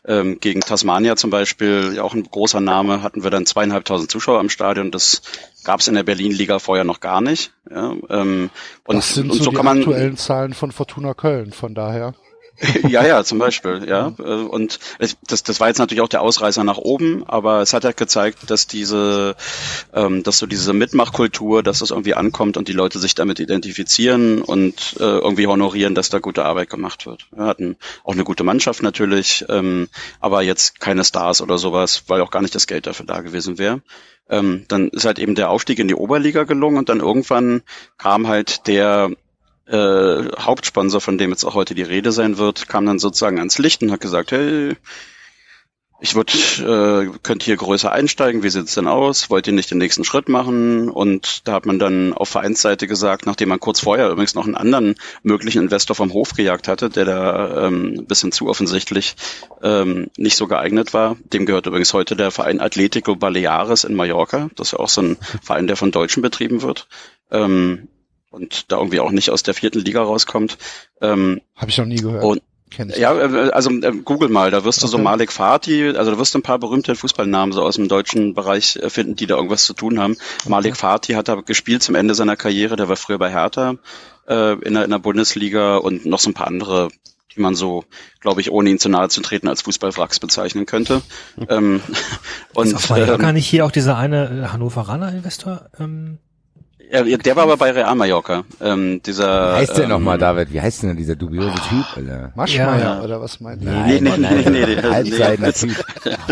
ähm, 0.07 0.39
gegen 0.41 0.61
Tasmania 0.61 1.17
zum 1.17 1.31
Beispiel, 1.31 1.93
ja 1.97 2.03
auch 2.03 2.15
ein 2.15 2.25
großer 2.25 2.61
Name, 2.61 3.03
hatten 3.03 3.23
wir 3.23 3.31
dann 3.31 3.47
zweieinhalbtausend 3.47 4.11
Zuschauer 4.11 4.41
im 4.41 4.49
Stadion. 4.49 4.91
Das 4.91 5.23
gab 5.65 5.81
es 5.81 5.89
in 5.89 5.95
der 5.95 6.03
Berlin-Liga 6.03 6.59
vorher 6.59 6.85
noch 6.85 7.01
gar 7.01 7.21
nicht. 7.21 7.53
Ja, 7.71 7.95
ähm, 8.11 8.51
und, 8.85 8.97
das 8.97 9.15
sind 9.15 9.31
und 9.31 9.39
so, 9.39 9.45
so 9.45 9.51
die 9.51 9.57
kann 9.57 9.65
man 9.65 9.79
aktuellen 9.79 10.17
Zahlen 10.17 10.55
von 10.55 10.73
Fortuna 10.73 11.15
Köln, 11.15 11.53
von 11.53 11.75
daher. 11.75 12.15
ja, 12.89 13.05
ja, 13.05 13.25
zum 13.25 13.39
Beispiel, 13.39 13.85
ja. 13.89 14.15
Äh, 14.19 14.23
Und 14.23 14.79
das, 14.99 15.43
das 15.43 15.59
war 15.59 15.69
jetzt 15.69 15.79
natürlich 15.79 16.03
auch 16.03 16.09
der 16.09 16.23
Ausreißer 16.23 16.63
nach 16.63 16.79
oben, 16.79 17.25
aber 17.27 17.61
es 17.63 17.73
hat 17.73 17.83
ja 17.83 17.91
gezeigt, 17.91 18.49
dass 18.49 18.69
diese, 18.69 19.35
ähm, 19.93 20.23
dass 20.23 20.39
so 20.39 20.47
diese 20.47 20.73
Mitmachkultur, 20.73 21.65
dass 21.65 21.81
das 21.81 21.91
irgendwie 21.91 22.15
ankommt 22.15 22.57
und 22.57 22.69
die 22.69 22.73
Leute 22.73 23.01
sich 23.01 23.17
damit 23.17 23.41
identifizieren 23.41 24.41
und 24.41 24.97
äh, 25.01 25.03
irgendwie 25.03 25.49
honorieren, 25.49 25.97
dass 25.97 26.11
da 26.11 26.21
gute 26.21 26.45
Arbeit 26.45 26.71
gemacht 26.71 27.07
wird. 27.07 27.27
Wir 27.33 27.45
hatten 27.47 27.77
auch 28.05 28.13
eine 28.13 28.25
gute 28.25 28.45
Mannschaft 28.45 28.83
natürlich, 28.83 29.45
ähm, 29.49 29.89
aber 30.21 30.43
jetzt 30.43 30.79
keine 30.79 31.05
Stars 31.05 31.43
oder 31.43 31.59
sowas, 31.59 32.05
weil 32.07 32.21
auch 32.21 32.31
gar 32.31 32.43
nicht 32.43 32.55
das 32.55 32.69
Geld 32.69 32.87
dafür 32.87 33.07
da 33.07 33.21
gewesen 33.21 33.59
wäre. 33.59 33.83
Ähm, 34.31 34.65
dann 34.69 34.89
ist 34.89 35.05
halt 35.05 35.19
eben 35.19 35.35
der 35.35 35.51
Aufstieg 35.51 35.79
in 35.81 35.89
die 35.89 35.95
Oberliga 35.95 36.45
gelungen 36.45 36.79
und 36.79 36.89
dann 36.89 37.01
irgendwann 37.01 37.63
kam 37.99 38.27
halt 38.27 38.67
der 38.69 39.11
äh, 39.67 40.31
Hauptsponsor, 40.39 41.01
von 41.01 41.19
dem 41.19 41.31
jetzt 41.31 41.45
auch 41.45 41.55
heute 41.55 41.75
die 41.75 41.83
Rede 41.83 42.13
sein 42.13 42.39
wird, 42.39 42.69
kam 42.69 42.87
dann 42.87 42.99
sozusagen 42.99 43.39
ans 43.39 43.59
Licht 43.59 43.83
und 43.83 43.91
hat 43.91 44.01
gesagt, 44.01 44.33
hey, 44.33 44.77
ich 46.01 46.15
würd, 46.15 46.59
äh, 46.59 47.09
könnt 47.23 47.45
hier 47.45 47.57
größer 47.57 47.91
einsteigen, 47.91 48.43
wie 48.43 48.51
sieht's 48.51 48.75
denn 48.75 48.89
aus? 48.89 49.31
Wollt 49.31 49.47
ihr 49.47 49.55
nicht 49.55 49.71
den 49.71 49.79
nächsten 49.79 50.05
Schritt 50.05 50.29
machen? 50.29 50.91
Und 50.91 51.49
da 51.49 51.53
hat 51.53 51.65
man 51.65 51.79
dann 51.79 52.13
auf 52.13 52.29
Vereinsseite 52.29 52.87
gesagt, 52.87 53.25
nachdem 53.25 53.49
man 53.49 53.59
kurz 53.59 53.81
vorher 53.81 54.11
übrigens 54.11 54.35
noch 54.35 54.45
einen 54.45 54.57
anderen 54.57 54.97
möglichen 55.23 55.63
Investor 55.63 55.97
vom 55.97 56.13
Hof 56.13 56.35
gejagt 56.35 56.69
hatte, 56.69 56.91
der 56.91 57.07
da 57.07 57.67
ähm, 57.67 58.05
bisschen 58.07 58.33
zu 58.33 58.49
offensichtlich 58.49 59.17
ähm, 59.63 60.11
nicht 60.19 60.37
so 60.37 60.47
geeignet 60.47 60.93
war. 60.93 61.17
Dem 61.33 61.47
gehört 61.47 61.67
übrigens 61.67 61.95
heute 61.95 62.17
der 62.17 62.31
Verein 62.31 62.61
Atletico 62.61 63.17
Baleares 63.17 63.85
in 63.85 63.95
Mallorca. 63.95 64.51
Das 64.57 64.69
ist 64.69 64.73
ja 64.73 64.81
auch 64.81 64.91
so 64.91 65.01
ein 65.01 65.17
Verein, 65.43 65.69
der 65.69 65.77
von 65.77 65.91
Deutschen 65.91 66.23
betrieben 66.23 66.61
wird. 66.61 66.87
Ähm, 67.31 67.89
und 68.35 68.71
da 68.71 68.79
irgendwie 68.79 69.01
auch 69.01 69.11
nicht 69.11 69.31
aus 69.31 69.43
der 69.43 69.55
vierten 69.55 69.81
Liga 69.81 70.03
rauskommt. 70.03 70.59
Ähm, 71.01 71.41
Habe 71.57 71.71
ich 71.71 71.79
noch 71.79 71.87
nie 71.87 71.97
gehört. 71.97 72.25
und 72.25 72.43
ja, 72.97 73.15
äh, 73.15 73.51
also 73.51 73.71
äh, 73.71 73.93
google 74.05 74.29
mal, 74.29 74.51
da 74.51 74.65
wirst 74.65 74.83
du 74.83 74.87
so 74.87 74.97
Okay. 74.97 75.05
Malik 75.05 75.33
Fatih, 75.33 75.97
also 75.97 76.11
da 76.11 76.19
wirst 76.19 76.35
du 76.35 76.39
ein 76.39 76.43
paar 76.43 76.59
berühmte 76.59 76.95
Fußballnamen 76.95 77.53
so 77.53 77.63
aus 77.63 77.77
dem 77.77 77.89
deutschen 77.89 78.35
Bereich 78.35 78.77
äh, 78.77 78.91
finden, 78.91 79.17
die 79.17 79.27
da 79.27 79.37
irgendwas 79.37 79.65
zu 79.65 79.75
tun 79.75 80.01
haben. 80.01 80.17
Malik 80.49 80.77
Fatih 80.77 81.15
hat 81.15 81.29
da 81.29 81.37
gespielt 81.37 81.83
zum 81.83 81.95
Ende 81.95 82.15
seiner 82.15 82.37
Karriere, 82.37 82.77
der 82.77 82.89
war 82.89 82.97
früher 82.97 83.19
bei 83.19 83.31
Hertha 83.31 83.77
äh, 84.29 84.55
in, 84.61 84.75
der, 84.75 84.85
in 84.85 84.91
der 84.91 84.99
Bundesliga 84.99 85.77
und 85.77 86.07
noch 86.07 86.19
so 86.19 86.31
ein 86.31 86.35
paar 86.35 86.47
andere, 86.47 86.89
die 87.35 87.41
man 87.41 87.55
so, 87.55 87.85
glaube 88.21 88.41
ich, 88.41 88.51
ohne 88.51 88.71
ihn 88.71 88.79
zu 88.79 88.89
nahe 88.89 89.09
zu 89.09 89.21
treten, 89.21 89.49
als 89.49 89.63
Fußballwracks 89.63 90.21
bezeichnen 90.21 90.67
könnte. 90.67 91.03
ähm, 91.49 91.81
und 92.55 92.91
war 92.91 92.99
ja 92.99 93.15
ähm, 93.15 93.21
gar 93.21 93.33
nicht 93.33 93.47
hier 93.47 93.67
auch 93.67 93.73
dieser 93.73 93.97
eine 93.97 94.47
äh, 94.47 94.49
Hannoveraner 94.49 95.11
Investor? 95.11 95.67
Ähm, 95.79 96.19
der 97.03 97.37
war 97.37 97.43
aber 97.45 97.57
bei 97.57 97.71
Real 97.73 97.95
Mallorca. 97.95 98.45
Ähm, 98.61 99.03
dieser 99.03 99.53
Wie 99.55 99.57
heißt 99.59 99.77
der 99.77 99.85
ähm, 99.85 99.91
nochmal, 99.91 100.19
David? 100.19 100.53
Wie 100.53 100.61
heißt 100.61 100.83
denn 100.85 100.97
dieser 100.97 101.17
dubiose 101.17 101.55
Typ, 101.69 101.85
Alter? 101.97 102.33
Maschmeyer, 102.37 102.79
Ja. 102.81 103.01
oder 103.03 103.21
was 103.21 103.41
meint 103.41 103.63
ihr? 103.63 103.71
Nee, 103.71 104.01
nee, 104.01 104.11
nee, 104.17 104.51
nee, 104.51 104.67
nee, 104.67 104.83
Halbseitener 104.83 105.49
nee. 105.49 105.53
Typ. 105.53 105.85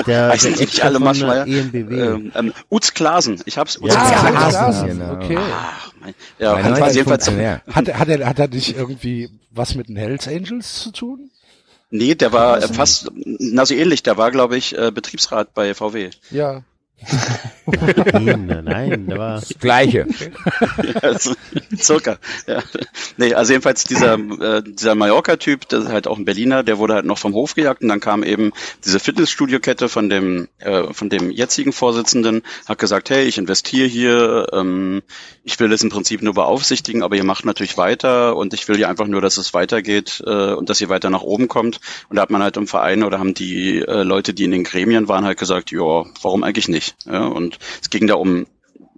Der, 0.06 0.28
Heißen 0.28 0.51
der 0.51 0.59
die 0.59 0.64
nicht 0.66 0.82
alle 0.84 0.94
von 0.94 1.05
Maschmeyer? 1.05 1.47
ENBW. 1.47 2.01
Ähm, 2.01 2.32
ähm, 2.34 2.52
Utz 2.70 2.94
Klasen. 2.94 3.40
Ich 3.47 3.59
hab's. 3.59 3.78
Utz 3.80 3.93
Ja, 3.93 4.01
Klasen. 4.01 4.34
ja, 4.34 4.48
Klasen, 4.48 4.86
genau. 4.89 5.12
Okay. 5.14 5.39
Ach, 5.40 5.93
mein- 6.01 6.14
ja, 6.39 6.52
Mein 6.55 6.64
hat 6.80 6.94
jedenfalls. 6.94 7.28
Hat, 7.28 7.36
er- 7.89 7.98
hat, 7.98 8.09
er, 8.09 8.26
hat 8.28 8.39
er 8.39 8.48
nicht 8.48 8.76
irgendwie 8.76 9.30
was 9.51 9.74
mit 9.74 9.89
den 9.89 9.97
Hells 9.97 10.28
Angels 10.28 10.82
zu 10.82 10.93
tun? 10.93 11.30
nee, 11.94 12.14
der 12.14 12.32
war 12.32 12.56
äh, 12.56 12.68
fast, 12.68 13.10
na 13.14 13.66
so 13.66 13.74
ähnlich, 13.74 14.02
der 14.02 14.16
war, 14.16 14.30
glaube 14.30 14.56
ich, 14.56 14.76
äh, 14.78 14.90
Betriebsrat 14.90 15.52
bei 15.52 15.74
VW. 15.74 16.09
Ja. 16.30 16.62
Nein, 17.66 18.65
nein, 18.65 19.07
der 19.07 19.19
war. 19.19 19.41
Das 19.41 19.55
Gleiche. 19.59 20.07
also, 21.03 21.35
circa. 21.77 22.19
Ja. 22.47 22.62
Nee, 23.16 23.35
also 23.35 23.53
jedenfalls 23.53 23.85
dieser, 23.85 24.15
äh, 24.15 24.62
dieser 24.65 24.95
Mallorca-Typ, 24.95 25.69
das 25.69 25.85
ist 25.85 25.91
halt 25.91 26.07
auch 26.07 26.19
ein 26.19 26.24
Berliner, 26.24 26.62
der 26.62 26.79
wurde 26.79 26.95
halt 26.95 27.05
noch 27.05 27.19
vom 27.19 27.35
Hof 27.35 27.55
gejagt 27.55 27.83
und 27.83 27.89
dann 27.89 28.01
kam 28.01 28.23
eben 28.23 28.53
diese 28.85 29.01
Fitnessstudio-Kette 29.01 29.89
von 29.89 30.09
dem, 30.09 30.49
äh, 30.59 30.93
von 30.93 31.09
dem 31.09 31.31
jetzigen 31.31 31.73
Vorsitzenden, 31.73 32.43
hat 32.66 32.79
gesagt, 32.79 33.11
hey, 33.11 33.24
ich 33.24 33.39
investiere 33.39 33.87
hier, 33.87 34.47
ähm, 34.53 35.03
ich 35.45 35.59
will 35.61 35.69
das 35.69 35.83
im 35.83 35.91
Prinzip 35.91 36.23
nur 36.23 36.35
beaufsichtigen, 36.35 37.03
aber 37.03 37.16
ihr 37.16 37.24
macht 37.24 37.45
natürlich 37.45 37.77
weiter 37.77 38.37
und 38.37 38.55
ich 38.55 38.69
will 38.69 38.79
ja 38.79 38.89
einfach 38.89 39.07
nur, 39.07 39.20
dass 39.20 39.37
es 39.37 39.55
weitergeht 39.55 40.23
äh, 40.27 40.53
und 40.53 40.69
dass 40.69 40.81
ihr 40.81 40.89
weiter 40.89 41.11
nach 41.11 41.23
oben 41.23 41.49
kommt. 41.49 41.81
Und 42.09 42.16
da 42.16 42.23
hat 42.23 42.31
man 42.31 42.43
halt 42.43 42.57
im 42.57 42.66
Verein 42.66 43.03
oder 43.03 43.19
haben 43.19 43.35
die 43.35 43.79
äh, 43.79 44.03
Leute, 44.03 44.35
die 44.35 44.45
in 44.45 44.51
den 44.51 44.65
Gremien 44.65 45.09
waren, 45.09 45.24
halt 45.24 45.39
gesagt, 45.39 45.70
ja, 45.70 46.05
warum 46.23 46.45
eigentlich 46.45 46.69
nicht? 46.69 46.91
Ja, 47.06 47.27
und 47.27 47.59
es 47.81 47.90
ging 47.90 48.06
da 48.06 48.14
um 48.14 48.47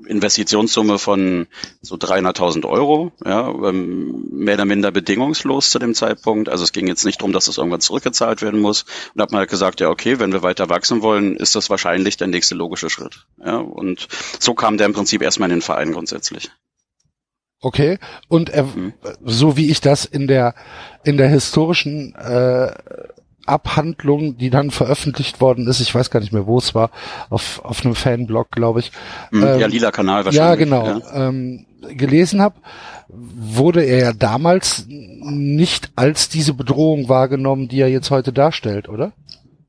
Investitionssumme 0.07 0.99
von 0.99 1.47
so 1.81 1.95
300.000 1.97 2.67
Euro, 2.69 3.13
ja, 3.25 3.49
ähm, 3.49 4.27
mehr 4.31 4.55
oder 4.55 4.65
minder 4.65 4.91
bedingungslos 4.91 5.71
zu 5.71 5.79
dem 5.79 5.95
Zeitpunkt. 5.95 6.49
Also 6.49 6.65
es 6.65 6.73
ging 6.73 6.87
jetzt 6.89 7.05
nicht 7.05 7.21
darum, 7.21 7.33
dass 7.33 7.47
das 7.47 7.59
irgendwann 7.59 7.81
zurückgezahlt 7.81 8.43
werden 8.43 8.61
muss. 8.61 8.83
Und 8.83 9.17
da 9.17 9.23
hat 9.23 9.33
man 9.33 9.39
halt 9.41 9.51
gesagt, 9.51 9.81
ja, 9.81 9.89
okay, 9.89 10.19
wenn 10.19 10.33
wir 10.33 10.43
weiter 10.43 10.69
wachsen 10.69 11.01
wollen, 11.03 11.37
ist 11.37 11.55
das 11.55 11.71
wahrscheinlich 11.71 12.17
der 12.17 12.27
nächste 12.27 12.55
logische 12.55 12.91
Schritt. 12.91 13.27
Ja, 13.45 13.57
und 13.57 14.09
so 14.41 14.55
kam 14.55 14.77
der 14.79 14.87
im 14.87 14.93
Prinzip 14.95 15.23
erstmal 15.23 15.49
in 15.51 15.57
den 15.57 15.63
Verein 15.63 15.93
grundsätzlich. 15.93 16.51
Okay. 17.61 17.99
Und 18.29 18.51
er, 18.51 18.65
Mhm. 18.65 18.93
so 19.25 19.57
wie 19.57 19.71
ich 19.71 19.81
das 19.81 20.05
in 20.05 20.27
der 20.27 20.55
in 21.03 21.17
der 21.17 21.29
historischen 21.29 22.15
äh, 22.17 22.75
Abhandlung, 23.47 24.37
die 24.39 24.51
dann 24.51 24.71
veröffentlicht 24.71 25.41
worden 25.41 25.67
ist, 25.67 25.81
ich 25.81 25.95
weiß 25.95 26.11
gar 26.11 26.21
nicht 26.21 26.33
mehr, 26.33 26.47
wo 26.47 26.59
es 26.59 26.75
war, 26.75 26.91
auf 27.31 27.61
auf 27.65 27.85
einem 27.85 27.95
Fanblog, 27.95 28.51
glaube 28.51 28.81
ich. 28.81 28.93
Ähm, 29.33 29.43
ja, 29.43 29.67
lila 29.67 29.91
Kanal 29.91 30.25
wahrscheinlich. 30.25 30.37
Ja, 30.39 30.55
genau. 30.55 30.87
Ja. 30.99 31.29
Ähm, 31.29 31.67
gelesen 31.89 32.41
habe, 32.41 32.57
wurde 33.09 33.83
er 33.85 33.99
ja 33.99 34.13
damals 34.13 34.87
nicht 34.89 35.91
als 35.97 36.29
diese 36.29 36.55
Bedrohung 36.55 37.09
wahrgenommen, 37.09 37.69
die 37.69 37.81
er 37.81 37.89
jetzt 37.89 38.11
heute 38.11 38.33
darstellt, 38.33 38.89
oder? 38.89 39.13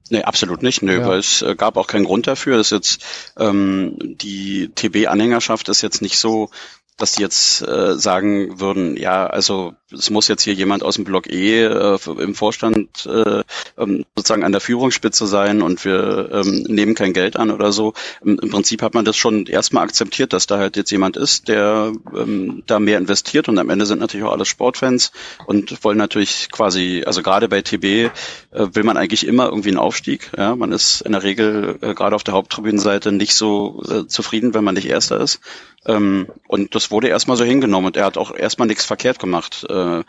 Nee, 0.09 0.21
absolut 0.23 0.61
nicht. 0.61 0.81
Nö, 0.83 0.99
Ja. 0.99 1.07
weil 1.07 1.19
es 1.19 1.41
äh, 1.41 1.55
gab 1.55 1.77
auch 1.77 1.87
keinen 1.87 2.05
Grund 2.05 2.27
dafür. 2.27 2.57
Das 2.57 2.67
ist 2.67 2.71
jetzt 2.71 3.05
ähm, 3.39 3.97
die 3.99 4.69
TB-Anhängerschaft 4.75 5.67
ist 5.69 5.81
jetzt 5.81 6.01
nicht 6.01 6.17
so 6.19 6.49
dass 6.97 7.13
die 7.13 7.21
jetzt 7.21 7.61
äh, 7.61 7.95
sagen 7.95 8.59
würden, 8.59 8.95
ja, 8.95 9.27
also 9.27 9.73
es 9.91 10.09
muss 10.09 10.27
jetzt 10.27 10.43
hier 10.43 10.53
jemand 10.53 10.81
aus 10.83 10.95
dem 10.95 11.03
Block 11.03 11.27
E 11.27 11.63
äh, 11.63 11.97
im 12.19 12.35
Vorstand 12.35 13.05
äh, 13.05 13.43
ähm, 13.77 14.05
sozusagen 14.15 14.43
an 14.43 14.51
der 14.53 14.61
Führungsspitze 14.61 15.27
sein 15.27 15.61
und 15.61 15.83
wir 15.83 16.29
ähm, 16.31 16.63
nehmen 16.67 16.95
kein 16.95 17.13
Geld 17.13 17.35
an 17.35 17.51
oder 17.51 17.71
so. 17.71 17.93
Im, 18.23 18.39
Im, 18.39 18.49
Prinzip 18.49 18.81
hat 18.81 18.93
man 18.93 19.03
das 19.03 19.17
schon 19.17 19.45
erstmal 19.45 19.83
akzeptiert, 19.83 20.31
dass 20.31 20.47
da 20.47 20.57
halt 20.57 20.77
jetzt 20.77 20.91
jemand 20.91 21.17
ist, 21.17 21.49
der 21.49 21.91
ähm, 22.15 22.63
da 22.65 22.79
mehr 22.79 22.97
investiert 22.97 23.49
und 23.49 23.59
am 23.59 23.69
Ende 23.69 23.85
sind 23.85 23.99
natürlich 23.99 24.25
auch 24.25 24.31
alles 24.31 24.47
Sportfans 24.47 25.11
und 25.45 25.83
wollen 25.83 25.97
natürlich 25.97 26.49
quasi, 26.49 27.03
also 27.05 27.21
gerade 27.21 27.49
bei 27.49 27.61
TB 27.61 27.83
äh, 27.83 28.09
will 28.51 28.83
man 28.83 28.95
eigentlich 28.97 29.27
immer 29.27 29.45
irgendwie 29.47 29.69
einen 29.69 29.77
Aufstieg. 29.79 30.31
Ja, 30.37 30.55
man 30.55 30.71
ist 30.71 31.01
in 31.01 31.11
der 31.11 31.23
Regel 31.23 31.77
äh, 31.81 31.93
gerade 31.93 32.15
auf 32.15 32.23
der 32.23 32.33
Haupttribünenseite 32.33 33.11
nicht 33.11 33.35
so 33.35 33.83
äh, 33.89 34.07
zufrieden, 34.07 34.53
wenn 34.53 34.63
man 34.63 34.75
nicht 34.75 34.87
Erster 34.87 35.19
ist. 35.19 35.41
Ähm, 35.85 36.27
und 36.47 36.75
das 36.75 36.91
wurde 36.91 37.07
erstmal 37.07 37.37
so 37.37 37.43
hingenommen 37.43 37.87
und 37.87 37.97
er 37.97 38.05
hat 38.05 38.17
auch 38.17 38.35
erstmal 38.35 38.67
nichts 38.67 38.85
verkehrt 38.85 39.19
gemacht, 39.19 39.65
äh, 39.69 40.03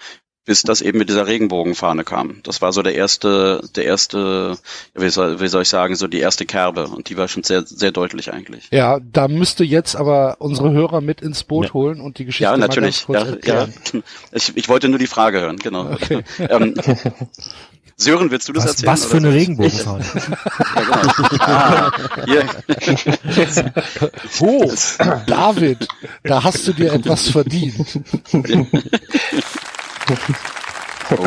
bis 0.47 0.63
das 0.63 0.81
eben 0.81 0.99
mit 0.99 1.09
dieser 1.09 1.27
Regenbogenfahne 1.27 2.05
kam. 2.05 2.41
Das 2.45 2.63
war 2.63 2.73
so 2.73 2.81
der 2.81 2.95
erste, 2.95 3.61
der 3.75 3.85
erste, 3.85 4.57
wie 4.95 5.09
soll, 5.09 5.41
wie 5.41 5.49
soll 5.49 5.63
ich 5.63 5.69
sagen, 5.69 5.97
so 5.97 6.07
die 6.07 6.21
erste 6.21 6.47
Kerbe 6.47 6.87
und 6.87 7.11
die 7.11 7.17
war 7.17 7.27
schon 7.27 7.43
sehr, 7.43 7.67
sehr 7.67 7.91
deutlich 7.91 8.33
eigentlich. 8.33 8.69
Ja, 8.71 9.01
da 9.01 9.27
müsste 9.27 9.65
jetzt 9.65 9.97
aber 9.97 10.37
unsere 10.39 10.71
Hörer 10.71 11.01
mit 11.01 11.21
ins 11.21 11.43
Boot 11.43 11.67
ja. 11.67 11.75
holen 11.75 12.01
und 12.01 12.19
die 12.19 12.25
Geschichte 12.25 12.45
ja, 12.45 12.57
natürlich. 12.57 13.09
mal 13.09 13.15
ganz 13.15 13.33
kurz 13.33 13.47
ja, 13.47 13.65
Ja, 13.65 14.01
ich, 14.33 14.57
ich 14.57 14.69
wollte 14.69 14.89
nur 14.89 15.01
die 15.01 15.09
Frage 15.09 15.41
hören, 15.41 15.57
genau. 15.57 15.91
Okay. 15.91 16.23
ähm, 16.39 16.75
Sören, 17.99 18.31
willst 18.31 18.49
du 18.49 18.53
das 18.53 18.65
was, 18.65 18.71
erzählen? 18.73 18.93
Was 18.93 19.05
für 19.07 19.17
eine 19.17 19.33
Regenbogenfahne? 19.33 20.05
ja, 22.27 22.45
genau. 22.67 23.71
Ah, 24.99 25.21
oh, 25.21 25.21
David, 25.27 25.89
da 26.23 26.45
hast 26.45 26.69
du 26.69 26.75
dir 26.75 26.93
etwas 26.93 27.31
verdient. 27.31 28.01
oh. 31.11 31.27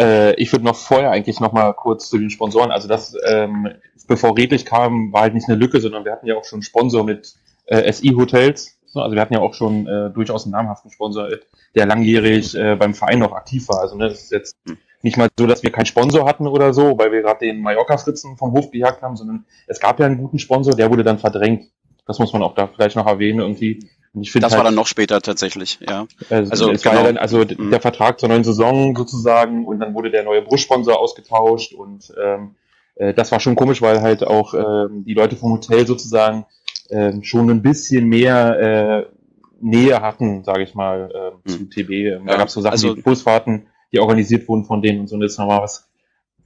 Äh, 0.00 0.34
ich 0.36 0.50
würde 0.50 0.64
noch 0.64 0.76
vorher 0.76 1.10
eigentlich 1.10 1.40
noch 1.40 1.52
mal 1.52 1.74
kurz 1.74 2.08
zu 2.08 2.16
den 2.16 2.30
Sponsoren. 2.30 2.70
Also 2.70 2.88
das, 2.88 3.14
ähm, 3.26 3.68
bevor 4.08 4.34
Redlich 4.34 4.64
kam, 4.64 5.12
war 5.12 5.22
halt 5.22 5.34
nicht 5.34 5.46
eine 5.46 5.58
Lücke, 5.58 5.78
sondern 5.78 6.06
wir 6.06 6.12
hatten 6.12 6.26
ja 6.26 6.36
auch 6.36 6.44
schon 6.44 6.62
Sponsor 6.62 7.04
mit 7.04 7.34
äh, 7.66 7.92
SI 7.92 8.14
Hotels. 8.16 8.78
Also 8.94 9.14
wir 9.14 9.20
hatten 9.20 9.34
ja 9.34 9.40
auch 9.40 9.54
schon 9.54 9.86
äh, 9.86 10.10
durchaus 10.10 10.44
einen 10.44 10.52
namhaften 10.52 10.90
Sponsor, 10.90 11.28
der 11.74 11.86
langjährig 11.86 12.54
äh, 12.54 12.76
beim 12.76 12.94
Verein 12.94 13.20
noch 13.20 13.32
aktiv 13.32 13.68
war. 13.68 13.80
Also 13.80 13.96
ne, 13.96 14.08
das 14.08 14.22
ist 14.22 14.32
jetzt 14.32 14.56
hm. 14.66 14.78
nicht 15.02 15.16
mal 15.16 15.28
so, 15.38 15.46
dass 15.46 15.62
wir 15.62 15.70
keinen 15.70 15.86
Sponsor 15.86 16.26
hatten 16.26 16.46
oder 16.46 16.74
so, 16.74 16.98
weil 16.98 17.12
wir 17.12 17.22
gerade 17.22 17.46
den 17.46 17.60
Mallorca-Fritzen 17.60 18.36
vom 18.36 18.52
Hof 18.52 18.70
gejagt 18.70 19.02
haben, 19.02 19.16
sondern 19.16 19.44
es 19.66 19.80
gab 19.80 20.00
ja 20.00 20.06
einen 20.06 20.18
guten 20.18 20.38
Sponsor, 20.38 20.74
der 20.74 20.90
wurde 20.90 21.04
dann 21.04 21.18
verdrängt. 21.18 21.70
Das 22.06 22.18
muss 22.18 22.32
man 22.32 22.42
auch 22.42 22.54
da 22.54 22.66
vielleicht 22.66 22.96
noch 22.96 23.06
erwähnen 23.06 23.40
irgendwie. 23.40 23.88
Und 24.12 24.22
ich 24.22 24.32
das 24.32 24.42
halt, 24.44 24.54
war 24.54 24.64
dann 24.64 24.74
noch 24.74 24.88
später 24.88 25.20
tatsächlich, 25.20 25.78
ja. 25.88 26.06
Also, 26.30 26.50
also, 26.50 26.70
es 26.72 26.82
genau. 26.82 26.96
war 26.96 27.02
ja 27.02 27.06
dann, 27.06 27.18
also 27.18 27.44
mhm. 27.44 27.70
der 27.70 27.80
Vertrag 27.80 28.18
zur 28.18 28.28
neuen 28.28 28.42
Saison 28.42 28.96
sozusagen 28.96 29.64
und 29.64 29.78
dann 29.78 29.94
wurde 29.94 30.10
der 30.10 30.24
neue 30.24 30.42
Brustsponsor 30.42 30.98
ausgetauscht 30.98 31.72
und 31.74 32.12
ähm, 32.20 32.56
äh, 32.96 33.14
das 33.14 33.30
war 33.30 33.40
schon 33.40 33.54
komisch, 33.54 33.82
weil 33.82 34.02
halt 34.02 34.26
auch 34.26 34.54
ähm, 34.54 35.04
die 35.04 35.14
Leute 35.14 35.36
vom 35.36 35.52
Hotel 35.52 35.86
sozusagen 35.86 36.44
ähm, 36.90 37.22
schon 37.22 37.50
ein 37.50 37.62
bisschen 37.62 38.06
mehr 38.06 39.06
äh, 39.08 39.14
Nähe 39.60 40.00
hatten, 40.00 40.44
sage 40.44 40.62
ich 40.62 40.74
mal, 40.74 41.10
äh, 41.46 41.48
zu 41.48 41.58
hm. 41.58 41.70
TB. 41.70 41.90
Ähm, 41.90 42.26
da 42.26 42.32
ja, 42.32 42.38
gab 42.38 42.48
es 42.48 42.54
so 42.54 42.60
Sachen 42.60 42.72
also, 42.72 42.96
wie 42.96 43.02
Busfahrten, 43.02 43.66
die 43.92 44.00
organisiert 44.00 44.48
wurden 44.48 44.64
von 44.64 44.82
denen 44.82 45.00
und 45.00 45.08
so. 45.08 45.16
Und 45.16 45.22
jetzt 45.22 45.38
nochmal 45.38 45.62
was, 45.62 45.90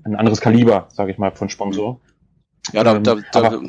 ein 0.05 0.17
anderes 0.17 0.41
Kaliber, 0.41 0.89
sage 0.91 1.13
ich 1.13 1.19
mal, 1.19 1.31
von 1.33 1.49
Sponsor. 1.49 2.01
Ja, 2.73 2.83
da, 2.83 2.99
da, 2.99 3.17
da, 3.33 3.61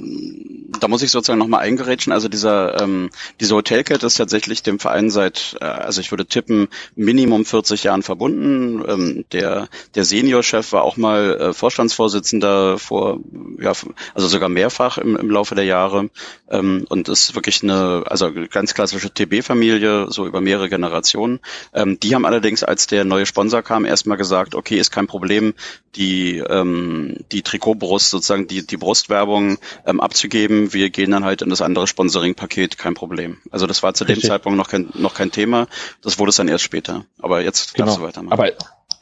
da 0.80 0.88
muss 0.88 1.02
ich 1.02 1.12
sozusagen 1.12 1.40
nochmal 1.40 1.62
eingerätschen. 1.62 2.14
Also 2.14 2.28
dieser 2.28 2.82
ähm, 2.82 3.10
diese 3.40 3.56
Hotelkette 3.56 4.06
ist 4.06 4.16
tatsächlich 4.16 4.64
dem 4.64 4.80
Verein 4.80 5.10
seit, 5.10 5.58
äh, 5.62 5.66
also 5.66 6.02
ich 6.02 6.12
würde 6.12 6.26
tippen, 6.26 6.68
Minimum 6.96 7.46
40 7.46 7.84
Jahren 7.84 8.04
verbunden. 8.04 8.84
Ähm, 8.88 9.26
der 9.32 9.68
der 9.96 10.06
Seniorchef 10.06 10.72
war 10.72 10.84
auch 10.84 10.98
mal 10.98 11.40
äh, 11.40 11.54
Vorstandsvorsitzender 11.54 12.78
vor, 12.78 13.20
ja, 13.60 13.74
also 14.14 14.28
sogar 14.28 14.50
mehrfach 14.50 14.98
im, 14.98 15.16
im 15.16 15.30
Laufe 15.30 15.56
der 15.56 15.66
Jahre 15.66 16.10
ähm, 16.50 16.86
und 16.90 17.10
ist 17.10 17.36
wirklich 17.36 17.64
eine, 17.64 18.04
also 18.08 18.32
ganz 18.50 18.74
klassische 18.74 19.12
TB-Familie, 19.12 20.08
so 20.10 20.26
über 20.26 20.42
mehrere 20.42 20.70
Generationen. 20.70 21.40
Ähm, 21.74 22.00
die 22.00 22.16
haben 22.16 22.26
allerdings, 22.26 22.64
als 22.64 22.88
der 22.88 23.06
neue 23.06 23.26
Sponsor 23.26 23.62
kam, 23.62 23.86
erstmal 23.86 24.18
gesagt, 24.18 24.56
okay, 24.56 24.78
ist 24.78 24.92
kein 24.92 25.08
Problem, 25.08 25.54
die 25.96 26.38
ähm, 26.38 27.18
die 27.32 27.42
Trikotbrust 27.42 28.10
sozusagen 28.10 28.48
die 28.48 28.66
die 28.66 28.78
Brustwerbung 28.78 29.58
ähm, 29.86 30.00
abzugeben. 30.00 30.65
Wir 30.74 30.90
gehen 30.90 31.12
dann 31.12 31.26
halt 31.26 31.42
in 31.42 31.50
das 31.50 31.62
andere 31.62 31.88
Sponsoring-Paket, 31.88 32.78
kein 32.78 32.94
Problem. 32.94 33.38
Also 33.52 33.68
das 33.68 33.84
war 33.84 33.94
zu 33.94 34.04
Richtig. 34.04 34.24
dem 34.24 34.28
Zeitpunkt 34.30 34.58
noch 34.58 34.70
kein, 34.70 34.90
noch 34.94 35.14
kein 35.14 35.32
Thema. 35.32 35.68
Das 36.02 36.20
wurde 36.20 36.30
es 36.30 36.36
dann 36.36 36.48
erst 36.48 36.64
später. 36.64 37.06
Aber 37.20 37.42
jetzt 37.42 37.74
genau. 37.74 37.86
darfst 37.88 38.00
du 38.00 38.04
weitermachen. 38.04 38.34
Aber 38.34 38.52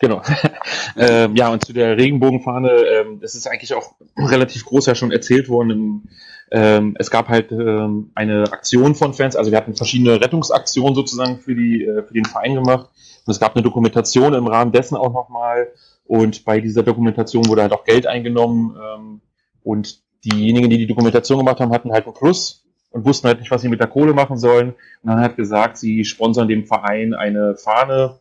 Genau. 0.03 0.21
ähm, 0.97 1.33
ja, 1.37 1.49
und 1.49 1.65
zu 1.65 1.71
der 1.71 1.95
Regenbogenfahne, 1.97 2.69
ähm, 2.71 3.19
das 3.21 3.35
ist 3.35 3.47
eigentlich 3.47 3.73
auch 3.73 3.95
relativ 4.17 4.65
groß 4.65 4.87
ja 4.87 4.95
schon 4.95 5.13
erzählt 5.13 5.47
worden. 5.47 6.09
ähm, 6.51 6.97
es 6.99 7.09
gab 7.09 7.29
halt 7.29 7.53
ähm, 7.53 8.11
eine 8.13 8.51
Aktion 8.51 8.95
von 8.95 9.13
Fans, 9.13 9.37
also 9.37 9.51
wir 9.51 9.57
hatten 9.57 9.75
verschiedene 9.75 10.19
Rettungsaktionen 10.19 10.93
sozusagen 10.93 11.39
für, 11.39 11.55
die, 11.55 11.85
äh, 11.85 12.03
für 12.03 12.13
den 12.13 12.25
Verein 12.25 12.55
gemacht. 12.55 12.89
Und 13.25 13.31
es 13.31 13.39
gab 13.39 13.55
eine 13.55 13.63
Dokumentation 13.63 14.33
im 14.33 14.45
Rahmen 14.47 14.73
dessen 14.73 14.97
auch 14.97 15.13
nochmal. 15.13 15.69
Und 16.05 16.43
bei 16.43 16.59
dieser 16.59 16.83
Dokumentation 16.83 17.47
wurde 17.47 17.61
halt 17.61 17.71
auch 17.71 17.85
Geld 17.85 18.05
eingenommen. 18.05 18.75
Ähm, 18.75 19.21
und 19.63 20.02
diejenigen, 20.25 20.69
die 20.69 20.77
die 20.77 20.87
Dokumentation 20.87 21.39
gemacht 21.39 21.59
haben, 21.59 21.71
hatten 21.71 21.91
halt 21.91 22.05
einen 22.05 22.13
Plus 22.13 22.63
und 22.91 23.05
wussten 23.05 23.27
halt 23.27 23.39
nicht, 23.39 23.51
was 23.51 23.61
sie 23.61 23.69
mit 23.69 23.79
der 23.79 23.87
Kohle 23.87 24.13
machen 24.13 24.37
sollen. 24.37 24.69
Und 24.69 25.09
dann 25.09 25.19
hat 25.19 25.35
gesagt, 25.35 25.77
sie 25.77 26.05
sponsern 26.05 26.47
dem 26.47 26.65
Verein 26.65 27.13
eine 27.13 27.55
Fahne, 27.55 28.19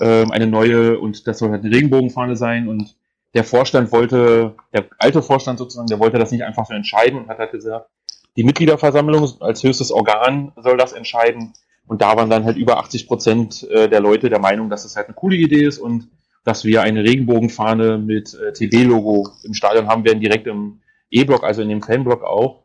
ähm, 0.00 0.30
eine 0.30 0.46
neue, 0.46 0.98
und 0.98 1.26
das 1.26 1.38
soll 1.38 1.50
halt 1.50 1.64
eine 1.64 1.74
Regenbogenfahne 1.74 2.36
sein. 2.36 2.68
Und 2.68 2.94
der 3.34 3.44
Vorstand 3.44 3.92
wollte, 3.92 4.54
der 4.72 4.86
alte 4.98 5.22
Vorstand 5.22 5.58
sozusagen, 5.58 5.88
der 5.88 5.98
wollte 5.98 6.18
das 6.18 6.30
nicht 6.30 6.44
einfach 6.44 6.66
so 6.66 6.74
entscheiden 6.74 7.18
und 7.18 7.28
hat 7.28 7.38
halt 7.38 7.52
gesagt, 7.52 7.88
die 8.36 8.44
Mitgliederversammlung 8.44 9.40
als 9.40 9.62
höchstes 9.62 9.90
Organ 9.90 10.52
soll 10.56 10.76
das 10.76 10.92
entscheiden. 10.92 11.52
Und 11.86 12.00
da 12.00 12.16
waren 12.16 12.30
dann 12.30 12.44
halt 12.44 12.56
über 12.56 12.78
80 12.78 13.06
Prozent 13.06 13.68
äh, 13.70 13.88
der 13.88 14.00
Leute 14.00 14.30
der 14.30 14.38
Meinung, 14.38 14.70
dass 14.70 14.84
es 14.84 14.96
halt 14.96 15.08
eine 15.08 15.14
coole 15.14 15.36
Idee 15.36 15.64
ist 15.64 15.78
und 15.78 16.08
dass 16.44 16.64
wir 16.64 16.82
eine 16.82 17.04
Regenbogenfahne 17.04 17.98
mit 17.98 18.34
äh, 18.34 18.52
TB-Logo 18.52 19.28
im 19.44 19.54
Stadion 19.54 19.88
haben 19.88 20.04
werden, 20.04 20.20
direkt 20.20 20.46
im 20.46 20.80
E-Block, 21.12 21.44
also 21.44 21.62
in 21.62 21.68
dem 21.68 21.82
Fanblock 21.82 22.24
auch. 22.24 22.64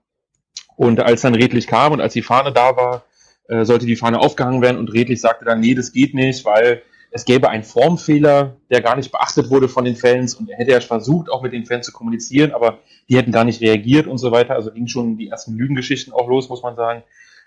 Und 0.75 0.99
als 0.99 1.21
dann 1.21 1.35
Redlich 1.35 1.67
kam 1.67 1.91
und 1.91 2.01
als 2.01 2.13
die 2.13 2.21
Fahne 2.21 2.51
da 2.51 2.75
war, 2.75 3.03
äh, 3.47 3.65
sollte 3.65 3.85
die 3.85 3.95
Fahne 3.95 4.19
aufgehangen 4.19 4.61
werden 4.61 4.77
und 4.77 4.93
Redlich 4.93 5.21
sagte 5.21 5.45
dann, 5.45 5.59
nee, 5.59 5.73
das 5.73 5.91
geht 5.91 6.13
nicht, 6.13 6.45
weil 6.45 6.81
es 7.11 7.25
gäbe 7.25 7.49
einen 7.49 7.63
Formfehler, 7.63 8.57
der 8.69 8.81
gar 8.81 8.95
nicht 8.95 9.11
beachtet 9.11 9.49
wurde 9.49 9.69
von 9.69 9.85
den 9.85 9.95
Fans 9.95 10.35
und 10.35 10.49
er 10.49 10.57
hätte 10.57 10.71
ja 10.71 10.79
versucht, 10.81 11.31
auch 11.31 11.41
mit 11.41 11.53
den 11.53 11.65
Fans 11.65 11.85
zu 11.85 11.91
kommunizieren, 11.91 12.51
aber 12.51 12.79
die 13.09 13.17
hätten 13.17 13.31
gar 13.31 13.45
nicht 13.45 13.61
reagiert 13.61 14.07
und 14.07 14.17
so 14.17 14.31
weiter. 14.31 14.55
Also 14.55 14.71
gingen 14.71 14.87
schon 14.87 15.17
die 15.17 15.29
ersten 15.29 15.55
Lügengeschichten 15.55 16.13
auch 16.13 16.27
los, 16.27 16.49
muss 16.49 16.63
man 16.63 16.75
sagen. 16.75 17.03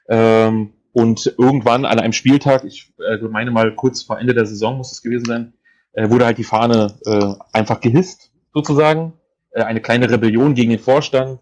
Ähm, 0.09 0.73
und 0.93 1.35
irgendwann 1.39 1.85
an 1.85 2.01
einem 2.01 2.13
Spieltag, 2.13 2.65
ich 2.65 2.93
äh, 2.99 3.19
meine 3.29 3.51
mal 3.51 3.75
kurz 3.75 4.03
vor 4.03 4.19
Ende 4.19 4.35
der 4.35 4.47
Saison 4.47 4.77
muss 4.77 4.93
es 4.93 5.03
gewesen 5.03 5.27
sein, 5.27 5.53
äh, 5.93 6.09
wurde 6.11 6.25
halt 6.25 6.39
die 6.39 6.45
Fahne 6.45 6.99
äh, 7.05 7.35
einfach 7.53 7.81
gehisst, 7.81 8.33
sozusagen. 8.53 9.13
Äh, 9.53 9.63
eine 9.63 9.81
kleine 9.81 10.11
Rebellion 10.11 10.55
gegen 10.55 10.71
den 10.71 10.79
Vorstand. 10.79 11.41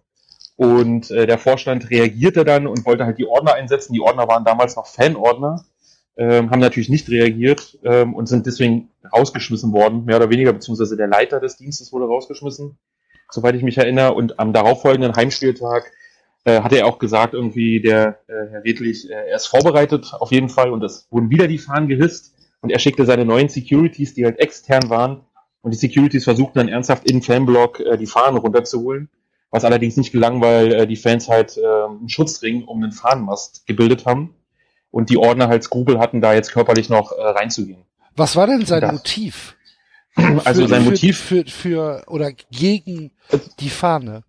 Und 0.56 1.10
äh, 1.10 1.26
der 1.26 1.38
Vorstand 1.38 1.90
reagierte 1.90 2.44
dann 2.44 2.66
und 2.66 2.84
wollte 2.84 3.04
halt 3.04 3.18
die 3.18 3.26
Ordner 3.26 3.54
einsetzen. 3.54 3.92
Die 3.92 4.00
Ordner 4.00 4.26
waren 4.26 4.44
damals 4.44 4.74
noch 4.74 4.86
Fanordner, 4.86 5.64
ähm, 6.16 6.50
haben 6.50 6.58
natürlich 6.58 6.88
nicht 6.88 7.08
reagiert 7.08 7.78
ähm, 7.84 8.12
und 8.14 8.26
sind 8.26 8.44
deswegen 8.46 8.90
rausgeschmissen 9.12 9.72
worden, 9.72 10.04
mehr 10.04 10.16
oder 10.16 10.30
weniger, 10.30 10.52
beziehungsweise 10.52 10.96
der 10.96 11.06
Leiter 11.06 11.38
des 11.38 11.56
Dienstes 11.58 11.92
wurde 11.92 12.06
rausgeschmissen, 12.06 12.76
soweit 13.30 13.54
ich 13.54 13.62
mich 13.62 13.78
erinnere. 13.78 14.14
Und 14.14 14.40
am 14.40 14.52
darauffolgenden 14.52 15.14
Heimspieltag 15.14 15.92
äh, 16.44 16.60
hatte 16.60 16.78
er 16.78 16.86
auch 16.86 16.98
gesagt, 16.98 17.34
irgendwie 17.34 17.80
der 17.80 18.18
äh, 18.26 18.50
Herr 18.50 18.64
Redlich, 18.64 19.08
äh, 19.08 19.14
er 19.14 19.36
ist 19.36 19.46
vorbereitet 19.46 20.12
auf 20.18 20.32
jeden 20.32 20.48
Fall 20.48 20.72
und 20.72 20.82
es 20.82 21.06
wurden 21.10 21.30
wieder 21.30 21.46
die 21.46 21.58
Fahnen 21.58 21.88
gehisst 21.88 22.34
und 22.62 22.70
er 22.70 22.80
schickte 22.80 23.04
seine 23.04 23.24
neuen 23.24 23.48
Securities, 23.48 24.14
die 24.14 24.24
halt 24.24 24.40
extern 24.40 24.90
waren, 24.90 25.20
und 25.68 25.72
die 25.72 25.76
Securities 25.78 26.24
versuchten 26.24 26.60
dann 26.60 26.68
ernsthaft 26.68 27.10
in 27.10 27.20
Fanblock 27.20 27.80
äh, 27.80 27.98
die 27.98 28.06
Fahnen 28.06 28.38
runterzuholen, 28.38 29.10
was 29.50 29.66
allerdings 29.66 29.98
nicht 29.98 30.12
gelang, 30.12 30.40
weil 30.40 30.72
äh, 30.72 30.86
die 30.86 30.96
Fans 30.96 31.28
halt 31.28 31.58
äh, 31.58 31.60
einen 31.60 32.08
Schutzring 32.08 32.64
um 32.64 32.80
den 32.80 32.90
Fahnenmast 32.90 33.66
gebildet 33.66 34.06
haben 34.06 34.34
und 34.90 35.10
die 35.10 35.18
Ordner 35.18 35.48
halt 35.48 35.62
Skrupel 35.62 35.98
hatten, 35.98 36.22
da 36.22 36.32
jetzt 36.32 36.52
körperlich 36.52 36.88
noch 36.88 37.12
äh, 37.12 37.20
reinzugehen. 37.20 37.82
Was 38.16 38.34
war 38.34 38.46
denn 38.46 38.64
sein 38.64 38.80
das, 38.80 38.92
Motiv? 38.92 39.56
Also 40.46 40.62
für, 40.62 40.68
sein 40.68 40.84
Motiv 40.86 41.18
für, 41.18 41.44
für, 41.44 41.50
für 41.50 42.04
oder 42.06 42.32
gegen 42.50 43.10
die 43.60 43.68
Fahne. 43.68 44.24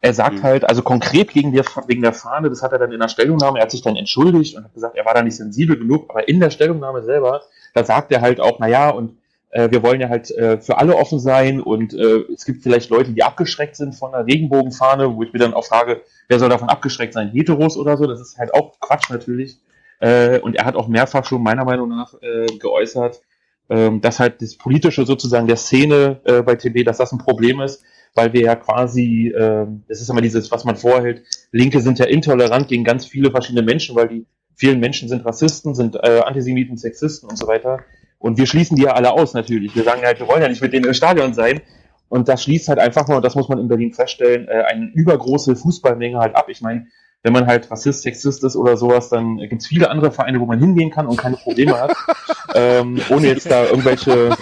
Er 0.00 0.14
sagt 0.14 0.38
mhm. 0.38 0.42
halt, 0.42 0.68
also 0.68 0.82
konkret 0.82 1.32
gegen 1.32 1.52
der, 1.52 1.64
wegen 1.86 2.02
der 2.02 2.12
Fahne, 2.12 2.50
das 2.50 2.60
hat 2.60 2.72
er 2.72 2.80
dann 2.80 2.90
in 2.90 2.98
der 2.98 3.08
Stellungnahme, 3.08 3.60
er 3.60 3.62
hat 3.62 3.70
sich 3.70 3.82
dann 3.82 3.94
entschuldigt 3.94 4.56
und 4.56 4.64
hat 4.64 4.74
gesagt, 4.74 4.96
er 4.96 5.04
war 5.04 5.14
da 5.14 5.22
nicht 5.22 5.36
sensibel 5.36 5.78
genug, 5.78 6.10
aber 6.10 6.28
in 6.28 6.40
der 6.40 6.50
Stellungnahme 6.50 7.04
selber 7.04 7.42
da 7.74 7.84
sagt 7.84 8.12
er 8.12 8.20
halt 8.20 8.40
auch, 8.40 8.58
na 8.58 8.68
ja, 8.68 8.90
und 8.90 9.10
äh, 9.10 9.14
wir 9.52 9.82
wollen 9.82 10.00
ja 10.00 10.08
halt 10.08 10.30
äh, 10.30 10.58
für 10.60 10.78
alle 10.78 10.96
offen 10.96 11.18
sein 11.18 11.60
und 11.60 11.92
äh, 11.92 12.24
es 12.32 12.46
gibt 12.46 12.62
vielleicht 12.62 12.88
Leute, 12.88 13.12
die 13.12 13.22
abgeschreckt 13.22 13.76
sind 13.76 13.94
von 13.94 14.14
einer 14.14 14.26
Regenbogenfahne, 14.26 15.14
wo 15.14 15.22
ich 15.22 15.32
mir 15.32 15.40
dann 15.40 15.52
auch 15.52 15.66
frage, 15.66 16.00
wer 16.28 16.38
soll 16.38 16.48
davon 16.48 16.70
abgeschreckt 16.70 17.12
sein? 17.12 17.30
Heteros 17.30 17.76
oder 17.76 17.98
so? 17.98 18.06
Das 18.06 18.20
ist 18.20 18.38
halt 18.38 18.54
auch 18.54 18.80
Quatsch 18.80 19.10
natürlich. 19.10 19.58
Äh, 20.00 20.40
und 20.40 20.56
er 20.56 20.64
hat 20.64 20.74
auch 20.74 20.88
mehrfach 20.88 21.24
schon 21.26 21.42
meiner 21.42 21.64
Meinung 21.64 21.90
nach 21.90 22.14
äh, 22.22 22.46
geäußert, 22.58 23.20
ähm, 23.68 24.00
dass 24.00 24.20
halt 24.20 24.40
das 24.40 24.56
Politische 24.56 25.04
sozusagen 25.04 25.46
der 25.46 25.56
Szene 25.56 26.20
äh, 26.24 26.42
bei 26.42 26.56
TB, 26.56 26.84
dass 26.84 26.96
das 26.96 27.12
ein 27.12 27.18
Problem 27.18 27.60
ist, 27.60 27.84
weil 28.14 28.32
wir 28.32 28.40
ja 28.40 28.56
quasi, 28.56 29.28
äh, 29.28 29.66
das 29.86 30.00
ist 30.00 30.10
immer 30.10 30.20
dieses, 30.20 30.50
was 30.50 30.64
man 30.64 30.76
vorhält, 30.76 31.22
Linke 31.52 31.80
sind 31.80 31.98
ja 31.98 32.06
intolerant 32.06 32.68
gegen 32.68 32.84
ganz 32.84 33.06
viele 33.06 33.30
verschiedene 33.30 33.64
Menschen, 33.64 33.94
weil 33.94 34.08
die 34.08 34.26
vielen 34.56 34.80
Menschen 34.80 35.08
sind 35.08 35.24
Rassisten, 35.24 35.74
sind 35.74 35.96
äh, 35.96 36.20
Antisemiten, 36.24 36.76
Sexisten 36.76 37.28
und 37.28 37.36
so 37.36 37.46
weiter. 37.46 37.80
Und 38.22 38.38
wir 38.38 38.46
schließen 38.46 38.76
die 38.76 38.84
ja 38.84 38.92
alle 38.92 39.12
aus 39.12 39.34
natürlich. 39.34 39.74
Wir 39.74 39.82
sagen 39.82 40.02
halt, 40.02 40.20
wir 40.20 40.28
wollen 40.28 40.42
ja 40.42 40.48
nicht 40.48 40.62
mit 40.62 40.72
denen 40.72 40.86
im 40.86 40.94
Stadion 40.94 41.34
sein. 41.34 41.60
Und 42.08 42.28
das 42.28 42.44
schließt 42.44 42.68
halt 42.68 42.78
einfach 42.78 43.08
nur, 43.08 43.16
und 43.16 43.24
das 43.24 43.34
muss 43.34 43.48
man 43.48 43.58
in 43.58 43.68
Berlin 43.68 43.92
feststellen, 43.92 44.46
äh, 44.46 44.62
eine 44.62 44.90
übergroße 44.94 45.56
Fußballmenge 45.56 46.18
halt 46.18 46.36
ab. 46.36 46.46
Ich 46.48 46.60
meine, 46.60 46.86
wenn 47.22 47.32
man 47.32 47.46
halt 47.46 47.70
Rassist, 47.70 48.02
Sexist 48.02 48.44
ist 48.44 48.54
oder 48.54 48.76
sowas, 48.76 49.08
dann 49.08 49.38
gibt 49.38 49.62
es 49.62 49.66
viele 49.66 49.90
andere 49.90 50.12
Vereine, 50.12 50.38
wo 50.38 50.46
man 50.46 50.60
hingehen 50.60 50.90
kann 50.90 51.06
und 51.06 51.16
keine 51.16 51.36
Probleme 51.36 51.80
hat, 51.80 51.96
ähm, 52.54 53.00
ohne 53.10 53.26
jetzt 53.26 53.50
da 53.50 53.64
irgendwelche 53.64 54.36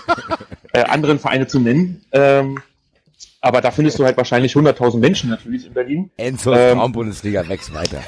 äh, 0.72 0.82
anderen 0.82 1.18
Vereine 1.18 1.46
zu 1.46 1.58
nennen. 1.58 2.04
Ähm, 2.12 2.58
aber 3.40 3.62
da 3.62 3.70
findest 3.70 3.98
du 3.98 4.04
halt 4.04 4.18
wahrscheinlich 4.18 4.52
100.000 4.52 4.98
Menschen 4.98 5.30
natürlich 5.30 5.66
in 5.66 5.72
Berlin. 5.72 6.10
Enzo, 6.18 6.52
Ähm, 6.52 6.76
Frauenbundesliga, 6.76 7.48
wächst 7.48 7.72
weiter. 7.72 8.02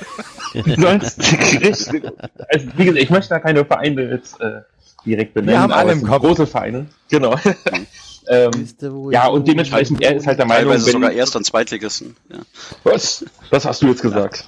Sonst, 0.76 1.18
richtig. 1.62 2.02
also, 2.48 2.66
wie 2.76 2.84
gesagt, 2.84 3.02
ich 3.02 3.10
möchte 3.10 3.30
da 3.30 3.38
keine 3.38 3.64
Vereine 3.64 4.10
jetzt 4.10 4.38
äh, 4.40 4.60
direkt 5.04 5.34
benennen. 5.34 5.54
Wir 5.54 5.60
haben 5.60 5.72
alle 5.72 5.92
aber 5.92 5.92
im 5.92 6.06
Kopf. 6.06 6.22
Große 6.22 6.46
Vereine, 6.46 6.86
genau. 7.08 7.36
ähm, 8.28 8.68
ja, 9.10 9.26
und 9.28 9.46
dementsprechend, 9.48 10.00
er 10.02 10.16
ist 10.16 10.26
halt 10.26 10.38
der 10.38 10.46
Meinung, 10.46 10.70
Teilweise 10.70 10.86
wenn, 10.86 10.92
sogar 10.92 11.12
Erst- 11.12 11.36
und 11.36 11.44
Zweitligisten. 11.44 12.16
Ja. 12.30 12.38
was? 12.84 13.24
Das 13.50 13.64
hast 13.64 13.82
du 13.82 13.88
jetzt 13.88 14.02
gesagt. 14.02 14.46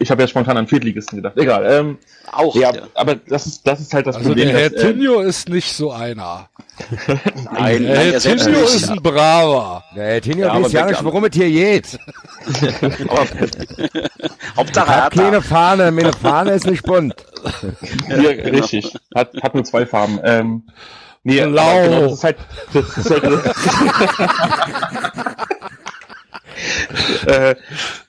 Ich 0.00 0.10
habe 0.10 0.22
ja 0.22 0.28
spontan 0.28 0.56
an 0.56 0.66
Viertligisten 0.66 1.16
gedacht. 1.16 1.36
Egal. 1.36 1.64
Ähm, 1.70 1.98
Auch, 2.32 2.54
ja, 2.56 2.74
ja. 2.74 2.82
aber 2.94 3.14
das 3.16 3.46
ist, 3.46 3.66
das 3.66 3.80
ist 3.80 3.92
halt 3.94 4.06
das 4.06 4.16
Also 4.16 4.28
Problem. 4.28 4.48
der 4.48 4.58
Herr 4.58 4.70
dass, 4.70 4.82
äh, 4.82 4.92
Tinio 4.92 5.20
ist 5.20 5.48
nicht 5.48 5.72
so 5.74 5.90
einer. 5.92 6.48
Nein, 7.52 7.82
Der 7.84 7.94
nein, 7.94 7.96
Herr 7.96 8.12
er 8.14 8.20
selbst 8.20 8.44
Tinio 8.46 8.60
nicht. 8.60 8.74
ist 8.74 8.90
ein 8.90 9.02
Braver. 9.02 9.84
Der 9.96 10.04
Herr 10.04 10.20
Tinio 10.20 10.46
Ja, 10.46 10.62
weiß 10.62 10.72
ja 10.72 10.86
nicht, 10.86 11.04
worum 11.04 11.24
es 11.24 11.34
hier 11.34 11.48
geht. 11.50 11.98
Hauptsache 14.56 14.90
er 14.92 15.04
hat 15.04 15.12
keine 15.14 15.42
Fahne, 15.42 15.90
meine 15.90 16.12
Fahne 16.12 16.52
ist 16.52 16.66
nicht 16.66 16.82
bunt. 16.84 17.14
Hier, 18.06 18.52
richtig. 18.52 18.94
Hat, 19.14 19.30
hat 19.42 19.54
nur 19.54 19.64
zwei 19.64 19.86
Farben. 19.86 20.18
Ähm, 20.24 20.62
nee, 21.22 21.40
Blau. 21.44 21.82
Genau, 21.84 22.00
das 22.02 22.12
ist 22.14 22.24
halt, 22.24 22.36
das 22.72 22.96
ist 22.98 23.10
halt 23.10 23.24
äh, 27.26 27.54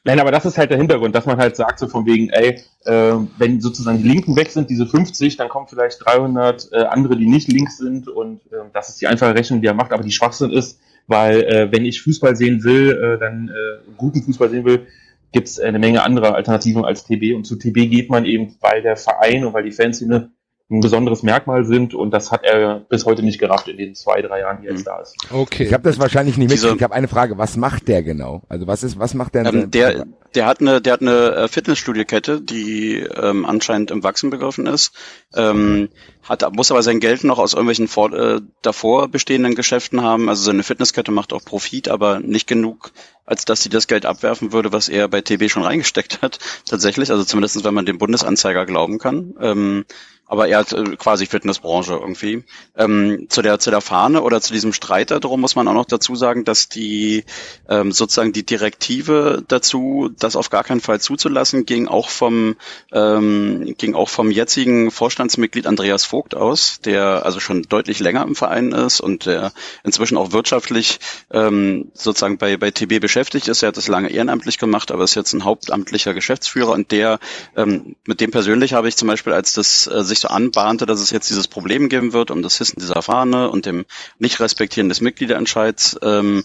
nein, 0.03 0.19
aber 0.19 0.31
das 0.31 0.45
ist 0.45 0.57
halt 0.57 0.69
der 0.71 0.77
Hintergrund, 0.77 1.15
dass 1.15 1.25
man 1.25 1.37
halt 1.37 1.55
sagt 1.55 1.79
so 1.79 1.87
von 1.87 2.05
wegen, 2.05 2.29
ey, 2.29 2.61
äh, 2.85 3.15
wenn 3.37 3.61
sozusagen 3.61 3.97
die 3.97 4.07
Linken 4.07 4.35
weg 4.35 4.51
sind, 4.51 4.69
diese 4.69 4.85
50, 4.85 5.37
dann 5.37 5.49
kommen 5.49 5.67
vielleicht 5.67 6.05
300 6.05 6.69
äh, 6.71 6.83
andere, 6.85 7.17
die 7.17 7.27
nicht 7.27 7.51
links 7.51 7.77
sind 7.77 8.07
und 8.07 8.41
äh, 8.51 8.57
das 8.73 8.89
ist 8.89 9.01
die 9.01 9.07
einfache 9.07 9.35
Rechnung, 9.35 9.61
die 9.61 9.67
er 9.67 9.73
macht, 9.73 9.91
aber 9.91 10.03
die 10.03 10.11
Schwachsinn 10.11 10.51
ist, 10.51 10.79
weil 11.07 11.43
äh, 11.43 11.71
wenn 11.71 11.85
ich 11.85 12.01
Fußball 12.01 12.35
sehen 12.35 12.63
will, 12.63 12.91
äh, 12.91 13.19
dann 13.19 13.49
äh, 13.49 13.91
guten 13.97 14.23
Fußball 14.23 14.49
sehen 14.49 14.65
will, 14.65 14.87
gibt 15.31 15.47
es 15.47 15.59
eine 15.59 15.79
Menge 15.79 16.03
anderer 16.03 16.35
Alternativen 16.35 16.85
als 16.85 17.03
TB 17.03 17.35
und 17.35 17.45
zu 17.45 17.57
TB 17.57 17.89
geht 17.89 18.09
man 18.09 18.25
eben, 18.25 18.55
weil 18.61 18.81
der 18.81 18.95
Verein 18.95 19.43
und 19.45 19.53
weil 19.53 19.63
die 19.63 19.71
Fanszene 19.71 20.31
ein 20.69 20.79
besonderes 20.79 21.21
Merkmal 21.21 21.63
sind 21.65 21.93
und 21.93 22.09
das 22.09 22.31
hat 22.31 22.43
er 22.43 22.79
bis 22.79 23.05
heute 23.05 23.21
nicht 23.21 23.39
gerafft 23.39 23.67
in 23.67 23.77
den 23.77 23.93
zwei, 23.93 24.23
drei 24.23 24.39
Jahren, 24.39 24.61
die 24.61 24.67
er 24.67 24.73
jetzt 24.73 24.87
da 24.87 24.99
ist. 24.99 25.15
Okay. 25.31 25.63
Ich 25.63 25.73
habe 25.73 25.83
das 25.83 25.99
wahrscheinlich 25.99 26.37
nicht 26.37 26.49
mitgekriegt. 26.49 26.77
Ich 26.77 26.83
habe 26.83 26.95
eine 26.95 27.07
Frage. 27.07 27.37
Was 27.37 27.55
macht 27.55 27.87
der 27.87 28.01
genau? 28.01 28.41
Also 28.49 28.65
was 28.65 28.81
ist, 28.81 28.97
was 28.97 29.13
macht 29.13 29.35
der? 29.35 29.45
Ähm, 29.45 29.69
der, 29.69 30.07
der 30.33 30.47
hat 30.47 30.61
eine, 30.61 30.81
der 30.81 30.93
hat 30.93 31.01
eine 31.01 31.35
äh, 31.35 31.47
Fitnessstudio-Kette, 31.47 32.41
die 32.41 32.97
ähm, 32.97 33.45
anscheinend 33.45 33.91
im 33.91 34.03
Wachsen 34.03 34.31
begriffen 34.31 34.65
ist. 34.65 34.91
Ähm, 35.35 35.89
hat, 36.23 36.43
muss 36.55 36.71
aber 36.71 36.81
sein 36.81 36.99
Geld 36.99 37.23
noch 37.23 37.37
aus 37.37 37.53
irgendwelchen 37.53 37.87
vor, 37.87 38.11
äh, 38.13 38.41
davor 38.63 39.07
bestehenden 39.07 39.53
Geschäften 39.53 40.01
haben. 40.01 40.29
Also 40.29 40.43
seine 40.45 40.63
Fitnesskette 40.63 41.11
macht 41.11 41.31
auch 41.31 41.45
Profit, 41.45 41.89
aber 41.89 42.19
nicht 42.21 42.47
genug, 42.47 42.91
als 43.23 43.45
dass 43.45 43.61
sie 43.61 43.69
das 43.69 43.85
Geld 43.85 44.07
abwerfen 44.07 44.51
würde, 44.51 44.71
was 44.71 44.89
er 44.89 45.07
bei 45.07 45.21
TB 45.21 45.49
schon 45.49 45.63
reingesteckt 45.63 46.23
hat. 46.23 46.39
Tatsächlich, 46.67 47.11
also 47.11 47.23
zumindest 47.23 47.63
wenn 47.63 47.73
man 47.75 47.85
dem 47.85 47.99
Bundesanzeiger 47.99 48.65
glauben 48.65 48.97
kann. 48.97 49.35
Ähm, 49.39 49.85
aber 50.27 50.47
er 50.47 50.59
hat 50.59 50.73
äh, 50.73 50.95
quasi 50.97 51.25
Fitnessbranche 51.25 51.93
irgendwie. 51.93 52.43
Ähm, 52.75 53.27
zu 53.29 53.41
der 53.41 53.59
zu 53.59 53.71
der 53.71 53.81
Fahne 53.81 54.21
oder 54.21 54.41
zu 54.41 54.53
diesem 54.53 54.73
Streit 54.73 55.11
darum 55.11 55.41
muss 55.41 55.55
man 55.55 55.67
auch 55.67 55.73
noch 55.73 55.85
dazu 55.85 56.15
sagen, 56.15 56.45
dass 56.45 56.67
die 56.69 57.25
ähm, 57.69 57.91
sozusagen 57.91 58.33
die 58.33 58.45
Direktive 58.45 59.43
dazu, 59.47 60.09
das 60.17 60.35
auf 60.35 60.49
gar 60.49 60.63
keinen 60.63 60.81
Fall 60.81 60.99
zuzulassen, 60.99 61.65
ging 61.65 61.87
auch 61.87 62.09
vom 62.09 62.55
ähm, 62.91 63.75
ging 63.77 63.95
auch 63.95 64.09
vom 64.09 64.31
jetzigen 64.31 64.91
Vorstandsmitglied 64.91 65.67
Andreas 65.67 66.05
Vogt 66.05 66.35
aus, 66.35 66.79
der 66.83 67.25
also 67.25 67.39
schon 67.39 67.63
deutlich 67.63 67.99
länger 67.99 68.23
im 68.23 68.35
Verein 68.35 68.71
ist 68.71 69.01
und 69.01 69.25
der 69.25 69.53
inzwischen 69.83 70.17
auch 70.17 70.31
wirtschaftlich 70.31 70.99
ähm, 71.31 71.91
sozusagen 71.93 72.37
bei 72.37 72.57
bei 72.57 72.71
TB 72.71 72.99
beschäftigt 72.99 73.47
ist. 73.47 73.61
Er 73.63 73.67
hat 73.67 73.77
das 73.77 73.87
lange 73.87 74.09
ehrenamtlich 74.09 74.57
gemacht, 74.57 74.91
aber 74.91 75.03
ist 75.03 75.15
jetzt 75.15 75.33
ein 75.33 75.43
hauptamtlicher 75.43 76.13
Geschäftsführer 76.13 76.71
und 76.71 76.91
der 76.91 77.19
ähm, 77.55 77.95
mit 78.05 78.21
dem 78.21 78.31
persönlich 78.31 78.73
habe 78.73 78.87
ich 78.87 78.97
zum 78.97 79.07
Beispiel, 79.07 79.33
als 79.33 79.53
das 79.53 79.87
äh, 79.87 80.03
sich 80.15 80.21
so 80.21 80.27
anbahnte, 80.29 80.85
dass 80.85 81.01
es 81.01 81.11
jetzt 81.11 81.29
dieses 81.29 81.47
Problem 81.47 81.89
geben 81.89 82.13
wird 82.13 82.31
um 82.31 82.41
das 82.41 82.57
Hissen 82.57 82.79
dieser 82.79 83.01
Fahne 83.01 83.49
und 83.49 83.65
dem 83.65 83.85
Nicht-Respektieren 84.19 84.89
des 84.89 85.01
Mitgliederentscheids, 85.01 85.97
ähm, 86.01 86.43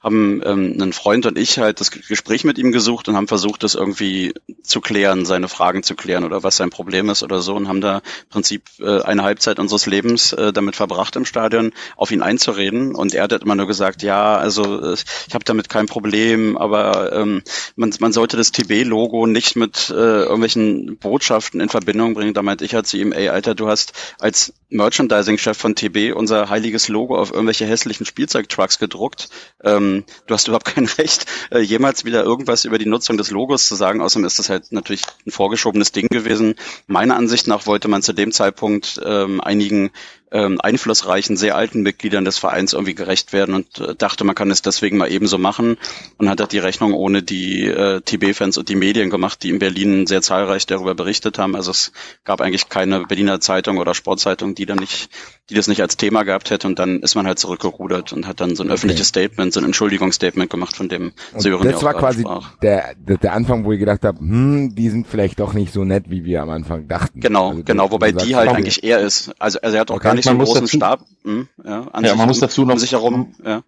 haben 0.00 0.40
ähm, 0.44 0.76
ein 0.80 0.92
Freund 0.92 1.26
und 1.26 1.36
ich 1.36 1.58
halt 1.58 1.80
das 1.80 1.90
Gespräch 1.90 2.44
mit 2.44 2.58
ihm 2.58 2.72
gesucht 2.72 3.08
und 3.08 3.16
haben 3.16 3.28
versucht, 3.28 3.62
das 3.62 3.74
irgendwie 3.74 4.32
zu 4.62 4.80
klären, 4.80 5.26
seine 5.26 5.48
Fragen 5.48 5.82
zu 5.82 5.94
klären 5.94 6.24
oder 6.24 6.42
was 6.42 6.56
sein 6.56 6.70
Problem 6.70 7.10
ist 7.10 7.22
oder 7.22 7.42
so 7.42 7.54
und 7.54 7.68
haben 7.68 7.82
da 7.82 7.98
im 7.98 8.28
Prinzip 8.30 8.62
äh, 8.80 9.02
eine 9.02 9.22
Halbzeit 9.22 9.58
unseres 9.58 9.86
Lebens 9.86 10.32
äh, 10.32 10.52
damit 10.52 10.76
verbracht 10.76 11.16
im 11.16 11.26
Stadion, 11.26 11.72
auf 11.96 12.10
ihn 12.10 12.22
einzureden 12.22 12.94
und 12.94 13.12
er 13.14 13.24
hat 13.24 13.32
immer 13.32 13.54
nur 13.54 13.66
gesagt, 13.66 14.02
ja, 14.02 14.36
also 14.36 14.92
äh, 14.92 14.94
ich 14.94 15.34
habe 15.34 15.44
damit 15.44 15.68
kein 15.68 15.86
Problem, 15.86 16.56
aber 16.56 17.12
ähm, 17.12 17.42
man, 17.76 17.92
man 18.00 18.12
sollte 18.12 18.36
das 18.38 18.52
TB-Logo 18.52 19.26
nicht 19.26 19.54
mit 19.56 19.90
äh, 19.90 19.92
irgendwelchen 19.92 20.96
Botschaften 20.96 21.60
in 21.60 21.68
Verbindung 21.68 22.14
bringen. 22.14 22.34
Da 22.34 22.42
meinte 22.42 22.64
ich 22.64 22.74
halt 22.74 22.86
zu 22.86 22.96
ihm, 22.96 23.12
ey 23.12 23.28
Alter, 23.28 23.54
du 23.54 23.68
hast 23.68 23.92
als 24.18 24.54
Merchandising-Chef 24.70 25.56
von 25.56 25.74
TB 25.74 26.14
unser 26.14 26.48
heiliges 26.48 26.88
Logo 26.88 27.16
auf 27.16 27.32
irgendwelche 27.32 27.66
hässlichen 27.66 28.06
Spielzeugtrucks 28.06 28.78
gedruckt. 28.78 29.28
Ähm, 29.62 29.89
du 30.26 30.34
hast 30.34 30.48
überhaupt 30.48 30.64
kein 30.74 30.86
Recht, 30.86 31.26
äh, 31.50 31.60
jemals 31.60 32.04
wieder 32.04 32.22
irgendwas 32.22 32.64
über 32.64 32.78
die 32.78 32.86
Nutzung 32.86 33.16
des 33.16 33.30
Logos 33.30 33.66
zu 33.66 33.74
sagen. 33.74 34.00
Außerdem 34.00 34.24
ist 34.24 34.38
das 34.38 34.48
halt 34.48 34.72
natürlich 34.72 35.02
ein 35.26 35.30
vorgeschobenes 35.30 35.92
Ding 35.92 36.08
gewesen. 36.08 36.54
Meiner 36.86 37.16
Ansicht 37.16 37.46
nach 37.46 37.66
wollte 37.66 37.88
man 37.88 38.02
zu 38.02 38.12
dem 38.12 38.32
Zeitpunkt 38.32 39.00
ähm, 39.04 39.40
einigen 39.40 39.90
ähm, 40.32 40.60
einflussreichen, 40.60 41.36
sehr 41.36 41.56
alten 41.56 41.82
Mitgliedern 41.82 42.24
des 42.24 42.38
Vereins 42.38 42.72
irgendwie 42.72 42.94
gerecht 42.94 43.32
werden 43.32 43.54
und 43.54 43.78
äh, 43.80 43.94
dachte, 43.96 44.24
man 44.24 44.34
kann 44.34 44.50
es 44.50 44.62
deswegen 44.62 44.96
mal 44.96 45.10
ebenso 45.10 45.38
machen 45.38 45.76
und 46.18 46.28
hat 46.28 46.40
halt 46.40 46.52
die 46.52 46.58
Rechnung 46.58 46.92
ohne 46.92 47.22
die 47.22 47.66
äh, 47.66 48.00
TB-Fans 48.00 48.56
und 48.56 48.68
die 48.68 48.76
Medien 48.76 49.10
gemacht, 49.10 49.42
die 49.42 49.50
in 49.50 49.58
Berlin 49.58 50.06
sehr 50.06 50.22
zahlreich 50.22 50.66
darüber 50.66 50.94
berichtet 50.94 51.38
haben. 51.38 51.56
Also 51.56 51.72
es 51.72 51.92
gab 52.24 52.40
eigentlich 52.40 52.68
keine 52.68 53.06
Berliner 53.06 53.40
Zeitung 53.40 53.78
oder 53.78 53.94
Sportzeitung, 53.94 54.54
die 54.54 54.66
dann 54.66 54.78
nicht, 54.78 55.10
die 55.48 55.54
das 55.54 55.66
nicht 55.66 55.82
als 55.82 55.96
Thema 55.96 56.22
gehabt 56.22 56.50
hätte 56.50 56.68
und 56.68 56.78
dann 56.78 57.00
ist 57.00 57.16
man 57.16 57.26
halt 57.26 57.38
zurückgerudert 57.38 58.12
und 58.12 58.26
hat 58.26 58.40
dann 58.40 58.54
so 58.54 58.62
ein 58.62 58.70
öffentliches 58.70 59.08
Statement, 59.08 59.52
so 59.52 59.60
ein 59.60 59.66
Entschuldigungsstatement 59.84 60.50
gemacht, 60.50 60.76
von 60.76 60.88
dem 60.88 61.12
Und 61.32 61.40
Sören 61.40 61.66
das 61.70 61.82
war 61.82 61.94
quasi 61.94 62.24
der, 62.62 62.94
der, 62.98 63.16
der 63.16 63.32
Anfang, 63.32 63.64
wo 63.64 63.72
ich 63.72 63.78
gedacht 63.78 64.04
habe, 64.04 64.18
hm, 64.18 64.74
die 64.74 64.90
sind 64.90 65.06
vielleicht 65.06 65.40
doch 65.40 65.54
nicht 65.54 65.72
so 65.72 65.84
nett, 65.84 66.04
wie 66.10 66.24
wir 66.24 66.42
am 66.42 66.50
Anfang 66.50 66.86
dachten. 66.86 67.18
Genau, 67.20 67.50
Also, 67.50 67.62
genau, 67.64 67.90
wobei 67.90 68.12
die 68.12 68.36
halt 68.36 68.50
eigentlich 68.50 68.84
er 68.84 69.00
ist. 69.00 69.32
Also, 69.38 69.58
also 69.62 69.74
er 69.76 69.80
hat 69.80 69.90
auch 69.90 69.96
Okay, 69.96 70.04
gar 70.04 70.14
nicht 70.14 70.24
so 70.24 70.30
einen 70.30 70.38
großen 70.40 70.62
dazu- 70.66 70.76
Stab. 70.76 71.00
Hm, 71.24 71.48
ja, 71.64 71.80
an 71.92 72.04
Ja, 72.04 72.10
sich, 72.10 72.18
man 72.18 72.28
muss 72.28 72.40
dazu 72.40 72.64
noch- 72.66 72.78
sich 72.78 72.92
herum. 72.92 73.34
Ja. 73.44 73.62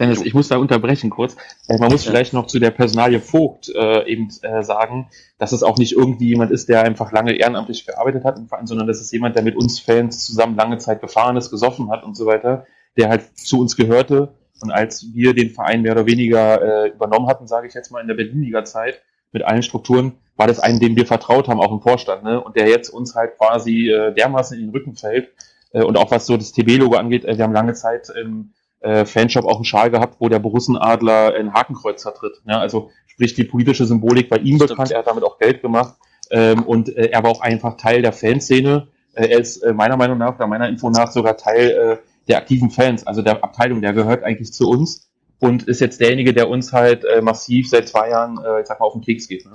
Dennis, 0.00 0.20
ich 0.22 0.34
muss 0.34 0.48
da 0.48 0.56
unterbrechen 0.56 1.10
kurz. 1.10 1.36
Äh, 1.68 1.78
Man 1.78 1.92
muss 1.92 2.02
vielleicht 2.04 2.32
noch 2.32 2.48
zu 2.48 2.58
der 2.58 2.72
Personalie 2.72 3.20
Vogt 3.20 3.68
äh, 3.72 4.04
eben 4.10 4.28
äh, 4.42 4.64
sagen, 4.64 5.08
dass 5.38 5.52
es 5.52 5.62
auch 5.62 5.78
nicht 5.78 5.92
irgendwie 5.92 6.26
jemand 6.28 6.50
ist, 6.50 6.68
der 6.68 6.82
einfach 6.82 7.12
lange 7.12 7.34
ehrenamtlich 7.38 7.86
gearbeitet 7.86 8.24
hat 8.24 8.36
im 8.36 8.48
Verein, 8.48 8.66
sondern 8.66 8.88
das 8.88 9.00
ist 9.00 9.12
jemand, 9.12 9.36
der 9.36 9.44
mit 9.44 9.54
uns 9.54 9.78
Fans 9.78 10.26
zusammen 10.26 10.56
lange 10.56 10.78
Zeit 10.78 11.00
gefahren 11.00 11.36
ist, 11.36 11.50
gesoffen 11.52 11.88
hat 11.90 12.02
und 12.02 12.16
so 12.16 12.26
weiter, 12.26 12.66
der 12.96 13.08
halt 13.10 13.38
zu 13.38 13.60
uns 13.60 13.76
gehörte. 13.76 14.34
Und 14.62 14.70
als 14.70 15.12
wir 15.12 15.34
den 15.34 15.50
Verein 15.50 15.82
mehr 15.82 15.92
oder 15.92 16.06
weniger 16.06 16.84
äh, 16.84 16.88
übernommen 16.88 17.28
hatten, 17.28 17.46
sage 17.46 17.66
ich 17.68 17.74
jetzt 17.74 17.90
mal 17.90 18.00
in 18.00 18.08
der 18.08 18.14
Berlin-Liga-Zeit, 18.14 19.02
mit 19.32 19.44
allen 19.44 19.62
Strukturen, 19.62 20.14
war 20.36 20.46
das 20.46 20.60
einen, 20.60 20.80
dem 20.80 20.96
wir 20.96 21.06
vertraut 21.06 21.48
haben, 21.48 21.60
auch 21.60 21.72
im 21.72 21.80
Vorstand, 21.80 22.24
ne? 22.24 22.42
Und 22.42 22.56
der 22.56 22.68
jetzt 22.68 22.88
uns 22.90 23.14
halt 23.14 23.36
quasi 23.36 23.90
äh, 23.90 24.14
dermaßen 24.14 24.56
in 24.58 24.66
den 24.66 24.70
Rücken 24.70 24.94
fällt. 24.94 25.30
Äh, 25.72 25.82
und 25.82 25.96
auch 25.96 26.10
was 26.10 26.26
so 26.26 26.36
das 26.36 26.52
TB-Logo 26.52 26.96
angeht, 26.96 27.24
äh, 27.24 27.36
wir 27.36 27.44
haben 27.44 27.52
lange 27.52 27.74
Zeit 27.74 28.08
im 28.10 28.52
äh, 28.80 29.04
Fanshop 29.04 29.44
auch 29.44 29.56
einen 29.56 29.64
Schal 29.64 29.90
gehabt, 29.90 30.16
wo 30.20 30.28
der 30.28 30.38
Borussenadler 30.38 31.34
ein 31.34 31.52
Hakenkreuz 31.52 32.02
vertritt. 32.02 32.40
Ja, 32.46 32.60
also 32.60 32.90
sprich 33.06 33.34
die 33.34 33.44
politische 33.44 33.86
Symbolik 33.86 34.28
bei 34.28 34.36
ihm 34.36 34.56
Stimmt. 34.56 34.70
bekannt, 34.70 34.90
er 34.90 34.98
hat 34.98 35.06
damit 35.06 35.24
auch 35.24 35.38
Geld 35.38 35.62
gemacht 35.62 35.94
ähm, 36.30 36.62
und 36.64 36.94
äh, 36.96 37.08
er 37.08 37.22
war 37.22 37.30
auch 37.30 37.40
einfach 37.40 37.76
Teil 37.76 38.02
der 38.02 38.12
Fanszene. 38.12 38.88
Äh, 39.14 39.28
er 39.28 39.40
ist 39.40 39.58
äh, 39.58 39.72
meiner 39.72 39.96
Meinung 39.96 40.18
nach, 40.18 40.36
oder 40.36 40.46
meiner 40.46 40.68
Info 40.68 40.90
nach 40.90 41.10
sogar 41.10 41.36
Teil 41.36 41.70
äh, 41.70 41.96
der 42.28 42.38
aktiven 42.38 42.70
Fans, 42.70 43.06
also 43.06 43.22
der 43.22 43.42
Abteilung, 43.42 43.80
der 43.80 43.92
gehört 43.92 44.24
eigentlich 44.24 44.52
zu 44.52 44.68
uns 44.68 45.08
und 45.38 45.64
ist 45.64 45.80
jetzt 45.80 46.00
derjenige, 46.00 46.32
der 46.32 46.48
uns 46.48 46.72
halt 46.72 47.04
äh, 47.04 47.20
massiv 47.20 47.68
seit 47.68 47.88
zwei 47.88 48.10
Jahren, 48.10 48.38
äh, 48.44 48.60
ich 48.60 48.66
sag 48.66 48.80
mal, 48.80 48.86
auf 48.86 48.94
den 48.94 49.02
Keks 49.02 49.28
geht. 49.28 49.44
Ne? 49.44 49.54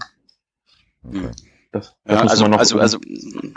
Okay. 1.08 1.32
Das, 1.72 1.96
das 2.04 2.16
Ja, 2.16 2.22
also, 2.28 2.46
also, 2.46 2.80
also 2.80 3.00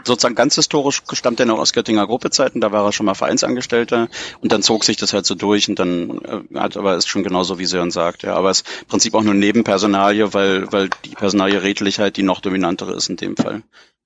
sozusagen 0.04 0.36
ganz 0.36 0.54
historisch 0.54 1.02
stammt 1.12 1.40
er 1.40 1.46
noch 1.46 1.58
aus 1.58 1.72
Göttinger 1.72 2.06
Gruppezeiten, 2.06 2.60
da 2.60 2.70
war 2.70 2.84
er 2.84 2.92
schon 2.92 3.06
mal 3.06 3.14
Vereinsangestellter 3.14 4.08
und 4.40 4.52
dann 4.52 4.62
zog 4.62 4.84
sich 4.84 4.96
das 4.96 5.12
halt 5.12 5.26
so 5.26 5.34
durch 5.34 5.68
und 5.68 5.80
dann 5.80 6.20
äh, 6.20 6.58
hat 6.58 6.76
aber 6.76 6.96
ist 6.96 7.08
schon 7.08 7.24
genauso 7.24 7.58
wie 7.58 7.64
Sören 7.64 7.90
sagt, 7.90 8.22
ja, 8.22 8.36
aber 8.36 8.50
es 8.50 8.60
ist 8.60 8.82
im 8.82 8.86
Prinzip 8.86 9.14
auch 9.14 9.22
nur 9.22 9.34
Nebenpersonalie, 9.34 10.32
weil 10.32 10.70
weil 10.72 10.90
die 11.04 11.10
Personalie 11.10 11.62
Redlichkeit 11.62 12.16
die 12.16 12.22
noch 12.22 12.40
dominantere 12.40 12.94
ist 12.94 13.10
in 13.10 13.16
dem 13.16 13.36
Fall. 13.36 13.64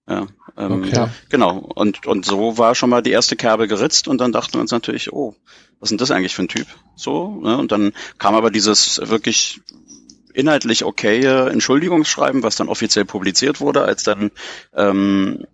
Ja, 0.08 0.26
ähm, 0.56 0.84
Okay. 0.84 1.06
genau. 1.28 1.58
Und 1.58 2.06
und 2.06 2.24
so 2.24 2.56
war 2.56 2.74
schon 2.74 2.90
mal 2.90 3.02
die 3.02 3.10
erste 3.10 3.36
Kerbe 3.36 3.68
geritzt 3.68 4.08
und 4.08 4.18
dann 4.20 4.32
dachten 4.32 4.54
wir 4.54 4.60
uns 4.60 4.70
natürlich, 4.70 5.12
oh, 5.12 5.34
was 5.80 5.88
ist 5.88 5.90
denn 5.90 5.98
das 5.98 6.10
eigentlich 6.10 6.34
für 6.34 6.42
ein 6.42 6.48
Typ? 6.48 6.66
So, 6.96 7.40
ne? 7.42 7.58
und 7.58 7.70
dann 7.72 7.92
kam 8.18 8.34
aber 8.34 8.50
dieses 8.50 9.00
wirklich 9.04 9.60
inhaltlich 10.32 10.84
okaye 10.84 11.50
Entschuldigungsschreiben, 11.50 12.42
was 12.42 12.56
dann 12.56 12.68
offiziell 12.68 13.04
publiziert 13.04 13.60
wurde, 13.60 13.82
als 13.82 14.02
dann 14.02 14.30
ähm, 14.74 15.44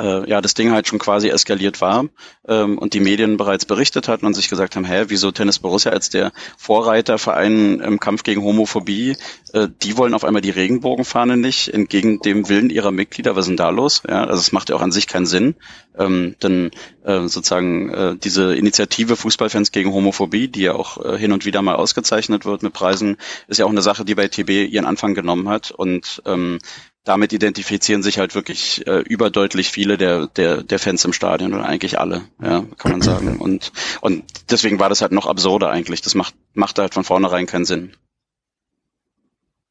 äh, 0.00 0.28
ja 0.28 0.40
das 0.40 0.54
Ding 0.54 0.72
halt 0.72 0.88
schon 0.88 0.98
quasi 0.98 1.28
eskaliert 1.28 1.80
war 1.80 2.06
ähm, 2.46 2.78
und 2.78 2.94
die 2.94 3.00
Medien 3.00 3.36
bereits 3.36 3.64
berichtet 3.64 4.08
hatten 4.08 4.26
und 4.26 4.34
sich 4.34 4.48
gesagt 4.48 4.76
haben, 4.76 4.84
hä, 4.84 5.04
wieso 5.08 5.30
Tennis 5.30 5.58
Borussia 5.58 5.92
als 5.92 6.08
der 6.08 6.32
Vorreiterverein 6.56 7.80
im 7.80 8.00
Kampf 8.00 8.22
gegen 8.22 8.42
Homophobie, 8.42 9.16
äh, 9.52 9.68
die 9.82 9.96
wollen 9.96 10.14
auf 10.14 10.24
einmal 10.24 10.42
die 10.42 10.50
Regenbogenfahne 10.50 11.36
nicht, 11.36 11.68
entgegen 11.68 12.20
dem 12.20 12.48
Willen 12.48 12.70
ihrer 12.70 12.90
Mitglieder, 12.90 13.36
was 13.36 13.46
ist 13.46 13.48
denn 13.48 13.56
da 13.56 13.70
los? 13.70 14.02
Ja, 14.08 14.24
also 14.24 14.40
es 14.40 14.52
macht 14.52 14.70
ja 14.70 14.76
auch 14.76 14.82
an 14.82 14.92
sich 14.92 15.06
keinen 15.06 15.26
Sinn, 15.26 15.54
ähm, 15.98 16.36
denn 16.42 16.70
äh, 17.04 17.20
sozusagen 17.28 17.90
äh, 17.90 18.16
diese 18.16 18.54
Initiative 18.54 19.16
Fußballfans 19.16 19.72
gegen 19.72 19.92
Homophobie, 19.92 20.48
die 20.48 20.62
ja 20.62 20.74
auch 20.74 21.04
äh, 21.04 21.18
hin 21.18 21.32
und 21.32 21.44
wieder 21.44 21.62
mal 21.62 21.76
ausgezeichnet 21.76 22.44
wird 22.44 22.62
mit 22.62 22.72
Preisen, 22.72 23.16
ist 23.48 23.58
ja 23.58 23.66
auch 23.66 23.70
eine 23.70 23.82
Sache, 23.82 24.04
die 24.04 24.14
bei 24.14 24.28
TB 24.28 24.70
ihren 24.70 24.86
Anfang 24.86 25.14
genommen 25.14 25.48
hat 25.48 25.70
und 25.70 26.22
ähm, 26.26 26.58
damit 27.04 27.32
identifizieren 27.32 28.02
sich 28.02 28.18
halt 28.18 28.34
wirklich 28.34 28.86
äh, 28.86 28.98
überdeutlich 29.00 29.70
viele 29.70 29.96
der, 29.96 30.26
der, 30.26 30.62
der 30.62 30.78
Fans 30.78 31.04
im 31.04 31.12
Stadion 31.14 31.54
oder 31.54 31.64
eigentlich 31.66 31.98
alle, 31.98 32.22
ja, 32.42 32.64
kann 32.76 32.92
man 32.92 33.02
sagen. 33.02 33.36
Und, 33.40 33.72
und 34.02 34.24
deswegen 34.50 34.78
war 34.78 34.88
das 34.90 35.00
halt 35.00 35.12
noch 35.12 35.26
absurder 35.26 35.70
eigentlich. 35.70 36.02
Das 36.02 36.14
macht, 36.14 36.34
macht 36.54 36.78
halt 36.78 36.92
von 36.94 37.04
vornherein 37.04 37.46
keinen 37.46 37.64
Sinn. 37.64 37.92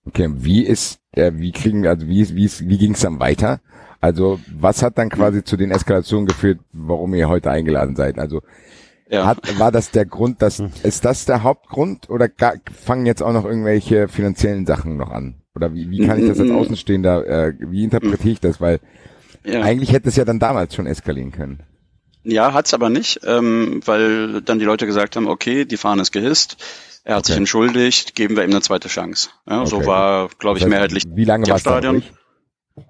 Okay, 0.05 0.29
wie 0.31 0.63
ist, 0.65 0.99
äh, 1.11 1.31
wie 1.35 1.51
kriegen, 1.51 1.85
also 1.85 2.07
wie, 2.07 2.35
wie, 2.35 2.45
ist- 2.45 2.67
wie 2.67 2.77
ging 2.77 2.93
es 2.93 3.01
dann 3.01 3.19
weiter? 3.19 3.59
Also 3.99 4.39
was 4.47 4.81
hat 4.81 4.97
dann 4.97 5.09
quasi 5.09 5.43
zu 5.43 5.57
den 5.57 5.71
Eskalationen 5.71 6.27
geführt, 6.27 6.59
warum 6.71 7.13
ihr 7.13 7.27
heute 7.29 7.51
eingeladen 7.51 7.95
seid? 7.95 8.17
Also 8.19 8.41
Ja. 9.09 9.25
hat, 9.25 9.59
war 9.59 9.71
das 9.71 9.91
der 9.91 10.05
Grund, 10.05 10.41
dass, 10.41 10.59
ist 10.83 11.03
das 11.05 11.25
der 11.25 11.43
Hauptgrund 11.43 12.09
oder 12.09 12.29
ga, 12.29 12.53
fangen 12.73 13.05
jetzt 13.05 13.21
auch 13.21 13.33
noch 13.33 13.45
irgendwelche 13.45 14.07
finanziellen 14.07 14.65
Sachen 14.65 14.97
noch 14.97 15.11
an? 15.11 15.35
Oder 15.57 15.73
wie, 15.73 15.89
wie 15.89 16.05
kann 16.05 16.19
ich 16.19 16.27
das 16.27 16.39
als 16.39 16.49
mm. 16.49 16.55
Außenstehender, 16.55 17.27
äh, 17.27 17.53
wie 17.59 17.83
interpretiere 17.83 18.33
ich 18.33 18.39
das? 18.39 18.61
Weil 18.61 18.79
ja. 19.43 19.61
eigentlich 19.61 19.91
hätte 19.91 20.07
es 20.09 20.15
ja 20.15 20.23
dann 20.23 20.37
damals 20.39 20.75
schon 20.75 20.85
eskalieren 20.85 21.31
können. 21.31 21.63
Ja, 22.23 22.53
hat's 22.53 22.73
aber 22.73 22.89
nicht, 22.89 23.21
ähm, 23.25 23.81
weil 23.85 24.41
dann 24.43 24.59
die 24.59 24.65
Leute 24.65 24.85
gesagt 24.85 25.15
haben, 25.15 25.27
okay, 25.27 25.65
die 25.65 25.77
Fahne 25.77 26.03
ist 26.03 26.11
gehisst, 26.11 26.57
er 27.03 27.15
hat 27.15 27.25
sich 27.25 27.33
Okay. 27.33 27.41
entschuldigt, 27.41 28.15
geben 28.15 28.35
wir 28.35 28.43
ihm 28.43 28.51
eine 28.51 28.61
zweite 28.61 28.87
Chance. 28.89 29.29
Ja, 29.49 29.65
So 29.65 29.77
Okay. 29.77 29.87
war, 29.87 30.29
glaube 30.37 30.59
ich, 30.59 30.65
mehrheitlich 30.67 31.03
Wie 31.07 31.25
lange 31.25 31.47
war 31.47 31.55
es 31.55 31.63
dann 31.63 31.73
Stadion. 31.73 31.95
ruhig? 31.95 32.11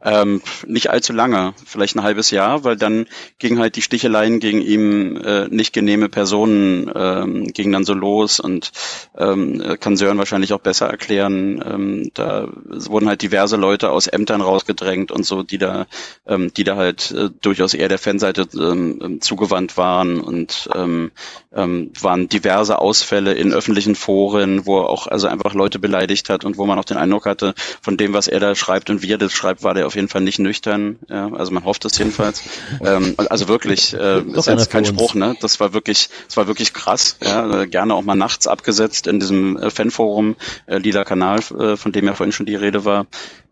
Ähm, 0.04 0.42
nicht 0.66 0.90
allzu 0.90 1.14
lange, 1.14 1.54
vielleicht 1.66 1.96
ein 1.96 2.04
halbes 2.04 2.30
Jahr, 2.32 2.64
weil 2.64 2.76
dann 2.76 3.08
gingen 3.40 3.60
halt 3.60 3.76
die 3.76 3.82
Sticheleien 3.82 4.40
gegen 4.40 4.62
ihm 4.62 5.18
äh, 5.18 5.48
nicht 5.48 5.74
genehme 5.74 6.10
Personen 6.10 6.92
ähm, 6.94 7.48
gingen 7.48 7.72
dann 7.72 7.86
so 7.86 7.94
los 7.94 8.40
und 8.40 8.72
ähm, 9.18 9.78
kann 9.80 9.98
Sören 9.98 10.18
wahrscheinlich 10.18 10.54
auch 10.54 10.60
besser 10.60 10.88
erklären. 10.88 11.64
Ähm, 11.66 12.12
da 12.14 12.48
wurden 12.68 13.08
halt 13.08 13.22
diverse 13.22 13.56
Leute 13.56 13.90
aus 13.90 14.08
Ämtern 14.08 14.42
rausgedrängt 14.42 15.12
und 15.12 15.26
so, 15.26 15.44
die 15.44 15.58
da, 15.58 15.88
ähm, 16.28 16.54
die 16.54 16.64
da 16.64 16.76
halt 16.76 17.12
äh, 17.12 17.30
durchaus 17.42 17.74
eher 17.74 17.88
der 17.88 18.00
Fanseite 18.00 18.48
ähm, 18.56 19.00
ähm, 19.02 19.22
zugewandt 19.22 19.78
waren 19.78 20.20
und 20.20 20.70
ähm, 20.76 21.12
ähm, 21.54 21.92
waren 22.00 22.28
diverse 22.28 22.80
Ausfälle 22.80 23.34
in 23.34 23.54
öffentlichen 23.54 23.96
Foren, 23.96 24.66
wo 24.66 24.80
er 24.82 24.90
auch 24.90 25.08
also 25.08 25.28
einfach 25.28 25.54
Leute 25.54 25.80
beleidigt 25.80 26.30
hat 26.30 26.46
und 26.46 26.58
wo 26.58 26.66
man 26.66 26.78
auch 26.78 26.86
den 26.86 26.98
Eindruck 26.98 27.26
hatte, 27.26 27.54
von 27.82 27.98
dem, 27.98 28.14
was 28.14 28.28
er 28.28 28.40
da 28.40 28.56
schreibt 28.56 28.90
und 28.90 29.02
wie 29.02 29.12
er 29.12 29.18
das 29.18 29.34
schreibt, 29.34 29.64
war 29.64 29.77
der 29.78 29.88
auf 29.88 29.96
jeden 29.96 30.10
Fall 30.10 30.22
nicht 30.22 30.40
nüchtern. 30.40 30.98
Ja, 31.10 31.32
also 31.32 31.52
man 31.54 31.64
hofft 31.64 31.86
es 31.86 31.98
jedenfalls. 31.98 32.44
ähm, 32.84 33.16
also 33.30 33.48
wirklich, 33.48 33.94
äh, 33.94 34.22
ist 34.22 34.48
jetzt 34.48 34.70
kein. 34.70 34.84
Spruch, 34.86 35.14
ne? 35.16 35.36
Das 35.42 35.60
war 35.60 35.74
wirklich, 35.74 36.10
das 36.28 36.36
war 36.38 36.48
wirklich 36.48 36.74
krass. 36.74 37.18
Ja, 37.24 37.62
äh, 37.62 37.68
gerne 37.68 37.94
auch 37.94 38.04
mal 38.04 38.16
nachts 38.16 38.48
abgesetzt 38.48 39.08
in 39.08 39.20
diesem 39.20 39.58
äh, 39.58 39.70
Fanforum, 39.70 40.36
äh, 40.66 40.78
Lila 40.78 41.04
Kanal, 41.04 41.40
äh, 41.58 41.78
von 41.78 41.92
dem 41.92 42.06
ja 42.06 42.14
vorhin 42.14 42.32
schon 42.34 42.46
die 42.46 42.56
Rede 42.56 42.84
war. 42.86 43.06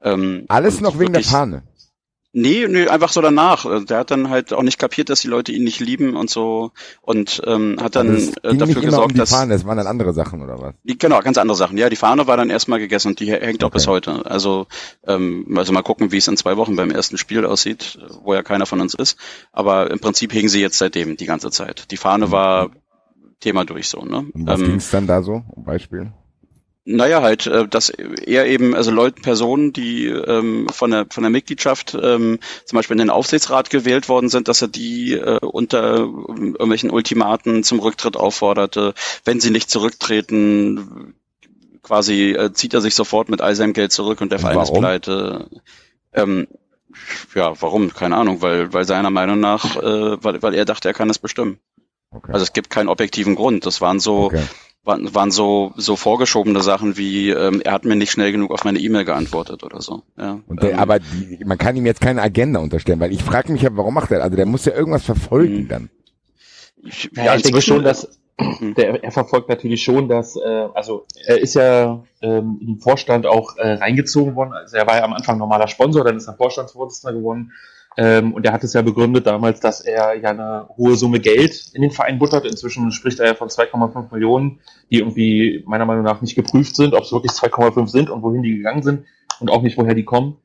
Ähm, 0.04 0.46
Alles 0.50 0.82
noch 0.82 0.96
wegen 1.00 1.14
der 1.14 1.22
wirklich- 1.22 1.32
Fahne. 1.32 1.64
Nee, 2.38 2.68
nee, 2.68 2.88
einfach 2.90 3.14
so 3.14 3.22
danach. 3.22 3.66
Äh, 3.66 3.86
Der 3.86 4.00
hat 4.00 4.12
dann 4.12 4.30
halt 4.30 4.52
auch 4.52 4.62
nicht 4.62 4.78
kapiert, 4.78 5.10
dass 5.10 5.22
die 5.22 5.30
Leute 5.30 5.54
ihn 5.54 5.64
nicht 5.64 5.80
lieben 5.80 6.18
und 6.18 6.30
so 6.30 6.72
und 7.02 7.42
ähm, 7.46 7.78
hat 7.82 7.96
dann 7.96 8.10
Also 8.10 8.32
äh, 8.44 8.58
dafür 8.58 8.84
immer 8.84 9.04
um 9.04 9.14
gesorgt, 9.14 9.14
die 9.14 9.20
dass 9.20 9.30
Fahne, 9.30 9.54
es 9.54 9.66
waren 9.66 9.78
dann 9.78 9.88
andere 9.88 10.14
Sachen 10.14 10.42
oder 10.42 10.60
was? 10.60 10.76
die, 10.84 10.98
genau, 10.98 11.22
ganz 11.22 11.38
andere 11.38 11.56
Sachen. 11.56 11.78
Ja, 11.78 11.90
die 11.90 11.96
Fahne 11.96 12.28
war 12.28 12.36
dann 12.36 12.50
erstmal 12.50 12.80
gegessen 12.80 13.08
und 13.10 13.22
die 13.22 13.32
hängt 13.32 13.64
auch 13.64 13.68
Okay. 13.68 13.76
bis 13.76 13.88
heute. 13.88 14.26
Also, 14.26 14.68
ähm, 15.08 15.48
also 15.58 15.72
mal 15.72 15.82
gucken, 15.82 16.12
wie 16.12 16.18
es 16.18 16.28
in 16.28 16.36
zwei 16.36 16.58
Wochen 16.58 16.76
beim 16.76 16.92
ersten 16.92 17.18
Spiel 17.18 17.46
aussieht, 17.46 18.00
wo 18.24 18.34
ja 18.34 18.44
keiner 18.44 18.66
von 18.66 18.82
uns 18.82 18.94
ist. 18.96 19.18
Aber 19.54 19.90
im 19.90 20.00
Prinzip 20.00 20.34
hegen 20.34 20.50
sie 20.50 20.60
jetzt 20.60 20.78
seitdem 20.78 21.16
die 21.16 21.26
ganze 21.26 21.52
Zeit. 21.52 21.90
Die 21.92 21.98
Fahne 21.98 22.32
war 22.32 22.70
Thema 23.40 23.64
durch 23.64 23.88
so, 23.88 24.02
ne? 24.04 24.26
Um 24.34 24.46
was 24.46 24.60
Ähm, 24.60 24.66
ging's 24.68 24.92
dann 24.92 25.08
da 25.08 25.22
so? 25.24 25.42
Um 25.56 25.64
Beispiel? 25.64 26.12
Naja, 26.86 27.24
halt, 27.24 27.48
äh, 27.48 27.68
dass 27.68 27.90
er 27.90 28.46
eben, 28.46 28.76
also 28.76 28.92
Leute, 28.92 29.22
Personen, 29.22 29.74
die 29.74 30.06
ähm, 30.06 30.68
von 30.70 30.92
der 30.92 31.08
von 31.10 31.24
der 31.24 31.32
Mitgliedschaft 31.32 31.98
ähm, 32.00 32.40
zum 32.66 32.78
Beispiel 32.78 32.94
in 32.94 33.00
den 33.00 33.10
Aufsichtsrat 33.10 33.72
gewählt 33.72 34.08
worden 34.08 34.30
sind, 34.30 34.48
dass 34.48 34.62
er 34.62 34.68
die 34.68 35.14
äh, 35.14 35.40
unter 35.40 35.98
ähm, 35.98 36.54
irgendwelchen 36.54 36.92
Ultimaten 36.92 37.64
zum 37.64 37.80
Rücktritt 37.80 38.16
aufforderte. 38.16 38.94
Wenn 39.24 39.40
sie 39.40 39.50
nicht 39.50 39.72
zurücktreten, 39.72 41.16
quasi 41.82 42.32
äh, 42.32 42.54
zieht 42.54 42.76
er 42.76 42.82
sich 42.82 42.94
sofort 42.94 43.30
mit 43.30 43.42
all 43.42 43.56
seinem 43.56 43.74
Geld 43.74 43.92
zurück 43.92 44.22
und 44.22 44.32
der 44.32 44.40
Verein 44.40 44.60
ist 44.60 44.74
pleite. 44.74 45.50
Ähm, 46.14 46.48
ja, 47.34 47.60
warum? 47.60 47.94
Keine 47.96 48.16
Ahnung, 48.16 48.44
weil 48.44 48.74
weil 48.74 48.86
seiner 48.86 49.10
Meinung 49.10 49.40
nach, 49.40 49.76
äh, 49.76 50.24
weil, 50.24 50.42
weil 50.44 50.54
er 50.54 50.66
dachte, 50.66 50.88
er 50.88 50.94
kann 50.94 51.10
es 51.10 51.18
bestimmen. 51.18 51.58
Okay. 52.12 52.32
Also 52.32 52.44
es 52.44 52.54
gibt 52.54 52.70
keinen 52.70 52.90
objektiven 52.90 53.34
Grund. 53.34 53.66
Das 53.66 53.82
waren 53.82 54.00
so 54.00 54.26
okay. 54.26 54.46
Waren, 54.86 55.14
waren 55.14 55.32
so 55.32 55.74
so 55.76 55.96
vorgeschobene 55.96 56.62
Sachen 56.62 56.96
wie 56.98 57.30
ähm, 57.32 57.62
er 57.62 57.74
hat 57.74 57.86
mir 57.86 57.96
nicht 57.96 58.12
schnell 58.12 58.32
genug 58.32 58.52
auf 58.52 58.64
meine 58.64 58.80
E-Mail 58.80 59.06
geantwortet 59.06 59.64
oder 59.64 59.82
so. 59.82 60.04
Ja, 60.18 60.40
Und 60.48 60.64
der, 60.64 60.74
ähm, 60.74 60.80
aber 60.80 61.00
die, 61.00 61.44
man 61.46 61.58
kann 61.58 61.76
ihm 61.76 61.86
jetzt 61.86 62.02
keine 62.02 62.22
Agenda 62.22 62.60
unterstellen, 62.60 63.00
weil 63.00 63.12
ich 63.12 63.24
frage 63.24 63.52
mich 63.52 63.62
ja, 63.62 63.70
warum 63.74 63.94
macht 63.94 64.12
er? 64.12 64.24
Also 64.24 64.36
der 64.36 64.46
muss 64.46 64.66
ja 64.66 64.74
irgendwas 64.74 65.04
verfolgen 65.04 65.64
Mhm. 65.64 65.68
dann. 65.68 65.90
ich, 66.84 67.10
Ja, 67.16 67.36
ich 67.36 67.44
denke 67.44 67.62
schon, 67.62 67.84
dass 67.84 68.08
der, 68.78 69.04
er 69.04 69.12
verfolgt 69.12 69.48
natürlich 69.50 69.84
schon, 69.84 70.10
dass, 70.10 70.36
äh, 70.36 70.68
also 70.74 71.06
er 71.26 71.40
ist 71.40 71.54
ja 71.56 72.04
ähm, 72.22 72.58
in 72.60 72.68
den 72.68 72.80
Vorstand 72.80 73.26
auch 73.26 73.56
äh, 73.58 73.74
reingezogen 73.74 74.36
worden. 74.36 74.52
Also 74.54 74.76
er 74.78 74.86
war 74.88 74.98
ja 74.98 75.04
am 75.04 75.14
Anfang 75.14 75.38
normaler 75.38 75.68
Sponsor, 75.68 76.04
dann 76.04 76.18
ist 76.18 76.28
er 76.28 76.36
Vorstandsvorsitzender 76.36 77.18
geworden. 77.18 77.54
Ähm, 77.98 78.34
und 78.34 78.46
er 78.46 78.52
hat 78.52 78.64
es 78.64 78.74
ja 78.74 78.82
begründet 78.82 79.26
damals, 79.26 79.62
dass 79.62 79.82
er 79.82 80.16
ja 80.16 80.30
eine 80.32 80.68
hohe 80.78 80.96
Summe 80.96 81.20
Geld 81.20 81.72
in 81.74 81.82
den 81.82 81.92
Verein 81.92 82.20
buttert. 82.20 82.46
Inzwischen 82.46 82.92
spricht 82.92 83.20
er 83.20 83.28
ja 83.28 83.36
von 83.36 83.48
2,5 83.48 84.12
Millionen, 84.12 84.60
die 84.92 85.00
irgendwie 85.00 85.64
meiner 85.66 85.86
Meinung 85.86 86.04
nach 86.04 86.22
nicht 86.22 86.36
geprüft 86.36 86.76
sind, 86.76 86.94
ob 86.94 87.04
es 87.04 87.12
wirklich 87.12 87.32
2,5 87.32 87.88
sind 87.88 88.10
und 88.10 88.22
wohin 88.22 88.44
die 88.44 88.58
gegangen 88.58 88.84
sind 88.84 89.06
und 89.40 89.50
auch 89.50 89.62
nicht, 89.62 89.78
woher 89.78 89.94
die 89.94 90.04
kommen. 90.04 90.38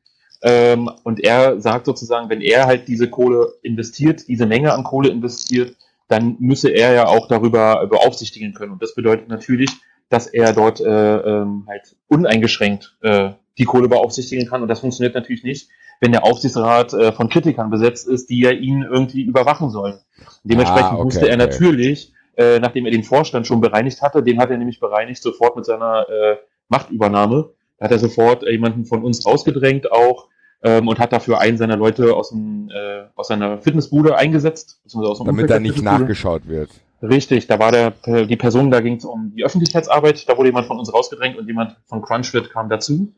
Ähm, 0.42 0.90
und 1.02 1.20
er 1.20 1.60
sagt 1.60 1.86
sozusagen, 1.86 2.30
wenn 2.30 2.40
er 2.40 2.66
halt 2.66 2.88
diese 2.88 3.10
Kohle 3.10 3.52
investiert, 3.62 4.28
diese 4.28 4.46
Menge 4.46 4.72
an 4.72 4.84
Kohle 4.84 5.10
investiert, 5.10 5.76
dann 6.08 6.36
müsse 6.40 6.70
er 6.70 6.92
ja 6.92 7.06
auch 7.06 7.28
darüber 7.28 7.86
beaufsichtigen 7.86 8.54
können. 8.54 8.72
Und 8.72 8.82
das 8.82 8.94
bedeutet 8.94 9.28
natürlich, 9.28 9.70
dass 10.10 10.26
er 10.26 10.52
dort 10.52 10.80
äh, 10.80 11.16
ähm, 11.16 11.64
halt 11.66 11.96
uneingeschränkt 12.08 12.96
äh, 13.00 13.30
die 13.56 13.64
Kohle 13.64 13.88
beaufsichtigen 13.88 14.46
kann. 14.46 14.60
Und 14.60 14.68
das 14.68 14.80
funktioniert 14.80 15.14
natürlich 15.14 15.44
nicht, 15.44 15.70
wenn 16.00 16.12
der 16.12 16.24
Aufsichtsrat 16.24 16.92
äh, 16.92 17.12
von 17.12 17.28
Kritikern 17.28 17.70
besetzt 17.70 18.08
ist, 18.08 18.28
die 18.28 18.40
ja 18.40 18.50
ihn 18.50 18.82
irgendwie 18.82 19.22
überwachen 19.22 19.70
sollen. 19.70 19.98
Dementsprechend 20.44 20.90
Ah, 20.90 20.94
okay, 20.94 21.04
musste 21.04 21.28
er 21.28 21.36
okay. 21.36 21.46
natürlich, 21.46 22.12
äh, 22.36 22.58
nachdem 22.58 22.86
er 22.86 22.92
den 22.92 23.04
Vorstand 23.04 23.46
schon 23.46 23.60
bereinigt 23.60 24.02
hatte, 24.02 24.22
den 24.22 24.40
hat 24.40 24.50
er 24.50 24.58
nämlich 24.58 24.80
bereinigt 24.80 25.22
sofort 25.22 25.56
mit 25.56 25.64
seiner 25.64 26.06
äh, 26.08 26.36
Machtübernahme. 26.68 27.50
Da 27.78 27.84
hat 27.84 27.92
er 27.92 27.98
sofort 27.98 28.42
äh, 28.42 28.50
jemanden 28.50 28.86
von 28.86 29.04
uns 29.04 29.24
rausgedrängt 29.24 29.92
auch 29.92 30.28
ähm, 30.62 30.88
und 30.88 30.98
hat 30.98 31.12
dafür 31.12 31.38
einen 31.38 31.56
seiner 31.56 31.76
Leute 31.76 32.14
aus, 32.14 32.30
dem, 32.30 32.68
äh, 32.70 33.04
aus 33.14 33.28
seiner 33.28 33.58
Fitnessbude 33.58 34.16
eingesetzt. 34.16 34.80
Aus 34.92 35.18
dem 35.18 35.26
Damit 35.26 35.44
da 35.44 35.54
der 35.54 35.60
nicht 35.60 35.82
nachgeschaut 35.82 36.48
wird. 36.48 36.70
Richtig, 37.02 37.46
da 37.46 37.58
war 37.58 37.72
der, 37.72 37.94
äh, 38.04 38.26
die 38.26 38.36
Person, 38.36 38.70
da 38.70 38.80
ging 38.80 38.96
es 38.96 39.04
um 39.04 39.32
die 39.34 39.44
Öffentlichkeitsarbeit, 39.44 40.28
da 40.28 40.36
wurde 40.36 40.48
jemand 40.50 40.66
von 40.66 40.78
uns 40.78 40.92
rausgedrängt 40.92 41.38
und 41.38 41.46
jemand 41.46 41.76
von 41.86 42.02
Crunchfit 42.02 42.50
kam 42.50 42.68
dazu. 42.68 43.14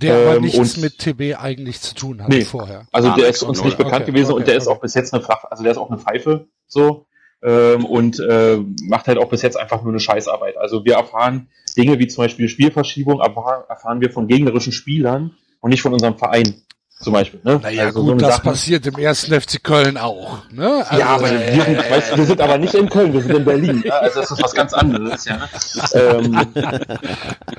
Der 0.00 0.14
aber 0.14 0.36
Ähm, 0.36 0.42
nichts 0.42 0.58
und- 0.58 0.82
mit 0.82 0.98
TB 0.98 1.34
eigentlich 1.36 1.80
zu 1.80 1.94
tun 1.94 2.22
hatte 2.22 2.30
Nee. 2.36 2.44
vorher. 2.44 2.86
Also 2.92 3.08
Gar 3.08 3.16
der 3.16 3.26
nichts 3.26 3.42
ist 3.42 3.48
uns 3.48 3.64
nicht 3.64 3.78
bekannt 3.78 4.02
Okay, 4.02 4.12
gewesen 4.12 4.32
okay, 4.32 4.40
und 4.40 4.46
der 4.46 4.56
ist 4.56 4.66
okay. 4.68 4.76
auch 4.76 4.80
bis 4.80 4.94
jetzt 4.94 5.12
eine 5.14 5.22
Pfeif- 5.24 5.46
also 5.50 5.62
der 5.62 5.72
ist 5.72 5.78
auch 5.78 5.90
eine 5.90 5.98
Pfeife 5.98 6.46
so. 6.66 7.06
ähm, 7.42 7.84
und 7.84 8.18
äh, 8.20 8.58
macht 8.88 9.08
halt 9.08 9.18
auch 9.18 9.28
bis 9.28 9.42
jetzt 9.42 9.58
einfach 9.58 9.82
nur 9.82 9.92
eine 9.92 10.00
Scheißarbeit. 10.00 10.56
Also 10.56 10.84
wir 10.84 10.94
erfahren 10.94 11.48
Dinge 11.76 11.98
wie 11.98 12.06
zum 12.06 12.24
Beispiel 12.24 12.48
Spielverschiebung, 12.48 13.20
erfahren 13.20 14.00
wir 14.00 14.10
von 14.10 14.26
gegnerischen 14.26 14.72
Spielern 14.72 15.34
und 15.60 15.70
nicht 15.70 15.82
von 15.82 15.92
unserem 15.92 16.16
Verein 16.16 16.62
zum 16.98 17.12
Beispiel. 17.12 17.40
Ne? 17.44 17.60
Naja, 17.62 17.84
also 17.84 18.00
gut, 18.02 18.12
eine 18.12 18.20
das 18.22 18.36
Sache- 18.36 18.42
passiert 18.48 18.86
im 18.86 18.96
ersten 18.96 19.38
FC 19.38 19.62
Köln 19.62 19.96
auch. 19.98 20.38
Ne? 20.50 20.84
Also, 20.88 20.98
ja, 21.00 21.06
aber 21.08 21.30
wir 21.30 21.62
sind, 21.62 21.90
weißt, 21.90 22.12
du, 22.12 22.16
wir 22.18 22.24
sind 22.24 22.40
aber 22.40 22.58
nicht 22.58 22.74
in 22.74 22.88
Köln, 22.88 23.12
wir 23.12 23.20
sind 23.22 23.34
in 23.36 23.44
Berlin. 23.44 23.82
Ja, 23.86 23.98
also 23.98 24.20
das 24.20 24.30
ist 24.30 24.42
was 24.42 24.54
ganz 24.54 24.72
anderes. 24.72 25.24
Ja. 25.26 25.48
ähm, 25.94 26.38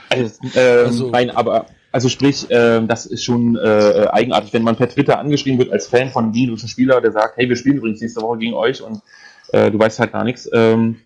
also, 0.10 0.40
ähm, 0.56 0.86
Also- 0.88 1.10
nein, 1.12 1.30
aber 1.30 1.66
also 1.92 2.10
sprich, 2.10 2.48
ähm, 2.50 2.88
das 2.88 3.06
ist 3.06 3.24
schon 3.24 3.56
äh, 3.56 4.08
eigenartig, 4.12 4.54
wenn 4.54 4.64
man 4.64 4.76
per 4.76 4.90
Twitter 4.90 5.20
angeschrieben 5.20 5.58
wird 5.60 5.72
als 5.72 5.88
Fan 5.88 6.10
von 6.10 6.26
einem 6.26 6.34
gegnerischen 6.34 6.68
Spieler, 6.70 7.00
der 7.02 7.12
sagt, 7.12 7.38
hey, 7.38 7.48
wir 7.50 7.56
spielen 7.56 7.78
übrigens 7.78 8.02
nächste 8.02 8.22
Woche 8.22 8.38
gegen 8.40 8.54
euch 8.54 8.82
und 8.82 9.02
äh, 9.54 9.72
du 9.72 9.80
weißt 9.80 10.00
halt 10.00 10.12
gar 10.12 10.24
nichts. 10.24 10.50
Ähm, 10.54 10.98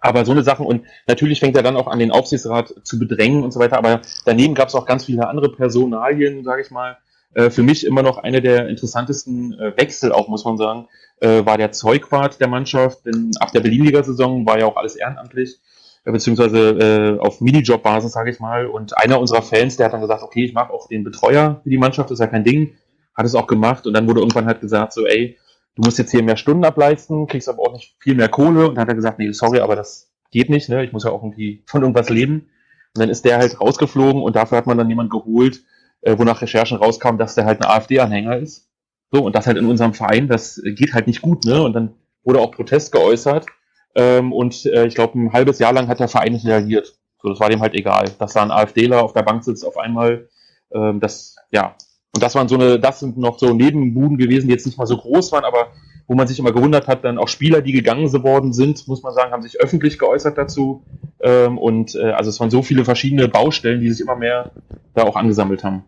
aber 0.00 0.24
so 0.24 0.32
eine 0.32 0.42
Sachen 0.42 0.66
und 0.66 0.84
natürlich 1.08 1.40
fängt 1.40 1.56
er 1.56 1.62
dann 1.62 1.76
auch 1.76 1.86
an, 1.88 1.98
den 1.98 2.10
Aufsichtsrat 2.12 2.72
zu 2.84 2.98
bedrängen 2.98 3.42
und 3.42 3.52
so 3.52 3.58
weiter. 3.60 3.76
Aber 3.78 4.02
daneben 4.24 4.54
gab 4.54 4.68
es 4.68 4.74
auch 4.74 4.86
ganz 4.86 5.04
viele 5.04 5.26
andere 5.28 5.50
Personalien, 5.52 6.44
sage 6.44 6.62
ich 6.62 6.70
mal. 6.70 6.96
Äh, 7.34 7.50
für 7.50 7.62
mich 7.62 7.86
immer 7.86 8.02
noch 8.02 8.18
eine 8.18 8.40
der 8.40 8.68
interessantesten 8.68 9.52
äh, 9.58 9.76
Wechsel, 9.76 10.12
auch 10.12 10.28
muss 10.28 10.44
man 10.44 10.56
sagen, 10.56 10.88
äh, 11.20 11.44
war 11.44 11.58
der 11.58 11.72
Zeugwart 11.72 12.40
der 12.40 12.48
Mannschaft. 12.48 13.06
Denn 13.06 13.30
ab 13.38 13.52
der 13.52 13.60
Berlin-Liga-Saison 13.60 14.46
war 14.46 14.58
ja 14.58 14.66
auch 14.66 14.76
alles 14.76 14.96
ehrenamtlich, 14.96 15.60
äh, 16.04 16.12
beziehungsweise 16.12 16.70
äh, 16.70 17.18
auf 17.20 17.40
Minijob-Basis, 17.40 18.12
sage 18.12 18.30
ich 18.30 18.40
mal. 18.40 18.66
Und 18.66 18.96
einer 18.98 19.20
unserer 19.20 19.42
Fans, 19.42 19.76
der 19.76 19.86
hat 19.86 19.92
dann 19.92 20.00
gesagt, 20.00 20.22
okay, 20.22 20.44
ich 20.44 20.54
mache 20.54 20.72
auch 20.72 20.88
den 20.88 21.04
Betreuer 21.04 21.60
für 21.62 21.70
die 21.70 21.78
Mannschaft, 21.78 22.10
ist 22.10 22.18
ja 22.18 22.26
kein 22.26 22.44
Ding. 22.44 22.76
Hat 23.14 23.26
es 23.26 23.34
auch 23.34 23.46
gemacht 23.46 23.86
und 23.86 23.94
dann 23.94 24.08
wurde 24.08 24.20
irgendwann 24.20 24.46
halt 24.46 24.60
gesagt, 24.60 24.92
so, 24.92 25.06
ey, 25.06 25.36
du 25.74 25.82
musst 25.82 25.98
jetzt 25.98 26.10
hier 26.10 26.22
mehr 26.22 26.36
Stunden 26.36 26.64
ableisten, 26.64 27.26
kriegst 27.26 27.48
aber 27.48 27.60
auch 27.60 27.72
nicht 27.72 27.94
viel 27.98 28.14
mehr 28.14 28.28
Kohle. 28.28 28.68
Und 28.68 28.76
dann 28.76 28.82
hat 28.82 28.88
er 28.88 28.94
gesagt, 28.94 29.18
nee, 29.18 29.30
sorry, 29.32 29.60
aber 29.60 29.76
das 29.76 30.10
geht 30.30 30.48
nicht, 30.48 30.68
ne? 30.68 30.84
Ich 30.84 30.92
muss 30.92 31.04
ja 31.04 31.10
auch 31.10 31.22
irgendwie 31.22 31.62
von 31.66 31.82
irgendwas 31.82 32.08
leben. 32.08 32.50
Und 32.94 33.00
dann 33.02 33.08
ist 33.08 33.24
der 33.24 33.38
halt 33.38 33.60
rausgeflogen 33.60 34.22
und 34.22 34.36
dafür 34.36 34.58
hat 34.58 34.66
man 34.66 34.78
dann 34.78 34.88
jemand 34.88 35.10
geholt, 35.10 35.62
äh, 36.02 36.16
wo 36.18 36.24
nach 36.24 36.42
Recherchen 36.42 36.78
rauskam, 36.78 37.16
dass 37.16 37.34
der 37.34 37.44
halt 37.44 37.60
ein 37.60 37.68
AfD-Anhänger 37.68 38.38
ist. 38.38 38.68
So, 39.12 39.24
und 39.24 39.34
das 39.34 39.46
halt 39.46 39.56
in 39.56 39.66
unserem 39.66 39.94
Verein, 39.94 40.28
das 40.28 40.60
geht 40.64 40.94
halt 40.94 41.06
nicht 41.06 41.22
gut, 41.22 41.44
ne? 41.44 41.62
Und 41.62 41.72
dann 41.72 41.94
wurde 42.22 42.40
auch 42.40 42.52
Protest 42.52 42.92
geäußert. 42.92 43.46
Ähm, 43.94 44.32
und 44.32 44.66
äh, 44.66 44.86
ich 44.86 44.94
glaube, 44.94 45.18
ein 45.18 45.32
halbes 45.32 45.58
Jahr 45.58 45.72
lang 45.72 45.88
hat 45.88 46.00
der 46.00 46.08
Verein 46.08 46.32
nicht 46.32 46.46
reagiert. 46.46 46.94
So, 47.20 47.28
das 47.28 47.40
war 47.40 47.50
dem 47.50 47.60
halt 47.60 47.74
egal. 47.74 48.06
Dass 48.18 48.34
da 48.34 48.42
ein 48.42 48.52
AfDler 48.52 49.02
auf 49.02 49.12
der 49.12 49.22
Bank 49.22 49.42
sitzt 49.42 49.64
auf 49.66 49.76
einmal, 49.76 50.28
ähm, 50.72 51.00
das, 51.00 51.36
ja. 51.50 51.76
Und 52.14 52.22
das 52.22 52.34
waren 52.34 52.48
so 52.48 52.54
eine, 52.56 52.78
das 52.78 53.00
sind 53.00 53.18
noch 53.18 53.38
so 53.38 53.52
Nebenbuden 53.52 54.16
gewesen, 54.16 54.46
die 54.46 54.52
jetzt 54.52 54.66
nicht 54.66 54.78
mal 54.78 54.86
so 54.86 54.96
groß 54.96 55.32
waren, 55.32 55.44
aber 55.44 55.72
wo 56.10 56.16
man 56.16 56.26
sich 56.26 56.40
immer 56.40 56.50
gewundert 56.50 56.88
hat, 56.88 57.04
dann 57.04 57.18
auch 57.18 57.28
Spieler, 57.28 57.62
die 57.62 57.70
gegangen 57.70 58.12
worden 58.24 58.52
sind, 58.52 58.88
muss 58.88 59.04
man 59.04 59.14
sagen, 59.14 59.30
haben 59.30 59.42
sich 59.42 59.60
öffentlich 59.60 59.96
geäußert 59.96 60.36
dazu. 60.36 60.82
Ähm, 61.20 61.56
und 61.56 61.94
äh, 61.94 62.10
also 62.10 62.30
es 62.30 62.40
waren 62.40 62.50
so 62.50 62.62
viele 62.62 62.84
verschiedene 62.84 63.28
Baustellen, 63.28 63.80
die 63.80 63.88
sich 63.92 64.00
immer 64.00 64.16
mehr 64.16 64.50
da 64.92 65.04
auch 65.04 65.14
angesammelt 65.14 65.62
haben. 65.62 65.84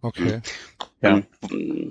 Okay. 0.00 0.40
Ja. 1.04 1.22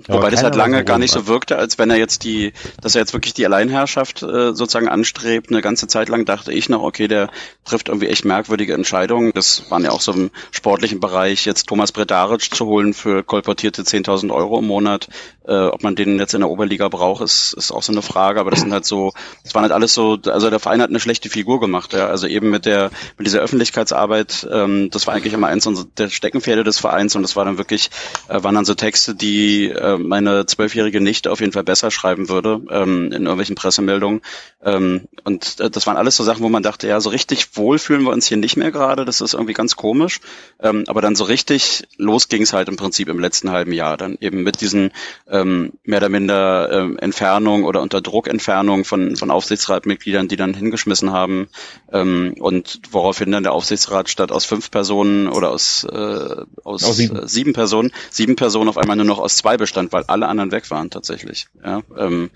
Wobei 0.08 0.30
das 0.30 0.42
halt 0.42 0.56
lange 0.56 0.84
gar 0.84 0.98
nicht 0.98 1.12
so 1.12 1.26
wirkte, 1.26 1.56
als 1.56 1.78
wenn 1.78 1.90
er 1.90 1.96
jetzt 1.96 2.24
die, 2.24 2.52
dass 2.80 2.94
er 2.94 3.00
jetzt 3.00 3.12
wirklich 3.12 3.34
die 3.34 3.46
Alleinherrschaft 3.46 4.22
äh, 4.22 4.54
sozusagen 4.54 4.88
anstrebt. 4.88 5.50
Eine 5.50 5.62
ganze 5.62 5.86
Zeit 5.86 6.08
lang 6.08 6.24
dachte 6.24 6.52
ich 6.52 6.68
noch, 6.68 6.82
okay, 6.82 7.08
der 7.08 7.30
trifft 7.64 7.88
irgendwie 7.88 8.08
echt 8.08 8.24
merkwürdige 8.24 8.74
Entscheidungen. 8.74 9.32
Das 9.34 9.70
waren 9.70 9.84
ja 9.84 9.90
auch 9.90 10.00
so 10.00 10.12
im 10.12 10.30
sportlichen 10.50 11.00
Bereich, 11.00 11.46
jetzt 11.46 11.68
Thomas 11.68 11.92
Bredaric 11.92 12.54
zu 12.54 12.66
holen 12.66 12.94
für 12.94 13.22
kolportierte 13.22 13.82
10.000 13.82 14.32
Euro 14.32 14.58
im 14.58 14.66
Monat. 14.66 15.08
Äh, 15.46 15.66
ob 15.66 15.82
man 15.82 15.94
den 15.94 16.18
jetzt 16.18 16.32
in 16.32 16.40
der 16.40 16.48
Oberliga 16.48 16.88
braucht, 16.88 17.22
ist, 17.22 17.52
ist 17.52 17.70
auch 17.70 17.82
so 17.82 17.92
eine 17.92 18.02
Frage. 18.02 18.40
Aber 18.40 18.50
das 18.50 18.60
sind 18.60 18.72
halt 18.72 18.86
so, 18.86 19.12
das 19.42 19.54
waren 19.54 19.62
halt 19.62 19.72
alles 19.72 19.94
so, 19.94 20.18
also 20.26 20.50
der 20.50 20.60
Verein 20.60 20.80
hat 20.80 20.90
eine 20.90 21.00
schlechte 21.00 21.28
Figur 21.28 21.60
gemacht. 21.60 21.92
Ja. 21.92 22.06
Also 22.06 22.26
eben 22.26 22.50
mit 22.50 22.66
der, 22.66 22.90
mit 23.18 23.26
dieser 23.26 23.40
Öffentlichkeitsarbeit, 23.40 24.46
ähm, 24.50 24.90
das 24.90 25.06
war 25.06 25.14
eigentlich 25.14 25.34
immer 25.34 25.48
eins 25.48 25.68
der 25.96 26.08
Steckenpferde 26.08 26.64
des 26.64 26.78
Vereins 26.78 27.14
und 27.16 27.22
das 27.22 27.36
war 27.36 27.44
dann 27.44 27.58
wirklich, 27.58 27.90
äh, 28.28 28.42
waren 28.42 28.54
dann 28.54 28.64
so 28.64 28.74
Texte, 28.74 29.03
die 29.12 29.68
äh, 29.68 29.98
meine 29.98 30.46
zwölfjährige 30.46 31.00
Nichte 31.00 31.30
auf 31.30 31.40
jeden 31.40 31.52
Fall 31.52 31.64
besser 31.64 31.90
schreiben 31.90 32.28
würde 32.28 32.60
ähm, 32.70 33.06
in 33.06 33.22
irgendwelchen 33.22 33.56
Pressemeldungen. 33.56 34.22
Ähm, 34.62 35.08
und 35.24 35.60
äh, 35.60 35.70
das 35.70 35.86
waren 35.86 35.96
alles 35.96 36.16
so 36.16 36.24
Sachen, 36.24 36.42
wo 36.42 36.48
man 36.48 36.62
dachte, 36.62 36.88
ja, 36.88 37.00
so 37.00 37.10
richtig 37.10 37.56
wohl 37.56 37.78
fühlen 37.78 38.02
wir 38.02 38.12
uns 38.12 38.26
hier 38.26 38.36
nicht 38.36 38.56
mehr 38.56 38.70
gerade. 38.70 39.04
Das 39.04 39.20
ist 39.20 39.34
irgendwie 39.34 39.52
ganz 39.52 39.76
komisch. 39.76 40.20
Ähm, 40.60 40.84
aber 40.86 41.02
dann 41.02 41.16
so 41.16 41.24
richtig 41.24 41.86
los 41.96 42.28
ging 42.28 42.42
es 42.42 42.52
halt 42.52 42.68
im 42.68 42.76
Prinzip 42.76 43.08
im 43.08 43.18
letzten 43.18 43.50
halben 43.50 43.72
Jahr. 43.72 43.96
Dann 43.96 44.16
eben 44.20 44.42
mit 44.42 44.60
diesen 44.60 44.92
ähm, 45.28 45.72
mehr 45.84 45.98
oder 45.98 46.08
minder 46.08 46.70
ähm, 46.72 46.98
Entfernung 46.98 47.64
oder 47.64 47.82
Unterdruckentfernung 47.82 48.84
von, 48.84 49.16
von 49.16 49.30
Aufsichtsratmitgliedern, 49.30 50.28
die 50.28 50.36
dann 50.36 50.54
hingeschmissen 50.54 51.12
haben. 51.12 51.48
Ähm, 51.92 52.34
und 52.38 52.80
woraufhin 52.90 53.32
dann 53.32 53.42
der 53.42 53.52
Aufsichtsrat 53.52 54.08
statt 54.08 54.32
aus 54.32 54.44
fünf 54.44 54.70
Personen 54.70 55.28
oder 55.28 55.50
aus, 55.50 55.84
äh, 55.84 56.44
aus, 56.64 56.84
Aus 56.84 56.96
sieben. 56.96 57.16
Äh, 57.16 57.28
sieben 57.28 57.52
Personen, 57.52 57.92
sieben 58.10 58.36
Personen 58.36 58.68
auf 58.68 58.78
einmal 58.84 58.96
nur 58.96 59.06
noch 59.06 59.18
aus 59.18 59.36
zwei 59.36 59.56
bestand, 59.56 59.92
weil 59.92 60.04
alle 60.04 60.28
anderen 60.28 60.52
weg 60.52 60.70
waren 60.70 60.90
tatsächlich. 60.90 61.46
Ja, 61.64 61.82
ähm, 61.98 62.30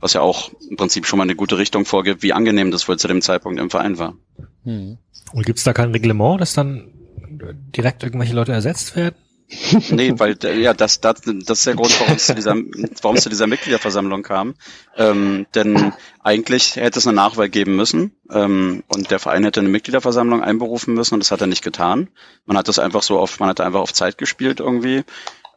was 0.00 0.12
ja 0.12 0.20
auch 0.20 0.50
im 0.70 0.76
Prinzip 0.76 1.06
schon 1.06 1.18
mal 1.18 1.24
eine 1.24 1.34
gute 1.34 1.58
Richtung 1.58 1.84
vorgibt, 1.84 2.22
wie 2.22 2.32
angenehm 2.32 2.70
das 2.70 2.86
wohl 2.86 2.98
zu 2.98 3.08
dem 3.08 3.22
Zeitpunkt 3.22 3.58
im 3.58 3.70
Verein 3.70 3.98
war. 3.98 4.14
Und 5.32 5.46
gibt's 5.46 5.64
da 5.64 5.72
kein 5.72 5.90
Reglement, 5.90 6.40
dass 6.40 6.54
dann 6.54 6.92
direkt 7.74 8.02
irgendwelche 8.02 8.34
Leute 8.34 8.52
ersetzt 8.52 8.94
werden? 8.96 9.16
Nee, 9.90 10.12
weil 10.16 10.36
äh, 10.42 10.60
ja, 10.60 10.74
das, 10.74 11.00
das, 11.00 11.20
das 11.22 11.58
ist 11.58 11.66
der 11.66 11.76
Grund, 11.76 11.98
warum 12.00 12.16
es 12.16 12.26
zu 12.26 12.34
dieser, 12.34 12.56
warum 13.02 13.16
es 13.16 13.22
zu 13.22 13.28
dieser 13.28 13.46
Mitgliederversammlung 13.46 14.22
kam. 14.22 14.54
Ähm, 14.96 15.46
denn 15.54 15.92
eigentlich 16.20 16.76
hätte 16.76 16.98
es 16.98 17.06
eine 17.06 17.14
Nachwahl 17.14 17.48
geben 17.48 17.76
müssen 17.76 18.16
ähm, 18.30 18.82
und 18.88 19.10
der 19.10 19.18
Verein 19.18 19.44
hätte 19.44 19.60
eine 19.60 19.68
Mitgliederversammlung 19.68 20.42
einberufen 20.42 20.94
müssen 20.94 21.14
und 21.14 21.20
das 21.20 21.30
hat 21.30 21.40
er 21.40 21.46
nicht 21.46 21.62
getan. 21.62 22.08
Man 22.44 22.56
hat 22.56 22.68
das 22.68 22.78
einfach 22.78 23.02
so 23.02 23.18
auf, 23.18 23.38
man 23.38 23.48
hat 23.48 23.60
einfach 23.60 23.80
auf 23.80 23.92
Zeit 23.92 24.18
gespielt 24.18 24.60
irgendwie. 24.60 25.04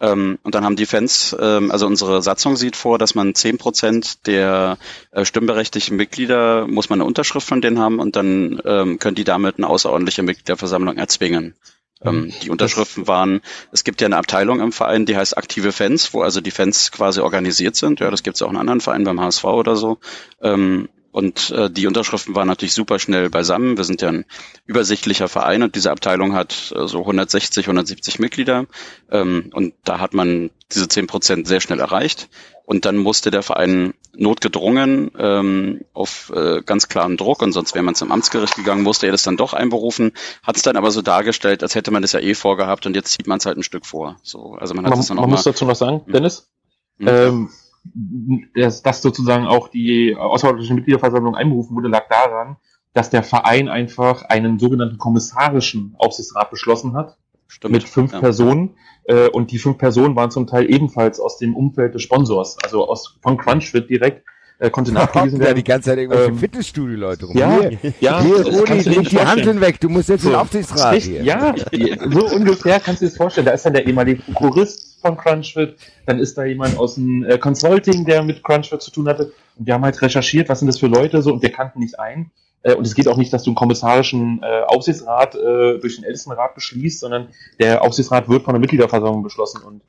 Ähm, 0.01 0.39
und 0.43 0.55
dann 0.55 0.63
haben 0.63 0.75
die 0.75 0.85
Fans, 0.85 1.35
ähm, 1.39 1.71
also 1.71 1.85
unsere 1.85 2.21
Satzung 2.21 2.55
sieht 2.55 2.75
vor, 2.75 2.97
dass 2.97 3.15
man 3.15 3.35
zehn 3.35 3.57
Prozent 3.57 4.27
der 4.27 4.77
äh, 5.11 5.25
stimmberechtigten 5.25 5.95
Mitglieder 5.95 6.67
muss 6.67 6.89
man 6.89 6.99
eine 6.99 7.07
Unterschrift 7.07 7.47
von 7.47 7.61
denen 7.61 7.79
haben 7.79 7.99
und 7.99 8.15
dann 8.15 8.61
ähm, 8.65 8.99
können 8.99 9.15
die 9.15 9.23
damit 9.23 9.57
eine 9.57 9.67
außerordentliche 9.67 10.23
Mitgliederversammlung 10.23 10.97
erzwingen. 10.97 11.55
Ähm, 12.01 12.31
die 12.43 12.49
Unterschriften 12.49 13.07
waren, 13.07 13.41
es 13.71 13.83
gibt 13.83 13.99
ja 13.99 14.05
eine 14.05 14.17
Abteilung 14.17 14.61
im 14.61 14.71
Verein, 14.71 15.05
die 15.05 15.17
heißt 15.17 15.37
aktive 15.37 15.73
Fans, 15.73 16.13
wo 16.13 16.21
also 16.21 16.39
die 16.39 16.51
Fans 16.51 16.91
quasi 16.91 17.19
organisiert 17.19 17.75
sind. 17.75 17.99
Ja, 17.99 18.09
das 18.09 18.23
gibt 18.23 18.37
es 18.37 18.41
auch 18.41 18.49
in 18.49 18.57
anderen 18.57 18.79
Vereinen 18.79 19.03
beim 19.03 19.19
HSV 19.19 19.43
oder 19.43 19.75
so. 19.75 19.97
Ähm, 20.41 20.87
und 21.11 21.49
äh, 21.51 21.69
die 21.69 21.87
Unterschriften 21.87 22.35
waren 22.35 22.47
natürlich 22.47 22.73
super 22.73 22.99
schnell 22.99 23.29
beisammen. 23.29 23.77
Wir 23.77 23.83
sind 23.83 24.01
ja 24.01 24.09
ein 24.09 24.25
übersichtlicher 24.65 25.27
Verein 25.27 25.63
und 25.63 25.75
diese 25.75 25.91
Abteilung 25.91 26.33
hat 26.33 26.73
äh, 26.75 26.87
so 26.87 26.99
160, 26.99 27.65
170 27.65 28.19
Mitglieder. 28.19 28.65
Ähm, 29.09 29.49
und 29.53 29.73
da 29.83 29.99
hat 29.99 30.13
man 30.13 30.51
diese 30.71 30.87
10 30.87 31.07
Prozent 31.07 31.47
sehr 31.47 31.61
schnell 31.61 31.79
erreicht. 31.79 32.29
Und 32.65 32.85
dann 32.85 32.97
musste 32.97 33.31
der 33.31 33.41
Verein 33.41 33.95
notgedrungen 34.15 35.09
ähm, 35.17 35.81
auf 35.93 36.31
äh, 36.35 36.61
ganz 36.61 36.87
klaren 36.87 37.17
Druck 37.17 37.41
und 37.41 37.51
sonst 37.51 37.73
wäre 37.73 37.83
man 37.83 37.95
zum 37.95 38.11
Amtsgericht 38.11 38.55
gegangen, 38.55 38.83
musste 38.83 39.07
er 39.07 39.11
das 39.11 39.23
dann 39.23 39.37
doch 39.37 39.53
einberufen, 39.53 40.11
hat 40.43 40.57
es 40.57 40.61
dann 40.61 40.77
aber 40.77 40.91
so 40.91 41.01
dargestellt, 41.01 41.63
als 41.63 41.73
hätte 41.73 41.89
man 41.89 42.01
das 42.03 42.11
ja 42.11 42.19
eh 42.19 42.35
vorgehabt 42.35 42.85
und 42.85 42.95
jetzt 42.95 43.13
zieht 43.13 43.25
man 43.27 43.39
es 43.39 43.45
halt 43.45 43.57
ein 43.57 43.63
Stück 43.63 43.85
vor. 43.87 44.17
So, 44.21 44.55
also 44.59 44.73
man 44.75 44.85
hat 44.85 44.95
das 44.95 45.07
dann 45.07 45.17
auch 45.17 45.21
man 45.21 45.31
mal, 45.31 45.35
muss 45.37 45.45
dazu 45.45 45.65
noch 45.65 45.75
sagen, 45.75 46.01
Dennis, 46.11 46.47
Mhm. 46.99 47.07
ähm, 47.07 47.49
dass, 47.83 48.81
dass 48.81 49.01
sozusagen 49.01 49.45
auch 49.45 49.67
die 49.69 50.15
außerordentliche 50.15 50.73
Mitgliederversammlung 50.73 51.35
einberufen 51.35 51.75
wurde, 51.75 51.89
lag 51.89 52.07
daran, 52.09 52.57
dass 52.93 53.09
der 53.09 53.23
Verein 53.23 53.69
einfach 53.69 54.23
einen 54.23 54.59
sogenannten 54.59 54.97
kommissarischen 54.97 55.95
Aufsichtsrat 55.97 56.49
beschlossen 56.49 56.93
hat 56.93 57.17
stimmt. 57.47 57.73
mit 57.73 57.83
fünf 57.83 58.13
ja. 58.13 58.19
Personen. 58.19 58.75
Äh, 59.05 59.29
und 59.29 59.51
die 59.51 59.57
fünf 59.57 59.77
Personen 59.77 60.15
waren 60.15 60.31
zum 60.31 60.47
Teil 60.47 60.71
ebenfalls 60.71 61.19
aus 61.19 61.37
dem 61.37 61.55
Umfeld 61.55 61.95
des 61.95 62.03
Sponsors, 62.03 62.57
also 62.63 62.87
aus 62.87 63.17
von 63.21 63.37
Crunchfit 63.37 63.89
direkt, 63.89 64.25
äh, 64.59 64.69
konnte 64.69 64.91
nachgewiesen 64.91 65.39
ja 65.41 65.47
die 65.53 65.55
werden. 65.57 65.63
ganze 65.63 65.89
Zeit 65.89 65.97
irgendwelche 65.99 66.31
Ähm, 66.31 66.37
Fitnessstudio-Leute 66.37 67.25
rum. 67.27 67.37
Ja, 67.37 67.59
Hier, 67.59 67.93
ja, 67.99 68.21
hier 68.21 68.45
Rudi, 68.45 68.81
leg 68.81 69.09
die. 69.09 69.19
Handeln 69.19 69.61
weg, 69.61 69.79
du 69.79 69.89
musst 69.89 70.09
jetzt 70.09 70.23
in 70.23 70.29
den 70.29 70.33
So, 70.35 70.39
Aufsichtsrat 70.41 70.93
Richtig, 70.93 71.13
hier. 71.13 71.23
Ja, 71.23 71.55
so 72.09 72.27
ungefähr 72.27 72.79
kannst 72.79 73.01
du 73.01 73.05
dir 73.05 73.09
das 73.09 73.17
vorstellen. 73.17 73.45
Da 73.45 73.53
ist 73.53 73.65
dann 73.65 73.73
der 73.73 73.87
ehemalige 73.87 74.21
Prokurist 74.23 75.01
von 75.01 75.17
Crunchfit, 75.17 75.75
dann 76.05 76.19
ist 76.19 76.37
da 76.37 76.43
jemand 76.43 76.77
aus 76.77 76.95
dem 76.95 77.23
äh, 77.23 77.37
Consulting, 77.37 78.05
der 78.05 78.21
mit 78.23 78.43
Crunchfit 78.43 78.81
zu 78.81 78.91
tun 78.91 79.07
hatte. 79.07 79.31
Und 79.57 79.65
wir 79.65 79.73
haben 79.73 79.83
halt 79.83 80.01
recherchiert, 80.01 80.49
was 80.49 80.59
sind 80.59 80.67
das 80.67 80.77
für 80.79 80.87
Leute 80.87 81.21
so 81.21 81.31
und 81.33 81.41
wir 81.41 81.51
kannten 81.51 81.79
nicht 81.79 81.99
ein. 81.99 82.31
Äh, 82.63 82.75
und 82.75 82.85
es 82.85 82.95
geht 82.95 83.07
auch 83.07 83.15
nicht, 83.17 83.31
dass 83.31 83.43
du 83.43 83.51
einen 83.51 83.55
kommissarischen 83.55 84.41
äh, 84.43 84.63
Aufsichtsrat 84.67 85.35
äh, 85.35 85.79
durch 85.79 85.95
den 85.95 86.03
Ältestenrat 86.03 86.55
beschließt, 86.55 86.99
sondern 86.99 87.29
der 87.59 87.81
Aufsichtsrat 87.81 88.27
wird 88.27 88.43
von 88.43 88.53
der 88.53 88.59
Mitgliederversammlung 88.59 89.23
beschlossen. 89.23 89.61
Und 89.63 89.81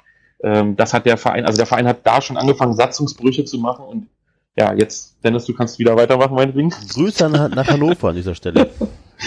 ähm, 0.45 0.77
das 0.77 0.95
hat 0.95 1.07
der 1.07 1.17
Verein, 1.17 1.45
also 1.45 1.57
der 1.57 1.67
Verein 1.67 1.89
hat 1.89 2.07
da 2.07 2.23
schon 2.23 2.37
angefangen, 2.37 2.75
Satzungsbrüche 2.77 3.45
zu 3.45 3.59
machen 3.59 3.85
und 3.85 4.07
ja, 4.57 4.75
jetzt, 4.75 5.17
Dennis, 5.25 5.45
du 5.47 5.55
kannst 5.55 5.79
wieder 5.79 5.97
weitermachen, 5.97 6.35
meinetwegen. 6.35 6.71
Grüße 6.71 7.29
nach, 7.29 7.49
nach 7.49 7.67
Hannover 7.69 8.09
an 8.11 8.17
dieser 8.17 8.35
Stelle. 8.35 8.71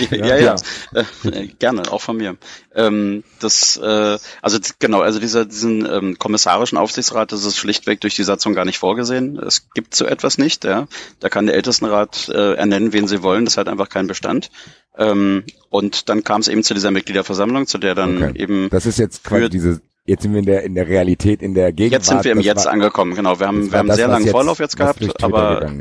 Ja, 0.09 0.37
ja, 0.37 0.55
Äh, 0.93 1.47
gerne, 1.59 1.91
auch 1.91 2.01
von 2.01 2.17
mir. 2.17 2.35
Ähm, 2.73 3.23
das, 3.39 3.77
äh, 3.77 4.17
also 4.41 4.57
genau, 4.79 5.01
also 5.01 5.19
dieser 5.19 5.45
diesen 5.45 5.85
ähm, 5.85 6.17
kommissarischen 6.17 6.79
Aufsichtsrat, 6.79 7.31
das 7.31 7.45
ist 7.45 7.57
schlichtweg 7.57 8.01
durch 8.01 8.15
die 8.15 8.23
Satzung 8.23 8.55
gar 8.55 8.65
nicht 8.65 8.79
vorgesehen. 8.79 9.37
Es 9.37 9.69
gibt 9.75 9.93
so 9.93 10.05
etwas 10.05 10.39
nicht, 10.39 10.63
ja. 10.63 10.87
Da 11.19 11.29
kann 11.29 11.45
der 11.45 11.55
Ältestenrat 11.55 12.27
äh, 12.29 12.53
ernennen, 12.55 12.91
wen 12.91 13.07
sie 13.07 13.21
wollen. 13.21 13.45
Das 13.45 13.57
hat 13.57 13.67
einfach 13.67 13.89
keinen 13.89 14.07
Bestand. 14.07 14.49
Ähm, 14.97 15.43
und 15.69 16.09
dann 16.09 16.23
kam 16.23 16.41
es 16.41 16.47
eben 16.47 16.63
zu 16.63 16.73
dieser 16.73 16.89
Mitgliederversammlung, 16.89 17.67
zu 17.67 17.77
der 17.77 17.93
dann 17.93 18.17
Okay. 18.17 18.31
eben 18.41 18.69
Das 18.71 18.87
ist 18.87 18.97
jetzt 18.97 19.23
quasi 19.23 19.47
diese, 19.49 19.79
jetzt 20.05 20.23
sind 20.23 20.33
wir 20.33 20.39
in 20.39 20.45
der, 20.45 20.63
in 20.63 20.75
der 20.75 20.87
Realität, 20.87 21.41
in 21.41 21.53
der 21.53 21.71
Gegenwart. 21.71 22.01
Jetzt 22.01 22.07
sind 22.09 22.23
wir 22.23 22.31
im 22.31 22.41
Jetzt 22.41 22.65
war- 22.65 22.73
angekommen, 22.73 23.15
genau. 23.15 23.39
Wir 23.39 23.47
haben, 23.47 23.71
wir 23.71 23.79
haben 23.79 23.87
das, 23.87 23.97
sehr 23.97 24.07
langen 24.07 24.27
Vorlauf 24.27 24.59
jetzt 24.59 24.77
gehabt, 24.77 25.23
aber. 25.23 25.71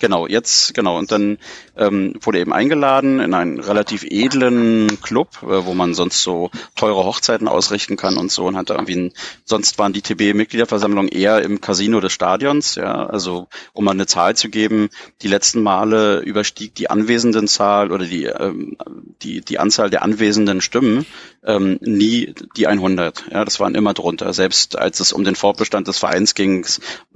Genau, 0.00 0.26
jetzt, 0.26 0.74
genau. 0.74 0.98
Und 0.98 1.12
dann 1.12 1.38
ähm, 1.76 2.14
wurde 2.20 2.40
eben 2.40 2.52
eingeladen 2.52 3.20
in 3.20 3.34
einen 3.34 3.60
relativ 3.60 4.02
edlen 4.02 5.00
Club, 5.02 5.42
äh, 5.42 5.64
wo 5.64 5.74
man 5.74 5.94
sonst 5.94 6.22
so 6.22 6.50
teure 6.74 7.04
Hochzeiten 7.04 7.48
ausrichten 7.48 7.96
kann 7.96 8.16
und 8.16 8.32
so 8.32 8.46
und 8.46 8.56
hat 8.56 8.70
da 8.70 8.74
irgendwie 8.74 8.96
ein, 8.96 9.12
sonst 9.44 9.78
waren 9.78 9.92
die 9.92 10.02
TB-Mitgliederversammlungen 10.02 11.10
eher 11.10 11.42
im 11.42 11.60
Casino 11.60 12.00
des 12.00 12.12
Stadions, 12.12 12.74
ja, 12.74 13.06
also 13.06 13.46
um 13.72 13.84
mal 13.84 13.92
eine 13.92 14.06
Zahl 14.06 14.34
zu 14.36 14.48
geben, 14.48 14.88
die 15.22 15.28
letzten 15.28 15.62
Male 15.62 16.20
überstieg 16.20 16.74
die 16.74 16.90
Anwesendenzahl 16.90 17.92
oder 17.92 18.04
die, 18.06 18.24
ähm, 18.24 18.76
die, 19.22 19.40
die 19.40 19.58
Anzahl 19.58 19.90
der 19.90 20.02
anwesenden 20.02 20.60
Stimmen 20.60 21.06
ähm, 21.44 21.78
nie 21.80 22.34
die 22.56 22.66
100. 22.66 23.24
Ja, 23.30 23.44
das 23.44 23.60
waren 23.60 23.74
immer 23.74 23.94
drunter. 23.94 24.32
Selbst 24.32 24.78
als 24.78 25.00
es 25.00 25.12
um 25.12 25.24
den 25.24 25.36
Fortbestand 25.36 25.88
des 25.88 25.98
Vereins 25.98 26.34
ging, 26.34 26.66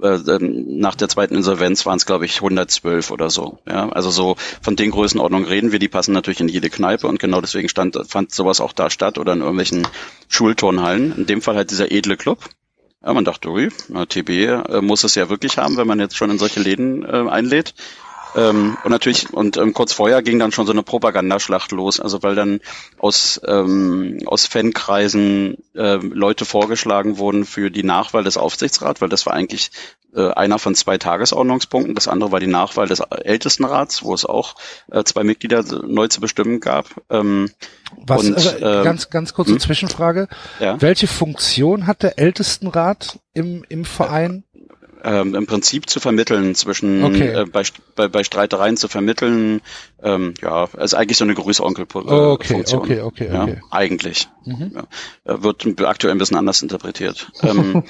äh, 0.01 0.07
ähm, 0.07 0.79
nach 0.79 0.95
der 0.95 1.09
zweiten 1.09 1.35
Insolvenz 1.35 1.85
waren 1.85 1.97
es, 1.97 2.05
glaube 2.05 2.25
ich, 2.25 2.37
112 2.37 3.11
oder 3.11 3.29
so. 3.29 3.59
Ja, 3.67 3.89
also 3.89 4.09
so 4.09 4.35
von 4.61 4.75
den 4.75 4.91
Größenordnungen 4.91 5.47
reden 5.47 5.71
wir. 5.71 5.79
Die 5.79 5.87
passen 5.87 6.13
natürlich 6.13 6.39
in 6.39 6.47
jede 6.47 6.69
Kneipe 6.69 7.07
und 7.07 7.19
genau 7.19 7.41
deswegen 7.41 7.69
stand, 7.69 7.97
fand 8.07 8.31
sowas 8.31 8.61
auch 8.61 8.73
da 8.73 8.89
statt 8.89 9.17
oder 9.17 9.33
in 9.33 9.39
irgendwelchen 9.39 9.87
Schulturnhallen. 10.27 11.15
In 11.15 11.25
dem 11.25 11.41
Fall 11.41 11.55
halt 11.55 11.71
dieser 11.71 11.91
edle 11.91 12.17
Club. 12.17 12.39
Ja, 13.05 13.13
man 13.13 13.25
dachte, 13.25 13.49
ui, 13.49 13.69
TB 13.69 14.29
äh, 14.29 14.81
muss 14.81 15.03
es 15.03 15.13
ja 15.13 15.29
wirklich 15.29 15.59
haben, 15.59 15.77
wenn 15.77 15.85
man 15.85 15.99
jetzt 15.99 16.17
schon 16.17 16.31
in 16.31 16.39
solche 16.39 16.59
Läden 16.59 17.03
äh, 17.03 17.29
einlädt. 17.29 17.75
Ähm, 18.35 18.77
und 18.83 18.91
natürlich, 18.91 19.31
und 19.33 19.57
ähm, 19.57 19.73
kurz 19.73 19.93
vorher 19.93 20.21
ging 20.21 20.39
dann 20.39 20.51
schon 20.51 20.65
so 20.65 20.71
eine 20.71 20.83
Propagandaschlacht 20.83 21.71
los, 21.71 21.99
also 21.99 22.21
weil 22.21 22.35
dann 22.35 22.59
aus, 22.97 23.39
ähm, 23.47 24.19
aus 24.25 24.45
Fankreisen 24.45 25.57
äh, 25.73 25.95
Leute 25.95 26.45
vorgeschlagen 26.45 27.17
wurden 27.17 27.45
für 27.45 27.71
die 27.71 27.83
Nachwahl 27.83 28.23
des 28.23 28.37
Aufsichtsrats, 28.37 29.01
weil 29.01 29.09
das 29.09 29.25
war 29.25 29.33
eigentlich 29.33 29.71
äh, 30.15 30.31
einer 30.31 30.59
von 30.59 30.75
zwei 30.75 30.97
Tagesordnungspunkten. 30.97 31.95
Das 31.95 32.07
andere 32.07 32.31
war 32.31 32.39
die 32.39 32.47
Nachwahl 32.47 32.87
des 32.87 32.99
Ältestenrats, 32.99 34.03
wo 34.03 34.13
es 34.13 34.25
auch 34.25 34.55
äh, 34.91 35.03
zwei 35.03 35.23
Mitglieder 35.23 35.63
neu 35.85 36.07
zu 36.07 36.21
bestimmen 36.21 36.59
gab. 36.59 36.87
Ähm, 37.09 37.51
Was, 38.05 38.23
und, 38.23 38.37
äh, 38.37 38.81
äh, 38.81 38.83
ganz, 38.83 39.09
ganz 39.09 39.33
kurze 39.33 39.51
hm? 39.51 39.59
Zwischenfrage. 39.59 40.27
ja. 40.59 40.81
Welche 40.81 41.07
Funktion 41.07 41.87
hat 41.87 42.03
der 42.03 42.19
Ältestenrat 42.19 43.19
im, 43.33 43.65
im 43.69 43.85
Verein? 43.85 44.43
Ähm, 45.05 45.35
im 45.35 45.45
Prinzip 45.45 45.89
zu 45.89 45.99
vermitteln 45.99 46.55
zwischen 46.55 47.03
Okay. 47.03 47.27
äh, 47.29 47.45
bei, 47.45 47.63
bei, 47.95 48.07
bei 48.07 48.23
Streitereien 48.23 48.75
zu 48.75 48.87
vermitteln. 48.87 49.61
Ähm, 50.03 50.33
ja, 50.41 50.65
ist 50.65 50.93
eigentlich 50.93 51.17
so 51.17 51.23
eine 51.23 51.33
Grüßonkel-Funktion. 51.35 52.19
Oh, 52.19 52.31
okay, 52.31 52.63
okay, 52.73 53.01
okay, 53.01 53.29
ja, 53.31 53.43
okay. 53.43 53.61
Eigentlich. 53.71 54.27
Mhm. 54.45 54.71
Ja, 54.75 54.83
Äh, 55.33 55.43
wird 55.43 55.65
aktuell 55.81 56.11
ein 56.13 56.17
bisschen 56.17 56.37
anders 56.37 56.61
interpretiert. 56.61 57.31
ähm, 57.43 57.83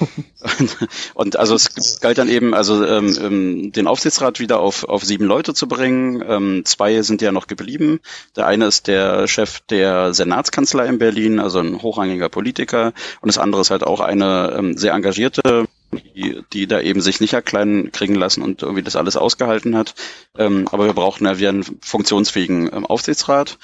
und, 0.59 0.77
und 1.13 1.35
also 1.37 1.55
es 1.55 1.99
galt 1.99 2.17
dann 2.17 2.29
eben, 2.29 2.53
also 2.53 2.85
ähm, 2.85 3.17
ähm, 3.21 3.71
den 3.71 3.87
Aufsichtsrat 3.87 4.39
wieder 4.39 4.59
auf, 4.59 4.83
auf 4.83 5.03
sieben 5.03 5.25
Leute 5.25 5.53
zu 5.53 5.67
bringen. 5.67 6.23
Ähm, 6.27 6.63
zwei 6.65 7.01
sind 7.01 7.21
ja 7.21 7.31
noch 7.31 7.47
geblieben. 7.47 7.99
Der 8.35 8.47
eine 8.47 8.65
ist 8.67 8.87
der 8.87 9.27
Chef 9.27 9.61
der 9.69 10.13
Senatskanzlei 10.13 10.87
in 10.87 10.97
Berlin, 10.97 11.39
also 11.39 11.59
ein 11.59 11.81
hochrangiger 11.81 12.29
Politiker. 12.29 12.93
Und 13.21 13.27
das 13.27 13.37
andere 13.37 13.61
ist 13.61 13.71
halt 13.71 13.83
auch 13.83 13.99
eine 14.01 14.53
ähm, 14.57 14.77
sehr 14.77 14.93
engagierte 14.93 15.65
die, 15.91 16.41
die 16.53 16.67
da 16.67 16.81
eben 16.81 17.01
sich 17.01 17.19
nicht 17.19 17.33
erkleinen 17.33 17.91
kriegen 17.91 18.15
lassen 18.15 18.41
und 18.41 18.61
irgendwie 18.61 18.83
das 18.83 18.95
alles 18.95 19.17
ausgehalten 19.17 19.75
hat. 19.75 19.95
Ähm, 20.37 20.67
aber 20.71 20.85
wir 20.85 20.93
brauchten 20.93 21.25
ja 21.25 21.37
wieder 21.37 21.49
einen 21.49 21.65
funktionsfähigen 21.81 22.71
ähm, 22.73 22.85
Aufsichtsrat. 22.85 23.57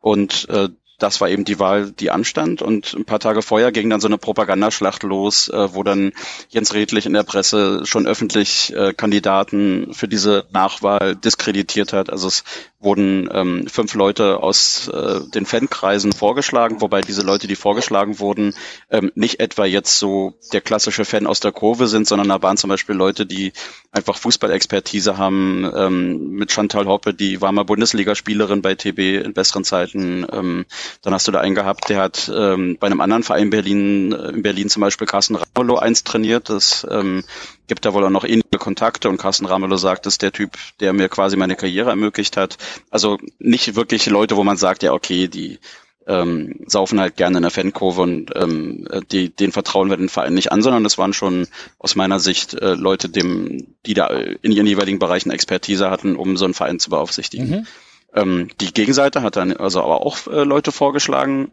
Und 0.00 0.48
äh, 0.50 0.68
das 0.98 1.20
war 1.20 1.28
eben 1.28 1.44
die 1.44 1.58
Wahl, 1.58 1.90
die 1.90 2.10
anstand. 2.10 2.62
Und 2.62 2.94
ein 2.94 3.04
paar 3.04 3.18
Tage 3.18 3.42
vorher 3.42 3.72
ging 3.72 3.90
dann 3.90 4.00
so 4.00 4.06
eine 4.06 4.18
Propagandaschlacht 4.18 5.02
los, 5.02 5.48
äh, 5.48 5.74
wo 5.74 5.82
dann 5.82 6.12
Jens 6.50 6.72
Redlich 6.72 7.06
in 7.06 7.12
der 7.12 7.24
Presse 7.24 7.84
schon 7.84 8.06
öffentlich 8.06 8.72
äh, 8.74 8.94
Kandidaten 8.94 9.92
für 9.92 10.08
diese 10.08 10.46
Nachwahl 10.52 11.16
diskreditiert 11.16 11.92
hat. 11.92 12.10
Also 12.10 12.28
es 12.28 12.44
wurden 12.84 13.28
ähm, 13.32 13.66
fünf 13.66 13.94
Leute 13.94 14.42
aus 14.42 14.88
äh, 14.88 15.20
den 15.34 15.46
Fankreisen 15.46 16.12
vorgeschlagen, 16.12 16.80
wobei 16.80 17.00
diese 17.00 17.22
Leute, 17.22 17.46
die 17.46 17.56
vorgeschlagen 17.56 18.18
wurden, 18.18 18.54
ähm, 18.90 19.10
nicht 19.14 19.40
etwa 19.40 19.64
jetzt 19.64 19.98
so 19.98 20.34
der 20.52 20.60
klassische 20.60 21.04
Fan 21.04 21.26
aus 21.26 21.40
der 21.40 21.52
Kurve 21.52 21.86
sind, 21.86 22.06
sondern 22.06 22.28
da 22.28 22.42
waren 22.42 22.56
zum 22.56 22.68
Beispiel 22.68 22.94
Leute, 22.94 23.26
die 23.26 23.52
einfach 23.90 24.16
Fußballexpertise 24.16 25.18
haben, 25.18 25.70
ähm, 25.74 26.30
mit 26.30 26.52
Chantal 26.52 26.86
Hoppe, 26.86 27.14
die 27.14 27.40
war 27.40 27.52
mal 27.52 27.64
Bundesligaspielerin 27.64 28.62
bei 28.62 28.74
TB 28.74 29.24
in 29.24 29.34
besseren 29.34 29.64
Zeiten. 29.64 30.26
Ähm, 30.30 30.66
dann 31.02 31.14
hast 31.14 31.26
du 31.26 31.32
da 31.32 31.40
einen 31.40 31.54
gehabt, 31.54 31.88
der 31.88 32.00
hat 32.00 32.30
ähm, 32.34 32.76
bei 32.78 32.86
einem 32.86 33.00
anderen 33.00 33.22
Verein 33.22 33.50
Berlin, 33.50 34.12
äh, 34.12 34.30
in 34.30 34.42
Berlin 34.42 34.68
zum 34.68 34.80
Beispiel 34.80 35.06
Carsten 35.06 35.36
Ramelow 35.36 35.76
einst 35.76 36.06
trainiert. 36.06 36.48
Das 36.48 36.86
ähm, 36.90 37.24
gibt 37.66 37.84
da 37.84 37.94
wohl 37.94 38.04
auch 38.04 38.10
noch 38.10 38.24
ähnliche 38.24 38.58
Kontakte 38.58 39.08
und 39.08 39.16
Carsten 39.16 39.46
Ramelow 39.46 39.76
sagt, 39.76 40.06
das 40.06 40.14
ist 40.14 40.22
der 40.22 40.32
Typ, 40.32 40.56
der 40.80 40.92
mir 40.92 41.08
quasi 41.08 41.36
meine 41.36 41.56
Karriere 41.56 41.90
ermöglicht 41.90 42.36
hat. 42.36 42.58
Also 42.90 43.18
nicht 43.38 43.74
wirklich 43.74 44.06
Leute, 44.06 44.36
wo 44.36 44.44
man 44.44 44.56
sagt, 44.56 44.82
ja 44.82 44.92
okay, 44.92 45.28
die 45.28 45.58
ähm, 46.06 46.60
saufen 46.66 47.00
halt 47.00 47.16
gerne 47.16 47.38
in 47.38 47.42
der 47.42 47.50
Fankurve 47.50 48.02
und 48.02 48.30
ähm, 48.34 48.86
äh, 48.90 49.00
die, 49.10 49.30
den 49.34 49.52
vertrauen 49.52 49.88
wir 49.88 49.96
den 49.96 50.08
Verein 50.08 50.34
nicht 50.34 50.52
an, 50.52 50.62
sondern 50.62 50.84
das 50.84 50.98
waren 50.98 51.12
schon 51.12 51.48
aus 51.78 51.96
meiner 51.96 52.20
Sicht 52.20 52.54
äh, 52.54 52.74
Leute, 52.74 53.08
dem, 53.08 53.74
die 53.86 53.94
da 53.94 54.08
in 54.08 54.52
ihren 54.52 54.66
jeweiligen 54.66 54.98
Bereichen 54.98 55.30
Expertise 55.30 55.90
hatten, 55.90 56.16
um 56.16 56.36
so 56.36 56.44
einen 56.44 56.54
Verein 56.54 56.78
zu 56.78 56.90
beaufsichtigen. 56.90 57.48
Mhm. 57.48 57.66
Ähm, 58.14 58.50
die 58.60 58.72
Gegenseite 58.72 59.22
hat 59.22 59.36
dann 59.36 59.56
also 59.56 59.82
aber 59.82 60.02
auch 60.02 60.26
äh, 60.26 60.44
Leute 60.44 60.72
vorgeschlagen, 60.72 61.50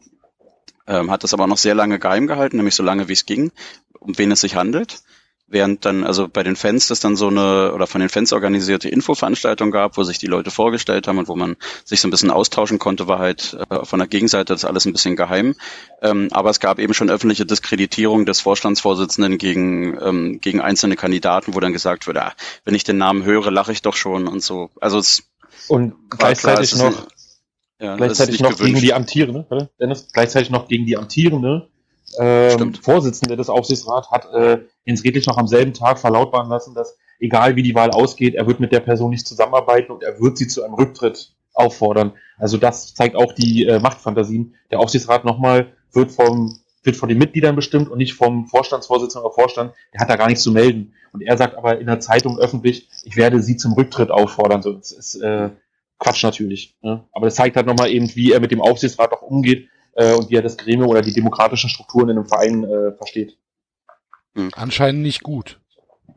ähm, 0.85 1.11
hat 1.11 1.23
das 1.23 1.33
aber 1.33 1.47
noch 1.47 1.57
sehr 1.57 1.75
lange 1.75 1.99
geheim 1.99 2.27
gehalten, 2.27 2.57
nämlich 2.57 2.75
so 2.75 2.83
lange 2.83 3.07
wie 3.07 3.13
es 3.13 3.25
ging, 3.25 3.51
um 3.99 4.17
wen 4.17 4.31
es 4.31 4.41
sich 4.41 4.55
handelt. 4.55 5.01
Während 5.51 5.85
dann 5.85 6.03
also 6.03 6.27
bei 6.27 6.41
den 6.43 6.55
Fans 6.55 6.87
das 6.87 6.99
dann 7.01 7.15
so 7.15 7.27
eine 7.27 7.73
oder 7.73 7.85
von 7.85 8.01
den 8.01 8.09
Fans 8.09 8.33
organisierte 8.33 8.89
Infoveranstaltung 8.89 9.69
gab, 9.69 9.97
wo 9.97 10.03
sich 10.03 10.17
die 10.17 10.27
Leute 10.27 10.49
vorgestellt 10.49 11.07
haben 11.07 11.19
und 11.19 11.27
wo 11.27 11.35
man 11.35 11.55
sich 11.85 12.01
so 12.01 12.07
ein 12.07 12.11
bisschen 12.11 12.31
austauschen 12.31 12.79
konnte, 12.79 13.07
war 13.07 13.19
halt 13.19 13.57
äh, 13.69 13.85
von 13.85 13.99
der 13.99 14.07
Gegenseite 14.07 14.53
das 14.53 14.65
alles 14.65 14.85
ein 14.85 14.93
bisschen 14.93 15.15
geheim. 15.15 15.55
Ähm, 16.01 16.29
aber 16.31 16.49
es 16.49 16.59
gab 16.59 16.79
eben 16.79 16.93
schon 16.95 17.09
öffentliche 17.11 17.45
Diskreditierung 17.45 18.25
des 18.25 18.41
Vorstandsvorsitzenden 18.41 19.37
gegen 19.37 19.51
gegen 19.51 19.97
ähm, 20.01 20.39
gegen 20.41 20.61
einzelne 20.61 20.95
Kandidaten, 20.95 21.53
wo 21.53 21.59
dann 21.59 21.73
gesagt 21.73 22.07
wurde, 22.07 22.23
ah, 22.23 22.33
wenn 22.63 22.73
ich 22.73 22.83
den 22.83 22.97
Namen 22.97 23.25
höre, 23.25 23.51
lache 23.51 23.71
ich 23.73 23.81
doch 23.81 23.95
schon 23.95 24.27
und 24.27 24.41
so. 24.41 24.69
Also 24.79 24.97
es 24.97 25.23
Und 25.67 25.91
klar, 26.09 26.17
gleichzeitig 26.19 26.71
es 26.71 26.73
ist 26.73 26.79
noch, 26.79 26.89
nicht- 26.91 27.07
ja, 27.81 27.95
gleichzeitig 27.97 28.39
noch 28.39 28.51
gegen 28.51 28.59
gewünscht. 28.59 28.83
die 28.83 28.93
amtierende, 28.93 29.45
warte, 29.49 29.69
Dennis, 29.79 30.07
gleichzeitig 30.13 30.49
noch 30.51 30.67
gegen 30.67 30.85
die 30.85 30.97
amtierende 30.97 31.69
ähm. 32.19 32.73
Vorsitzende 32.73 33.37
des 33.37 33.49
Aufsichtsrats 33.49 34.11
hat 34.11 34.25
äh, 34.33 34.59
Jens 34.85 35.03
Redlich 35.03 35.27
noch 35.27 35.37
am 35.37 35.47
selben 35.47 35.73
Tag 35.73 35.99
verlautbaren 35.99 36.49
lassen, 36.49 36.73
dass 36.73 36.97
egal 37.19 37.55
wie 37.55 37.63
die 37.63 37.75
Wahl 37.75 37.91
ausgeht, 37.91 38.35
er 38.35 38.47
wird 38.47 38.59
mit 38.59 38.71
der 38.71 38.79
Person 38.79 39.11
nicht 39.11 39.27
zusammenarbeiten 39.27 39.91
und 39.91 40.03
er 40.03 40.19
wird 40.19 40.37
sie 40.37 40.47
zu 40.47 40.63
einem 40.63 40.73
Rücktritt 40.73 41.33
auffordern. 41.53 42.13
Also 42.37 42.57
das 42.57 42.93
zeigt 42.95 43.15
auch 43.15 43.33
die 43.33 43.65
äh, 43.65 43.79
Machtfantasien. 43.79 44.55
Der 44.71 44.79
Aufsichtsrat 44.79 45.25
nochmal 45.25 45.73
wird 45.93 46.11
vom 46.11 46.57
wird 46.83 46.95
von 46.95 47.09
den 47.09 47.19
Mitgliedern 47.19 47.55
bestimmt 47.55 47.89
und 47.89 47.99
nicht 47.99 48.13
vom 48.13 48.47
Vorstandsvorsitzenden 48.47 49.23
oder 49.23 49.35
Vorstand. 49.35 49.73
Der 49.93 50.01
hat 50.01 50.09
da 50.09 50.15
gar 50.15 50.27
nichts 50.27 50.43
zu 50.43 50.51
melden. 50.51 50.93
Und 51.13 51.21
er 51.21 51.37
sagt 51.37 51.55
aber 51.55 51.79
in 51.79 51.85
der 51.85 51.99
Zeitung 51.99 52.39
öffentlich, 52.39 52.89
ich 53.03 53.15
werde 53.17 53.41
sie 53.41 53.55
zum 53.55 53.73
Rücktritt 53.73 54.09
auffordern. 54.09 54.61
So, 54.61 54.73
das 54.73 54.91
ist 54.91 55.15
äh, 55.15 55.49
Quatsch 55.99 56.23
natürlich. 56.23 56.75
Ne? 56.81 57.03
Aber 57.11 57.27
das 57.27 57.35
zeigt 57.35 57.55
halt 57.55 57.67
nochmal 57.67 57.91
eben, 57.91 58.09
wie 58.15 58.31
er 58.31 58.39
mit 58.39 58.49
dem 58.49 58.61
Aufsichtsrat 58.61 59.11
auch 59.11 59.21
umgeht 59.21 59.69
äh, 59.93 60.13
und 60.13 60.29
wie 60.29 60.35
er 60.35 60.41
das 60.41 60.57
Gremium 60.57 60.89
oder 60.89 61.01
die 61.01 61.13
demokratischen 61.13 61.69
Strukturen 61.69 62.09
in 62.09 62.17
einem 62.17 62.27
Verein 62.27 62.63
äh, 62.63 62.91
versteht. 62.93 63.37
Anscheinend 64.55 65.01
nicht 65.01 65.23
gut. 65.23 65.59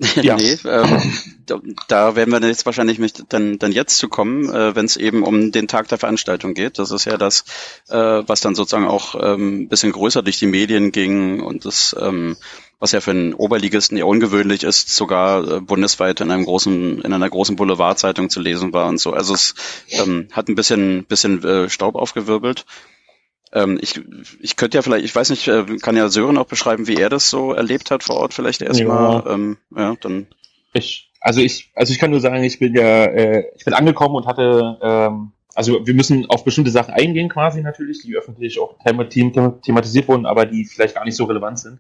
Ja. 0.23 0.37
nee, 0.37 0.59
ähm, 0.65 1.13
da, 1.47 1.61
da 1.89 2.17
werden 2.17 2.31
wir 2.33 2.41
jetzt 2.41 2.67
wahrscheinlich 2.67 2.99
mit 2.99 3.27
dann, 3.29 3.59
dann 3.59 3.73
jetzt 3.73 3.99
zu 3.99 4.09
kommen, 4.09 4.49
äh, 4.53 4.75
wenn 4.75 4.87
es 4.87 4.97
eben 4.97 5.23
um 5.23 5.53
den 5.53 5.69
Tag 5.69 5.89
der 5.89 5.99
Veranstaltung 5.99 6.55
geht. 6.55 6.79
Das 6.79 6.91
ist 6.91 7.05
ja 7.05 7.17
das, 7.17 7.45
äh, 7.89 7.97
was 7.97 8.41
dann 8.41 8.55
sozusagen 8.55 8.87
auch 8.87 9.15
ähm, 9.21 9.63
ein 9.63 9.69
bisschen 9.69 9.93
größer 9.93 10.23
durch 10.23 10.39
die 10.39 10.47
Medien 10.47 10.91
ging 10.91 11.41
und 11.41 11.65
das, 11.65 11.95
ähm, 12.01 12.37
was 12.79 12.93
ja 12.93 13.01
für 13.01 13.13
einen 13.13 13.35
Oberligisten 13.35 13.97
ja 13.97 14.05
ungewöhnlich 14.05 14.65
ist, 14.65 14.89
sogar 14.89 15.49
äh, 15.49 15.61
bundesweit 15.61 16.21
in 16.21 16.31
einem 16.31 16.45
großen, 16.45 17.03
in 17.03 17.13
einer 17.13 17.31
großen 17.31 17.57
Boulevardzeitung 17.57 18.31
zu 18.31 18.41
lesen 18.41 18.73
war 18.73 18.89
und 18.89 18.99
so. 18.99 19.13
Also 19.13 19.35
es 19.35 19.55
ähm, 19.91 20.29
hat 20.33 20.49
ein 20.49 20.55
bisschen, 20.55 21.05
bisschen 21.05 21.43
äh, 21.45 21.71
Staub 21.71 21.95
aufgewirbelt. 21.95 22.67
Ähm, 23.55 23.79
ich, 23.81 24.01
ich 24.41 24.57
könnte 24.57 24.77
ja 24.77 24.83
vielleicht, 24.83 25.05
ich 25.05 25.15
weiß 25.15 25.31
nicht, 25.31 25.49
äh, 25.49 25.65
kann 25.81 25.97
ja 25.97 26.09
Sören 26.09 26.39
auch 26.39 26.47
beschreiben, 26.47 26.87
wie 26.87 26.97
er 26.97 27.09
das 27.09 27.31
so 27.31 27.53
erlebt 27.53 27.91
hat 27.91 28.03
vor 28.03 28.17
Ort 28.17 28.35
vielleicht 28.35 28.63
erstmal. 28.63 29.25
Ja. 29.25 29.33
Ähm, 29.33 29.57
ja, 29.75 29.95
dann 30.01 30.27
Ich, 30.73 31.11
also 31.21 31.41
ich, 31.41 31.71
also 31.75 31.93
ich 31.93 31.99
kann 31.99 32.11
nur 32.11 32.21
sagen, 32.21 32.43
ich 32.43 32.59
bin 32.59 32.75
ja, 32.75 33.05
äh, 33.05 33.45
ich 33.57 33.65
bin 33.65 33.75
angekommen 33.75 34.17
und 34.17 34.27
hatte 34.27 34.79
ähm, 34.83 35.33
also 35.55 35.87
wir 35.87 35.95
müssen 35.95 36.27
auf 36.27 36.45
bestimmte 36.45 36.71
Sachen 36.71 36.95
eingehen 36.95 37.29
quasi 37.29 37.63
natürlich, 37.63 38.03
die 38.03 38.17
öffentlich 38.17 38.59
auch 38.59 38.77
thematisiert 38.83 40.09
wurden, 40.09 40.27
aber 40.27 40.47
die 40.47 40.65
vielleicht 40.65 40.97
gar 40.97 41.05
nicht 41.05 41.17
so 41.17 41.25
relevant 41.25 41.61
sind. 41.61 41.79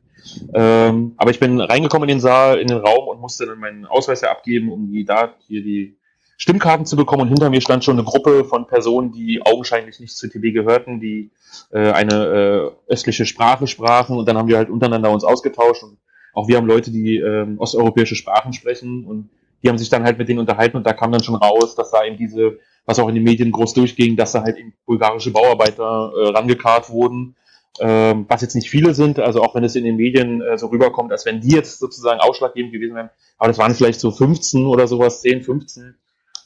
Ähm, 0.54 1.14
aber 1.16 1.30
ich 1.30 1.40
bin 1.40 1.60
reingekommen 1.60 2.08
in 2.08 2.16
den 2.16 2.20
Saal, 2.20 2.58
in 2.58 2.68
den 2.68 2.78
Raum 2.78 3.08
und 3.08 3.20
musste 3.20 3.46
dann 3.46 3.58
meinen 3.58 3.84
Ausweis 3.84 4.20
ja 4.20 4.30
abgeben, 4.30 4.70
um 4.70 4.90
die 4.90 5.04
da 5.04 5.34
hier 5.46 5.62
die 5.62 5.96
Stimmkarten 6.36 6.86
zu 6.86 6.96
bekommen. 6.96 7.22
Und 7.22 7.28
hinter 7.28 7.50
mir 7.50 7.60
stand 7.60 7.84
schon 7.84 7.98
eine 7.98 8.04
Gruppe 8.04 8.44
von 8.44 8.66
Personen, 8.66 9.12
die 9.12 9.40
augenscheinlich 9.44 10.00
nicht 10.00 10.16
zur 10.16 10.30
TB 10.30 10.52
gehörten, 10.52 11.00
die 11.00 11.30
äh, 11.70 11.90
eine 11.90 12.72
äh, 12.88 12.92
östliche 12.92 13.26
Sprache 13.26 13.66
sprachen. 13.66 14.18
Und 14.18 14.28
dann 14.28 14.36
haben 14.36 14.48
wir 14.48 14.56
halt 14.56 14.70
untereinander 14.70 15.10
uns 15.10 15.24
ausgetauscht. 15.24 15.82
Und 15.82 15.98
auch 16.32 16.48
wir 16.48 16.56
haben 16.56 16.66
Leute, 16.66 16.90
die 16.90 17.16
ähm, 17.16 17.58
osteuropäische 17.58 18.16
Sprachen 18.16 18.52
sprechen. 18.52 19.04
Und 19.04 19.30
die 19.62 19.68
haben 19.68 19.78
sich 19.78 19.88
dann 19.88 20.04
halt 20.04 20.18
mit 20.18 20.28
denen 20.28 20.40
unterhalten. 20.40 20.76
Und 20.76 20.86
da 20.86 20.92
kam 20.92 21.12
dann 21.12 21.22
schon 21.22 21.36
raus, 21.36 21.74
dass 21.74 21.90
da 21.90 22.04
eben 22.04 22.16
diese, 22.16 22.58
was 22.86 22.98
auch 22.98 23.08
in 23.08 23.14
den 23.14 23.24
Medien 23.24 23.50
groß 23.50 23.74
durchging, 23.74 24.16
dass 24.16 24.32
da 24.32 24.42
halt 24.42 24.58
eben 24.58 24.74
bulgarische 24.86 25.30
Bauarbeiter 25.30 26.12
äh, 26.16 26.28
rangekarrt 26.30 26.90
wurden, 26.90 27.36
ähm, 27.80 28.26
was 28.28 28.42
jetzt 28.42 28.54
nicht 28.54 28.70
viele 28.70 28.94
sind, 28.94 29.18
also 29.18 29.42
auch 29.42 29.54
wenn 29.54 29.64
es 29.64 29.74
in 29.74 29.84
den 29.84 29.96
Medien 29.96 30.40
äh, 30.42 30.56
so 30.58 30.68
rüberkommt, 30.68 31.10
als 31.10 31.26
wenn 31.26 31.40
die 31.40 31.54
jetzt 31.54 31.80
sozusagen 31.80 32.20
ausschlaggebend 32.20 32.72
gewesen 32.72 32.94
wären, 32.94 33.10
aber 33.36 33.48
das 33.48 33.58
waren 33.58 33.74
vielleicht 33.74 33.98
so 33.98 34.12
15 34.12 34.66
oder 34.66 34.86
sowas, 34.86 35.22
10, 35.22 35.42
15. 35.42 35.96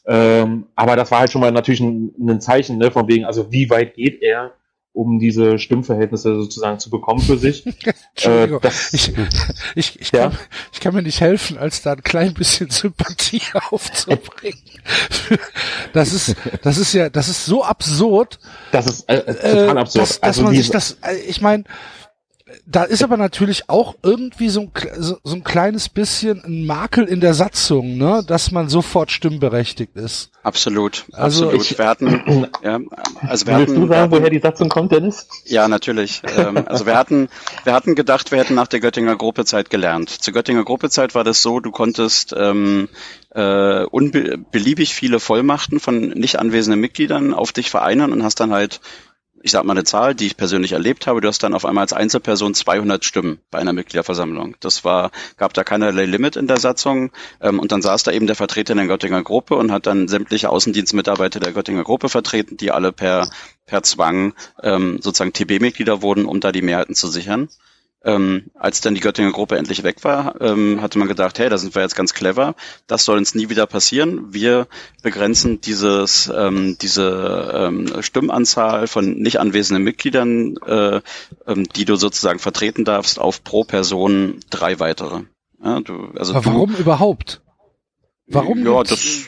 Ähm, 0.09 0.67
aber 0.75 0.97
das 0.97 1.11
war 1.11 1.21
halt 1.21 1.31
schon 1.31 1.43
mal 1.43 1.53
natürlich 1.53 1.81
ein, 1.81 2.15
ein 2.19 2.41
Zeichen, 2.41 2.79
ne, 2.79 2.91
von 2.91 3.07
wegen, 3.09 3.27
also 3.27 3.53
wie 3.53 3.69
weit 3.69 3.95
geht 3.95 4.23
er 4.23 4.55
um 4.95 5.21
diese 5.21 5.59
Stimmverhältnisse 5.61 6.35
sozusagen 6.41 6.81
zu 6.81 6.91
bekommen 6.91 7.21
für 7.21 7.39
sich. 7.39 7.65
Entschuldigung, 8.15 8.61
äh, 8.63 8.71
ich, 8.93 9.13
ich, 9.77 10.01
ich, 10.01 10.11
ja? 10.11 10.31
kann, 10.31 10.39
ich 10.73 10.81
kann 10.81 10.95
mir 10.95 11.03
nicht 11.03 11.21
helfen, 11.21 11.57
als 11.59 11.83
da 11.83 11.93
ein 11.93 12.03
klein 12.03 12.35
bisschen 12.35 12.71
Sympathie 12.71 13.43
aufzubringen. 13.71 14.59
Das 15.93 16.13
ist, 16.13 16.35
das 16.63 16.79
ist 16.79 16.95
ja, 16.95 17.11
das 17.11 17.29
ist 17.29 17.45
so 17.45 17.63
absurd. 17.63 18.41
Das 18.73 18.87
ist 18.87 19.09
äh, 19.09 19.21
total 19.21 19.77
äh, 19.77 19.81
absurd. 19.81 20.03
Dass, 20.03 20.21
dass 20.21 20.23
also 20.23 20.43
man 20.43 20.55
sich 20.55 20.71
das, 20.71 20.99
äh, 21.03 21.17
ich 21.29 21.41
meine, 21.43 21.63
da 22.67 22.83
ist 22.85 23.03
aber 23.03 23.17
natürlich 23.17 23.69
auch 23.69 23.97
irgendwie 24.03 24.49
so 24.49 24.61
ein, 24.61 24.73
so, 24.97 25.19
so 25.23 25.35
ein 25.35 25.45
kleines 25.45 25.89
bisschen 25.89 26.43
ein 26.45 26.67
Makel 26.67 27.05
in 27.05 27.21
der 27.21 27.35
Satzung, 27.35 27.97
ne, 27.97 28.23
dass 28.27 28.51
man 28.51 28.69
sofort 28.69 29.11
stimmberechtigt 29.11 29.97
ist. 29.97 30.31
Absolut, 30.43 31.05
also 31.13 31.47
absolut. 31.47 31.71
Ich, 31.71 31.79
wir 31.79 31.87
hatten, 31.87 32.47
ja, 32.63 32.81
also 33.27 33.47
wir 33.47 33.57
Willst 33.57 33.71
hatten, 33.71 33.81
du 33.81 33.87
sagen, 33.87 33.91
hatten, 33.91 34.11
woher 34.13 34.31
die 34.31 34.39
Satzung 34.41 34.69
kommt, 34.69 34.93
Dennis? 34.93 35.27
Ja, 35.45 35.69
natürlich. 35.69 36.23
ähm, 36.37 36.65
also 36.67 36.87
wir 36.87 36.97
hatten, 36.97 37.29
wir 37.65 37.73
hatten 37.73 37.95
gedacht, 37.95 38.31
wir 38.31 38.39
hätten 38.39 38.55
nach 38.55 38.69
der 38.69 38.81
Göttinger 38.81 39.17
Gruppezeit 39.17 39.71
gelernt. 39.71 40.11
Zur 40.11 40.33
Göttinger 40.33 40.65
Gruppezeit 40.65 41.15
war 41.15 41.25
das 41.25 41.43
so, 41.43 41.61
du 41.61 41.71
konntest 41.71 42.35
ähm, 42.37 42.89
äh, 43.35 43.85
unbeliebig 43.85 44.95
viele 44.95 45.21
Vollmachten 45.21 45.81
von 45.81 46.09
nicht 46.09 46.39
anwesenden 46.39 46.81
Mitgliedern 46.81 47.35
auf 47.35 47.53
dich 47.53 47.71
vereinen 47.71 48.13
und 48.13 48.23
hast 48.23 48.41
dann 48.41 48.53
halt 48.53 48.81
ich 49.43 49.51
sag 49.51 49.65
mal 49.65 49.73
eine 49.73 49.85
Zahl, 49.85 50.15
die 50.15 50.27
ich 50.27 50.37
persönlich 50.37 50.73
erlebt 50.73 51.07
habe, 51.07 51.21
du 51.21 51.29
hast 51.29 51.43
dann 51.43 51.55
auf 51.55 51.65
einmal 51.65 51.83
als 51.83 51.93
Einzelperson 51.93 52.55
200 52.55 53.05
Stimmen 53.05 53.39
bei 53.51 53.59
einer 53.59 53.73
Mitgliederversammlung. 53.73 54.57
Das 54.61 54.85
war, 54.85 55.11
gab 55.37 55.55
da 55.55 55.65
keinerlei 55.65 56.05
Limit 56.05 56.37
in 56.37 56.47
der 56.47 56.59
Satzung 56.59 57.11
ähm, 57.41 57.59
und 57.59 57.73
dann 57.73 57.83
saß 57.83 58.03
da 58.03 58.13
eben 58.13 58.27
der 58.27 58.37
Vertreter 58.37 58.73
in 58.73 58.79
der 58.79 58.87
Göttinger 58.87 59.23
Gruppe 59.23 59.57
und 59.57 59.73
hat 59.73 59.87
dann 59.87 60.09
sämtliche 60.09 60.51
Außendienstmitarbeiter 60.51 61.41
der 61.41 61.53
Göttinger 61.53 61.85
Gruppe 61.85 62.09
vertreten, 62.09 62.57
die 62.57 62.71
alle 62.71 62.93
per 62.93 63.29
per 63.69 63.83
Zwang 63.83 64.35
ähm, 64.63 64.99
sozusagen 65.01 65.33
TB-Mitglieder 65.33 66.03
wurden, 66.03 66.25
um 66.25 66.41
da 66.41 66.51
die 66.51 66.63
Mehrheiten 66.63 66.95
zu 66.95 67.07
sichern. 67.07 67.49
Ähm, 68.05 68.45
als 68.55 68.81
dann 68.81 68.95
die 68.95 69.01
Göttinger 69.01 69.33
Gruppe 69.33 69.59
endlich 69.59 69.83
weg 69.83 70.05
war, 70.05 70.41
ähm, 70.41 70.81
hatte 70.81 70.99
man 70.99 71.09
gedacht, 71.09 71.39
hey, 71.39 71.49
da 71.49 71.59
sind 71.59 71.75
wir 71.75 71.83
jetzt 71.83 71.97
ganz 71.97 72.15
clever. 72.15 72.55
Das 72.87 73.05
soll 73.05 73.19
uns 73.19 73.35
nie 73.35 73.49
wieder 73.49 73.67
passieren. 73.67 74.33
Wir 74.33 74.69
begrenzen 75.03 75.61
dieses, 75.61 76.31
ähm, 76.35 76.77
diese 76.81 77.51
ähm, 77.55 78.03
Stimmanzahl 78.03 78.87
von 78.87 79.19
nicht 79.19 79.41
anwesenden 79.41 79.83
Mitgliedern, 79.83 80.57
äh, 80.65 81.01
ähm, 81.47 81.69
die 81.75 81.85
du 81.85 81.97
sozusagen 81.97 82.39
vertreten 82.39 82.85
darfst, 82.85 83.19
auf 83.19 83.43
pro 83.43 83.65
Person 83.65 84.39
drei 84.49 84.79
weitere. 84.79 85.23
Ja, 85.63 85.81
du, 85.81 86.13
also 86.17 86.35
Aber 86.35 86.47
warum 86.47 86.77
du, 86.77 86.81
überhaupt? 86.81 87.43
Warum? 88.29 88.65
Ja, 88.65 88.83
das 88.85 89.25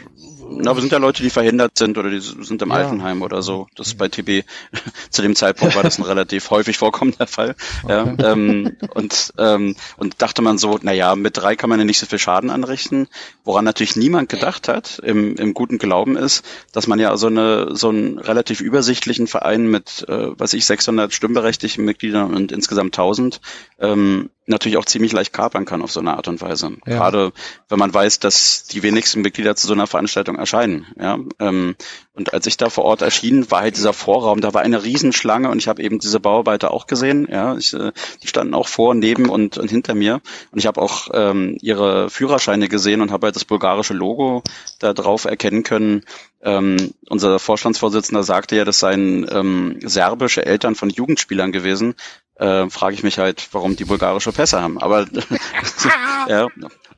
na, 0.51 0.75
wir 0.75 0.81
sind 0.81 0.93
ja 0.93 0.99
Leute, 0.99 1.23
die 1.23 1.31
verhindert 1.31 1.79
sind 1.79 1.97
oder 1.99 2.11
die 2.11 2.21
sind 2.21 2.61
im 2.63 2.71
ja. 2.71 2.77
Altenheim 2.77 3.23
oder 3.23 3.43
so. 3.43 3.69
Das 3.77 3.89
ist 3.89 3.99
bei 3.99 4.09
TB 4.09 4.45
zu 5.11 5.23
dem 5.23 5.37
Zeitpunkt 5.37 5.77
war 5.77 5.83
das 5.83 5.99
ein 5.99 6.05
relativ 6.05 6.51
häufig 6.51 6.79
vorkommender 6.79 7.27
Fall. 7.27 7.55
Okay. 7.83 7.93
Ja, 7.93 8.33
ähm, 8.33 8.77
und, 8.95 9.33
ähm, 9.39 9.77
und 9.97 10.23
dachte 10.23 10.43
man 10.43 10.59
so, 10.59 10.79
na 10.83 10.93
ja, 10.93 11.15
mit 11.15 11.37
drei 11.37 11.57
kann 11.57 11.71
man 11.71 11.79
ja 11.79 11.85
nicht 11.85 11.99
so 11.99 12.07
viel 12.07 12.19
Schaden 12.19 12.51
anrichten. 12.51 13.09
Woran 13.45 13.65
natürlich 13.65 13.97
niemand 13.97 14.29
gedacht 14.29 14.69
hat, 14.69 15.01
im, 15.05 15.37
im 15.37 15.55
guten 15.55 15.79
Glauben 15.79 16.17
ist, 16.17 16.45
dass 16.73 16.87
man 16.87 16.99
ja 16.99 17.17
so 17.17 17.29
eine 17.29 17.77
so 17.77 17.89
einen 17.89 18.19
relativ 18.19 18.61
übersichtlichen 18.61 19.27
Verein 19.27 19.71
mit, 19.71 20.05
äh, 20.09 20.39
was 20.39 20.53
ich, 20.53 20.67
600 20.67 21.13
stimmberechtigten 21.13 21.85
Mitgliedern 21.85 22.35
und 22.35 22.53
insgesamt 22.53 22.99
1000 22.99 23.41
ähm, 23.79 24.31
natürlich 24.51 24.77
auch 24.77 24.85
ziemlich 24.85 25.13
leicht 25.13 25.33
kapern 25.33 25.65
kann 25.65 25.83
auf 25.83 25.91
so 25.91 26.01
eine 26.01 26.17
Art 26.17 26.29
und 26.29 26.41
Weise. 26.41 26.73
Ja. 26.87 26.99
Gerade 26.99 27.33
wenn 27.69 27.79
man 27.79 27.93
weiß, 27.93 28.19
dass 28.19 28.65
die 28.65 28.83
wenigsten 28.83 29.23
Mitglieder 29.23 29.57
zu 29.57 29.67
so 29.67 29.73
einer 29.73 29.87
Veranstaltung 29.87 30.37
erscheinen. 30.37 30.87
Ja, 30.99 31.19
ähm, 31.39 31.77
und 32.13 32.35
als 32.35 32.47
ich 32.47 32.59
da 32.59 32.69
vor 32.69 32.85
Ort 32.85 33.01
erschien, 33.01 33.51
war 33.51 33.61
halt 33.63 33.77
dieser 33.77 33.95
Vorraum, 33.95 34.43
da 34.43 34.53
war 34.53 34.61
eine 34.61 34.85
Riesenschlange 34.85 35.49
und 35.49 35.59
ich 35.59 35.69
habe 35.69 35.83
eben 35.83 36.01
diese 36.01 36.21
Bauarbeiter 36.21 36.71
auch 36.71 36.87
gesehen. 36.87 37.27
Ja, 37.31 37.57
ich, 37.57 37.73
äh, 37.73 37.93
die 38.23 38.27
standen 38.27 38.53
auch 38.53 38.69
vor, 38.69 38.95
neben 38.95 39.31
und, 39.31 39.57
und 39.57 39.71
hinter 39.71 39.95
mir. 39.95 40.21
Und 40.51 40.59
ich 40.59 40.67
habe 40.67 40.83
auch 40.83 41.09
ähm, 41.15 41.57
ihre 41.63 42.11
Führerscheine 42.11 42.69
gesehen 42.69 43.01
und 43.01 43.11
habe 43.11 43.29
halt 43.29 43.37
das 43.37 43.47
bulgarische 43.47 43.95
Logo 43.95 44.43
da 44.81 44.93
drauf 44.93 45.25
erkennen 45.25 45.63
können. 45.63 46.03
Ähm, 46.43 46.93
unser 47.09 47.39
Vorstandsvorsitzender 47.39 48.23
sagte 48.23 48.57
ja, 48.57 48.65
das 48.65 48.81
seien 48.81 49.27
ähm, 49.31 49.79
serbische 49.83 50.45
Eltern 50.45 50.75
von 50.75 50.91
Jugendspielern 50.91 51.53
gewesen. 51.53 51.95
Äh, 52.41 52.71
Frage 52.71 52.95
ich 52.95 53.03
mich 53.03 53.19
halt, 53.19 53.49
warum 53.53 53.77
die 53.77 53.85
bulgarische 53.85 54.33
Pässe 54.33 54.61
haben. 54.63 54.81
Aber 54.81 55.07
ja, 56.29 56.49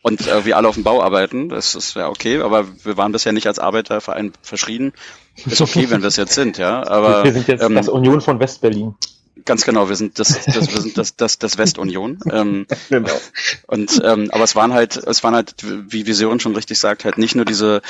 und 0.02 0.26
äh, 0.26 0.44
wir 0.44 0.56
alle 0.56 0.68
auf 0.68 0.74
dem 0.74 0.84
Bau 0.84 1.00
arbeiten, 1.00 1.48
das 1.48 1.76
ist 1.76 1.94
ja 1.94 2.08
okay, 2.08 2.40
aber 2.40 2.66
wir 2.84 2.96
waren 2.96 3.12
bisher 3.12 3.32
nicht 3.32 3.46
als 3.46 3.58
Arbeiterverein 3.60 4.32
verschrien. 4.42 4.92
Ist 5.46 5.60
okay, 5.60 5.90
wenn 5.90 6.02
wir 6.02 6.08
es 6.08 6.16
jetzt 6.16 6.34
sind, 6.34 6.58
ja. 6.58 6.86
Aber 6.86 7.24
wir 7.24 7.32
sind 7.32 7.48
jetzt 7.48 7.62
ähm, 7.62 7.76
das 7.76 7.88
Union 7.88 8.20
von 8.20 8.38
Westberlin. 8.40 8.94
Ganz 9.44 9.64
genau, 9.64 9.88
wir 9.88 9.96
sind 9.96 10.18
das, 10.18 10.44
das 10.44 10.72
wir 10.72 10.80
sind 10.80 10.98
das, 10.98 11.16
das, 11.16 11.38
das 11.38 11.56
Westunion. 11.56 12.18
Ähm, 12.30 12.66
genau. 12.90 13.12
Und 13.66 14.00
ähm, 14.04 14.28
aber 14.32 14.44
es 14.44 14.54
waren 14.56 14.72
halt, 14.72 14.96
es 14.96 15.24
waren 15.24 15.34
halt, 15.34 15.54
wie, 15.62 16.12
Sören 16.12 16.40
schon 16.40 16.54
richtig 16.54 16.78
sagt, 16.78 17.04
halt 17.04 17.18
nicht 17.18 17.34
nur 17.34 17.44
diese 17.44 17.80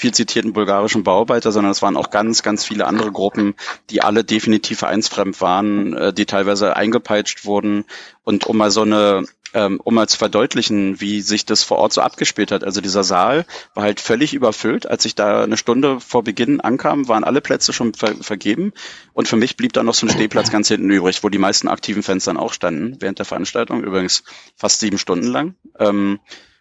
viel 0.00 0.14
zitierten 0.14 0.54
bulgarischen 0.54 1.04
Bauarbeiter, 1.04 1.52
sondern 1.52 1.72
es 1.72 1.82
waren 1.82 1.98
auch 1.98 2.10
ganz, 2.10 2.42
ganz 2.42 2.64
viele 2.64 2.86
andere 2.86 3.12
Gruppen, 3.12 3.54
die 3.90 4.02
alle 4.02 4.24
definitiv 4.24 4.78
vereinsfremd 4.78 5.40
waren, 5.42 5.94
äh, 5.94 6.12
die 6.12 6.24
teilweise 6.24 6.74
eingepeitscht 6.74 7.44
wurden. 7.44 7.84
Und 8.24 8.46
um 8.46 8.56
mal 8.56 8.70
so 8.70 8.82
eine 8.82 9.24
ähm, 9.52 9.80
um 9.82 9.94
mal 9.94 10.08
zu 10.08 10.16
verdeutlichen, 10.16 11.00
wie 11.00 11.20
sich 11.20 11.44
das 11.44 11.64
vor 11.64 11.78
Ort 11.78 11.92
so 11.92 12.00
abgespielt 12.00 12.52
hat. 12.52 12.62
Also 12.62 12.80
dieser 12.80 13.02
Saal 13.02 13.44
war 13.74 13.82
halt 13.82 14.00
völlig 14.00 14.32
überfüllt. 14.32 14.86
Als 14.86 15.04
ich 15.04 15.16
da 15.16 15.42
eine 15.42 15.56
Stunde 15.56 16.00
vor 16.00 16.22
Beginn 16.22 16.60
ankam, 16.60 17.08
waren 17.08 17.24
alle 17.24 17.40
Plätze 17.40 17.72
schon 17.72 17.92
ver 17.94 18.14
vergeben. 18.20 18.72
Und 19.12 19.26
für 19.28 19.36
mich 19.36 19.56
blieb 19.56 19.72
da 19.72 19.82
noch 19.82 19.94
so 19.94 20.06
ein 20.06 20.10
Stehplatz 20.10 20.52
ganz 20.52 20.68
hinten 20.68 20.88
übrig, 20.88 21.22
wo 21.24 21.28
die 21.28 21.38
meisten 21.38 21.68
aktiven 21.68 22.04
Fans 22.04 22.24
dann 22.24 22.36
auch 22.36 22.52
standen 22.52 22.96
während 23.00 23.18
der 23.18 23.26
Veranstaltung. 23.26 23.82
Übrigens 23.82 24.22
fast 24.56 24.80
sieben 24.80 24.98
Stunden 24.98 25.26
lang. 25.26 25.56
Ähm, 25.78 26.20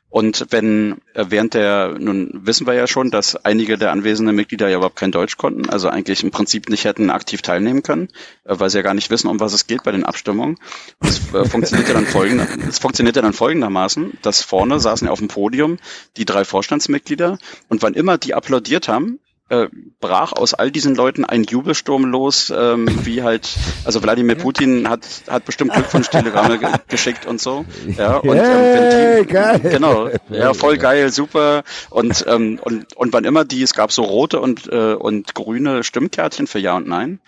und 0.09 0.47
wenn 0.49 1.01
äh, 1.13 1.25
während 1.29 1.53
der, 1.53 1.95
nun 1.99 2.31
wissen 2.43 2.65
wir 2.65 2.73
ja 2.73 2.87
schon, 2.87 3.11
dass 3.11 3.35
einige 3.35 3.77
der 3.77 3.91
anwesenden 3.91 4.35
Mitglieder 4.35 4.67
ja 4.67 4.77
überhaupt 4.77 4.95
kein 4.95 5.11
Deutsch 5.11 5.37
konnten, 5.37 5.69
also 5.69 5.87
eigentlich 5.87 6.23
im 6.23 6.31
Prinzip 6.31 6.69
nicht 6.69 6.85
hätten 6.85 7.11
aktiv 7.11 7.43
teilnehmen 7.43 7.83
können, 7.83 8.09
äh, 8.45 8.55
weil 8.59 8.71
sie 8.71 8.77
ja 8.77 8.81
gar 8.81 8.95
nicht 8.95 9.11
wissen, 9.11 9.27
um 9.27 9.39
was 9.39 9.53
es 9.53 9.67
geht 9.67 9.83
bei 9.83 9.91
den 9.91 10.03
Abstimmungen. 10.03 10.57
Es 10.99 11.33
äh, 11.33 11.45
funktionierte 11.45 11.93
dann 11.93 12.05
folgender, 12.07 12.47
es 12.67 12.79
dann 12.79 13.33
folgendermaßen, 13.33 14.17
dass 14.23 14.41
vorne 14.41 14.79
saßen 14.79 15.05
ja 15.05 15.11
auf 15.11 15.19
dem 15.19 15.27
Podium 15.27 15.77
die 16.17 16.25
drei 16.25 16.43
Vorstandsmitglieder 16.43 17.37
und 17.67 17.83
wann 17.83 17.93
immer 17.93 18.17
die 18.17 18.33
applaudiert 18.33 18.87
haben, 18.87 19.19
äh, 19.49 19.67
brach 19.99 20.33
aus 20.33 20.53
all 20.53 20.71
diesen 20.71 20.95
Leuten 20.95 21.25
ein 21.25 21.43
Jubelsturm 21.43 22.05
los, 22.05 22.53
ähm, 22.55 22.87
wie 23.03 23.23
halt, 23.23 23.49
also 23.83 24.01
Wladimir 24.01 24.35
Putin 24.35 24.89
hat, 24.89 25.05
hat 25.27 25.45
bestimmt 25.45 25.73
Glückwunsch-Telegramme 25.73 26.59
ge 26.59 26.69
geschickt 26.87 27.25
und 27.25 27.41
so. 27.41 27.65
Ja, 27.97 28.17
und 28.17 28.37
ähm, 28.37 29.25
die, 29.27 29.33
geil. 29.33 29.59
genau, 29.59 30.09
ja, 30.29 30.53
voll 30.53 30.77
geil, 30.77 31.11
super. 31.11 31.63
Und, 31.89 32.25
ähm, 32.27 32.59
und, 32.63 32.95
und 32.95 33.13
wann 33.13 33.25
immer 33.25 33.45
die, 33.45 33.63
es 33.63 33.73
gab 33.73 33.91
so 33.91 34.03
rote 34.03 34.39
und, 34.39 34.71
äh, 34.71 34.93
und 34.93 35.35
grüne 35.35 35.83
Stimmkärtchen 35.83 36.47
für 36.47 36.59
Ja 36.59 36.77
und 36.77 36.87
Nein. 36.87 37.19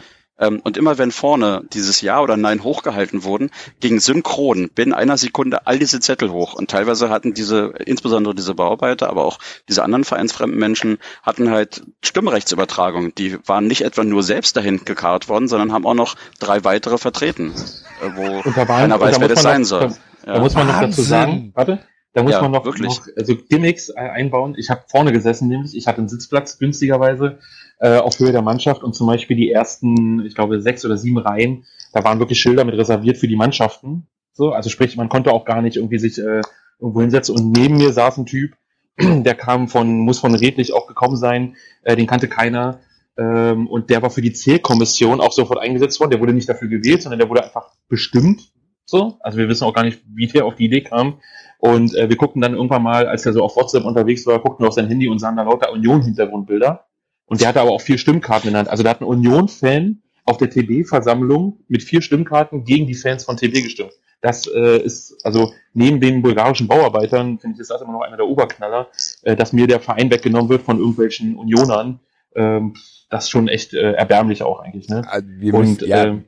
Ähm, 0.41 0.59
und 0.63 0.75
immer 0.75 0.97
wenn 0.97 1.11
vorne 1.11 1.63
dieses 1.71 2.01
Ja 2.01 2.19
oder 2.19 2.35
Nein 2.35 2.63
hochgehalten 2.63 3.23
wurden, 3.23 3.51
ging 3.79 3.99
synchron 3.99 4.69
binnen 4.69 4.93
einer 4.93 5.17
Sekunde 5.17 5.67
all 5.67 5.79
diese 5.79 5.99
Zettel 5.99 6.31
hoch. 6.31 6.53
Und 6.53 6.69
teilweise 6.69 7.09
hatten 7.09 7.33
diese, 7.33 7.73
insbesondere 7.85 8.35
diese 8.35 8.55
Bauarbeiter, 8.55 9.09
aber 9.09 9.23
auch 9.23 9.37
diese 9.69 9.83
anderen 9.83 10.03
vereinsfremden 10.03 10.59
Menschen, 10.59 10.97
hatten 11.21 11.51
halt 11.51 11.83
Stimmrechtsübertragung. 12.03 13.15
Die 13.15 13.37
waren 13.47 13.67
nicht 13.67 13.83
etwa 13.83 14.03
nur 14.03 14.23
selbst 14.23 14.57
dahin 14.57 14.83
gekarrt 14.83 15.29
worden, 15.29 15.47
sondern 15.47 15.71
haben 15.71 15.85
auch 15.85 15.93
noch 15.93 16.15
drei 16.39 16.63
weitere 16.63 16.97
vertreten, 16.97 17.53
äh, 18.01 18.09
wo 18.15 18.41
keiner 18.41 18.99
weiß, 18.99 19.19
wer 19.19 19.27
das 19.27 19.43
sein 19.43 19.63
soll. 19.63 19.79
Da, 19.79 19.87
ja. 20.25 20.33
da 20.33 20.39
muss 20.39 20.55
man 20.55 20.67
noch 20.67 20.81
dazu 20.81 21.01
sagen, 21.01 21.51
warte, 21.53 21.79
Da 22.13 22.23
muss 22.23 22.33
Ja, 22.33 22.41
man 22.41 22.51
noch, 22.51 22.65
wirklich. 22.65 22.89
noch 22.89 23.07
also 23.15 23.35
Gimmicks 23.35 23.89
äh, 23.89 23.99
einbauen. 23.99 24.55
Ich 24.57 24.69
habe 24.69 24.81
vorne 24.87 25.11
gesessen, 25.13 25.47
nämlich 25.47 25.75
ich 25.77 25.87
hatte 25.87 25.99
einen 25.99 26.09
Sitzplatz 26.09 26.57
günstigerweise 26.57 27.39
äh, 27.81 27.97
auf 27.97 28.17
Höhe 28.19 28.31
der 28.31 28.43
Mannschaft 28.43 28.83
und 28.83 28.95
zum 28.95 29.07
Beispiel 29.07 29.35
die 29.35 29.51
ersten, 29.51 30.23
ich 30.25 30.35
glaube 30.35 30.61
sechs 30.61 30.85
oder 30.85 30.97
sieben 30.97 31.17
Reihen, 31.17 31.65
da 31.93 32.03
waren 32.03 32.19
wirklich 32.19 32.39
Schilder 32.39 32.63
mit 32.63 32.77
reserviert 32.77 33.17
für 33.17 33.27
die 33.27 33.35
Mannschaften. 33.35 34.07
So, 34.33 34.51
also 34.51 34.69
sprich, 34.69 34.95
man 34.95 35.09
konnte 35.09 35.31
auch 35.31 35.45
gar 35.45 35.61
nicht 35.61 35.77
irgendwie 35.77 35.97
sich 35.97 36.17
äh, 36.19 36.41
irgendwo 36.79 37.01
hinsetzen 37.01 37.35
und 37.35 37.51
neben 37.51 37.77
mir 37.77 37.91
saß 37.91 38.17
ein 38.17 38.25
Typ, 38.27 38.53
der 38.99 39.33
kam 39.33 39.67
von, 39.67 39.99
muss 39.99 40.19
von 40.19 40.35
Redlich 40.35 40.73
auch 40.73 40.87
gekommen 40.87 41.17
sein, 41.17 41.55
äh, 41.81 41.95
den 41.95 42.07
kannte 42.07 42.27
keiner. 42.27 42.79
Ähm, 43.17 43.67
und 43.67 43.89
der 43.89 44.01
war 44.01 44.11
für 44.11 44.21
die 44.21 44.31
Zählkommission 44.31 45.19
auch 45.19 45.31
sofort 45.31 45.59
eingesetzt 45.59 45.99
worden. 45.99 46.11
Der 46.11 46.19
wurde 46.21 46.33
nicht 46.33 46.47
dafür 46.47 46.67
gewählt, 46.67 47.01
sondern 47.01 47.19
der 47.19 47.29
wurde 47.29 47.43
einfach 47.43 47.71
bestimmt. 47.89 48.51
So, 48.85 49.17
also 49.21 49.37
wir 49.37 49.49
wissen 49.49 49.63
auch 49.65 49.73
gar 49.73 49.83
nicht, 49.83 50.01
wie 50.05 50.27
der 50.27 50.45
auf 50.45 50.55
die 50.55 50.65
Idee 50.65 50.81
kam. 50.81 51.19
Und 51.57 51.95
äh, 51.95 52.09
wir 52.09 52.15
guckten 52.15 52.41
dann 52.41 52.53
irgendwann 52.53 52.83
mal, 52.83 53.07
als 53.07 53.25
er 53.25 53.33
so 53.33 53.43
auf 53.43 53.55
WhatsApp 53.55 53.85
unterwegs 53.85 54.25
war, 54.27 54.39
guckten 54.39 54.63
wir 54.63 54.67
auf 54.67 54.75
sein 54.75 54.87
Handy 54.87 55.07
und 55.07 55.19
sahen 55.19 55.35
da 55.35 55.43
lauter 55.43 55.71
Union-Hintergrundbilder. 55.71 56.85
Und 57.31 57.39
der 57.39 57.47
hatte 57.47 57.61
aber 57.61 57.71
auch 57.71 57.79
vier 57.79 57.97
Stimmkarten 57.97 58.49
in 58.49 58.53
der 58.55 58.59
Hand. 58.59 58.69
Also 58.69 58.83
da 58.83 58.89
hat 58.89 58.99
ein 58.99 59.05
Union-Fan 59.05 60.01
auf 60.25 60.35
der 60.35 60.49
TB-Versammlung 60.49 61.59
mit 61.69 61.81
vier 61.81 62.01
Stimmkarten 62.01 62.65
gegen 62.65 62.87
die 62.87 62.93
Fans 62.93 63.23
von 63.23 63.37
TB 63.37 63.53
gestimmt. 63.63 63.93
Das 64.19 64.47
äh, 64.47 64.79
ist, 64.79 65.15
also 65.23 65.53
neben 65.73 66.01
den 66.01 66.21
bulgarischen 66.23 66.67
Bauarbeitern, 66.67 67.39
finde 67.39 67.55
ich, 67.55 67.61
ist 67.61 67.71
das 67.71 67.81
immer 67.81 67.93
noch 67.93 68.01
einer 68.01 68.17
der 68.17 68.27
Oberknaller, 68.27 68.89
äh, 69.21 69.37
dass 69.37 69.53
mir 69.53 69.65
der 69.65 69.79
Verein 69.79 70.11
weggenommen 70.11 70.49
wird 70.49 70.63
von 70.63 70.77
irgendwelchen 70.77 71.37
Unionern. 71.37 72.01
Ähm, 72.35 72.73
das 73.09 73.23
ist 73.23 73.29
schon 73.29 73.47
echt 73.47 73.73
äh, 73.73 73.93
erbärmlich 73.93 74.43
auch 74.43 74.59
eigentlich. 74.59 74.89
Ne? 74.89 75.01
Also 75.07 75.25
wir, 75.29 75.53
Und 75.53 75.69
müssen, 75.69 75.87
ja, 75.87 76.07
ähm, 76.07 76.25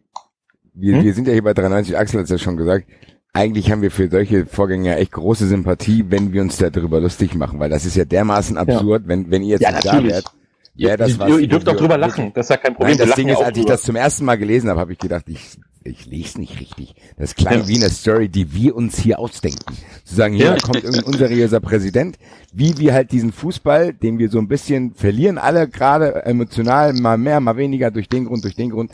wir, 0.73 0.95
hm? 0.95 1.03
wir 1.03 1.14
sind 1.14 1.27
ja 1.27 1.33
hier 1.33 1.43
bei 1.43 1.53
93, 1.53 1.98
Axel 1.98 2.19
hat 2.19 2.23
es 2.23 2.32
ja 2.32 2.38
schon 2.38 2.56
gesagt, 2.56 2.88
eigentlich 3.33 3.69
haben 3.69 3.82
wir 3.82 3.91
für 3.91 4.09
solche 4.09 4.45
Vorgänge 4.45 4.95
echt 4.95 5.11
große 5.11 5.48
Sympathie, 5.48 6.06
wenn 6.07 6.32
wir 6.32 6.41
uns 6.41 6.59
darüber 6.59 7.01
lustig 7.01 7.35
machen, 7.35 7.59
weil 7.59 7.69
das 7.69 7.85
ist 7.85 7.98
ja 7.98 8.06
dermaßen 8.06 8.56
absurd, 8.56 9.03
wenn, 9.07 9.32
wenn 9.32 9.43
ihr 9.43 9.49
jetzt 9.49 9.64
Ja, 9.64 9.73
nicht 9.73 9.85
da 9.85 10.01
wärt. 10.01 10.32
Wäre 10.76 10.98
das 10.98 11.10
ihr, 11.11 11.19
was, 11.19 11.40
ihr, 11.40 11.48
dürft 11.48 11.69
auch 11.69 11.76
drüber 11.76 11.98
lachen, 11.98 12.32
das 12.34 12.48
ist 12.48 12.50
ja 12.50 12.58
kein 12.58 12.74
Problem. 12.74 12.98
Nein, 12.98 13.08
das 13.08 13.16
Ding 13.16 13.27
ja 13.27 13.35
ist, 13.35 13.40
als 13.42 13.50
ich 13.50 13.64
drüber. 13.64 13.74
das 13.74 13.84
zum 13.84 13.95
ersten 13.95 14.26
Mal 14.26 14.38
gelesen 14.38 14.69
habe, 14.69 14.80
habe 14.80 14.93
ich 14.93 14.98
gedacht, 14.98 15.26
ich, 15.27 15.58
ich 15.84 16.06
lese 16.08 16.40
nicht 16.40 16.60
richtig. 16.60 16.95
Das 17.18 17.35
klang 17.35 17.60
Ja. 17.61 17.68
wie 17.68 17.76
eine 17.76 17.90
Story, 17.92 18.27
die 18.30 18.53
wir 18.53 18.76
uns 18.76 18.98
hier 18.98 19.19
ausdenken. 19.19 19.77
Zu 20.03 20.16
sagen, 20.16 20.34
hier 20.34 20.45
Ja. 20.45 20.58
kommt 20.58 20.77
irgendein 20.84 21.03
unseriöser 21.03 21.60
Präsident, 21.60 22.18
wie 22.53 22.77
wir 22.80 22.93
halt 22.93 23.11
diesen 23.11 23.32
Fußball, 23.32 23.93
den 23.93 24.18
wir 24.18 24.30
so 24.30 24.40
ein 24.40 24.48
bisschen 24.48 24.95
verlieren, 24.95 25.38
alle 25.38 25.68
gerade 25.68 26.26
emotional, 26.26 26.93
mal 26.93 27.18
mehr, 27.19 27.40
mal 27.40 27.56
weniger, 27.58 27.92
durch 27.92 28.10
den 28.10 28.26
Grund, 28.26 28.43
durch 28.43 28.56
den 28.56 28.72
Grund. 28.72 28.92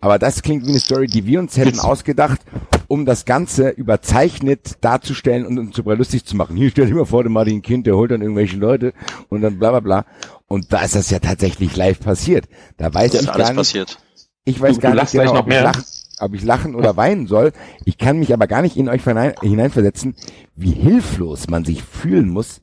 Aber 0.00 0.18
das 0.18 0.42
klingt 0.42 0.64
wie 0.64 0.70
eine 0.70 0.78
Story, 0.78 1.08
die 1.08 1.26
wir 1.26 1.40
uns 1.40 1.56
hätten 1.58 1.80
ausgedacht, 1.80 2.40
um 2.86 3.04
das 3.04 3.24
Ganze 3.24 3.70
überzeichnet 3.70 4.76
darzustellen 4.80 5.44
und 5.44 5.58
uns 5.58 5.74
darüber 5.74 5.96
lustig 5.96 6.24
zu 6.24 6.36
machen. 6.36 6.56
Hier 6.56 6.70
stell 6.70 6.86
dir 6.86 6.94
mal 6.94 7.04
vor, 7.04 7.22
der 7.24 7.30
Martin 7.32 7.60
Kind, 7.62 7.86
der 7.86 7.96
holt 7.96 8.12
dann 8.12 8.22
irgendwelche 8.22 8.56
Leute 8.56 8.92
und 9.28 9.42
dann 9.42 9.58
bla 9.58 9.70
bla 9.72 9.80
bla. 9.80 10.04
Und 10.48 10.72
da 10.72 10.82
ist 10.82 10.94
das 10.96 11.10
ja 11.10 11.18
tatsächlich 11.18 11.76
live 11.76 12.00
passiert. 12.00 12.48
Da 12.78 12.92
weiß 12.92 13.12
Das 13.12 13.22
ich 13.22 13.28
ist 13.28 13.32
alles 13.34 13.46
gar 13.46 13.52
nicht, 13.52 13.58
passiert. 13.58 13.98
ich 14.44 14.60
weiß 14.60 14.76
Du- 14.76 14.80
gar 14.80 14.92
du 14.92 15.00
nicht 15.00 15.12
genau, 15.12 15.38
ob 15.38 15.48
ich, 15.48 15.60
lach, 15.60 15.82
ob 16.20 16.34
ich 16.34 16.42
lachen 16.42 16.74
oder 16.74 16.96
weinen 16.96 17.26
soll. 17.26 17.52
Ich 17.84 17.98
kann 17.98 18.18
mich 18.18 18.32
aber 18.32 18.46
gar 18.46 18.62
nicht 18.62 18.76
in 18.76 18.88
euch 18.88 19.04
hinein, 19.04 19.34
hineinversetzen, 19.42 20.16
wie 20.56 20.72
hilflos 20.72 21.48
man 21.48 21.64
sich 21.64 21.82
fühlen 21.82 22.30
muss, 22.30 22.62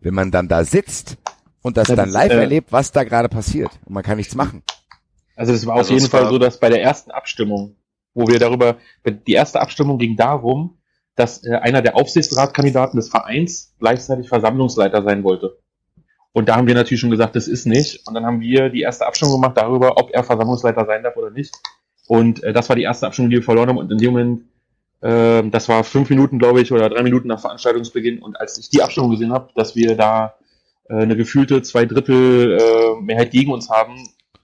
wenn 0.00 0.14
man 0.14 0.30
dann 0.30 0.46
da 0.48 0.64
sitzt 0.64 1.16
und 1.60 1.76
das 1.76 1.88
Das 1.88 1.96
dann 1.96 2.08
ist, 2.08 2.14
live 2.14 2.30
äh, 2.32 2.36
erlebt, 2.40 2.72
was 2.72 2.92
da 2.92 3.02
gerade 3.04 3.28
passiert. 3.28 3.70
Und 3.84 3.94
man 3.94 4.04
kann 4.04 4.16
nichts 4.16 4.34
machen. 4.36 4.62
Also 5.34 5.52
es 5.52 5.66
war 5.66 5.74
Also 5.76 5.92
auf 5.92 5.98
jeden 6.00 6.10
Fall 6.10 6.28
so, 6.28 6.38
dass 6.38 6.60
bei 6.60 6.68
der 6.68 6.82
ersten 6.82 7.10
Abstimmung, 7.10 7.74
wo 8.14 8.28
wir 8.28 8.38
darüber, 8.38 8.76
die 9.26 9.32
erste 9.32 9.60
Abstimmung 9.60 9.98
ging 9.98 10.16
darum, 10.16 10.78
dass 11.16 11.44
äh, 11.44 11.54
einer 11.56 11.82
der 11.82 11.96
Aufsichtsratkandidaten 11.96 12.96
des 12.96 13.08
Vereins 13.08 13.74
gleichzeitig 13.80 14.28
Versammlungsleiter 14.28 15.02
sein 15.02 15.24
wollte. 15.24 15.58
Und 16.34 16.48
da 16.48 16.56
haben 16.56 16.66
wir 16.66 16.74
natürlich 16.74 17.00
schon 17.00 17.10
gesagt, 17.10 17.36
das 17.36 17.46
ist 17.46 17.64
nicht. 17.64 18.06
Und 18.08 18.14
dann 18.14 18.26
haben 18.26 18.40
wir 18.40 18.68
die 18.68 18.80
erste 18.80 19.06
Abstimmung 19.06 19.40
gemacht 19.40 19.56
darüber, 19.56 19.96
ob 19.98 20.10
er 20.12 20.24
Versammlungsleiter 20.24 20.84
sein 20.84 21.04
darf 21.04 21.16
oder 21.16 21.30
nicht. 21.30 21.54
Und 22.08 22.42
äh, 22.42 22.52
das 22.52 22.68
war 22.68 22.74
die 22.74 22.82
erste 22.82 23.06
Abstimmung, 23.06 23.30
die 23.30 23.36
wir 23.36 23.44
verloren 23.44 23.68
haben. 23.68 23.78
Und 23.78 23.92
in 23.92 23.98
dem 23.98 24.10
Moment, 24.10 24.42
ähm, 25.00 25.52
das 25.52 25.68
war 25.68 25.84
fünf 25.84 26.10
Minuten, 26.10 26.40
glaube 26.40 26.60
ich, 26.60 26.72
oder 26.72 26.88
drei 26.88 27.04
Minuten 27.04 27.28
nach 27.28 27.40
Veranstaltungsbeginn. 27.40 28.18
Und 28.18 28.34
als 28.40 28.58
ich 28.58 28.68
die 28.68 28.82
Abstimmung 28.82 29.12
gesehen 29.12 29.32
habe, 29.32 29.50
dass 29.54 29.76
wir 29.76 29.96
da 29.96 30.34
äh, 30.88 30.94
eine 30.96 31.16
gefühlte 31.16 31.62
zwei 31.62 31.84
Drittel 31.84 32.58
äh, 32.60 33.00
Mehrheit 33.00 33.30
gegen 33.30 33.52
uns 33.52 33.70
haben, 33.70 33.94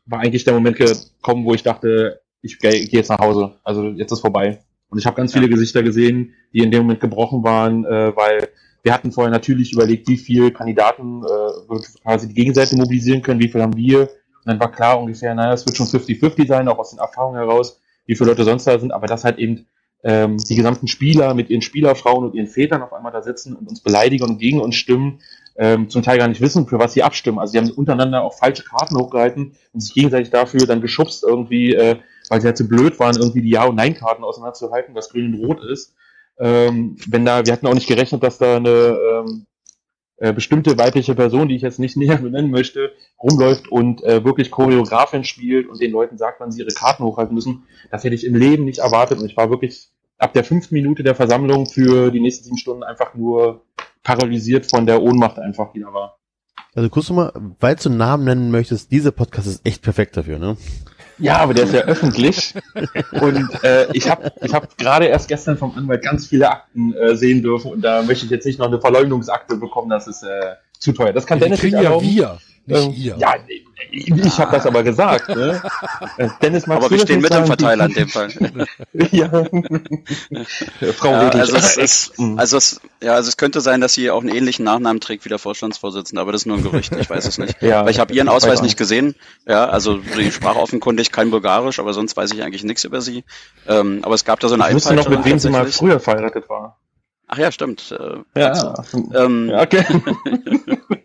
war 0.06 0.20
eigentlich 0.20 0.44
der 0.44 0.54
Moment 0.54 0.76
gekommen, 0.76 1.44
wo 1.44 1.54
ich 1.54 1.64
dachte, 1.64 2.20
ich 2.40 2.60
gehe 2.60 2.86
geh 2.86 2.98
jetzt 2.98 3.10
nach 3.10 3.18
Hause. 3.18 3.56
Also 3.64 3.88
jetzt 3.88 4.12
ist 4.12 4.20
vorbei. 4.20 4.60
Und 4.90 4.98
ich 5.00 5.06
habe 5.06 5.16
ganz 5.16 5.32
viele 5.32 5.48
Gesichter 5.48 5.82
gesehen, 5.82 6.34
die 6.52 6.60
in 6.60 6.70
dem 6.70 6.82
Moment 6.82 7.00
gebrochen 7.00 7.42
waren, 7.42 7.84
äh, 7.84 8.14
weil 8.14 8.48
wir 8.82 8.92
hatten 8.92 9.12
vorher 9.12 9.30
natürlich 9.30 9.72
überlegt, 9.72 10.08
wie 10.08 10.16
viele 10.16 10.52
Kandidaten 10.52 11.22
äh, 11.24 11.78
quasi 12.02 12.28
die 12.28 12.34
Gegenseite 12.34 12.76
mobilisieren 12.76 13.22
können, 13.22 13.40
wie 13.40 13.48
viel 13.48 13.62
haben 13.62 13.76
wir. 13.76 14.02
Und 14.02 14.46
dann 14.46 14.60
war 14.60 14.72
klar 14.72 15.00
ungefähr, 15.00 15.34
naja, 15.34 15.52
es 15.52 15.66
wird 15.66 15.76
schon 15.76 15.86
50-50 15.86 16.46
sein, 16.46 16.68
auch 16.68 16.78
aus 16.78 16.90
den 16.90 16.98
Erfahrungen 16.98 17.36
heraus, 17.36 17.80
wie 18.06 18.16
viele 18.16 18.30
Leute 18.30 18.44
sonst 18.44 18.66
da 18.66 18.78
sind, 18.78 18.92
aber 18.92 19.06
dass 19.06 19.24
halt 19.24 19.38
eben 19.38 19.66
ähm, 20.02 20.38
die 20.38 20.56
gesamten 20.56 20.88
Spieler 20.88 21.34
mit 21.34 21.50
ihren 21.50 21.62
Spielerfrauen 21.62 22.24
und 22.24 22.34
ihren 22.34 22.46
Vätern 22.46 22.82
auf 22.82 22.92
einmal 22.92 23.12
da 23.12 23.22
sitzen 23.22 23.54
und 23.54 23.68
uns 23.68 23.80
beleidigen 23.80 24.24
und 24.24 24.38
gegen 24.38 24.60
uns 24.60 24.76
stimmen, 24.76 25.20
ähm, 25.56 25.90
zum 25.90 26.02
Teil 26.02 26.18
gar 26.18 26.28
nicht 26.28 26.40
wissen, 26.40 26.66
für 26.66 26.78
was 26.78 26.94
sie 26.94 27.02
abstimmen. 27.02 27.38
Also 27.38 27.52
sie 27.52 27.58
haben 27.58 27.70
untereinander 27.70 28.22
auch 28.22 28.32
falsche 28.32 28.64
Karten 28.64 28.96
hochgehalten 28.96 29.52
und 29.74 29.80
sich 29.80 29.92
gegenseitig 29.92 30.30
dafür 30.30 30.66
dann 30.66 30.80
geschubst 30.80 31.22
irgendwie, 31.22 31.74
äh, 31.74 31.96
weil 32.30 32.40
sie 32.40 32.46
halt 32.46 32.56
so 32.56 32.66
blöd 32.66 32.98
waren, 32.98 33.16
irgendwie 33.16 33.42
die 33.42 33.50
Ja- 33.50 33.66
und 33.66 33.76
Nein-Karten 33.76 34.24
auseinanderzuhalten, 34.24 34.94
was 34.94 35.10
grün 35.10 35.34
und 35.34 35.44
rot 35.44 35.62
ist. 35.64 35.94
Ähm, 36.40 36.96
wenn 37.06 37.24
da, 37.24 37.44
wir 37.44 37.52
hatten 37.52 37.66
auch 37.66 37.74
nicht 37.74 37.86
gerechnet, 37.86 38.22
dass 38.22 38.38
da 38.38 38.56
eine 38.56 38.98
ähm, 38.98 39.46
äh, 40.16 40.32
bestimmte 40.32 40.76
weibliche 40.78 41.14
Person, 41.14 41.48
die 41.48 41.56
ich 41.56 41.62
jetzt 41.62 41.78
nicht 41.78 41.96
näher 41.98 42.18
benennen 42.18 42.50
möchte, 42.50 42.92
rumläuft 43.22 43.68
und 43.68 44.02
äh, 44.04 44.24
wirklich 44.24 44.50
Choreografin 44.50 45.24
spielt 45.24 45.68
und 45.68 45.80
den 45.80 45.92
Leuten 45.92 46.18
sagt, 46.18 46.40
wann 46.40 46.50
sie 46.50 46.60
ihre 46.60 46.74
Karten 46.74 47.04
hochhalten 47.04 47.34
müssen. 47.34 47.64
Das 47.90 48.04
hätte 48.04 48.14
ich 48.14 48.26
im 48.26 48.34
Leben 48.34 48.64
nicht 48.64 48.78
erwartet 48.78 49.18
und 49.18 49.26
ich 49.26 49.36
war 49.36 49.50
wirklich 49.50 49.90
ab 50.18 50.32
der 50.32 50.44
fünften 50.44 50.74
Minute 50.74 51.02
der 51.02 51.14
Versammlung 51.14 51.66
für 51.66 52.10
die 52.10 52.20
nächsten 52.20 52.44
sieben 52.44 52.58
Stunden 52.58 52.82
einfach 52.82 53.14
nur 53.14 53.62
paralysiert 54.02 54.70
von 54.70 54.86
der 54.86 55.02
Ohnmacht 55.02 55.38
einfach, 55.38 55.72
die 55.72 55.80
da 55.80 55.92
war. 55.92 56.18
Also 56.74 56.88
kurz 56.88 57.08
nochmal, 57.08 57.32
weil 57.58 57.76
du 57.76 57.90
Namen 57.90 58.24
nennen 58.24 58.50
möchtest, 58.50 58.92
dieser 58.92 59.10
Podcast 59.10 59.46
ist 59.46 59.66
echt 59.66 59.82
perfekt 59.82 60.16
dafür, 60.16 60.38
ne? 60.38 60.56
Ja, 61.20 61.38
aber 61.38 61.54
der 61.54 61.64
ist 61.64 61.74
ja 61.74 61.82
öffentlich. 61.82 62.54
Und 63.20 63.62
äh, 63.62 63.88
ich 63.92 64.10
habe 64.10 64.32
ich 64.42 64.52
hab 64.54 64.76
gerade 64.78 65.06
erst 65.06 65.28
gestern 65.28 65.56
vom 65.56 65.76
Anwalt 65.76 66.02
ganz 66.02 66.26
viele 66.26 66.50
Akten 66.50 66.94
äh, 66.94 67.14
sehen 67.16 67.42
dürfen 67.42 67.70
und 67.72 67.82
da 67.82 68.02
möchte 68.02 68.24
ich 68.24 68.30
jetzt 68.30 68.46
nicht 68.46 68.58
noch 68.58 68.66
eine 68.66 68.80
Verleumdungsakte 68.80 69.56
bekommen, 69.56 69.90
das 69.90 70.06
ist 70.06 70.22
äh, 70.22 70.54
zu 70.78 70.92
teuer. 70.92 71.12
Das 71.12 71.26
kann 71.26 71.38
Die 71.38 71.44
Dennis 71.44 71.60
kriegen 71.60 71.76
nicht 71.76 71.84
ja 71.84 71.90
erlauben. 71.90 72.08
wir, 72.08 72.38
nicht 72.70 72.86
Ähm, 72.86 72.94
ihr. 72.96 73.16
Ja, 73.18 73.34
ich, 73.92 74.08
ich 74.10 74.38
habe 74.38 74.52
das 74.52 74.66
aber 74.66 74.82
gesagt. 74.82 75.28
Ne? 75.28 75.60
Äh, 76.18 76.28
Dennis, 76.42 76.66
magst 76.66 76.84
Aber 76.84 76.90
wir 76.94 77.00
stehen 77.00 77.20
mit 77.20 77.30
im 77.30 77.34
sagen? 77.36 77.46
Verteiler 77.46 77.86
in 77.86 77.94
dem 77.94 78.08
Fall. 78.08 78.28
ja. 79.10 79.28
Frau 80.92 81.10
Ja, 81.12 81.28
also, 81.30 81.56
es 81.56 81.76
ist, 81.76 82.18
Mhm. 82.18 82.38
also, 82.38 82.56
es, 82.58 82.80
ja, 83.02 83.14
also 83.14 83.28
es 83.28 83.36
könnte 83.36 83.60
sein, 83.60 83.80
dass 83.80 83.94
sie 83.94 84.10
auch 84.10 84.20
einen 84.20 84.34
ähnlichen 84.34 84.64
Nachnamen 84.64 85.00
trägt 85.00 85.24
wie 85.24 85.28
der 85.28 85.38
Vorstandsvorsitzende, 85.38 86.20
aber 86.20 86.32
das 86.32 86.42
ist 86.42 86.46
nur 86.46 86.58
ein 86.58 86.62
Gerücht, 86.62 86.94
ich 86.94 87.08
weiß 87.08 87.26
es 87.26 87.38
nicht. 87.38 87.60
Ja, 87.62 87.84
Weil 87.84 87.90
ich 87.90 87.98
habe 87.98 88.12
ihren 88.12 88.28
Ausweis 88.28 88.50
weiß 88.54 88.62
nicht 88.62 88.76
gesehen. 88.76 89.14
Ja, 89.46 89.68
also 89.68 90.00
sie 90.14 90.30
sprach 90.30 90.56
offenkundig 90.56 91.10
kein 91.12 91.30
Bulgarisch, 91.30 91.78
aber 91.78 91.92
sonst 91.94 92.16
weiß 92.16 92.32
ich 92.32 92.42
eigentlich 92.42 92.64
nichts 92.64 92.84
über 92.84 93.00
sie. 93.00 93.24
Ähm, 93.66 94.00
aber 94.02 94.14
es 94.14 94.24
gab 94.24 94.40
da 94.40 94.48
so 94.48 94.54
eine 94.54 94.68
ich 94.68 94.74
wüsste 94.74 94.94
noch, 94.94 95.08
mit 95.08 95.24
wem 95.24 95.38
sie 95.38 95.50
mal 95.50 95.66
früher 95.66 96.00
verheiratet 96.00 96.48
war. 96.48 96.78
Ach 97.28 97.38
ja, 97.38 97.52
stimmt. 97.52 97.96
Äh, 97.96 98.40
Ja, 98.40 98.82
ähm, 99.14 99.50
ja 99.50 99.62
okay. 99.62 99.84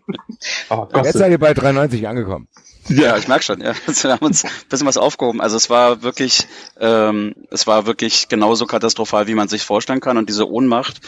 oh. 0.70 0.86
Jetzt 1.02 1.18
seid 1.18 1.30
ihr 1.30 1.38
bei 1.38 1.54
93 1.54 2.06
angekommen. 2.08 2.48
Ja, 2.88 3.16
ich 3.16 3.26
merke 3.26 3.44
schon, 3.44 3.60
ja. 3.60 3.74
Wir 3.86 4.12
haben 4.12 4.24
uns 4.24 4.44
ein 4.44 4.50
bisschen 4.68 4.86
was 4.86 4.96
aufgehoben. 4.96 5.40
Also 5.40 5.56
es 5.56 5.70
war 5.70 6.02
wirklich, 6.02 6.46
ähm, 6.78 7.34
es 7.50 7.66
war 7.66 7.86
wirklich 7.86 8.28
genauso 8.28 8.66
katastrophal, 8.66 9.26
wie 9.26 9.34
man 9.34 9.48
sich 9.48 9.64
vorstellen 9.64 10.00
kann. 10.00 10.18
Und 10.18 10.28
diese 10.28 10.48
Ohnmacht 10.48 11.00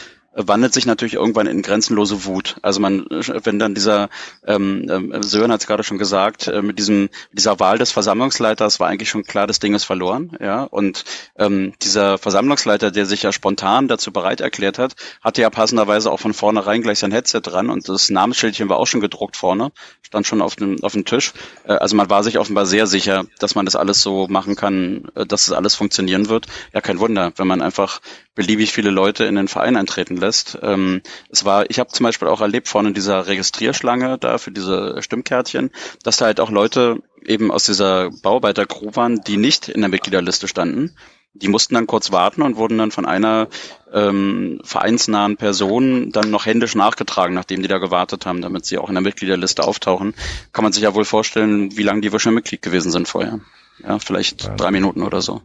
wandelt 0.47 0.73
sich 0.73 0.87
natürlich 0.87 1.15
irgendwann 1.15 1.47
in 1.47 1.63
grenzenlose 1.63 2.25
Wut. 2.25 2.57
Also 2.63 2.81
man, 2.81 3.07
wenn 3.09 3.59
dann 3.59 3.75
dieser, 3.75 4.09
ähm, 4.47 4.87
ähm, 4.89 5.23
Sören 5.23 5.51
hat 5.51 5.61
es 5.61 5.67
gerade 5.67 5.83
schon 5.83 5.99
gesagt, 5.99 6.47
äh, 6.47 6.63
mit 6.63 6.79
diesem, 6.79 7.09
dieser 7.33 7.59
Wahl 7.59 7.79
des 7.79 7.91
Versammlungsleiters 7.91 8.79
war 8.81 8.89
eigentlich 8.89 9.09
schon 9.09 9.25
klar, 9.25 9.47
das 9.47 9.59
Ding 9.59 9.75
ist 9.75 9.85
verloren, 9.85 10.37
ja. 10.41 10.63
Und 10.63 11.05
ähm, 11.37 11.73
dieser 11.83 12.19
Versammlungsleiter, 12.19 12.91
der 12.91 13.07
sich 13.07 13.23
ja 13.23 13.33
spontan 13.33 13.89
dazu 13.89 14.13
bereit 14.13 14.41
erklärt 14.41 14.79
hat, 14.79 14.95
hatte 15.21 15.43
ja 15.43 15.51
passenderweise 15.51 16.11
auch 16.11 16.21
von 16.21 16.35
vornherein 16.35 16.83
gleich 16.83 16.99
sein 17.01 17.13
Headset 17.13 17.41
dran 17.43 17.71
und 17.71 17.89
das 17.89 18.11
Namensschildchen 18.11 18.69
war 18.69 18.79
auch 18.79 18.87
schon 18.87 19.01
gedruckt 19.01 19.37
vorne, 19.37 19.73
stand 20.03 20.27
schon 20.27 20.43
auf 20.43 20.57
dem, 20.57 20.83
auf 20.83 20.93
dem 20.93 21.05
Tisch. 21.05 21.33
Äh, 21.65 21.73
Also 21.73 21.97
man 21.97 22.11
war 22.11 22.23
sich 22.23 22.39
offenbar 22.39 22.67
sehr 22.67 22.87
sicher, 22.87 23.25
dass 23.39 23.55
man 23.55 23.65
das 23.65 23.77
alles 23.77 24.03
so 24.03 24.29
machen 24.29 24.57
kann, 24.57 25.11
äh, 25.15 25.27
dass 25.27 25.47
das 25.47 25.57
alles 25.57 25.75
funktionieren 25.75 26.29
wird. 26.29 26.47
Ja, 26.73 26.81
kein 26.81 27.01
Wunder, 27.01 27.33
wenn 27.37 27.47
man 27.47 27.63
einfach 27.63 28.01
beliebig 28.39 28.71
viele 28.71 28.91
Leute 28.91 29.25
in 29.25 29.35
den 29.35 29.49
Verein 29.49 29.77
eintreten 29.77 30.17
lässt. 30.17 30.57
Ähm, 30.63 31.03
es 31.29 31.45
war, 31.45 31.69
ich 31.69 31.81
habe 31.81 31.91
zum 31.91 32.05
Beispiel 32.05 32.29
auch 32.29 32.41
erlebt 32.41 32.69
vorne 32.69 32.91
in 32.91 32.95
dieser 32.95 33.27
Registrierschlange 33.27 34.17
da 34.17 34.39
für 34.39 34.53
diese 34.53 35.03
Stimmkärtchen, 35.03 35.71
dass 36.05 36.19
da 36.19 36.27
halt 36.27 36.39
auch 36.39 36.51
Leute 36.51 37.03
eben 37.27 37.51
aus 37.51 37.65
dieser 37.65 38.11
Bauarbeiter-Crew 38.23 38.91
waren, 38.95 39.23
die 39.23 39.39
nicht 39.39 39.69
in 39.69 39.81
der 39.81 39.91
Mitgliederliste 39.91 40.47
standen 40.47 40.95
Die 41.35 41.49
mussten 41.49 41.75
dann 41.75 41.89
kurz 41.89 42.13
warten 42.13 42.43
und 42.43 42.57
wurden 42.57 42.79
dann 42.79 42.93
von 42.93 43.07
einer 43.07 43.49
ähm, 43.93 44.61
vereinsnahen 44.63 45.37
Person 45.37 46.13
dann 46.13 46.31
noch 46.31 46.47
händisch 46.47 46.77
nachgetragen, 46.77 47.35
nachdem 47.35 47.63
die 47.63 47.69
da 47.69 47.79
gewartet 47.79 48.25
haben, 48.25 48.41
damit 48.41 48.67
sie 48.67 48.79
auch 48.79 48.89
in 48.89 48.95
der 48.95 49.03
Mitgliederliste 49.03 49.65
auftauchen. 49.65 50.15
Kann 50.53 50.63
man 50.63 50.73
sich 50.73 50.85
ja 50.85 50.95
wohl 50.95 51.05
vorstellen, 51.05 51.77
wie 51.77 51.83
lange 51.83 52.03
die 52.03 52.21
schon 52.21 52.35
Mitglied 52.35 52.63
gewesen 52.63 52.93
sind 52.93 53.09
vorher. 53.09 53.41
Ja, 53.83 53.99
vielleicht 53.99 54.49
drei 54.57 54.71
Minuten 54.71 55.03
oder 55.03 55.23
so. 55.23 55.43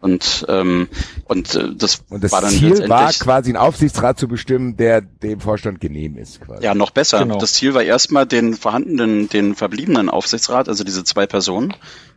Und, 0.00 0.46
ähm, 0.48 0.88
und 1.24 1.54
äh, 1.54 1.74
das, 1.74 2.02
und 2.08 2.24
das 2.24 2.32
war 2.32 2.40
dann 2.40 2.50
Ziel 2.50 2.88
war 2.88 3.12
quasi 3.12 3.50
einen 3.50 3.58
Aufsichtsrat 3.58 4.18
zu 4.18 4.28
bestimmen, 4.28 4.76
der 4.76 5.02
dem 5.02 5.40
Vorstand 5.40 5.80
genehm 5.80 6.16
ist. 6.16 6.40
Quasi. 6.40 6.64
Ja, 6.64 6.74
noch 6.74 6.90
besser. 6.90 7.18
Genau. 7.18 7.38
Das 7.38 7.52
Ziel 7.52 7.74
war 7.74 7.82
erstmal 7.82 8.26
den 8.26 8.54
vorhandenen, 8.54 9.28
den 9.28 9.54
verbliebenen 9.54 10.08
Aufsichtsrat, 10.08 10.70
also 10.70 10.84
diese 10.84 11.04
zwei 11.04 11.26
Personen, 11.26 11.74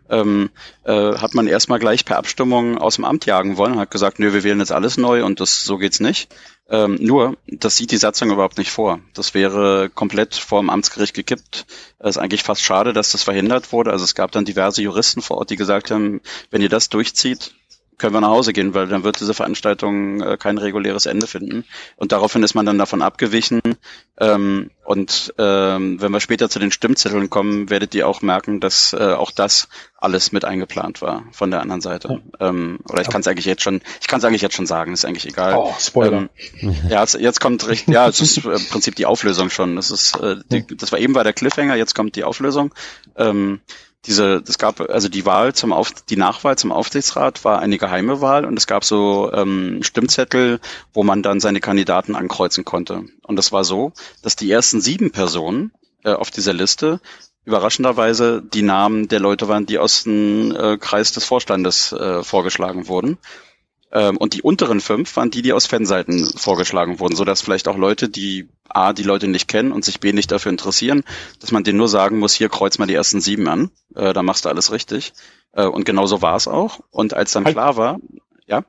ähm, 0.10 0.50
äh, 0.84 1.18
hat 1.18 1.34
man 1.34 1.48
erstmal 1.48 1.80
gleich 1.80 2.06
per 2.06 2.18
Abstimmung 2.18 2.78
aus 2.78 2.96
dem 2.96 3.06
Amt 3.06 3.26
jagen 3.26 3.58
wollen, 3.58 3.80
hat 3.80 3.92
gesagt, 3.92 4.20
nö, 4.20 4.34
wir 4.34 4.44
wählen 4.44 4.60
jetzt 4.60 4.72
alles 4.72 4.98
neu 4.98 5.26
und 5.26 5.40
das 5.40 5.64
so 5.64 5.78
geht's 5.78 6.00
nicht. 6.00 6.34
Ähm, 6.70 6.98
nur, 7.02 7.36
das 7.48 7.76
sieht 7.76 7.92
die 7.92 7.98
Satzung 7.98 8.32
überhaupt 8.32 8.58
nicht 8.58 8.72
vor. 8.72 9.00
Das 9.14 9.34
wäre 9.34 9.90
komplett 9.94 10.36
vor 10.36 10.62
dem 10.62 10.70
Amtsgericht 10.70 11.14
gekippt. 11.14 11.66
Es 12.00 12.12
ist 12.12 12.18
eigentlich 12.18 12.44
fast 12.44 12.62
schade, 12.62 12.94
dass 12.94 13.12
das 13.12 13.24
verhindert 13.24 13.72
wurde. 13.74 13.92
Also 13.92 14.06
es 14.06 14.16
gab 14.16 14.32
dann 14.32 14.46
diverse 14.46 14.82
Juristen 14.82 15.22
vor 15.22 15.38
Ort, 15.38 15.50
die 15.50 15.58
gesagt 15.58 15.92
haben, 15.92 16.22
wenn 16.52 16.62
ihr 16.62 16.70
das 16.70 16.90
durchzieht, 16.90 17.54
können 18.04 18.16
wir 18.16 18.20
nach 18.20 18.32
Hause 18.32 18.52
gehen, 18.52 18.74
weil 18.74 18.88
dann 18.88 19.06
wird 19.06 19.22
diese 19.22 19.34
Veranstaltung 19.34 20.22
äh, 20.22 20.36
kein 20.36 20.58
reguläres 20.58 21.06
Ende 21.06 21.26
finden. 21.26 21.64
Und 21.96 22.12
daraufhin 22.12 22.44
ist 22.44 22.54
man 22.54 22.66
dann 22.66 22.78
davon 22.78 23.02
abgewichen. 23.02 23.62
Ähm, 24.20 24.72
und 24.84 25.34
ähm, 25.38 26.02
wenn 26.02 26.12
wir 26.12 26.20
später 26.20 26.50
zu 26.50 26.60
den 26.60 26.74
Stimmzetteln 26.74 27.30
kommen, 27.30 27.70
werdet 27.70 27.96
ihr 27.96 28.06
auch 28.06 28.22
merken, 28.22 28.60
dass 28.60 28.92
äh, 28.92 29.14
auch 29.14 29.32
das 29.32 29.70
alles 29.96 30.34
mit 30.34 30.44
eingeplant 30.44 31.02
war 31.02 31.24
von 31.32 31.50
der 31.50 31.62
anderen 31.62 31.80
Seite. 31.80 32.22
Ähm, 32.42 32.80
oder 32.90 33.02
ich 33.02 33.10
kann 33.10 33.22
es 33.22 33.28
eigentlich 33.28 33.46
jetzt 33.46 33.64
schon, 33.64 33.80
ich 34.02 34.08
kann 34.10 34.20
es 34.20 34.26
eigentlich 34.26 34.42
jetzt 34.42 34.56
schon 34.56 34.68
sagen, 34.68 34.92
ist 34.92 35.06
eigentlich 35.06 35.26
egal. 35.26 35.56
Oh, 35.56 35.74
Spoiler. 35.80 36.28
Ähm, 36.60 36.76
ja, 36.90 37.00
jetzt, 37.00 37.14
jetzt 37.14 37.40
kommt 37.40 37.66
richtig, 37.70 37.94
ja, 37.94 38.10
es 38.10 38.20
ist 38.20 38.40
im 38.40 38.66
Prinzip 38.70 38.98
die 38.98 39.06
Auflösung 39.06 39.50
schon. 39.50 39.78
Das 39.78 39.92
ist, 39.92 40.20
äh, 40.20 40.36
die, 40.52 40.68
das 40.76 40.92
war 40.92 41.00
eben 41.00 41.14
bei 41.14 41.24
der 41.24 41.32
Cliffhanger, 41.32 41.76
jetzt 41.76 41.96
kommt 41.96 42.18
die 42.18 42.26
Auflösung. 42.26 42.76
Ähm, 43.16 43.62
diese, 44.06 44.44
es 44.48 44.58
gab 44.58 44.82
also 44.82 45.08
die 45.08 45.26
Wahl 45.26 45.54
zum 45.54 45.72
Auf, 45.72 45.92
die 45.92 46.18
Nachwahl 46.18 46.58
zum 46.58 46.72
Aufsichtsrat 46.72 47.46
war 47.46 47.60
eine 47.60 47.78
geheime 47.78 48.20
Wahl 48.20 48.46
und 48.46 48.58
es 48.58 48.68
gab 48.68 48.84
so 48.84 49.32
ähm, 49.34 49.82
Stimmzettel, 49.82 50.60
wo 50.94 51.04
man 51.04 51.24
dann 51.24 51.40
seine 51.40 51.62
Kandidaten 51.62 52.16
ankreuzen 52.16 52.66
konnte. 52.66 53.04
Und 53.24 53.38
das 53.38 53.52
war 53.52 53.64
so, 53.64 53.94
dass 54.22 54.36
die 54.36 54.52
ersten 54.52 54.82
sieben 54.82 55.12
Personen 55.12 55.72
äh, 56.04 56.12
auf 56.12 56.32
dieser 56.32 56.54
Liste 56.54 57.00
überraschenderweise 57.46 58.42
die 58.42 58.62
Namen 58.62 59.08
der 59.08 59.20
Leute 59.20 59.48
waren, 59.48 59.66
die 59.66 59.78
aus 59.78 60.04
dem 60.04 60.56
äh, 60.56 60.78
Kreis 60.78 61.12
des 61.12 61.26
Vorstandes 61.26 61.92
äh, 61.92 62.24
vorgeschlagen 62.24 62.88
wurden. 62.88 63.18
Ähm, 63.94 64.18
und 64.18 64.34
die 64.34 64.42
unteren 64.42 64.82
fünf 64.82 65.16
waren 65.16 65.30
die, 65.30 65.44
die 65.44 65.54
aus 65.54 65.68
Fanseiten 65.68 66.26
vorgeschlagen 66.26 67.00
wurden, 67.00 67.16
so 67.16 67.26
dass 67.26 67.42
vielleicht 67.42 67.68
auch 67.68 67.78
Leute, 67.78 68.10
die 68.10 68.50
A, 68.68 68.92
die 68.92 69.04
Leute 69.04 69.28
nicht 69.28 69.48
kennen 69.48 69.72
und 69.72 69.86
sich 69.86 70.00
B, 70.00 70.14
nicht 70.14 70.32
dafür 70.32 70.52
interessieren, 70.52 71.04
dass 71.40 71.52
man 71.52 71.64
denen 71.64 71.78
nur 71.78 71.88
sagen 71.88 72.18
muss, 72.18 72.34
hier 72.34 72.50
kreuz 72.50 72.80
mal 72.80 72.88
die 72.88 72.96
ersten 72.96 73.22
sieben 73.22 73.48
an, 73.48 73.70
äh, 73.96 74.14
da 74.14 74.24
machst 74.24 74.46
du 74.46 74.50
alles 74.50 74.72
richtig. 74.72 75.14
Äh, 75.52 75.68
und 75.68 75.86
genau 75.86 76.08
so 76.08 76.24
war 76.24 76.36
es 76.36 76.48
auch. 76.48 76.80
Und 76.90 77.14
als 77.14 77.34
dann 77.34 77.46
halt. 77.46 77.54
klar 77.54 77.78
war, 77.78 78.00
ja? 78.48 78.66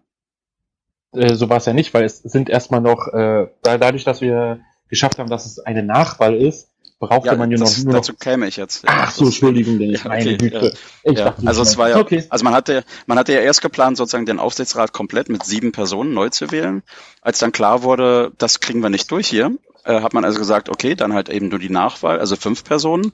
Äh, 1.12 1.35
so 1.35 1.49
war 1.49 1.57
es 1.57 1.65
ja 1.65 1.73
nicht, 1.73 1.94
weil 1.94 2.05
es 2.05 2.19
sind 2.19 2.51
erstmal 2.51 2.83
noch, 2.83 3.09
äh, 3.09 3.49
dadurch, 3.62 4.05
dass 4.05 4.20
wir 4.20 4.61
geschafft 4.89 5.19
haben, 5.19 5.31
dass 5.31 5.47
es 5.47 5.59
eine 5.59 5.83
Nachwahl 5.83 6.35
ist, 6.36 6.69
brauchte 6.98 7.28
ja, 7.28 7.36
man 7.36 7.50
ja 7.50 7.58
noch 7.58 7.76
nur 7.78 7.92
dazu 7.92 8.12
noch. 8.12 8.18
käme 8.18 8.47
ich 8.47 8.56
jetzt. 8.56 8.84
Ach 8.86 9.10
so, 9.10 9.26
Entschuldigung, 9.26 9.78
denn 9.78 9.90
ich 9.90 10.02
ja, 10.05 10.08
meine 10.08 10.34
okay, 10.34 10.36
Güte. 10.36 10.74
Ja. 11.05 11.12
Ich 11.12 11.18
ja. 11.18 11.34
also 11.44 11.62
es 11.62 11.76
war 11.76 11.90
ja, 11.90 11.98
okay. 11.98 12.24
also 12.28 12.44
man 12.44 12.55
hatte, 12.55 12.84
man 13.06 13.18
hatte 13.18 13.32
ja 13.32 13.40
erst 13.40 13.62
geplant, 13.62 13.97
sozusagen 13.97 14.26
den 14.26 14.39
Aufsichtsrat 14.39 14.92
komplett 14.92 15.28
mit 15.28 15.44
sieben 15.44 15.73
Personen 15.73 16.14
neu 16.14 16.31
zu 16.31 16.50
wählen. 16.50 16.82
Als 17.20 17.39
dann 17.39 17.52
klar 17.52 17.82
wurde, 17.82 18.32
das 18.39 18.60
kriegen 18.60 18.81
wir 18.81 18.90
nicht 18.90 19.10
durch 19.10 19.28
hier, 19.28 19.56
äh, 19.84 20.00
hat 20.00 20.14
man 20.14 20.24
also 20.24 20.39
gesagt, 20.39 20.68
okay, 20.68 20.94
dann 20.94 21.12
halt 21.12 21.28
eben 21.28 21.48
nur 21.48 21.58
die 21.58 21.70
Nachwahl, 21.70 22.18
also 22.18 22.36
fünf 22.36 22.64
Personen. 22.64 23.12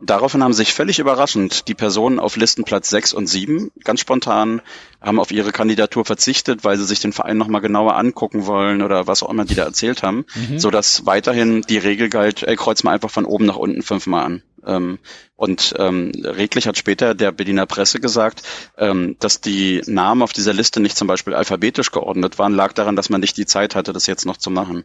Daraufhin 0.00 0.44
haben 0.44 0.52
sich 0.52 0.74
völlig 0.74 1.00
überraschend 1.00 1.66
die 1.66 1.74
Personen 1.74 2.20
auf 2.20 2.36
Listenplatz 2.36 2.88
6 2.88 3.12
und 3.14 3.26
7 3.26 3.72
ganz 3.82 3.98
spontan 3.98 4.62
haben 5.00 5.18
auf 5.18 5.32
ihre 5.32 5.50
Kandidatur 5.50 6.04
verzichtet, 6.04 6.62
weil 6.62 6.78
sie 6.78 6.84
sich 6.84 7.00
den 7.00 7.12
Verein 7.12 7.36
nochmal 7.36 7.60
genauer 7.60 7.96
angucken 7.96 8.46
wollen 8.46 8.82
oder 8.82 9.08
was 9.08 9.24
auch 9.24 9.30
immer 9.30 9.44
die 9.44 9.56
da 9.56 9.64
erzählt 9.64 10.04
haben, 10.04 10.24
mhm. 10.36 10.60
so 10.60 10.70
dass 10.70 11.04
weiterhin 11.04 11.62
die 11.62 11.78
Regel 11.78 12.08
galt, 12.10 12.44
ey, 12.44 12.54
kreuz 12.54 12.84
mal 12.84 12.92
einfach 12.92 13.10
von 13.10 13.24
oben 13.24 13.46
nach 13.46 13.56
unten 13.56 13.82
fünfmal 13.82 14.24
an. 14.24 14.42
Ähm, 14.64 14.98
und 15.34 15.74
ähm, 15.78 16.12
Redlich 16.24 16.68
hat 16.68 16.76
später 16.76 17.14
der 17.14 17.32
Berliner 17.32 17.66
Presse 17.66 17.98
gesagt, 17.98 18.42
ähm, 18.76 19.16
dass 19.18 19.40
die 19.40 19.82
Namen 19.86 20.22
auf 20.22 20.32
dieser 20.32 20.52
Liste 20.52 20.78
nicht 20.78 20.96
zum 20.96 21.08
Beispiel 21.08 21.34
alphabetisch 21.34 21.90
geordnet 21.90 22.38
waren, 22.38 22.54
lag 22.54 22.72
daran, 22.72 22.94
dass 22.94 23.10
man 23.10 23.20
nicht 23.20 23.36
die 23.36 23.46
Zeit 23.46 23.74
hatte, 23.74 23.92
das 23.92 24.06
jetzt 24.06 24.26
noch 24.26 24.36
zu 24.36 24.50
machen. 24.50 24.84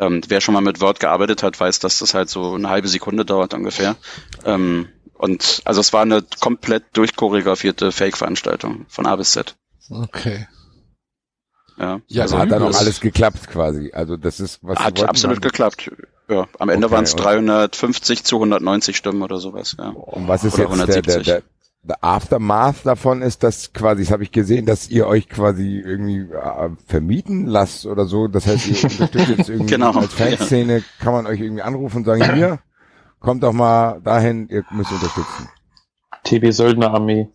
Ähm, 0.00 0.22
wer 0.28 0.40
schon 0.40 0.54
mal 0.54 0.62
mit 0.62 0.80
Word 0.80 0.98
gearbeitet 0.98 1.42
hat, 1.42 1.60
weiß, 1.60 1.78
dass 1.78 1.98
das 1.98 2.14
halt 2.14 2.30
so 2.30 2.54
eine 2.54 2.70
halbe 2.70 2.88
Sekunde 2.88 3.24
dauert 3.24 3.52
ungefähr. 3.54 3.96
Ähm, 4.44 4.88
und 5.12 5.60
also 5.66 5.82
es 5.82 5.92
war 5.92 6.00
eine 6.02 6.24
komplett 6.40 6.84
durchchoreografierte 6.94 7.92
Fake-Veranstaltung 7.92 8.86
von 8.88 9.04
A 9.04 9.16
bis 9.16 9.32
Z. 9.32 9.56
Okay. 9.90 10.48
Ja, 11.78 12.00
ja 12.08 12.22
also 12.22 12.38
hat 12.38 12.50
dann 12.50 12.62
auch 12.62 12.74
alles 12.74 13.00
geklappt 13.00 13.48
quasi. 13.48 13.90
Also 13.92 14.16
das 14.16 14.40
ist 14.40 14.60
was 14.62 14.78
hat 14.78 15.02
absolut 15.02 15.36
haben. 15.36 15.42
geklappt. 15.42 15.90
Ja, 16.28 16.46
am 16.58 16.70
Ende 16.70 16.86
okay, 16.86 16.94
waren 16.94 17.04
es 17.04 17.16
350 17.16 18.24
zu 18.24 18.36
190 18.36 18.96
Stimmen 18.96 19.22
oder 19.22 19.38
sowas. 19.38 19.76
Ja. 19.78 19.88
Und 19.88 20.28
was 20.28 20.44
ist 20.44 20.54
oder 20.58 20.76
jetzt 20.76 20.94
der, 20.94 21.02
der, 21.02 21.22
der, 21.22 21.42
der 21.82 22.04
Aftermath 22.04 22.84
davon 22.84 23.22
ist, 23.22 23.42
dass 23.42 23.72
quasi, 23.72 24.02
das 24.02 24.12
habe 24.12 24.22
ich 24.22 24.32
gesehen, 24.32 24.66
dass 24.66 24.90
ihr 24.90 25.06
euch 25.06 25.28
quasi 25.28 25.78
irgendwie 25.78 26.20
äh, 26.20 26.70
vermieten 26.86 27.46
lasst 27.46 27.86
oder 27.86 28.04
so. 28.04 28.28
Das 28.28 28.46
heißt, 28.46 28.68
ihr 28.68 28.84
unterstützt 28.90 29.28
jetzt 29.28 29.48
irgendwie 29.48 29.72
genau, 29.72 29.92
als 29.92 30.12
Fanszene, 30.12 30.78
ja. 30.78 30.84
kann 30.98 31.12
man 31.12 31.26
euch 31.26 31.40
irgendwie 31.40 31.62
anrufen 31.62 31.98
und 31.98 32.04
sagen, 32.04 32.34
hier, 32.34 32.58
kommt 33.18 33.42
doch 33.42 33.52
mal 33.52 34.00
dahin, 34.02 34.48
ihr 34.48 34.64
müsst 34.70 34.92
unterstützen. 34.92 35.48
TB 36.24 36.52
Söldner 36.52 36.92
Armee. 36.92 37.28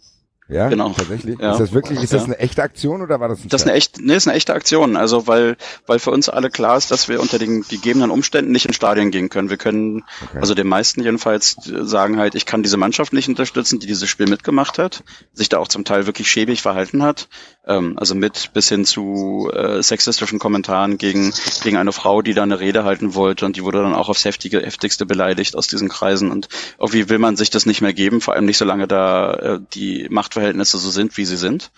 Ja, 0.47 0.69
genau. 0.69 0.89
Tatsächlich. 0.89 1.39
Ja. 1.39 1.53
Ist 1.53 1.59
das 1.59 1.73
wirklich, 1.73 2.03
ist 2.03 2.13
das 2.13 2.25
eine 2.25 2.37
echte 2.37 2.61
Aktion 2.61 3.01
oder 3.01 3.19
war 3.19 3.29
das 3.29 3.43
ein 3.43 3.49
Das 3.49 3.61
ist 3.61 3.67
eine 3.67 3.75
echte, 3.75 4.05
nee, 4.05 4.15
ist 4.15 4.27
eine 4.27 4.37
echte 4.37 4.53
Aktion. 4.53 4.95
Also 4.95 5.25
weil, 5.25 5.57
weil 5.87 5.97
für 5.97 6.11
uns 6.11 6.29
alle 6.29 6.51
klar 6.51 6.77
ist, 6.77 6.91
dass 6.91 7.09
wir 7.09 7.19
unter 7.19 7.39
den 7.39 7.63
gegebenen 7.63 8.11
Umständen 8.11 8.51
nicht 8.51 8.67
in 8.67 8.73
Stadien 8.73 9.09
gehen 9.09 9.29
können. 9.29 9.49
Wir 9.49 9.57
können, 9.57 10.03
okay. 10.23 10.37
also 10.39 10.53
den 10.53 10.67
meisten 10.67 11.01
jedenfalls 11.01 11.55
sagen 11.63 12.19
halt, 12.19 12.35
ich 12.35 12.45
kann 12.45 12.61
diese 12.61 12.77
Mannschaft 12.77 13.11
nicht 13.11 13.27
unterstützen, 13.27 13.79
die 13.79 13.87
dieses 13.87 14.07
Spiel 14.07 14.27
mitgemacht 14.27 14.77
hat, 14.77 15.03
sich 15.33 15.49
da 15.49 15.57
auch 15.57 15.67
zum 15.67 15.83
Teil 15.83 16.05
wirklich 16.05 16.29
schäbig 16.29 16.61
verhalten 16.61 17.01
hat. 17.01 17.27
Ähm, 17.67 17.93
also 17.97 18.13
mit 18.13 18.51
bis 18.53 18.69
hin 18.69 18.85
zu 18.85 19.49
äh, 19.53 19.81
sexistischen 19.81 20.37
Kommentaren 20.37 20.97
gegen, 20.97 21.33
gegen 21.63 21.77
eine 21.77 21.91
Frau, 21.91 22.21
die 22.21 22.33
da 22.33 22.43
eine 22.43 22.59
Rede 22.59 22.83
halten 22.83 23.15
wollte 23.15 23.45
und 23.45 23.55
die 23.55 23.63
wurde 23.63 23.81
dann 23.81 23.95
auch 23.95 24.09
aufs 24.09 24.25
heftige, 24.25 24.59
heftigste 24.61 25.05
beleidigt 25.05 25.55
aus 25.55 25.67
diesen 25.67 25.89
Kreisen. 25.89 26.29
Und 26.29 26.49
irgendwie 26.77 27.09
will 27.09 27.19
man 27.19 27.37
sich 27.37 27.49
das 27.49 27.65
nicht 27.65 27.81
mehr 27.81 27.93
geben, 27.93 28.21
vor 28.21 28.33
allem 28.33 28.45
nicht 28.45 28.57
solange 28.57 28.87
da 28.87 29.33
äh, 29.33 29.59
die 29.73 30.07
Macht 30.09 30.25
Machtverhältnisse 30.25 30.79
so 30.79 30.89
sind, 30.89 31.17
wie 31.17 31.25
sie 31.25 31.37
sind. 31.37 31.71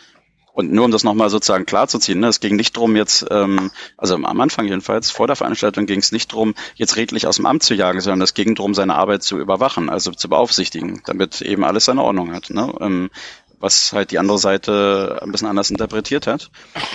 Und 0.54 0.72
nur 0.72 0.86
um 0.86 0.92
das 0.92 1.04
nochmal 1.04 1.30
sozusagen 1.30 1.68
klarzuziehen, 1.68 2.20
ne, 2.20 2.30
es 2.30 2.40
ging 2.40 2.56
nicht 2.56 2.76
drum 2.76 2.96
jetzt, 2.96 3.28
ähm, 3.30 3.70
also 3.96 4.16
am 4.16 4.42
Anfang 4.42 4.66
jedenfalls, 4.66 5.12
vor 5.12 5.28
der 5.28 5.36
Veranstaltung 5.36 5.86
ging 5.86 6.00
es 6.00 6.12
nicht 6.12 6.34
drum, 6.34 6.56
jetzt 6.76 6.96
redlich 6.96 7.28
aus 7.28 7.36
dem 7.36 7.46
Amt 7.46 7.62
zu 7.62 7.76
jagen, 7.76 8.02
sondern 8.02 8.22
es 8.22 8.34
ging 8.34 8.56
drum, 8.56 8.74
seine 8.74 8.96
Arbeit 8.96 9.22
zu 9.22 9.38
überwachen, 9.38 9.92
also 9.92 10.12
zu 10.12 10.30
beaufsichtigen, 10.30 11.04
damit 11.06 11.42
eben 11.42 11.64
alles 11.64 11.86
seine 11.86 12.02
Ordnung 12.02 12.34
hat. 12.34 12.50
Ne? 12.50 12.74
Ähm, 12.82 13.12
was 13.60 13.94
halt 13.94 14.12
die 14.12 14.20
andere 14.20 14.38
Seite 14.38 15.20
ein 15.22 15.32
bisschen 15.32 15.48
anders 15.48 15.72
interpretiert 15.72 16.28
hat. 16.28 16.52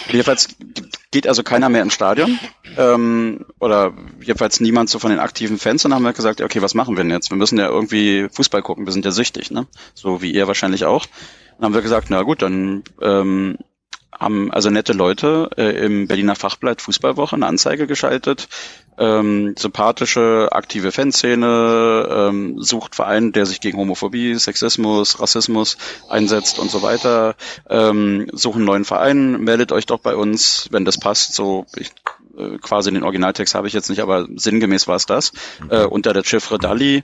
Jedenfalls 0.08 0.48
geht 1.10 1.26
also 1.26 1.42
keiner 1.42 1.68
mehr 1.68 1.82
ins 1.82 1.94
Stadion 1.94 2.38
ähm, 2.76 3.46
oder 3.58 3.92
jedenfalls 4.20 4.60
niemand 4.60 4.88
so 4.88 4.98
von 4.98 5.10
den 5.10 5.20
aktiven 5.20 5.58
Fans 5.58 5.84
und 5.84 5.90
dann 5.90 5.96
haben 5.96 6.04
wir 6.04 6.12
gesagt, 6.12 6.40
okay, 6.40 6.62
was 6.62 6.74
machen 6.74 6.96
wir 6.96 7.02
denn 7.02 7.10
jetzt? 7.10 7.30
Wir 7.30 7.36
müssen 7.36 7.58
ja 7.58 7.68
irgendwie 7.68 8.28
Fußball 8.32 8.62
gucken, 8.62 8.86
wir 8.86 8.92
sind 8.92 9.04
ja 9.04 9.10
süchtig, 9.10 9.50
ne? 9.50 9.66
So 9.94 10.22
wie 10.22 10.32
ihr 10.32 10.46
wahrscheinlich 10.46 10.84
auch. 10.84 11.06
Dann 11.56 11.66
haben 11.66 11.74
wir 11.74 11.82
gesagt, 11.82 12.08
na 12.10 12.22
gut, 12.22 12.42
dann 12.42 12.84
ähm, 13.00 13.58
haben 14.18 14.52
also 14.52 14.70
nette 14.70 14.92
Leute 14.92 15.50
äh, 15.56 15.84
im 15.84 16.06
Berliner 16.06 16.36
Fachblatt 16.36 16.82
Fußballwoche 16.82 17.34
eine 17.34 17.46
Anzeige 17.46 17.86
geschaltet. 17.86 18.48
Ähm, 18.98 19.54
sympathische, 19.58 20.50
aktive 20.52 20.92
Fanszene, 20.92 22.06
ähm, 22.10 22.62
sucht 22.62 22.94
Verein, 22.94 23.32
der 23.32 23.46
sich 23.46 23.60
gegen 23.60 23.78
Homophobie, 23.78 24.34
Sexismus, 24.34 25.18
Rassismus 25.18 25.78
einsetzt 26.10 26.58
und 26.58 26.70
so 26.70 26.82
weiter. 26.82 27.34
Ähm, 27.70 28.28
suchen 28.32 28.58
einen 28.58 28.66
neuen 28.66 28.84
Verein, 28.84 29.40
meldet 29.40 29.72
euch 29.72 29.86
doch 29.86 29.98
bei 29.98 30.14
uns, 30.14 30.68
wenn 30.70 30.84
das 30.84 30.98
passt. 30.98 31.34
So 31.34 31.64
ich, 31.74 31.90
äh, 32.36 32.58
quasi 32.58 32.92
den 32.92 33.02
Originaltext 33.02 33.54
habe 33.54 33.66
ich 33.66 33.72
jetzt 33.72 33.88
nicht, 33.88 34.00
aber 34.00 34.28
sinngemäß 34.36 34.88
war 34.88 34.96
es 34.96 35.06
das. 35.06 35.32
Äh, 35.70 35.84
unter 35.84 36.12
der 36.12 36.24
Chiffre 36.24 36.58
Dali. 36.58 37.02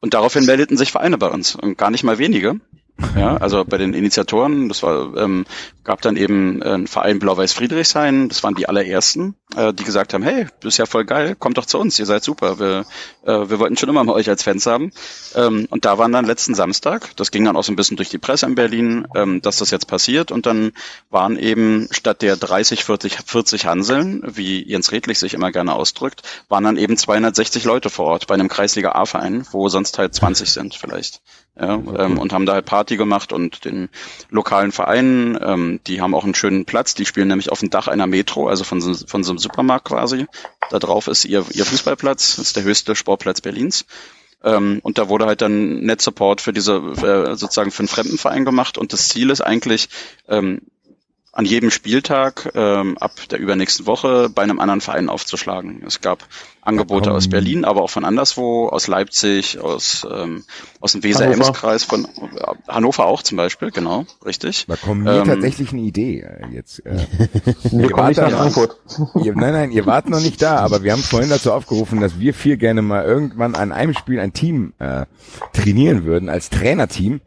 Und 0.00 0.14
daraufhin 0.14 0.46
meldeten 0.46 0.76
sich 0.76 0.92
Vereine 0.92 1.18
bei 1.18 1.28
uns 1.28 1.56
und 1.56 1.76
gar 1.76 1.90
nicht 1.90 2.04
mal 2.04 2.18
wenige. 2.18 2.60
Ja, 3.16 3.36
also 3.36 3.64
bei 3.64 3.76
den 3.76 3.94
Initiatoren, 3.94 4.68
das 4.68 4.82
war, 4.82 5.16
ähm, 5.16 5.46
gab 5.82 6.00
dann 6.02 6.16
eben 6.16 6.62
äh, 6.62 6.66
einen 6.66 6.86
Verein 6.86 7.18
Blau-Weiß 7.18 7.52
Friedrichshain, 7.52 8.28
das 8.28 8.42
waren 8.42 8.54
die 8.54 8.68
allerersten, 8.68 9.36
äh, 9.56 9.72
die 9.72 9.84
gesagt 9.84 10.14
haben, 10.14 10.22
hey, 10.22 10.46
das 10.60 10.74
ist 10.74 10.78
ja 10.78 10.86
voll 10.86 11.04
geil, 11.04 11.34
kommt 11.36 11.58
doch 11.58 11.66
zu 11.66 11.78
uns, 11.78 11.98
ihr 11.98 12.06
seid 12.06 12.22
super, 12.24 12.58
wir, 12.58 12.86
äh, 13.24 13.48
wir 13.50 13.58
wollten 13.58 13.76
schon 13.76 13.88
immer 13.88 14.04
mal 14.04 14.14
euch 14.14 14.28
als 14.28 14.42
Fans 14.42 14.66
haben. 14.66 14.92
Ähm, 15.34 15.66
und 15.70 15.84
da 15.84 15.98
waren 15.98 16.12
dann 16.12 16.24
letzten 16.24 16.54
Samstag, 16.54 17.16
das 17.16 17.30
ging 17.30 17.44
dann 17.44 17.56
auch 17.56 17.64
so 17.64 17.72
ein 17.72 17.76
bisschen 17.76 17.96
durch 17.96 18.10
die 18.10 18.18
Presse 18.18 18.46
in 18.46 18.54
Berlin, 18.54 19.06
ähm, 19.14 19.42
dass 19.42 19.56
das 19.56 19.70
jetzt 19.70 19.86
passiert 19.86 20.30
und 20.30 20.46
dann 20.46 20.72
waren 21.10 21.36
eben 21.36 21.88
statt 21.90 22.22
der 22.22 22.36
30, 22.36 22.84
40, 22.84 23.18
40 23.26 23.66
Hanseln, 23.66 24.22
wie 24.24 24.68
Jens 24.68 24.92
Redlich 24.92 25.18
sich 25.18 25.34
immer 25.34 25.52
gerne 25.52 25.74
ausdrückt, 25.74 26.22
waren 26.48 26.64
dann 26.64 26.76
eben 26.76 26.96
260 26.96 27.64
Leute 27.64 27.90
vor 27.90 28.06
Ort 28.06 28.26
bei 28.26 28.34
einem 28.34 28.48
Kreisliga 28.48 28.92
A-Verein, 28.92 29.46
wo 29.50 29.68
sonst 29.68 29.98
halt 29.98 30.14
20 30.14 30.50
sind 30.50 30.74
vielleicht 30.74 31.20
ja, 31.58 31.74
ähm, 31.74 32.18
und 32.18 32.32
haben 32.32 32.46
da 32.46 32.54
halt 32.54 32.66
Party 32.66 32.96
gemacht 32.96 33.32
und 33.32 33.64
den 33.64 33.88
lokalen 34.28 34.72
Vereinen, 34.72 35.38
ähm, 35.40 35.80
die 35.86 36.00
haben 36.00 36.14
auch 36.14 36.24
einen 36.24 36.34
schönen 36.34 36.64
Platz, 36.64 36.94
die 36.94 37.06
spielen 37.06 37.28
nämlich 37.28 37.52
auf 37.52 37.60
dem 37.60 37.70
Dach 37.70 37.86
einer 37.86 38.08
Metro, 38.08 38.48
also 38.48 38.64
von 38.64 38.80
so, 38.80 38.92
von 39.06 39.22
so 39.22 39.30
einem 39.30 39.38
Supermarkt 39.38 39.86
quasi. 39.86 40.26
Da 40.70 40.80
drauf 40.80 41.06
ist 41.06 41.24
ihr, 41.24 41.44
ihr 41.52 41.64
Fußballplatz, 41.64 42.36
das 42.36 42.46
ist 42.46 42.56
der 42.56 42.64
höchste 42.64 42.96
Sportplatz 42.96 43.40
Berlins. 43.40 43.86
Ähm, 44.42 44.80
und 44.82 44.98
da 44.98 45.08
wurde 45.08 45.26
halt 45.26 45.42
dann 45.42 45.80
Net 45.80 46.02
Support 46.02 46.40
für 46.40 46.52
diese, 46.52 46.74
äh, 46.74 47.36
sozusagen 47.36 47.70
für 47.70 47.80
einen 47.80 47.88
Fremdenverein 47.88 48.44
gemacht 48.44 48.76
und 48.76 48.92
das 48.92 49.08
Ziel 49.08 49.30
ist 49.30 49.40
eigentlich, 49.40 49.88
ähm, 50.28 50.60
an 51.36 51.44
jedem 51.44 51.70
Spieltag 51.70 52.52
ähm, 52.54 52.96
ab 52.98 53.10
der 53.28 53.40
übernächsten 53.40 53.86
Woche 53.86 54.28
bei 54.32 54.42
einem 54.42 54.60
anderen 54.60 54.80
Verein 54.80 55.08
aufzuschlagen. 55.08 55.82
Es 55.84 56.00
gab 56.00 56.24
Angebote 56.62 57.10
aus 57.12 57.28
Berlin, 57.28 57.64
aber 57.64 57.82
auch 57.82 57.90
von 57.90 58.04
anderswo, 58.04 58.68
aus 58.68 58.86
Leipzig, 58.86 59.58
aus, 59.58 60.06
ähm, 60.10 60.44
aus 60.80 60.92
dem 60.92 61.02
Weser-Ems-Kreis, 61.02 61.82
von 61.82 62.04
äh, 62.04 62.08
Hannover 62.68 63.06
auch 63.06 63.22
zum 63.22 63.36
Beispiel, 63.36 63.72
genau, 63.72 64.06
richtig. 64.24 64.66
Da 64.68 64.76
kommt 64.76 65.02
mir 65.02 65.12
Ähm, 65.12 65.24
tatsächlich 65.26 65.72
eine 65.72 65.82
Idee 65.82 66.20
äh, 66.20 66.46
jetzt. 66.54 66.86
Äh, 66.86 66.98
Wir 67.72 67.90
kommen 67.90 68.08
nicht 68.08 68.20
nach 68.20 68.30
da- 68.30 68.36
Frankfurt. 68.36 68.76
Ihr, 69.24 69.34
nein, 69.34 69.52
nein, 69.52 69.72
ihr 69.72 69.86
wart 69.86 70.08
noch 70.08 70.20
nicht 70.20 70.40
da, 70.40 70.58
aber 70.58 70.84
wir 70.84 70.92
haben 70.92 71.02
vorhin 71.02 71.30
dazu 71.30 71.52
aufgerufen, 71.52 72.00
dass 72.00 72.20
wir 72.20 72.32
viel 72.32 72.56
gerne 72.56 72.80
mal 72.80 73.04
irgendwann 73.04 73.56
an 73.56 73.72
einem 73.72 73.92
Spiel 73.94 74.20
ein 74.20 74.32
Team 74.32 74.72
äh, 74.78 75.04
trainieren 75.52 76.04
würden, 76.04 76.28
als 76.28 76.48
Trainerteam. 76.48 77.20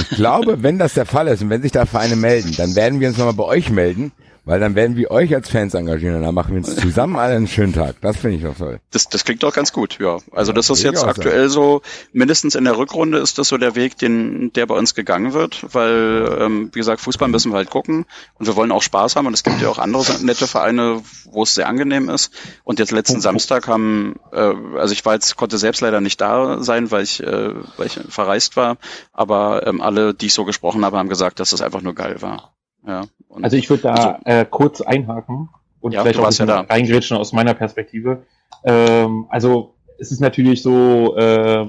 Ich 0.00 0.16
glaube, 0.16 0.62
wenn 0.62 0.78
das 0.78 0.94
der 0.94 1.06
Fall 1.06 1.28
ist 1.28 1.42
und 1.42 1.50
wenn 1.50 1.62
sich 1.62 1.72
da 1.72 1.86
Vereine 1.86 2.16
melden, 2.16 2.54
dann 2.56 2.74
werden 2.74 3.00
wir 3.00 3.08
uns 3.08 3.18
nochmal 3.18 3.34
bei 3.34 3.44
euch 3.44 3.70
melden, 3.70 4.12
weil 4.44 4.60
dann 4.60 4.74
werden 4.74 4.96
wir 4.96 5.10
euch 5.10 5.34
als 5.34 5.48
Fans 5.50 5.74
engagieren 5.74 6.16
und 6.16 6.22
dann 6.22 6.34
machen 6.34 6.52
wir 6.52 6.58
uns 6.58 6.76
zusammen 6.76 7.16
alle 7.16 7.34
einen 7.36 7.48
schönen 7.48 7.72
Tag. 7.72 7.96
Das 8.00 8.16
finde 8.16 8.36
ich 8.36 8.42
doch 8.42 8.56
toll. 8.56 8.80
Das, 8.90 9.08
das 9.08 9.24
klingt 9.24 9.42
doch 9.42 9.54
ganz 9.54 9.72
gut, 9.72 9.98
ja. 10.00 10.18
Also 10.32 10.52
das 10.52 10.70
ist 10.70 10.82
jetzt 10.82 11.04
aktuell 11.04 11.48
so, 11.48 11.82
mindestens 12.12 12.54
in 12.54 12.64
der 12.64 12.76
Rückrunde 12.76 13.18
ist 13.18 13.38
das 13.38 13.48
so 13.48 13.58
der 13.58 13.74
Weg, 13.74 13.98
den, 13.98 14.52
der 14.54 14.66
bei 14.66 14.74
uns 14.74 14.94
gegangen 14.94 15.32
wird, 15.32 15.64
weil, 15.72 16.38
ähm, 16.40 16.70
wie 16.72 16.78
gesagt, 16.78 17.00
Fußball 17.00 17.28
müssen 17.28 17.52
wir 17.52 17.56
halt 17.56 17.70
gucken 17.70 18.06
und 18.38 18.46
wir 18.46 18.56
wollen 18.56 18.72
auch 18.72 18.82
Spaß 18.82 19.16
haben 19.16 19.26
und 19.26 19.34
es 19.34 19.42
gibt 19.42 19.60
ja 19.60 19.68
auch 19.68 19.78
andere 19.78 20.04
nette 20.22 20.46
Vereine, 20.46 21.02
wo 21.30 21.42
es 21.42 21.54
sehr 21.54 21.68
angenehm 21.68 22.08
ist. 22.08 22.32
Und 22.64 22.78
jetzt 22.78 22.92
letzten 22.92 23.20
Samstag 23.20 23.68
haben, 23.68 24.16
äh, 24.32 24.52
also 24.76 24.92
ich 24.92 25.04
war 25.04 25.14
jetzt, 25.14 25.36
konnte 25.36 25.58
selbst 25.58 25.80
leider 25.80 26.00
nicht 26.00 26.20
da 26.20 26.62
sein, 26.62 26.90
weil 26.90 27.02
ich, 27.02 27.22
äh, 27.22 27.54
weil 27.76 27.86
ich 27.86 28.00
verreist 28.08 28.56
war, 28.56 28.76
aber 29.12 29.66
ähm, 29.66 29.80
alle, 29.80 30.14
die 30.14 30.26
ich 30.26 30.34
so 30.34 30.44
gesprochen 30.44 30.84
habe, 30.84 30.98
haben 30.98 31.08
gesagt, 31.08 31.40
dass 31.40 31.52
es 31.52 31.62
einfach 31.62 31.82
nur 31.82 31.94
geil 31.94 32.22
war. 32.22 32.52
Ja. 32.86 33.02
Also 33.42 33.56
ich 33.56 33.68
würde 33.70 33.82
da 33.84 33.94
Also- 33.94 34.18
äh, 34.24 34.46
kurz 34.48 34.80
einhaken 34.80 35.48
und 35.80 35.92
Ja, 35.92 36.02
vielleicht 36.02 36.18
auch 36.18 36.26
ein 36.40 36.48
ja 36.48 36.60
reingrätschen 36.60 37.16
aus 37.16 37.32
meiner 37.32 37.54
Perspektive. 37.54 38.24
Ähm, 38.64 39.26
also 39.28 39.74
es 39.98 40.10
ist 40.12 40.20
natürlich 40.20 40.62
so, 40.62 41.16
äh, 41.16 41.66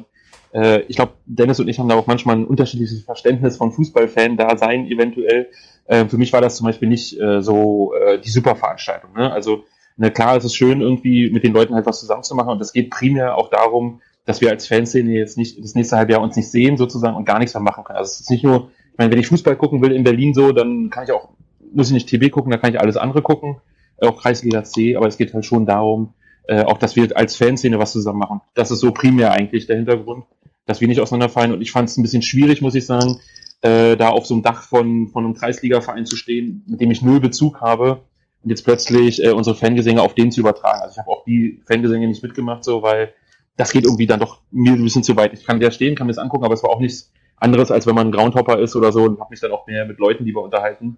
äh, 0.53 0.81
ich 0.87 0.95
glaube, 0.95 1.13
Dennis 1.25 1.59
und 1.59 1.67
ich 1.67 1.79
haben 1.79 1.89
da 1.89 1.95
auch 1.95 2.07
manchmal 2.07 2.37
ein 2.37 2.45
unterschiedliches 2.45 3.03
Verständnis 3.03 3.57
von 3.57 3.71
Fußballfan 3.71 4.37
da 4.37 4.57
sein 4.57 4.87
eventuell. 4.87 5.49
Äh, 5.85 6.05
für 6.05 6.17
mich 6.17 6.33
war 6.33 6.41
das 6.41 6.57
zum 6.57 6.65
Beispiel 6.65 6.87
nicht 6.87 7.19
äh, 7.19 7.41
so 7.41 7.93
äh, 7.93 8.19
die 8.19 8.29
Superveranstaltung. 8.29 9.13
Ne? 9.13 9.31
Also 9.31 9.63
ne, 9.97 10.11
klar, 10.11 10.37
es 10.37 10.45
ist 10.45 10.55
schön 10.55 10.81
irgendwie 10.81 11.29
mit 11.29 11.43
den 11.43 11.53
Leuten 11.53 11.75
halt 11.75 11.85
was 11.85 11.99
zusammen 11.99 12.23
zu 12.23 12.35
machen 12.35 12.49
und 12.49 12.61
es 12.61 12.73
geht 12.73 12.89
primär 12.89 13.37
auch 13.37 13.49
darum, 13.49 14.01
dass 14.25 14.41
wir 14.41 14.49
als 14.49 14.67
Fanszene 14.67 15.11
jetzt 15.11 15.37
nicht 15.37 15.61
das 15.63 15.75
nächste 15.75 15.97
halbe 15.97 16.13
Jahr 16.13 16.21
uns 16.21 16.35
nicht 16.35 16.49
sehen 16.51 16.77
sozusagen 16.77 17.15
und 17.15 17.25
gar 17.25 17.39
nichts 17.39 17.53
mehr 17.53 17.63
machen 17.63 17.83
können. 17.83 17.97
Also 17.97 18.09
es 18.11 18.19
ist 18.21 18.29
nicht 18.29 18.43
nur, 18.43 18.69
meine, 19.01 19.11
wenn 19.11 19.19
ich 19.19 19.27
Fußball 19.27 19.55
gucken 19.55 19.81
will 19.81 19.91
in 19.91 20.03
Berlin 20.03 20.33
so, 20.33 20.51
dann 20.51 20.91
kann 20.91 21.05
ich 21.05 21.11
auch, 21.11 21.29
muss 21.73 21.87
ich 21.87 21.93
nicht 21.93 22.07
TB 22.07 22.31
gucken, 22.31 22.51
dann 22.51 22.61
kann 22.61 22.71
ich 22.71 22.79
alles 22.79 22.97
andere 22.97 23.23
gucken, 23.23 23.57
äh, 23.97 24.07
auch 24.07 24.21
Kreisliga 24.21 24.63
C, 24.63 24.95
aber 24.95 25.07
es 25.07 25.17
geht 25.17 25.33
halt 25.33 25.45
schon 25.45 25.65
darum, 25.65 26.13
äh, 26.47 26.63
auch 26.63 26.77
dass 26.77 26.95
wir 26.95 27.17
als 27.17 27.35
Fanszene 27.35 27.79
was 27.79 27.91
zusammen 27.91 28.19
machen. 28.19 28.41
Das 28.53 28.69
ist 28.69 28.79
so 28.79 28.91
primär 28.91 29.31
eigentlich 29.31 29.65
der 29.65 29.77
Hintergrund, 29.77 30.25
dass 30.65 30.81
wir 30.81 30.87
nicht 30.87 31.01
auseinanderfallen 31.01 31.51
und 31.51 31.61
ich 31.61 31.71
fand 31.71 31.89
es 31.89 31.97
ein 31.97 32.03
bisschen 32.03 32.21
schwierig, 32.21 32.61
muss 32.61 32.75
ich 32.75 32.85
sagen, 32.85 33.19
äh, 33.61 33.97
da 33.97 34.09
auf 34.09 34.27
so 34.27 34.35
einem 34.35 34.43
Dach 34.43 34.61
von, 34.61 35.07
von 35.07 35.25
einem 35.25 35.33
Kreisliga-Verein 35.33 36.05
zu 36.05 36.15
stehen, 36.15 36.63
mit 36.67 36.79
dem 36.79 36.91
ich 36.91 37.01
null 37.01 37.19
Bezug 37.19 37.61
habe 37.61 38.01
und 38.43 38.49
jetzt 38.51 38.63
plötzlich 38.63 39.23
äh, 39.23 39.31
unsere 39.31 39.55
Fangesänge 39.55 40.01
auf 40.01 40.13
den 40.13 40.31
zu 40.31 40.41
übertragen. 40.41 40.81
Also 40.81 40.93
ich 40.93 40.97
habe 40.99 41.09
auch 41.09 41.23
die 41.25 41.61
Fangesänge 41.65 42.07
nicht 42.07 42.21
mitgemacht, 42.21 42.63
so, 42.63 42.81
weil 42.83 43.13
das 43.57 43.71
geht 43.71 43.85
irgendwie 43.85 44.07
dann 44.07 44.19
doch 44.19 44.41
mir 44.51 44.73
ein 44.73 44.83
bisschen 44.83 45.03
zu 45.03 45.15
weit. 45.15 45.33
Ich 45.33 45.45
kann 45.45 45.59
der 45.59 45.71
stehen, 45.71 45.95
kann 45.95 46.07
mir 46.07 46.13
das 46.13 46.23
angucken, 46.23 46.45
aber 46.45 46.53
es 46.53 46.63
war 46.63 46.71
auch 46.71 46.79
nichts 46.79 47.11
anderes, 47.41 47.71
als 47.71 47.87
wenn 47.87 47.95
man 47.95 48.07
ein 48.07 48.11
Groundhopper 48.11 48.59
ist 48.59 48.75
oder 48.75 48.91
so 48.91 49.03
und 49.03 49.19
habe 49.19 49.31
mich 49.31 49.39
dann 49.39 49.51
auch 49.51 49.67
mehr 49.67 49.85
mit 49.85 49.99
Leuten 49.99 50.25
lieber 50.25 50.41
unterhalten 50.41 50.97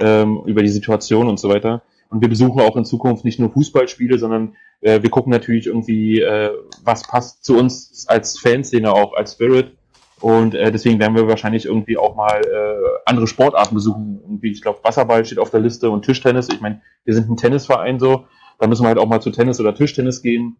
ähm, 0.00 0.42
über 0.46 0.62
die 0.62 0.68
Situation 0.68 1.28
und 1.28 1.38
so 1.38 1.48
weiter. 1.48 1.82
Und 2.08 2.20
wir 2.20 2.28
besuchen 2.28 2.60
auch 2.60 2.76
in 2.76 2.84
Zukunft 2.84 3.24
nicht 3.24 3.38
nur 3.38 3.50
Fußballspiele, 3.50 4.18
sondern 4.18 4.56
äh, 4.80 5.02
wir 5.02 5.10
gucken 5.10 5.30
natürlich 5.30 5.66
irgendwie, 5.66 6.20
äh, 6.20 6.50
was 6.84 7.02
passt 7.06 7.44
zu 7.44 7.56
uns 7.56 8.06
als 8.08 8.38
Fanszene 8.38 8.92
auch, 8.92 9.14
als 9.14 9.32
Spirit. 9.32 9.72
Und 10.20 10.54
äh, 10.54 10.70
deswegen 10.70 11.00
werden 11.00 11.16
wir 11.16 11.26
wahrscheinlich 11.26 11.66
irgendwie 11.66 11.96
auch 11.96 12.14
mal 12.14 12.40
äh, 12.40 13.00
andere 13.06 13.26
Sportarten 13.26 13.74
besuchen. 13.74 14.20
Irgendwie, 14.22 14.52
ich 14.52 14.62
glaube, 14.62 14.80
Wasserball 14.82 15.24
steht 15.24 15.38
auf 15.38 15.50
der 15.50 15.60
Liste 15.60 15.90
und 15.90 16.04
Tischtennis. 16.04 16.48
Ich 16.52 16.60
meine, 16.60 16.80
wir 17.04 17.14
sind 17.14 17.28
ein 17.28 17.36
Tennisverein 17.36 17.98
so, 17.98 18.26
da 18.58 18.66
müssen 18.66 18.84
wir 18.84 18.88
halt 18.88 18.98
auch 18.98 19.08
mal 19.08 19.20
zu 19.20 19.30
Tennis 19.30 19.58
oder 19.58 19.74
Tischtennis 19.74 20.22
gehen. 20.22 20.56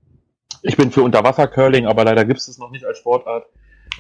Ich 0.63 0.77
bin 0.77 0.91
für 0.91 1.03
Unterwasser-Curling, 1.03 1.87
aber 1.87 2.05
leider 2.05 2.25
gibt 2.25 2.41
es 2.41 2.47
das 2.47 2.59
noch 2.59 2.71
nicht 2.71 2.85
als 2.85 2.99
Sportart. 2.99 3.47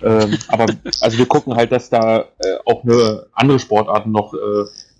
Ähm, 0.02 0.38
aber 0.48 0.66
also 1.00 1.18
wir 1.18 1.26
gucken 1.26 1.54
halt, 1.54 1.72
dass 1.72 1.90
da 1.90 2.20
äh, 2.38 2.56
auch 2.64 2.84
eine, 2.84 3.26
andere 3.32 3.58
Sportarten 3.58 4.10
noch 4.10 4.34
äh, 4.34 4.38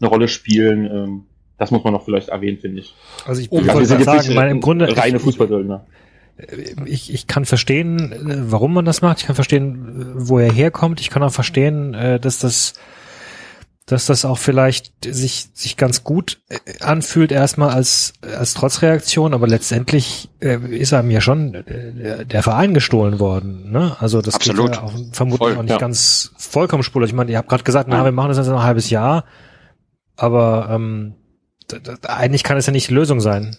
eine 0.00 0.08
Rolle 0.08 0.28
spielen. 0.28 0.84
Ähm, 0.86 1.24
das 1.58 1.70
muss 1.70 1.84
man 1.84 1.92
noch 1.92 2.04
vielleicht 2.04 2.28
erwähnen, 2.28 2.58
finde 2.58 2.80
ich. 2.80 2.94
Also 3.24 3.40
ich 3.40 3.50
Ja, 3.50 3.60
gerade 3.60 3.80
jetzt 3.80 4.04
sagen, 4.04 4.34
weil 4.34 4.50
im 4.50 4.60
Grunde 4.60 4.96
reine 4.96 5.16
ich, 5.16 5.22
Fußballsöldner. 5.22 5.86
ich, 6.86 7.12
ich 7.12 7.26
kann 7.26 7.44
verstehen, 7.44 8.12
äh, 8.12 8.50
warum 8.50 8.74
man 8.74 8.84
das 8.84 9.02
macht. 9.02 9.20
Ich 9.20 9.26
kann 9.26 9.34
verstehen, 9.34 10.16
äh, 10.16 10.28
wo 10.28 10.38
er 10.38 10.50
herkommt. 10.50 11.00
Ich 11.00 11.10
kann 11.10 11.22
auch 11.22 11.32
verstehen, 11.32 11.94
äh, 11.94 12.18
dass 12.18 12.38
das, 12.38 12.74
dass 13.92 14.06
das 14.06 14.24
auch 14.24 14.38
vielleicht 14.38 14.92
sich 15.04 15.48
sich 15.52 15.76
ganz 15.76 16.02
gut 16.02 16.40
äh, 16.48 16.58
anfühlt 16.80 17.30
erstmal 17.30 17.70
als 17.70 18.14
als 18.22 18.54
Trotzreaktion, 18.54 19.34
aber 19.34 19.46
letztendlich 19.46 20.30
äh, 20.40 20.58
ist 20.76 20.92
einem 20.92 21.10
ja 21.10 21.20
schon 21.20 21.54
äh, 21.54 22.24
der 22.26 22.42
Verein 22.42 22.74
gestohlen 22.74 23.20
worden. 23.20 23.70
Ne? 23.70 23.96
Also 24.00 24.22
das 24.22 24.34
Absolut. 24.34 24.72
geht 24.72 24.76
ja 24.76 24.82
auch 24.82 24.92
vermutlich 25.12 25.38
Voll, 25.50 25.56
auch 25.56 25.62
nicht 25.62 25.72
ja. 25.72 25.78
ganz 25.78 26.32
vollkommen 26.38 26.82
spurlos. 26.82 27.10
Ich 27.10 27.14
meine, 27.14 27.30
ihr 27.30 27.38
habt 27.38 27.48
gerade 27.48 27.64
gesagt, 27.64 27.88
na, 27.88 27.98
Ja. 27.98 28.04
wir 28.04 28.12
machen 28.12 28.28
das 28.28 28.38
jetzt 28.38 28.48
noch 28.48 28.58
ein 28.60 28.64
halbes 28.64 28.90
Jahr, 28.90 29.24
aber 30.16 30.68
ähm, 30.70 31.14
eigentlich 32.06 32.42
kann 32.42 32.56
es 32.56 32.66
ja 32.66 32.72
nicht 32.72 32.88
die 32.90 32.94
Lösung 32.94 33.20
sein. 33.20 33.56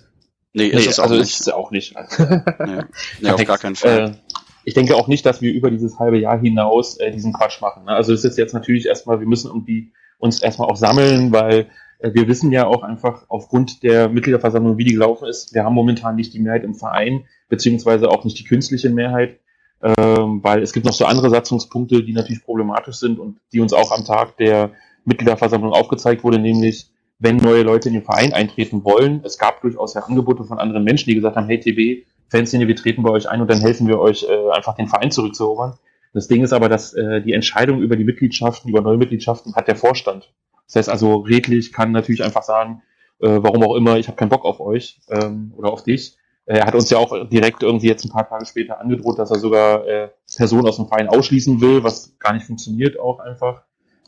nee, 0.53 0.67
ist 0.67 0.83
Nee, 0.85 0.89
es 0.89 0.99
auch 0.99 1.03
also 1.03 1.15
nicht. 1.15 1.31
ist 1.33 1.41
es 1.41 1.49
auch 1.49 1.71
nicht. 1.71 1.95
Nee, 2.17 2.81
nee 3.21 3.29
auf 3.29 3.43
gar 3.45 3.57
keinen 3.57 3.75
Fall. 3.75 4.09
Äh, 4.09 4.35
ich 4.65 4.73
denke 4.73 4.95
auch 4.95 5.07
nicht, 5.07 5.25
dass 5.25 5.41
wir 5.41 5.51
über 5.53 5.69
dieses 5.71 5.99
halbe 5.99 6.17
Jahr 6.17 6.39
hinaus 6.39 6.97
äh, 6.99 7.11
diesen 7.11 7.33
Quatsch 7.33 7.59
machen. 7.61 7.85
Ne? 7.85 7.91
Also 7.91 8.13
es 8.13 8.23
ist 8.23 8.37
jetzt 8.37 8.53
natürlich 8.53 8.85
erstmal, 8.85 9.19
wir 9.19 9.27
müssen 9.27 9.47
irgendwie 9.47 9.91
uns 10.17 10.41
erstmal 10.41 10.69
auch 10.69 10.75
sammeln, 10.75 11.31
weil 11.31 11.67
äh, 11.99 12.13
wir 12.13 12.27
wissen 12.27 12.51
ja 12.51 12.65
auch 12.65 12.83
einfach 12.83 13.25
aufgrund 13.29 13.83
der 13.83 14.09
Mitgliederversammlung, 14.09 14.77
wie 14.77 14.85
die 14.85 14.93
gelaufen 14.93 15.27
ist, 15.27 15.53
wir 15.53 15.63
haben 15.63 15.73
momentan 15.73 16.15
nicht 16.15 16.33
die 16.33 16.39
Mehrheit 16.39 16.63
im 16.63 16.75
Verein, 16.75 17.25
beziehungsweise 17.49 18.09
auch 18.09 18.23
nicht 18.23 18.39
die 18.39 18.43
künstliche 18.43 18.89
Mehrheit, 18.89 19.39
ähm, 19.81 20.43
weil 20.43 20.61
es 20.61 20.73
gibt 20.73 20.85
noch 20.85 20.93
so 20.93 21.05
andere 21.05 21.29
Satzungspunkte, 21.29 22.03
die 22.03 22.13
natürlich 22.13 22.43
problematisch 22.43 22.95
sind 22.95 23.19
und 23.19 23.39
die 23.51 23.59
uns 23.59 23.73
auch 23.73 23.91
am 23.91 24.05
Tag 24.05 24.37
der 24.37 24.71
Mitgliederversammlung 25.05 25.73
aufgezeigt 25.73 26.23
wurde, 26.23 26.39
nämlich 26.39 26.89
wenn 27.19 27.37
neue 27.37 27.63
Leute 27.63 27.89
in 27.89 27.95
den 27.95 28.03
Verein 28.03 28.33
eintreten 28.33 28.83
wollen. 28.83 29.21
Es 29.23 29.37
gab 29.37 29.61
durchaus 29.61 29.93
ja 29.93 30.01
Angebote 30.01 30.43
von 30.43 30.59
anderen 30.59 30.83
Menschen, 30.83 31.09
die 31.09 31.15
gesagt 31.15 31.35
haben, 31.35 31.47
hey 31.47 31.59
TB, 31.59 32.05
Fanszene, 32.29 32.67
wir 32.67 32.75
treten 32.75 33.03
bei 33.03 33.11
euch 33.11 33.29
ein 33.29 33.41
und 33.41 33.49
dann 33.49 33.59
helfen 33.59 33.87
wir 33.87 33.99
euch 33.99 34.23
äh, 34.23 34.51
einfach 34.51 34.75
den 34.75 34.87
Verein 34.87 35.11
zurückzuerobern. 35.11 35.77
Das 36.13 36.27
Ding 36.27 36.43
ist 36.43 36.53
aber, 36.53 36.69
dass 36.69 36.93
äh, 36.93 37.21
die 37.21 37.33
Entscheidung 37.33 37.81
über 37.81 37.95
die 37.95 38.03
Mitgliedschaften, 38.03 38.69
über 38.69 38.81
neue 38.81 38.97
Mitgliedschaften 38.97 39.55
hat 39.55 39.67
der 39.67 39.75
Vorstand. 39.75 40.31
Das 40.67 40.75
heißt 40.75 40.89
also, 40.89 41.17
redlich 41.17 41.73
kann 41.73 41.91
natürlich 41.91 42.23
einfach 42.23 42.43
sagen, 42.43 42.81
äh, 43.19 43.39
warum 43.41 43.63
auch 43.63 43.75
immer, 43.75 43.97
ich 43.97 44.07
habe 44.07 44.17
keinen 44.17 44.29
Bock 44.29 44.45
auf 44.45 44.59
euch 44.59 44.99
ähm, 45.09 45.53
oder 45.55 45.71
auf 45.71 45.83
dich. 45.83 46.17
Äh, 46.45 46.57
Er 46.59 46.65
hat 46.65 46.75
uns 46.75 46.89
ja 46.89 46.97
auch 46.97 47.27
direkt 47.29 47.63
irgendwie 47.63 47.87
jetzt 47.87 48.05
ein 48.05 48.11
paar 48.11 48.27
Tage 48.27 48.45
später 48.45 48.79
angedroht, 48.79 49.17
dass 49.19 49.31
er 49.31 49.39
sogar 49.39 49.87
äh, 49.87 50.09
Personen 50.35 50.67
aus 50.67 50.77
dem 50.77 50.87
Verein 50.87 51.09
ausschließen 51.09 51.61
will, 51.61 51.83
was 51.83 52.17
gar 52.19 52.33
nicht 52.33 52.45
funktioniert 52.45 52.99
auch 52.99 53.19
einfach. 53.19 53.63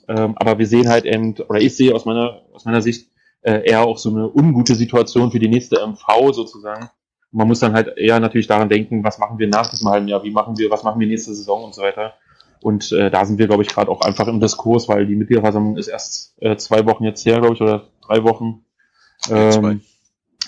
Ähm, 0.08 0.36
aber 0.38 0.60
wir 0.60 0.68
sehen 0.68 0.88
halt 0.90 1.06
eben, 1.06 1.36
oder 1.48 1.60
ich 1.60 1.76
sehe 1.76 1.94
aus 1.94 2.06
meiner, 2.06 2.42
aus 2.54 2.66
meiner 2.66 2.82
Sicht 2.82 3.10
äh, 3.42 3.68
eher 3.68 3.82
auch 3.82 3.98
so 3.98 4.10
eine 4.10 4.30
ungute 4.30 4.76
Situation 4.76 5.32
für 5.32 5.40
die 5.40 5.50
nächste 5.50 5.78
MV 5.86 6.34
sozusagen. 6.34 6.90
Man 7.36 7.48
muss 7.48 7.60
dann 7.60 7.74
halt 7.74 7.98
eher 7.98 8.20
natürlich 8.20 8.48
daran 8.48 8.70
denken, 8.70 9.04
was 9.04 9.18
machen 9.18 9.38
wir 9.38 9.48
nach 9.48 9.70
diesem 9.70 9.90
halben 9.90 10.08
Jahr, 10.08 10.24
wie 10.24 10.32
machen 10.32 10.58
wir, 10.58 10.72
was 10.72 10.84
machen 10.84 11.00
wir 11.00 11.08
nächste 11.08 11.34
Saison 11.34 11.66
und 11.66 11.76
so 11.76 11.82
weiter. 11.82 12.14
Und 12.62 12.92
äh, 12.94 13.12
da 13.12 13.26
sind 13.26 13.38
wir, 13.38 13.48
glaube 13.48 13.64
ich, 13.64 13.70
gerade 13.70 13.92
auch 13.92 14.02
einfach 14.02 14.28
im 14.28 14.40
Diskurs, 14.40 14.88
weil 14.88 15.06
die 15.06 15.16
Mitgliederversammlung 15.16 15.78
ist 15.78 15.88
erst 15.88 16.34
äh, 16.42 16.56
zwei 16.56 16.86
Wochen 16.86 17.04
jetzt 17.04 17.26
her, 17.26 17.40
glaube 17.42 17.56
ich, 17.56 17.62
oder 17.62 17.90
drei 18.02 18.24
Wochen. 18.24 18.64
Ähm, 19.30 19.52
zwei. 19.52 19.78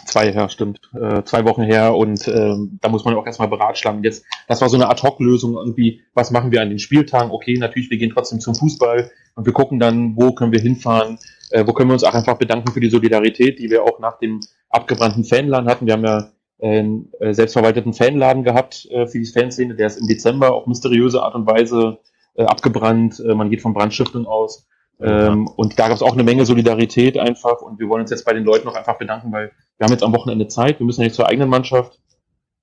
Zwei 0.05 0.31
her, 0.31 0.47
stimmt. 0.47 0.79
Äh, 0.93 1.23
zwei 1.23 1.43
Wochen 1.43 1.63
her 1.63 1.93
und 1.93 2.25
ähm, 2.29 2.79
da 2.81 2.87
muss 2.87 3.03
man 3.03 3.15
auch 3.15 3.25
erstmal 3.25 3.49
beratschlagen. 3.49 4.03
Jetzt, 4.03 4.23
das 4.47 4.61
war 4.61 4.69
so 4.69 4.77
eine 4.77 4.89
Ad-Hoc-Lösung 4.89 5.55
irgendwie, 5.55 6.01
was 6.13 6.31
machen 6.31 6.53
wir 6.53 6.61
an 6.61 6.69
den 6.69 6.79
Spieltagen? 6.79 7.31
Okay, 7.31 7.57
natürlich, 7.57 7.89
wir 7.89 7.97
gehen 7.97 8.11
trotzdem 8.13 8.39
zum 8.39 8.55
Fußball 8.55 9.11
und 9.35 9.45
wir 9.45 9.51
gucken 9.51 9.79
dann, 9.79 10.15
wo 10.15 10.31
können 10.31 10.53
wir 10.53 10.61
hinfahren, 10.61 11.19
äh, 11.51 11.67
wo 11.67 11.73
können 11.73 11.89
wir 11.89 11.93
uns 11.93 12.05
auch 12.05 12.13
einfach 12.13 12.37
bedanken 12.37 12.71
für 12.71 12.79
die 12.79 12.89
Solidarität, 12.89 13.59
die 13.59 13.69
wir 13.69 13.83
auch 13.83 13.99
nach 13.99 14.17
dem 14.19 14.39
abgebrannten 14.69 15.25
Fanladen 15.25 15.69
hatten. 15.69 15.85
Wir 15.85 15.93
haben 15.93 16.05
ja 16.05 16.29
einen 16.59 17.11
äh, 17.19 17.33
selbstverwalteten 17.33 17.93
Fanladen 17.93 18.43
gehabt 18.43 18.87
äh, 18.89 19.07
für 19.07 19.19
die 19.19 19.25
Fanszene, 19.25 19.75
der 19.75 19.87
ist 19.87 19.99
im 19.99 20.07
Dezember 20.07 20.53
auf 20.53 20.65
mysteriöse 20.65 21.21
Art 21.21 21.35
und 21.35 21.45
Weise 21.45 21.99
äh, 22.35 22.43
abgebrannt. 22.43 23.19
Äh, 23.19 23.35
man 23.35 23.49
geht 23.49 23.61
von 23.61 23.73
Brandstiftung 23.73 24.25
aus. 24.25 24.67
Ähm, 24.99 25.47
und 25.47 25.77
da 25.77 25.87
gab 25.87 25.95
es 25.95 26.01
auch 26.01 26.13
eine 26.13 26.23
Menge 26.23 26.45
Solidarität 26.45 27.17
einfach. 27.19 27.61
Und 27.61 27.79
wir 27.79 27.87
wollen 27.87 28.01
uns 28.01 28.09
jetzt 28.09 28.25
bei 28.25 28.33
den 28.33 28.43
Leuten 28.43 28.65
noch 28.65 28.75
einfach 28.75 28.97
bedanken, 28.97 29.31
weil 29.31 29.51
wir 29.77 29.85
haben 29.85 29.91
jetzt 29.91 30.03
am 30.03 30.15
Wochenende 30.15 30.47
Zeit, 30.47 30.79
wir 30.79 30.85
müssen 30.85 31.01
ja 31.01 31.05
nicht 31.05 31.15
zur 31.15 31.27
eigenen 31.27 31.49
Mannschaft. 31.49 31.99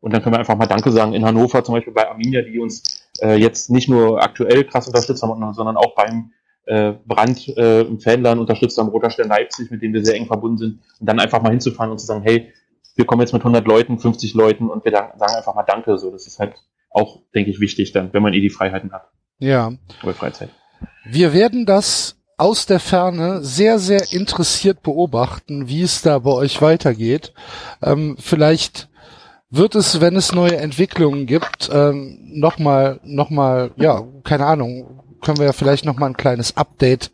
Und 0.00 0.12
dann 0.12 0.22
können 0.22 0.34
wir 0.34 0.40
einfach 0.40 0.56
mal 0.56 0.66
Danke 0.66 0.90
sagen. 0.90 1.14
In 1.14 1.24
Hannover, 1.24 1.62
zum 1.62 1.76
Beispiel 1.76 1.92
bei 1.92 2.08
Arminia, 2.08 2.42
die 2.42 2.58
uns 2.58 3.08
äh, 3.22 3.36
jetzt 3.36 3.70
nicht 3.70 3.88
nur 3.88 4.22
aktuell 4.22 4.64
krass 4.64 4.86
unterstützt 4.86 5.22
haben, 5.22 5.54
sondern 5.54 5.76
auch 5.76 5.94
beim 5.94 6.32
äh, 6.66 6.92
Brand 7.06 7.56
äh, 7.56 7.82
im 7.82 8.00
Fanland 8.00 8.40
unterstützt 8.40 8.76
haben, 8.78 8.88
Roter 8.88 9.10
Stern 9.10 9.28
Leipzig, 9.28 9.70
mit 9.70 9.80
denen 9.80 9.94
wir 9.94 10.04
sehr 10.04 10.16
eng 10.16 10.26
verbunden 10.26 10.58
sind. 10.58 10.80
Und 10.98 11.08
dann 11.08 11.20
einfach 11.20 11.40
mal 11.40 11.50
hinzufahren 11.50 11.92
und 11.92 11.98
zu 11.98 12.06
sagen, 12.06 12.22
hey, 12.22 12.52
wir 12.96 13.06
kommen 13.06 13.20
jetzt 13.20 13.32
mit 13.32 13.42
100 13.42 13.66
Leuten, 13.66 13.98
50 13.98 14.34
Leuten 14.34 14.70
und 14.70 14.84
wir 14.84 14.92
sagen 14.92 15.34
einfach 15.36 15.54
mal 15.54 15.64
Danke, 15.64 15.98
so, 15.98 16.10
das 16.10 16.26
ist 16.26 16.38
halt 16.38 16.54
auch, 16.90 17.20
denke 17.34 17.50
ich, 17.50 17.60
wichtig 17.60 17.92
dann, 17.92 18.12
wenn 18.12 18.22
man 18.22 18.34
eh 18.34 18.40
die 18.40 18.50
Freiheiten 18.50 18.92
hat. 18.92 19.10
Ja. 19.38 19.72
Oder 20.02 20.14
Freizeit. 20.14 20.50
Wir 21.04 21.32
werden 21.32 21.66
das 21.66 22.16
aus 22.36 22.66
der 22.66 22.80
Ferne 22.80 23.42
sehr, 23.42 23.78
sehr 23.78 24.12
interessiert 24.12 24.82
beobachten, 24.82 25.68
wie 25.68 25.82
es 25.82 26.02
da 26.02 26.18
bei 26.20 26.30
euch 26.30 26.60
weitergeht. 26.62 27.32
Ähm, 27.82 28.16
vielleicht 28.18 28.88
wird 29.50 29.74
es, 29.74 30.00
wenn 30.00 30.16
es 30.16 30.32
neue 30.32 30.56
Entwicklungen 30.56 31.26
gibt, 31.26 31.70
ähm, 31.72 32.18
nochmal, 32.22 33.00
noch 33.04 33.30
mal, 33.30 33.70
ja, 33.76 34.02
keine 34.24 34.46
Ahnung, 34.46 35.04
können 35.20 35.38
wir 35.38 35.46
ja 35.46 35.52
vielleicht 35.52 35.84
nochmal 35.84 36.10
ein 36.10 36.16
kleines 36.16 36.56
Update 36.56 37.12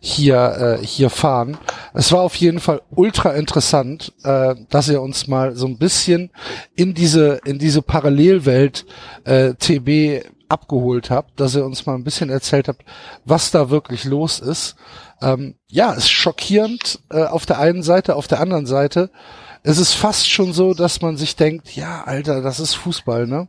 hier, 0.00 0.78
äh, 0.80 0.86
hier 0.86 1.10
fahren. 1.10 1.56
Es 1.94 2.12
war 2.12 2.20
auf 2.20 2.34
jeden 2.36 2.60
Fall 2.60 2.82
ultra 2.90 3.32
interessant, 3.32 4.12
äh, 4.24 4.54
dass 4.68 4.88
ihr 4.88 5.02
uns 5.02 5.26
mal 5.26 5.56
so 5.56 5.66
ein 5.66 5.78
bisschen 5.78 6.30
in 6.74 6.94
diese, 6.94 7.40
in 7.44 7.58
diese 7.58 7.82
Parallelwelt 7.82 8.86
äh, 9.24 9.54
TB 9.54 10.24
abgeholt 10.48 11.10
habt, 11.10 11.38
dass 11.40 11.54
ihr 11.54 11.64
uns 11.64 11.84
mal 11.86 11.94
ein 11.94 12.04
bisschen 12.04 12.30
erzählt 12.30 12.68
habt, 12.68 12.84
was 13.24 13.50
da 13.50 13.70
wirklich 13.70 14.04
los 14.04 14.40
ist. 14.40 14.76
Ähm, 15.20 15.56
ja, 15.68 15.92
ist 15.92 16.10
schockierend 16.10 17.00
äh, 17.10 17.24
auf 17.24 17.44
der 17.44 17.58
einen 17.58 17.82
Seite, 17.82 18.16
auf 18.16 18.28
der 18.28 18.40
anderen 18.40 18.66
Seite. 18.66 19.10
Es 19.62 19.78
ist 19.78 19.94
fast 19.94 20.30
schon 20.30 20.52
so, 20.52 20.74
dass 20.74 21.02
man 21.02 21.16
sich 21.16 21.36
denkt, 21.36 21.74
ja, 21.74 22.04
Alter, 22.04 22.40
das 22.40 22.60
ist 22.60 22.74
Fußball, 22.74 23.26
ne? 23.26 23.48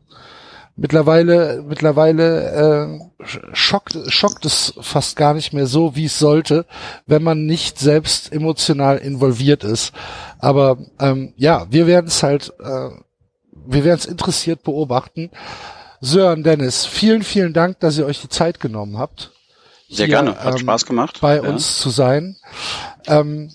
Mittlerweile, 0.82 1.62
mittlerweile 1.68 3.00
äh, 3.20 3.26
schockt, 3.52 3.98
schockt 4.08 4.46
es 4.46 4.74
fast 4.80 5.18
gar 5.18 5.34
nicht 5.34 5.52
mehr 5.52 5.68
so, 5.68 5.98
wie 5.98 6.06
es 6.06 6.18
sollte, 6.18 6.66
wenn 7.06 7.22
man 7.22 7.46
nicht 7.46 7.78
selbst 7.78 8.32
emotional 8.32 8.98
involviert 8.98 9.66
ist. 9.66 9.92
Aber 10.40 10.78
ähm, 11.02 11.34
ja, 11.36 11.68
wir 11.70 11.86
werden 11.86 12.08
es 12.08 12.24
halt, 12.24 12.54
äh, 12.60 12.92
wir 13.52 13.84
werden 13.84 14.00
es 14.00 14.06
interessiert 14.06 14.64
beobachten. 14.64 15.32
Sören, 16.00 16.44
Dennis, 16.44 16.86
vielen, 16.86 17.24
vielen 17.24 17.52
Dank, 17.52 17.82
dass 17.82 17.98
ihr 17.98 18.06
euch 18.06 18.22
die 18.22 18.30
Zeit 18.30 18.62
genommen 18.62 18.98
habt. 18.98 19.32
Sehr 19.90 20.06
hier, 20.06 20.16
gerne, 20.16 20.38
hat 20.38 20.54
ähm, 20.54 20.60
Spaß 20.60 20.86
gemacht. 20.86 21.18
Bei 21.20 21.36
ja. 21.36 21.42
uns 21.42 21.80
zu 21.80 21.90
sein. 21.90 22.38
Ähm, 23.06 23.52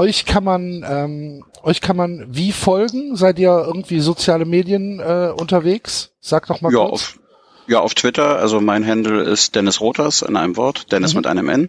euch 0.00 0.24
kann 0.24 0.44
man, 0.44 0.84
ähm, 0.88 1.44
euch 1.62 1.82
kann 1.82 1.96
man 1.96 2.26
wie 2.30 2.52
folgen? 2.52 3.16
Seid 3.16 3.38
ihr 3.38 3.50
irgendwie 3.66 4.00
soziale 4.00 4.46
Medien 4.46 4.98
äh, 4.98 5.32
unterwegs? 5.36 6.12
Sag 6.20 6.46
doch 6.46 6.62
mal 6.62 6.72
ja, 6.72 6.78
kurz. 6.78 6.92
Auf, 6.92 7.18
ja, 7.66 7.80
auf 7.80 7.94
Twitter. 7.94 8.38
Also 8.38 8.60
mein 8.60 8.86
Handle 8.86 9.22
ist 9.22 9.54
Dennis 9.54 9.80
Rotas 9.80 10.22
in 10.22 10.36
einem 10.36 10.56
Wort. 10.56 10.90
Dennis 10.90 11.12
mhm. 11.12 11.18
mit 11.18 11.26
einem 11.26 11.48
N. 11.50 11.68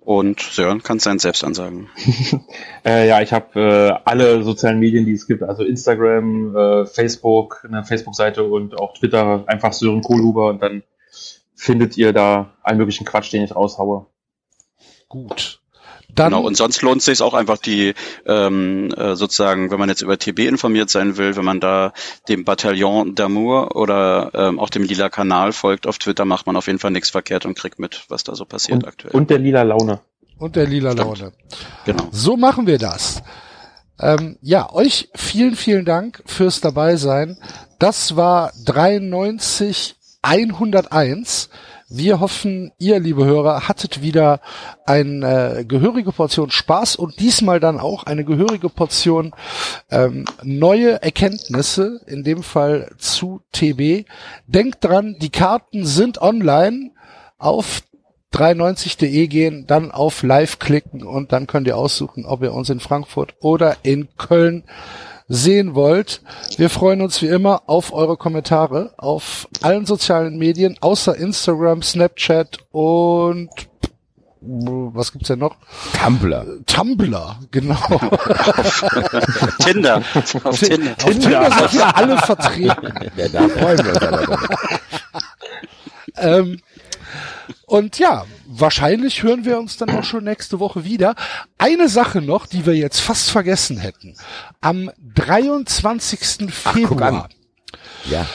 Und 0.00 0.40
Sören 0.40 0.82
kann 0.82 0.98
sein 0.98 1.18
selbst 1.18 1.44
ansagen. 1.44 1.88
äh, 2.84 3.06
ja, 3.06 3.20
ich 3.20 3.32
habe 3.32 3.60
äh, 3.60 4.00
alle 4.04 4.42
sozialen 4.42 4.78
Medien, 4.78 5.04
die 5.04 5.12
es 5.12 5.26
gibt, 5.26 5.42
also 5.42 5.62
Instagram, 5.62 6.56
äh, 6.56 6.86
Facebook, 6.86 7.62
eine 7.68 7.84
Facebook-Seite 7.84 8.42
und 8.42 8.78
auch 8.78 8.94
Twitter, 8.94 9.44
einfach 9.46 9.74
Sören 9.74 10.00
Kohlhuber 10.00 10.48
und 10.48 10.62
dann 10.62 10.82
findet 11.54 11.98
ihr 11.98 12.14
da 12.14 12.54
allen 12.62 12.78
möglichen 12.78 13.04
Quatsch, 13.04 13.32
den 13.34 13.42
ich 13.42 13.54
raushaue. 13.54 14.06
Gut. 15.10 15.60
Dann 16.18 16.32
genau, 16.32 16.46
und 16.46 16.56
sonst 16.56 16.82
lohnt 16.82 16.98
es 16.98 17.04
sich 17.04 17.22
auch 17.22 17.34
einfach 17.34 17.58
die, 17.58 17.94
ähm, 18.26 18.92
äh, 18.96 19.14
sozusagen, 19.14 19.70
wenn 19.70 19.78
man 19.78 19.88
jetzt 19.88 20.02
über 20.02 20.18
TB 20.18 20.40
informiert 20.40 20.90
sein 20.90 21.16
will, 21.16 21.36
wenn 21.36 21.44
man 21.44 21.60
da 21.60 21.92
dem 22.28 22.44
Bataillon 22.44 23.14
d'Amour 23.14 23.76
oder 23.76 24.30
ähm, 24.34 24.58
auch 24.58 24.70
dem 24.70 24.82
Lila 24.82 25.08
Kanal 25.08 25.52
folgt 25.52 25.86
auf 25.86 25.98
Twitter, 25.98 26.24
macht 26.24 26.46
man 26.46 26.56
auf 26.56 26.66
jeden 26.66 26.78
Fall 26.78 26.90
nichts 26.90 27.10
verkehrt 27.10 27.46
und 27.46 27.56
kriegt 27.56 27.78
mit, 27.78 28.04
was 28.08 28.24
da 28.24 28.34
so 28.34 28.44
passiert 28.44 28.82
und, 28.82 28.88
aktuell. 28.88 29.14
Und 29.14 29.30
der 29.30 29.38
Lila 29.38 29.62
Laune. 29.62 30.00
Und 30.38 30.56
der 30.56 30.66
Lila 30.66 30.92
Stimmt. 30.92 31.18
Laune. 31.18 31.32
Genau. 31.84 32.08
So 32.10 32.36
machen 32.36 32.66
wir 32.66 32.78
das. 32.78 33.22
Ähm, 34.00 34.38
ja, 34.40 34.72
euch 34.72 35.10
vielen, 35.14 35.56
vielen 35.56 35.84
Dank 35.84 36.22
fürs 36.26 36.60
Dabeisein. 36.60 37.38
Das 37.78 38.16
war 38.16 38.52
93 38.64 39.96
101. 40.22 41.50
Wir 41.90 42.20
hoffen, 42.20 42.70
ihr, 42.76 43.00
liebe 43.00 43.24
Hörer, 43.24 43.66
hattet 43.66 44.02
wieder 44.02 44.42
eine 44.84 45.60
äh, 45.60 45.64
gehörige 45.64 46.12
Portion 46.12 46.50
Spaß 46.50 46.96
und 46.96 47.18
diesmal 47.18 47.60
dann 47.60 47.80
auch 47.80 48.04
eine 48.04 48.24
gehörige 48.24 48.68
Portion 48.68 49.32
ähm, 49.90 50.26
neue 50.42 51.00
Erkenntnisse, 51.02 52.02
in 52.06 52.24
dem 52.24 52.42
Fall 52.42 52.90
zu 52.98 53.40
TB. 53.52 54.04
Denkt 54.46 54.84
dran, 54.84 55.16
die 55.18 55.30
Karten 55.30 55.86
sind 55.86 56.20
online 56.20 56.90
auf 57.38 57.82
93.de 58.34 59.26
gehen, 59.26 59.66
dann 59.66 59.90
auf 59.90 60.22
Live 60.22 60.58
klicken 60.58 61.02
und 61.02 61.32
dann 61.32 61.46
könnt 61.46 61.66
ihr 61.66 61.78
aussuchen, 61.78 62.26
ob 62.26 62.42
ihr 62.42 62.52
uns 62.52 62.68
in 62.68 62.80
Frankfurt 62.80 63.34
oder 63.40 63.78
in 63.82 64.08
Köln 64.18 64.64
sehen 65.28 65.74
wollt. 65.74 66.22
Wir 66.56 66.70
freuen 66.70 67.02
uns 67.02 67.20
wie 67.22 67.26
immer 67.26 67.62
auf 67.66 67.92
eure 67.92 68.16
Kommentare 68.16 68.94
auf 68.96 69.48
allen 69.62 69.86
sozialen 69.86 70.38
Medien, 70.38 70.76
außer 70.80 71.16
Instagram, 71.16 71.82
Snapchat 71.82 72.58
und 72.72 73.50
was 74.40 75.12
gibt's 75.12 75.28
denn 75.28 75.40
noch? 75.40 75.56
Tumblr. 76.00 76.46
Tumblr, 76.66 77.36
genau. 77.50 77.74
Tinder. 79.58 80.02
Auf 80.44 80.60
Tinder. 80.60 80.92
Auf 80.92 81.10
Tinder 81.10 81.50
sind 81.50 81.72
wir 81.74 81.96
alle 81.96 82.16
vertreten. 82.18 82.92
Ja, 83.16 83.28
da 83.28 83.48
freuen 83.48 83.84
wir 83.84 83.94
uns 83.94 84.02
aber. 84.02 84.48
ähm, 86.38 86.60
und 87.66 87.98
ja, 87.98 88.24
wahrscheinlich 88.46 89.22
hören 89.22 89.44
wir 89.44 89.58
uns 89.58 89.76
dann 89.76 89.90
auch 89.90 90.04
schon 90.04 90.24
nächste 90.24 90.60
Woche 90.60 90.84
wieder. 90.84 91.14
Eine 91.58 91.88
Sache 91.88 92.20
noch, 92.20 92.46
die 92.46 92.66
wir 92.66 92.74
jetzt 92.74 93.00
fast 93.00 93.30
vergessen 93.30 93.78
hätten. 93.78 94.16
Am 94.60 94.90
23. 95.14 96.52
Februar. 96.52 97.28
Ja. 98.10 98.26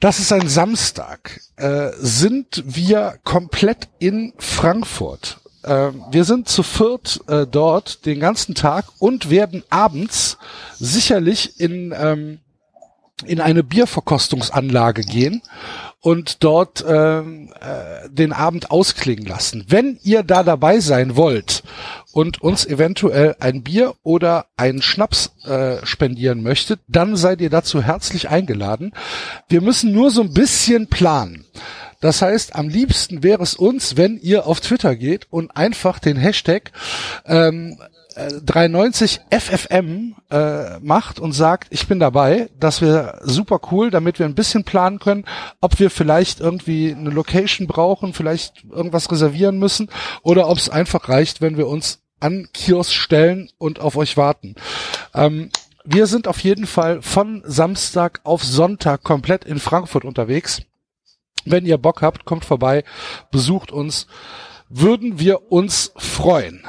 Das 0.00 0.18
ist 0.18 0.32
ein 0.32 0.48
Samstag. 0.48 1.40
Äh, 1.56 1.90
sind 1.98 2.62
wir 2.66 3.18
komplett 3.24 3.88
in 3.98 4.34
Frankfurt. 4.38 5.38
Äh, 5.62 5.90
wir 6.10 6.24
sind 6.24 6.48
zu 6.48 6.62
viert 6.62 7.20
äh, 7.28 7.46
dort 7.46 8.04
den 8.04 8.20
ganzen 8.20 8.54
Tag 8.54 8.86
und 8.98 9.30
werden 9.30 9.64
abends 9.70 10.38
sicherlich 10.78 11.58
in 11.58 11.94
ähm, 11.96 12.40
in 13.24 13.40
eine 13.40 13.64
Bierverkostungsanlage 13.64 15.02
gehen 15.02 15.40
und 16.00 16.44
dort 16.44 16.84
ähm, 16.86 17.52
äh, 17.60 18.08
den 18.08 18.32
Abend 18.32 18.70
ausklingen 18.70 19.26
lassen. 19.26 19.64
Wenn 19.68 19.98
ihr 20.02 20.22
da 20.22 20.42
dabei 20.42 20.80
sein 20.80 21.16
wollt 21.16 21.62
und 22.12 22.40
uns 22.40 22.64
eventuell 22.64 23.36
ein 23.40 23.62
Bier 23.62 23.94
oder 24.02 24.46
einen 24.56 24.82
Schnaps 24.82 25.32
äh, 25.44 25.84
spendieren 25.84 26.42
möchtet, 26.42 26.80
dann 26.86 27.16
seid 27.16 27.40
ihr 27.40 27.50
dazu 27.50 27.82
herzlich 27.82 28.28
eingeladen. 28.28 28.92
Wir 29.48 29.60
müssen 29.60 29.92
nur 29.92 30.10
so 30.10 30.22
ein 30.22 30.32
bisschen 30.32 30.86
planen. 30.86 31.44
Das 32.00 32.22
heißt, 32.22 32.54
am 32.54 32.68
liebsten 32.68 33.22
wäre 33.22 33.42
es 33.42 33.54
uns, 33.54 33.96
wenn 33.96 34.18
ihr 34.18 34.46
auf 34.46 34.60
Twitter 34.60 34.96
geht 34.96 35.26
und 35.30 35.56
einfach 35.56 35.98
den 35.98 36.16
Hashtag 36.16 36.72
ähm, 37.24 37.78
390 38.16 39.20
FFM 39.30 40.14
äh, 40.30 40.78
macht 40.80 41.20
und 41.20 41.32
sagt, 41.32 41.68
ich 41.70 41.86
bin 41.86 42.00
dabei, 42.00 42.48
das 42.58 42.80
wäre 42.80 43.20
super 43.22 43.60
cool, 43.70 43.90
damit 43.90 44.18
wir 44.18 44.26
ein 44.26 44.34
bisschen 44.34 44.64
planen 44.64 44.98
können, 44.98 45.26
ob 45.60 45.78
wir 45.78 45.90
vielleicht 45.90 46.40
irgendwie 46.40 46.94
eine 46.94 47.10
Location 47.10 47.66
brauchen, 47.66 48.14
vielleicht 48.14 48.64
irgendwas 48.64 49.10
reservieren 49.10 49.58
müssen 49.58 49.90
oder 50.22 50.48
ob 50.48 50.56
es 50.56 50.70
einfach 50.70 51.08
reicht, 51.08 51.40
wenn 51.42 51.58
wir 51.58 51.68
uns 51.68 52.00
an 52.18 52.48
Kiosk 52.54 52.92
stellen 52.92 53.50
und 53.58 53.80
auf 53.80 53.96
euch 53.96 54.16
warten. 54.16 54.54
Ähm, 55.14 55.50
wir 55.84 56.06
sind 56.06 56.26
auf 56.26 56.40
jeden 56.40 56.66
Fall 56.66 57.02
von 57.02 57.42
Samstag 57.44 58.20
auf 58.24 58.42
Sonntag 58.42 59.02
komplett 59.04 59.44
in 59.44 59.60
Frankfurt 59.60 60.04
unterwegs 60.04 60.62
Wenn 61.44 61.66
ihr 61.66 61.78
Bock 61.78 62.02
habt, 62.02 62.24
kommt 62.24 62.44
vorbei, 62.44 62.82
besucht 63.30 63.70
uns, 63.70 64.08
würden 64.68 65.20
wir 65.20 65.52
uns 65.52 65.92
freuen. 65.96 66.64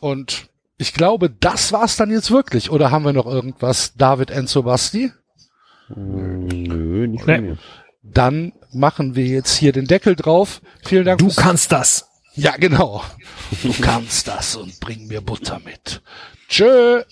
Und 0.00 0.49
ich 0.80 0.94
glaube, 0.94 1.28
das 1.30 1.72
war's 1.72 1.96
dann 1.96 2.10
jetzt 2.10 2.30
wirklich. 2.30 2.70
Oder 2.70 2.90
haben 2.90 3.04
wir 3.04 3.12
noch 3.12 3.26
irgendwas, 3.26 3.94
David 3.96 4.30
Enzo 4.30 4.62
Basti? 4.62 5.12
Nö, 5.94 7.06
nicht 7.06 7.26
Nee. 7.26 7.34
von 7.36 7.44
mir. 7.44 7.58
Dann 8.02 8.52
machen 8.72 9.14
wir 9.14 9.26
jetzt 9.26 9.54
hier 9.56 9.72
den 9.72 9.86
Deckel 9.86 10.16
drauf. 10.16 10.62
Vielen 10.84 11.04
Dank. 11.04 11.18
Du 11.18 11.28
kannst 11.34 11.70
das. 11.72 12.08
Ja, 12.34 12.56
genau. 12.56 13.02
Du 13.62 13.72
kannst 13.82 14.26
das 14.28 14.56
und 14.56 14.80
bring 14.80 15.06
mir 15.08 15.20
Butter 15.20 15.60
mit. 15.64 16.00
Tschö. 16.48 17.02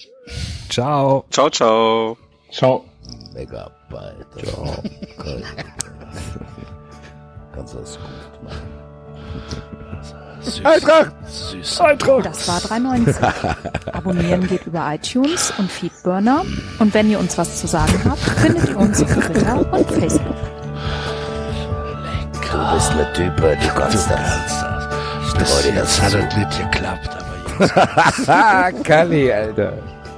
Ciao. 0.69 1.25
Ciao, 1.31 1.51
ciao. 1.51 2.17
Ciao. 2.51 2.85
Megabyte. 3.35 4.45
Ciao. 4.45 4.83
Kannst 7.55 7.75
du 7.75 7.79
das 7.79 7.99
gut 7.99 8.43
machen. 8.45 10.15
Süß. 10.41 10.65
Eintracht! 10.65 11.13
Süß. 11.29 11.81
Das 12.23 12.49
war 12.49 12.61
390. 12.61 13.17
Abonnieren 13.93 14.47
geht 14.47 14.67
über 14.67 14.93
iTunes 14.93 15.53
und 15.59 15.71
Feedburner. 15.71 16.45
Und 16.79 16.95
wenn 16.95 17.11
ihr 17.11 17.19
uns 17.19 17.37
was 17.37 17.61
zu 17.61 17.67
sagen 17.67 18.01
habt, 18.05 18.21
findet 18.21 18.69
ihr 18.69 18.77
uns 18.77 19.03
auf 19.03 19.15
Twitter 19.15 19.73
und 19.73 19.91
Facebook. 19.91 20.37
Du 22.51 22.75
bist 22.75 22.91
eine 22.93 23.13
Type, 23.13 23.57
du 23.61 23.69
kannst 23.75 24.11
das. 24.11 24.65
Dir 25.63 25.73
jetzt 25.75 26.01
das 26.01 26.03
hat 26.03 26.15
es 26.15 26.37
nicht 26.37 26.73
geklappt, 26.73 27.11
aber 27.17 27.65
jetzt. 27.67 28.85
Kalli, 28.85 29.33
Alter. 29.33 29.73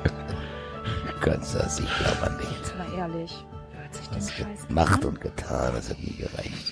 Du 0.05 1.20
kannst 1.31 1.55
das, 1.55 1.78
ich 1.81 1.99
glaube 1.99 2.26
an 2.26 2.39
dich. 2.39 2.50
Jetzt 2.58 2.78
mal 2.78 2.99
ehrlich, 2.99 3.44
hört 3.76 3.94
sich 3.94 4.08
das 4.10 4.32
scheiße 4.32 4.73
Macht 4.73 5.05
und 5.05 5.20
getan, 5.20 5.73
das 5.74 5.90
hat 5.90 5.99
nie 5.99 6.16
gereicht. 6.16 6.69